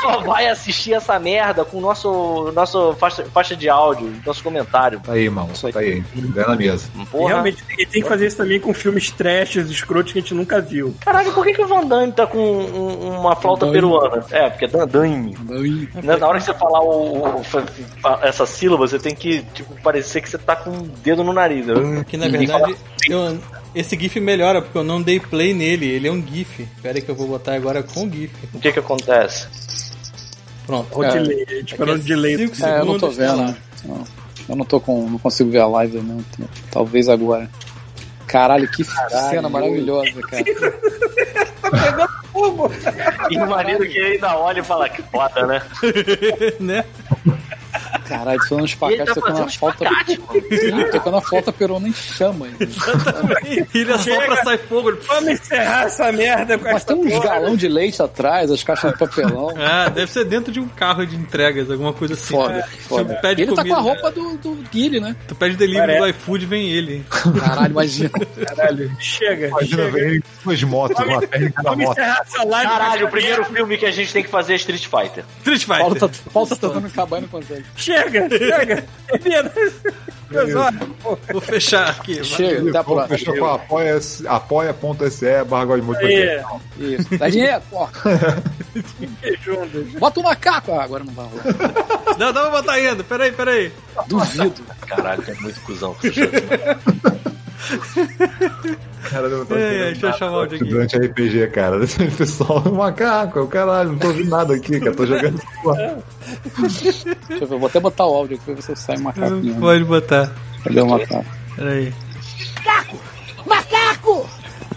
só 0.01 0.19
vai 0.21 0.47
assistir 0.47 0.93
essa 0.93 1.17
merda 1.19 1.63
com 1.63 1.77
o 1.77 1.81
nosso, 1.81 2.51
nosso 2.53 2.93
faixa, 2.95 3.23
faixa 3.33 3.55
de 3.55 3.69
áudio, 3.69 4.11
nosso 4.25 4.43
comentário. 4.43 4.99
Tá 4.99 5.13
aí, 5.13 5.29
mano. 5.29 5.49
Isso 5.53 5.67
aí. 5.67 5.73
Tá 5.73 5.79
aí. 5.79 6.03
Ideia 6.15 6.47
na 6.47 6.55
mesa. 6.55 6.89
Porra. 7.11 7.27
realmente 7.29 7.63
tem, 7.63 7.77
tem 7.87 8.01
que 8.01 8.07
fazer 8.09 8.27
isso 8.27 8.37
também 8.37 8.59
com 8.59 8.73
filmes 8.73 9.11
trashes, 9.11 9.69
escrotos 9.69 10.11
que 10.13 10.19
a 10.19 10.21
gente 10.21 10.33
nunca 10.33 10.59
viu. 10.61 10.95
Caralho, 11.01 11.31
por 11.33 11.45
que, 11.45 11.53
que 11.53 11.61
o 11.61 11.67
Van 11.67 11.85
Damme 11.85 12.11
tá 12.11 12.25
com 12.27 12.37
um- 12.37 13.19
uma 13.19 13.35
flauta 13.35 13.65
Damme. 13.65 13.73
peruana? 13.77 14.25
É, 14.31 14.49
porque 14.49 14.65
é 14.65 14.67
Damme. 14.67 15.33
Van 15.35 15.55
Damme. 15.55 15.89
Na 16.19 16.27
hora 16.27 16.39
que 16.39 16.45
você 16.45 16.53
falar 16.53 16.81
o, 16.81 17.25
o- 17.25 17.41
essa 18.23 18.45
sílaba, 18.45 18.87
você 18.87 18.99
tem 18.99 19.15
que, 19.15 19.41
tipo, 19.53 19.73
parecer 19.81 20.21
que 20.21 20.29
você 20.29 20.37
tá 20.37 20.55
com 20.55 20.69
um 20.71 20.81
dedo 21.03 21.23
no 21.23 21.33
nariz. 21.33 21.65
Que 22.07 22.17
na 22.17 22.27
verdade, 22.27 22.75
eu- 23.07 23.37
esse 23.73 23.97
GIF 23.97 24.19
melhora, 24.19 24.61
porque 24.61 24.77
eu 24.77 24.83
não 24.83 25.01
dei 25.01 25.19
play 25.19 25.53
nele, 25.53 25.85
ele 25.87 26.07
é 26.07 26.11
um 26.11 26.21
GIF. 26.25 26.67
Pera 26.81 26.97
aí 26.97 27.01
que 27.01 27.09
eu 27.09 27.15
vou 27.15 27.27
botar 27.27 27.53
agora 27.53 27.81
com 27.83 28.09
GIF. 28.09 28.33
O 28.53 28.59
que 28.59 28.71
que 28.71 28.79
acontece? 28.79 29.47
Pronto. 30.71 30.99
O 30.99 31.03
É. 31.03 31.11
delay, 31.11 31.45
a 31.47 31.53
gente 31.55 31.71
esperando 31.73 31.99
o 31.99 32.03
delay. 32.03 32.37
Cinco 32.37 32.65
É, 32.65 32.79
eu 32.79 32.85
não 32.85 32.97
tô 32.99 33.11
segundos, 33.11 33.17
tá 33.17 33.35
vendo. 33.35 33.57
Não, 33.85 34.03
eu 34.49 34.55
não 34.55 34.65
tô 34.65 34.79
com. 34.79 35.09
Não 35.09 35.19
consigo 35.19 35.51
ver 35.51 35.59
a 35.59 35.67
live, 35.67 35.97
não. 36.01 36.23
Talvez 36.71 37.09
agora. 37.09 37.49
Caralho, 38.27 38.69
que 38.71 38.83
cena 39.29 39.49
maravilhosa, 39.49 40.21
cara. 40.21 40.43
E 43.29 43.37
o 43.37 43.47
maneiro 43.47 43.87
que 43.87 43.97
ainda 43.99 44.35
olha 44.37 44.59
e 44.61 44.63
fala 44.63 44.89
que 44.89 45.01
foda, 45.03 45.45
né? 45.45 45.61
né? 46.59 46.85
Caralho, 48.11 48.39
tô 48.47 48.55
no 48.55 48.61
E 48.61 48.63
ele 48.63 48.65
espacate, 48.71 49.05
tá 49.05 49.13
tocando 49.13 49.49
fazendo 49.49 49.87
a. 49.87 50.57
Sim, 50.57 50.91
tocando 50.91 51.17
a 51.17 51.21
flauta 51.21 51.51
perona 51.53 51.87
em 51.87 51.93
chama. 51.93 52.45
ainda. 52.47 52.67
Ele 53.73 53.91
assopra, 53.93 54.35
sai 54.43 54.57
fogo. 54.57 54.89
ele- 54.89 54.99
Vamos 55.07 55.29
encerrar 55.29 55.83
essa 55.85 56.11
merda 56.11 56.57
com 56.57 56.63
Mas 56.65 56.75
essa 56.75 56.85
tem 56.87 56.95
uns 56.97 57.11
porra. 57.13 57.23
galão 57.25 57.55
de 57.55 57.67
leite 57.67 58.01
atrás, 58.01 58.51
as 58.51 58.63
caixas 58.63 58.91
de 58.93 58.97
papelão. 58.99 59.49
Ah, 59.57 59.89
deve 59.89 60.11
ser 60.11 60.25
dentro 60.25 60.51
de 60.51 60.59
um 60.59 60.67
carro 60.67 61.05
de 61.05 61.15
entregas, 61.15 61.69
alguma 61.71 61.93
coisa 61.93 62.13
assim. 62.13 62.33
Foda, 62.35 62.67
foda. 62.87 63.15
Tu 63.15 63.21
pede 63.21 63.41
Ele 63.43 63.51
tá 63.55 63.63
com 63.63 63.69
comida, 63.69 63.77
a 63.77 63.81
roupa 63.81 64.11
do, 64.11 64.37
do 64.37 64.55
Guile, 64.71 64.99
né? 64.99 65.15
Tu 65.27 65.35
pede 65.35 65.55
delivery 65.55 65.97
Parece. 65.97 65.99
do 66.01 66.09
iFood, 66.09 66.45
vem 66.45 66.69
ele. 66.69 67.05
Caralho, 67.39 67.71
imagina. 67.71 68.09
Caralho, 68.45 68.91
chega, 68.99 69.47
Imagina 69.47 69.91
chega. 69.91 70.21
com 70.21 70.27
duas 70.43 70.63
motos, 70.63 71.05
uma 71.05 71.21
técnica 71.21 71.63
da 71.63 71.75
moto. 71.75 71.95
Caralho, 71.95 73.07
o 73.07 73.09
primeiro 73.09 73.45
filme 73.45 73.77
que 73.77 73.85
a 73.85 73.91
gente 73.91 74.11
tem 74.11 74.23
que 74.23 74.29
fazer 74.29 74.53
é 74.53 74.55
Street 74.57 74.85
Fighter. 74.87 75.23
Street 75.39 75.65
Paulo 75.65 75.95
tá, 75.95 76.07
Fighter. 76.09 76.31
Paulo 76.33 76.49
tá 76.49 76.55
tentando 76.55 76.87
acabar 76.87 77.17
e 77.17 77.21
não 77.21 77.27
consegue. 77.29 77.65
Chega, 77.75 78.00
chega. 78.09 78.83
Termina. 79.09 79.51
Olha, 80.33 80.71
pô, 81.03 81.17
Vou 81.33 81.41
fechar 81.41 81.89
aqui. 81.89 82.23
Chega, 82.23 82.69
até 82.69 82.77
a 82.77 82.83
próxima. 82.83 83.17
fechar 83.17 83.37
com 83.37 83.45
apoia- 83.45 83.99
apoia.se 84.27 85.43
barra 85.43 85.65
Godmode 85.65 86.05
aí, 86.05 86.41
Isso. 86.79 87.17
Dá 87.17 87.27
dinheiro, 87.29 87.61
pô. 87.69 87.87
Bota 89.99 90.19
o 90.19 90.23
macaco. 90.23 90.71
Ah, 90.71 90.83
agora 90.83 91.03
não 91.03 91.13
vai 91.13 91.25
rolar. 91.25 92.17
Não, 92.17 92.31
não 92.33 92.41
vou 92.43 92.51
botar 92.51 92.73
ainda. 92.73 93.03
Peraí, 93.03 93.31
peraí. 93.33 93.71
Duvido. 94.07 94.63
Caralho, 94.87 95.23
é 95.27 95.33
muito 95.41 95.59
cuzão. 95.61 95.95
Cara, 99.09 99.29
não 99.29 99.45
tô 99.45 99.55
É, 99.55 99.91
deixa 99.91 100.07
eu 100.07 100.13
chamar 100.13 100.37
o 100.39 100.47
de 100.47 100.55
aqui. 100.55 100.65
Durante 100.65 100.97
RPG, 100.97 101.47
cara. 101.47 101.77
O 101.77 101.87
pessoal, 102.17 102.61
macaco, 102.71 103.41
o 103.41 103.47
caralho, 103.47 103.91
não 103.91 103.99
tô 103.99 104.07
ouvindo 104.07 104.29
nada 104.29 104.55
aqui, 104.55 104.79
cara. 104.79 104.95
Tô 104.95 105.05
jogando. 105.05 105.41
Deixa 106.57 107.09
eu 107.29 107.47
ver, 107.47 107.57
vou 107.57 107.67
até 107.67 107.79
botar 107.79 108.05
o 108.05 108.13
áudio 108.13 108.35
aqui 108.35 108.45
pra 108.45 108.53
ver 108.53 108.61
se 108.61 108.71
eu 108.71 108.75
saio 108.75 109.01
macaco. 109.01 109.29
Não 109.29 109.37
mesmo. 109.41 109.59
pode 109.59 109.83
botar. 109.83 110.31
Cadê 110.63 110.81
o 110.81 110.87
macaco? 110.87 111.25
Peraí. 111.55 111.93
Macaco! 113.45 114.29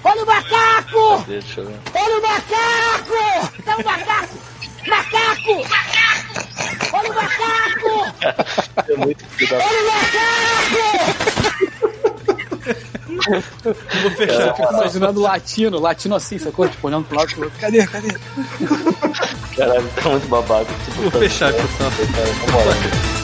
Olha 0.02 0.22
o 0.22 0.26
macaco! 0.26 1.24
Deixa 1.26 1.60
eu 1.60 1.66
ver. 1.66 1.78
Olha 1.94 2.18
o 2.18 2.22
macaco! 2.22 3.52
Tá 3.64 3.76
o 3.76 3.84
macaco! 3.84 4.38
Macaco! 4.88 5.64
Olha 6.92 7.10
o 7.10 7.14
macaco! 7.14 8.14
É 8.88 8.96
muito 8.96 9.24
da 9.48 9.56
Olha 9.56 9.80
o 9.80 9.86
macaco! 9.86 10.82
Vou 14.02 14.10
fechar. 14.12 14.49
Eu 14.49 14.55
fico 14.55 14.73
imaginando 14.73 15.20
latino, 15.20 15.78
latino 15.78 16.15
assim, 16.15 16.39
sacou? 16.39 16.68
Tipo, 16.68 16.86
olhando 16.86 17.07
pro 17.07 17.17
lado 17.17 17.31
e 17.31 17.34
pro 17.34 17.44
outro. 17.44 17.60
Cadê, 17.60 17.86
cadê? 17.86 18.09
caralho, 19.57 19.89
tá 20.02 20.09
muito 20.09 20.28
babaca. 20.28 20.73
Tipo, 20.84 21.02
Vou 21.02 21.10
fechar, 21.10 21.52
pessoal. 21.52 21.91
Vambora. 21.91 22.70
Este 22.70 23.24